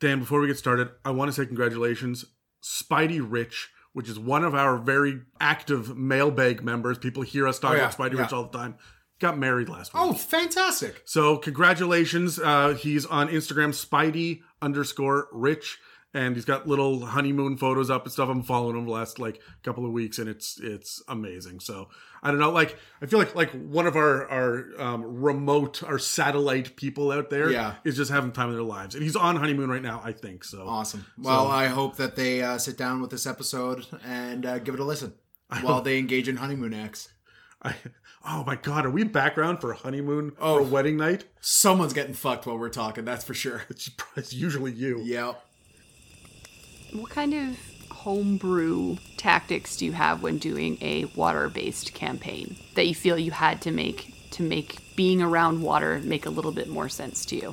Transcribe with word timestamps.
Dan, 0.00 0.20
before 0.20 0.40
we 0.40 0.46
get 0.46 0.58
started, 0.58 0.90
I 1.04 1.10
want 1.10 1.28
to 1.28 1.32
say 1.32 1.46
congratulations. 1.46 2.24
Spidey 2.62 3.24
Rich, 3.26 3.70
which 3.92 4.08
is 4.08 4.18
one 4.18 4.44
of 4.44 4.54
our 4.54 4.76
very 4.78 5.20
active 5.40 5.96
mailbag 5.96 6.62
members, 6.62 6.98
people 6.98 7.22
hear 7.22 7.46
us 7.48 7.58
talk 7.58 7.72
Oh, 7.72 7.74
yeah, 7.74 7.84
about 7.84 7.96
Spidey 7.96 8.14
yeah. 8.14 8.22
Rich 8.22 8.32
all 8.32 8.44
the 8.48 8.58
time, 8.58 8.76
got 9.20 9.38
married 9.38 9.68
last 9.68 9.94
week. 9.94 10.02
Oh, 10.02 10.12
fantastic. 10.12 11.02
So 11.06 11.38
congratulations. 11.38 12.38
Uh, 12.38 12.74
he's 12.74 13.06
on 13.06 13.28
Instagram, 13.28 13.70
Spidey 13.70 14.40
underscore 14.60 15.28
Rich, 15.32 15.78
and 16.16 16.34
he's 16.34 16.44
got 16.44 16.66
little 16.66 17.04
honeymoon 17.04 17.56
photos 17.58 17.90
up 17.90 18.04
and 18.04 18.12
stuff. 18.12 18.28
I'm 18.28 18.42
following 18.42 18.76
him 18.76 18.86
the 18.86 18.90
last 18.92 19.18
like 19.18 19.40
couple 19.62 19.84
of 19.84 19.92
weeks, 19.92 20.18
and 20.18 20.28
it's 20.28 20.58
it's 20.62 21.02
amazing. 21.08 21.60
So 21.60 21.88
I 22.22 22.30
don't 22.30 22.40
know, 22.40 22.50
like 22.50 22.76
I 23.02 23.06
feel 23.06 23.18
like 23.18 23.34
like 23.34 23.50
one 23.50 23.86
of 23.86 23.94
our 23.96 24.26
our 24.28 24.64
um, 24.78 25.20
remote 25.22 25.82
our 25.82 25.98
satellite 25.98 26.76
people 26.76 27.12
out 27.12 27.30
there 27.30 27.50
Yeah. 27.50 27.74
is 27.84 27.96
just 27.96 28.10
having 28.10 28.32
time 28.32 28.48
of 28.48 28.54
their 28.54 28.64
lives, 28.64 28.94
and 28.94 29.04
he's 29.04 29.16
on 29.16 29.36
honeymoon 29.36 29.68
right 29.70 29.82
now. 29.82 30.00
I 30.04 30.12
think 30.12 30.42
so. 30.44 30.66
Awesome. 30.66 31.04
Well, 31.18 31.46
I 31.46 31.66
hope 31.66 31.96
that 31.96 32.16
they 32.16 32.42
uh, 32.42 32.58
sit 32.58 32.76
down 32.78 33.00
with 33.02 33.10
this 33.10 33.26
episode 33.26 33.86
and 34.04 34.46
uh, 34.46 34.58
give 34.58 34.74
it 34.74 34.80
a 34.80 34.84
listen 34.84 35.12
while 35.60 35.82
they 35.82 35.98
engage 35.98 36.28
in 36.28 36.36
honeymoon 36.36 36.72
acts. 36.74 37.08
I, 37.62 37.74
oh 38.28 38.44
my 38.46 38.56
god, 38.56 38.84
are 38.86 38.90
we 38.90 39.02
background 39.04 39.60
for 39.60 39.72
honeymoon 39.72 40.32
Oh. 40.40 40.56
or 40.56 40.62
wedding 40.62 40.96
night? 40.96 41.24
Someone's 41.40 41.92
getting 41.94 42.14
fucked 42.14 42.46
while 42.46 42.58
we're 42.58 42.68
talking, 42.68 43.04
that's 43.04 43.24
for 43.24 43.34
sure. 43.34 43.62
It's, 43.70 43.90
it's 44.16 44.32
usually 44.32 44.72
you. 44.72 45.00
Yeah. 45.02 45.34
What 46.92 47.10
kind 47.10 47.34
of 47.34 47.58
homebrew 47.90 48.96
tactics 49.16 49.76
do 49.76 49.84
you 49.84 49.92
have 49.92 50.22
when 50.22 50.38
doing 50.38 50.78
a 50.80 51.06
water-based 51.16 51.92
campaign 51.94 52.56
that 52.74 52.86
you 52.86 52.94
feel 52.94 53.18
you 53.18 53.32
had 53.32 53.60
to 53.62 53.70
make 53.70 54.12
to 54.30 54.42
make 54.42 54.94
being 54.96 55.22
around 55.22 55.62
water 55.62 56.00
make 56.04 56.26
a 56.26 56.30
little 56.30 56.52
bit 56.52 56.68
more 56.68 56.88
sense 56.88 57.24
to 57.26 57.36
you? 57.36 57.48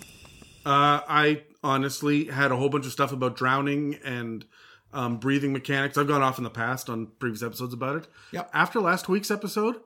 Uh, 0.65 1.01
I 1.07 1.43
honestly 1.63 2.25
had 2.25 2.51
a 2.51 2.55
whole 2.55 2.69
bunch 2.69 2.85
of 2.85 2.91
stuff 2.91 3.11
about 3.11 3.35
drowning 3.35 3.95
and 4.03 4.45
um, 4.93 5.17
breathing 5.17 5.53
mechanics. 5.53 5.97
I've 5.97 6.07
gone 6.07 6.21
off 6.21 6.37
in 6.37 6.43
the 6.43 6.49
past 6.49 6.89
on 6.89 7.07
previous 7.19 7.41
episodes 7.41 7.73
about 7.73 7.95
it. 7.97 8.07
Yep. 8.31 8.49
After 8.53 8.79
last 8.79 9.09
week's 9.09 9.31
episode, 9.31 9.77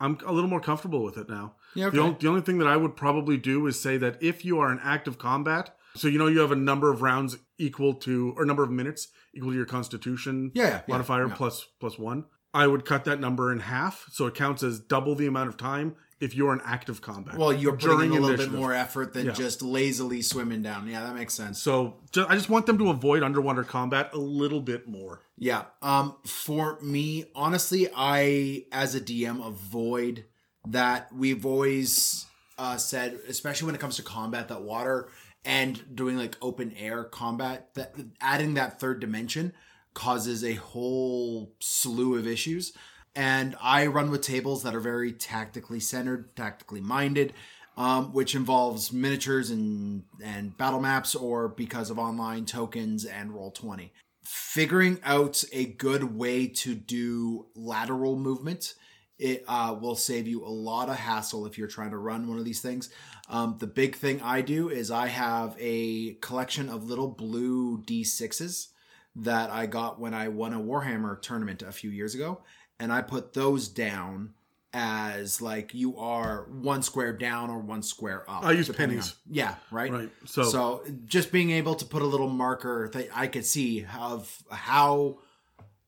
I'm 0.00 0.18
a 0.26 0.32
little 0.32 0.50
more 0.50 0.60
comfortable 0.60 1.04
with 1.04 1.16
it 1.18 1.28
now. 1.28 1.54
Yeah, 1.74 1.90
The, 1.90 2.00
only, 2.00 2.16
the 2.20 2.28
only 2.28 2.40
thing 2.40 2.58
that 2.58 2.68
I 2.68 2.76
would 2.76 2.96
probably 2.96 3.36
do 3.36 3.66
is 3.66 3.80
say 3.80 3.96
that 3.98 4.22
if 4.22 4.44
you 4.44 4.58
are 4.58 4.72
in 4.72 4.80
active 4.82 5.18
combat, 5.18 5.76
so 5.96 6.08
you 6.08 6.18
know 6.18 6.26
you 6.26 6.40
have 6.40 6.52
a 6.52 6.56
number 6.56 6.90
of 6.92 7.02
rounds 7.02 7.36
equal 7.58 7.94
to, 7.94 8.34
or 8.36 8.44
number 8.44 8.62
of 8.62 8.70
minutes 8.70 9.08
equal 9.34 9.50
to 9.50 9.56
your 9.56 9.66
Constitution 9.66 10.50
Yeah, 10.54 10.82
modifier 10.88 11.28
yeah. 11.28 11.34
plus 11.34 11.66
plus 11.80 11.98
one. 11.98 12.24
I 12.52 12.66
would 12.68 12.84
cut 12.84 13.04
that 13.06 13.18
number 13.20 13.52
in 13.52 13.58
half, 13.60 14.06
so 14.12 14.26
it 14.26 14.34
counts 14.34 14.62
as 14.62 14.78
double 14.78 15.14
the 15.16 15.26
amount 15.26 15.48
of 15.48 15.56
time 15.56 15.96
if 16.20 16.36
you're 16.36 16.52
in 16.52 16.60
active 16.64 17.02
combat. 17.02 17.36
Well, 17.36 17.52
you're 17.52 17.76
putting 17.76 18.12
in 18.12 18.18
a 18.18 18.20
little 18.20 18.28
initiative. 18.28 18.52
bit 18.52 18.58
more 18.60 18.72
effort 18.72 19.12
than 19.12 19.26
Yeah. 19.26 19.32
just 19.32 19.60
lazily 19.60 20.22
swimming 20.22 20.62
down. 20.62 20.86
Yeah, 20.86 21.02
that 21.02 21.16
makes 21.16 21.34
sense. 21.34 21.60
So 21.60 21.96
ju- 22.12 22.24
I 22.28 22.36
just 22.36 22.48
want 22.48 22.66
them 22.66 22.78
to 22.78 22.90
avoid 22.90 23.24
underwater 23.24 23.64
combat 23.64 24.10
a 24.14 24.18
little 24.18 24.60
bit 24.60 24.86
more. 24.88 25.20
Yeah. 25.36 25.64
Um 25.82 26.14
for 26.24 26.78
me, 26.80 27.24
honestly, 27.34 27.88
I 27.94 28.66
as 28.70 28.94
a 28.94 29.00
DM 29.00 29.44
avoid 29.44 30.24
that. 30.68 31.12
We've 31.12 31.44
always 31.44 32.26
uh 32.56 32.76
said, 32.76 33.18
especially 33.28 33.66
when 33.66 33.74
it 33.74 33.80
comes 33.80 33.96
to 33.96 34.02
combat, 34.02 34.46
that 34.48 34.62
water 34.62 35.08
and 35.44 35.94
doing 35.94 36.16
like 36.16 36.36
open 36.40 36.72
air 36.78 37.04
combat, 37.04 37.74
that 37.74 37.94
adding 38.20 38.54
that 38.54 38.80
third 38.80 39.00
dimension 39.00 39.52
causes 39.92 40.42
a 40.42 40.54
whole 40.54 41.54
slew 41.60 42.16
of 42.16 42.26
issues. 42.26 42.72
And 43.14 43.54
I 43.62 43.86
run 43.86 44.10
with 44.10 44.22
tables 44.22 44.62
that 44.62 44.74
are 44.74 44.80
very 44.80 45.12
tactically 45.12 45.80
centered, 45.80 46.34
tactically 46.34 46.80
minded, 46.80 47.32
um, 47.76 48.12
which 48.12 48.34
involves 48.34 48.92
miniatures 48.92 49.50
and 49.50 50.04
and 50.22 50.56
battle 50.56 50.80
maps, 50.80 51.14
or 51.14 51.48
because 51.48 51.90
of 51.90 51.98
online 51.98 52.44
tokens 52.44 53.04
and 53.04 53.32
roll 53.32 53.50
twenty 53.50 53.92
figuring 54.24 54.98
out 55.04 55.44
a 55.52 55.66
good 55.66 56.16
way 56.16 56.46
to 56.46 56.74
do 56.74 57.46
lateral 57.54 58.16
movement 58.16 58.74
it 59.18 59.44
uh, 59.46 59.76
will 59.80 59.94
save 59.96 60.26
you 60.26 60.44
a 60.44 60.48
lot 60.48 60.88
of 60.88 60.96
hassle 60.96 61.46
if 61.46 61.56
you're 61.56 61.68
trying 61.68 61.90
to 61.90 61.96
run 61.96 62.26
one 62.28 62.38
of 62.38 62.44
these 62.44 62.60
things 62.60 62.90
um, 63.28 63.56
the 63.58 63.66
big 63.66 63.94
thing 63.96 64.20
i 64.22 64.40
do 64.40 64.68
is 64.68 64.90
i 64.90 65.06
have 65.06 65.56
a 65.58 66.14
collection 66.14 66.68
of 66.68 66.84
little 66.84 67.08
blue 67.08 67.80
d6s 67.82 68.68
that 69.16 69.50
i 69.50 69.66
got 69.66 70.00
when 70.00 70.14
i 70.14 70.28
won 70.28 70.52
a 70.52 70.60
warhammer 70.60 71.20
tournament 71.22 71.62
a 71.62 71.72
few 71.72 71.90
years 71.90 72.14
ago 72.14 72.40
and 72.80 72.92
i 72.92 73.00
put 73.00 73.32
those 73.34 73.68
down 73.68 74.34
as 74.76 75.40
like 75.40 75.72
you 75.72 75.96
are 75.98 76.48
one 76.50 76.82
square 76.82 77.12
down 77.12 77.48
or 77.48 77.60
one 77.60 77.80
square 77.80 78.28
up 78.28 78.42
I 78.44 78.50
use 78.50 78.68
pennies. 78.68 79.10
on- 79.10 79.34
yeah 79.36 79.54
right 79.70 79.92
Right. 79.92 80.10
So, 80.24 80.42
so 80.42 80.84
just 81.06 81.30
being 81.30 81.52
able 81.52 81.76
to 81.76 81.84
put 81.84 82.02
a 82.02 82.06
little 82.06 82.28
marker 82.28 82.90
that 82.92 83.08
I 83.14 83.28
could 83.28 83.44
see 83.44 83.86
of 83.96 84.36
how 84.50 85.18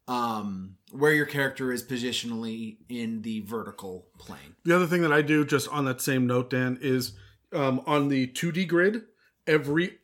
um 0.09 0.77
where 0.93 1.12
your 1.12 1.27
character 1.27 1.72
is 1.72 1.83
positionally 1.83 2.77
in 2.89 3.22
the 3.22 3.41
vertical 3.41 4.06
plane. 4.19 4.55
the 4.65 4.75
other 4.75 4.87
thing 4.87 5.03
that 5.03 5.12
I 5.12 5.21
do, 5.21 5.44
just 5.44 5.69
on 5.69 5.84
that 5.87 6.00
same 6.00 6.27
note, 6.27 6.49
Dan, 6.50 6.78
is 6.81 7.12
um, 7.53 7.83
on 7.87 8.09
the 8.09 8.28
2D 8.28 8.69
grid, 8.69 9.03
every 9.47 9.99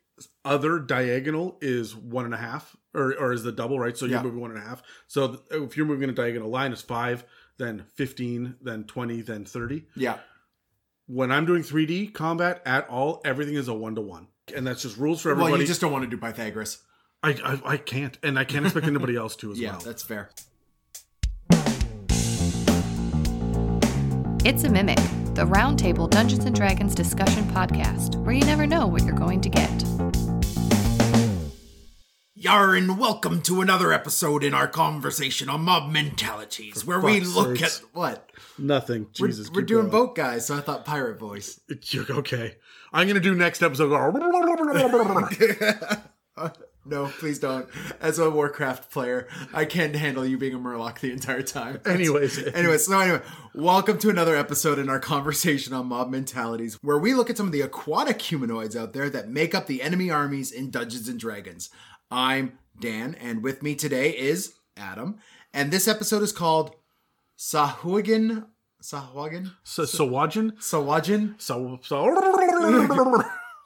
other 0.45 0.79
diagonal 0.81 1.57
is 1.61 1.95
one 1.97 2.25
and 2.25 2.35
a 2.35 2.39
half, 2.39 2.77
or, 2.95 3.15
or 3.17 3.33
is 3.33 3.43
the 3.45 3.53
double, 3.53 3.79
right? 3.79 3.97
So 3.97 4.07
you're 4.07 4.17
Yeah. 4.19 4.23
moving 4.23 4.41
one 4.41 4.51
and 4.51 4.59
a 4.59 4.63
half. 4.63 4.83
So 5.07 5.41
if 5.53 5.77
you're 5.77 5.87
moving 5.87 6.11
a 6.11 6.13
diagonal 6.13 6.51
line, 6.51 6.73
it's 6.73 6.83
five, 6.83 7.25
then 7.59 7.85
15, 7.95 8.57
then 8.61 8.85
20, 8.85 9.23
then 9.23 9.45
30. 9.45 9.85
Yeah. 9.97 10.19
When 11.07 11.31
I'm 11.31 11.47
doing 11.47 11.63
3D 11.63 12.13
combat 12.13 12.61
at 12.67 12.89
all, 12.89 13.21
everything 13.25 13.55
is 13.55 13.69
a 13.69 13.75
one 13.75 13.95
to 13.95 14.01
one. 14.01 14.27
And 14.55 14.67
that's 14.67 14.83
just 14.83 14.97
rules 14.99 15.21
for 15.23 15.31
everybody. 15.31 15.53
Well, 15.53 15.61
you 15.61 15.67
just 15.67 15.81
don't 15.81 15.93
want 15.93 16.05
to 16.05 16.11
do 16.11 16.19
Pythagoras. 16.19 16.83
I, 17.25 17.31
I 17.45 17.61
I 17.73 17.77
can't, 17.77 18.19
and 18.23 18.39
I 18.39 18.45
can't 18.45 18.65
expect 18.67 18.87
anybody 18.87 19.17
else 19.17 19.37
to 19.37 19.53
as 19.53 19.59
Yeah, 19.61 19.73
well. 19.73 19.81
that's 19.81 20.03
fair. 20.03 20.31
It's 24.45 24.65
a 24.65 24.69
Mimic, 24.69 24.97
the 25.37 25.45
Roundtable 25.47 26.11
Dungeons 26.11 26.45
and 26.47 26.55
Dragons 26.55 26.95
discussion 26.97 27.45
podcast, 27.45 28.17
where 28.25 28.35
you 28.35 28.45
never 28.45 28.67
know 28.67 28.89
what 28.89 29.05
you're 29.05 29.15
going 29.15 29.41
to 29.43 29.49
get. 29.49 29.71
Yar 32.35 32.75
and 32.75 32.99
welcome 32.99 33.41
to 33.43 33.61
another 33.61 33.93
episode 33.93 34.43
in 34.43 34.53
our 34.53 34.67
conversation 34.67 35.49
on 35.49 35.61
mob 35.61 35.93
mentalities, 35.93 36.85
where 36.85 36.99
we 36.99 37.21
look 37.21 37.57
sakes. 37.57 37.79
at 37.79 37.85
what 37.95 38.33
Nothing. 38.59 39.07
we're, 39.21 39.29
Jesus, 39.29 39.49
we're 39.49 39.63
doing 39.63 39.89
going. 39.89 40.07
boat 40.09 40.17
guys, 40.17 40.47
so 40.47 40.57
I 40.57 40.61
thought 40.61 40.85
pirate 40.85 41.21
voice. 41.21 41.61
You're 41.87 42.11
okay. 42.11 42.57
I'm 42.93 43.07
gonna 43.07 43.21
do 43.21 43.37
next 43.37 43.63
episode. 43.63 43.93
No, 46.85 47.07
please 47.07 47.39
don't. 47.39 47.69
As 48.01 48.19
a 48.19 48.29
Warcraft 48.29 48.91
player, 48.91 49.29
I 49.55 49.65
can't 49.67 49.95
handle 49.95 50.27
you 50.27 50.37
being 50.37 50.55
a 50.55 50.59
Murloc 50.59 50.99
the 50.99 51.13
entire 51.13 51.43
time. 51.43 51.81
Anyways, 51.87 52.43
Anyways, 52.55 52.87
so 52.87 52.99
anyway, 52.99 53.21
welcome 53.55 53.99
to 53.99 54.11
another 54.11 54.35
episode 54.35 54.81
in 54.81 54.89
our 54.89 54.99
conversation 54.99 55.73
on 55.75 55.87
mob 55.87 56.11
mentalities, 56.11 56.79
where 56.83 56.99
we 56.99 57.15
look 57.15 57.31
at 57.31 57.37
some 57.37 57.47
of 57.47 57.53
the 57.53 57.61
aquatic 57.61 58.21
humanoids 58.21 58.75
out 58.75 58.95
there 58.95 59.09
that 59.11 59.29
make 59.29 59.55
up 59.55 59.69
the 59.69 59.81
enemy 59.81 60.11
armies 60.11 60.51
in 60.51 60.71
Dungeons 60.71 61.09
and 61.09 61.21
Dragons. 61.21 61.71
I'm 62.11 62.59
Dan, 62.81 63.15
and 63.21 63.45
with 63.45 63.63
me 63.63 63.77
today 63.77 64.11
is 64.11 64.55
Adam, 64.77 65.19
and 65.55 65.71
this 65.71 65.87
episode 65.87 66.23
is 66.25 66.33
called 66.33 66.75
Sahuagin. 67.39 68.47
Sahuagin? 68.83 69.53
so 69.63 69.85
Sawajin. 69.85 70.57
Sawajin? 71.39 71.39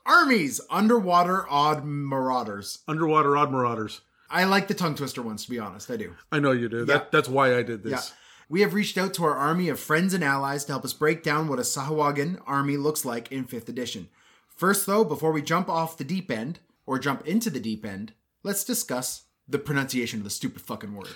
Armies, 0.07 0.61
underwater 0.71 1.47
odd 1.51 1.85
marauders. 1.85 2.79
underwater 2.87 3.37
odd 3.37 3.51
marauders. 3.51 4.01
I 4.31 4.45
like 4.45 4.69
the 4.69 4.75
tongue 4.75 4.95
twister 4.95 5.23
ones, 5.23 5.45
to 5.45 5.51
be 5.51 5.59
honest. 5.59 5.91
I 5.91 5.97
do. 5.97 6.15
I 6.33 6.41
know 6.41 6.53
you 6.53 6.69
do. 6.69 6.79
Yeah. 6.79 6.85
That 6.85 7.13
that's 7.13 7.29
why 7.29 7.57
I 7.57 7.63
did 7.63 7.83
this. 7.83 7.93
Yeah. 7.93 8.17
We 8.49 8.61
have 8.61 8.75
reached 8.75 8.97
out 8.97 9.13
to 9.15 9.25
our 9.25 9.35
army 9.35 9.69
of 9.69 9.81
friends 9.81 10.15
and 10.15 10.23
allies 10.23 10.65
to 10.65 10.73
help 10.73 10.85
us 10.85 10.93
break 10.93 11.23
down 11.23 11.49
what 11.49 11.59
a 11.59 11.63
Sahuagin 11.63 12.41
army 12.47 12.77
looks 12.77 13.05
like 13.05 13.31
in 13.33 13.45
5th 13.45 13.69
edition. 13.69 14.09
First, 14.49 14.87
though, 14.87 15.05
before 15.05 15.33
we 15.33 15.43
jump 15.43 15.69
off 15.69 15.99
the 15.99 16.05
deep 16.05 16.31
end, 16.31 16.61
or 16.87 16.99
jump 16.99 17.27
into 17.27 17.51
the 17.51 17.61
deep 17.61 17.85
end, 17.85 18.13
let's 18.43 18.65
discuss 18.65 19.25
the 19.49 19.59
pronunciation 19.59 20.21
of 20.21 20.25
the 20.25 20.31
stupid 20.31 20.63
fucking 20.63 20.95
word. 20.95 21.09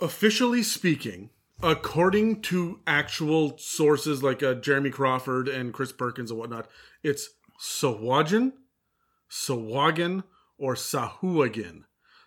Officially 0.00 0.62
speaking, 0.62 1.30
according 1.62 2.40
to 2.42 2.80
actual 2.86 3.58
sources 3.58 4.22
like 4.22 4.42
uh, 4.42 4.54
Jeremy 4.54 4.90
Crawford 4.90 5.48
and 5.48 5.72
Chris 5.72 5.92
Perkins 5.92 6.30
and 6.30 6.40
whatnot, 6.40 6.68
it's 7.02 7.30
Sawajin, 7.58 8.52
Sawagan, 9.30 10.24
or 10.58 10.74
Sahuagin. 10.74 11.84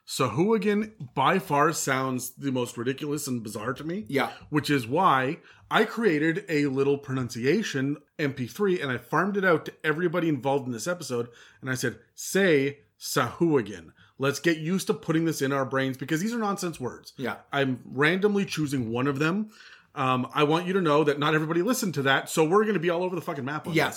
Sahuagin 0.07 0.91
by 1.13 1.39
far 1.39 1.71
sounds 1.71 2.31
the 2.31 2.51
most 2.51 2.77
ridiculous 2.77 3.27
and 3.27 3.41
bizarre 3.43 3.73
to 3.73 3.83
me. 3.83 4.05
Yeah. 4.09 4.31
which 4.49 4.69
is 4.69 4.85
why 4.87 5.37
I 5.69 5.85
created 5.85 6.43
a 6.49 6.65
little 6.65 6.97
pronunciation 6.97 7.97
MP3 8.19 8.81
and 8.81 8.91
I 8.91 8.97
farmed 8.97 9.37
it 9.37 9.45
out 9.45 9.65
to 9.65 9.73
everybody 9.83 10.27
involved 10.27 10.65
in 10.65 10.73
this 10.73 10.87
episode. 10.87 11.29
And 11.61 11.69
I 11.69 11.75
said, 11.75 11.99
say 12.13 12.79
Sahuagin. 12.99 13.91
Let's 14.17 14.39
get 14.39 14.57
used 14.57 14.87
to 14.87 14.93
putting 14.93 15.25
this 15.25 15.41
in 15.41 15.51
our 15.53 15.65
brains 15.65 15.97
because 15.97 16.19
these 16.21 16.33
are 16.33 16.37
nonsense 16.39 16.79
words. 16.79 17.13
Yeah. 17.17 17.37
I'm 17.53 17.81
randomly 17.85 18.45
choosing 18.45 18.91
one 18.91 19.07
of 19.07 19.17
them. 19.17 19.51
Um, 19.95 20.27
I 20.33 20.43
want 20.43 20.67
you 20.67 20.73
to 20.73 20.81
know 20.81 21.03
that 21.05 21.19
not 21.19 21.35
everybody 21.35 21.61
listened 21.61 21.93
to 21.95 22.01
that, 22.03 22.29
so 22.29 22.43
we're 22.43 22.63
going 22.63 22.75
to 22.75 22.79
be 22.79 22.89
all 22.89 23.03
over 23.03 23.15
the 23.15 23.21
fucking 23.21 23.43
map 23.45 23.67
on 23.67 23.73
Yeah. 23.73 23.93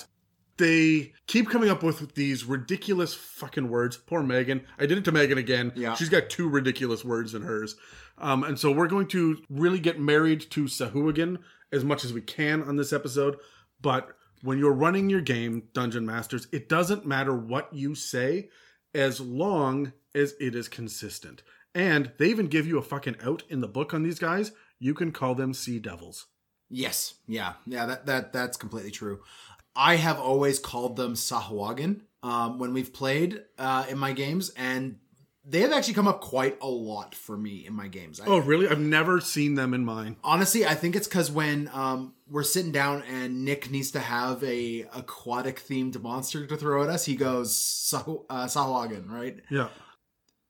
They 0.56 1.12
keep 1.26 1.48
coming 1.48 1.70
up 1.70 1.82
with 1.82 2.14
these 2.14 2.44
ridiculous 2.44 3.14
fucking 3.14 3.68
words. 3.68 3.96
Poor 3.96 4.22
Megan. 4.22 4.64
I 4.78 4.86
did 4.86 4.98
it 4.98 5.04
to 5.06 5.12
Megan 5.12 5.38
again. 5.38 5.72
Yeah. 5.74 5.94
She's 5.94 6.08
got 6.08 6.30
two 6.30 6.48
ridiculous 6.48 7.04
words 7.04 7.34
in 7.34 7.42
hers. 7.42 7.76
Um, 8.18 8.44
and 8.44 8.58
so 8.58 8.70
we're 8.70 8.86
going 8.86 9.08
to 9.08 9.42
really 9.50 9.80
get 9.80 9.98
married 9.98 10.48
to 10.50 10.64
Sahuagin 10.64 11.38
as 11.72 11.84
much 11.84 12.04
as 12.04 12.12
we 12.12 12.20
can 12.20 12.62
on 12.62 12.76
this 12.76 12.92
episode. 12.92 13.36
But 13.80 14.16
when 14.42 14.58
you're 14.58 14.72
running 14.72 15.10
your 15.10 15.20
game, 15.20 15.64
Dungeon 15.72 16.06
Masters, 16.06 16.46
it 16.52 16.68
doesn't 16.68 17.06
matter 17.06 17.34
what 17.34 17.72
you 17.72 17.94
say 17.94 18.50
as 18.94 19.20
long 19.20 19.92
as 20.14 20.34
it 20.38 20.54
is 20.54 20.68
consistent. 20.68 21.42
And 21.74 22.12
they 22.18 22.28
even 22.28 22.46
give 22.46 22.66
you 22.66 22.78
a 22.78 22.82
fucking 22.82 23.16
out 23.24 23.42
in 23.48 23.60
the 23.60 23.68
book 23.68 23.92
on 23.92 24.04
these 24.04 24.20
guys. 24.20 24.52
You 24.78 24.94
can 24.94 25.10
call 25.10 25.34
them 25.34 25.52
sea 25.52 25.80
devils. 25.80 26.26
Yes, 26.70 27.14
yeah, 27.26 27.54
yeah. 27.66 27.86
That 27.86 28.06
that 28.06 28.32
that's 28.32 28.56
completely 28.56 28.90
true. 28.90 29.20
I 29.76 29.96
have 29.96 30.18
always 30.18 30.58
called 30.58 30.96
them 30.96 31.14
Sahuagin 31.14 32.02
um, 32.22 32.58
when 32.58 32.72
we've 32.72 32.92
played 32.92 33.42
uh, 33.58 33.86
in 33.88 33.98
my 33.98 34.12
games, 34.12 34.50
and 34.56 34.98
they 35.46 35.60
have 35.60 35.72
actually 35.72 35.94
come 35.94 36.08
up 36.08 36.20
quite 36.20 36.56
a 36.62 36.68
lot 36.68 37.14
for 37.14 37.36
me 37.36 37.66
in 37.66 37.74
my 37.74 37.88
games. 37.88 38.18
I, 38.20 38.24
Oh, 38.26 38.38
really? 38.38 38.66
I've 38.68 38.80
never 38.80 39.20
seen 39.20 39.54
them 39.56 39.74
in 39.74 39.84
mine. 39.84 40.16
honestly, 40.24 40.64
I 40.64 40.74
think 40.74 40.96
it's 40.96 41.06
because 41.08 41.30
when 41.30 41.68
um, 41.74 42.14
we're 42.30 42.44
sitting 42.44 42.72
down 42.72 43.02
and 43.02 43.44
Nick 43.44 43.70
needs 43.70 43.90
to 43.90 44.00
have 44.00 44.42
a 44.42 44.82
aquatic 44.94 45.60
themed 45.60 46.00
monster 46.00 46.46
to 46.46 46.56
throw 46.56 46.82
at 46.82 46.88
us, 46.88 47.04
he 47.04 47.14
goes 47.16 47.52
Sahu- 47.54 48.24
uh, 48.30 48.46
Sahuagin, 48.46 49.10
right? 49.10 49.40
Yeah. 49.50 49.68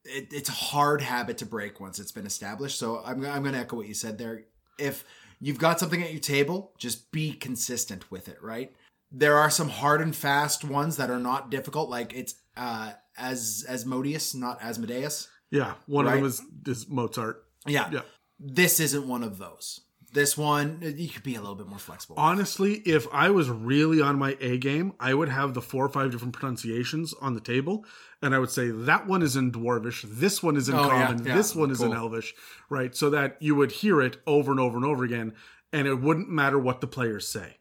it, 0.04 0.32
it's 0.32 0.48
a 0.48 0.52
hard 0.52 1.00
habit 1.00 1.38
to 1.38 1.46
break 1.46 1.80
once 1.80 1.98
it's 1.98 2.12
been 2.12 2.26
established. 2.26 2.78
So 2.78 3.02
I'm, 3.04 3.24
I'm 3.26 3.42
going 3.42 3.54
to 3.54 3.60
echo 3.60 3.76
what 3.76 3.88
you 3.88 3.94
said 3.94 4.18
there. 4.18 4.44
If 4.78 5.04
you've 5.40 5.58
got 5.58 5.80
something 5.80 6.02
at 6.04 6.12
your 6.12 6.20
table, 6.20 6.72
just 6.78 7.10
be 7.10 7.32
consistent 7.32 8.10
with 8.12 8.28
it, 8.28 8.40
right? 8.42 8.72
There 9.16 9.36
are 9.38 9.48
some 9.50 9.68
hard 9.68 10.00
and 10.00 10.14
fast 10.14 10.64
ones 10.64 10.96
that 10.96 11.08
are 11.08 11.20
not 11.20 11.48
difficult, 11.50 11.88
like 11.88 12.12
it's 12.14 12.34
uh, 12.56 12.92
as 13.16 13.64
Asmodeus, 13.68 14.34
not 14.34 14.60
Asmodeus. 14.60 15.28
Yeah. 15.50 15.74
One 15.86 16.06
Right. 16.06 16.14
of 16.14 16.20
them 16.20 16.26
is, 16.26 16.78
is 16.78 16.88
Mozart. 16.88 17.44
Yeah. 17.66 17.88
Yeah. 17.92 18.00
This 18.40 18.80
isn't 18.80 19.06
one 19.06 19.22
of 19.22 19.38
those. 19.38 19.80
This 20.12 20.36
one, 20.36 20.80
you 20.96 21.08
could 21.08 21.22
be 21.24 21.34
a 21.36 21.40
little 21.40 21.56
bit 21.56 21.66
more 21.68 21.78
flexible. 21.78 22.14
Honestly, 22.18 22.74
if 22.86 23.06
I 23.12 23.30
was 23.30 23.50
really 23.50 24.00
on 24.00 24.16
my 24.18 24.36
A 24.40 24.58
game, 24.58 24.92
I 25.00 25.12
would 25.14 25.28
have 25.28 25.54
the 25.54 25.60
four 25.62 25.84
or 25.84 25.88
five 25.88 26.12
different 26.12 26.34
pronunciations 26.34 27.12
on 27.20 27.34
the 27.34 27.40
table, 27.40 27.84
and 28.22 28.32
I 28.34 28.38
would 28.38 28.50
say 28.50 28.70
that 28.70 29.08
one 29.08 29.22
is 29.22 29.34
in 29.34 29.50
Dwarvish, 29.50 30.02
this 30.08 30.40
one 30.40 30.56
is 30.56 30.68
in 30.68 30.76
Oh, 30.76 30.88
Common, 30.88 31.24
yeah, 31.26 31.34
this 31.36 31.54
one 31.56 31.72
is 31.72 31.82
in. 31.82 31.92
Elvish, 31.92 32.32
right? 32.70 32.94
So 32.94 33.10
that 33.10 33.36
you 33.40 33.56
would 33.56 33.72
hear 33.72 34.00
it 34.00 34.18
over 34.24 34.52
and 34.52 34.60
over 34.60 34.76
and 34.76 34.86
over 34.86 35.02
again, 35.02 35.34
and 35.72 35.88
it 35.88 36.00
wouldn't 36.00 36.28
matter 36.30 36.58
what 36.60 36.80
the 36.80 36.86
players 36.86 37.26
say. 37.26 37.56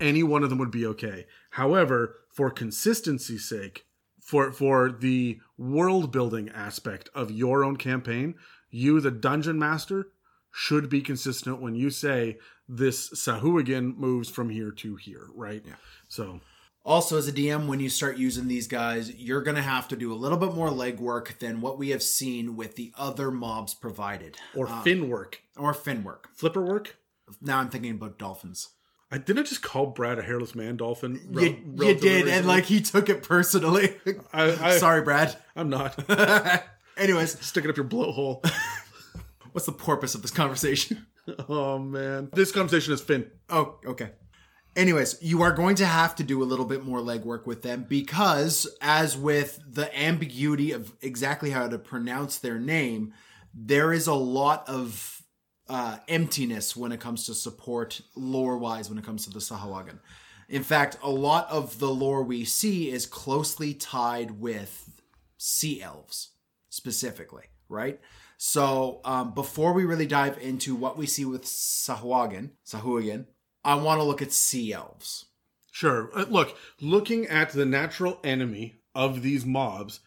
Yeah. 0.00 0.06
Any 0.08 0.22
one 0.22 0.42
of 0.42 0.50
them 0.50 0.58
would 0.58 0.70
be 0.70 0.86
okay. 0.86 1.26
However, 1.50 2.16
for 2.32 2.50
consistency's 2.50 3.48
sake, 3.48 3.86
for 4.20 4.52
for 4.52 4.90
the 4.90 5.38
world 5.56 6.10
building 6.12 6.48
aspect 6.50 7.08
of 7.14 7.30
your 7.30 7.64
own 7.64 7.76
campaign, 7.76 8.34
you, 8.70 9.00
the 9.00 9.10
dungeon 9.10 9.58
master, 9.58 10.08
should 10.52 10.88
be 10.88 11.00
consistent 11.00 11.60
when 11.60 11.74
you 11.74 11.90
say 11.90 12.38
this 12.68 13.10
Sahuagin 13.10 13.96
moves 13.96 14.28
from 14.28 14.50
here 14.50 14.70
to 14.72 14.96
here, 14.96 15.28
right? 15.34 15.62
Yeah. 15.66 15.74
So 16.08 16.40
Also, 16.84 17.16
as 17.18 17.28
a 17.28 17.32
DM, 17.32 17.66
when 17.68 17.78
you 17.80 17.88
start 17.88 18.16
using 18.16 18.48
these 18.48 18.66
guys, 18.66 19.14
you're 19.14 19.42
going 19.42 19.56
to 19.56 19.62
have 19.62 19.86
to 19.88 19.96
do 19.96 20.12
a 20.12 20.16
little 20.16 20.38
bit 20.38 20.54
more 20.54 20.70
legwork 20.70 21.38
than 21.38 21.60
what 21.60 21.78
we 21.78 21.90
have 21.90 22.02
seen 22.02 22.56
with 22.56 22.74
the 22.76 22.92
other 22.98 23.30
mobs 23.30 23.74
provided. 23.74 24.36
or 24.54 24.68
um, 24.68 24.82
fin 24.82 25.08
work, 25.08 25.42
Or 25.56 25.72
fin 25.74 26.02
work. 26.04 26.28
flipper 26.34 26.62
work. 26.64 26.96
Now 27.40 27.58
I'm 27.60 27.68
thinking 27.70 27.92
about 27.92 28.18
dolphins. 28.18 28.68
I 29.16 29.18
didn't 29.18 29.46
just 29.46 29.62
call 29.62 29.86
Brad 29.86 30.18
a 30.18 30.22
hairless 30.22 30.54
man 30.54 30.76
dolphin. 30.76 31.14
You, 31.32 31.40
you 31.40 31.56
relatively 31.74 31.94
did, 31.94 32.28
and 32.28 32.46
like 32.46 32.66
he 32.66 32.82
took 32.82 33.08
it 33.08 33.22
personally. 33.22 33.96
I, 34.30 34.72
I, 34.72 34.76
Sorry, 34.76 35.00
Brad. 35.00 35.34
I'm 35.56 35.70
not 35.70 35.98
Anyways, 36.98 37.40
sticking 37.40 37.70
up 37.70 37.78
your 37.78 37.86
blowhole. 37.86 38.46
what's 39.52 39.64
the 39.64 39.72
purpose 39.72 40.14
of 40.14 40.20
this 40.20 40.30
conversation? 40.30 41.06
oh 41.48 41.78
man, 41.78 42.28
this 42.34 42.52
conversation 42.52 42.92
is 42.92 43.00
Finn. 43.00 43.30
Oh, 43.48 43.78
okay. 43.86 44.10
Anyways, 44.76 45.16
you 45.22 45.40
are 45.40 45.52
going 45.52 45.76
to 45.76 45.86
have 45.86 46.14
to 46.16 46.22
do 46.22 46.42
a 46.42 46.44
little 46.44 46.66
bit 46.66 46.84
more 46.84 46.98
legwork 46.98 47.46
with 47.46 47.62
them 47.62 47.86
because, 47.88 48.66
as 48.82 49.16
with 49.16 49.58
the 49.66 49.98
ambiguity 49.98 50.72
of 50.72 50.92
exactly 51.00 51.52
how 51.52 51.68
to 51.68 51.78
pronounce 51.78 52.36
their 52.36 52.58
name, 52.58 53.14
there 53.54 53.94
is 53.94 54.06
a 54.06 54.12
lot 54.12 54.68
of 54.68 55.15
uh, 55.68 55.98
emptiness 56.08 56.76
when 56.76 56.92
it 56.92 57.00
comes 57.00 57.26
to 57.26 57.34
support 57.34 58.00
lore 58.14 58.56
wise 58.58 58.88
when 58.88 58.98
it 58.98 59.04
comes 59.04 59.24
to 59.24 59.30
the 59.30 59.40
Sahuagin. 59.40 59.98
In 60.48 60.62
fact, 60.62 60.96
a 61.02 61.10
lot 61.10 61.48
of 61.50 61.78
the 61.78 61.90
lore 61.90 62.22
we 62.22 62.44
see 62.44 62.90
is 62.90 63.06
closely 63.06 63.74
tied 63.74 64.40
with 64.40 65.02
sea 65.38 65.82
elves 65.82 66.30
specifically, 66.68 67.44
right? 67.68 68.00
So 68.38 69.00
um, 69.04 69.32
before 69.32 69.72
we 69.72 69.84
really 69.84 70.06
dive 70.06 70.38
into 70.38 70.74
what 70.74 70.96
we 70.96 71.06
see 71.06 71.24
with 71.24 71.44
Sahuagin, 71.44 72.50
Sahuagin, 72.64 73.26
I 73.64 73.74
want 73.74 73.98
to 74.00 74.04
look 74.04 74.22
at 74.22 74.32
sea 74.32 74.72
elves. 74.72 75.26
Sure. 75.72 76.10
Uh, 76.14 76.26
look, 76.28 76.56
looking 76.80 77.26
at 77.26 77.50
the 77.50 77.66
natural 77.66 78.20
enemy 78.22 78.76
of 78.94 79.22
these 79.22 79.44
mobs 79.44 80.00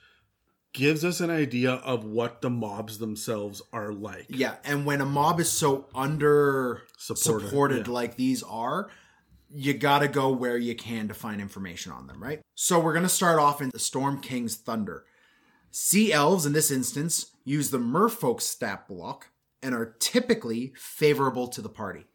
gives 0.73 1.03
us 1.03 1.19
an 1.19 1.29
idea 1.29 1.71
of 1.71 2.03
what 2.03 2.41
the 2.41 2.49
mobs 2.49 2.99
themselves 2.99 3.61
are 3.73 3.91
like. 3.91 4.25
Yeah, 4.29 4.55
and 4.63 4.85
when 4.85 5.01
a 5.01 5.05
mob 5.05 5.39
is 5.39 5.51
so 5.51 5.87
under 5.95 6.83
Supported, 6.97 7.47
supported, 7.47 7.87
yeah. 7.87 7.93
like 7.93 8.15
these 8.15 8.43
are, 8.43 8.89
you 9.49 9.73
got 9.73 9.99
to 9.99 10.07
go 10.07 10.31
where 10.31 10.57
you 10.57 10.75
can 10.75 11.07
to 11.07 11.13
find 11.13 11.41
information 11.41 11.91
on 11.91 12.07
them, 12.07 12.21
right? 12.21 12.41
So 12.55 12.79
we're 12.79 12.93
going 12.93 13.03
to 13.03 13.09
start 13.09 13.39
off 13.39 13.61
in 13.61 13.69
the 13.69 13.79
Storm 13.79 14.21
King's 14.21 14.55
Thunder. 14.55 15.05
Sea 15.71 16.13
elves, 16.13 16.45
in 16.45 16.53
this 16.53 16.71
instance, 16.71 17.31
use 17.43 17.71
the 17.71 17.79
merfolk 17.79 18.41
stat 18.41 18.87
block 18.87 19.29
and 19.61 19.73
are 19.73 19.95
typically 19.99 20.73
favorable 20.75 21.47
to 21.47 21.61
the 21.61 21.69
party. 21.69 22.05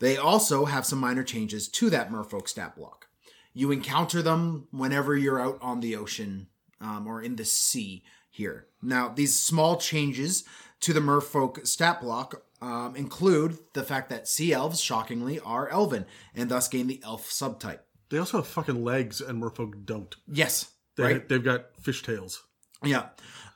They 0.00 0.16
also 0.16 0.64
have 0.64 0.84
some 0.84 0.98
minor 0.98 1.22
changes 1.22 1.68
to 1.68 1.90
that 1.90 2.10
merfolk 2.10 2.48
stat 2.48 2.76
block. 2.76 3.06
You 3.52 3.70
encounter 3.70 4.20
them 4.20 4.66
whenever 4.72 5.16
you're 5.16 5.40
out 5.40 5.58
on 5.62 5.80
the 5.80 5.94
ocean 5.94 6.48
um, 6.84 7.06
or 7.06 7.22
in 7.22 7.36
the 7.36 7.44
sea 7.44 8.02
here. 8.30 8.66
Now, 8.82 9.08
these 9.08 9.38
small 9.38 9.76
changes 9.76 10.44
to 10.80 10.92
the 10.92 11.00
merfolk 11.00 11.66
stat 11.66 12.00
block 12.00 12.42
um, 12.60 12.94
include 12.94 13.58
the 13.72 13.82
fact 13.82 14.10
that 14.10 14.28
sea 14.28 14.52
elves, 14.52 14.80
shockingly, 14.80 15.40
are 15.40 15.68
elven 15.68 16.04
and 16.34 16.50
thus 16.50 16.68
gain 16.68 16.86
the 16.86 17.00
elf 17.02 17.30
subtype. 17.30 17.80
They 18.10 18.18
also 18.18 18.38
have 18.38 18.46
fucking 18.46 18.84
legs, 18.84 19.20
and 19.20 19.42
merfolk 19.42 19.86
don't. 19.86 20.14
Yes, 20.28 20.70
They, 20.96 21.02
right? 21.02 21.28
They've 21.28 21.42
got 21.42 21.76
fish 21.80 22.02
tails. 22.02 22.42
Yeah. 22.82 23.06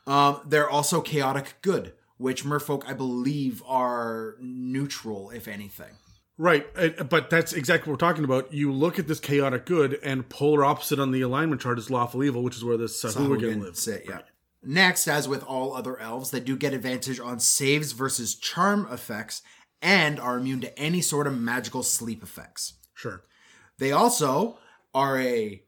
Um, 0.06 0.40
they're 0.46 0.70
also 0.70 1.00
chaotic 1.02 1.56
good, 1.60 1.93
which 2.17 2.44
merfolk, 2.44 2.82
I 2.86 2.94
believe, 2.94 3.62
are 3.67 4.36
neutral, 4.41 5.31
if 5.31 5.46
anything. 5.46 5.93
Right, 6.40 6.66
uh, 6.76 7.02
but 7.02 7.30
that's 7.30 7.52
exactly 7.52 7.90
what 7.90 8.00
we're 8.00 8.08
talking 8.08 8.22
about. 8.22 8.52
You 8.54 8.72
look 8.72 9.00
at 9.00 9.08
this 9.08 9.18
chaotic 9.18 9.66
good, 9.66 9.98
and 10.04 10.28
polar 10.28 10.64
opposite 10.64 11.00
on 11.00 11.10
the 11.10 11.20
alignment 11.20 11.60
chart 11.60 11.78
is 11.80 11.90
lawful 11.90 12.22
evil, 12.22 12.44
which 12.44 12.56
is 12.56 12.64
where 12.64 12.76
this 12.76 13.02
Sahuagin 13.02 13.40
Sahuagin 13.40 13.60
lives. 13.62 13.82
sit, 13.82 14.04
yeah. 14.08 14.20
Next, 14.62 15.08
as 15.08 15.28
with 15.28 15.42
all 15.42 15.74
other 15.74 15.98
elves, 15.98 16.30
they 16.30 16.40
do 16.40 16.56
get 16.56 16.72
advantage 16.72 17.18
on 17.18 17.40
saves 17.40 17.90
versus 17.90 18.36
charm 18.36 18.86
effects 18.90 19.42
and 19.82 20.20
are 20.20 20.38
immune 20.38 20.60
to 20.60 20.78
any 20.78 21.00
sort 21.00 21.26
of 21.26 21.36
magical 21.36 21.82
sleep 21.82 22.22
effects. 22.22 22.74
Sure. 22.94 23.24
They 23.78 23.92
also 23.92 24.58
are 24.94 25.18
a 25.20 25.62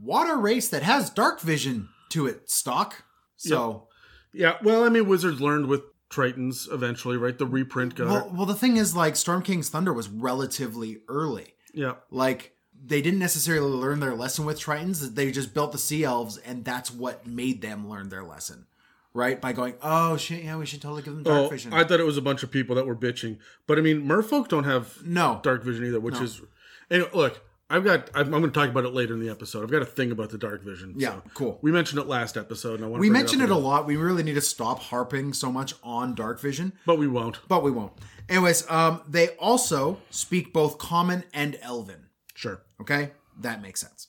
water 0.00 0.36
race 0.36 0.68
that 0.68 0.82
has 0.82 1.10
dark 1.10 1.40
vision 1.40 1.88
to 2.10 2.26
it 2.26 2.50
stock. 2.50 3.04
So, 3.36 3.88
Yeah, 4.32 4.56
well, 4.62 4.84
I 4.84 4.88
mean, 4.88 5.06
wizards 5.06 5.40
learned 5.40 5.66
with 5.66 5.82
Tritons 6.14 6.72
eventually, 6.72 7.16
right? 7.16 7.36
The 7.36 7.46
reprint 7.46 7.94
got 7.94 8.06
well, 8.06 8.30
well, 8.32 8.46
the 8.46 8.54
thing 8.54 8.76
is, 8.76 8.94
like, 8.94 9.16
Storm 9.16 9.42
King's 9.42 9.68
Thunder 9.68 9.92
was 9.92 10.08
relatively 10.08 10.98
early. 11.08 11.54
Yeah. 11.72 11.94
Like, 12.10 12.52
they 12.86 13.02
didn't 13.02 13.18
necessarily 13.18 13.70
learn 13.70 14.00
their 14.00 14.14
lesson 14.14 14.44
with 14.44 14.60
Tritons. 14.60 15.14
They 15.14 15.30
just 15.30 15.54
built 15.54 15.72
the 15.72 15.78
Sea 15.78 16.04
Elves, 16.04 16.36
and 16.38 16.64
that's 16.64 16.90
what 16.90 17.26
made 17.26 17.62
them 17.62 17.88
learn 17.88 18.08
their 18.10 18.22
lesson. 18.22 18.66
Right? 19.12 19.40
By 19.40 19.52
going, 19.52 19.74
oh, 19.80 20.16
shit, 20.16 20.42
yeah, 20.42 20.56
we 20.56 20.66
should 20.66 20.82
totally 20.82 21.02
give 21.02 21.14
them 21.14 21.22
dark 21.22 21.46
Oh, 21.46 21.48
vision. 21.48 21.72
I 21.72 21.84
thought 21.84 22.00
it 22.00 22.06
was 22.06 22.16
a 22.16 22.22
bunch 22.22 22.42
of 22.42 22.50
people 22.50 22.74
that 22.76 22.86
were 22.86 22.96
bitching, 22.96 23.38
but 23.66 23.78
I 23.78 23.80
mean, 23.80 24.02
merfolk 24.02 24.48
don't 24.48 24.64
have 24.64 25.04
no. 25.04 25.40
dark 25.42 25.62
vision 25.62 25.86
either, 25.86 26.00
which 26.00 26.20
is. 26.20 26.42
Anyway, 26.90 27.08
look, 27.14 27.40
I've 27.74 27.84
got. 27.84 28.08
I'm, 28.14 28.26
I'm 28.26 28.40
going 28.40 28.44
to 28.44 28.50
talk 28.50 28.68
about 28.68 28.84
it 28.84 28.94
later 28.94 29.14
in 29.14 29.20
the 29.20 29.28
episode. 29.28 29.64
I've 29.64 29.70
got 29.70 29.82
a 29.82 29.86
thing 29.86 30.12
about 30.12 30.30
the 30.30 30.38
dark 30.38 30.62
vision. 30.62 30.94
Yeah, 30.96 31.14
so. 31.14 31.22
cool. 31.34 31.58
We 31.60 31.72
mentioned 31.72 32.00
it 32.00 32.06
last 32.06 32.36
episode, 32.36 32.76
and 32.76 32.84
I 32.84 32.88
want 32.88 33.00
We 33.00 33.10
mentioned 33.10 33.42
it 33.42 33.50
a 33.50 33.56
lot. 33.56 33.84
We 33.84 33.96
really 33.96 34.22
need 34.22 34.34
to 34.34 34.40
stop 34.40 34.78
harping 34.78 35.32
so 35.32 35.50
much 35.50 35.74
on 35.82 36.14
dark 36.14 36.40
vision, 36.40 36.72
but 36.86 36.98
we 36.98 37.08
won't. 37.08 37.40
but 37.48 37.64
we 37.64 37.72
won't. 37.72 37.92
Anyways, 38.28 38.70
um, 38.70 39.02
they 39.08 39.30
also 39.36 40.00
speak 40.10 40.52
both 40.52 40.78
common 40.78 41.24
and 41.34 41.58
elven. 41.62 42.06
Sure. 42.34 42.62
Okay, 42.80 43.10
that 43.40 43.60
makes 43.60 43.80
sense. 43.80 44.06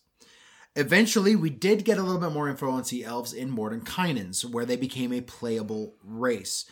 Eventually, 0.75 1.35
we 1.35 1.49
did 1.49 1.85
get 1.85 1.97
a 1.97 2.03
little 2.03 2.21
bit 2.21 2.33
more 2.33 2.47
info 2.47 2.69
on 2.69 2.83
sea 2.83 3.03
elves 3.03 3.33
in 3.33 3.49
Mordenkainen's, 3.55 4.45
where 4.45 4.65
they 4.65 4.75
became 4.75 5.11
a 5.11 5.21
playable 5.21 5.95
race. 6.03 6.65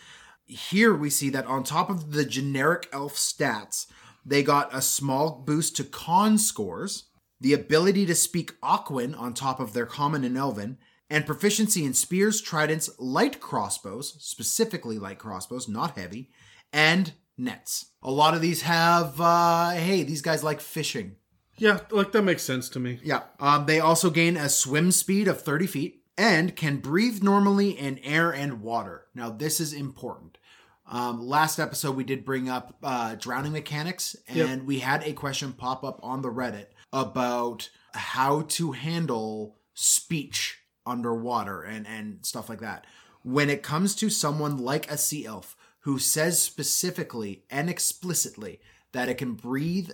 Here 0.45 0.93
we 0.93 1.09
see 1.09 1.31
that 1.31 1.47
on 1.47 1.63
top 1.63 1.89
of 1.89 2.11
the 2.11 2.25
generic 2.25 2.87
elf 2.91 3.15
stats, 3.15 3.87
they 4.25 4.43
got 4.43 4.73
a 4.73 4.81
small 4.81 5.43
boost 5.45 5.75
to 5.77 5.83
con 5.83 6.37
scores, 6.37 7.05
the 7.39 7.53
ability 7.53 8.05
to 8.05 8.15
speak 8.15 8.59
Aquan 8.61 9.17
on 9.19 9.33
top 9.33 9.59
of 9.59 9.73
their 9.73 9.85
common 9.85 10.23
and 10.23 10.37
elven, 10.37 10.77
and 11.09 11.25
proficiency 11.25 11.85
in 11.85 11.93
spears, 11.93 12.41
tridents, 12.41 12.89
light 12.97 13.39
crossbows, 13.39 14.15
specifically 14.19 14.97
light 14.97 15.19
crossbows, 15.19 15.67
not 15.67 15.97
heavy, 15.97 16.31
and 16.71 17.13
nets. 17.37 17.91
A 18.01 18.11
lot 18.11 18.33
of 18.33 18.41
these 18.41 18.63
have, 18.63 19.19
uh, 19.19 19.71
hey, 19.71 20.03
these 20.03 20.21
guys 20.21 20.43
like 20.43 20.61
fishing. 20.61 21.17
Yeah, 21.57 21.79
like 21.91 22.11
that 22.13 22.23
makes 22.23 22.43
sense 22.43 22.69
to 22.69 22.79
me. 22.79 22.99
Yeah. 23.03 23.23
Um, 23.39 23.65
they 23.65 23.79
also 23.79 24.09
gain 24.09 24.37
a 24.37 24.49
swim 24.49 24.91
speed 24.91 25.27
of 25.27 25.41
30 25.41 25.67
feet 25.67 26.03
and 26.17 26.55
can 26.55 26.77
breathe 26.77 27.21
normally 27.21 27.71
in 27.71 27.99
air 27.99 28.31
and 28.31 28.61
water. 28.61 29.05
Now, 29.13 29.29
this 29.29 29.59
is 29.59 29.73
important. 29.73 30.37
Um, 30.85 31.25
last 31.25 31.59
episode, 31.59 31.95
we 31.95 32.03
did 32.03 32.25
bring 32.25 32.49
up 32.49 32.75
uh, 32.83 33.15
drowning 33.15 33.53
mechanics, 33.53 34.15
and 34.27 34.37
Yep. 34.37 34.61
we 34.63 34.79
had 34.79 35.03
a 35.03 35.13
question 35.13 35.53
pop 35.53 35.83
up 35.83 35.99
on 36.03 36.21
the 36.21 36.29
Reddit 36.29 36.67
about 36.91 37.69
how 37.93 38.41
to 38.41 38.73
handle 38.73 39.55
speech 39.73 40.59
underwater 40.85 41.61
and, 41.63 41.87
and 41.87 42.25
stuff 42.25 42.49
like 42.49 42.59
that. 42.59 42.85
When 43.23 43.49
it 43.49 43.63
comes 43.63 43.95
to 43.95 44.09
someone 44.09 44.57
like 44.57 44.91
a 44.91 44.97
sea 44.97 45.25
elf 45.25 45.55
who 45.79 45.97
says 45.99 46.41
specifically 46.41 47.43
and 47.49 47.69
explicitly 47.69 48.59
that 48.91 49.07
it 49.09 49.17
can 49.17 49.33
breathe 49.33 49.91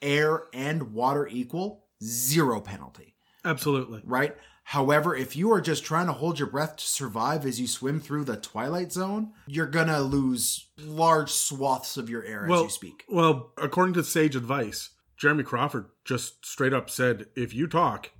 air 0.00 0.44
and 0.54 0.94
water 0.94 1.26
equal, 1.28 1.84
zero 2.02 2.60
penalty 2.60 3.14
Absolutely. 3.44 4.00
right? 4.04 4.36
However, 4.72 5.16
if 5.16 5.34
you 5.34 5.50
are 5.52 5.62
just 5.62 5.82
trying 5.82 6.08
to 6.08 6.12
hold 6.12 6.38
your 6.38 6.46
breath 6.48 6.76
to 6.76 6.84
survive 6.84 7.46
as 7.46 7.58
you 7.58 7.66
swim 7.66 8.00
through 8.00 8.24
the 8.24 8.36
twilight 8.36 8.92
zone, 8.92 9.32
you're 9.46 9.64
gonna 9.66 10.02
lose 10.02 10.68
large 10.76 11.30
swaths 11.30 11.96
of 11.96 12.10
your 12.10 12.22
air 12.22 12.44
as 12.44 12.62
you 12.62 12.68
speak. 12.68 13.04
well, 13.08 13.52
according 13.56 13.94
to 13.94 14.04
sage 14.04 14.36
advice, 14.36 14.90
Jeremy 15.16 15.42
Crawford 15.42 15.86
just 16.04 16.44
straight 16.44 16.74
up 16.74 16.90
said, 16.90 17.28
if 17.34 17.54
you 17.54 17.66
talk, 17.66 18.10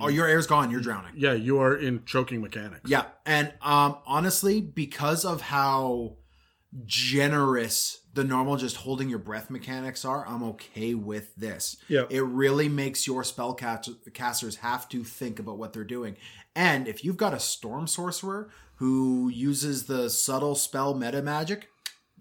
Oh, 0.00 0.06
your 0.06 0.28
air's 0.28 0.46
gone. 0.46 0.70
You're 0.70 0.80
drowning. 0.80 1.14
yeah, 1.16 1.32
you 1.32 1.58
are 1.58 1.74
in 1.76 2.04
choking 2.04 2.40
mechanics. 2.40 2.88
Yeah, 2.88 3.06
and 3.26 3.52
um, 3.60 3.96
honestly, 4.06 4.60
because 4.60 5.24
of 5.24 5.40
how 5.40 6.18
generous 6.84 7.99
the 8.12 8.24
normal 8.24 8.56
just 8.56 8.76
holding 8.76 9.08
your 9.08 9.18
breath 9.20 9.50
mechanics 9.50 10.04
are, 10.04 10.26
I'm 10.26 10.42
okay 10.42 10.94
with 10.94 11.34
this. 11.36 11.76
Yeah. 11.88 12.04
It 12.10 12.22
really 12.24 12.68
makes 12.68 13.06
your 13.06 13.22
spell 13.24 13.54
cast- 13.54 13.90
casters 14.14 14.56
have 14.56 14.88
to 14.90 15.04
think 15.04 15.38
about 15.38 15.58
what 15.58 15.72
they're 15.72 15.84
doing. 15.84 16.16
And 16.56 16.88
if 16.88 17.04
you've 17.04 17.16
got 17.16 17.34
a 17.34 17.38
storm 17.40 17.86
sorcerer 17.86 18.50
who 18.76 19.28
uses 19.28 19.84
the 19.84 20.10
subtle 20.10 20.54
spell 20.56 20.94
meta 20.94 21.22
magic, 21.22 21.68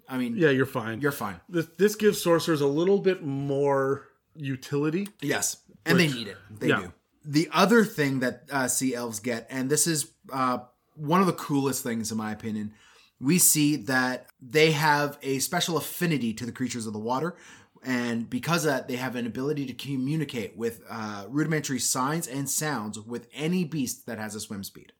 I 0.08 0.17
mean, 0.17 0.36
Yeah, 0.38 0.50
you're 0.51 0.65
fine. 0.67 1.01
you're 1.01 1.12
fine. 1.12 1.39
this, 1.50 1.67
this 1.77 1.96
gives 1.96 2.22
sorcerers 2.22 2.62
a 2.62 2.67
little 2.67 3.00
bit 3.00 3.24
more 3.24 4.08
utility. 4.36 5.08
Yes, 5.22 5.58
and 5.86 5.98
Which- 5.98 6.12
they 6.12 6.17
need 6.17 6.27
it. 6.27 6.38
They 6.51 6.67
yeah. 6.69 6.79
do. 6.81 6.93
The 7.25 7.50
other 7.51 7.84
thing 7.84 8.19
that 8.22 8.43
uh, 8.51 8.67
sea 8.67 8.96
elves 8.96 9.19
get, 9.19 9.46
and 9.50 9.69
this 9.69 9.88
is 9.88 10.12
uh, 10.31 10.60
one 10.96 11.19
of 11.22 11.27
the 11.27 11.34
coolest 11.34 11.84
things 11.84 12.12
in 12.12 12.17
my 12.17 12.31
opinion, 12.31 12.74
we 13.19 13.38
see 13.38 13.75
that 13.75 14.27
they 14.41 14.71
have 14.71 15.17
a 15.21 15.39
special 15.39 15.77
affinity 15.77 16.33
to 16.33 16.45
the 16.45 16.51
creatures 16.51 16.88
of 16.88 16.93
the 16.93 16.99
water, 16.99 17.35
and 17.83 18.29
because 18.29 18.65
of 18.65 18.71
that, 18.71 18.88
they 18.88 18.95
have 18.95 19.15
an 19.15 19.25
ability 19.25 19.65
to 19.65 19.73
communicate 19.73 20.55
with 20.57 20.81
uh, 20.89 21.25
rudimentary 21.29 21.79
signs 21.79 22.27
and 22.27 22.49
sounds 22.49 22.99
with 22.99 23.27
any 23.33 23.63
beast 23.63 24.05
that 24.05 24.17
has 24.19 24.35
a 24.35 24.39
swim 24.39 24.63
speed. 24.63 24.93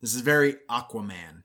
This 0.00 0.14
is 0.14 0.20
very 0.20 0.56
Aquaman. 0.70 1.42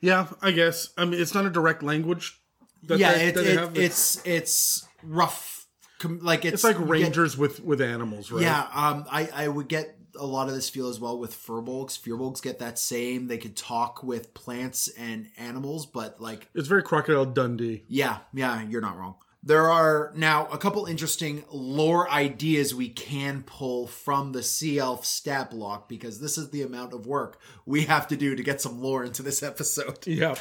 Yeah, 0.00 0.28
I 0.40 0.52
guess. 0.52 0.90
I 0.96 1.04
mean, 1.04 1.20
it's 1.20 1.34
not 1.34 1.46
a 1.46 1.50
direct 1.50 1.82
language. 1.82 2.40
That 2.84 2.98
yeah, 2.98 3.12
they, 3.14 3.26
it, 3.28 3.36
it- 3.36 3.58
have. 3.58 3.76
it's 3.78 4.24
it's 4.26 4.86
rough. 5.02 5.66
Com- 5.98 6.20
like 6.20 6.44
it's, 6.44 6.54
it's 6.54 6.64
like 6.64 6.74
you 6.76 6.82
get- 6.82 6.90
rangers 6.90 7.36
with 7.38 7.62
with 7.64 7.80
animals, 7.80 8.30
right? 8.30 8.42
Yeah, 8.42 8.60
um, 8.74 9.06
I, 9.10 9.28
I 9.34 9.48
would 9.48 9.68
get 9.68 9.95
a 10.18 10.24
lot 10.26 10.48
of 10.48 10.54
this 10.54 10.68
feel 10.68 10.88
as 10.88 10.98
well 11.00 11.18
with 11.18 11.32
furbolgs. 11.34 11.98
Furbolgs 12.00 12.42
get 12.42 12.58
that 12.58 12.78
same. 12.78 13.26
They 13.28 13.38
could 13.38 13.56
talk 13.56 14.02
with 14.02 14.34
plants 14.34 14.88
and 14.98 15.28
animals, 15.36 15.86
but 15.86 16.20
like, 16.20 16.48
It's 16.54 16.68
very 16.68 16.82
Crocodile 16.82 17.26
Dundee. 17.26 17.84
yeah, 17.88 18.18
yeah, 18.34 18.62
you're 18.62 18.80
not 18.80 18.96
wrong. 18.98 19.16
There 19.42 19.70
are 19.70 20.12
now 20.16 20.46
a 20.46 20.58
couple 20.58 20.86
interesting 20.86 21.44
lore 21.52 22.10
ideas 22.10 22.74
we 22.74 22.88
can 22.88 23.44
pull 23.44 23.86
from 23.86 24.32
the 24.32 24.42
Sea 24.42 24.80
Elf 24.80 25.04
stat 25.06 25.52
block 25.52 25.88
because 25.88 26.18
this 26.20 26.36
is 26.36 26.50
the 26.50 26.62
amount 26.62 26.92
of 26.92 27.06
work 27.06 27.38
we 27.64 27.84
have 27.84 28.08
to 28.08 28.16
do 28.16 28.34
to 28.34 28.42
get 28.42 28.60
some 28.60 28.80
lore 28.82 29.04
into 29.04 29.22
this 29.22 29.42
episode. 29.44 29.98
Yeah. 30.06 30.34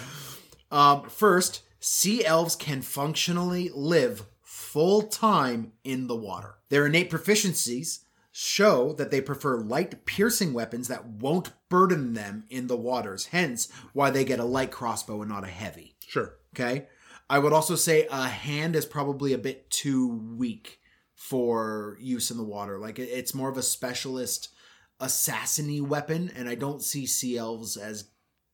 Um, 0.72 1.08
first, 1.10 1.62
sea 1.80 2.26
elves 2.26 2.56
can 2.56 2.82
functionally 2.82 3.70
live 3.76 4.26
full 4.42 5.04
time 5.04 5.74
in 5.84 6.08
the 6.08 6.16
water. 6.16 6.56
Their 6.70 6.88
innate 6.88 7.12
proficiencies 7.12 8.00
show 8.38 8.92
that 8.92 9.12
they 9.12 9.22
prefer 9.22 9.56
light 9.62 10.06
piercing 10.06 10.52
weapons 10.52 10.90
that 10.90 11.06
won't 11.06 11.54
burden 11.70 12.14
them 12.16 12.44
in 12.50 12.68
the 12.68 12.76
waters, 12.76 13.28
hence 13.28 13.70
why 13.94 14.10
they 14.10 14.26
get 14.26 14.40
a 14.42 14.44
light 14.44 14.72
crossbow 14.72 15.22
and 15.22 15.32
not 15.32 15.46
a 15.46 15.48
heavy. 15.48 15.96
Sure. 16.06 16.34
Okay. 16.54 16.88
I 17.30 17.40
would 17.40 17.54
also 17.54 17.78
say 17.78 18.08
a 18.12 18.28
hand 18.28 18.76
is 18.76 18.86
probably 18.86 19.32
a 19.32 19.38
bit 19.38 19.70
too 19.70 20.36
weak 20.38 20.80
for 21.14 21.98
use 22.02 22.30
in 22.30 22.36
the 22.36 22.44
water. 22.44 22.78
Like 22.78 23.00
it's 23.00 23.34
more 23.34 23.48
of 23.48 23.56
a 23.58 23.64
specialist 23.64 24.50
assassiny 25.00 25.82
weapon, 25.82 26.30
and 26.36 26.50
I 26.50 26.56
don't 26.56 26.84
see 26.84 27.06
sea 27.06 27.38
elves 27.38 27.78
as 27.78 28.10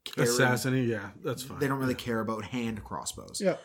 caring- 0.06 0.30
Assassiny, 0.30 0.88
yeah, 0.88 1.10
that's 1.24 1.42
fine. 1.42 1.58
They 1.58 1.68
don't 1.68 1.80
really 1.80 1.96
care 1.96 2.20
about 2.20 2.46
hand 2.46 2.84
crossbows. 2.84 3.42
Yeah. 3.44 3.56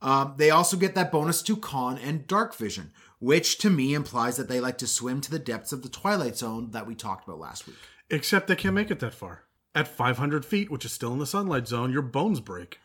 Um, 0.00 0.34
they 0.36 0.50
also 0.50 0.76
get 0.76 0.94
that 0.94 1.10
bonus 1.10 1.42
to 1.42 1.56
con 1.56 1.98
and 1.98 2.26
dark 2.26 2.54
vision, 2.54 2.92
which 3.18 3.58
to 3.58 3.70
me 3.70 3.94
implies 3.94 4.36
that 4.36 4.48
they 4.48 4.60
like 4.60 4.78
to 4.78 4.86
swim 4.86 5.20
to 5.22 5.30
the 5.30 5.38
depths 5.38 5.72
of 5.72 5.82
the 5.82 5.88
twilight 5.88 6.36
zone 6.36 6.70
that 6.72 6.86
we 6.86 6.94
talked 6.94 7.26
about 7.26 7.38
last 7.40 7.66
week. 7.66 7.76
Except 8.10 8.46
they 8.48 8.56
can't 8.56 8.74
make 8.74 8.90
it 8.90 9.00
that 9.00 9.14
far. 9.14 9.44
At 9.74 9.88
500 9.88 10.44
feet, 10.44 10.70
which 10.70 10.84
is 10.84 10.92
still 10.92 11.12
in 11.12 11.18
the 11.18 11.26
sunlight 11.26 11.66
zone, 11.66 11.92
your 11.92 12.02
bones 12.02 12.40
break. 12.40 12.78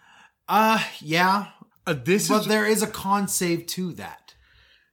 Uh, 0.48 0.84
yeah, 1.02 1.48
Uh, 1.86 1.94
this 1.94 2.28
but 2.30 2.42
is 2.42 2.48
there 2.48 2.66
is 2.66 2.82
a 2.82 2.88
con 2.88 3.28
save 3.28 3.68
to 3.68 3.92
that, 3.94 4.34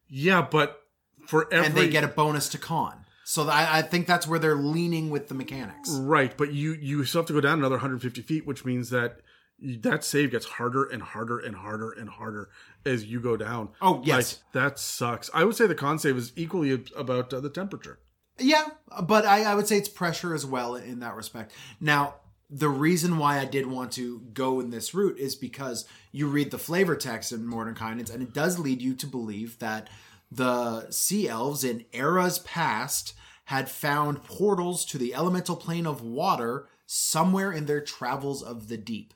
yeah, 0.08 0.42
but 0.42 0.82
for 1.26 1.52
every 1.52 1.66
and 1.66 1.74
they 1.74 1.88
get 1.88 2.04
a 2.04 2.08
bonus 2.08 2.48
to 2.50 2.58
con. 2.58 3.04
So 3.24 3.48
I, 3.48 3.78
I 3.78 3.82
think 3.82 4.06
that's 4.06 4.26
where 4.28 4.38
they're 4.38 4.54
leaning 4.54 5.10
with 5.10 5.28
the 5.28 5.34
mechanics. 5.34 5.90
right, 5.90 6.36
but 6.36 6.52
you 6.52 6.74
you 6.74 7.04
still 7.04 7.22
have 7.22 7.26
to 7.28 7.32
go 7.32 7.40
down 7.40 7.58
another 7.58 7.76
150 7.76 8.20
feet, 8.22 8.46
which 8.46 8.64
means 8.64 8.90
that 8.90 9.20
that 9.58 10.04
save 10.04 10.30
gets 10.32 10.44
harder 10.44 10.84
and 10.84 11.02
harder 11.02 11.38
and 11.38 11.56
harder 11.56 11.90
and 11.90 12.10
harder 12.10 12.50
as 12.86 13.04
you 13.04 13.20
go 13.20 13.36
down. 13.36 13.70
Oh, 13.82 14.00
yes. 14.04 14.42
Like, 14.52 14.52
that 14.52 14.78
sucks. 14.78 15.28
I 15.34 15.44
would 15.44 15.56
say 15.56 15.66
the 15.66 15.74
con 15.74 15.98
save 15.98 16.16
is 16.16 16.32
equally 16.36 16.84
about 16.96 17.32
uh, 17.32 17.40
the 17.40 17.50
temperature. 17.50 17.98
Yeah, 18.38 18.66
but 19.02 19.24
I, 19.24 19.44
I 19.44 19.54
would 19.54 19.66
say 19.66 19.78
it's 19.78 19.88
pressure 19.88 20.34
as 20.34 20.44
well 20.44 20.74
in 20.76 21.00
that 21.00 21.14
respect. 21.14 21.52
Now, 21.80 22.16
the 22.48 22.68
reason 22.68 23.18
why 23.18 23.38
I 23.38 23.44
did 23.44 23.66
want 23.66 23.92
to 23.92 24.20
go 24.32 24.60
in 24.60 24.70
this 24.70 24.94
route 24.94 25.18
is 25.18 25.34
because 25.34 25.86
you 26.12 26.28
read 26.28 26.50
the 26.50 26.58
flavor 26.58 26.96
text 26.96 27.32
in 27.32 27.46
Mordenkainen's, 27.46 28.10
and 28.10 28.22
it 28.22 28.32
does 28.32 28.58
lead 28.58 28.82
you 28.82 28.94
to 28.94 29.06
believe 29.06 29.58
that 29.58 29.88
the 30.30 30.90
sea 30.90 31.28
elves 31.28 31.64
in 31.64 31.84
eras 31.92 32.38
past 32.40 33.14
had 33.46 33.68
found 33.68 34.24
portals 34.24 34.84
to 34.84 34.98
the 34.98 35.14
elemental 35.14 35.56
plane 35.56 35.86
of 35.86 36.02
water 36.02 36.68
somewhere 36.84 37.52
in 37.52 37.66
their 37.66 37.80
travels 37.80 38.42
of 38.42 38.68
the 38.68 38.76
deep. 38.76 39.14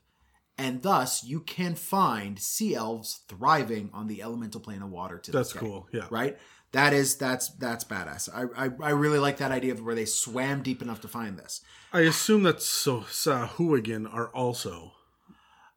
And 0.60 0.82
thus, 0.82 1.24
you 1.24 1.40
can 1.40 1.74
find 1.74 2.38
sea 2.38 2.74
elves 2.74 3.20
thriving 3.28 3.88
on 3.94 4.08
the 4.08 4.20
elemental 4.22 4.60
plane 4.60 4.82
of 4.82 4.90
water 4.90 5.18
to 5.18 5.32
That's 5.32 5.52
cool. 5.54 5.88
Yeah. 5.92 6.06
right? 6.10 6.36
That 6.72 6.92
is 6.92 7.16
that's 7.16 7.48
that's 7.64 7.82
badass. 7.84 8.28
I, 8.32 8.66
I 8.66 8.70
I 8.80 8.90
really 8.90 9.18
like 9.18 9.38
that 9.38 9.50
idea 9.50 9.72
of 9.72 9.82
where 9.82 9.94
they 9.94 10.04
swam 10.04 10.62
deep 10.62 10.82
enough 10.82 11.00
to 11.00 11.08
find 11.08 11.38
this. 11.38 11.62
I 11.92 12.00
assume 12.02 12.42
that 12.44 12.62
so 12.62 13.00
Sahuagin 13.00 14.12
are 14.12 14.28
also 14.28 14.92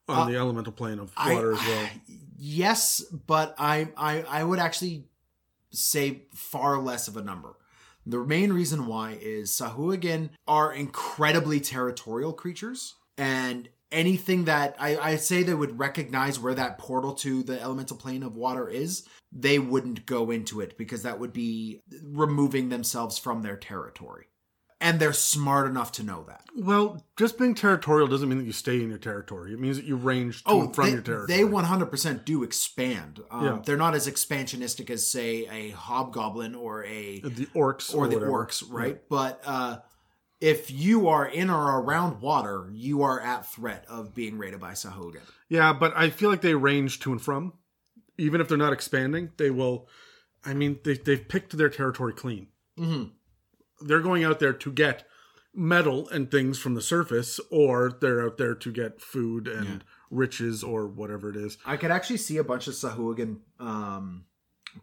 on 0.07 0.27
Uh, 0.27 0.31
the 0.31 0.37
elemental 0.37 0.73
plane 0.73 0.99
of 0.99 1.11
I- 1.17 1.33
water 1.33 1.53
as 1.53 1.59
well. 1.65 1.89
Yes, 2.45 3.01
but 3.25 3.55
I 3.57 3.87
I 3.95 4.23
I 4.39 4.43
would 4.43 4.59
actually 4.59 5.05
say 5.71 6.23
far 6.35 6.77
less 6.77 7.07
of 7.07 7.15
a 7.15 7.23
number. 7.23 7.55
The 8.05 8.21
main 8.25 8.51
reason 8.51 8.85
why 8.85 9.17
is 9.21 9.49
Sahuagin 9.51 10.29
are 10.45 10.73
incredibly 10.73 11.61
territorial 11.61 12.33
creatures, 12.33 12.95
and 13.17 13.69
anything 13.93 14.45
that 14.45 14.75
I, 14.79 14.97
I 14.97 15.15
say 15.15 15.43
they 15.43 15.53
would 15.53 15.79
recognize 15.79 16.39
where 16.39 16.53
that 16.55 16.77
portal 16.77 17.13
to 17.15 17.43
the 17.43 17.62
elemental 17.62 17.95
plane 17.97 18.23
of 18.23 18.35
water 18.35 18.67
is, 18.67 19.07
they 19.31 19.59
wouldn't 19.59 20.05
go 20.05 20.31
into 20.31 20.59
it 20.62 20.77
because 20.77 21.03
that 21.03 21.19
would 21.19 21.31
be 21.33 21.81
removing 22.03 22.69
themselves 22.69 23.17
from 23.17 23.41
their 23.41 23.55
territory. 23.57 24.25
And 24.81 25.00
they're 25.00 25.13
smart 25.13 25.67
enough 25.67 25.93
to 25.93 26.03
know 26.03 26.25
that. 26.27 26.43
Well, 26.57 27.01
just 27.17 27.38
being 27.38 27.55
territorial 27.55 28.05
doesn't 28.07 28.27
mean 28.27 28.38
that 28.39 28.43
you 28.43 28.51
stay 28.51 28.81
in 28.83 28.89
your 28.89 28.97
territory. 28.97 29.53
It 29.53 29.59
means 29.62 29.77
that 29.77 29.85
you 29.85 29.95
range 29.95 30.43
to 30.43 30.50
Oh, 30.51 30.67
from 30.73 30.85
they, 30.88 30.91
your 30.91 31.01
territory. 31.01 31.27
they 31.27 31.43
100% 31.43 32.25
do 32.25 32.43
expand. 32.43 33.21
Um, 33.31 33.45
Yeah. 33.45 33.59
They're 33.63 33.77
not 33.77 33.95
as 33.95 34.07
expansionistic 34.09 34.89
as, 34.89 35.07
say, 35.07 35.47
a 35.50 35.69
hobgoblin 35.69 36.53
or 36.53 36.83
a 36.83 37.21
the 37.21 37.45
orcs 37.55 37.95
or 37.95 38.09
the 38.09 38.15
whatever. 38.17 38.27
orcs, 38.45 38.62
right? 38.69 39.00
But 39.09 39.41
uh, 39.45 39.77
if 40.43 40.69
you 40.69 41.07
are 41.07 41.25
in 41.25 41.50
or 41.50 41.79
around 41.79 42.21
water, 42.21 42.69
you 42.73 43.01
are 43.01 43.19
at 43.21 43.47
threat 43.47 43.85
of 43.88 44.13
being 44.13 44.38
raided 44.38 44.59
by 44.59 44.73
Sahuagin. 44.73 45.21
Yeah, 45.47 45.71
but 45.71 45.95
I 45.95 46.09
feel 46.09 46.29
like 46.29 46.41
they 46.41 46.53
range 46.53 47.00
to 47.01 47.13
and 47.13 47.21
from. 47.21 47.53
Even 48.17 48.41
if 48.41 48.47
they're 48.47 48.57
not 48.57 48.73
expanding, 48.73 49.31
they 49.38 49.50
will 49.50 49.88
I 50.45 50.53
mean, 50.53 50.79
they, 50.83 50.95
they've 50.95 51.27
picked 51.27 51.57
their 51.57 51.69
territory 51.69 52.13
clean. 52.13 52.47
Mm-hmm. 52.77 53.85
They're 53.88 54.01
going 54.01 54.23
out 54.23 54.39
there 54.39 54.53
to 54.53 54.71
get 54.71 55.07
metal 55.53 56.09
and 56.09 56.29
things 56.29 56.59
from 56.59 56.73
the 56.73 56.81
surface, 56.81 57.39
or 57.50 57.97
they're 58.01 58.25
out 58.25 58.38
there 58.38 58.55
to 58.55 58.71
get 58.71 59.01
food 59.01 59.47
and 59.47 59.83
riches 60.09 60.63
or 60.63 60.88
whatever 60.88 61.29
it 61.29 61.35
is. 61.35 61.57
I 61.65 61.77
could 61.77 61.91
actually 61.91 62.17
see 62.17 62.38
a 62.38 62.43
bunch 62.43 62.67
of 62.67 62.73
Sahuagin 62.73 63.39
um, 63.59 64.25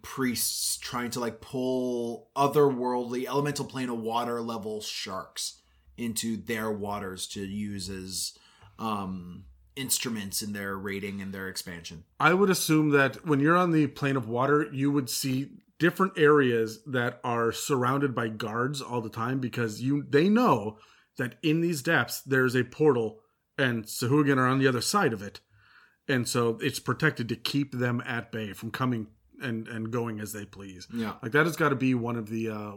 priests 0.03 0.77
trying 0.77 1.11
to 1.11 1.21
like 1.21 1.41
pull 1.41 2.31
otherworldly 2.37 3.27
elemental 3.27 3.65
plane 3.65 3.89
of 3.89 3.99
water 3.99 4.41
level 4.41 4.81
sharks 4.81 5.61
into 5.97 6.37
their 6.37 6.71
waters 6.71 7.27
to 7.27 7.41
use 7.41 7.89
as 7.89 8.39
um, 8.79 9.45
instruments 9.77 10.43
in 10.43 10.53
their 10.53 10.77
raiding 10.77 11.21
and 11.21 11.33
their 11.33 11.49
expansion. 11.49 12.05
I 12.19 12.35
would 12.35 12.51
assume 12.51 12.91
that 12.91 13.27
when 13.27 13.41
you're 13.41 13.57
on 13.57 13.73
the 13.73 13.87
plane 13.87 14.17
of 14.17 14.29
water, 14.29 14.69
you 14.73 14.91
would 14.91 15.11
see 15.11 15.51
different 15.79 16.19
areas 16.19 16.81
that 16.87 17.21
are 17.25 17.53
surrounded 17.53 18.15
by 18.15 18.29
guards 18.29 18.81
all 18.81 19.01
the 19.01 19.09
time 19.09 19.41
because 19.41 19.81
you 19.81 20.05
they 20.09 20.29
know 20.29 20.79
that 21.17 21.37
in 21.43 21.61
these 21.61 21.83
depths 21.83 22.21
there's 22.23 22.55
a 22.55 22.65
portal 22.65 23.21
and 23.59 23.85
Sahuagin 23.85 24.37
are 24.37 24.47
on 24.47 24.59
the 24.59 24.69
other 24.69 24.81
side 24.81 25.13
of 25.13 25.23
it. 25.23 25.41
And 26.09 26.29
so 26.29 26.59
it's 26.61 26.81
protected 26.81 27.29
to 27.29 27.37
keep 27.37 27.73
them 27.73 28.03
at 28.07 28.33
bay 28.33 28.53
from 28.53 28.71
coming 28.71 29.09
and 29.41 29.67
and 29.69 29.91
going 29.91 30.21
as 30.21 30.33
they 30.33 30.45
please. 30.45 30.87
Yeah. 30.93 31.15
Like 31.23 31.33
that 31.33 31.47
has 31.47 31.57
got 31.57 31.71
to 31.71 31.77
be 31.77 31.95
one 31.95 32.17
of 32.17 32.29
the 32.29 32.51
uh 32.51 32.73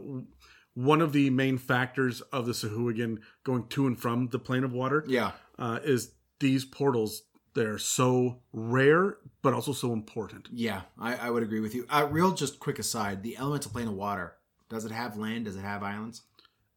one 0.75 1.01
of 1.01 1.13
the 1.13 1.29
main 1.29 1.57
factors 1.57 2.21
of 2.21 2.45
the 2.45 2.51
Sahuagin 2.53 3.19
going 3.43 3.67
to 3.69 3.85
and 3.87 3.99
from 3.99 4.29
the 4.29 4.39
plane 4.39 4.63
of 4.63 4.73
water 4.73 5.03
Yeah. 5.07 5.31
uh, 5.59 5.79
is 5.83 6.13
these 6.39 6.65
portals. 6.65 7.23
They're 7.53 7.77
so 7.77 8.39
rare, 8.51 9.17
but 9.43 9.53
also 9.53 9.73
so 9.73 9.93
important. 9.93 10.49
Yeah, 10.51 10.81
I, 10.99 11.15
I 11.15 11.29
would 11.29 11.43
agree 11.43 11.59
with 11.59 11.75
you. 11.75 11.85
Uh, 11.87 12.07
real 12.09 12.31
just 12.31 12.59
quick 12.59 12.79
aside, 12.79 13.21
the 13.21 13.37
elemental 13.37 13.69
plane 13.69 13.87
of 13.87 13.93
water, 13.93 14.33
does 14.69 14.85
it 14.85 14.91
have 14.91 15.15
land? 15.17 15.45
Does 15.45 15.55
it 15.55 15.61
have 15.61 15.83
islands? 15.83 16.23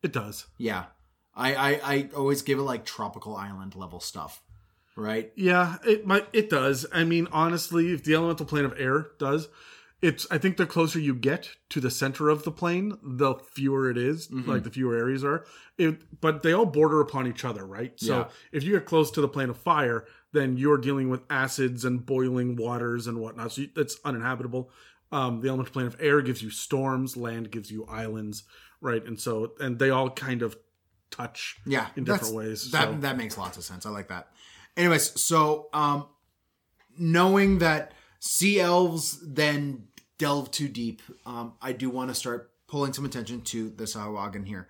It 0.02 0.12
does. 0.12 0.46
Yeah. 0.58 0.84
I, 1.34 1.54
I, 1.54 1.80
I 1.94 2.08
always 2.14 2.42
give 2.42 2.58
it 2.58 2.62
like 2.62 2.84
tropical 2.84 3.34
island 3.34 3.74
level 3.74 4.00
stuff. 4.00 4.42
Right? 4.98 5.32
Yeah, 5.36 5.76
it 5.86 6.06
might. 6.06 6.26
It 6.34 6.48
does. 6.50 6.84
I 6.92 7.04
mean, 7.04 7.28
honestly, 7.32 7.92
if 7.92 8.04
the 8.04 8.14
elemental 8.14 8.44
plane 8.46 8.64
of 8.66 8.74
air 8.78 9.08
does, 9.18 9.48
it's. 10.02 10.26
I 10.30 10.38
think 10.38 10.56
the 10.56 10.66
closer 10.66 10.98
you 10.98 11.14
get 11.14 11.50
to 11.70 11.80
the 11.80 11.90
center 11.90 12.28
of 12.28 12.44
the 12.44 12.50
plane, 12.52 12.98
the 13.02 13.34
fewer 13.52 13.90
it 13.90 13.96
is, 13.98 14.30
Like 14.30 14.62
the 14.64 14.70
fewer 14.70 14.96
areas 14.96 15.24
are. 15.24 15.44
It, 15.78 16.20
but 16.20 16.42
they 16.42 16.52
all 16.52 16.66
border 16.66 17.00
upon 17.00 17.26
each 17.26 17.44
other, 17.44 17.66
right? 17.66 17.92
So 17.98 18.18
Yeah. 18.18 18.28
if 18.52 18.62
you 18.62 18.72
get 18.72 18.84
close 18.86 19.10
to 19.12 19.20
the 19.20 19.28
plane 19.28 19.50
of 19.50 19.56
fire, 19.58 20.04
then 20.32 20.56
you're 20.56 20.78
dealing 20.78 21.08
with 21.08 21.22
acids 21.30 21.84
and 21.84 22.04
boiling 22.04 22.56
waters 22.56 23.06
and 23.06 23.18
whatnot. 23.18 23.52
So 23.52 23.64
it's 23.76 23.98
uninhabitable. 24.04 24.70
Um, 25.12 25.40
the 25.40 25.48
elemental 25.48 25.72
plane 25.72 25.86
of 25.86 25.96
air 26.00 26.20
gives 26.20 26.42
you 26.42 26.50
storms. 26.50 27.16
Land 27.16 27.50
gives 27.50 27.70
you 27.70 27.84
islands, 27.86 28.42
right? 28.80 29.04
And 29.04 29.18
so, 29.20 29.52
and 29.60 29.78
they 29.78 29.90
all 29.90 30.10
kind 30.10 30.42
of 30.42 30.56
touch. 31.10 31.56
Yeah. 31.64 31.86
in 31.96 32.04
different 32.04 32.34
ways. 32.34 32.70
That 32.72 32.88
so. 32.88 32.96
that 33.00 33.16
makes 33.16 33.38
lots 33.38 33.56
of 33.56 33.64
sense. 33.64 33.86
I 33.86 33.90
like 33.90 34.08
that. 34.08 34.28
Anyways, 34.76 35.18
so 35.20 35.68
um 35.72 36.06
knowing 36.98 37.58
that 37.58 37.92
sea 38.26 38.60
elves 38.60 39.18
then 39.22 39.88
delve 40.18 40.50
too 40.50 40.68
deep, 40.68 41.02
um, 41.24 41.54
I 41.62 41.72
do 41.72 41.90
want 41.90 42.10
to 42.10 42.14
start 42.14 42.50
pulling 42.66 42.92
some 42.92 43.04
attention 43.04 43.42
to 43.42 43.70
the 43.70 43.84
Sahuagin 43.84 44.46
here. 44.46 44.68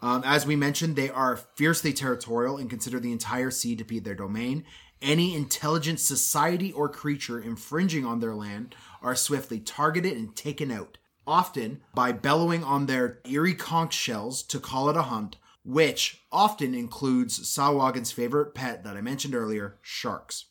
Um, 0.00 0.22
as 0.24 0.46
we 0.46 0.54
mentioned, 0.54 0.94
they 0.94 1.10
are 1.10 1.36
fiercely 1.36 1.92
territorial 1.92 2.56
and 2.56 2.70
consider 2.70 3.00
the 3.00 3.12
entire 3.12 3.50
sea 3.50 3.74
to 3.76 3.84
be 3.84 3.98
their 3.98 4.14
domain. 4.14 4.64
Any 5.00 5.34
intelligent 5.34 6.00
society 6.00 6.72
or 6.72 6.88
creature 6.88 7.40
infringing 7.40 8.04
on 8.04 8.20
their 8.20 8.34
land 8.34 8.74
are 9.02 9.16
swiftly 9.16 9.60
targeted 9.60 10.16
and 10.16 10.34
taken 10.36 10.70
out, 10.70 10.98
often 11.26 11.80
by 11.94 12.12
bellowing 12.12 12.62
on 12.62 12.86
their 12.86 13.20
eerie 13.24 13.54
conch 13.54 13.94
shells 13.94 14.42
to 14.44 14.60
call 14.60 14.88
it 14.88 14.96
a 14.96 15.02
hunt, 15.02 15.36
which 15.64 16.22
often 16.30 16.74
includes 16.74 17.40
Sahuagin's 17.40 18.12
favorite 18.12 18.54
pet 18.54 18.84
that 18.84 18.96
I 18.96 19.00
mentioned 19.00 19.34
earlier, 19.34 19.78
sharks. 19.82 20.46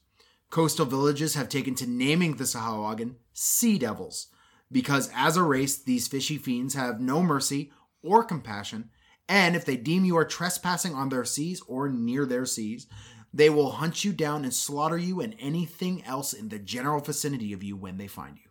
Coastal 0.50 0.86
villages 0.86 1.36
have 1.36 1.50
taken 1.50 1.75
to 1.75 1.88
naming 1.88 2.36
the 2.36 2.46
Sahuagin 2.46 3.16
sea 3.33 3.77
devils, 3.77 4.27
because 4.72 5.12
as 5.14 5.38
a 5.38 5.44
race, 5.44 5.77
these 5.77 6.07
fishy 6.07 6.38
fiends 6.38 6.74
have 6.74 7.00
no 7.01 7.22
mercy 7.22 7.72
or 8.01 8.24
compassion, 8.24 8.90
and 9.27 9.55
if 9.55 9.66
they 9.66 9.75
deem 9.75 10.05
you 10.05 10.18
are 10.18 10.25
trespassing 10.25 10.94
on 10.94 11.10
their 11.10 11.25
seas 11.25 11.62
or 11.68 11.90
near 11.90 12.25
their 12.25 12.46
seas, 12.46 12.88
they 13.33 13.50
will 13.50 13.72
hunt 13.72 14.05
you 14.05 14.14
down 14.14 14.44
and 14.44 14.53
slaughter 14.53 14.98
you 14.98 15.20
and 15.20 15.36
anything 15.40 16.03
else 16.05 16.31
in 16.33 16.50
the 16.50 16.60
general 16.60 17.01
vicinity 17.01 17.51
of 17.51 17.62
you 17.62 17.75
when 17.75 17.98
they 17.98 18.07
find 18.07 18.38
you. 18.38 18.50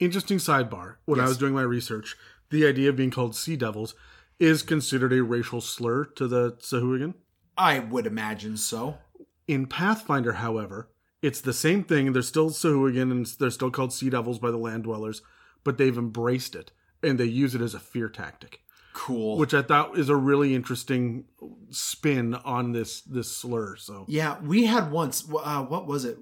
Interesting 0.00 0.38
sidebar. 0.38 0.96
When 1.04 1.20
I 1.20 1.28
was 1.28 1.38
doing 1.38 1.54
my 1.54 1.62
research, 1.62 2.16
the 2.50 2.66
idea 2.66 2.88
of 2.88 2.96
being 2.96 3.10
called 3.10 3.36
sea 3.36 3.56
devils 3.56 3.94
is 4.38 4.62
considered 4.62 5.12
a 5.12 5.22
racial 5.22 5.60
slur 5.60 6.04
to 6.04 6.26
the 6.26 6.52
Sahuagin. 6.52 7.14
I 7.56 7.78
would 7.78 8.06
imagine 8.06 8.56
so. 8.56 8.98
In 9.46 9.66
Pathfinder, 9.66 10.32
however, 10.34 10.88
it's 11.24 11.40
the 11.40 11.52
same 11.52 11.82
thing. 11.84 12.12
They're 12.12 12.22
still 12.22 12.50
Sahuagin 12.50 13.10
and 13.10 13.26
they're 13.38 13.50
still 13.50 13.70
called 13.70 13.92
sea 13.92 14.10
devils 14.10 14.38
by 14.38 14.50
the 14.50 14.56
land 14.58 14.84
dwellers, 14.84 15.22
but 15.64 15.78
they've 15.78 15.96
embraced 15.96 16.54
it 16.54 16.70
and 17.02 17.18
they 17.18 17.24
use 17.24 17.54
it 17.54 17.60
as 17.60 17.74
a 17.74 17.80
fear 17.80 18.08
tactic, 18.08 18.60
Cool. 18.92 19.36
which 19.38 19.54
I 19.54 19.62
thought 19.62 19.96
is 19.98 20.08
a 20.08 20.16
really 20.16 20.54
interesting 20.54 21.24
spin 21.70 22.34
on 22.34 22.72
this 22.72 23.00
this 23.02 23.30
slur. 23.30 23.76
So 23.76 24.04
Yeah, 24.08 24.38
we 24.40 24.64
had 24.66 24.90
once. 24.90 25.24
Uh, 25.32 25.62
what 25.64 25.86
was 25.86 26.04
it? 26.04 26.18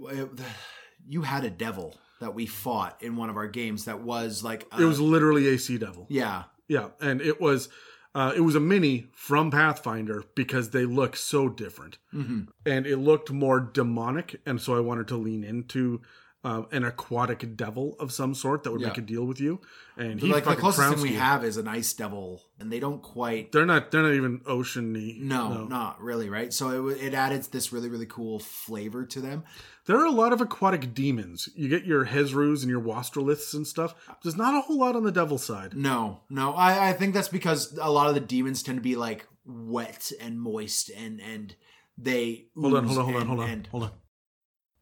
You 1.09 1.23
had 1.23 1.45
a 1.45 1.51
devil 1.51 1.97
that 2.21 2.35
we 2.35 2.47
fought 2.47 3.03
in 3.03 3.17
one 3.17 3.29
of 3.31 3.37
our 3.37 3.49
games 3.49 3.85
that 3.87 4.01
was 4.03 4.45
like. 4.45 4.67
Uh, 4.73 4.83
it 4.83 4.85
was 4.85 5.01
literally 5.01 5.49
a 5.49 5.59
sea 5.59 5.79
devil. 5.79 6.07
Yeah. 6.09 6.45
Yeah, 6.69 6.89
and 7.01 7.21
it 7.21 7.41
was 7.41 7.69
uh, 8.15 8.33
it 8.37 8.41
was 8.41 8.55
a 8.55 8.61
mini 8.61 9.07
from 9.13 9.51
Pathfinder 9.51 10.25
because 10.35 10.71
they 10.71 10.85
look 10.85 11.17
so 11.17 11.49
different, 11.49 11.99
Mm-hmm. 12.15 12.43
and 12.67 12.87
it 12.87 12.99
looked 12.99 13.31
more 13.31 13.61
demonic, 13.61 14.41
and 14.45 14.61
so 14.61 14.77
I 14.77 14.81
wanted 14.81 15.09
to 15.09 15.17
lean 15.17 15.45
into 15.45 16.01
uh, 16.45 16.63
an 16.73 16.85
aquatic 16.85 17.57
devil 17.57 17.95
of 18.01 18.11
some 18.13 18.35
sort 18.35 18.65
that 18.65 18.73
would 18.73 18.81
Yeah. 18.81 18.89
make 18.89 18.99
a 18.99 19.03
deal 19.03 19.25
with 19.25 19.41
you. 19.41 19.61
And 19.97 20.19
he 20.21 20.33
like 20.33 20.45
the 20.45 20.57
closest 20.57 20.95
thing 20.95 21.01
we 21.03 21.11
you. 21.11 21.19
have 21.19 21.45
is 21.45 21.57
an 21.57 21.69
ice 21.69 21.93
devil, 21.93 22.43
and 22.59 22.73
they 22.73 22.81
don't 22.81 23.01
quite. 23.03 23.53
They're 23.53 23.67
not. 23.67 23.91
They're 23.91 24.03
not 24.03 24.15
even 24.15 24.41
oceany. 24.41 25.21
No, 25.21 25.65
not 25.67 26.01
really, 26.01 26.29
right? 26.29 26.53
So 26.53 26.89
it, 26.89 27.01
it 27.01 27.15
added 27.15 27.43
this 27.53 27.73
really, 27.73 27.89
really 27.89 28.07
cool 28.07 28.41
flavor 28.41 29.05
to 29.07 29.21
them. 29.21 29.45
There 29.87 29.97
are 29.99 30.07
a 30.07 30.11
lot 30.11 30.33
of 30.33 30.41
aquatic 30.41 30.95
demons. 30.95 31.49
You 31.55 31.69
get 31.69 31.85
your 31.85 32.07
Hezrous 32.07 32.63
and 32.63 32.71
your 32.71 32.81
Wastriliths 32.81 33.55
and 33.55 33.67
stuff. 33.67 33.95
There's 34.23 34.37
not 34.37 34.55
a 34.55 34.63
whole 34.63 34.79
lot 34.79 34.97
on 34.97 35.03
the 35.05 35.13
devil 35.13 35.39
side. 35.39 35.77
No, 35.77 36.23
no, 36.31 36.55
I, 36.55 36.89
I 36.91 36.93
think 36.93 37.15
that's 37.15 37.29
because 37.29 37.77
a 37.81 37.91
lot 37.91 38.09
of 38.09 38.15
the 38.15 38.21
demons 38.21 38.63
tend 38.63 38.79
to 38.79 38.83
be 38.83 38.97
like 38.97 39.27
wet 39.45 40.11
and 40.21 40.41
moist, 40.41 40.91
and 40.91 41.21
and 41.21 41.55
they 41.99 42.47
Hold 42.61 42.75
on, 42.75 42.85
hold 42.87 42.99
on, 42.99 43.05
hold 43.05 43.17
on, 43.17 43.27
hold 43.29 43.41
on, 43.41 43.67
hold 43.71 43.83
on. 43.85 43.91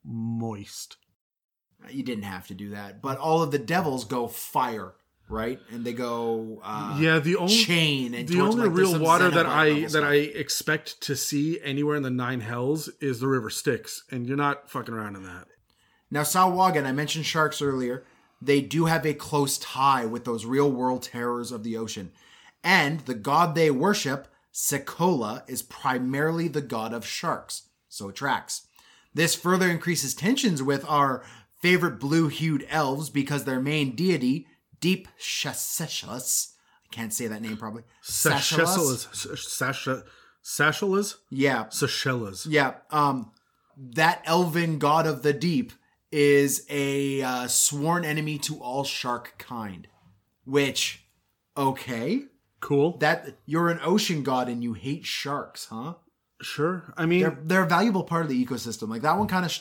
Moist. 0.04 0.96
You 1.88 2.02
didn't 2.02 2.24
have 2.24 2.46
to 2.48 2.54
do 2.54 2.70
that, 2.70 3.00
but 3.00 3.18
all 3.18 3.42
of 3.42 3.50
the 3.50 3.58
devils 3.58 4.04
go 4.04 4.28
fire, 4.28 4.92
right? 5.28 5.58
And 5.70 5.84
they 5.84 5.92
go 5.92 6.60
uh, 6.62 6.98
yeah, 7.00 7.18
the 7.18 7.36
only 7.36 7.54
chain 7.54 8.14
and 8.14 8.28
the 8.28 8.40
only 8.40 8.68
like, 8.68 8.76
real 8.76 8.98
water 8.98 9.30
that 9.30 9.46
I 9.46 9.86
that. 9.86 10.04
I 10.04 10.14
expect 10.14 11.00
to 11.02 11.16
see 11.16 11.60
anywhere 11.62 11.96
in 11.96 12.02
the 12.02 12.10
nine 12.10 12.40
hells 12.40 12.88
is 13.00 13.20
the 13.20 13.28
river 13.28 13.50
Styx, 13.50 14.04
and 14.10 14.26
you're 14.26 14.36
not 14.36 14.70
fucking 14.70 14.94
around 14.94 15.16
in 15.16 15.22
that. 15.24 15.46
Now, 16.10 16.22
Sahuagin, 16.22 16.86
I 16.86 16.92
mentioned 16.92 17.26
sharks 17.26 17.62
earlier. 17.62 18.04
They 18.42 18.60
do 18.60 18.86
have 18.86 19.06
a 19.06 19.14
close 19.14 19.58
tie 19.58 20.06
with 20.06 20.24
those 20.24 20.44
real 20.44 20.70
world 20.70 21.02
terrors 21.02 21.52
of 21.52 21.62
the 21.62 21.76
ocean. 21.76 22.10
And 22.64 23.00
the 23.00 23.14
god 23.14 23.54
they 23.54 23.70
worship, 23.70 24.28
Sekolah, 24.52 25.48
is 25.48 25.62
primarily 25.62 26.48
the 26.48 26.62
god 26.62 26.92
of 26.92 27.06
sharks. 27.06 27.68
So 27.88 28.08
it 28.08 28.16
tracks. 28.16 28.66
This 29.14 29.34
further 29.34 29.68
increases 29.68 30.14
tensions 30.14 30.62
with 30.62 30.84
our 30.88 31.24
favorite 31.60 31.98
blue 32.00 32.28
hued 32.28 32.66
elves 32.68 33.10
because 33.10 33.44
their 33.44 33.60
main 33.60 33.94
deity, 33.94 34.46
Deep 34.80 35.08
Shaseshus, 35.18 36.52
I 36.90 36.94
can't 36.94 37.12
say 37.12 37.26
that 37.26 37.42
name 37.42 37.56
probably. 37.56 37.82
Sasha, 38.02 38.62
Sashelas, 40.42 41.16
Yeah, 41.30 41.64
Sashelas. 41.66 42.46
Yeah, 42.48 42.74
um, 42.90 43.32
that 43.76 44.22
elven 44.24 44.78
god 44.78 45.06
of 45.06 45.22
the 45.22 45.32
deep 45.32 45.72
is 46.10 46.66
a 46.68 47.22
uh, 47.22 47.46
sworn 47.46 48.04
enemy 48.04 48.38
to 48.38 48.56
all 48.60 48.84
shark 48.84 49.34
kind. 49.38 49.86
Which, 50.44 51.04
okay, 51.56 52.22
Cool. 52.60 52.96
that 52.98 53.36
you're 53.46 53.68
an 53.68 53.80
ocean 53.82 54.22
god 54.22 54.48
and 54.48 54.62
you 54.62 54.72
hate 54.72 55.04
sharks, 55.04 55.66
huh? 55.70 55.94
sure. 56.42 56.92
I 56.96 57.04
mean, 57.06 57.20
They're 57.20 57.38
they're 57.44 57.62
a 57.64 57.68
valuable 57.68 58.02
part 58.04 58.22
of 58.22 58.30
the 58.30 58.44
ecosystem. 58.44 58.88
Like 58.88 59.02
that 59.02 59.18
one 59.18 59.28
kind 59.28 59.44
of 59.44 59.50
sh- 59.52 59.60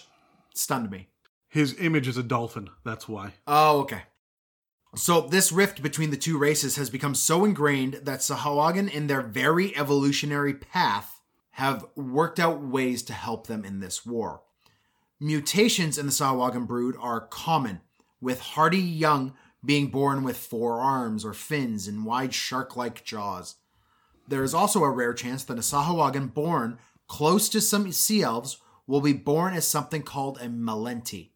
stunned 0.55 0.89
me. 0.89 1.09
His 1.49 1.75
image 1.79 2.07
is 2.07 2.17
a 2.17 2.23
dolphin. 2.23 2.69
That's 2.85 3.09
why. 3.09 3.33
Oh, 3.45 3.79
okay. 3.81 4.03
So 4.95 5.21
this 5.21 5.51
rift 5.51 5.83
between 5.83 6.09
the 6.09 6.17
two 6.17 6.37
races 6.37 6.77
has 6.77 6.89
become 6.89 7.13
so 7.13 7.43
ingrained 7.45 7.95
that 8.03 8.19
Sahuagin, 8.19 8.91
in 8.91 9.07
their 9.07 9.21
very 9.21 9.75
evolutionary 9.77 10.53
path, 10.53 11.21
have 11.51 11.85
worked 11.95 12.39
out 12.39 12.61
ways 12.61 13.03
to 13.03 13.13
help 13.13 13.47
them 13.47 13.65
in 13.65 13.79
this 13.79 14.05
war. 14.05 14.41
Mutations 15.19 15.97
in 15.97 16.05
the 16.05 16.11
Sahuagin 16.11 16.65
brood 16.65 16.95
are 16.99 17.19
common, 17.19 17.81
with 18.21 18.39
hardy 18.39 18.79
young 18.79 19.33
being 19.63 19.87
born 19.87 20.23
with 20.23 20.37
four 20.37 20.79
arms 20.79 21.25
or 21.25 21.33
fins 21.33 21.87
and 21.87 22.05
wide 22.05 22.33
shark 22.33 22.77
like 22.77 23.03
jaws. 23.03 23.55
There 24.27 24.43
is 24.43 24.53
also 24.53 24.83
a 24.83 24.89
rare 24.89 25.13
chance 25.13 25.43
that 25.43 25.57
a 25.57 25.61
Sahuagin 25.61 26.33
born 26.33 26.77
close 27.07 27.49
to 27.49 27.59
some 27.59 27.91
sea 27.91 28.21
elves 28.21 28.57
will 28.87 29.01
be 29.01 29.13
born 29.13 29.53
as 29.53 29.67
something 29.67 30.01
called 30.01 30.37
a 30.37 30.45
Malenti. 30.45 31.31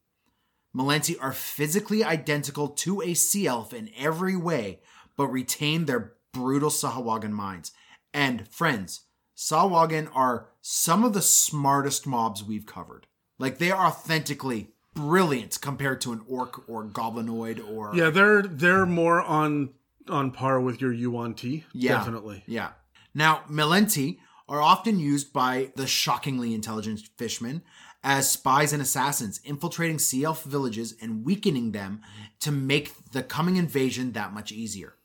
Malenti 0.76 1.16
are 1.22 1.34
physically 1.34 2.04
identical 2.04 2.68
to 2.68 3.02
a 3.02 3.14
sea 3.14 3.48
elf 3.48 3.74
in 3.74 3.92
every 3.98 4.36
way, 4.36 4.80
but 5.16 5.28
retain 5.28 5.86
their 5.86 6.14
brutal 6.32 6.70
Sahuagin 6.70 7.32
minds. 7.32 7.72
And 8.14 8.48
friends, 8.48 9.02
Sahuagin 9.36 10.10
are 10.14 10.50
some 10.62 11.04
of 11.04 11.14
the 11.14 11.22
smartest 11.22 12.08
mobs 12.08 12.44
we've 12.44 12.66
covered. 12.66 13.08
Like 13.40 13.58
they 13.58 13.72
are 13.72 13.88
authentically 13.88 14.70
brilliant 14.94 15.60
compared 15.62 16.02
to 16.02 16.12
an 16.12 16.22
orc 16.28 16.68
or 16.70 16.86
goblinoid 16.86 17.68
or 17.68 17.96
Yeah, 17.96 18.10
they're 18.10 18.44
they're 18.44 18.86
more 18.86 19.22
on 19.22 19.72
on 20.08 20.32
par 20.32 20.60
with 20.60 20.82
your 20.82 20.94
Yuan-ti. 20.94 21.66
Yeah. 21.74 21.98
Definitely. 21.98 22.44
Yeah. 22.46 22.72
Now, 23.14 23.44
Malenti 23.50 24.20
are 24.50 24.62
often 24.62 25.00
used 25.00 25.32
by 25.32 25.72
the 25.76 25.88
shockingly 25.88 26.54
intelligent 26.54 27.02
fishmen 27.18 27.62
as 28.04 28.30
spies 28.30 28.74
and 28.74 28.82
assassins, 28.82 29.39
infiltrating 29.46 29.98
sea 29.98 30.24
elf 30.24 30.44
villages 30.44 30.96
and 31.02 31.24
weakening 31.24 31.72
them 31.72 32.02
to 32.39 32.52
make 32.52 32.94
the 33.12 33.24
coming 33.24 33.56
invasion 33.56 34.12
that 34.12 34.34
much 34.34 34.52
easier. 34.52 34.96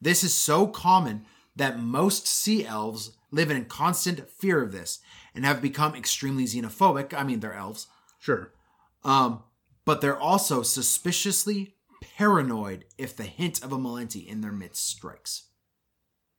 This 0.00 0.24
is 0.24 0.34
so 0.34 0.66
common 0.66 1.26
that 1.54 1.78
most 1.78 2.26
sea 2.26 2.66
elves 2.66 3.12
live 3.30 3.50
in 3.50 3.64
constant 3.66 4.28
fear 4.28 4.62
of 4.62 4.72
this 4.72 4.98
and 5.34 5.44
have 5.44 5.62
become 5.62 5.94
extremely 5.94 6.44
xenophobic. 6.44 7.14
I 7.14 7.22
mean, 7.22 7.40
they're 7.40 7.54
elves. 7.54 7.86
Sure. 8.18 8.52
Um, 9.04 9.44
but 9.84 10.00
they're 10.00 10.18
also 10.18 10.62
suspiciously 10.62 11.74
paranoid 12.16 12.84
if 12.98 13.16
the 13.16 13.24
hint 13.24 13.62
of 13.62 13.72
a 13.72 13.78
Malenti 13.78 14.26
in 14.26 14.40
their 14.40 14.52
midst 14.52 14.86
strikes. 14.86 15.44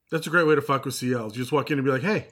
That's 0.09 0.27
a 0.27 0.29
great 0.29 0.45
way 0.45 0.55
to 0.55 0.61
fuck 0.61 0.83
with 0.83 0.95
sea 0.95 1.13
elves. 1.13 1.35
You 1.35 1.43
just 1.43 1.53
walk 1.53 1.71
in 1.71 1.77
and 1.77 1.85
be 1.85 1.91
like, 1.91 2.01
hey, 2.01 2.27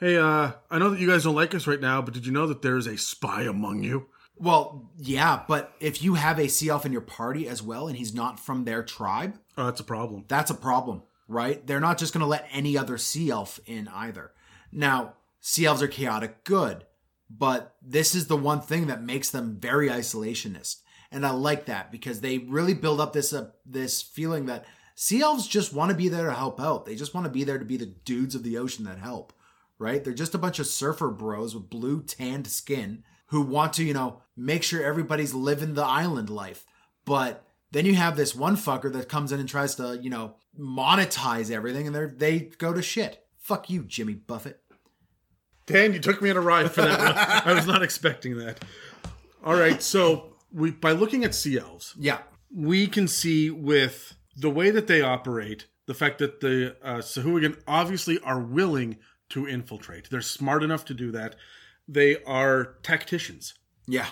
hey, 0.00 0.16
uh, 0.16 0.52
I 0.70 0.78
know 0.78 0.90
that 0.90 1.00
you 1.00 1.08
guys 1.08 1.24
don't 1.24 1.34
like 1.34 1.54
us 1.54 1.66
right 1.66 1.80
now, 1.80 2.02
but 2.02 2.14
did 2.14 2.26
you 2.26 2.32
know 2.32 2.46
that 2.46 2.62
there's 2.62 2.86
a 2.86 2.96
spy 2.96 3.42
among 3.42 3.82
you? 3.82 4.06
Well, 4.36 4.90
yeah, 4.96 5.42
but 5.48 5.72
if 5.80 6.02
you 6.02 6.14
have 6.14 6.38
a 6.38 6.48
sea 6.48 6.68
elf 6.68 6.86
in 6.86 6.92
your 6.92 7.00
party 7.00 7.48
as 7.48 7.62
well 7.62 7.88
and 7.88 7.96
he's 7.96 8.14
not 8.14 8.38
from 8.38 8.64
their 8.64 8.82
tribe, 8.84 9.38
Oh, 9.56 9.64
that's 9.66 9.80
a 9.80 9.84
problem. 9.84 10.24
that's 10.28 10.50
a 10.50 10.54
problem, 10.54 11.02
right? 11.26 11.66
They're 11.66 11.80
not 11.80 11.98
just 11.98 12.12
going 12.14 12.20
to 12.20 12.26
let 12.26 12.46
any 12.52 12.78
other 12.78 12.98
sea 12.98 13.30
elf 13.30 13.58
in 13.66 13.88
either. 13.88 14.30
Now, 14.70 15.14
sea 15.40 15.66
elves 15.66 15.82
are 15.82 15.88
chaotic 15.88 16.44
good, 16.44 16.84
but 17.28 17.74
this 17.82 18.14
is 18.14 18.28
the 18.28 18.36
one 18.36 18.60
thing 18.60 18.86
that 18.86 19.02
makes 19.02 19.28
them 19.30 19.58
very 19.60 19.88
isolationist. 19.88 20.82
And 21.10 21.26
I 21.26 21.30
like 21.30 21.64
that 21.66 21.90
because 21.90 22.20
they 22.20 22.38
really 22.38 22.74
build 22.74 23.00
up 23.00 23.12
this 23.14 23.32
uh, 23.32 23.48
this 23.66 24.02
feeling 24.02 24.46
that 24.46 24.66
sea 24.94 25.22
elves 25.22 25.48
just 25.48 25.72
want 25.72 25.90
to 25.90 25.96
be 25.96 26.08
there 26.08 26.26
to 26.26 26.34
help 26.34 26.60
out. 26.60 26.84
They 26.84 26.94
just 26.94 27.14
want 27.14 27.24
to 27.24 27.30
be 27.32 27.42
there 27.44 27.58
to 27.58 27.64
be 27.64 27.76
the 27.78 27.86
dudes 27.86 28.34
of 28.34 28.42
the 28.44 28.58
ocean 28.58 28.84
that 28.84 28.98
help, 28.98 29.32
right? 29.78 30.02
They're 30.02 30.12
just 30.14 30.34
a 30.34 30.38
bunch 30.38 30.58
of 30.58 30.66
surfer 30.66 31.10
bros 31.10 31.54
with 31.54 31.70
blue 31.70 32.02
tanned 32.02 32.46
skin 32.46 33.04
who 33.26 33.42
want 33.42 33.74
to, 33.74 33.84
you 33.84 33.94
know, 33.94 34.22
make 34.36 34.62
sure 34.62 34.82
everybody's 34.82 35.34
living 35.34 35.74
the 35.74 35.84
island 35.84 36.30
life. 36.30 36.64
But 37.04 37.44
then 37.70 37.84
you 37.86 37.94
have 37.94 38.16
this 38.16 38.34
one 38.34 38.56
fucker 38.56 38.92
that 38.92 39.08
comes 39.08 39.32
in 39.32 39.40
and 39.40 39.48
tries 39.48 39.74
to, 39.76 39.98
you 40.00 40.10
know, 40.10 40.36
monetize 40.58 41.50
everything 41.50 41.86
and 41.86 41.94
they 41.94 42.06
they 42.06 42.38
go 42.58 42.72
to 42.72 42.82
shit. 42.82 43.24
Fuck 43.38 43.70
you, 43.70 43.82
Jimmy 43.84 44.14
Buffett. 44.14 44.60
Dan, 45.66 45.92
you 45.92 46.00
took 46.00 46.22
me 46.22 46.30
on 46.30 46.36
a 46.36 46.40
ride 46.40 46.70
for 46.70 46.82
that. 46.82 47.46
I 47.46 47.52
was 47.52 47.66
not 47.66 47.82
expecting 47.82 48.38
that. 48.38 48.64
All 49.44 49.54
right, 49.54 49.82
so 49.82 50.34
we 50.52 50.70
by 50.70 50.92
looking 50.92 51.24
at 51.24 51.34
sea 51.34 51.58
elves, 51.58 51.94
Yeah. 51.98 52.18
we 52.50 52.86
can 52.86 53.06
see 53.06 53.50
with 53.50 54.16
the 54.36 54.50
way 54.50 54.70
that 54.70 54.86
they 54.86 55.02
operate, 55.02 55.66
the 55.86 55.94
fact 55.94 56.18
that 56.18 56.40
the 56.40 56.76
uh, 56.82 56.96
Sahuagin 56.98 57.60
obviously 57.66 58.18
are 58.20 58.40
willing 58.40 58.96
to 59.30 59.46
infiltrate. 59.46 60.10
They're 60.10 60.20
smart 60.20 60.62
enough 60.62 60.84
to 60.86 60.94
do 60.94 61.10
that. 61.12 61.36
They 61.86 62.22
are 62.24 62.76
tacticians. 62.82 63.54
Yeah. 63.86 64.06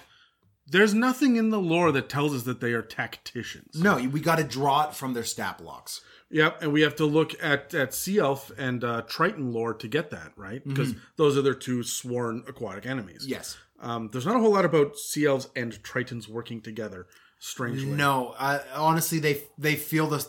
There's 0.68 0.94
nothing 0.94 1.36
in 1.36 1.50
the 1.50 1.60
lore 1.60 1.92
that 1.92 2.08
tells 2.08 2.34
us 2.34 2.42
that 2.42 2.60
they 2.60 2.72
are 2.72 2.82
tacticians. 2.82 3.80
No, 3.80 3.96
we 3.96 4.20
got 4.20 4.38
to 4.38 4.44
draw 4.44 4.88
it 4.88 4.94
from 4.94 5.14
their 5.14 5.24
stat 5.24 5.58
blocks. 5.58 6.00
Yep, 6.30 6.62
and 6.62 6.72
we 6.72 6.80
have 6.80 6.96
to 6.96 7.06
look 7.06 7.40
at 7.40 7.72
at 7.72 7.94
Sea 7.94 8.18
Elf 8.18 8.50
and 8.58 8.82
uh, 8.82 9.02
Triton 9.02 9.52
lore 9.52 9.74
to 9.74 9.86
get 9.86 10.10
that 10.10 10.32
right 10.34 10.60
because 10.66 10.94
those 11.16 11.38
are 11.38 11.42
their 11.42 11.54
two 11.54 11.84
sworn 11.84 12.42
aquatic 12.48 12.84
enemies. 12.84 13.24
Yes. 13.28 13.56
Um, 13.78 14.08
there's 14.12 14.26
not 14.26 14.34
a 14.34 14.40
whole 14.40 14.52
lot 14.52 14.64
about 14.64 14.98
Sea 14.98 15.26
Elves 15.26 15.48
and 15.54 15.72
Tritons 15.84 16.26
working 16.28 16.60
together. 16.60 17.06
Strangely, 17.38 17.92
No, 17.92 18.34
I, 18.38 18.60
honestly, 18.74 19.20
they 19.20 19.44
they 19.56 19.76
feel 19.76 20.08
the 20.08 20.26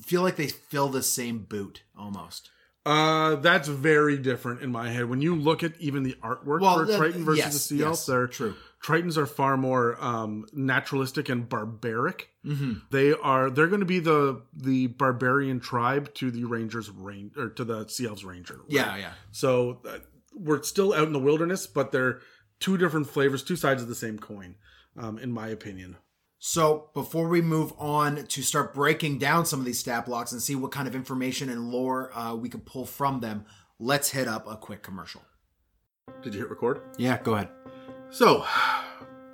feel 0.00 0.22
like 0.22 0.36
they 0.36 0.46
fill 0.46 0.88
the 0.88 1.02
same 1.02 1.40
boot 1.40 1.82
almost. 1.98 2.50
Uh, 2.86 3.36
that's 3.36 3.66
very 3.66 4.18
different 4.18 4.60
in 4.60 4.70
my 4.70 4.90
head. 4.90 5.06
When 5.06 5.22
you 5.22 5.34
look 5.34 5.62
at 5.62 5.72
even 5.80 6.02
the 6.02 6.14
artwork 6.22 6.60
Well, 6.60 6.84
for 6.84 6.96
Triton 6.96 7.24
versus 7.24 7.38
yes, 7.38 7.52
the 7.54 7.58
Sea 7.58 7.76
yes, 7.78 7.86
Elf, 7.86 8.06
they're 8.06 8.26
true. 8.26 8.54
Tritons 8.82 9.16
are 9.16 9.24
far 9.26 9.56
more 9.56 9.96
um, 10.04 10.44
naturalistic 10.52 11.30
and 11.30 11.48
barbaric. 11.48 12.28
Mm-hmm. 12.44 12.72
They 12.90 13.14
are 13.14 13.48
they're 13.48 13.68
going 13.68 13.80
to 13.80 13.86
be 13.86 14.00
the 14.00 14.42
the 14.54 14.88
barbarian 14.88 15.60
tribe 15.60 16.12
to 16.14 16.30
the 16.30 16.44
Rangers 16.44 16.90
range 16.90 17.38
or 17.38 17.48
to 17.48 17.64
the 17.64 17.88
Sea 17.88 18.06
Elves 18.06 18.24
Ranger. 18.24 18.56
right? 18.56 18.64
Yeah, 18.68 18.96
yeah. 18.96 19.12
So 19.32 19.80
uh, 19.88 19.98
we're 20.34 20.62
still 20.62 20.92
out 20.92 21.06
in 21.06 21.14
the 21.14 21.18
wilderness, 21.18 21.66
but 21.66 21.90
they're 21.90 22.20
two 22.60 22.76
different 22.76 23.08
flavors, 23.08 23.42
two 23.42 23.56
sides 23.56 23.80
of 23.80 23.88
the 23.88 23.94
same 23.94 24.18
coin, 24.18 24.56
um, 24.98 25.18
in 25.18 25.32
my 25.32 25.48
opinion. 25.48 25.96
So 26.46 26.90
before 26.92 27.28
we 27.28 27.40
move 27.40 27.72
on 27.78 28.26
to 28.26 28.42
start 28.42 28.74
breaking 28.74 29.16
down 29.16 29.46
some 29.46 29.60
of 29.60 29.64
these 29.64 29.78
stat 29.78 30.04
blocks 30.04 30.30
and 30.30 30.42
see 30.42 30.54
what 30.54 30.72
kind 30.72 30.86
of 30.86 30.94
information 30.94 31.48
and 31.48 31.70
lore 31.70 32.10
uh, 32.14 32.34
we 32.34 32.50
can 32.50 32.60
pull 32.60 32.84
from 32.84 33.20
them, 33.20 33.46
let's 33.78 34.10
hit 34.10 34.28
up 34.28 34.46
a 34.46 34.54
quick 34.54 34.82
commercial. 34.82 35.22
Did 36.22 36.34
you 36.34 36.40
hit 36.40 36.50
record? 36.50 36.82
Yeah, 36.98 37.18
go 37.22 37.32
ahead. 37.32 37.48
So, 38.10 38.44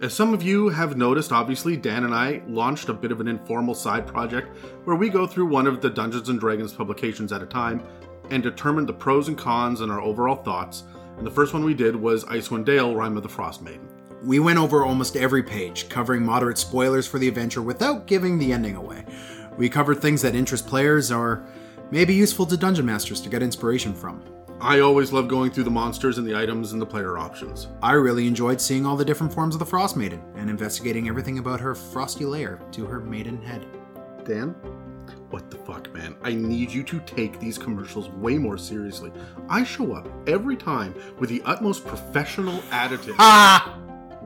as 0.00 0.14
some 0.14 0.32
of 0.32 0.44
you 0.44 0.68
have 0.68 0.96
noticed, 0.96 1.32
obviously, 1.32 1.76
Dan 1.76 2.04
and 2.04 2.14
I 2.14 2.42
launched 2.46 2.88
a 2.88 2.94
bit 2.94 3.10
of 3.10 3.20
an 3.20 3.26
informal 3.26 3.74
side 3.74 4.06
project 4.06 4.56
where 4.84 4.94
we 4.94 5.08
go 5.08 5.26
through 5.26 5.46
one 5.46 5.66
of 5.66 5.80
the 5.80 5.90
Dungeons 5.90 6.28
and 6.28 6.38
Dragons 6.38 6.72
publications 6.72 7.32
at 7.32 7.42
a 7.42 7.46
time 7.46 7.82
and 8.30 8.40
determine 8.40 8.86
the 8.86 8.92
pros 8.92 9.26
and 9.26 9.36
cons 9.36 9.80
and 9.80 9.90
our 9.90 10.00
overall 10.00 10.36
thoughts. 10.36 10.84
And 11.18 11.26
the 11.26 11.32
first 11.32 11.54
one 11.54 11.64
we 11.64 11.74
did 11.74 11.96
was 11.96 12.24
Icewind 12.26 12.66
Dale, 12.66 12.94
Rime 12.94 13.16
of 13.16 13.24
the 13.24 13.28
Frost 13.28 13.62
Maiden. 13.62 13.89
We 14.22 14.38
went 14.38 14.58
over 14.58 14.84
almost 14.84 15.16
every 15.16 15.42
page, 15.42 15.88
covering 15.88 16.24
moderate 16.24 16.58
spoilers 16.58 17.06
for 17.06 17.18
the 17.18 17.28
adventure 17.28 17.62
without 17.62 18.06
giving 18.06 18.38
the 18.38 18.52
ending 18.52 18.76
away. 18.76 19.06
We 19.56 19.70
covered 19.70 20.02
things 20.02 20.20
that 20.22 20.34
interest 20.34 20.66
players 20.66 21.10
or 21.10 21.42
may 21.90 22.04
be 22.04 22.14
useful 22.14 22.44
to 22.46 22.56
dungeon 22.56 22.84
masters 22.84 23.22
to 23.22 23.30
get 23.30 23.42
inspiration 23.42 23.94
from. 23.94 24.22
I 24.60 24.80
always 24.80 25.10
love 25.10 25.26
going 25.26 25.50
through 25.50 25.64
the 25.64 25.70
monsters 25.70 26.18
and 26.18 26.26
the 26.26 26.36
items 26.36 26.72
and 26.72 26.82
the 26.82 26.86
player 26.86 27.16
options. 27.16 27.68
I 27.82 27.92
really 27.92 28.26
enjoyed 28.26 28.60
seeing 28.60 28.84
all 28.84 28.94
the 28.94 29.06
different 29.06 29.32
forms 29.32 29.54
of 29.54 29.58
the 29.58 29.64
Frost 29.64 29.96
Maiden 29.96 30.22
and 30.36 30.50
investigating 30.50 31.08
everything 31.08 31.38
about 31.38 31.60
her 31.60 31.74
frosty 31.74 32.26
lair 32.26 32.60
to 32.72 32.84
her 32.84 33.00
maiden 33.00 33.40
head. 33.40 33.64
Dan? 34.26 34.50
What 35.30 35.50
the 35.50 35.56
fuck, 35.56 35.90
man? 35.94 36.14
I 36.22 36.34
need 36.34 36.70
you 36.70 36.82
to 36.82 37.00
take 37.00 37.40
these 37.40 37.56
commercials 37.56 38.10
way 38.10 38.36
more 38.36 38.58
seriously. 38.58 39.12
I 39.48 39.64
show 39.64 39.94
up 39.94 40.08
every 40.28 40.56
time 40.56 40.94
with 41.18 41.30
the 41.30 41.40
utmost 41.46 41.86
professional 41.86 42.62
attitude. 42.70 43.14
Ah! 43.18 43.78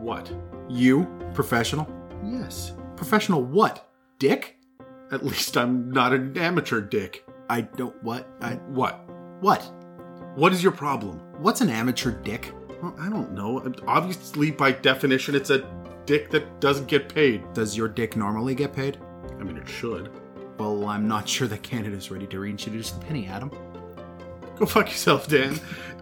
What? 0.04 0.30
You? 0.68 1.08
Professional? 1.32 1.88
Yes. 2.22 2.74
Professional 2.94 3.42
what? 3.42 3.88
Dick? 4.18 4.58
At 5.10 5.24
least 5.24 5.56
I'm 5.56 5.90
not 5.90 6.12
an 6.12 6.36
amateur 6.36 6.82
dick. 6.82 7.24
I 7.48 7.62
don't. 7.62 8.00
What? 8.02 8.28
I. 8.42 8.56
What? 8.68 9.00
What? 9.40 9.62
What 10.34 10.52
is 10.52 10.62
your 10.62 10.72
problem? 10.72 11.20
What's 11.38 11.62
an 11.62 11.70
amateur 11.70 12.10
dick? 12.10 12.52
Well, 12.82 12.94
I 13.00 13.08
don't 13.08 13.32
know. 13.32 13.64
Obviously, 13.86 14.50
by 14.50 14.72
definition, 14.72 15.34
it's 15.34 15.48
a 15.48 15.66
dick 16.04 16.28
that 16.32 16.60
doesn't 16.60 16.86
get 16.86 17.08
paid. 17.08 17.50
Does 17.54 17.74
your 17.74 17.88
dick 17.88 18.14
normally 18.14 18.54
get 18.54 18.74
paid? 18.74 18.98
I 19.40 19.42
mean, 19.42 19.56
it 19.56 19.66
should. 19.66 20.10
Well, 20.58 20.86
I'm 20.86 21.08
not 21.08 21.26
sure 21.26 21.48
that 21.48 21.62
Canada's 21.62 22.10
ready 22.10 22.26
to 22.26 22.40
reintroduce 22.40 22.90
the 22.90 23.00
penny, 23.06 23.26
Adam. 23.26 23.50
Go 24.58 24.66
fuck 24.66 24.88
yourself, 24.88 25.28
Dan. 25.28 25.58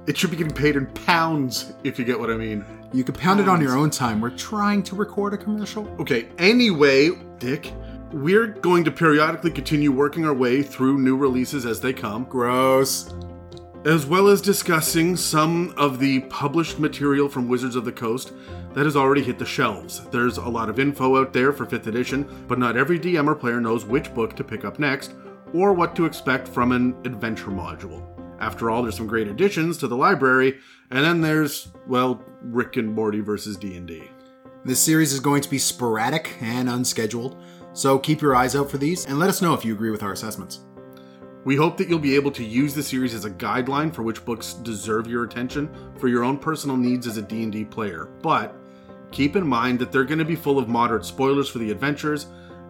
it 0.09 0.17
should 0.19 0.33
be 0.33 0.37
getting 0.37 0.53
paid 0.53 0.75
in 0.75 0.87
pounds, 0.87 1.73
if 1.85 2.01
you 2.01 2.05
get 2.05 2.19
what 2.19 2.31
I 2.31 2.37
mean. 2.37 2.65
You 2.93 3.05
can 3.05 3.15
pound 3.15 3.41
it 3.41 3.49
on 3.49 3.61
your 3.61 3.77
own 3.77 3.89
time. 3.89 4.21
We're 4.21 4.37
trying 4.37 4.83
to 4.85 4.95
record 4.95 5.33
a 5.33 5.39
commercial. 5.39 5.89
Okay, 5.99 6.29
anyway, 6.37 7.11
Dick, 7.39 7.73
we're 8.13 8.49
going 8.49 8.85
to 8.85 8.91
periodically 8.91 9.51
continue 9.51 9.91
working 9.91 10.27
our 10.27 10.35
way 10.35 10.63
through 10.63 10.99
new 10.99 11.17
releases 11.17 11.65
as 11.65 11.81
they 11.81 11.95
come, 11.95 12.25
Gross. 12.25 13.15
as 13.87 14.05
well 14.05 14.29
as 14.29 14.43
discussing 14.43 15.17
some 15.17 15.73
of 15.79 15.99
the 15.99 16.21
published 16.21 16.79
material 16.79 17.29
from 17.31 17.49
Wizards 17.49 17.77
of 17.77 17.85
the 17.87 17.93
Coast 17.93 18.33
that 18.75 18.85
has 18.85 18.95
already 18.95 19.23
hit 19.23 19.39
the 19.39 19.47
shelves. 19.47 20.03
There's 20.11 20.37
a 20.37 20.49
lot 20.49 20.69
of 20.69 20.79
info 20.79 21.19
out 21.19 21.33
there 21.33 21.53
for 21.53 21.65
5th 21.65 21.87
edition, 21.87 22.45
but 22.47 22.59
not 22.59 22.77
every 22.77 22.99
DM 22.99 23.27
or 23.27 23.35
player 23.35 23.61
knows 23.61 23.87
which 23.87 24.13
book 24.15 24.37
to 24.37 24.45
pick 24.45 24.65
up 24.67 24.79
next 24.79 25.15
or 25.55 25.73
what 25.73 25.97
to 25.97 26.05
expect 26.05 26.47
from 26.47 26.73
an 26.73 26.95
adventure 27.05 27.51
module. 27.51 28.07
After 28.39 28.71
all, 28.71 28.83
there's 28.83 28.97
some 28.97 29.07
great 29.07 29.29
additions 29.29 29.79
to 29.79 29.87
the 29.87 29.97
library, 29.97 30.59
and 30.93 31.05
then 31.05 31.23
there's, 31.23 31.69
well, 31.87 32.23
Rick 32.43 32.77
and 32.77 32.95
Morty 32.95 33.21
versus 33.21 33.57
D&D. 33.57 34.03
This 34.65 34.79
series 34.79 35.15
is 35.15 35.21
going 35.21 35.41
to 35.41 35.49
be 35.49 35.59
sporadic 35.59 36.37
and 36.43 36.69
unscheduled. 36.69 37.37
So 37.73 37.99
keep 37.99 38.21
your 38.21 38.37
eyes 38.37 38.55
out 38.55 38.71
for 38.71 38.77
these 38.77 39.07
and 39.07 39.19
let 39.19 39.31
us 39.31 39.41
know 39.41 39.55
if 39.55 39.65
you 39.65 39.73
agree 39.73 39.91
with 39.91 40.03
our 40.03 40.13
assessments. 40.13 40.61
We 41.45 41.57
hope 41.57 41.79
that 41.79 41.89
you'll 41.89 41.99
be 41.99 42.15
able 42.15 42.31
to 42.33 42.45
use 42.45 42.75
the 42.75 42.83
series 42.83 43.15
as 43.15 43.25
a 43.25 43.31
guideline 43.31 43.93
for 43.93 44.03
which 44.03 44.25
books 44.25 44.53
deserve 44.53 45.07
your 45.07 45.25
attention 45.25 45.75
for 45.99 46.09
your 46.09 46.25
own 46.25 46.37
personal 46.39 46.77
needs 46.77 47.07
as 47.07 47.17
a 47.17 47.23
D&D 47.23 47.65
player. 47.65 48.11
But 48.21 48.55
keep 49.11 49.35
in 49.35 49.47
mind 49.47 49.79
that 49.79 49.91
they're 49.91 50.05
going 50.05 50.19
to 50.19 50.27
be 50.27 50.37
full 50.37 50.59
of 50.59 50.69
moderate 50.69 51.07
spoilers 51.07 51.49
for 51.49 51.59
the 51.59 51.71
adventures 51.71 52.27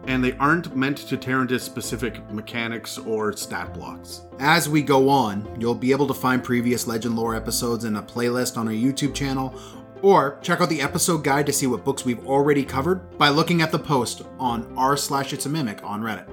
and 0.07 0.23
they 0.23 0.33
aren't 0.33 0.75
meant 0.75 0.97
to 0.97 1.17
tear 1.17 1.41
into 1.41 1.59
specific 1.59 2.29
mechanics 2.31 2.97
or 2.97 3.35
stat 3.35 3.73
blocks. 3.73 4.21
As 4.39 4.67
we 4.67 4.81
go 4.81 5.09
on, 5.09 5.47
you'll 5.59 5.75
be 5.75 5.91
able 5.91 6.07
to 6.07 6.13
find 6.13 6.43
previous 6.43 6.87
Legend 6.87 7.15
Lore 7.15 7.35
episodes 7.35 7.85
in 7.85 7.95
a 7.95 8.01
playlist 8.01 8.57
on 8.57 8.67
our 8.67 8.73
YouTube 8.73 9.13
channel, 9.13 9.57
or 10.01 10.37
check 10.41 10.59
out 10.59 10.69
the 10.69 10.81
episode 10.81 11.23
guide 11.23 11.45
to 11.45 11.53
see 11.53 11.67
what 11.67 11.85
books 11.85 12.03
we've 12.03 12.25
already 12.27 12.63
covered 12.63 13.17
by 13.17 13.29
looking 13.29 13.61
at 13.61 13.71
the 13.71 13.79
post 13.79 14.23
on 14.37 14.71
r 14.77 14.97
slash 14.97 15.31
it's 15.31 15.45
a 15.45 15.49
mimic 15.49 15.83
on 15.83 16.01
Reddit. 16.01 16.29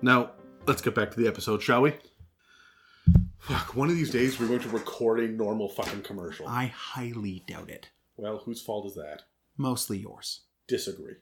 Now, 0.00 0.32
let's 0.66 0.82
get 0.82 0.94
back 0.94 1.10
to 1.10 1.20
the 1.20 1.28
episode, 1.28 1.62
shall 1.62 1.82
we? 1.82 1.94
Fuck, 3.38 3.76
one 3.76 3.88
of 3.88 3.94
these 3.94 4.10
days 4.10 4.40
we're 4.40 4.48
going 4.48 4.60
to 4.60 4.68
record 4.70 5.20
a 5.20 5.28
normal 5.28 5.68
fucking 5.68 6.02
commercial. 6.02 6.48
I 6.48 6.66
highly 6.66 7.44
doubt 7.46 7.70
it. 7.70 7.90
Well, 8.16 8.38
whose 8.38 8.62
fault 8.62 8.86
is 8.86 8.94
that? 8.94 9.22
Mostly 9.56 9.98
yours. 9.98 10.40
Disagree. 10.66 11.16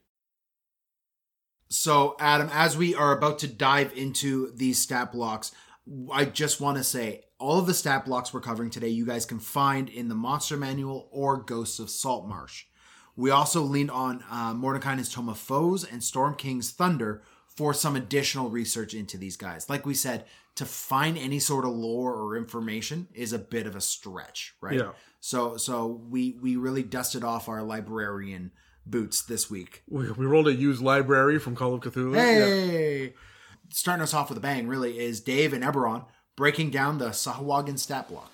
So, 1.75 2.15
Adam, 2.21 2.49
as 2.53 2.77
we 2.77 2.95
are 2.95 3.11
about 3.11 3.41
to 3.41 3.49
dive 3.49 3.93
into 3.97 4.53
these 4.55 4.81
stat 4.81 5.11
blocks, 5.11 5.51
I 6.13 6.25
just 6.25 6.61
want 6.61 6.79
to 6.79 6.85
say 6.85 7.23
all 7.41 7.59
of 7.59 7.67
the 7.67 7.75
stat 7.75 8.05
blocks 8.05 8.33
we're 8.33 8.41
covering 8.41 8.71
today, 8.71 8.89
you 8.89 9.05
guys 9.05 9.27
can 9.27 9.41
find 9.41 9.89
in 9.89 10.09
the 10.09 10.15
Monster 10.15 10.57
Manual 10.57 11.09
or 11.11 11.37
Ghosts 11.37 11.81
of 11.81 11.91
Saltmarsh. 11.91 12.67
We 13.17 13.31
also 13.31 13.61
leaned 13.61 13.91
on 13.91 14.23
uh, 14.31 14.55
Mordenkainen's 14.55 15.13
Tome 15.13 15.29
of 15.29 15.39
Foes 15.39 15.83
and 15.83 16.03
Storm 16.03 16.37
King's 16.37 16.71
Thunder 16.71 17.23
for 17.49 17.75
some 17.75 17.97
additional 17.97 18.51
research 18.51 18.95
into 18.95 19.19
these 19.19 19.37
guys. 19.37 19.69
Like 19.69 19.85
we 19.85 19.95
said, 19.95 20.27
to 20.55 20.65
find 20.65 21.19
any 21.19 21.41
sort 21.41 21.65
of 21.65 21.73
lore 21.73 22.15
or 22.15 22.37
information 22.37 23.09
is 23.15 23.33
a 23.33 23.39
bit 23.39 23.67
of 23.67 23.75
a 23.75 23.81
stretch, 23.81 24.55
right? 24.61 24.79
Yeah. 24.79 24.93
So, 25.19 25.57
so 25.57 25.87
we 26.09 26.37
we 26.41 26.55
really 26.55 26.85
dusted 26.85 27.25
off 27.25 27.49
our 27.49 27.65
librarian 27.65 28.53
boots 28.87 29.23
this 29.23 29.51
week. 29.51 29.83
We, 29.88 30.11
we 30.12 30.27
rolled 30.27 30.49
a 30.49 30.55
used 30.55 30.83
library 30.83 31.38
from 31.38 31.57
Call 31.57 31.75
of 31.75 31.81
Cthulhu. 31.81 32.14
Yeah. 32.14 32.23
Hey! 32.23 33.14
Starting 33.70 34.03
us 34.03 34.14
off 34.14 34.29
with 34.29 34.38
a 34.38 34.42
bang, 34.42 34.68
really, 34.68 34.99
is 34.99 35.20
Dave 35.20 35.53
and 35.53 35.64
Eberron 35.64 36.05
breaking 36.37 36.70
down 36.70 36.99
the 36.99 37.11
Sahuagin 37.11 37.79
stat 37.79 38.09
block. 38.09 38.33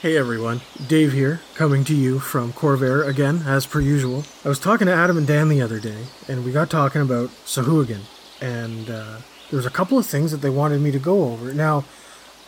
Hey 0.00 0.16
everyone, 0.16 0.60
Dave 0.86 1.12
here, 1.12 1.40
coming 1.56 1.82
to 1.84 1.94
you 1.94 2.20
from 2.20 2.52
Khorvaire 2.52 3.04
again, 3.04 3.42
as 3.44 3.66
per 3.66 3.80
usual. 3.80 4.22
I 4.44 4.48
was 4.48 4.60
talking 4.60 4.86
to 4.86 4.94
Adam 4.94 5.18
and 5.18 5.26
Dan 5.26 5.48
the 5.48 5.60
other 5.60 5.80
day, 5.80 6.04
and 6.28 6.44
we 6.44 6.52
got 6.52 6.70
talking 6.70 7.02
about 7.02 7.30
Sahuagin, 7.44 8.02
and 8.40 8.88
uh, 8.88 9.18
there 9.50 9.56
was 9.56 9.66
a 9.66 9.70
couple 9.70 9.98
of 9.98 10.06
things 10.06 10.30
that 10.30 10.36
they 10.40 10.50
wanted 10.50 10.80
me 10.80 10.92
to 10.92 11.00
go 11.00 11.24
over. 11.24 11.52
Now, 11.52 11.84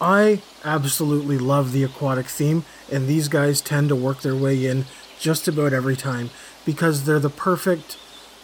I 0.00 0.40
absolutely 0.64 1.38
love 1.38 1.72
the 1.72 1.84
aquatic 1.84 2.26
theme, 2.26 2.64
and 2.90 3.06
these 3.06 3.28
guys 3.28 3.60
tend 3.60 3.90
to 3.90 3.96
work 3.96 4.22
their 4.22 4.34
way 4.34 4.66
in 4.66 4.86
just 5.18 5.46
about 5.46 5.72
every 5.72 5.96
time 5.96 6.30
because 6.64 7.04
they're 7.04 7.18
the 7.18 7.30
perfect. 7.30 7.98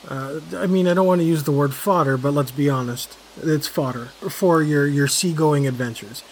Uh, 0.09 0.41
I 0.55 0.67
mean, 0.67 0.87
I 0.87 0.95
don't 0.95 1.07
want 1.07 1.21
to 1.21 1.27
use 1.27 1.45
the 1.45 1.53
word 1.53 1.75
fodder, 1.75 2.17
but 2.17 2.33
let's 2.33 2.51
be 2.51 2.69
honest, 2.69 3.17
it's 3.43 3.67
fodder 3.67 4.07
for 4.29 4.63
your 4.63 4.87
your 4.87 5.09
seagoing 5.09 5.67
adventures. 5.67 6.23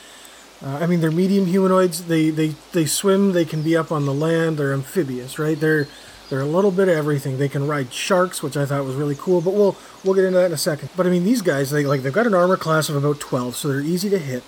Uh, 0.62 0.78
I 0.80 0.86
mean, 0.86 1.00
they're 1.00 1.10
medium 1.10 1.46
humanoids. 1.46 2.04
They, 2.04 2.30
they 2.30 2.54
they 2.72 2.86
swim. 2.86 3.32
They 3.32 3.44
can 3.44 3.62
be 3.62 3.76
up 3.76 3.90
on 3.90 4.06
the 4.06 4.14
land. 4.14 4.58
They're 4.58 4.72
amphibious, 4.72 5.38
right? 5.38 5.58
They're 5.58 5.88
they're 6.30 6.40
a 6.40 6.46
little 6.46 6.70
bit 6.70 6.88
of 6.88 6.96
everything. 6.96 7.38
They 7.38 7.48
can 7.48 7.66
ride 7.66 7.92
sharks, 7.92 8.42
which 8.42 8.56
I 8.56 8.64
thought 8.64 8.84
was 8.84 8.94
really 8.94 9.16
cool. 9.16 9.40
But 9.40 9.54
we'll 9.54 9.76
we'll 10.04 10.14
get 10.14 10.24
into 10.24 10.38
that 10.38 10.46
in 10.46 10.52
a 10.52 10.58
second. 10.58 10.90
But 10.96 11.06
I 11.06 11.10
mean, 11.10 11.24
these 11.24 11.42
guys 11.42 11.70
they 11.70 11.84
like 11.84 12.02
they've 12.02 12.12
got 12.12 12.26
an 12.26 12.34
armor 12.34 12.56
class 12.56 12.88
of 12.88 12.96
about 12.96 13.20
twelve, 13.20 13.56
so 13.56 13.68
they're 13.68 13.80
easy 13.80 14.08
to 14.10 14.18
hit. 14.18 14.42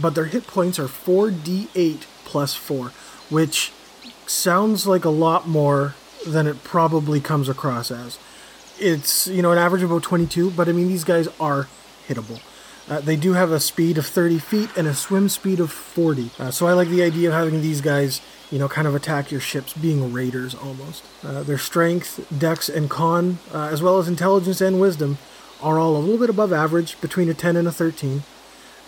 But 0.00 0.14
their 0.14 0.26
hit 0.26 0.46
points 0.46 0.78
are 0.78 0.88
four 0.88 1.30
d 1.30 1.68
eight 1.74 2.06
plus 2.24 2.54
four, 2.54 2.92
which 3.30 3.72
sounds 4.26 4.86
like 4.86 5.04
a 5.04 5.10
lot 5.10 5.48
more 5.48 5.94
than 6.26 6.46
it 6.46 6.62
probably 6.64 7.20
comes 7.20 7.48
across 7.48 7.90
as. 7.90 8.18
It's 8.78 9.26
you 9.26 9.42
know 9.42 9.52
an 9.52 9.58
average 9.58 9.82
of 9.82 9.90
about 9.90 10.02
twenty 10.02 10.26
two, 10.26 10.50
but 10.50 10.68
I 10.68 10.72
mean 10.72 10.88
these 10.88 11.04
guys 11.04 11.28
are 11.40 11.68
hittable. 12.08 12.40
Uh, 12.88 13.00
they 13.00 13.16
do 13.16 13.32
have 13.32 13.50
a 13.50 13.58
speed 13.58 13.98
of 13.98 14.06
30 14.06 14.38
feet 14.38 14.70
and 14.76 14.86
a 14.86 14.94
swim 14.94 15.28
speed 15.28 15.58
of 15.58 15.72
40. 15.72 16.30
Uh, 16.38 16.50
so 16.52 16.68
I 16.68 16.72
like 16.72 16.88
the 16.88 17.02
idea 17.02 17.28
of 17.28 17.34
having 17.34 17.60
these 17.60 17.80
guys, 17.80 18.20
you 18.48 18.60
know, 18.60 18.68
kind 18.68 18.86
of 18.86 18.94
attack 18.94 19.32
your 19.32 19.40
ships, 19.40 19.72
being 19.72 20.12
raiders 20.12 20.54
almost. 20.54 21.02
Uh, 21.24 21.42
their 21.42 21.58
strength, 21.58 22.24
dex, 22.38 22.68
and 22.68 22.88
con, 22.88 23.38
uh, 23.52 23.68
as 23.72 23.82
well 23.82 23.98
as 23.98 24.06
intelligence 24.06 24.60
and 24.60 24.80
wisdom, 24.80 25.18
are 25.60 25.80
all 25.80 25.96
a 25.96 25.98
little 25.98 26.18
bit 26.18 26.30
above 26.30 26.52
average, 26.52 27.00
between 27.00 27.28
a 27.28 27.34
10 27.34 27.56
and 27.56 27.66
a 27.66 27.72
13. 27.72 28.22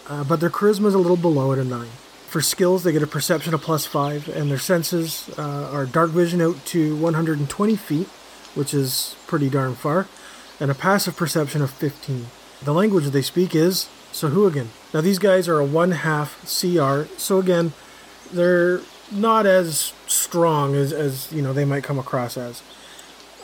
Uh, 0.08 0.24
but 0.24 0.40
their 0.40 0.50
charisma 0.50 0.86
is 0.86 0.94
a 0.94 0.98
little 0.98 1.16
below 1.16 1.52
at 1.52 1.58
a 1.58 1.64
9. 1.64 1.86
For 2.28 2.40
skills, 2.40 2.82
they 2.82 2.92
get 2.92 3.02
a 3.02 3.06
perception 3.06 3.54
of 3.54 3.62
plus 3.62 3.86
5, 3.86 4.28
and 4.28 4.50
their 4.50 4.58
senses 4.58 5.30
uh, 5.38 5.70
are 5.72 5.86
dark 5.86 6.10
vision 6.10 6.40
out 6.40 6.64
to 6.66 6.96
120 6.96 7.76
feet, 7.76 8.06
which 8.54 8.74
is 8.74 9.16
pretty 9.26 9.48
darn 9.48 9.74
far, 9.74 10.06
and 10.60 10.70
a 10.70 10.74
passive 10.74 11.16
perception 11.16 11.62
of 11.62 11.70
15. 11.70 12.26
The 12.62 12.72
language 12.72 13.06
they 13.06 13.22
speak 13.22 13.54
is 13.54 13.88
Sahuagin. 14.12 14.66
Now 14.92 15.00
these 15.00 15.18
guys 15.18 15.48
are 15.48 15.58
a 15.58 15.64
one 15.64 15.92
half 15.92 16.40
CR, 16.42 17.04
so 17.16 17.38
again, 17.38 17.72
they're 18.32 18.80
not 19.12 19.46
as 19.46 19.92
strong 20.06 20.74
as, 20.74 20.92
as 20.92 21.32
you 21.32 21.40
know 21.40 21.52
they 21.52 21.64
might 21.64 21.84
come 21.84 21.98
across 21.98 22.36
as. 22.36 22.62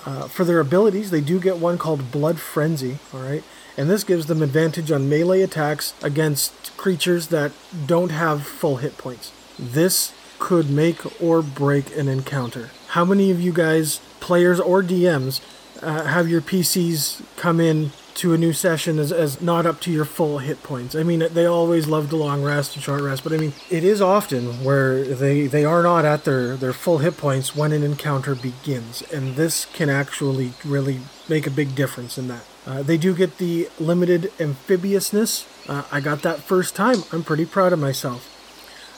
Uh, 0.05 0.29
for 0.29 0.45
their 0.45 0.61
abilities, 0.61 1.11
they 1.11 1.21
do 1.21 1.41
get 1.41 1.57
one 1.57 1.79
called 1.79 2.11
Blood 2.11 2.39
Frenzy, 2.39 2.99
all 3.13 3.21
right, 3.21 3.43
and 3.77 3.91
this 3.91 4.05
gives 4.05 4.27
them 4.27 4.43
advantage 4.43 4.91
on 4.91 5.09
melee 5.09 5.43
attacks 5.43 5.95
against 6.03 6.77
creatures 6.77 7.29
that 7.29 7.53
don't 7.87 8.11
have 8.11 8.47
full 8.47 8.77
hit 8.77 8.97
points. 8.99 9.33
This 9.59 10.13
could 10.39 10.71
make 10.71 11.21
or 11.23 11.43
break 11.43 11.97
an 11.97 12.09
encounter. 12.09 12.71
How 12.89 13.05
many 13.05 13.31
of 13.31 13.41
you 13.41 13.53
guys, 13.53 14.01
players 14.21 14.61
or 14.61 14.83
DMs, 14.83 15.41
uh, 15.83 16.05
have 16.05 16.29
your 16.29 16.41
PCs 16.41 17.23
come 17.37 17.61
in 17.61 17.93
to 18.15 18.33
a 18.33 18.39
new 18.39 18.53
session 18.53 18.99
as, 18.99 19.11
as 19.11 19.41
not 19.41 19.67
up 19.67 19.81
to 19.81 19.91
your 19.91 20.05
full 20.05 20.39
hit 20.39 20.63
points. 20.63 20.95
I 20.95 21.03
mean, 21.03 21.27
they 21.33 21.47
always 21.47 21.89
love 21.89 22.11
the 22.11 22.17
long 22.17 22.43
rest 22.43 22.75
and 22.75 22.83
short 22.83 23.03
rest, 23.03 23.25
but 23.25 23.33
I 23.33 23.39
mean, 23.39 23.53
it 23.71 23.83
is 23.83 24.01
often 24.01 24.63
where 24.65 25.03
they, 25.03 25.47
they 25.47 25.65
are 25.65 25.83
not 25.83 26.05
at 26.05 26.25
their, 26.25 26.57
their 26.57 26.73
full 26.73 26.99
hit 26.99 27.17
points 27.17 27.57
when 27.57 27.73
an 27.73 27.83
encounter 27.83 28.35
begins, 28.35 29.03
and 29.13 29.35
this 29.35 29.65
can 29.67 29.91
actually 29.91 30.53
really 30.65 31.01
make 31.29 31.47
a 31.47 31.51
big 31.51 31.75
difference 31.75 32.17
in 32.17 32.29
that. 32.29 32.45
Uh, 32.67 32.83
they 32.83 32.97
do 32.97 33.15
get 33.15 33.39
the 33.39 33.69
limited 33.79 34.33
amphibiousness. 34.41 35.47
Uh, 35.69 35.85
I 35.93 36.01
got 36.01 36.23
that 36.23 36.41
first 36.41 36.75
time. 36.75 37.05
I'm 37.13 37.23
pretty 37.23 37.45
proud 37.45 37.73
of 37.73 37.79
myself. 37.79 38.31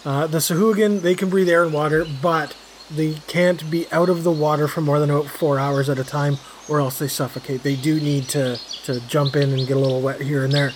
Uh, 0.04 0.26
the 0.26 0.38
Sahuagin, 0.38 1.00
they 1.00 1.14
can 1.14 1.28
breathe 1.28 1.48
air 1.48 1.64
and 1.64 1.72
water, 1.72 2.06
but 2.22 2.56
they 2.88 3.14
can't 3.26 3.68
be 3.68 3.90
out 3.90 4.08
of 4.08 4.22
the 4.22 4.30
water 4.30 4.68
for 4.68 4.80
more 4.80 5.00
than 5.00 5.10
about 5.10 5.26
four 5.26 5.58
hours 5.58 5.88
at 5.88 5.98
a 5.98 6.04
time 6.04 6.38
or 6.68 6.80
else 6.80 6.98
they 6.98 7.08
suffocate. 7.08 7.62
They 7.62 7.74
do 7.74 8.00
need 8.00 8.28
to, 8.28 8.56
to 8.84 9.00
jump 9.08 9.34
in 9.34 9.52
and 9.52 9.66
get 9.66 9.76
a 9.76 9.80
little 9.80 10.00
wet 10.00 10.20
here 10.20 10.44
and 10.44 10.52
there. 10.52 10.72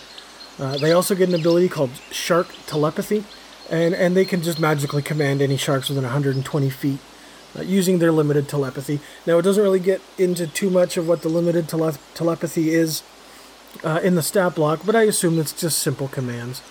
Uh, 0.59 0.77
they 0.77 0.93
also 0.93 1.15
get 1.15 1.29
an 1.29 1.35
ability 1.35 1.69
called 1.69 1.91
Shark 2.11 2.55
Telepathy, 2.67 3.25
and, 3.71 3.95
and 3.95 4.17
they 4.17 4.25
can 4.25 4.43
just 4.43 4.61
magically 4.61 5.03
command 5.03 5.41
any 5.41 5.57
sharks 5.57 5.89
within 5.89 6.05
120 6.05 6.71
feet 6.71 6.99
uh, 7.57 7.63
using 7.63 7.99
their 7.99 8.13
limited 8.13 8.49
telepathy. 8.49 9.01
Now, 9.27 9.39
it 9.39 9.43
doesn't 9.43 9.63
really 9.63 9.81
get 9.81 10.01
into 10.19 10.47
too 10.47 10.71
much 10.71 10.97
of 10.97 11.09
what 11.09 11.23
the 11.23 11.29
limited 11.29 11.69
tele- 11.69 11.99
telepathy 12.15 12.71
is 12.71 13.03
uh, 13.85 14.01
in 14.03 14.15
the 14.15 14.23
stat 14.23 14.55
block, 14.55 14.81
but 14.85 14.97
I 14.97 15.03
assume 15.03 15.39
it's 15.39 15.53
just 15.53 15.79
simple 15.79 16.09
commands. 16.09 16.63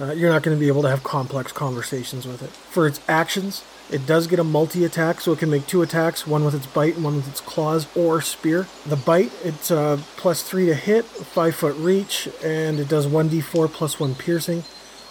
Uh, 0.00 0.12
you're 0.12 0.30
not 0.30 0.42
going 0.42 0.56
to 0.56 0.60
be 0.60 0.68
able 0.68 0.82
to 0.82 0.88
have 0.88 1.02
complex 1.02 1.50
conversations 1.50 2.26
with 2.26 2.42
it. 2.42 2.50
For 2.50 2.86
its 2.86 3.00
actions, 3.08 3.64
it 3.90 4.06
does 4.06 4.26
get 4.26 4.38
a 4.38 4.44
multi 4.44 4.84
attack, 4.84 5.20
so 5.20 5.32
it 5.32 5.40
can 5.40 5.50
make 5.50 5.66
two 5.66 5.82
attacks 5.82 6.26
one 6.26 6.44
with 6.44 6.54
its 6.54 6.66
bite 6.66 6.94
and 6.94 7.04
one 7.04 7.16
with 7.16 7.28
its 7.28 7.40
claws 7.40 7.88
or 7.96 8.20
spear. 8.20 8.66
The 8.86 8.96
bite, 8.96 9.32
it's 9.42 9.70
uh, 9.70 10.00
plus 10.16 10.42
three 10.42 10.66
to 10.66 10.74
hit, 10.74 11.04
five 11.04 11.56
foot 11.56 11.74
reach, 11.76 12.28
and 12.44 12.78
it 12.78 12.88
does 12.88 13.06
1d4 13.06 13.72
plus 13.72 13.98
one 13.98 14.14
piercing. 14.14 14.62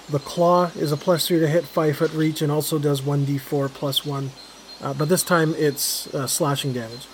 The 0.09 0.19
claw 0.19 0.71
is 0.75 0.93
a 0.93 0.97
plus 0.97 1.27
three 1.27 1.39
to 1.39 1.49
hit, 1.49 1.65
five 1.65 1.97
foot 1.97 2.13
reach, 2.13 2.41
and 2.41 2.51
also 2.51 2.79
does 2.79 3.01
1d4 3.01 3.69
plus 3.73 4.05
one, 4.05 4.31
uh, 4.81 4.93
but 4.93 5.09
this 5.09 5.23
time 5.23 5.53
it's 5.57 6.13
uh, 6.13 6.27
slashing 6.27 6.73
damage. 6.73 7.07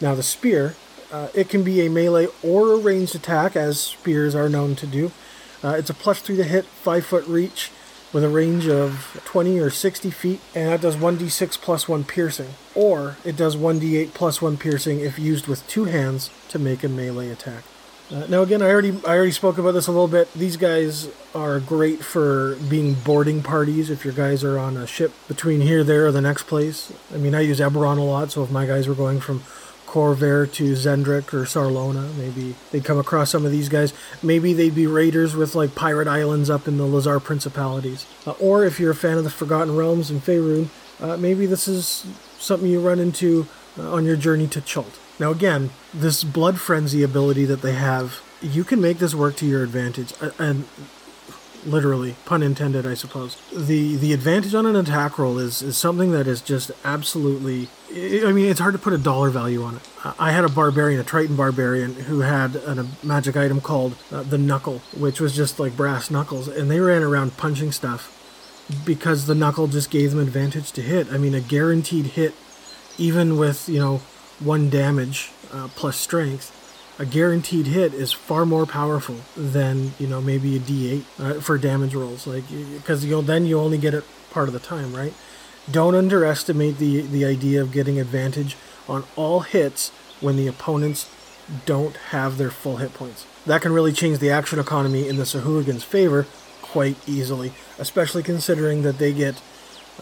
Now, 0.00 0.14
the 0.14 0.22
spear, 0.22 0.74
uh, 1.10 1.28
it 1.34 1.48
can 1.48 1.62
be 1.62 1.84
a 1.86 1.90
melee 1.90 2.28
or 2.42 2.72
a 2.72 2.76
ranged 2.76 3.14
attack, 3.14 3.56
as 3.56 3.80
spears 3.80 4.34
are 4.34 4.48
known 4.48 4.76
to 4.76 4.86
do. 4.86 5.10
Uh, 5.64 5.70
it's 5.70 5.90
a 5.90 5.94
plus 5.94 6.20
three 6.20 6.36
to 6.36 6.44
hit, 6.44 6.64
five 6.64 7.06
foot 7.06 7.26
reach, 7.26 7.70
with 8.12 8.22
a 8.22 8.28
range 8.28 8.68
of 8.68 9.20
20 9.24 9.58
or 9.58 9.70
60 9.70 10.10
feet, 10.10 10.40
and 10.54 10.70
that 10.70 10.80
does 10.80 10.96
1d6 10.96 11.60
plus 11.60 11.88
1 11.88 12.04
piercing. 12.04 12.54
Or 12.74 13.16
it 13.24 13.36
does 13.36 13.56
1d8 13.56 14.14
plus 14.14 14.40
1 14.40 14.56
piercing 14.58 15.00
if 15.00 15.18
used 15.18 15.46
with 15.46 15.66
two 15.66 15.84
hands 15.84 16.30
to 16.48 16.58
make 16.58 16.84
a 16.84 16.88
melee 16.88 17.30
attack. 17.30 17.64
Uh, 18.10 18.24
now 18.28 18.42
again, 18.42 18.62
I 18.62 18.70
already 18.70 18.92
I 19.04 19.16
already 19.16 19.32
spoke 19.32 19.58
about 19.58 19.72
this 19.72 19.88
a 19.88 19.90
little 19.90 20.06
bit. 20.08 20.32
These 20.32 20.56
guys 20.56 21.08
are 21.34 21.58
great 21.58 22.04
for 22.04 22.54
being 22.68 22.94
boarding 22.94 23.42
parties. 23.42 23.90
If 23.90 24.04
your 24.04 24.14
guys 24.14 24.44
are 24.44 24.58
on 24.58 24.76
a 24.76 24.86
ship 24.86 25.12
between 25.26 25.60
here, 25.60 25.82
there, 25.82 26.06
or 26.06 26.12
the 26.12 26.20
next 26.20 26.44
place. 26.44 26.92
I 27.12 27.16
mean, 27.16 27.34
I 27.34 27.40
use 27.40 27.58
Eberron 27.58 27.98
a 27.98 28.02
lot, 28.02 28.30
so 28.30 28.44
if 28.44 28.50
my 28.50 28.64
guys 28.64 28.86
were 28.86 28.94
going 28.94 29.20
from 29.20 29.42
Khorvaire 29.86 30.50
to 30.52 30.72
Xen'drik 30.72 31.32
or 31.32 31.44
Sarlona. 31.44 32.14
Maybe 32.16 32.54
they'd 32.70 32.84
come 32.84 32.98
across 32.98 33.30
some 33.30 33.46
of 33.46 33.52
these 33.52 33.68
guys. 33.68 33.94
Maybe 34.22 34.52
they'd 34.52 34.74
be 34.74 34.86
raiders 34.86 35.34
with 35.34 35.54
like 35.54 35.74
pirate 35.74 36.06
islands 36.06 36.50
up 36.50 36.68
in 36.68 36.76
the 36.76 36.86
Lhazaar 36.86 37.18
Principalities. 37.22 38.04
Uh, 38.26 38.32
or 38.32 38.64
if 38.64 38.78
you're 38.78 38.90
a 38.90 38.96
fan 38.96 39.16
of 39.16 39.24
the 39.24 39.30
Forgotten 39.30 39.74
Realms 39.74 40.10
and 40.10 40.22
Faerun, 40.22 40.68
uh, 41.00 41.16
maybe 41.16 41.46
this 41.46 41.66
is 41.66 42.06
something 42.38 42.68
you 42.68 42.80
run 42.80 42.98
into 42.98 43.46
uh, 43.78 43.92
on 43.92 44.04
your 44.04 44.16
journey 44.16 44.46
to 44.48 44.60
Chult. 44.60 44.98
Now, 45.18 45.30
again, 45.30 45.70
this 45.94 46.24
blood 46.24 46.60
frenzy 46.60 47.02
ability 47.02 47.44
that 47.46 47.62
they 47.62 47.72
have, 47.72 48.22
you 48.42 48.64
can 48.64 48.80
make 48.80 48.98
this 48.98 49.14
work 49.14 49.36
to 49.36 49.46
your 49.46 49.62
advantage. 49.62 50.12
Uh, 50.20 50.30
and 50.38 50.66
literally 51.66 52.14
pun 52.24 52.42
intended 52.42 52.86
i 52.86 52.94
suppose 52.94 53.36
the 53.52 53.96
the 53.96 54.12
advantage 54.12 54.54
on 54.54 54.66
an 54.66 54.76
attack 54.76 55.18
roll 55.18 55.38
is 55.38 55.62
is 55.62 55.76
something 55.76 56.12
that 56.12 56.26
is 56.26 56.40
just 56.40 56.70
absolutely 56.84 57.68
i 57.92 58.32
mean 58.32 58.48
it's 58.48 58.60
hard 58.60 58.72
to 58.72 58.78
put 58.78 58.92
a 58.92 58.98
dollar 58.98 59.30
value 59.30 59.62
on 59.62 59.76
it 59.76 59.82
i 60.18 60.30
had 60.30 60.44
a 60.44 60.48
barbarian 60.48 61.00
a 61.00 61.04
triton 61.04 61.36
barbarian 61.36 61.94
who 61.94 62.20
had 62.20 62.56
an, 62.56 62.78
a 62.78 62.86
magic 63.02 63.36
item 63.36 63.60
called 63.60 63.96
uh, 64.12 64.22
the 64.22 64.38
knuckle 64.38 64.78
which 64.96 65.20
was 65.20 65.34
just 65.34 65.58
like 65.58 65.76
brass 65.76 66.10
knuckles 66.10 66.46
and 66.48 66.70
they 66.70 66.78
ran 66.78 67.02
around 67.02 67.36
punching 67.36 67.72
stuff 67.72 68.12
because 68.84 69.26
the 69.26 69.34
knuckle 69.34 69.66
just 69.66 69.90
gave 69.90 70.12
them 70.12 70.20
advantage 70.20 70.70
to 70.70 70.82
hit 70.82 71.12
i 71.12 71.18
mean 71.18 71.34
a 71.34 71.40
guaranteed 71.40 72.06
hit 72.06 72.32
even 72.98 73.36
with 73.36 73.68
you 73.68 73.78
know 73.78 74.00
one 74.40 74.68
damage 74.68 75.30
uh, 75.52 75.68
plus 75.74 75.96
strength 75.96 76.52
a 76.98 77.04
guaranteed 77.04 77.66
hit 77.66 77.92
is 77.92 78.12
far 78.12 78.46
more 78.46 78.64
powerful 78.64 79.16
than 79.36 79.92
you 79.98 80.06
know 80.06 80.20
maybe 80.20 80.56
a 80.56 80.58
d8 80.58 81.04
uh, 81.18 81.40
for 81.40 81.58
damage 81.58 81.94
rolls. 81.94 82.26
Like 82.26 82.44
because 82.48 83.04
you'll 83.04 83.22
then 83.22 83.44
you 83.44 83.58
only 83.58 83.78
get 83.78 83.94
it 83.94 84.04
part 84.30 84.48
of 84.48 84.54
the 84.54 84.60
time 84.60 84.94
right? 84.94 85.12
Don't 85.70 85.94
underestimate 85.94 86.78
the 86.78 87.02
the 87.02 87.24
idea 87.24 87.60
of 87.60 87.72
getting 87.72 88.00
advantage 88.00 88.56
on 88.88 89.04
all 89.14 89.40
hits 89.40 89.90
when 90.20 90.36
the 90.36 90.46
opponents 90.46 91.10
don't 91.66 91.96
have 91.96 92.38
their 92.38 92.50
full 92.50 92.76
hit 92.76 92.94
points. 92.94 93.26
That 93.44 93.62
can 93.62 93.72
really 93.72 93.92
change 93.92 94.18
the 94.18 94.30
action 94.30 94.58
economy 94.58 95.06
in 95.06 95.16
the 95.16 95.24
Sahuagins 95.24 95.84
favor 95.84 96.26
quite 96.62 96.96
easily 97.06 97.52
especially 97.78 98.22
considering 98.22 98.82
that 98.82 98.98
they 98.98 99.12
get 99.12 99.40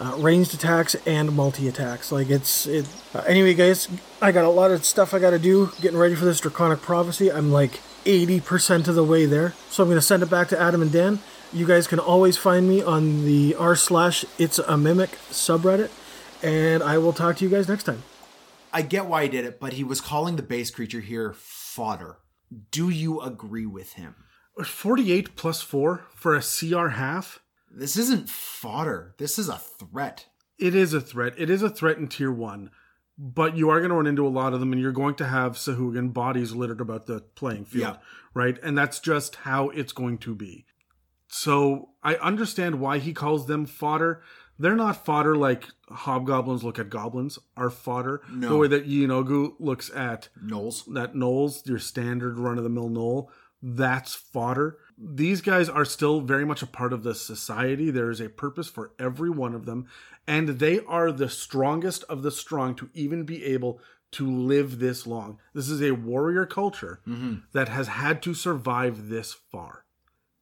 uh, 0.01 0.17
ranged 0.19 0.55
attacks 0.55 0.95
and 1.07 1.33
multi 1.33 1.69
attacks. 1.69 2.11
Like 2.11 2.31
it's 2.31 2.67
it. 2.67 2.87
Uh, 3.15 3.21
anyway, 3.27 3.55
guys, 3.55 3.89
I 4.21 4.33
got 4.33 4.45
a 4.45 4.51
lot 4.51 4.71
of 4.71 4.85
stuff 4.85 5.15
I 5.15 5.19
got 5.19 5.31
to 5.31 5.39
do 5.39 5.71
getting 5.81 5.99
ready 5.99 6.15
for 6.15 6.25
this 6.25 6.41
draconic 6.41 6.81
prophecy. 6.83 7.31
I'm 7.31 7.53
like 7.53 7.81
80% 8.05 8.89
of 8.89 8.95
the 8.95 9.05
way 9.05 9.27
there, 9.27 9.55
so 9.71 9.83
I'm 9.83 9.89
gonna 9.89 10.03
send 10.03 10.23
it 10.23 10.31
back 10.31 10.49
to 10.49 10.61
Adam 10.61 10.83
and 10.83 10.93
Dan. 10.93 11.21
You 11.53 11.67
guys 11.67 11.87
can 11.87 12.01
always 12.01 12.37
find 12.37 12.69
me 12.69 12.83
on 12.83 13.25
the 13.25 13.55
r 13.55 13.77
slash 13.77 14.25
it's 14.39 14.59
a 14.59 14.77
mimic 14.77 15.11
subreddit, 15.31 15.91
and 16.43 16.83
I 16.83 16.99
will 16.99 17.13
talk 17.13 17.37
to 17.37 17.45
you 17.45 17.51
guys 17.51 17.69
next 17.69 17.85
time. 17.85 18.03
I 18.73 18.83
get 18.83 19.07
why 19.07 19.23
he 19.23 19.29
did 19.29 19.45
it, 19.45 19.61
but 19.61 19.75
he 19.75 19.85
was 19.85 20.01
calling 20.01 20.35
the 20.35 20.43
base 20.43 20.71
creature 20.73 21.01
here 21.01 21.33
fodder. 21.37 22.17
Do 22.73 22.91
you 22.91 23.21
agree 23.21 23.67
with 23.67 23.93
him? 23.93 24.17
48 24.63 25.37
plus 25.37 25.63
4 25.63 26.07
for 26.15 26.35
a 26.35 26.43
CR 26.43 26.89
half? 26.89 27.41
This 27.77 27.97
isn't 27.97 28.29
fodder. 28.29 29.15
This 29.19 29.39
is 29.39 29.49
a 29.49 29.59
threat. 29.59 30.27
It 30.59 30.75
is 30.75 30.95
a 30.95 31.01
threat. 31.01 31.35
It 31.37 31.51
is 31.51 31.63
a 31.63 31.69
threat 31.71 31.99
in 31.99 32.07
tier 32.09 32.31
one, 32.33 32.71
but 33.19 33.57
you 33.57 33.69
are 33.71 33.79
going 33.81 33.91
to 33.91 33.97
run 33.97 34.07
into 34.07 34.27
a 34.27 34.29
lot 34.29 34.55
of 34.55 34.61
them, 34.61 34.73
and 34.73 34.81
you're 34.81 34.93
going 34.93 35.17
to 35.17 35.27
have 35.27 35.53
Sahuagin 35.57 36.13
bodies 36.13 36.53
littered 36.55 36.81
about 36.81 37.07
the 37.07 37.21
playing 37.35 37.65
field, 37.65 37.83
Yeah. 37.83 37.97
right? 38.35 38.57
And 38.63 38.79
that's 38.79 39.01
just 39.01 39.37
how 39.37 39.71
it's 39.71 39.93
going 39.93 40.19
to 40.19 40.35
be. 40.35 40.67
So 41.29 41.91
I 42.03 42.15
understand 42.17 42.81
why 42.81 42.99
he 42.99 43.13
calls 43.13 43.47
them 43.47 43.67
fodder. 43.67 44.23
They're 44.59 44.77
not 44.77 45.05
fodder 45.05 45.35
like 45.37 45.65
hobgoblins 45.89 46.63
look 46.63 46.79
at 46.79 46.89
goblins 46.91 47.41
are 47.57 47.71
fodder. 47.71 48.23
No. 48.31 48.51
The 48.51 48.57
way 48.57 48.69
that 48.69 48.89
Yeenoghu 48.89 49.55
looks 49.59 49.91
at 49.93 50.29
gnolls. 50.41 50.85
that 50.95 51.15
gnolls, 51.15 51.67
your 51.67 51.81
standard 51.81 52.39
run 52.39 52.57
of 52.59 52.63
the 52.65 52.71
mill 52.71 52.89
gnoll, 52.89 53.29
that's 53.61 54.15
fodder. 54.15 54.79
These 54.97 55.41
guys 55.41 55.69
are 55.69 55.85
still 55.85 56.21
very 56.21 56.45
much 56.45 56.63
a 56.63 56.67
part 56.67 56.93
of 56.93 57.03
the 57.03 57.15
society. 57.15 57.91
There 57.91 58.11
is 58.11 58.21
a 58.21 58.29
purpose 58.29 58.69
for 58.69 58.93
every 58.99 59.31
one 59.31 59.55
of 59.55 59.67
them, 59.67 59.87
and 60.27 60.49
they 60.61 60.81
are 60.81 61.11
the 61.11 61.29
strongest 61.29 62.05
of 62.05 62.23
the 62.23 62.31
strong 62.31 62.75
to 62.77 62.91
even 62.95 63.25
be 63.25 63.45
able 63.45 63.81
to 64.13 64.31
live 64.31 64.79
this 64.79 65.07
long. 65.07 65.39
This 65.53 65.69
is 65.69 65.83
a 65.83 65.91
warrior 65.91 66.47
culture 66.47 67.01
mm-hmm. 67.07 67.37
that 67.53 67.69
has 67.69 67.89
had 67.89 68.23
to 68.23 68.35
survive 68.35 69.09
this 69.09 69.33
far. 69.33 69.85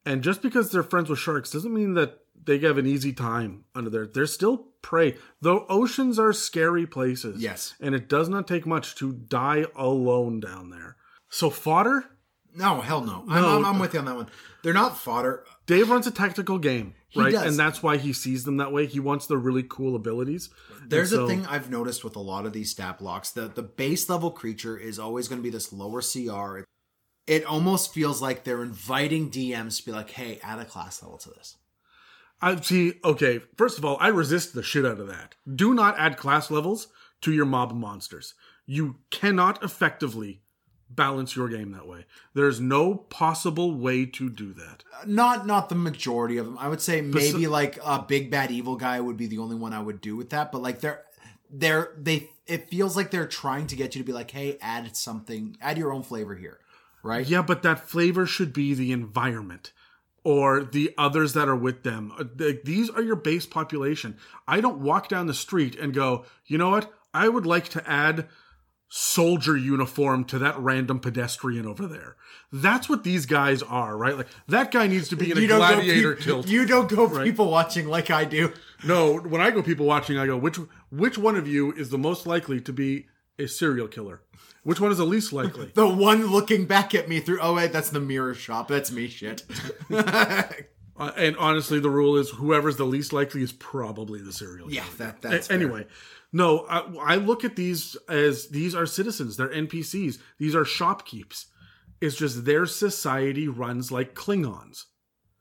And 0.05 0.23
just 0.23 0.43
because 0.43 0.71
they're 0.71 0.83
friends 0.83 1.09
with 1.09 1.19
sharks 1.19 1.51
doesn't 1.51 1.73
mean 1.73 1.95
that 1.95 2.19
they 2.45 2.59
have 2.59 2.77
an 2.77 2.87
easy 2.87 3.13
time 3.13 3.65
under 3.75 3.89
there. 3.89 4.07
They're 4.07 4.27
still 4.27 4.69
prey. 4.83 5.17
Though 5.41 5.65
oceans 5.69 6.19
are 6.19 6.33
scary 6.33 6.87
places. 6.87 7.41
Yes. 7.41 7.75
And 7.81 7.95
it 7.95 8.09
does 8.09 8.29
not 8.29 8.49
take 8.49 8.67
much 8.67 8.95
to 8.97 9.13
die 9.13 9.67
alone 9.77 10.41
down 10.41 10.71
there. 10.71 10.97
So 11.29 11.51
fodder, 11.51 12.11
No, 12.55 12.81
hell 12.81 13.01
no. 13.03 13.25
I'm, 13.29 13.45
I'm, 13.45 13.65
I'm 13.65 13.79
with 13.79 13.95
you 13.95 14.01
on 14.01 14.05
that 14.07 14.17
one. 14.17 14.29
They're 14.63 14.75
not 14.75 14.99
fodder. 14.99 15.45
Dave 15.67 15.91
runs 15.91 16.07
a 16.07 16.11
tactical 16.11 16.59
game, 16.59 16.95
He 17.09 17.21
right? 17.21 17.33
does. 17.33 17.45
And 17.45 17.59
that's 17.59 17.83
why 17.83 17.97
he 17.97 18.13
sees 18.13 18.45
them 18.45 18.59
that 18.59 18.73
way. 18.73 18.87
He 18.87 19.01
wants 19.01 19.27
the 19.27 19.39
really 19.39 19.65
cool 19.69 19.97
abilities. 19.97 20.51
There's 20.87 21.13
And 21.13 21.23
a 21.23 21.27
thing 21.27 21.47
I've 21.47 21.71
noticed 21.71 22.05
with 22.05 22.17
a 22.17 22.21
lot 22.21 22.45
of 22.47 22.53
these 22.53 22.71
stat 22.71 22.99
blocks. 22.99 23.31
The 23.31 23.49
the 23.49 23.63
base 23.63 24.09
level 24.09 24.31
creature 24.31 24.77
is 24.77 24.99
always 24.99 25.29
going 25.29 25.41
to 25.41 25.43
be 25.43 25.51
this 25.51 25.73
lower 25.73 26.03
CR. 26.03 26.65
It 27.27 27.45
almost 27.45 27.95
feels 27.95 28.21
like 28.21 28.45
they're 28.45 28.63
inviting 28.63 29.31
DMs 29.31 29.79
to 29.79 29.85
be 29.87 29.93
like, 29.93 30.11
"Hey, 30.11 30.39
add 30.43 30.59
a 30.59 30.65
class 30.65 31.03
level 31.03 31.19
to 31.19 31.31
this." 31.31 31.57
I 32.41 32.61
see. 32.61 32.95
Okay, 33.05 33.41
first 33.57 33.79
of 33.79 33.85
all, 33.85 33.97
I 34.01 34.09
resist 34.09 34.55
the 34.55 34.63
shit 34.63 34.85
out 34.85 34.99
of 34.99 35.07
that. 35.07 35.37
Do 35.53 35.73
not 35.75 35.99
add 35.99 36.17
class 36.17 36.51
levels 36.51 36.89
to 37.23 37.33
your 37.33 37.47
mob 37.47 37.73
monsters. 37.73 38.35
You 38.67 38.97
cannot 39.11 39.63
effectively 39.63 40.42
balance 40.95 41.37
your 41.37 41.49
game 41.49 41.73
that 41.73 41.87
way. 41.87 42.05
There's 42.35 42.61
no 42.61 42.95
possible 42.95 43.75
way 43.75 44.07
to 44.07 44.31
do 44.31 44.53
that. 44.55 44.85
Not 45.07 45.47
not 45.47 45.69
the 45.69 45.75
majority 45.75 46.39
of 46.39 46.47
them. 46.47 46.59
I 46.59 46.69
would 46.69 46.81
say 46.81 47.01
maybe 47.01 47.47
like 47.47 47.79
a 47.85 48.03
big 48.03 48.31
bad 48.31 48.51
evil 48.51 48.77
guy 48.77 49.01
would 49.01 49.17
be 49.17 49.27
the 49.27 49.39
only 49.39 49.57
one 49.57 49.73
I 49.73 49.81
would 49.81 50.01
do 50.01 50.17
with 50.17 50.31
that. 50.31 50.53
But 50.53 50.63
like 50.63 50.81
they're 50.81 51.03
they're 51.51 51.93
they 51.99 52.31
it 52.47 52.69
feels 52.69 52.97
like 52.97 53.11
they're 53.11 53.27
trying 53.27 53.67
to 53.69 53.77
get 53.77 53.95
you 53.95 54.01
to 54.01 54.07
be 54.07 54.13
like, 54.13 54.31
"Hey, 54.31 54.59
add 54.61 54.97
something, 54.97 55.57
add 55.61 55.79
your 55.79 55.93
own 55.93 56.03
flavor 56.03 56.35
here." 56.35 56.59
Right? 57.03 57.27
Yeah, 57.27 57.43
but 57.43 57.63
that 57.63 57.89
flavor 57.89 58.27
should 58.27 58.53
be 58.53 58.75
the 58.75 58.93
environment 58.93 59.73
or 60.25 60.63
the 60.63 60.95
others 60.97 61.33
that 61.33 61.49
are 61.49 61.57
with 61.57 61.83
them. 61.83 62.13
Uh, 62.19 62.53
These 62.65 62.91
are 62.91 63.03
your 63.03 63.17
base 63.17 63.47
population. 63.47 64.17
I 64.47 64.61
don't 64.61 64.79
walk 64.79 65.09
down 65.09 65.27
the 65.27 65.35
street 65.35 65.77
and 65.77 65.93
go, 65.93 66.25
you 66.47 66.59
know 66.59 66.71
what? 66.71 66.93
I 67.13 67.29
would 67.29 67.47
like 67.47 67.69
to 67.71 67.91
add 67.91 68.29
soldier 68.95 69.57
uniform 69.57 70.23
to 70.23 70.39
that 70.39 70.59
random 70.59 71.01
pedestrian 71.01 71.67
over 71.67 71.87
there. 71.87 72.15
That's 72.53 72.91
what 72.91 73.05
these 73.05 73.25
guys 73.25 73.63
are, 73.63 73.97
right? 73.97 74.15
Like 74.19 74.27
that 74.49 74.71
guy 74.71 74.87
needs 74.87 75.09
to 75.09 75.17
be 75.17 75.31
in 75.31 75.39
a 75.39 75.47
don't 75.47 75.49
go 75.49 75.57
gladiator 75.75 76.15
peop- 76.17 76.25
kilt. 76.25 76.47
You 76.49 76.67
don't 76.67 76.91
go 76.91 77.09
people 77.25 77.51
watching 77.51 77.89
like 77.89 78.11
I 78.11 78.27
do. 78.27 78.53
no, 78.85 79.17
when 79.19 79.41
I 79.41 79.51
go 79.51 79.63
people 79.63 79.87
watching, 79.87 80.19
I 80.19 80.27
go, 80.27 80.37
which 80.37 80.59
which 80.91 81.17
one 81.17 81.37
of 81.37 81.49
you 81.49 81.73
is 81.73 81.89
the 81.89 81.97
most 81.97 82.27
likely 82.27 82.61
to 82.61 82.73
be 82.73 83.07
a 83.39 83.47
serial 83.49 83.89
killer? 83.89 84.21
Which 84.63 84.79
one 84.79 84.93
is 84.93 84.99
the 84.99 85.07
least 85.07 85.33
likely? 85.33 85.73
The 85.75 85.89
one 85.89 86.27
looking 86.27 86.67
back 86.67 86.95
at 86.95 87.09
me 87.09 87.21
through. 87.21 87.41
Oh 87.41 87.55
wait, 87.55 87.73
that's 87.73 87.89
the 87.89 87.99
mirror 88.01 88.35
shop. 88.35 88.69
That's 88.69 88.93
me. 88.93 89.09
Shit. 89.09 89.45
Uh, 90.95 91.11
and 91.17 91.35
honestly, 91.39 91.81
the 91.81 91.89
rule 91.89 92.17
is 92.19 92.29
whoever's 92.29 92.77
the 92.77 92.85
least 92.85 93.15
likely 93.15 93.43
is 93.43 93.51
probably 93.51 94.21
the 94.21 94.31
serial 94.31 94.69
killer. 94.69 94.83
yeah, 94.83 94.85
that 94.99 95.17
A- 95.25 95.29
that's 95.29 95.47
fair. 95.47 95.87
No, 96.33 96.67
I, 96.69 97.15
I 97.15 97.17
look 97.17 97.45
at 97.45 97.57
these 97.57 97.97
as 98.09 98.49
these 98.49 98.75
are 98.75 98.87
citizens. 98.87 99.37
They're 99.37 99.49
NPCs. 99.49 100.19
These 100.39 100.55
are 100.55 100.65
shopkeeps. 100.65 101.47
It's 102.01 102.17
just 102.17 102.45
their 102.45 102.67
society 102.67 103.47
runs 103.47 103.93
like 103.93 104.15
Klingons. 104.15 104.85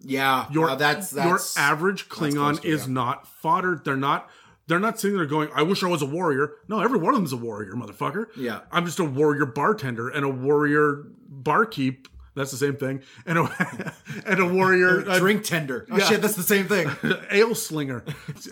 Yeah, 0.04 0.48
Your 0.52 0.72
uh, 0.72 0.76
that's 0.76 1.12
that's 1.12 1.56
your 1.56 1.64
average 1.64 2.10
Klingon 2.10 2.62
to, 2.62 2.68
is 2.68 2.88
yeah. 2.88 2.94
not 2.94 3.28
fodder. 3.28 3.82
They're 3.84 3.96
not. 3.96 4.30
They're 4.68 4.80
not 4.80 5.00
sitting 5.00 5.18
there 5.18 5.26
going, 5.26 5.50
"I 5.54 5.62
wish 5.64 5.84
I 5.84 5.88
was 5.88 6.02
a 6.02 6.08
warrior." 6.08 6.54
No, 6.68 6.80
every 6.80 6.98
one 7.00 7.14
of 7.14 7.20
them's 7.20 7.34
a 7.34 7.38
warrior, 7.38 7.74
motherfucker. 7.74 8.28
Yeah. 8.36 8.62
I'm 8.72 8.86
just 8.86 9.00
a 9.00 9.04
warrior 9.04 9.46
bartender 9.46 10.10
and 10.10 10.26
a 10.26 10.30
warrior 10.30 11.04
barkeep. 11.28 12.08
That's 12.36 12.52
the 12.52 12.58
same 12.58 12.78
thing. 12.78 13.02
And 13.26 13.38
a 13.40 13.94
and 14.26 14.40
a 14.40 14.46
warrior 14.46 15.08
uh, 15.08 15.20
drink 15.20 15.44
tender. 15.44 15.86
Oh 15.92 15.98
yeah. 15.98 16.06
shit, 16.06 16.22
that's 16.22 16.36
the 16.36 16.44
same 16.44 16.66
thing. 16.68 16.90
ale 17.32 17.56
slinger. 17.56 18.04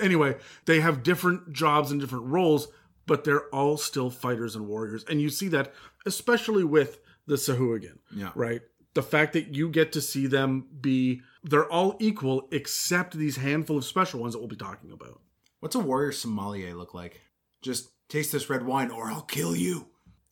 anyway, 0.02 0.36
they 0.66 0.82
have 0.82 1.04
different 1.04 1.54
jobs 1.54 1.92
and 1.92 2.02
different 2.02 2.26
roles, 2.26 2.68
but 3.06 3.24
they're 3.24 3.48
all 3.50 3.78
still 3.78 4.10
fighters 4.10 4.56
and 4.56 4.68
warriors. 4.68 5.06
And 5.10 5.22
you 5.22 5.30
see 5.30 5.48
that 5.50 5.74
especially 6.06 6.64
with 6.64 7.00
the 7.26 7.36
Sahuagin. 7.36 8.00
Yeah. 8.14 8.32
Right? 8.36 8.62
The 8.96 9.04
fact 9.04 9.34
that 9.34 9.56
you 9.56 9.70
get 9.70 9.92
to 9.94 10.02
see 10.02 10.28
them 10.28 10.68
be 10.82 11.22
they're 11.44 11.72
all 11.72 11.96
equal 12.00 12.48
except 12.52 13.18
these 13.18 13.38
handful 13.38 13.78
of 13.78 13.86
special 13.86 14.20
ones 14.20 14.34
that 14.34 14.40
we'll 14.40 14.48
be 14.48 14.56
talking 14.56 14.92
about. 14.92 15.22
What's 15.62 15.76
a 15.76 15.80
warrior 15.80 16.12
sommelier 16.12 16.74
look 16.74 16.94
like? 16.94 17.22
Just 17.62 17.90
taste 18.10 18.32
this 18.32 18.50
red 18.50 18.66
wine, 18.66 18.92
or 18.92 19.06
I'll 19.08 19.22
kill 19.22 19.56
you. 19.56 19.88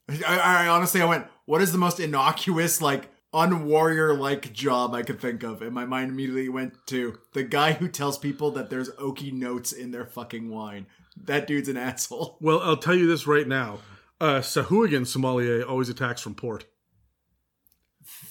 I, 0.09 0.39
I 0.39 0.67
honestly, 0.67 1.01
I 1.01 1.05
went. 1.05 1.27
What 1.45 1.61
is 1.61 1.71
the 1.71 1.77
most 1.77 1.99
innocuous, 1.99 2.81
like 2.81 3.09
unwarrior 3.37 4.17
like 4.17 4.51
job 4.53 4.93
I 4.93 5.03
could 5.03 5.21
think 5.21 5.43
of? 5.43 5.61
And 5.61 5.73
my 5.73 5.85
mind 5.85 6.09
immediately 6.11 6.49
went 6.49 6.73
to 6.87 7.19
the 7.33 7.43
guy 7.43 7.73
who 7.73 7.87
tells 7.87 8.17
people 8.17 8.51
that 8.51 8.69
there's 8.69 8.89
oaky 8.91 9.31
notes 9.31 9.71
in 9.71 9.91
their 9.91 10.05
fucking 10.05 10.49
wine. 10.49 10.87
That 11.15 11.47
dude's 11.47 11.69
an 11.69 11.77
asshole. 11.77 12.37
Well, 12.41 12.59
I'll 12.61 12.77
tell 12.77 12.95
you 12.95 13.07
this 13.07 13.27
right 13.27 13.47
now. 13.47 13.79
Uh, 14.19 14.39
Sahuagin 14.39 15.05
sommelier 15.05 15.63
always 15.63 15.89
attacks 15.89 16.21
from 16.21 16.35
port. 16.35 16.65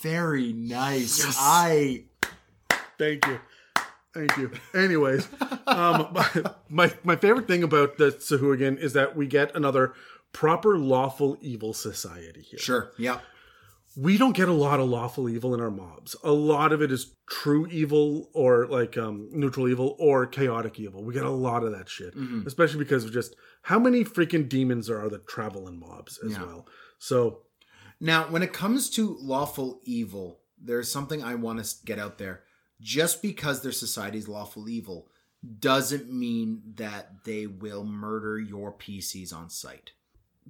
Very 0.00 0.52
nice. 0.52 1.36
I 1.38 2.04
Thank 2.98 3.26
you. 3.26 3.40
Thank 4.14 4.36
you. 4.38 4.50
Anyways, 4.74 5.28
um, 5.66 6.16
my, 6.70 6.92
my 7.04 7.16
favorite 7.16 7.46
thing 7.46 7.62
about 7.62 7.98
the 7.98 8.12
Sahuagin 8.12 8.78
is 8.78 8.94
that 8.94 9.14
we 9.14 9.26
get 9.26 9.54
another 9.54 9.92
proper 10.32 10.78
lawful 10.78 11.36
evil 11.40 11.74
society 11.74 12.42
here. 12.42 12.58
sure. 12.58 12.92
Yep. 12.98 13.22
We 13.96 14.18
don't 14.18 14.36
get 14.36 14.48
a 14.48 14.52
lot 14.52 14.78
of 14.78 14.88
lawful 14.88 15.28
evil 15.28 15.54
in 15.54 15.60
our 15.60 15.70
mobs. 15.70 16.14
A 16.22 16.32
lot 16.32 16.72
of 16.72 16.82
it 16.82 16.92
is 16.92 17.14
true 17.28 17.66
evil 17.68 18.28
or 18.34 18.66
like 18.66 18.98
um, 18.98 19.28
neutral 19.32 19.68
evil 19.68 19.96
or 19.98 20.26
chaotic 20.26 20.78
evil. 20.78 21.02
We 21.02 21.14
get 21.14 21.24
a 21.24 21.30
lot 21.30 21.62
of 21.64 21.72
that 21.72 21.88
shit, 21.88 22.14
especially 22.46 22.78
because 22.80 23.04
of 23.04 23.12
just 23.12 23.34
how 23.62 23.78
many 23.78 24.04
freaking 24.04 24.48
demons 24.48 24.88
there 24.88 25.00
are 25.00 25.08
that 25.08 25.26
travel 25.26 25.66
in 25.66 25.78
mobs 25.80 26.18
as 26.24 26.32
Yeah. 26.32 26.42
well. 26.44 26.68
So 26.98 27.40
Now, 27.98 28.24
when 28.28 28.42
it 28.42 28.52
comes 28.52 28.90
to 28.90 29.16
lawful 29.20 29.80
evil, 29.84 30.40
there's 30.62 30.90
something 30.92 31.22
I 31.24 31.34
want 31.34 31.64
to 31.64 31.74
get 31.86 31.98
out 31.98 32.18
there. 32.18 32.42
Just 32.78 33.22
because 33.22 33.62
their 33.62 33.72
society's 33.72 34.28
lawful 34.28 34.68
evil 34.68 35.08
doesn't 35.58 36.12
mean 36.12 36.60
that 36.74 37.24
they 37.24 37.46
will 37.46 37.84
murder 37.84 38.38
your 38.38 38.72
PCs 38.72 39.32
on 39.32 39.48
sight. 39.48 39.92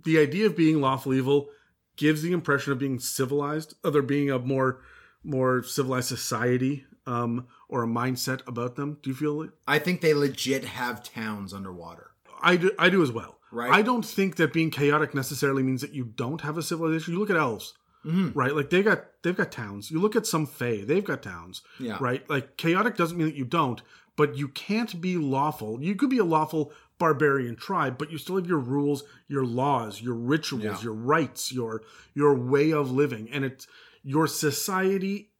the 0.05 0.19
idea 0.19 0.45
of 0.47 0.57
being 0.57 0.81
lawful 0.81 1.15
evil 1.15 1.49
gives 1.97 2.23
the 2.23 2.33
impression 2.33 2.73
of 2.73 2.79
being 2.79 2.99
civilized, 2.99 3.75
of 3.85 3.93
there 3.93 4.03
being 4.03 4.31
a 4.31 4.39
more 4.39 4.81
more 5.25 5.63
civilized 5.63 6.09
society 6.09 6.85
um, 7.07 7.47
or 7.69 7.83
a 7.83 7.87
mindset 7.87 8.47
about 8.47 8.77
them. 8.77 8.99
Do 9.03 9.11
you 9.11 9.17
feel 9.17 9.43
it? 9.43 9.51
I 9.67 9.79
think 9.79 10.01
they 10.01 10.15
legit 10.15 10.65
have 10.65 11.03
towns 11.03 11.53
underwater. 11.53 12.11
I 12.43 12.57
do, 12.57 12.71
I 12.79 12.91
do 12.91 13.03
as 13.03 13.11
well. 13.11 13.39
Right. 13.51 13.73
I 13.73 13.83
don't 13.83 14.05
think 14.05 14.37
that 14.37 14.53
being 14.53 14.71
chaotic 14.71 15.15
necessarily 15.15 15.63
means 15.63 15.81
that 15.81 15.95
you 15.95 16.05
don't 16.05 16.43
have 16.43 16.59
a 16.59 16.63
civilization. 16.63 17.15
You 17.15 17.21
look 17.21 17.31
at 17.31 17.37
elves, 17.37 17.75
Mm-hmm. 18.05 18.39
right? 18.39 18.55
Like 18.55 18.71
they 18.71 18.85
got 18.85 19.05
they've 19.23 19.37
got 19.37 19.51
towns. 19.51 19.91
You 19.91 19.99
look 20.01 20.15
at 20.15 20.27
some 20.27 20.47
fae, 20.47 20.85
they've 20.87 21.03
got 21.05 21.23
towns, 21.25 21.63
Yeah. 21.81 21.97
right? 22.01 22.29
Like 22.31 22.57
chaotic 22.57 22.97
doesn't 22.97 23.19
mean 23.19 23.27
that 23.27 23.35
you 23.35 23.45
don't, 23.45 23.83
but 24.15 24.37
you 24.37 24.47
can't 24.47 25.01
be 25.01 25.17
lawful. 25.17 25.83
You 25.83 25.97
could 25.97 26.11
be 26.11 26.19
a 26.19 26.25
lawful 26.25 26.73
barbarian 26.99 27.57
tribe, 27.57 27.99
but 27.99 28.11
you 28.11 28.19
still 28.19 28.37
have 28.37 28.47
your 28.47 28.59
rules, 28.59 29.05
your 29.29 29.45
laws, 29.45 30.01
your 30.01 30.15
rituals, 30.15 30.65
Yeah. 30.65 30.81
your 30.83 30.95
rights, 30.95 31.53
your 31.53 31.83
your 32.15 32.35
way 32.35 32.71
of 32.73 32.91
living, 32.91 33.29
and 33.31 33.45
it's 33.45 33.67
your 34.03 34.27
society 34.27 35.33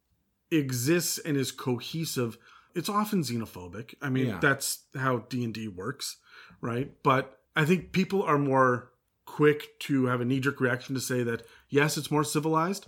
exists 0.51 1.17
and 1.17 1.35
is 1.37 1.51
cohesive. 1.51 2.37
It's 2.75 2.89
often 2.89 3.21
xenophobic. 3.21 3.95
I 4.01 4.09
mean, 4.09 4.27
Yeah. 4.27 4.39
that's 4.39 4.85
how 4.95 5.19
D 5.29 5.43
and 5.43 5.53
D 5.53 5.67
works, 5.67 6.17
right? 6.61 6.91
But 7.03 7.39
I 7.55 7.65
think 7.65 7.91
people 7.91 8.21
are 8.23 8.37
more 8.37 8.91
quick 9.25 9.79
to 9.79 10.05
have 10.05 10.21
a 10.21 10.25
knee 10.25 10.39
jerk 10.39 10.61
reaction 10.61 10.95
to 10.95 11.01
say 11.01 11.23
that 11.23 11.45
yes, 11.69 11.97
it's 11.97 12.11
more 12.11 12.23
civilized. 12.23 12.87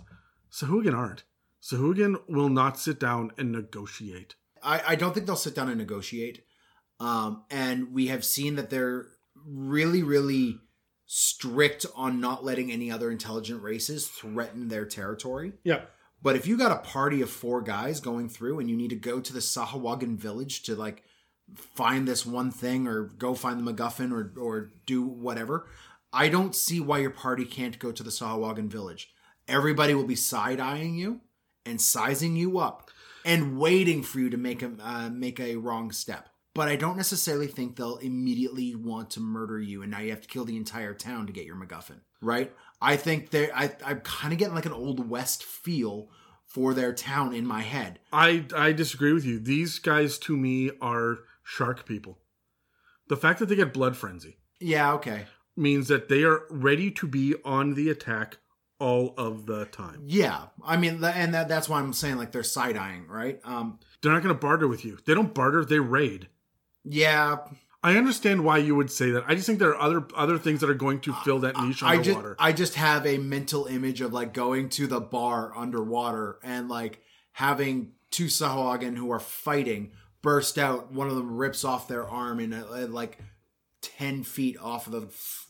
Sahuagin 0.50 0.94
aren't. 0.94 1.24
Sahuagin 1.62 2.16
will 2.28 2.48
not 2.48 2.78
sit 2.78 2.98
down 2.98 3.32
and 3.36 3.52
negotiate. 3.52 4.36
I, 4.62 4.82
I 4.88 4.94
don't 4.94 5.12
think 5.14 5.26
they'll 5.26 5.36
sit 5.36 5.54
down 5.54 5.68
and 5.68 5.78
negotiate. 5.78 6.44
Um, 7.00 7.44
and 7.50 7.92
we 7.92 8.08
have 8.08 8.24
seen 8.24 8.56
that 8.56 8.70
they're 8.70 9.06
really, 9.44 10.02
really 10.02 10.58
strict 11.06 11.86
on 11.96 12.20
not 12.20 12.44
letting 12.44 12.70
any 12.70 12.90
other 12.90 13.10
intelligent 13.10 13.62
races 13.62 14.06
threaten 14.06 14.68
their 14.68 14.84
territory. 14.84 15.54
Yeah. 15.64 15.82
But 16.22 16.36
if 16.36 16.46
you 16.46 16.56
got 16.56 16.72
a 16.72 16.88
party 16.88 17.22
of 17.22 17.30
four 17.30 17.62
guys 17.62 18.00
going 18.00 18.28
through 18.28 18.60
and 18.60 18.70
you 18.70 18.76
need 18.76 18.90
to 18.90 18.96
go 18.96 19.20
to 19.20 19.32
the 19.32 19.40
Sahuagin 19.40 20.16
village 20.18 20.62
to 20.64 20.76
like 20.76 21.02
find 21.56 22.06
this 22.06 22.24
one 22.24 22.50
thing 22.50 22.86
or 22.86 23.04
go 23.04 23.34
find 23.34 23.58
the 23.66 23.72
MacGuffin 23.72 24.12
or 24.12 24.38
or 24.40 24.70
do 24.86 25.02
whatever, 25.02 25.66
I 26.12 26.28
don't 26.28 26.54
see 26.54 26.80
why 26.80 26.98
your 26.98 27.10
party 27.10 27.44
can't 27.44 27.78
go 27.78 27.92
to 27.92 28.02
the 28.02 28.10
Sahuagin 28.10 28.68
village. 28.68 29.10
Everybody 29.48 29.94
will 29.94 30.04
be 30.04 30.16
side 30.16 30.60
eyeing 30.60 30.94
you 30.94 31.20
and 31.64 31.80
sizing 31.80 32.36
you 32.36 32.58
up 32.58 32.90
and 33.24 33.58
waiting 33.58 34.02
for 34.02 34.20
you 34.20 34.30
to 34.30 34.36
make 34.36 34.62
a 34.62 34.72
uh, 34.80 35.10
make 35.10 35.40
a 35.40 35.56
wrong 35.56 35.90
step. 35.92 36.29
But 36.54 36.68
I 36.68 36.76
don't 36.76 36.96
necessarily 36.96 37.46
think 37.46 37.76
they'll 37.76 37.98
immediately 37.98 38.74
want 38.74 39.10
to 39.10 39.20
murder 39.20 39.60
you, 39.60 39.82
and 39.82 39.90
now 39.90 40.00
you 40.00 40.10
have 40.10 40.20
to 40.22 40.28
kill 40.28 40.44
the 40.44 40.56
entire 40.56 40.94
town 40.94 41.26
to 41.26 41.32
get 41.32 41.44
your 41.46 41.54
MacGuffin, 41.56 42.00
right? 42.20 42.52
I 42.80 42.96
think 42.96 43.30
they 43.30 43.50
I 43.52 43.70
I'm 43.84 44.00
kind 44.00 44.32
of 44.32 44.38
getting 44.38 44.54
like 44.54 44.66
an 44.66 44.72
old 44.72 45.08
west 45.08 45.44
feel 45.44 46.10
for 46.46 46.74
their 46.74 46.92
town 46.92 47.32
in 47.34 47.46
my 47.46 47.60
head. 47.60 48.00
I 48.12 48.46
I 48.56 48.72
disagree 48.72 49.12
with 49.12 49.24
you. 49.24 49.38
These 49.38 49.78
guys 49.78 50.18
to 50.20 50.36
me 50.36 50.70
are 50.80 51.18
shark 51.44 51.86
people. 51.86 52.18
The 53.08 53.16
fact 53.16 53.38
that 53.38 53.46
they 53.46 53.56
get 53.56 53.72
blood 53.72 53.96
frenzy 53.96 54.36
Yeah, 54.60 54.92
okay. 54.94 55.26
means 55.56 55.88
that 55.88 56.08
they 56.08 56.22
are 56.24 56.42
ready 56.50 56.90
to 56.92 57.06
be 57.06 57.34
on 57.44 57.74
the 57.74 57.90
attack 57.90 58.38
all 58.78 59.14
of 59.18 59.46
the 59.46 59.66
time. 59.66 60.02
Yeah, 60.06 60.46
I 60.64 60.76
mean, 60.76 61.02
and 61.04 61.34
that, 61.34 61.48
that's 61.48 61.68
why 61.68 61.78
I'm 61.80 61.92
saying 61.92 62.16
like 62.16 62.32
they're 62.32 62.42
side 62.42 62.76
eyeing, 62.76 63.06
right? 63.06 63.40
Um, 63.44 63.78
They're 64.00 64.12
not 64.12 64.22
going 64.22 64.34
to 64.34 64.40
barter 64.40 64.66
with 64.66 64.84
you. 64.84 64.98
They 65.06 65.12
don't 65.14 65.34
barter, 65.34 65.64
they 65.64 65.78
raid. 65.80 66.28
Yeah, 66.84 67.36
I 67.82 67.96
understand 67.96 68.44
why 68.44 68.58
you 68.58 68.74
would 68.74 68.90
say 68.90 69.10
that. 69.12 69.24
I 69.26 69.34
just 69.34 69.46
think 69.46 69.58
there 69.58 69.70
are 69.70 69.80
other 69.80 70.06
other 70.14 70.38
things 70.38 70.60
that 70.60 70.70
are 70.70 70.74
going 70.74 71.00
to 71.00 71.14
fill 71.24 71.40
that 71.40 71.56
niche 71.56 71.82
I 71.82 71.96
just 71.96 72.08
underwater. 72.10 72.36
I 72.38 72.52
just 72.52 72.74
have 72.74 73.06
a 73.06 73.18
mental 73.18 73.66
image 73.66 74.00
of 74.00 74.12
like 74.12 74.34
going 74.34 74.68
to 74.70 74.86
the 74.86 75.00
bar 75.00 75.56
underwater 75.56 76.38
and 76.42 76.68
like 76.68 77.00
having 77.32 77.92
two 78.10 78.26
Sahuagin 78.26 78.96
who 78.96 79.10
are 79.10 79.20
fighting 79.20 79.92
burst 80.22 80.58
out. 80.58 80.92
One 80.92 81.08
of 81.08 81.16
them 81.16 81.36
rips 81.36 81.64
off 81.64 81.88
their 81.88 82.06
arm 82.06 82.40
and 82.40 82.92
like 82.92 83.18
ten 83.82 84.22
feet 84.24 84.58
off 84.60 84.86
of 84.86 84.92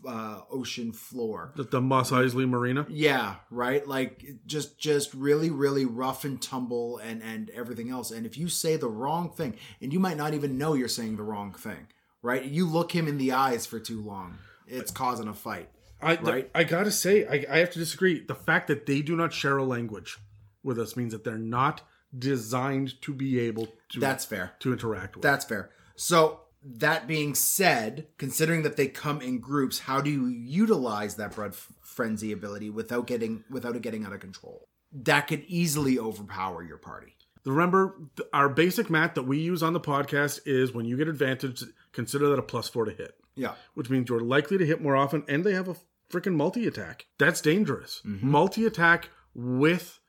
the 0.02 0.08
uh, 0.08 0.42
ocean 0.50 0.92
floor. 0.92 1.52
the, 1.56 1.64
the 1.64 1.80
Mos 1.80 2.10
Eisley 2.10 2.48
Marina. 2.48 2.86
Yeah, 2.88 3.36
right. 3.50 3.86
Like 3.86 4.24
just 4.46 4.78
just 4.78 5.12
really 5.14 5.50
really 5.50 5.84
rough 5.84 6.24
and 6.24 6.40
tumble 6.40 6.98
and 6.98 7.22
and 7.22 7.50
everything 7.50 7.90
else. 7.90 8.10
And 8.10 8.24
if 8.26 8.38
you 8.38 8.48
say 8.48 8.76
the 8.76 8.88
wrong 8.88 9.30
thing, 9.30 9.56
and 9.80 9.92
you 9.92 9.98
might 10.00 10.16
not 10.16 10.34
even 10.34 10.58
know 10.58 10.74
you're 10.74 10.88
saying 10.88 11.16
the 11.16 11.22
wrong 11.22 11.52
thing, 11.52 11.88
right? 12.22 12.44
You 12.44 12.66
look 12.66 12.92
him 12.92 13.08
in 13.08 13.18
the 13.18 13.32
eyes 13.32 13.66
for 13.66 13.80
too 13.80 14.00
long, 14.00 14.38
it's 14.66 14.90
causing 14.90 15.28
a 15.28 15.34
fight. 15.34 15.68
I 16.02 16.14
Right. 16.16 16.50
I 16.54 16.64
gotta 16.64 16.90
say, 16.90 17.26
I, 17.26 17.44
I 17.54 17.58
have 17.58 17.70
to 17.72 17.78
disagree. 17.78 18.20
The 18.24 18.34
fact 18.34 18.68
that 18.68 18.86
they 18.86 19.02
do 19.02 19.16
not 19.16 19.32
share 19.34 19.58
a 19.58 19.64
language 19.64 20.18
with 20.62 20.78
us 20.78 20.96
means 20.96 21.12
that 21.12 21.24
they're 21.24 21.36
not 21.36 21.82
designed 22.16 23.00
to 23.02 23.12
be 23.12 23.38
able 23.40 23.68
to 23.90 24.00
That's 24.00 24.24
fair. 24.24 24.52
to 24.60 24.72
interact 24.72 25.16
with. 25.16 25.22
That's 25.22 25.44
fair. 25.44 25.70
So 25.96 26.40
that 26.62 27.06
being 27.06 27.34
said, 27.34 28.06
considering 28.18 28.62
that 28.62 28.76
they 28.76 28.86
come 28.88 29.20
in 29.22 29.38
groups, 29.38 29.80
how 29.80 30.00
do 30.00 30.10
you 30.10 30.26
utilize 30.26 31.16
that 31.16 31.34
blood 31.34 31.52
f- 31.52 31.72
frenzy 31.80 32.32
ability 32.32 32.70
without 32.70 33.06
getting 33.06 33.44
without 33.50 33.76
it 33.76 33.82
getting 33.82 34.04
out 34.04 34.12
of 34.12 34.20
control? 34.20 34.68
That 34.92 35.26
could 35.28 35.44
easily 35.46 35.98
overpower 35.98 36.62
your 36.62 36.78
party. 36.78 37.16
Remember, 37.46 37.96
our 38.34 38.48
basic 38.50 38.90
math 38.90 39.14
that 39.14 39.22
we 39.22 39.38
use 39.38 39.62
on 39.62 39.72
the 39.72 39.80
podcast 39.80 40.40
is 40.44 40.72
when 40.74 40.84
you 40.84 40.96
get 40.98 41.08
advantage, 41.08 41.62
consider 41.92 42.28
that 42.28 42.38
a 42.38 42.42
plus 42.42 42.68
four 42.68 42.84
to 42.84 42.90
hit, 42.92 43.14
Yeah. 43.34 43.54
which 43.74 43.88
means 43.88 44.10
you're 44.10 44.20
likely 44.20 44.58
to 44.58 44.66
hit 44.66 44.82
more 44.82 44.94
often, 44.96 45.24
and 45.26 45.42
they 45.42 45.54
have 45.54 45.68
a 45.68 45.76
freaking 46.12 46.34
multi 46.34 46.66
attack. 46.66 47.06
That's 47.18 47.40
dangerous. 47.40 48.02
Mm-hmm. 48.04 48.30
Multi 48.30 48.66
attack 48.66 49.08
with 49.32 50.00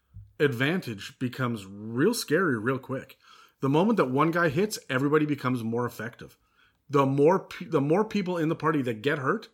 advantage 0.41 1.17
becomes 1.19 1.65
real 1.65 2.13
scary 2.13 2.57
real 2.57 2.79
quick. 2.79 3.15
The 3.61 3.69
moment 3.69 3.97
that 3.97 4.09
one 4.11 4.31
guy 4.31 4.49
hits, 4.49 4.79
everybody 4.89 5.25
becomes 5.25 5.63
more 5.63 5.85
effective. 5.85 6.37
The 6.89 7.05
more 7.05 7.39
pe- 7.39 7.65
the 7.65 7.81
more 7.81 8.03
people 8.03 8.37
in 8.37 8.49
the 8.49 8.55
party 8.55 8.81
that 8.81 9.01
get 9.01 9.19
hurt, 9.19 9.49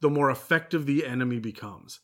the 0.00 0.10
more 0.10 0.30
effective 0.30 0.86
the 0.86 1.06
enemy 1.06 1.40
becomes. 1.40 2.00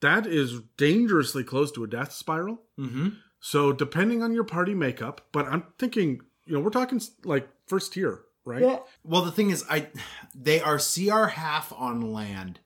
That 0.00 0.26
is 0.26 0.60
dangerously 0.76 1.44
close 1.44 1.70
to 1.72 1.84
a 1.84 1.86
death 1.86 2.12
spiral. 2.12 2.62
Mm-hmm. 2.78 3.10
So 3.40 3.72
depending 3.72 4.22
on 4.22 4.32
your 4.32 4.44
party 4.44 4.74
makeup, 4.74 5.26
but 5.32 5.46
I'm 5.46 5.64
thinking, 5.78 6.22
you 6.46 6.54
know, 6.54 6.60
we're 6.60 6.70
talking 6.70 7.00
like 7.24 7.48
first 7.66 7.92
tier, 7.92 8.22
right? 8.44 8.62
Well, 9.04 9.22
the 9.22 9.32
thing 9.32 9.50
is, 9.50 9.64
I 9.68 9.88
they 10.34 10.60
are 10.60 10.78
CR 10.78 11.26
half 11.26 11.72
on 11.76 12.00
land. 12.12 12.60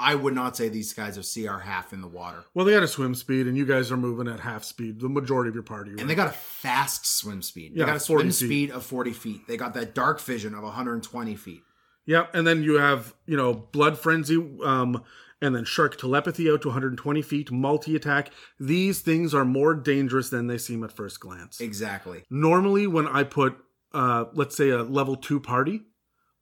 I 0.00 0.14
would 0.16 0.34
not 0.34 0.56
say 0.56 0.68
these 0.68 0.92
guys 0.92 1.16
are 1.16 1.22
CR 1.22 1.58
half 1.60 1.92
in 1.92 2.00
the 2.00 2.08
water, 2.08 2.44
Well, 2.52 2.64
they 2.64 2.72
got 2.72 2.82
a 2.82 2.88
swim 2.88 3.14
speed, 3.14 3.46
and 3.46 3.56
you 3.56 3.64
guys 3.64 3.92
are 3.92 3.96
moving 3.96 4.26
at 4.26 4.40
half 4.40 4.64
speed. 4.64 4.98
The 5.00 5.08
majority 5.08 5.48
of 5.48 5.54
your 5.54 5.62
party, 5.62 5.92
right? 5.92 6.00
and 6.00 6.10
they 6.10 6.14
got 6.16 6.28
a 6.28 6.32
fast 6.32 7.06
swim 7.06 7.42
speed. 7.42 7.74
They 7.74 7.80
Yeah, 7.80 7.86
got 7.86 7.96
a 7.96 8.00
40 8.00 8.04
swim 8.04 8.30
feet. 8.30 8.34
speed 8.46 8.70
of 8.72 8.84
forty 8.84 9.12
feet. 9.12 9.46
They 9.46 9.56
got 9.56 9.74
that 9.74 9.94
dark 9.94 10.20
vision 10.20 10.54
of 10.54 10.62
120 10.64 11.36
feet. 11.36 11.62
yeah, 12.06 12.26
and 12.34 12.46
then 12.46 12.62
you 12.62 12.74
have 12.78 13.14
you 13.26 13.36
know 13.36 13.54
blood 13.54 13.96
frenzy, 13.98 14.36
um, 14.64 15.02
and 15.40 15.54
then 15.54 15.64
shark 15.64 15.96
telepathy 15.98 16.50
out 16.50 16.62
to 16.62 16.68
120 16.68 17.22
feet, 17.22 17.50
multi 17.52 17.94
attack. 17.94 18.30
These 18.58 19.00
things 19.00 19.32
are 19.34 19.44
more 19.44 19.74
dangerous 19.74 20.28
than 20.30 20.46
they 20.48 20.58
seem 20.58 20.82
at 20.84 20.90
first 20.92 21.20
glance. 21.20 21.60
Exactly. 21.60 22.24
Normally, 22.30 22.86
when 22.86 23.06
I 23.06 23.22
put, 23.24 23.56
uh, 23.92 24.24
let's 24.32 24.56
say, 24.56 24.70
a 24.70 24.82
level 24.82 25.16
two 25.16 25.38
party, 25.40 25.82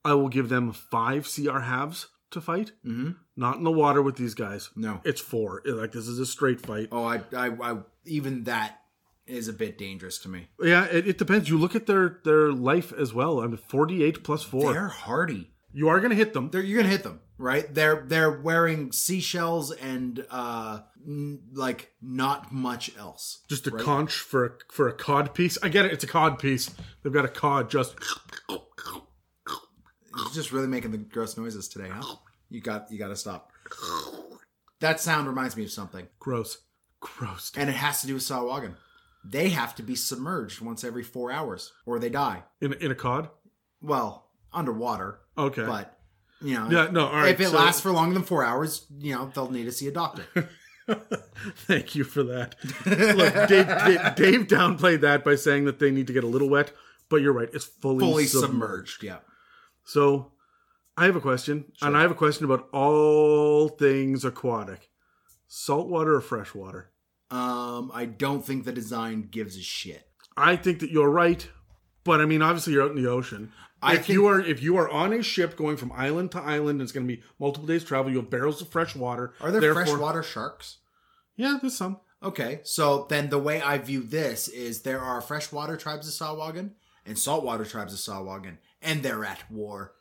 I 0.04 0.14
will 0.14 0.28
give 0.28 0.48
them 0.48 0.72
five 0.72 1.28
CR 1.32 1.60
halves 1.60 2.08
to 2.32 2.40
fight. 2.40 2.72
Mm-hmm. 2.84 3.12
Not 3.36 3.56
in 3.56 3.64
the 3.64 3.70
water 3.72 4.02
with 4.02 4.16
these 4.16 4.34
guys. 4.34 4.70
No. 4.76 5.00
It's 5.04 5.20
four. 5.20 5.62
Like 5.64 5.92
this 5.92 6.06
is 6.08 6.18
a 6.18 6.26
straight 6.26 6.60
fight. 6.60 6.88
Oh, 6.92 7.04
I, 7.04 7.22
I, 7.36 7.48
I, 7.48 7.78
even 8.04 8.44
that 8.44 8.80
is 9.26 9.48
a 9.48 9.52
bit 9.52 9.78
dangerous 9.78 10.18
to 10.18 10.28
me. 10.28 10.48
Yeah, 10.60 10.84
it, 10.86 11.06
it 11.08 11.18
depends. 11.18 11.48
You 11.48 11.56
look 11.58 11.74
at 11.74 11.86
their 11.86 12.18
their 12.24 12.52
life 12.52 12.92
as 12.92 13.14
well. 13.14 13.40
I 13.40 13.46
mean, 13.46 13.56
forty 13.56 14.02
eight 14.02 14.24
plus 14.24 14.42
four. 14.42 14.72
They're 14.72 14.88
hardy. 14.88 15.50
You 15.72 15.88
are 15.88 16.00
going 16.00 16.10
to 16.10 16.16
hit 16.16 16.34
them. 16.34 16.50
They're, 16.50 16.60
you're 16.60 16.82
gonna 16.82 16.92
hit 16.92 17.02
them, 17.02 17.20
right? 17.38 17.72
They're 17.72 18.04
they're 18.06 18.30
wearing 18.30 18.92
seashells 18.92 19.72
and 19.72 20.26
uh 20.30 20.80
n- 21.06 21.40
like 21.54 21.92
not 22.02 22.52
much 22.52 22.94
else. 22.98 23.42
Just 23.48 23.66
a 23.66 23.70
right? 23.70 23.82
conch 23.82 24.12
for 24.12 24.44
a, 24.44 24.50
for 24.70 24.88
a 24.88 24.92
cod 24.92 25.32
piece. 25.34 25.56
I 25.62 25.70
get 25.70 25.86
it. 25.86 25.92
It's 25.92 26.04
a 26.04 26.08
cod 26.08 26.38
piece. 26.38 26.74
They've 27.02 27.12
got 27.12 27.24
a 27.24 27.28
cod 27.28 27.70
just. 27.70 27.94
You're 30.16 30.30
just 30.32 30.52
really 30.52 30.66
making 30.66 30.90
the 30.92 30.98
gross 30.98 31.36
noises 31.36 31.68
today, 31.68 31.88
huh? 31.92 32.16
You 32.50 32.60
got 32.60 32.90
you 32.90 32.98
got 32.98 33.08
to 33.08 33.16
stop. 33.16 33.50
That 34.80 35.00
sound 35.00 35.26
reminds 35.28 35.56
me 35.56 35.64
of 35.64 35.70
something, 35.70 36.08
Gross. 36.18 36.58
Gross. 37.00 37.52
and 37.56 37.68
it 37.70 37.74
has 37.74 38.00
to 38.02 38.06
do 38.06 38.14
with 38.14 38.22
Sahuagin. 38.22 38.74
They 39.24 39.50
have 39.50 39.74
to 39.76 39.82
be 39.82 39.94
submerged 39.94 40.60
once 40.60 40.82
every 40.84 41.02
four 41.04 41.30
hours, 41.32 41.72
or 41.86 41.98
they 41.98 42.10
die. 42.10 42.42
In, 42.60 42.72
in 42.74 42.90
a 42.90 42.94
cod? 42.94 43.28
Well, 43.80 44.26
underwater, 44.52 45.20
Okay. 45.38 45.64
but 45.64 45.98
you 46.40 46.54
know, 46.54 46.68
Yeah, 46.70 46.90
no, 46.90 47.06
all 47.06 47.14
right, 47.14 47.34
if 47.34 47.40
it 47.40 47.48
so- 47.50 47.56
lasts 47.56 47.80
for 47.80 47.92
longer 47.92 48.14
than 48.14 48.24
four 48.24 48.44
hours, 48.44 48.86
you 48.98 49.14
know, 49.14 49.30
they'll 49.34 49.50
need 49.50 49.64
to 49.64 49.72
see 49.72 49.86
a 49.86 49.92
doctor. 49.92 50.24
Thank 50.88 51.94
you 51.94 52.02
for 52.04 52.22
that. 52.24 52.56
Look, 52.84 53.48
Dave, 53.48 53.66
Dave, 53.68 54.14
Dave 54.16 54.46
downplayed 54.48 55.00
that 55.02 55.24
by 55.24 55.36
saying 55.36 55.64
that 55.66 55.78
they 55.78 55.90
need 55.92 56.08
to 56.08 56.12
get 56.12 56.24
a 56.24 56.28
little 56.28 56.48
wet, 56.48 56.72
but 57.08 57.22
you're 57.22 57.32
right. 57.32 57.48
It's 57.52 57.64
fully, 57.64 58.00
Fully 58.00 58.24
submerged. 58.26 58.98
submerged. 58.98 59.02
Yeah. 59.04 59.18
So 59.84 60.32
I 60.96 61.06
have 61.06 61.16
a 61.16 61.20
question, 61.20 61.72
and 61.80 61.96
I 61.96 62.02
have 62.02 62.10
a 62.10 62.14
question 62.14 62.44
about 62.44 62.68
all 62.72 63.68
things 63.68 64.24
aquatic 64.24 64.88
saltwater 65.46 66.14
or 66.14 66.20
freshwater? 66.20 66.90
Um, 67.30 67.90
I 67.94 68.06
don't 68.06 68.44
think 68.44 68.64
the 68.64 68.72
design 68.72 69.28
gives 69.30 69.56
a 69.56 69.62
shit. 69.62 70.08
I 70.36 70.56
think 70.56 70.80
that 70.80 70.90
you're 70.90 71.10
right, 71.10 71.46
but 72.04 72.20
I 72.20 72.26
mean, 72.26 72.42
obviously, 72.42 72.72
you're 72.74 72.84
out 72.84 72.90
in 72.96 73.02
the 73.02 73.10
ocean. 73.10 73.52
I 73.82 73.94
if 73.96 74.08
you 74.08 74.26
are 74.26 74.40
if 74.40 74.62
you 74.62 74.76
are 74.76 74.88
on 74.88 75.12
a 75.12 75.22
ship 75.22 75.56
going 75.56 75.76
from 75.76 75.92
island 75.92 76.30
to 76.32 76.40
island, 76.40 76.80
and 76.80 76.82
it's 76.82 76.92
going 76.92 77.06
to 77.06 77.16
be 77.16 77.22
multiple 77.38 77.66
days 77.66 77.84
travel. 77.84 78.10
You 78.10 78.18
have 78.18 78.30
barrels 78.30 78.62
of 78.62 78.68
fresh 78.68 78.94
water. 78.94 79.34
Are 79.40 79.50
there 79.50 79.60
Therefore- 79.60 79.84
freshwater 79.84 80.22
sharks? 80.22 80.78
Yeah, 81.36 81.58
there's 81.60 81.76
some. 81.76 81.98
Okay, 82.22 82.60
so 82.62 83.06
then 83.08 83.30
the 83.30 83.38
way 83.38 83.60
I 83.60 83.78
view 83.78 84.02
this 84.02 84.46
is 84.46 84.82
there 84.82 85.00
are 85.00 85.20
freshwater 85.20 85.76
tribes 85.76 86.06
of 86.06 86.14
Sahuagin 86.14 86.70
and 87.04 87.18
saltwater 87.18 87.64
tribes 87.64 87.92
of 87.92 87.98
Sahuagin, 87.98 88.58
and 88.82 89.02
they're 89.02 89.24
at 89.24 89.50
war. 89.50 89.92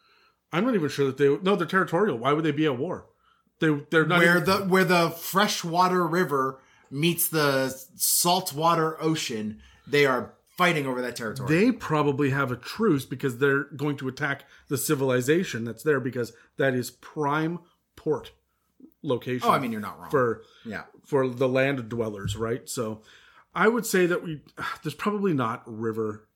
I'm 0.51 0.65
not 0.65 0.75
even 0.75 0.89
sure 0.89 1.05
that 1.07 1.17
they. 1.17 1.29
No, 1.41 1.55
they're 1.55 1.67
territorial. 1.67 2.17
Why 2.17 2.34
would 2.34 2.43
they 2.43 2.51
be 2.51 2.65
at 2.65 2.77
war? 2.77 3.05
They 3.59 3.69
they're 3.89 4.05
not. 4.05 4.19
where 4.19 4.38
even- 4.38 4.45
the 4.45 4.57
where 4.65 4.84
the 4.86 5.09
freshwater 5.11 6.05
river 6.05 6.59
meets 6.89 7.29
the 7.29 7.69
saltwater 7.95 9.01
ocean, 9.01 9.61
they 9.88 10.05
are 10.05 10.34
fighting 10.57 10.86
over 10.86 11.01
that 11.01 11.15
territory. 11.15 11.47
they 11.49 11.71
probably 11.71 12.29
have 12.32 12.51
a 12.51 12.55
truce 12.57 13.05
because 13.05 13.38
they're 13.38 13.63
going 13.75 13.95
to 13.97 14.07
attack 14.07 14.43
the 14.67 14.77
civilization 14.77 15.63
that's 15.63 15.84
there 15.84 15.99
because 15.99 16.34
that 16.57 16.75
is 16.75 16.91
prime 16.91 17.59
port 17.95 18.32
location. 19.01 19.47
oh, 19.47 19.53
I 19.53 19.59
mean, 19.59 19.71
you're 19.71 19.82
not 19.82 19.99
wrong. 19.99 20.09
for 20.11 20.41
yeah, 20.65 20.84
for 21.05 21.27
the 21.29 21.47
land 21.47 21.88
dwellers, 21.89 22.36
right? 22.36 22.67
So 22.69 23.01
I 23.55 23.67
would 23.69 23.86
say 23.86 24.05
that 24.05 24.23
we 24.23 24.41
there's 24.84 24.93
probably 24.95 25.34
not 25.34 25.63
river 25.65 26.27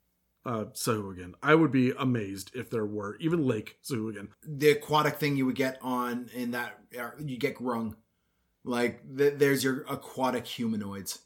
uh 0.45 0.65
Sahuagin. 0.73 1.33
I 1.41 1.55
would 1.55 1.71
be 1.71 1.91
amazed 1.97 2.51
if 2.53 2.69
there 2.69 2.85
were 2.85 3.17
even 3.19 3.45
Lake 3.47 3.77
Sahuagin. 3.83 4.27
the 4.47 4.69
aquatic 4.69 5.15
thing 5.15 5.35
you 5.37 5.45
would 5.45 5.55
get 5.55 5.77
on 5.81 6.29
in 6.33 6.51
that 6.51 6.79
uh, 6.99 7.11
you 7.19 7.37
get 7.37 7.55
grung. 7.57 7.95
Like 8.63 9.01
th- 9.17 9.35
there's 9.37 9.63
your 9.63 9.85
aquatic 9.89 10.45
humanoids. 10.45 11.19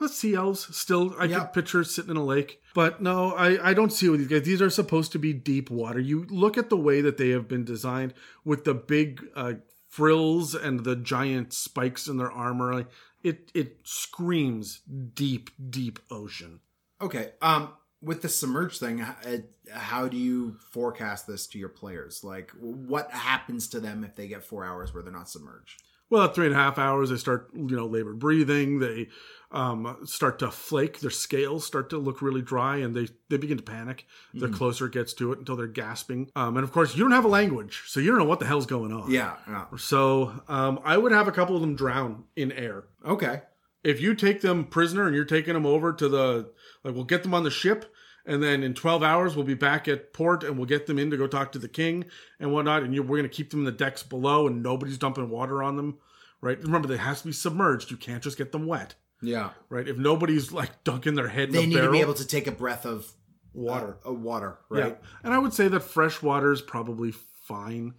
Well, 0.00 0.08
sea 0.08 0.34
elves 0.34 0.76
still 0.76 1.14
I 1.18 1.26
Yeah. 1.26 1.40
could 1.40 1.52
picture 1.52 1.84
sitting 1.84 2.10
in 2.10 2.16
a 2.16 2.24
lake. 2.24 2.60
But 2.74 3.00
no, 3.00 3.32
I, 3.32 3.70
I 3.70 3.74
don't 3.74 3.92
see 3.92 4.08
with 4.08 4.20
these 4.20 4.28
guys. 4.28 4.42
These 4.42 4.60
are 4.62 4.70
supposed 4.70 5.12
to 5.12 5.18
be 5.18 5.32
deep 5.32 5.70
water. 5.70 6.00
You 6.00 6.26
look 6.28 6.58
at 6.58 6.68
the 6.68 6.76
way 6.76 7.00
that 7.00 7.16
they 7.16 7.30
have 7.30 7.46
been 7.48 7.64
designed 7.64 8.12
with 8.44 8.64
the 8.64 8.74
big 8.74 9.24
uh, 9.36 9.54
frills 9.88 10.54
and 10.56 10.82
the 10.84 10.96
giant 10.96 11.52
spikes 11.52 12.08
in 12.08 12.16
their 12.16 12.30
armor. 12.32 12.74
Like, 12.74 12.88
it 13.22 13.52
it 13.54 13.78
screams 13.84 14.80
deep, 15.14 15.50
deep 15.70 16.00
ocean. 16.10 16.58
Okay. 17.00 17.32
Um, 17.40 17.70
with 18.04 18.22
the 18.22 18.28
submerged 18.28 18.80
thing, 18.80 19.00
uh, 19.00 19.38
how 19.72 20.08
do 20.08 20.16
you 20.16 20.56
forecast 20.70 21.26
this 21.26 21.46
to 21.48 21.58
your 21.58 21.68
players? 21.68 22.22
Like, 22.22 22.50
what 22.60 23.10
happens 23.10 23.68
to 23.68 23.80
them 23.80 24.04
if 24.04 24.14
they 24.14 24.28
get 24.28 24.44
four 24.44 24.64
hours 24.64 24.92
where 24.92 25.02
they're 25.02 25.12
not 25.12 25.28
submerged? 25.28 25.82
Well, 26.10 26.24
at 26.24 26.34
three 26.34 26.46
and 26.46 26.54
a 26.54 26.58
half 26.58 26.78
hours, 26.78 27.10
they 27.10 27.16
start, 27.16 27.48
you 27.54 27.74
know, 27.76 27.86
labored 27.86 28.18
breathing. 28.18 28.78
They 28.78 29.08
um, 29.50 29.96
start 30.04 30.38
to 30.40 30.50
flake. 30.50 31.00
Their 31.00 31.10
scales 31.10 31.64
start 31.64 31.90
to 31.90 31.98
look 31.98 32.20
really 32.20 32.42
dry, 32.42 32.76
and 32.76 32.94
they 32.94 33.08
they 33.30 33.38
begin 33.38 33.56
to 33.56 33.62
panic. 33.62 34.06
The 34.34 34.48
closer 34.48 34.86
it 34.86 34.92
gets 34.92 35.14
to 35.14 35.32
it, 35.32 35.38
until 35.38 35.56
they're 35.56 35.66
gasping. 35.66 36.30
Um, 36.36 36.56
and 36.56 36.64
of 36.64 36.72
course, 36.72 36.94
you 36.94 37.02
don't 37.02 37.12
have 37.12 37.24
a 37.24 37.28
language, 37.28 37.84
so 37.86 38.00
you 38.00 38.10
don't 38.10 38.18
know 38.18 38.26
what 38.26 38.38
the 38.38 38.46
hell's 38.46 38.66
going 38.66 38.92
on. 38.92 39.10
Yeah. 39.10 39.36
yeah. 39.48 39.64
So 39.78 40.42
um, 40.46 40.78
I 40.84 40.98
would 40.98 41.12
have 41.12 41.26
a 41.26 41.32
couple 41.32 41.56
of 41.56 41.62
them 41.62 41.74
drown 41.74 42.24
in 42.36 42.52
air. 42.52 42.84
Okay. 43.04 43.42
If 43.82 44.00
you 44.00 44.14
take 44.14 44.40
them 44.40 44.64
prisoner 44.64 45.06
and 45.06 45.16
you're 45.16 45.24
taking 45.24 45.54
them 45.54 45.66
over 45.66 45.92
to 45.92 46.08
the 46.08 46.50
like, 46.84 46.94
we'll 46.94 47.04
get 47.04 47.22
them 47.22 47.34
on 47.34 47.42
the 47.44 47.50
ship. 47.50 47.92
And 48.26 48.42
then 48.42 48.62
in 48.62 48.72
12 48.74 49.02
hours, 49.02 49.36
we'll 49.36 49.44
be 49.44 49.54
back 49.54 49.86
at 49.88 50.12
port 50.14 50.44
and 50.44 50.56
we'll 50.56 50.66
get 50.66 50.86
them 50.86 50.98
in 50.98 51.10
to 51.10 51.16
go 51.16 51.26
talk 51.26 51.52
to 51.52 51.58
the 51.58 51.68
king 51.68 52.04
and 52.40 52.52
whatnot. 52.52 52.82
And 52.82 52.92
we're 52.98 53.18
going 53.18 53.22
to 53.24 53.28
keep 53.28 53.50
them 53.50 53.60
in 53.60 53.64
the 53.66 53.72
decks 53.72 54.02
below 54.02 54.46
and 54.46 54.62
nobody's 54.62 54.96
dumping 54.96 55.28
water 55.28 55.62
on 55.62 55.76
them, 55.76 55.98
right? 56.40 56.58
Remember, 56.62 56.88
they 56.88 56.96
has 56.96 57.20
to 57.20 57.26
be 57.26 57.32
submerged. 57.32 57.90
You 57.90 57.96
can't 57.98 58.22
just 58.22 58.38
get 58.38 58.50
them 58.52 58.66
wet, 58.66 58.94
Yeah. 59.20 59.50
right? 59.68 59.86
If 59.86 59.98
nobody's 59.98 60.52
like 60.52 60.84
dunking 60.84 61.16
their 61.16 61.28
head 61.28 61.48
in 61.48 61.54
They 61.54 61.66
need 61.66 61.74
barrel, 61.74 61.88
to 61.88 61.92
be 61.92 62.00
able 62.00 62.14
to 62.14 62.26
take 62.26 62.46
a 62.46 62.52
breath 62.52 62.86
of 62.86 63.12
water. 63.52 63.98
uh, 64.06 64.12
water, 64.14 64.58
right? 64.70 64.96
Yeah. 64.98 65.08
And 65.22 65.34
I 65.34 65.38
would 65.38 65.52
say 65.52 65.68
that 65.68 65.80
fresh 65.80 66.22
water 66.22 66.50
is 66.50 66.62
probably 66.62 67.12
fine. 67.12 67.92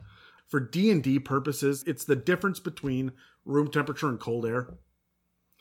For 0.47 0.59
D&D 0.59 1.19
purposes, 1.19 1.83
it's 1.86 2.05
the 2.05 2.15
difference 2.15 2.59
between 2.59 3.11
room 3.45 3.69
temperature 3.69 4.07
and 4.09 4.19
cold 4.19 4.45
air. 4.47 4.73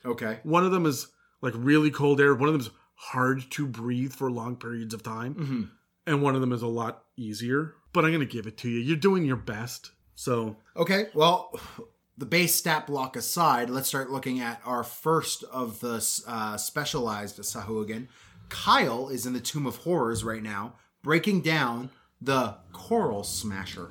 Okay. 0.07 0.39
One 0.43 0.65
of 0.65 0.73
them 0.73 0.87
is 0.87 1.09
like 1.43 1.53
really 1.57 1.91
cold 1.91 2.19
air. 2.21 2.35
One 2.35 2.49
of 2.49 2.55
them 2.55 2.61
is 2.63 2.71
hard 2.95 3.51
to 3.51 3.67
breathe 3.67 4.13
for 4.13 4.31
long 4.31 4.57
periods 4.57 4.95
of 4.95 5.03
time. 5.03 5.35
Mm-hmm. 5.35 5.63
And 6.07 6.23
one 6.23 6.35
of 6.35 6.41
them 6.41 6.53
is 6.53 6.63
a 6.63 6.67
lot 6.67 7.05
easier. 7.17 7.75
But 7.93 8.05
I'm 8.05 8.11
going 8.11 8.27
to 8.27 8.33
give 8.33 8.47
it 8.47 8.59
to 8.59 8.69
you. 8.69 8.81
You're 8.81 8.97
doing 8.97 9.25
your 9.25 9.37
best. 9.37 9.93
So, 10.15 10.57
Okay. 10.77 11.07
Well, 11.15 11.59
the 12.19 12.27
base 12.27 12.55
stat 12.55 12.87
block 12.87 13.17
aside, 13.17 13.71
let's 13.71 13.89
start 13.89 14.11
looking 14.11 14.41
at 14.41 14.61
our 14.65 14.85
first 14.85 15.45
of 15.45 15.81
the 15.81 15.97
uh, 16.27 16.57
specialized 16.57 17.39
Sahuagin. 17.39 18.09
Kyle 18.49 19.09
is 19.09 19.27
in 19.27 19.33
the 19.33 19.41
Tomb 19.41 19.67
of 19.67 19.77
Horrors 19.79 20.23
right 20.23 20.43
now, 20.43 20.75
breaking 21.03 21.41
down 21.41 21.91
the 22.21 22.57
Coral 22.73 23.25
Smasher. 23.25 23.91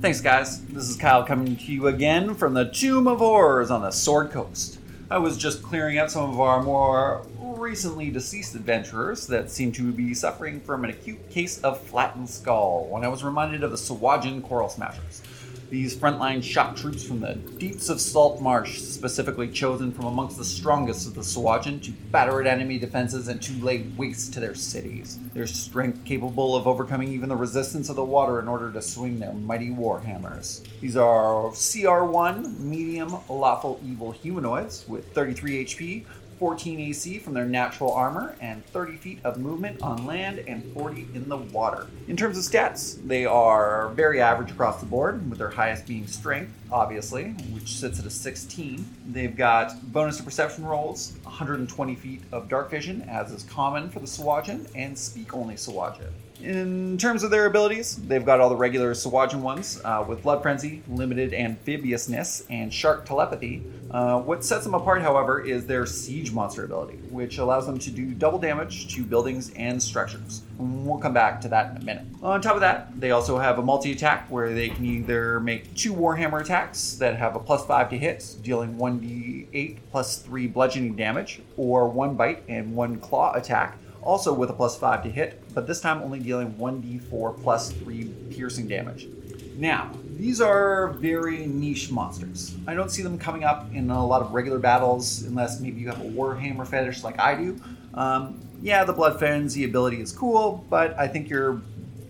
Thanks, 0.00 0.20
guys. 0.20 0.64
This 0.66 0.88
is 0.88 0.96
Kyle 0.96 1.24
coming 1.24 1.56
to 1.56 1.64
you 1.64 1.86
again 1.88 2.34
from 2.34 2.54
the 2.54 2.70
Tomb 2.70 3.06
of 3.06 3.18
Horrors 3.18 3.70
on 3.70 3.82
the 3.82 3.90
Sword 3.90 4.30
Coast. 4.30 4.78
I 5.08 5.18
was 5.18 5.38
just 5.38 5.62
clearing 5.62 5.98
out 5.98 6.10
some 6.10 6.28
of 6.30 6.40
our 6.40 6.60
more 6.60 7.24
recently 7.38 8.10
deceased 8.10 8.56
adventurers 8.56 9.28
that 9.28 9.52
seem 9.52 9.70
to 9.72 9.92
be 9.92 10.14
suffering 10.14 10.60
from 10.60 10.82
an 10.82 10.90
acute 10.90 11.30
case 11.30 11.60
of 11.60 11.80
flattened 11.80 12.28
skull 12.28 12.88
when 12.90 13.04
I 13.04 13.08
was 13.08 13.22
reminded 13.22 13.62
of 13.62 13.70
the 13.70 13.76
Sahuagin 13.76 14.42
Coral 14.42 14.68
Smashers. 14.68 15.22
These 15.68 15.96
frontline 15.96 16.44
shock 16.44 16.76
troops 16.76 17.02
from 17.02 17.20
the 17.20 17.34
deeps 17.34 17.88
of 17.88 18.00
Salt 18.00 18.40
Marsh, 18.40 18.80
specifically 18.80 19.48
chosen 19.48 19.90
from 19.90 20.04
amongst 20.04 20.38
the 20.38 20.44
strongest 20.44 21.08
of 21.08 21.14
the 21.14 21.22
Sahuagin 21.22 21.82
to 21.82 21.90
batter 22.12 22.40
at 22.40 22.46
enemy 22.46 22.78
defenses 22.78 23.26
and 23.26 23.42
to 23.42 23.52
lay 23.64 23.84
waste 23.96 24.32
to 24.34 24.40
their 24.40 24.54
cities. 24.54 25.18
Their 25.34 25.48
strength 25.48 26.04
capable 26.04 26.54
of 26.54 26.68
overcoming 26.68 27.08
even 27.08 27.28
the 27.28 27.36
resistance 27.36 27.88
of 27.88 27.96
the 27.96 28.04
water 28.04 28.38
in 28.38 28.46
order 28.46 28.70
to 28.70 28.80
swing 28.80 29.18
their 29.18 29.32
mighty 29.32 29.72
war 29.72 29.98
hammers. 29.98 30.62
These 30.80 30.96
are 30.96 31.50
CR1 31.50 32.60
medium 32.60 33.16
lawful 33.28 33.80
evil 33.84 34.12
humanoids 34.12 34.84
with 34.86 35.12
33 35.14 35.64
HP, 35.64 36.04
14 36.38 36.80
AC 36.80 37.18
from 37.18 37.34
their 37.34 37.44
natural 37.44 37.92
armor, 37.92 38.36
and 38.40 38.64
30 38.66 38.96
feet 38.96 39.18
of 39.24 39.38
movement 39.38 39.80
on 39.82 40.06
land 40.06 40.44
and 40.46 40.64
40 40.74 41.08
in 41.14 41.28
the 41.28 41.36
water. 41.36 41.86
In 42.08 42.16
terms 42.16 42.36
of 42.36 42.44
stats, 42.44 42.96
they 43.06 43.24
are 43.24 43.88
very 43.90 44.20
average 44.20 44.50
across 44.50 44.80
the 44.80 44.86
board, 44.86 45.28
with 45.28 45.38
their 45.38 45.50
highest 45.50 45.86
being 45.86 46.06
strength, 46.06 46.52
obviously, 46.70 47.30
which 47.52 47.76
sits 47.76 47.98
at 47.98 48.06
a 48.06 48.10
16. 48.10 48.84
They've 49.08 49.36
got 49.36 49.92
bonus 49.92 50.18
to 50.18 50.22
perception 50.22 50.64
rolls, 50.64 51.14
120 51.22 51.94
feet 51.94 52.22
of 52.32 52.48
dark 52.48 52.70
vision, 52.70 53.02
as 53.08 53.32
is 53.32 53.42
common 53.44 53.88
for 53.90 54.00
the 54.00 54.06
Sahuagin, 54.06 54.66
and 54.74 54.96
speak 54.96 55.34
only 55.34 55.54
Sahuagin. 55.54 56.10
In 56.42 56.98
terms 56.98 57.22
of 57.22 57.30
their 57.30 57.46
abilities, 57.46 57.96
they've 57.96 58.24
got 58.24 58.40
all 58.40 58.50
the 58.50 58.56
regular 58.56 58.92
Sahuagin 58.92 59.40
ones 59.40 59.80
uh, 59.84 60.04
with 60.06 60.22
Blood 60.22 60.42
Frenzy, 60.42 60.82
Limited 60.86 61.32
Amphibiousness, 61.32 62.44
and 62.50 62.72
Shark 62.72 63.06
Telepathy. 63.06 63.62
Uh, 63.90 64.20
what 64.20 64.44
sets 64.44 64.64
them 64.64 64.74
apart, 64.74 65.00
however, 65.00 65.40
is 65.40 65.66
their 65.66 65.86
Siege 65.86 66.32
Monster 66.32 66.64
ability, 66.64 66.96
which 67.10 67.38
allows 67.38 67.66
them 67.66 67.78
to 67.78 67.90
do 67.90 68.12
double 68.12 68.38
damage 68.38 68.94
to 68.94 69.02
buildings 69.02 69.50
and 69.56 69.82
structures. 69.82 70.42
We'll 70.58 70.98
come 70.98 71.14
back 71.14 71.40
to 71.42 71.48
that 71.48 71.70
in 71.70 71.78
a 71.78 71.84
minute. 71.84 72.04
On 72.22 72.40
top 72.42 72.54
of 72.54 72.60
that, 72.60 73.00
they 73.00 73.12
also 73.12 73.38
have 73.38 73.58
a 73.58 73.62
multi 73.62 73.92
attack 73.92 74.30
where 74.30 74.52
they 74.52 74.68
can 74.68 74.84
either 74.84 75.40
make 75.40 75.74
two 75.74 75.94
Warhammer 75.94 76.42
attacks 76.42 76.96
that 76.96 77.16
have 77.16 77.34
a 77.34 77.38
plus 77.38 77.64
5 77.64 77.88
to 77.90 77.98
hit, 77.98 78.36
dealing 78.42 78.76
1d8 78.76 79.78
plus 79.90 80.18
3 80.18 80.48
bludgeoning 80.48 80.96
damage, 80.96 81.40
or 81.56 81.88
one 81.88 82.14
bite 82.14 82.42
and 82.48 82.74
one 82.76 82.98
claw 82.98 83.32
attack 83.32 83.78
also 84.06 84.32
with 84.32 84.48
a 84.48 84.52
plus 84.52 84.78
5 84.78 85.02
to 85.02 85.10
hit, 85.10 85.42
but 85.52 85.66
this 85.66 85.80
time 85.80 86.00
only 86.00 86.20
dealing 86.20 86.52
1d4 86.54 87.42
plus 87.42 87.72
3 87.72 88.04
piercing 88.30 88.68
damage. 88.68 89.08
Now, 89.56 89.90
these 90.16 90.40
are 90.40 90.92
very 90.92 91.46
niche 91.46 91.90
monsters. 91.90 92.54
I 92.66 92.74
don't 92.74 92.90
see 92.90 93.02
them 93.02 93.18
coming 93.18 93.44
up 93.44 93.72
in 93.74 93.90
a 93.90 94.06
lot 94.06 94.22
of 94.22 94.32
regular 94.32 94.58
battles 94.58 95.22
unless 95.22 95.60
maybe 95.60 95.80
you 95.80 95.88
have 95.88 96.00
a 96.00 96.04
Warhammer 96.04 96.66
fetish 96.66 97.02
like 97.02 97.18
I 97.18 97.34
do. 97.34 97.60
Um, 97.94 98.40
yeah, 98.62 98.84
the 98.84 98.92
Blood 98.92 99.18
Frenzy 99.18 99.64
ability 99.64 100.00
is 100.00 100.12
cool, 100.12 100.64
but 100.70 100.98
I 100.98 101.08
think 101.08 101.28
you're 101.28 101.60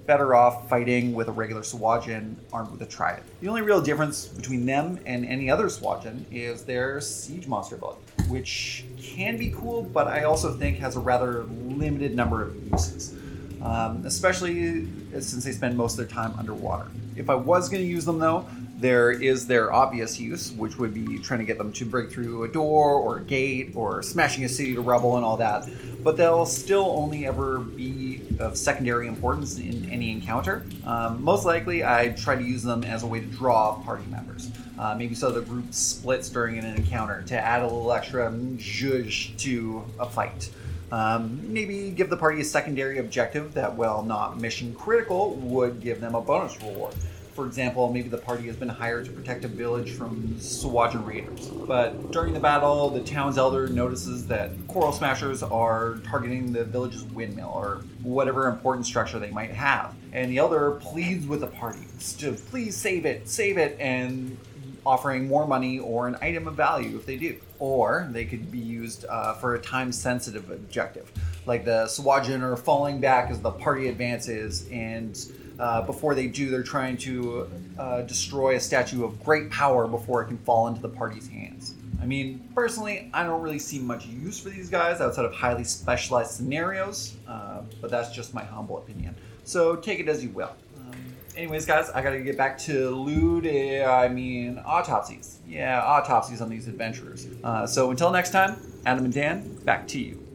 better 0.07 0.35
off 0.35 0.69
fighting 0.69 1.13
with 1.15 1.29
a 1.29 1.33
regular 1.33 1.63
Sahuagin 1.63 2.37
armed 2.53 2.71
with 2.71 2.83
a 2.83 2.87
trident. 2.87 3.27
The 3.41 3.49
only 3.49 3.63
real 3.63 3.81
difference 3.81 4.27
between 4.27 4.65
them 4.65 5.01
and 5.05 5.25
any 5.27 5.51
other 5.51 5.67
Sahuagin 5.67 6.25
is 6.31 6.65
their 6.65 7.01
siege 7.01 7.47
monster 7.47 7.75
ability, 7.75 8.01
which 8.29 8.85
can 8.99 9.37
be 9.37 9.51
cool, 9.51 9.83
but 9.83 10.07
I 10.07 10.25
also 10.25 10.53
think 10.53 10.79
has 10.79 10.97
a 10.97 11.01
rather 11.01 11.45
limited 11.45 12.15
number 12.15 12.43
of 12.43 12.71
uses, 12.71 13.15
um, 13.63 14.05
especially 14.07 14.87
since 15.13 15.45
they 15.45 15.53
spend 15.53 15.77
most 15.77 15.99
of 15.99 16.07
their 16.07 16.15
time 16.15 16.35
underwater. 16.39 16.89
If 17.17 17.31
I 17.31 17.35
was 17.35 17.69
going 17.69 17.83
to 17.83 17.89
use 17.89 18.05
them 18.05 18.19
though, 18.19 18.47
there 18.79 19.11
is 19.11 19.47
their 19.47 19.73
obvious 19.73 20.21
use, 20.21 20.53
which 20.53 20.77
would 20.79 20.93
be 20.93 21.19
trying 21.19 21.41
to 21.41 21.47
get 21.47 21.57
them 21.57 21.73
to 21.73 21.87
break 21.87 22.11
through 22.11 22.45
a 22.45 22.49
door 22.49 22.95
or 22.95 23.19
a 23.19 23.23
gate 23.23 23.73
or 23.75 24.03
smashing 24.03 24.45
a 24.45 24.49
city 24.49 24.75
to 24.75 24.83
rubble 24.83 25.17
and 25.17 25.25
all 25.25 25.39
that. 25.39 25.69
But 26.03 26.17
they'll 26.17 26.47
still 26.47 26.93
only 26.97 27.27
ever 27.27 27.59
be 27.59 28.23
of 28.39 28.57
secondary 28.57 29.09
importance 29.09 29.59
in 29.59 29.89
any 29.91 30.13
encounter. 30.13 30.65
Um, 30.85 31.23
most 31.23 31.47
likely, 31.47 31.85
I 31.85 32.11
try 32.11 32.37
to 32.37 32.43
use 32.43 32.63
them 32.63 32.85
as 32.85 33.03
a 33.03 33.07
way 33.07 33.21
to 33.21 33.27
draw 33.27 33.77
party 33.83 34.05
members. 34.11 34.51
Uh, 34.79 34.95
maybe 34.95 35.15
so 35.15 35.31
the 35.31 35.41
group 35.41 35.73
splits 35.73 36.29
during 36.29 36.59
an 36.59 36.67
encounter 36.67 37.23
to 37.23 37.35
add 37.35 37.63
a 37.63 37.65
little 37.65 37.91
extra 37.93 38.31
zhuzh 38.31 39.37
to 39.39 39.83
a 39.99 40.07
fight. 40.07 40.51
Um, 40.93 41.41
maybe 41.53 41.91
give 41.91 42.11
the 42.11 42.17
party 42.17 42.43
a 42.43 42.45
secondary 42.45 42.99
objective 42.99 43.55
that, 43.55 43.75
while 43.75 44.03
not 44.03 44.39
mission 44.39 44.75
critical, 44.75 45.35
would 45.37 45.81
give 45.81 46.01
them 46.01 46.15
a 46.15 46.21
bonus 46.21 46.61
reward. 46.63 46.95
For 47.37 47.45
example, 47.45 47.93
maybe 47.93 48.09
the 48.09 48.17
party 48.17 48.47
has 48.47 48.57
been 48.57 48.71
hired 48.71 49.05
to 49.05 49.13
protect 49.13 49.45
a 49.45 49.49
village 49.49 49.93
from 49.93 50.37
Sahuagin 50.39 51.07
raiders. 51.07 51.51
But 51.51 52.11
during 52.11 52.33
the 52.33 52.41
battle, 52.41 52.89
the 52.89 53.03
town's 53.03 53.37
elder 53.37 53.69
notices 53.69 54.27
that 54.29 54.53
coral 54.69 54.91
smashers 54.91 55.43
are 55.43 55.99
targeting 55.99 56.51
the 56.51 56.65
village's 56.65 57.05
windmill 57.05 57.53
or 57.55 57.85
whatever 58.03 58.49
important 58.49 58.87
structure 58.87 59.19
they 59.19 59.31
might 59.31 59.51
have. 59.51 59.95
And 60.15 60.33
the 60.33 60.39
elder 60.39 60.71
pleads 60.81 61.27
with 61.27 61.41
the 61.41 61.49
party 61.49 61.81
to 62.21 62.33
please 62.33 62.75
save 62.75 63.05
it, 63.05 63.29
save 63.29 63.59
it, 63.59 63.77
and 63.79 64.39
offering 64.87 65.29
more 65.29 65.47
money 65.47 65.79
or 65.79 66.09
an 66.09 66.17
item 66.23 66.49
of 66.49 66.55
value 66.55 66.97
if 66.97 67.05
they 67.05 67.19
do. 67.19 67.39
Or 67.59 68.09
they 68.13 68.25
could 68.25 68.51
be 68.51 68.59
used 68.59 69.05
uh, 69.11 69.35
for 69.35 69.57
a 69.57 69.61
time 69.61 69.93
sensitive 69.93 70.51
objective. 70.51 71.13
Like 71.45 71.67
the 71.67 71.85
Sahuagin 71.85 72.41
are 72.41 72.57
falling 72.57 72.99
back 72.99 73.31
as 73.31 73.41
the 73.43 73.51
party 73.51 73.89
advances, 73.89 74.67
and 74.71 75.15
uh, 75.59 75.83
before 75.83 76.15
they 76.15 76.27
do, 76.27 76.51
they're 76.51 76.63
trying 76.63 76.97
to 76.99 77.51
uh, 77.79 78.03
destroy 78.03 78.57
a 78.57 78.61
statue 78.61 79.05
of 79.05 79.23
great 79.25 79.51
power 79.51 79.87
before 79.87 80.23
it 80.23 80.27
can 80.27 80.39
fall 80.39 80.69
into 80.69 80.81
the 80.81 80.89
party's 80.89 81.29
hands. 81.29 81.75
I 82.01 82.05
mean, 82.05 82.49
personally, 82.55 83.11
I 83.15 83.25
don't 83.25 83.41
really 83.41 83.59
see 83.59 83.79
much 83.79 84.07
use 84.07 84.39
for 84.39 84.51
these 84.51 84.69
guys 84.69 85.01
outside 85.01 85.25
of 85.25 85.33
highly 85.33 85.65
specialized 85.65 86.33
scenarios, 86.33 87.17
uh, 87.27 87.63
but 87.81 87.91
that's 87.91 88.15
just 88.15 88.35
my 88.35 88.45
humble 88.45 88.79
opinion. 88.79 89.15
So 89.45 89.77
take 89.77 90.01
it 90.01 90.09
as 90.09 90.23
you 90.23 90.31
will. 90.31 90.53
Um, 90.79 90.93
anyways, 91.37 91.65
guys, 91.65 91.89
I 91.91 92.03
gotta 92.03 92.21
get 92.21 92.37
back 92.37 92.59
to 92.59 92.91
lewd, 92.91 93.47
uh, 93.47 93.91
I 93.91 94.09
mean, 94.09 94.59
autopsies. 94.65 95.39
Yeah, 95.49 95.83
autopsies 95.83 96.41
on 96.41 96.51
these 96.51 96.69
adventurers. 96.69 97.29
Uh, 97.43 97.67
so 97.67 97.91
until 97.91 98.11
next 98.11 98.31
time, 98.31 98.57
Adam 98.85 99.05
and 99.05 99.15
Dan, 99.15 99.57
back 99.65 99.89
to 99.89 99.99
you. 99.99 100.26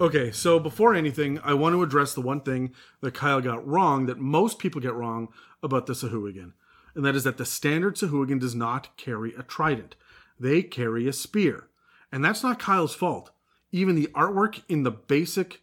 Okay, 0.00 0.30
so 0.30 0.60
before 0.60 0.94
anything, 0.94 1.40
I 1.42 1.54
want 1.54 1.74
to 1.74 1.82
address 1.82 2.14
the 2.14 2.20
one 2.20 2.40
thing 2.40 2.72
that 3.00 3.14
Kyle 3.14 3.40
got 3.40 3.66
wrong 3.66 4.06
that 4.06 4.18
most 4.18 4.58
people 4.58 4.80
get 4.80 4.94
wrong 4.94 5.28
about 5.62 5.86
the 5.86 5.92
Sahuagin, 5.92 6.52
and 6.94 7.04
that 7.04 7.16
is 7.16 7.24
that 7.24 7.36
the 7.36 7.44
standard 7.44 7.96
Sahuagin 7.96 8.38
does 8.38 8.54
not 8.54 8.96
carry 8.96 9.34
a 9.34 9.42
trident. 9.42 9.96
They 10.38 10.62
carry 10.62 11.08
a 11.08 11.12
spear. 11.12 11.68
And 12.12 12.24
that's 12.24 12.42
not 12.42 12.58
Kyle's 12.58 12.94
fault. 12.94 13.30
Even 13.72 13.96
the 13.96 14.08
artwork 14.14 14.62
in 14.68 14.82
the 14.82 14.90
basic 14.90 15.60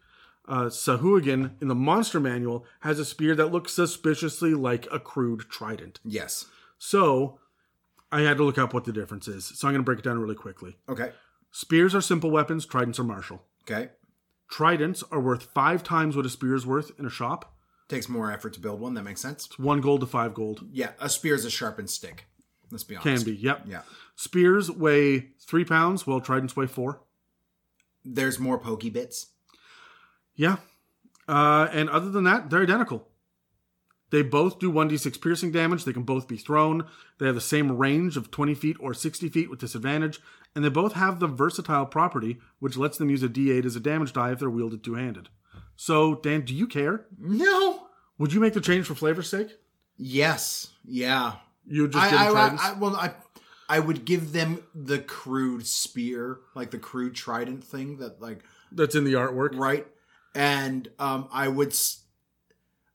uh, 0.47 0.65
Sahuagin 0.65 1.59
in 1.61 1.67
the 1.67 1.75
monster 1.75 2.19
manual 2.19 2.65
has 2.81 2.99
a 2.99 3.05
spear 3.05 3.35
that 3.35 3.51
looks 3.51 3.73
suspiciously 3.73 4.53
like 4.53 4.87
a 4.91 4.99
crude 4.99 5.49
trident. 5.49 5.99
Yes. 6.03 6.45
So 6.77 7.39
I 8.11 8.21
had 8.21 8.37
to 8.37 8.43
look 8.43 8.57
up 8.57 8.73
what 8.73 8.85
the 8.85 8.93
difference 8.93 9.27
is. 9.27 9.45
So 9.45 9.67
I'm 9.67 9.73
going 9.73 9.81
to 9.81 9.85
break 9.85 9.99
it 9.99 10.05
down 10.05 10.19
really 10.19 10.35
quickly. 10.35 10.75
Okay. 10.87 11.13
Spears 11.51 11.95
are 11.95 12.01
simple 12.01 12.29
weapons, 12.29 12.65
tridents 12.65 12.99
are 12.99 13.03
martial. 13.03 13.41
Okay. 13.63 13.89
Tridents 14.49 15.03
are 15.11 15.19
worth 15.19 15.43
five 15.53 15.83
times 15.83 16.15
what 16.15 16.25
a 16.25 16.29
spear 16.29 16.55
is 16.55 16.65
worth 16.65 16.91
in 16.99 17.05
a 17.05 17.09
shop. 17.09 17.53
Takes 17.87 18.09
more 18.09 18.31
effort 18.31 18.53
to 18.53 18.59
build 18.59 18.79
one. 18.79 18.93
That 18.95 19.03
makes 19.03 19.21
sense. 19.21 19.59
One 19.59 19.81
gold 19.81 20.01
to 20.01 20.07
five 20.07 20.33
gold. 20.33 20.65
Yeah, 20.71 20.91
a 20.99 21.09
spear 21.09 21.35
is 21.35 21.45
a 21.45 21.49
sharpened 21.49 21.89
stick. 21.89 22.25
Let's 22.71 22.83
be 22.83 22.95
honest. 22.95 23.25
Can 23.25 23.33
be, 23.33 23.39
yep. 23.39 23.63
Yeah. 23.67 23.81
Spears 24.15 24.71
weigh 24.71 25.31
three 25.39 25.65
pounds, 25.65 26.07
while 26.07 26.19
tridents 26.19 26.55
weigh 26.55 26.67
four. 26.67 27.01
There's 28.03 28.39
more 28.39 28.57
pokey 28.57 28.89
bits. 28.89 29.27
Yeah. 30.35 30.57
Uh, 31.27 31.67
and 31.71 31.89
other 31.89 32.09
than 32.09 32.23
that, 32.23 32.49
they're 32.49 32.61
identical. 32.61 33.07
They 34.11 34.21
both 34.21 34.59
do 34.59 34.71
1d6 34.71 35.19
piercing 35.21 35.51
damage. 35.51 35.83
They 35.83 35.93
can 35.93 36.03
both 36.03 36.27
be 36.27 36.37
thrown. 36.37 36.85
They 37.19 37.25
have 37.25 37.35
the 37.35 37.41
same 37.41 37.77
range 37.77 38.17
of 38.17 38.31
20 38.31 38.53
feet 38.53 38.77
or 38.79 38.93
60 38.93 39.29
feet 39.29 39.49
with 39.49 39.59
disadvantage. 39.59 40.19
And 40.55 40.63
they 40.63 40.69
both 40.69 40.93
have 40.93 41.19
the 41.19 41.27
versatile 41.27 41.85
property, 41.85 42.37
which 42.59 42.77
lets 42.77 42.97
them 42.97 43.09
use 43.09 43.21
a 43.21 43.27
d8 43.27 43.65
as 43.65 43.75
a 43.75 43.79
damage 43.81 44.13
die 44.13 44.31
if 44.31 44.39
they're 44.39 44.49
wielded 44.49 44.83
two 44.83 44.93
handed. 44.95 45.27
So, 45.75 46.15
Dan, 46.15 46.41
do 46.41 46.55
you 46.55 46.65
care? 46.65 47.05
No. 47.19 47.87
Would 48.17 48.31
you 48.31 48.39
make 48.39 48.53
the 48.53 48.61
change 48.61 48.85
for 48.85 48.95
flavor's 48.95 49.29
sake? 49.29 49.49
Yes. 49.97 50.71
Yeah. 50.85 51.33
You 51.67 51.83
would 51.83 51.91
just 51.91 52.05
I, 52.05 52.09
give 52.09 52.19
them 52.19 52.27
I, 52.27 52.31
tridents? 52.31 52.63
I, 52.63 52.73
well, 52.73 52.95
I, 52.95 53.11
I 53.67 53.79
would 53.79 54.05
give 54.05 54.31
them 54.31 54.63
the 54.73 54.99
crude 54.99 55.67
spear, 55.67 56.39
like 56.55 56.71
the 56.71 56.77
crude 56.77 57.15
trident 57.15 57.63
thing 57.63 57.97
that, 57.97 58.21
like, 58.21 58.43
That's 58.71 58.95
in 58.95 59.03
the 59.03 59.13
artwork. 59.13 59.57
right? 59.57 59.85
And 60.33 60.89
um, 60.99 61.27
I 61.31 61.47
would, 61.49 61.75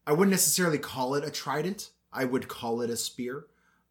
I 0.06 0.12
wouldn't 0.12 0.30
necessarily 0.30 0.78
call 0.78 1.14
it 1.14 1.24
a 1.24 1.30
trident. 1.30 1.90
I 2.12 2.24
would 2.24 2.48
call 2.48 2.80
it 2.80 2.90
a 2.90 2.96
spear, 2.96 3.46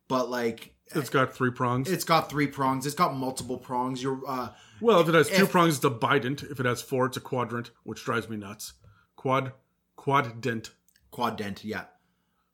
but 0.07 0.29
like, 0.29 0.73
It's 0.95 1.09
got 1.09 1.33
three 1.33 1.51
prongs. 1.51 1.89
it's 1.91 2.03
got 2.03 2.29
three 2.29 2.47
prongs. 2.47 2.85
It's 2.85 2.95
got 2.95 3.15
multiple 3.15 3.57
prongs. 3.57 4.01
You're, 4.01 4.19
uh, 4.27 4.49
well, 4.81 4.99
if 5.01 5.09
it 5.09 5.13
has 5.15 5.29
two 5.29 5.43
if- 5.43 5.51
prongs, 5.51 5.75
it's 5.77 5.85
a 5.85 5.89
bident. 5.89 6.49
If 6.49 6.59
it 6.59 6.65
has 6.65 6.81
four, 6.81 7.05
it's 7.05 7.17
a 7.17 7.21
quadrant, 7.21 7.71
which 7.83 8.03
drives 8.03 8.27
me 8.29 8.37
nuts. 8.37 8.73
Quad, 9.15 9.51
quaddent. 9.97 10.71
quaddent. 11.11 11.63
Yeah. 11.63 11.85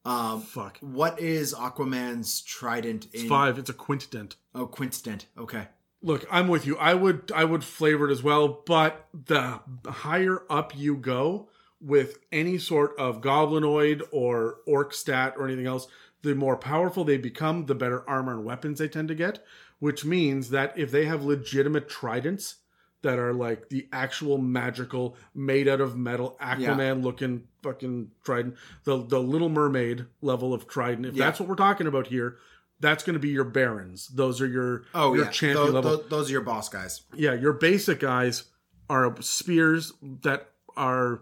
Um, 0.04 0.42
Fuck. 0.42 0.78
what 0.82 1.20
is 1.20 1.54
Aquaman's 1.54 2.42
trident 2.42 3.06
in? 3.06 3.22
It's 3.22 3.30
five. 3.30 3.58
It's 3.58 3.70
a 3.70 3.74
quintdent. 3.74 4.36
Oh, 4.54 4.68
quintdent. 4.68 5.26
Okay. 5.38 5.68
Look, 6.04 6.28
I'm 6.30 6.48
with 6.48 6.68
you. 6.68 6.78
I 6.78 6.94
would 6.94 7.32
I 7.34 7.44
would 7.46 7.64
flavor 7.64 8.08
it 8.08 8.12
as 8.12 8.22
well, 8.22 8.62
but 8.68 9.08
the 9.14 9.60
higher 9.88 10.44
up 10.50 10.76
you 10.78 10.96
go 10.96 11.50
with 11.82 12.20
any 12.32 12.60
sort 12.60 12.98
of 13.00 13.22
goblinoid 13.22 14.02
or 14.12 14.58
orc 14.68 14.94
stat 14.94 15.34
or 15.38 15.48
anything 15.48 15.66
else, 15.66 15.88
the 16.26 16.36
more 16.36 16.58
powerful 16.58 17.04
they 17.06 17.18
become, 17.18 17.66
the 17.68 17.76
better 17.76 18.08
armor 18.10 18.34
and 18.34 18.44
weapons 18.44 18.80
they 18.80 18.88
tend 18.90 19.08
to 19.08 19.16
get. 19.16 19.44
Which 19.80 20.04
means 20.06 20.50
that 20.50 20.78
if 20.78 20.90
they 20.92 21.06
have 21.06 21.24
legitimate 21.24 21.88
tridents 21.90 22.56
that 23.02 23.20
are 23.20 23.34
like 23.34 23.70
the 23.70 23.88
actual 23.94 24.38
magical, 24.38 25.16
made 25.36 25.68
out 25.68 25.80
of 25.82 25.96
metal, 25.98 26.38
Aquaman 26.42 27.04
looking 27.04 27.44
fucking 27.62 28.12
trident, 28.24 28.56
the 28.86 28.98
the 29.06 29.20
Little 29.22 29.50
Mermaid 29.50 30.06
level 30.22 30.54
of 30.54 30.68
trident. 30.68 31.06
If 31.06 31.14
Yeah. 31.16 31.26
that's 31.26 31.40
what 31.40 31.48
we're 31.50 31.56
talking 31.56 31.88
about 31.88 32.08
here, 32.08 32.38
that's 32.80 33.04
going 33.04 33.14
to 33.16 33.20
be 33.20 33.30
your 33.30 33.44
barons. 33.44 34.08
Those 34.08 34.42
are 34.42 34.48
your 34.48 34.84
Oh 34.96 35.14
your 35.14 35.26
yeah. 35.26 35.32
champion 35.32 35.68
Tho- 35.68 35.72
level 35.74 35.98
tho- 35.98 36.04
those 36.10 36.30
are 36.30 36.32
your 36.32 36.42
boss 36.42 36.68
guys. 36.70 37.02
yeah, 37.14 37.34
your 37.34 37.54
basic 37.54 38.00
guys 38.00 38.46
are 38.90 39.14
spears 39.22 39.94
that 40.24 40.50
are, 40.78 41.22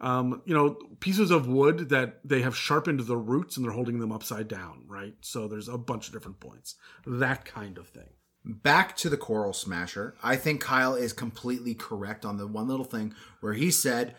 um, 0.00 0.42
you 0.46 0.54
know, 0.54 0.76
pieces 1.00 1.30
of 1.30 1.46
wood 1.46 1.90
that 1.90 2.20
they 2.24 2.42
have 2.42 2.56
sharpened 2.56 3.00
the 3.00 3.16
roots 3.16 3.56
and 3.56 3.64
they're 3.64 3.72
holding 3.72 3.98
them 3.98 4.12
upside 4.12 4.48
down, 4.48 4.84
right? 4.86 5.14
So 5.20 5.46
there's 5.46 5.68
a 5.68 5.76
bunch 5.78 6.06
of 6.06 6.14
different 6.14 6.40
points. 6.40 6.76
That 7.06 7.44
kind 7.44 7.76
of 7.76 7.88
thing. 7.88 8.08
Back 8.42 8.96
to 8.98 9.10
the 9.10 9.18
Coral 9.18 9.52
Smasher. 9.52 10.14
I 10.22 10.36
think 10.36 10.62
Kyle 10.62 10.94
is 10.94 11.12
completely 11.12 11.74
correct 11.74 12.24
on 12.24 12.38
the 12.38 12.46
one 12.46 12.68
little 12.68 12.86
thing 12.86 13.14
where 13.40 13.52
he 13.52 13.70
said 13.70 14.14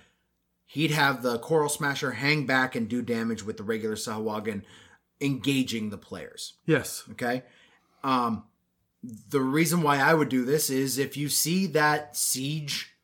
he'd 0.68 0.92
have 0.92 1.24
the 1.24 1.40
Coral 1.40 1.70
Smasher 1.70 2.12
hang 2.12 2.46
back 2.46 2.76
and 2.76 2.88
do 2.88 3.02
damage 3.02 3.44
with 3.44 3.58
the 3.58 3.64
regular 3.64 3.96
Sahuagin 3.96 4.62
engaging 5.20 5.90
the 5.90 5.98
players. 5.98 6.54
Yes. 6.68 7.04
Okay. 7.12 7.44
Um, 8.04 8.44
the 9.04 9.42
reason 9.42 9.82
why 9.82 9.98
I 9.98 10.14
would 10.14 10.30
do 10.30 10.46
this 10.46 10.70
is 10.70 11.00
if 11.00 11.18
you 11.18 11.28
see 11.28 11.66
that 11.68 12.16
siege 12.16 12.96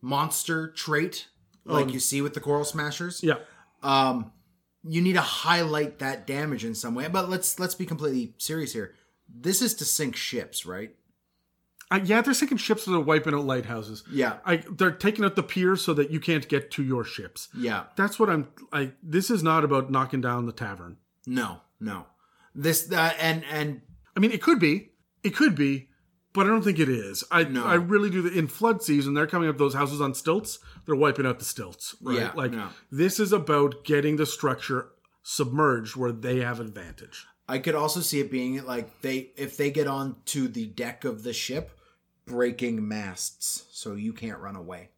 monster 0.00 0.68
trait, 0.68 1.28
like 1.68 1.86
Oh. 1.86 1.90
you 1.90 2.00
see 2.00 2.20
with 2.22 2.34
the 2.34 2.40
Coral 2.40 2.64
Smashers, 2.64 3.22
Yeah. 3.22 3.36
um, 3.82 4.32
you 4.84 5.00
need 5.02 5.14
to 5.14 5.20
highlight 5.20 5.98
that 5.98 6.26
damage 6.26 6.64
in 6.64 6.74
some 6.74 6.94
way. 6.94 7.08
But 7.08 7.28
let's 7.28 7.58
let's 7.58 7.74
be 7.74 7.86
completely 7.86 8.34
serious 8.38 8.72
here. 8.72 8.94
This 9.28 9.60
is 9.62 9.74
to 9.74 9.84
sink 9.84 10.16
ships, 10.16 10.64
right? 10.66 10.94
Uh, 11.90 12.00
yeah, 12.04 12.20
they're 12.20 12.34
sinking 12.34 12.58
ships 12.58 12.84
that 12.84 12.94
are 12.94 13.00
wiping 13.00 13.32
out 13.34 13.44
lighthouses. 13.46 14.04
Yeah. 14.10 14.38
I, 14.44 14.56
they're 14.70 14.90
taking 14.90 15.24
out 15.24 15.36
the 15.36 15.42
piers 15.42 15.80
so 15.82 15.94
that 15.94 16.10
you 16.10 16.20
can't 16.20 16.46
get 16.46 16.70
to 16.72 16.82
your 16.82 17.02
ships. 17.02 17.48
Yeah. 17.56 17.84
That's 17.96 18.18
what 18.18 18.28
I'm. 18.28 18.48
I 18.72 18.92
this 19.02 19.30
is 19.30 19.42
not 19.42 19.64
about 19.64 19.90
knocking 19.90 20.20
down 20.20 20.44
the 20.46 20.52
tavern. 20.52 20.98
No, 21.26 21.60
no. 21.80 22.06
This 22.54 22.82
that 22.88 23.16
and 23.20 23.42
and 23.50 23.80
I 24.16 24.20
mean, 24.20 24.32
it 24.32 24.42
could 24.42 24.58
be, 24.58 24.90
it 25.22 25.34
could 25.36 25.54
be, 25.54 25.87
but 26.38 26.46
I 26.46 26.50
don't 26.50 26.62
think 26.62 26.78
it 26.78 26.88
is. 26.88 27.24
I 27.32 27.42
No. 27.42 27.64
I 27.64 27.74
really 27.74 28.10
do. 28.10 28.24
In 28.28 28.46
flood 28.46 28.80
season, 28.80 29.14
they're 29.14 29.26
coming 29.26 29.48
up 29.48 29.58
those 29.58 29.74
houses 29.74 30.00
on 30.00 30.14
stilts. 30.14 30.60
They're 30.86 30.94
wiping 30.94 31.26
out 31.26 31.40
the 31.40 31.44
stilts. 31.44 31.96
Right? 32.00 32.18
Yeah, 32.18 32.30
like 32.36 32.52
this 32.92 33.18
is 33.18 33.32
about 33.32 33.82
getting 33.82 34.18
the 34.18 34.24
structure 34.24 34.90
submerged 35.24 35.96
where 35.96 36.12
they 36.12 36.38
have 36.38 36.60
advantage. 36.60 37.26
I 37.48 37.58
could 37.58 37.74
also 37.74 37.98
see 37.98 38.20
it 38.20 38.30
being 38.30 38.64
like 38.64 39.00
they 39.00 39.32
if 39.36 39.56
they 39.56 39.72
get 39.72 39.88
onto 39.88 40.46
the 40.46 40.66
deck 40.66 41.04
of 41.04 41.24
the 41.24 41.32
ship, 41.32 41.76
breaking 42.24 42.86
masts 42.86 43.64
so 43.72 43.96
you 43.96 44.12
can't 44.12 44.38
run 44.38 44.54
away. 44.54 44.90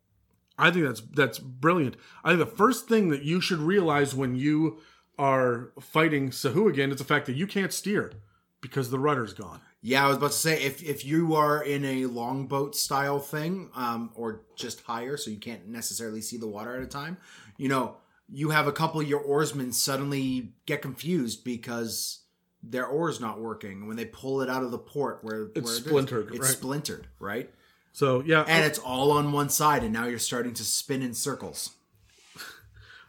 I 0.58 0.70
think 0.70 0.84
that's 0.84 1.00
that's 1.00 1.38
brilliant. 1.38 1.96
I 2.22 2.36
think 2.36 2.40
the 2.40 2.54
first 2.54 2.86
thing 2.86 3.08
that 3.08 3.22
you 3.22 3.40
should 3.40 3.60
realize 3.60 4.14
when 4.14 4.36
you 4.36 4.80
are 5.18 5.72
fighting 5.80 6.32
Sahuagin 6.32 6.90
is 6.90 6.98
the 6.98 7.04
fact 7.04 7.24
that 7.24 7.36
you 7.36 7.46
can't 7.46 7.72
steer 7.72 8.12
because 8.60 8.90
the 8.90 8.98
rudder's 8.98 9.32
gone. 9.32 9.62
Yeah, 9.82 10.04
I 10.04 10.08
was 10.08 10.18
about 10.18 10.32
to 10.32 10.36
say 10.36 10.62
if 10.62 10.82
if 10.82 11.04
you 11.04 11.34
are 11.34 11.62
in 11.62 11.84
a 11.84 12.04
longboat 12.06 12.76
style 12.76 13.18
thing, 13.18 13.70
um, 13.74 14.10
or 14.14 14.42
just 14.56 14.82
higher, 14.82 15.16
so 15.16 15.30
you 15.30 15.38
can't 15.38 15.68
necessarily 15.68 16.20
see 16.20 16.36
the 16.36 16.46
water 16.46 16.76
at 16.76 16.82
a 16.82 16.86
time, 16.86 17.16
you 17.56 17.68
know, 17.68 17.96
you 18.28 18.50
have 18.50 18.66
a 18.66 18.72
couple 18.72 19.00
of 19.00 19.08
your 19.08 19.20
oarsmen 19.20 19.72
suddenly 19.72 20.52
get 20.66 20.82
confused 20.82 21.44
because 21.44 22.18
their 22.62 22.86
oar's 22.86 23.20
not 23.20 23.40
working 23.40 23.86
when 23.88 23.96
they 23.96 24.04
pull 24.04 24.42
it 24.42 24.50
out 24.50 24.62
of 24.62 24.70
the 24.70 24.78
port 24.78 25.20
where 25.22 25.44
It's 25.54 25.62
where 25.64 25.74
it 25.74 25.78
is. 25.78 25.84
splintered, 25.86 26.28
It's 26.30 26.38
right. 26.40 26.48
splintered, 26.48 27.06
right? 27.18 27.50
So 27.92 28.22
yeah, 28.24 28.44
And 28.46 28.64
it's 28.66 28.78
all 28.78 29.10
on 29.12 29.32
one 29.32 29.48
side, 29.48 29.82
and 29.82 29.92
now 29.94 30.04
you're 30.06 30.18
starting 30.18 30.52
to 30.54 30.64
spin 30.64 31.00
in 31.00 31.14
circles. 31.14 31.70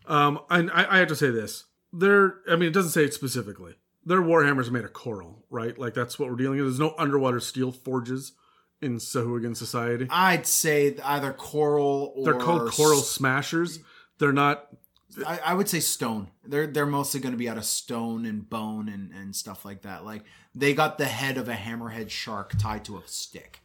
Um, 0.08 0.40
and 0.50 0.72
I, 0.72 0.96
I 0.96 0.98
have 1.00 1.10
to 1.10 1.16
say 1.16 1.30
this. 1.30 1.66
There, 1.94 2.36
I 2.50 2.56
mean, 2.56 2.70
it 2.70 2.74
doesn't 2.74 2.92
say 2.92 3.04
it 3.04 3.14
specifically. 3.14 3.76
Their 4.06 4.22
warhammers 4.22 4.72
made 4.72 4.84
of 4.84 4.94
coral, 4.94 5.46
right? 5.50 5.78
Like 5.78 5.94
that's 5.94 6.18
what 6.18 6.30
we're 6.30 6.36
dealing 6.36 6.58
with. 6.58 6.68
There's 6.68 6.80
no 6.80 6.96
underwater 6.98 7.40
steel 7.40 7.72
forges 7.72 8.34
in 8.82 8.98
Sahuagin 8.98 9.56
society. 9.56 10.08
I'd 10.10 10.48
say 10.48 10.96
either 11.04 11.34
coral 11.34 12.14
or 12.16 12.26
They're 12.26 12.34
called 12.40 12.72
coral 12.72 13.02
smashers. 13.02 13.80
They're 14.18 14.34
not. 14.34 14.68
I, 15.26 15.40
I 15.46 15.54
would 15.54 15.70
say 15.70 15.80
stone. 15.80 16.30
They're 16.44 16.68
they're 16.68 16.86
mostly 16.86 17.20
going 17.20 17.34
to 17.34 17.38
be 17.38 17.50
out 17.50 17.58
of 17.58 17.66
stone 17.66 18.26
and 18.26 18.50
bone 18.50 18.90
and 18.90 19.12
and 19.14 19.36
stuff 19.36 19.66
like 19.66 19.84
that. 19.84 20.04
Like 20.06 20.24
they 20.56 20.74
got 20.74 20.98
the 20.98 21.06
head 21.06 21.38
of 21.38 21.48
a 21.48 21.54
hammerhead 21.54 22.10
shark 22.10 22.58
tied 22.58 22.86
to 22.86 22.98
a 22.98 23.04
stick. 23.06 23.61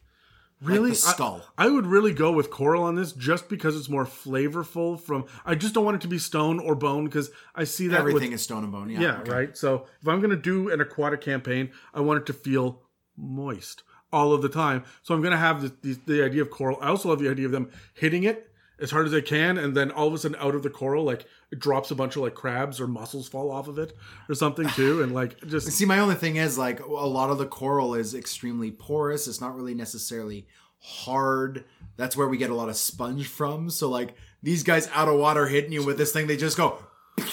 Really, 0.59 0.89
the 0.89 0.95
skull. 0.95 1.41
I, 1.57 1.65
I 1.65 1.69
would 1.69 1.85
really 1.85 2.13
go 2.13 2.31
with 2.31 2.49
coral 2.49 2.83
on 2.83 2.95
this, 2.95 3.11
just 3.13 3.47
because 3.47 3.75
it's 3.77 3.89
more 3.89 4.05
flavorful. 4.05 4.99
From 4.99 5.25
I 5.45 5.53
just 5.55 5.73
don't 5.75 5.85
want 5.85 5.95
it 5.95 6.01
to 6.01 6.07
be 6.07 6.17
stone 6.17 6.59
or 6.59 6.73
bone 6.73 7.05
because 7.05 7.29
I 7.53 7.63
see 7.63 7.87
that 7.89 8.03
with- 8.03 8.15
Everything 8.15 8.33
is 8.33 8.41
stone 8.41 8.63
and 8.63 8.71
bone. 8.71 8.89
Yeah. 8.89 9.01
Yeah, 9.01 9.19
okay. 9.21 9.31
right. 9.31 9.57
So 9.57 9.85
if 10.01 10.07
I'm 10.07 10.19
going 10.19 10.31
to 10.31 10.35
do 10.35 10.69
an 10.71 10.81
aquatic 10.81 11.21
campaign, 11.21 11.69
I 11.93 12.01
want 12.01 12.21
it 12.21 12.25
to 12.27 12.33
feel 12.33 12.81
moist 13.15 13.83
all 14.11 14.33
of 14.33 14.41
the 14.41 14.49
time. 14.49 14.83
So 15.03 15.13
I'm 15.13 15.21
going 15.21 15.31
to 15.31 15.37
have 15.37 15.61
the, 15.61 15.73
the, 15.81 15.99
the 16.07 16.23
idea 16.23 16.41
of 16.41 16.49
coral. 16.49 16.77
I 16.81 16.87
also 16.87 17.09
love 17.09 17.19
the 17.19 17.29
idea 17.29 17.45
of 17.45 17.51
them 17.51 17.69
hitting 17.93 18.23
it 18.23 18.46
as 18.79 18.91
hard 18.91 19.05
as 19.05 19.11
they 19.11 19.21
can, 19.21 19.57
and 19.57 19.75
then 19.75 19.91
all 19.91 20.07
of 20.07 20.13
a 20.13 20.17
sudden 20.17 20.37
out 20.39 20.55
of 20.55 20.63
the 20.63 20.69
coral, 20.69 21.03
like 21.03 21.25
it 21.51 21.59
drops 21.59 21.91
a 21.91 21.95
bunch 21.95 22.15
of 22.15 22.21
like 22.21 22.35
crabs 22.35 22.79
or 22.79 22.87
mussels 22.87 23.27
fall 23.27 23.51
off 23.51 23.67
of 23.67 23.79
it 23.79 23.93
or 24.29 24.35
something 24.35 24.67
too, 24.69 25.01
and 25.01 25.13
like 25.13 25.39
just 25.47 25.71
See, 25.71 25.85
my 25.85 25.99
only 25.99 26.15
thing 26.15 26.35
is 26.35 26.57
like 26.57 26.79
a 26.79 26.85
lot 26.85 27.29
of 27.29 27.37
the 27.37 27.45
coral 27.45 27.95
is 27.95 28.13
extremely 28.13 28.71
porous. 28.71 29.27
It's 29.27 29.41
not 29.41 29.55
really 29.55 29.73
necessarily 29.73 30.47
hard. 30.79 31.65
That's 31.95 32.15
where 32.15 32.27
we 32.27 32.37
get 32.37 32.49
a 32.49 32.55
lot 32.55 32.69
of 32.69 32.75
sponge 32.75 33.27
from. 33.27 33.69
So 33.69 33.89
like 33.89 34.15
these 34.43 34.63
guys 34.63 34.89
out 34.93 35.07
of 35.07 35.19
water 35.19 35.47
hitting 35.47 35.71
you 35.71 35.85
with 35.85 35.97
this 35.97 36.13
thing, 36.13 36.27
they 36.27 36.37
just 36.37 36.57
go. 36.57 36.79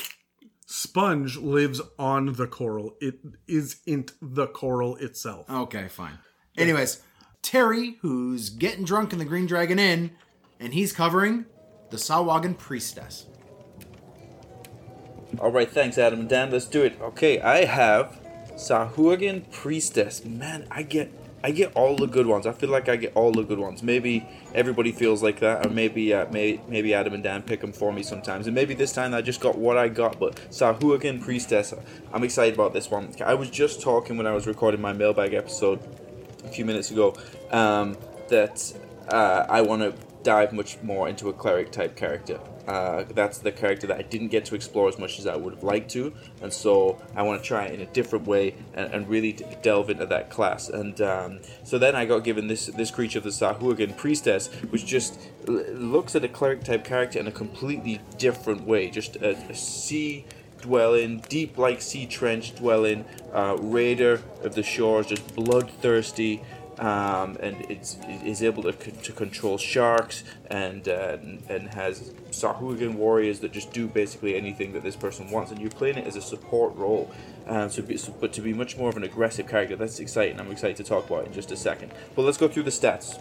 sponge 0.66 1.36
lives 1.36 1.80
on 1.98 2.32
the 2.32 2.46
coral. 2.46 2.94
It 3.00 3.18
isn't 3.46 4.12
the 4.20 4.46
coral 4.46 4.96
itself. 4.96 5.48
Okay, 5.50 5.88
fine. 5.88 6.18
Anyways, 6.56 7.02
Terry, 7.42 7.98
who's 8.00 8.50
getting 8.50 8.84
drunk 8.84 9.12
in 9.12 9.18
the 9.18 9.24
Green 9.24 9.46
Dragon 9.46 9.78
Inn, 9.78 10.12
and 10.64 10.72
he's 10.72 10.92
covering 10.92 11.44
the 11.90 11.98
Sahuagin 11.98 12.56
Priestess. 12.56 13.26
All 15.38 15.52
right, 15.52 15.70
thanks, 15.70 15.98
Adam 15.98 16.20
and 16.20 16.28
Dan. 16.28 16.50
Let's 16.50 16.64
do 16.64 16.82
it. 16.82 16.98
Okay, 17.00 17.38
I 17.40 17.66
have 17.66 18.18
Sahuagin 18.54 19.50
Priestess. 19.52 20.24
Man, 20.24 20.66
I 20.70 20.82
get 20.82 21.12
I 21.44 21.50
get 21.50 21.72
all 21.74 21.96
the 21.96 22.06
good 22.06 22.26
ones. 22.26 22.46
I 22.46 22.52
feel 22.52 22.70
like 22.70 22.88
I 22.88 22.96
get 22.96 23.12
all 23.14 23.30
the 23.30 23.42
good 23.42 23.58
ones. 23.58 23.82
Maybe 23.82 24.26
everybody 24.54 24.92
feels 24.92 25.22
like 25.22 25.40
that, 25.40 25.66
or 25.66 25.68
maybe 25.68 26.14
uh, 26.14 26.26
may, 26.30 26.58
maybe 26.66 26.94
Adam 26.94 27.12
and 27.12 27.22
Dan 27.22 27.42
pick 27.42 27.60
them 27.60 27.72
for 27.72 27.92
me 27.92 28.02
sometimes, 28.02 28.46
and 28.46 28.54
maybe 28.54 28.72
this 28.72 28.94
time 28.94 29.12
I 29.12 29.20
just 29.20 29.42
got 29.42 29.58
what 29.58 29.76
I 29.76 29.88
got. 29.88 30.18
But 30.18 30.36
Sahuagin 30.50 31.20
Priestess, 31.20 31.74
I'm 32.14 32.24
excited 32.24 32.54
about 32.54 32.72
this 32.72 32.90
one. 32.90 33.12
I 33.22 33.34
was 33.34 33.50
just 33.50 33.82
talking 33.82 34.16
when 34.16 34.26
I 34.26 34.32
was 34.32 34.46
recording 34.46 34.80
my 34.80 34.94
mailbag 34.94 35.34
episode 35.34 35.80
a 36.42 36.48
few 36.48 36.64
minutes 36.64 36.90
ago 36.90 37.14
um, 37.50 37.98
that 38.30 38.72
uh, 39.10 39.44
I 39.46 39.60
want 39.60 39.82
to 39.82 40.13
dive 40.24 40.52
much 40.52 40.82
more 40.82 41.08
into 41.08 41.28
a 41.28 41.32
cleric 41.32 41.70
type 41.70 41.94
character. 41.94 42.40
Uh, 42.66 43.04
that's 43.10 43.38
the 43.38 43.52
character 43.52 43.86
that 43.86 43.98
I 43.98 44.02
didn't 44.02 44.28
get 44.28 44.46
to 44.46 44.54
explore 44.54 44.88
as 44.88 44.98
much 44.98 45.18
as 45.18 45.26
I 45.26 45.36
would 45.36 45.52
have 45.54 45.62
liked 45.62 45.90
to, 45.92 46.14
and 46.40 46.50
so 46.50 47.00
I 47.14 47.22
want 47.22 47.42
to 47.42 47.46
try 47.46 47.66
it 47.66 47.74
in 47.74 47.82
a 47.82 47.90
different 47.92 48.26
way 48.26 48.54
and, 48.72 48.92
and 48.92 49.08
really 49.08 49.32
delve 49.62 49.90
into 49.90 50.06
that 50.06 50.30
class. 50.30 50.70
And 50.70 50.98
um, 51.02 51.40
so 51.62 51.78
then 51.78 51.94
I 51.94 52.06
got 52.06 52.24
given 52.24 52.48
this 52.48 52.66
this 52.66 52.90
creature, 52.90 53.20
the 53.20 53.28
Sahuagin 53.28 53.96
priestess, 53.96 54.48
which 54.70 54.86
just 54.86 55.20
l- 55.46 55.62
looks 55.74 56.16
at 56.16 56.24
a 56.24 56.28
cleric 56.28 56.64
type 56.64 56.84
character 56.84 57.20
in 57.20 57.26
a 57.26 57.32
completely 57.32 58.00
different 58.18 58.66
way, 58.66 58.88
just 58.88 59.16
a, 59.16 59.36
a 59.50 59.54
sea 59.54 60.24
dwelling, 60.62 61.22
deep 61.28 61.58
like 61.58 61.82
sea 61.82 62.06
trench 62.06 62.54
dwelling, 62.54 63.04
uh, 63.34 63.54
raider 63.60 64.22
of 64.42 64.54
the 64.54 64.62
shores, 64.62 65.06
just 65.06 65.36
bloodthirsty, 65.36 66.40
um, 66.78 67.36
and 67.40 67.56
it's 67.70 67.98
is 68.24 68.42
able 68.42 68.62
to, 68.64 68.72
c- 68.72 68.92
to 69.02 69.12
control 69.12 69.58
sharks 69.58 70.24
and 70.50 70.88
uh, 70.88 71.18
and 71.48 71.68
has 71.68 72.10
Sahuagin 72.30 72.94
warriors 72.94 73.40
that 73.40 73.52
just 73.52 73.72
do 73.72 73.86
basically 73.86 74.34
anything 74.36 74.72
that 74.72 74.82
this 74.82 74.96
person 74.96 75.30
wants, 75.30 75.50
and 75.50 75.60
you're 75.60 75.70
playing 75.70 75.98
it 75.98 76.06
as 76.06 76.16
a 76.16 76.22
support 76.22 76.74
role. 76.76 77.10
Um, 77.46 77.70
so, 77.70 77.82
be, 77.82 77.96
so, 77.96 78.14
but 78.20 78.32
to 78.32 78.40
be 78.40 78.52
much 78.52 78.76
more 78.76 78.88
of 78.88 78.96
an 78.96 79.04
aggressive 79.04 79.46
character, 79.46 79.76
that's 79.76 80.00
exciting. 80.00 80.40
I'm 80.40 80.50
excited 80.50 80.76
to 80.76 80.84
talk 80.84 81.08
about 81.08 81.26
in 81.26 81.32
just 81.32 81.52
a 81.52 81.56
second. 81.56 81.92
But 82.16 82.22
let's 82.22 82.38
go 82.38 82.48
through 82.48 82.62
the 82.64 82.70
stats 82.70 83.20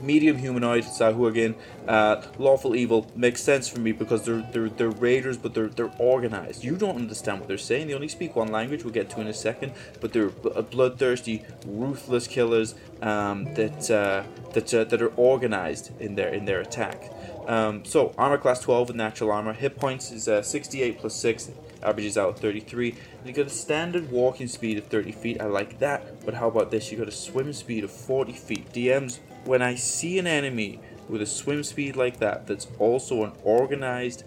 medium 0.00 0.38
humanoid 0.38 0.84
Sahuagin, 0.84 1.54
uh, 1.88 2.22
lawful 2.38 2.74
evil 2.74 3.10
makes 3.14 3.42
sense 3.42 3.68
for 3.68 3.80
me 3.80 3.92
because 3.92 4.24
they're 4.24 4.46
they're 4.52 4.68
they're 4.68 4.90
raiders, 4.90 5.36
but 5.36 5.54
they're 5.54 5.68
they're 5.68 5.92
organized. 5.98 6.64
You 6.64 6.76
don't 6.76 6.96
understand 6.96 7.40
what 7.40 7.48
they're 7.48 7.58
saying. 7.58 7.88
They 7.88 7.94
only 7.94 8.08
speak 8.08 8.36
one 8.36 8.48
language. 8.48 8.84
We'll 8.84 8.94
get 8.94 9.10
to 9.10 9.20
in 9.20 9.26
a 9.26 9.34
second. 9.34 9.72
But 10.00 10.12
they're 10.12 10.32
uh, 10.54 10.62
bloodthirsty, 10.62 11.44
ruthless 11.66 12.26
killers 12.26 12.74
um, 13.02 13.52
that 13.54 13.90
uh, 13.90 14.24
that 14.52 14.72
uh, 14.74 14.84
that 14.84 15.02
are 15.02 15.12
organized 15.16 15.90
in 16.00 16.14
their 16.14 16.28
in 16.28 16.44
their 16.44 16.60
attack. 16.60 17.10
Um, 17.46 17.84
so 17.84 18.14
armor 18.16 18.38
class 18.38 18.60
12 18.60 18.88
with 18.88 18.96
natural 18.96 19.32
armor. 19.32 19.52
Hit 19.52 19.76
points 19.76 20.12
is 20.12 20.28
uh, 20.28 20.40
68 20.40 20.98
plus 20.98 21.14
6, 21.16 21.50
averages 21.82 22.16
out 22.16 22.38
33. 22.38 22.90
And 22.90 23.26
you 23.26 23.32
got 23.32 23.46
a 23.46 23.50
standard 23.50 24.10
walking 24.12 24.46
speed 24.46 24.78
of 24.78 24.86
30 24.86 25.10
feet. 25.10 25.40
I 25.40 25.46
like 25.46 25.80
that. 25.80 26.24
But 26.24 26.34
how 26.34 26.46
about 26.46 26.70
this? 26.70 26.92
You 26.92 26.98
got 26.98 27.08
a 27.08 27.12
swim 27.12 27.52
speed 27.52 27.82
of 27.82 27.90
40 27.90 28.32
feet. 28.34 28.72
DMs, 28.72 29.18
when 29.44 29.62
I 29.62 29.74
see 29.74 30.18
an 30.18 30.26
enemy 30.26 30.80
with 31.08 31.22
a 31.22 31.26
swim 31.26 31.62
speed 31.64 31.96
like 31.96 32.18
that, 32.18 32.46
that's 32.46 32.66
also 32.78 33.24
an 33.24 33.32
organized, 33.42 34.24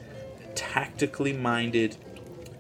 tactically 0.55 1.34
minded 1.34 1.97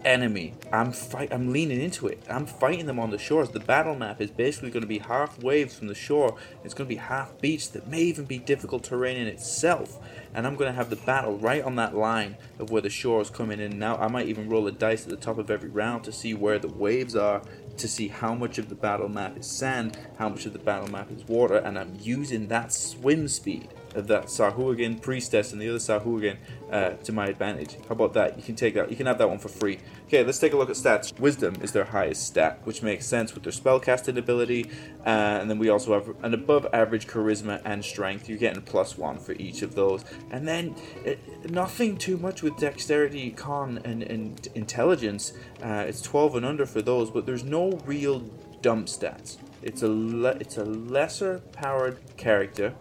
enemy. 0.05 0.53
I'm 0.71 0.91
fight. 0.91 1.31
I'm 1.31 1.51
leaning 1.51 1.81
into 1.81 2.07
it. 2.07 2.21
I'm 2.29 2.45
fighting 2.45 2.85
them 2.85 2.99
on 2.99 3.09
the 3.09 3.17
shores. 3.17 3.49
The 3.49 3.59
battle 3.59 3.95
map 3.95 4.21
is 4.21 4.31
basically 4.31 4.69
going 4.69 4.81
to 4.81 4.87
be 4.87 4.99
half 4.99 5.41
waves 5.41 5.75
from 5.75 5.87
the 5.87 5.95
shore. 5.95 6.37
It's 6.63 6.73
going 6.73 6.87
to 6.87 6.93
be 6.93 6.99
half 6.99 7.39
beach. 7.39 7.71
That 7.71 7.87
may 7.87 8.01
even 8.01 8.25
be 8.25 8.37
difficult 8.37 8.83
terrain 8.83 9.17
in 9.17 9.27
itself. 9.27 9.99
And 10.33 10.47
I'm 10.47 10.55
going 10.55 10.71
to 10.71 10.75
have 10.75 10.89
the 10.89 10.95
battle 10.95 11.37
right 11.37 11.63
on 11.63 11.75
that 11.75 11.95
line 11.95 12.37
of 12.59 12.71
where 12.71 12.81
the 12.81 12.89
shore 12.89 13.21
is 13.21 13.29
coming 13.29 13.59
in 13.59 13.73
and 13.73 13.83
out. 13.83 13.99
I 13.99 14.07
might 14.07 14.27
even 14.27 14.49
roll 14.49 14.67
a 14.67 14.71
dice 14.71 15.03
at 15.03 15.09
the 15.09 15.15
top 15.15 15.37
of 15.37 15.51
every 15.51 15.69
round 15.69 16.03
to 16.05 16.11
see 16.11 16.33
where 16.33 16.57
the 16.57 16.67
waves 16.67 17.15
are, 17.15 17.41
to 17.77 17.87
see 17.87 18.07
how 18.07 18.33
much 18.33 18.57
of 18.57 18.69
the 18.69 18.75
battle 18.75 19.09
map 19.09 19.37
is 19.37 19.47
sand, 19.47 19.97
how 20.17 20.29
much 20.29 20.45
of 20.45 20.53
the 20.53 20.59
battle 20.59 20.89
map 20.89 21.11
is 21.11 21.23
water, 21.27 21.57
and 21.57 21.77
I'm 21.77 21.97
using 22.01 22.47
that 22.47 22.73
swim 22.73 23.27
speed 23.27 23.69
that 23.93 24.25
Sahuagin 24.25 25.01
priestess 25.01 25.53
and 25.53 25.61
the 25.61 25.69
other 25.69 25.77
Sahuagin 25.77 26.37
uh, 26.71 26.91
to 26.91 27.11
my 27.11 27.27
advantage. 27.27 27.75
How 27.87 27.91
about 27.91 28.13
that? 28.13 28.37
You 28.37 28.43
can 28.43 28.55
take 28.55 28.73
that. 28.75 28.89
You 28.89 28.95
can 28.95 29.05
have 29.05 29.17
that 29.17 29.29
one 29.29 29.39
for 29.39 29.49
free. 29.49 29.79
Okay, 30.07 30.23
let's 30.23 30.39
take 30.39 30.53
a 30.53 30.57
look 30.57 30.69
at 30.69 30.75
stats. 30.75 31.17
Wisdom 31.19 31.55
is 31.61 31.71
their 31.71 31.83
highest 31.85 32.27
stat, 32.27 32.59
which 32.63 32.81
makes 32.81 33.05
sense 33.05 33.33
with 33.33 33.43
their 33.43 33.53
spellcasting 33.53 34.17
ability. 34.17 34.69
Uh, 35.05 35.39
and 35.41 35.49
then 35.49 35.59
we 35.59 35.69
also 35.69 35.93
have 35.93 36.15
an 36.23 36.33
above 36.33 36.67
average 36.73 37.07
charisma 37.07 37.61
and 37.65 37.83
strength. 37.83 38.27
You're 38.27 38.37
getting 38.37 38.61
plus 38.61 38.97
one 38.97 39.17
for 39.17 39.33
each 39.33 39.61
of 39.61 39.75
those. 39.75 40.03
And 40.31 40.47
then 40.47 40.75
uh, 41.07 41.13
nothing 41.49 41.97
too 41.97 42.17
much 42.17 42.43
with 42.43 42.57
dexterity, 42.57 43.31
con, 43.31 43.79
and, 43.83 44.03
and 44.03 44.47
intelligence. 44.55 45.33
Uh, 45.61 45.85
it's 45.87 46.01
12 46.01 46.35
and 46.35 46.45
under 46.45 46.65
for 46.65 46.81
those, 46.81 47.09
but 47.09 47.25
there's 47.25 47.43
no 47.43 47.71
real 47.85 48.19
dump 48.61 48.87
stats. 48.87 49.37
It's 49.61 49.83
a 49.83 49.87
le- 49.87 50.37
it's 50.39 50.57
a 50.57 50.65
lesser 50.65 51.39
powered 51.51 51.99
character 52.17 52.73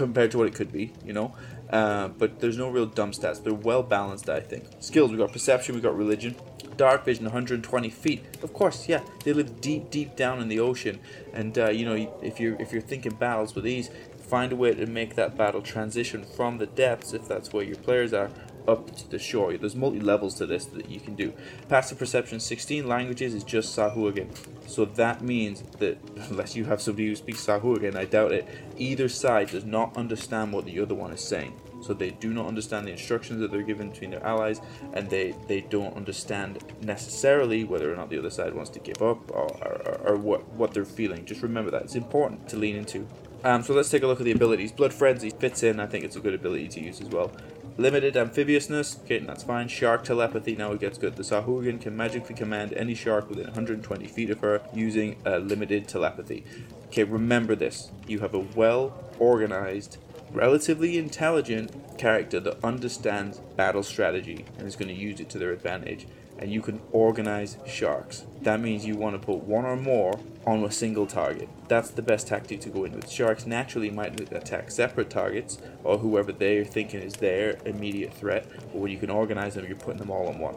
compared 0.00 0.30
to 0.30 0.38
what 0.38 0.46
it 0.46 0.54
could 0.54 0.72
be, 0.72 0.92
you 1.04 1.12
know. 1.12 1.34
Uh, 1.68 2.08
but 2.08 2.40
there's 2.40 2.56
no 2.56 2.70
real 2.70 2.86
dumb 2.86 3.12
stats. 3.12 3.42
They're 3.42 3.52
well 3.52 3.82
balanced, 3.82 4.28
I 4.28 4.40
think. 4.40 4.64
Skills: 4.80 5.10
we 5.10 5.18
got 5.18 5.30
perception, 5.30 5.74
we 5.74 5.80
got 5.82 5.96
religion, 5.96 6.34
dark 6.76 7.04
vision, 7.04 7.24
120 7.24 7.90
feet. 7.90 8.24
Of 8.42 8.52
course, 8.54 8.88
yeah, 8.88 9.02
they 9.24 9.32
live 9.34 9.60
deep, 9.60 9.90
deep 9.90 10.16
down 10.16 10.40
in 10.40 10.48
the 10.48 10.58
ocean, 10.58 11.00
and 11.34 11.58
uh, 11.58 11.68
you 11.68 11.84
know 11.84 12.18
if 12.22 12.40
you're 12.40 12.60
if 12.60 12.72
you're 12.72 12.80
thinking 12.80 13.14
battles 13.14 13.54
with 13.54 13.64
these, 13.64 13.90
find 14.18 14.52
a 14.52 14.56
way 14.56 14.72
to 14.74 14.86
make 14.86 15.16
that 15.16 15.36
battle 15.36 15.60
transition 15.60 16.24
from 16.24 16.58
the 16.58 16.66
depths, 16.66 17.12
if 17.12 17.28
that's 17.28 17.52
where 17.52 17.64
your 17.64 17.76
players 17.76 18.14
are, 18.14 18.30
up 18.68 18.94
to 18.96 19.08
the 19.10 19.18
shore. 19.18 19.56
There's 19.56 19.76
multi 19.76 20.00
levels 20.00 20.34
to 20.36 20.46
this 20.46 20.66
that 20.66 20.88
you 20.88 21.00
can 21.00 21.14
do. 21.14 21.32
Passive 21.68 21.98
perception 21.98 22.40
16 22.40 22.86
languages 22.86 23.34
is 23.34 23.44
just 23.44 23.76
Sahuagin. 23.76 24.28
So 24.68 24.84
that 24.84 25.22
means 25.22 25.62
that 25.78 25.98
unless 26.30 26.56
you 26.56 26.64
have 26.64 26.80
somebody 26.80 27.08
who 27.08 27.16
speaks 27.16 27.44
Sahuagin, 27.44 27.96
I 27.96 28.04
doubt 28.04 28.32
it, 28.32 28.46
either 28.76 29.08
side 29.08 29.50
does 29.50 29.64
not 29.64 29.96
understand 29.96 30.52
what 30.52 30.64
the 30.64 30.80
other 30.80 30.94
one 30.94 31.12
is 31.12 31.20
saying. 31.20 31.54
So 31.82 31.94
they 31.94 32.10
do 32.10 32.32
not 32.32 32.46
understand 32.46 32.86
the 32.86 32.92
instructions 32.92 33.40
that 33.40 33.50
they're 33.50 33.62
given 33.62 33.90
between 33.90 34.10
their 34.10 34.24
allies, 34.24 34.60
and 34.92 35.08
they, 35.08 35.34
they 35.48 35.62
don't 35.62 35.96
understand 35.96 36.58
necessarily 36.82 37.64
whether 37.64 37.92
or 37.92 37.96
not 37.96 38.10
the 38.10 38.18
other 38.18 38.30
side 38.30 38.54
wants 38.54 38.70
to 38.70 38.80
give 38.80 39.00
up 39.00 39.30
or, 39.30 39.46
or, 39.46 40.00
or 40.04 40.16
what, 40.16 40.46
what 40.52 40.74
they're 40.74 40.84
feeling. 40.84 41.24
Just 41.24 41.42
remember 41.42 41.70
that. 41.70 41.82
It's 41.82 41.94
important 41.94 42.48
to 42.50 42.56
lean 42.56 42.76
into. 42.76 43.06
Um, 43.42 43.62
so 43.62 43.72
let's 43.72 43.88
take 43.88 44.02
a 44.02 44.06
look 44.06 44.20
at 44.20 44.24
the 44.24 44.32
abilities. 44.32 44.70
Blood 44.70 44.92
Frenzy 44.92 45.30
fits 45.30 45.62
in. 45.62 45.80
I 45.80 45.86
think 45.86 46.04
it's 46.04 46.16
a 46.16 46.20
good 46.20 46.34
ability 46.34 46.68
to 46.68 46.80
use 46.80 47.00
as 47.00 47.08
well. 47.08 47.32
Limited 47.80 48.14
amphibiousness, 48.14 48.98
okay, 49.04 49.20
that's 49.20 49.42
fine. 49.42 49.66
Shark 49.66 50.04
telepathy, 50.04 50.54
now 50.54 50.72
it 50.72 50.80
gets 50.80 50.98
good. 50.98 51.16
The 51.16 51.22
Sahuagin 51.22 51.80
can 51.80 51.96
magically 51.96 52.34
command 52.34 52.74
any 52.74 52.94
shark 52.94 53.30
within 53.30 53.46
120 53.46 54.06
feet 54.06 54.28
of 54.28 54.40
her 54.40 54.60
using 54.74 55.16
uh, 55.24 55.38
limited 55.38 55.88
telepathy. 55.88 56.44
Okay, 56.88 57.04
remember 57.04 57.54
this. 57.54 57.90
You 58.06 58.18
have 58.18 58.34
a 58.34 58.40
well 58.54 59.02
organized, 59.18 59.96
relatively 60.30 60.98
intelligent 60.98 61.96
character 61.96 62.38
that 62.40 62.62
understands 62.62 63.38
battle 63.56 63.82
strategy 63.82 64.44
and 64.58 64.68
is 64.68 64.76
going 64.76 64.88
to 64.88 64.94
use 64.94 65.18
it 65.18 65.30
to 65.30 65.38
their 65.38 65.52
advantage. 65.52 66.06
And 66.38 66.52
you 66.52 66.60
can 66.60 66.82
organize 66.92 67.56
sharks. 67.66 68.26
That 68.42 68.60
means 68.60 68.84
you 68.84 68.96
want 68.96 69.18
to 69.18 69.24
put 69.24 69.44
one 69.44 69.64
or 69.64 69.76
more 69.76 70.20
on 70.50 70.64
a 70.64 70.70
single 70.70 71.06
target. 71.06 71.48
That's 71.68 71.90
the 71.90 72.02
best 72.02 72.28
tactic 72.28 72.60
to 72.62 72.68
go 72.68 72.84
in 72.84 72.92
with. 72.92 73.10
Sharks 73.10 73.46
naturally 73.46 73.90
might 73.90 74.20
attack 74.32 74.70
separate 74.70 75.10
targets 75.10 75.58
or 75.84 75.98
whoever 75.98 76.32
they're 76.32 76.64
thinking 76.64 77.00
is 77.00 77.14
their 77.14 77.58
immediate 77.64 78.12
threat, 78.14 78.46
but 78.50 78.76
when 78.76 78.90
you 78.90 78.98
can 78.98 79.10
organize 79.10 79.54
them, 79.54 79.66
you're 79.66 79.76
putting 79.76 79.98
them 79.98 80.10
all 80.10 80.28
on 80.28 80.38
one. 80.38 80.56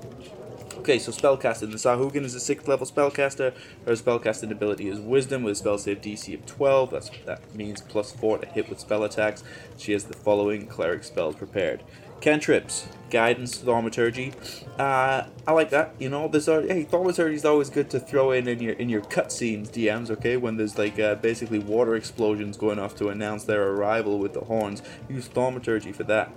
Okay, 0.79 0.97
so 0.97 1.11
spellcasting. 1.11 1.71
The 1.71 1.77
Sahuagin 1.77 2.23
is 2.23 2.33
a 2.33 2.39
sixth 2.39 2.67
level 2.67 2.87
spellcaster. 2.87 3.53
Her 3.85 3.93
spellcasting 3.93 4.51
ability 4.51 4.89
is 4.89 4.99
Wisdom 4.99 5.43
with 5.43 5.53
a 5.53 5.55
spell 5.55 5.77
save 5.77 6.01
DC 6.01 6.33
of 6.33 6.45
12. 6.45 6.89
That's, 6.89 7.11
that 7.25 7.55
means 7.55 7.81
plus 7.81 8.11
4 8.11 8.39
to 8.39 8.47
hit 8.47 8.69
with 8.69 8.79
spell 8.79 9.03
attacks. 9.03 9.43
She 9.77 9.93
has 9.93 10.05
the 10.05 10.15
following 10.15 10.65
cleric 10.65 11.03
spells 11.03 11.35
prepared. 11.35 11.83
Cantrips, 12.24 12.88
guidance, 13.09 13.57
thaumaturgy. 13.57 14.32
Uh, 14.80 15.26
I 15.45 15.51
like 15.51 15.71
that. 15.71 15.93
You 15.99 16.09
know, 16.09 16.30
there's 16.30 16.47
a, 16.47 16.61
hey, 16.61 16.84
thaumaturgy 16.86 17.36
is 17.36 17.43
always 17.43 17.69
good 17.69 17.89
to 17.89 17.99
throw 17.99 18.32
in 18.32 18.47
in 18.47 18.61
your 18.61 18.76
in 18.76 18.88
your 18.88 19.01
cutscenes, 19.01 19.67
DMs. 19.69 20.09
Okay, 20.09 20.38
when 20.38 20.55
there's 20.55 20.78
like 20.78 20.97
uh, 20.97 21.15
basically 21.15 21.59
water 21.59 21.95
explosions 21.95 22.55
going 22.55 22.80
off 22.80 22.95
to 22.95 23.09
announce 23.09 23.43
their 23.43 23.67
arrival 23.71 24.19
with 24.19 24.32
the 24.32 24.39
horns. 24.39 24.82
Use 25.09 25.28
thaumaturgy 25.28 25.91
for 25.91 26.05
that. 26.05 26.32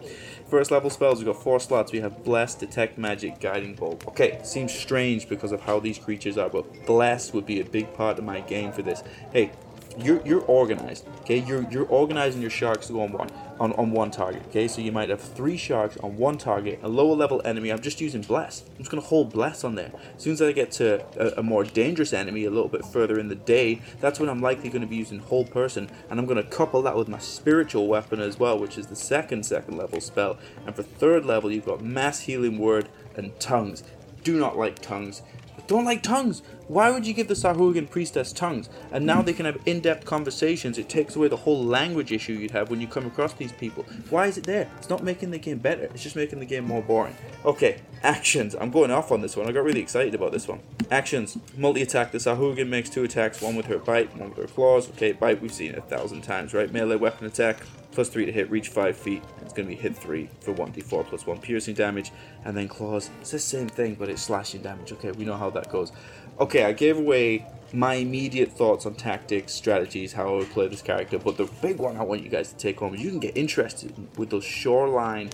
First 0.51 0.72
level 0.72 0.91
spells, 0.91 1.18
we've 1.18 1.32
got 1.32 1.41
four 1.41 1.61
slots. 1.61 1.93
We 1.93 2.01
have 2.01 2.24
Bless, 2.24 2.57
Detect 2.57 2.99
Magic, 2.99 3.39
Guiding 3.39 3.76
Bolt. 3.76 4.09
Okay, 4.09 4.41
seems 4.43 4.74
strange 4.74 5.28
because 5.28 5.53
of 5.53 5.61
how 5.61 5.78
these 5.78 6.01
creatures 6.01 6.37
are, 6.37 6.51
but 6.51 6.64
Bless 6.84 7.32
would 7.32 7.47
be 7.47 7.61
a 7.61 7.64
big 7.64 7.95
part 7.95 8.18
of 8.18 8.24
my 8.24 8.41
game 8.41 8.72
for 8.72 8.82
this. 8.82 9.05
Hey, 9.32 9.53
you're 9.99 10.20
you're 10.26 10.42
organized. 10.42 11.07
Okay, 11.20 11.38
you're 11.38 11.66
you're 11.70 11.86
organizing 11.86 12.40
your 12.40 12.51
sharks 12.51 12.86
to 12.88 12.94
go 12.94 13.03
on 13.03 13.12
one 13.12 13.30
on, 13.59 13.72
on 13.72 13.90
one 13.90 14.11
target. 14.11 14.42
Okay, 14.49 14.68
so 14.68 14.80
you 14.80 14.92
might 14.92 15.09
have 15.09 15.20
three 15.20 15.57
sharks 15.57 15.97
on 15.99 16.16
one 16.16 16.36
target, 16.36 16.80
a 16.82 16.88
lower 16.88 17.14
level 17.14 17.40
enemy. 17.44 17.70
I'm 17.70 17.80
just 17.80 18.01
using 18.01 18.20
bless. 18.20 18.62
I'm 18.62 18.78
just 18.78 18.90
gonna 18.90 19.03
hold 19.03 19.32
bless 19.32 19.64
on 19.64 19.74
there. 19.74 19.92
As 20.16 20.22
soon 20.22 20.34
as 20.34 20.42
I 20.42 20.53
get 20.53 20.70
to 20.72 21.05
a, 21.18 21.40
a 21.40 21.42
more 21.42 21.64
dangerous 21.64 22.12
enemy, 22.12 22.44
a 22.44 22.51
little 22.51 22.68
bit 22.68 22.84
further 22.84 23.18
in 23.18 23.28
the 23.28 23.34
day, 23.34 23.80
that's 24.01 24.20
when 24.20 24.28
I'm 24.28 24.40
likely 24.40 24.70
to 24.70 24.86
be 24.86 24.97
using 24.97 25.20
hold 25.20 25.51
person, 25.51 25.90
and 26.11 26.20
I'm 26.20 26.26
gonna 26.26 26.42
couple 26.42 26.82
that 26.82 26.97
with 26.97 27.09
my 27.09 27.18
spiritual 27.18 27.86
weapon 27.86 28.20
as 28.20 28.38
well, 28.38 28.59
which 28.59 28.76
is 28.76 28.86
the 28.86 28.97
second 28.97 29.47
second 29.47 29.76
level 29.76 30.01
spell. 30.01 30.38
And 30.66 30.74
for 30.74 30.82
third 30.82 31.24
level, 31.24 31.51
you've 31.51 31.66
got 31.66 31.82
mass 31.82 32.20
healing 32.20 32.59
word 32.59 32.88
and 33.16 33.38
tongues. 33.40 33.82
Do 34.22 34.38
not 34.38 34.59
like 34.59 34.80
tongues 34.80 35.22
don't 35.66 35.84
like 35.84 36.03
tongues. 36.03 36.42
Why 36.69 36.91
would 36.91 37.07
you 37.07 37.14
give 37.14 37.29
the 37.29 37.35
Sahuagin 37.35 37.89
priestess 37.89 38.33
tongues? 38.33 38.69
And 38.91 39.07
now 39.07 39.23
they 39.23 39.33
can 39.33 39.47
have 39.47 39.59
in 39.67 39.79
depth 39.79 40.05
conversations. 40.05 40.79
It 40.79 40.89
takes 40.89 41.14
away 41.14 41.29
the 41.29 41.37
whole 41.37 41.64
language 41.64 42.11
issue 42.11 42.33
you'd 42.33 42.51
have 42.51 42.71
when 42.71 42.81
you 42.81 42.89
come 42.89 43.07
across 43.07 43.35
these 43.35 43.53
people. 43.53 43.85
Why 44.11 44.27
is 44.27 44.37
it 44.37 44.45
there? 44.45 44.69
It's 44.77 44.91
not 44.91 45.05
making 45.05 45.31
the 45.31 45.39
game 45.39 45.59
better, 45.59 45.85
it's 45.85 46.03
just 46.03 46.17
making 46.17 46.41
the 46.41 46.45
game 46.45 46.64
more 46.64 46.83
boring. 46.83 47.14
Okay, 47.45 47.81
actions. 48.03 48.57
I'm 48.57 48.73
going 48.73 48.91
off 48.91 49.12
on 49.12 49.21
this 49.21 49.37
one. 49.37 49.47
I 49.47 49.53
got 49.53 49.62
really 49.62 49.81
excited 49.81 50.17
about 50.17 50.33
this 50.33 50.49
one. 50.49 50.61
Actions. 50.91 51.39
Multi 51.57 51.83
attack. 51.83 52.11
The 52.11 52.19
Sahuagin 52.19 52.69
makes 52.69 52.91
two 52.91 53.05
attacks 53.05 53.41
one 53.41 53.55
with 53.55 53.67
her 53.67 53.79
bite, 53.79 54.17
one 54.17 54.31
with 54.31 54.39
her 54.39 54.49
claws. 54.49 54.91
Okay, 54.91 55.12
bite, 55.12 55.41
we've 55.41 55.53
seen 55.53 55.71
it 55.71 55.79
a 55.79 55.83
thousand 55.83 56.23
times, 56.23 56.53
right? 56.53 56.73
Melee 56.73 56.97
weapon 56.97 57.29
attack 57.29 57.59
plus 57.97 58.11
3 58.11 58.27
to 58.27 58.33
hit, 58.33 58.51
reach 58.51 58.69
5 58.69 58.95
feet. 58.95 59.23
It's 59.41 59.55
going 59.55 59.67
to 59.67 59.75
be 59.75 59.81
hit 59.81 59.97
3 59.97 60.29
for 60.41 60.53
1d4 60.53 61.07
plus 61.07 61.27
1 61.27 61.39
piercing 61.39 61.75
damage. 61.75 62.12
And 62.45 62.55
then 62.55 62.69
claws, 62.69 63.09
it's 63.23 63.31
the 63.31 63.39
same 63.39 63.71
thing, 63.71 63.95
but 63.95 64.11
it's 64.11 64.21
slashing 64.21 64.61
damage. 64.61 64.93
Okay, 64.93 65.12
we 65.12 65.25
know 65.25 65.37
how 65.37 65.49
that 65.51 65.71
goes. 65.73 65.93
Okay, 66.39 66.64
I 66.64 66.72
gave 66.72 66.99
away 66.99 67.47
my 67.72 67.95
immediate 67.95 68.53
thoughts 68.53 68.84
on 68.87 68.95
tactics, 68.95 69.53
strategies, 69.55 70.12
how 70.12 70.34
I 70.34 70.37
would 70.39 70.51
play 70.51 70.68
this 70.68 70.82
character, 70.82 71.18
but 71.18 71.37
the 71.37 71.47
big 71.62 71.78
one 71.78 71.97
I 71.97 72.03
want 72.03 72.22
you 72.22 72.28
guys 72.28 72.53
to 72.53 72.57
take 72.57 72.78
home 72.80 72.95
is 72.95 73.03
you 73.03 73.11
can 73.11 73.20
get 73.20 73.37
interested 73.37 73.93
with 74.18 74.30
those 74.30 74.45
shoreline 74.45 75.30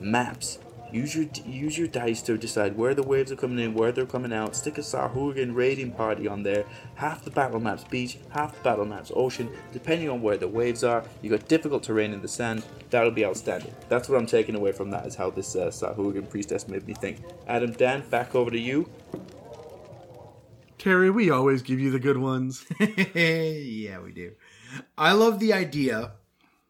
maps 0.00 0.58
Use 0.90 1.14
your 1.14 1.26
use 1.44 1.76
your 1.76 1.86
dice 1.86 2.22
to 2.22 2.38
decide 2.38 2.76
where 2.76 2.94
the 2.94 3.02
waves 3.02 3.30
are 3.30 3.36
coming 3.36 3.58
in, 3.58 3.74
where 3.74 3.92
they're 3.92 4.06
coming 4.06 4.32
out. 4.32 4.56
Stick 4.56 4.78
a 4.78 4.80
Sahuagin 4.80 5.54
raiding 5.54 5.92
party 5.92 6.26
on 6.26 6.42
there. 6.42 6.64
Half 6.94 7.24
the 7.24 7.30
battle 7.30 7.60
maps 7.60 7.84
beach, 7.84 8.18
half 8.30 8.54
the 8.54 8.62
battle 8.62 8.86
maps 8.86 9.12
ocean, 9.14 9.50
depending 9.72 10.08
on 10.08 10.22
where 10.22 10.38
the 10.38 10.48
waves 10.48 10.82
are. 10.84 11.04
You 11.20 11.28
got 11.28 11.46
difficult 11.46 11.82
terrain 11.82 12.14
in 12.14 12.22
the 12.22 12.28
sand. 12.28 12.64
That'll 12.88 13.10
be 13.10 13.26
outstanding. 13.26 13.74
That's 13.90 14.08
what 14.08 14.18
I'm 14.18 14.26
taking 14.26 14.54
away 14.54 14.72
from 14.72 14.90
that. 14.90 15.06
Is 15.06 15.14
how 15.14 15.28
this 15.28 15.56
uh, 15.56 15.66
Sahuagin 15.66 16.30
priestess 16.30 16.68
made 16.68 16.86
me 16.86 16.94
think. 16.94 17.18
Adam, 17.46 17.72
Dan, 17.72 18.08
back 18.08 18.34
over 18.34 18.50
to 18.50 18.58
you. 18.58 18.88
Terry, 20.78 21.10
we 21.10 21.30
always 21.30 21.62
give 21.62 21.80
you 21.80 21.90
the 21.90 21.98
good 21.98 22.18
ones. 22.18 22.66
yeah, 22.80 23.98
we 24.00 24.12
do. 24.12 24.32
I 24.96 25.12
love 25.12 25.38
the 25.38 25.52
idea 25.52 26.12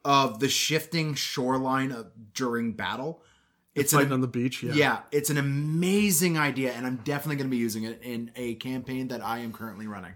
of 0.05 0.41
the 0.41 0.49
shifting 0.49 1.15
shoreline 1.15 1.93
of, 1.93 2.11
during 2.33 2.73
battle 2.73 3.23
it's 3.75 3.93
fighting 3.93 4.09
an, 4.09 4.15
on 4.15 4.21
the 4.21 4.29
beach. 4.29 4.63
Yeah. 4.63 4.73
yeah, 4.75 4.99
it's 5.13 5.31
an 5.31 5.39
amazing 5.39 6.39
idea, 6.39 6.73
and 6.73 6.87
I'm 6.87 6.97
definitely 6.97 7.37
going 7.37 7.49
to 7.49 7.51
be 7.51 7.59
using 7.59 7.85
it 7.85 8.01
in 8.03 8.31
a 8.37 8.55
campaign 8.55 9.09
that 9.09 9.25
I 9.25 9.39
am 9.39 9.53
currently 9.53 9.87
running. 9.87 10.15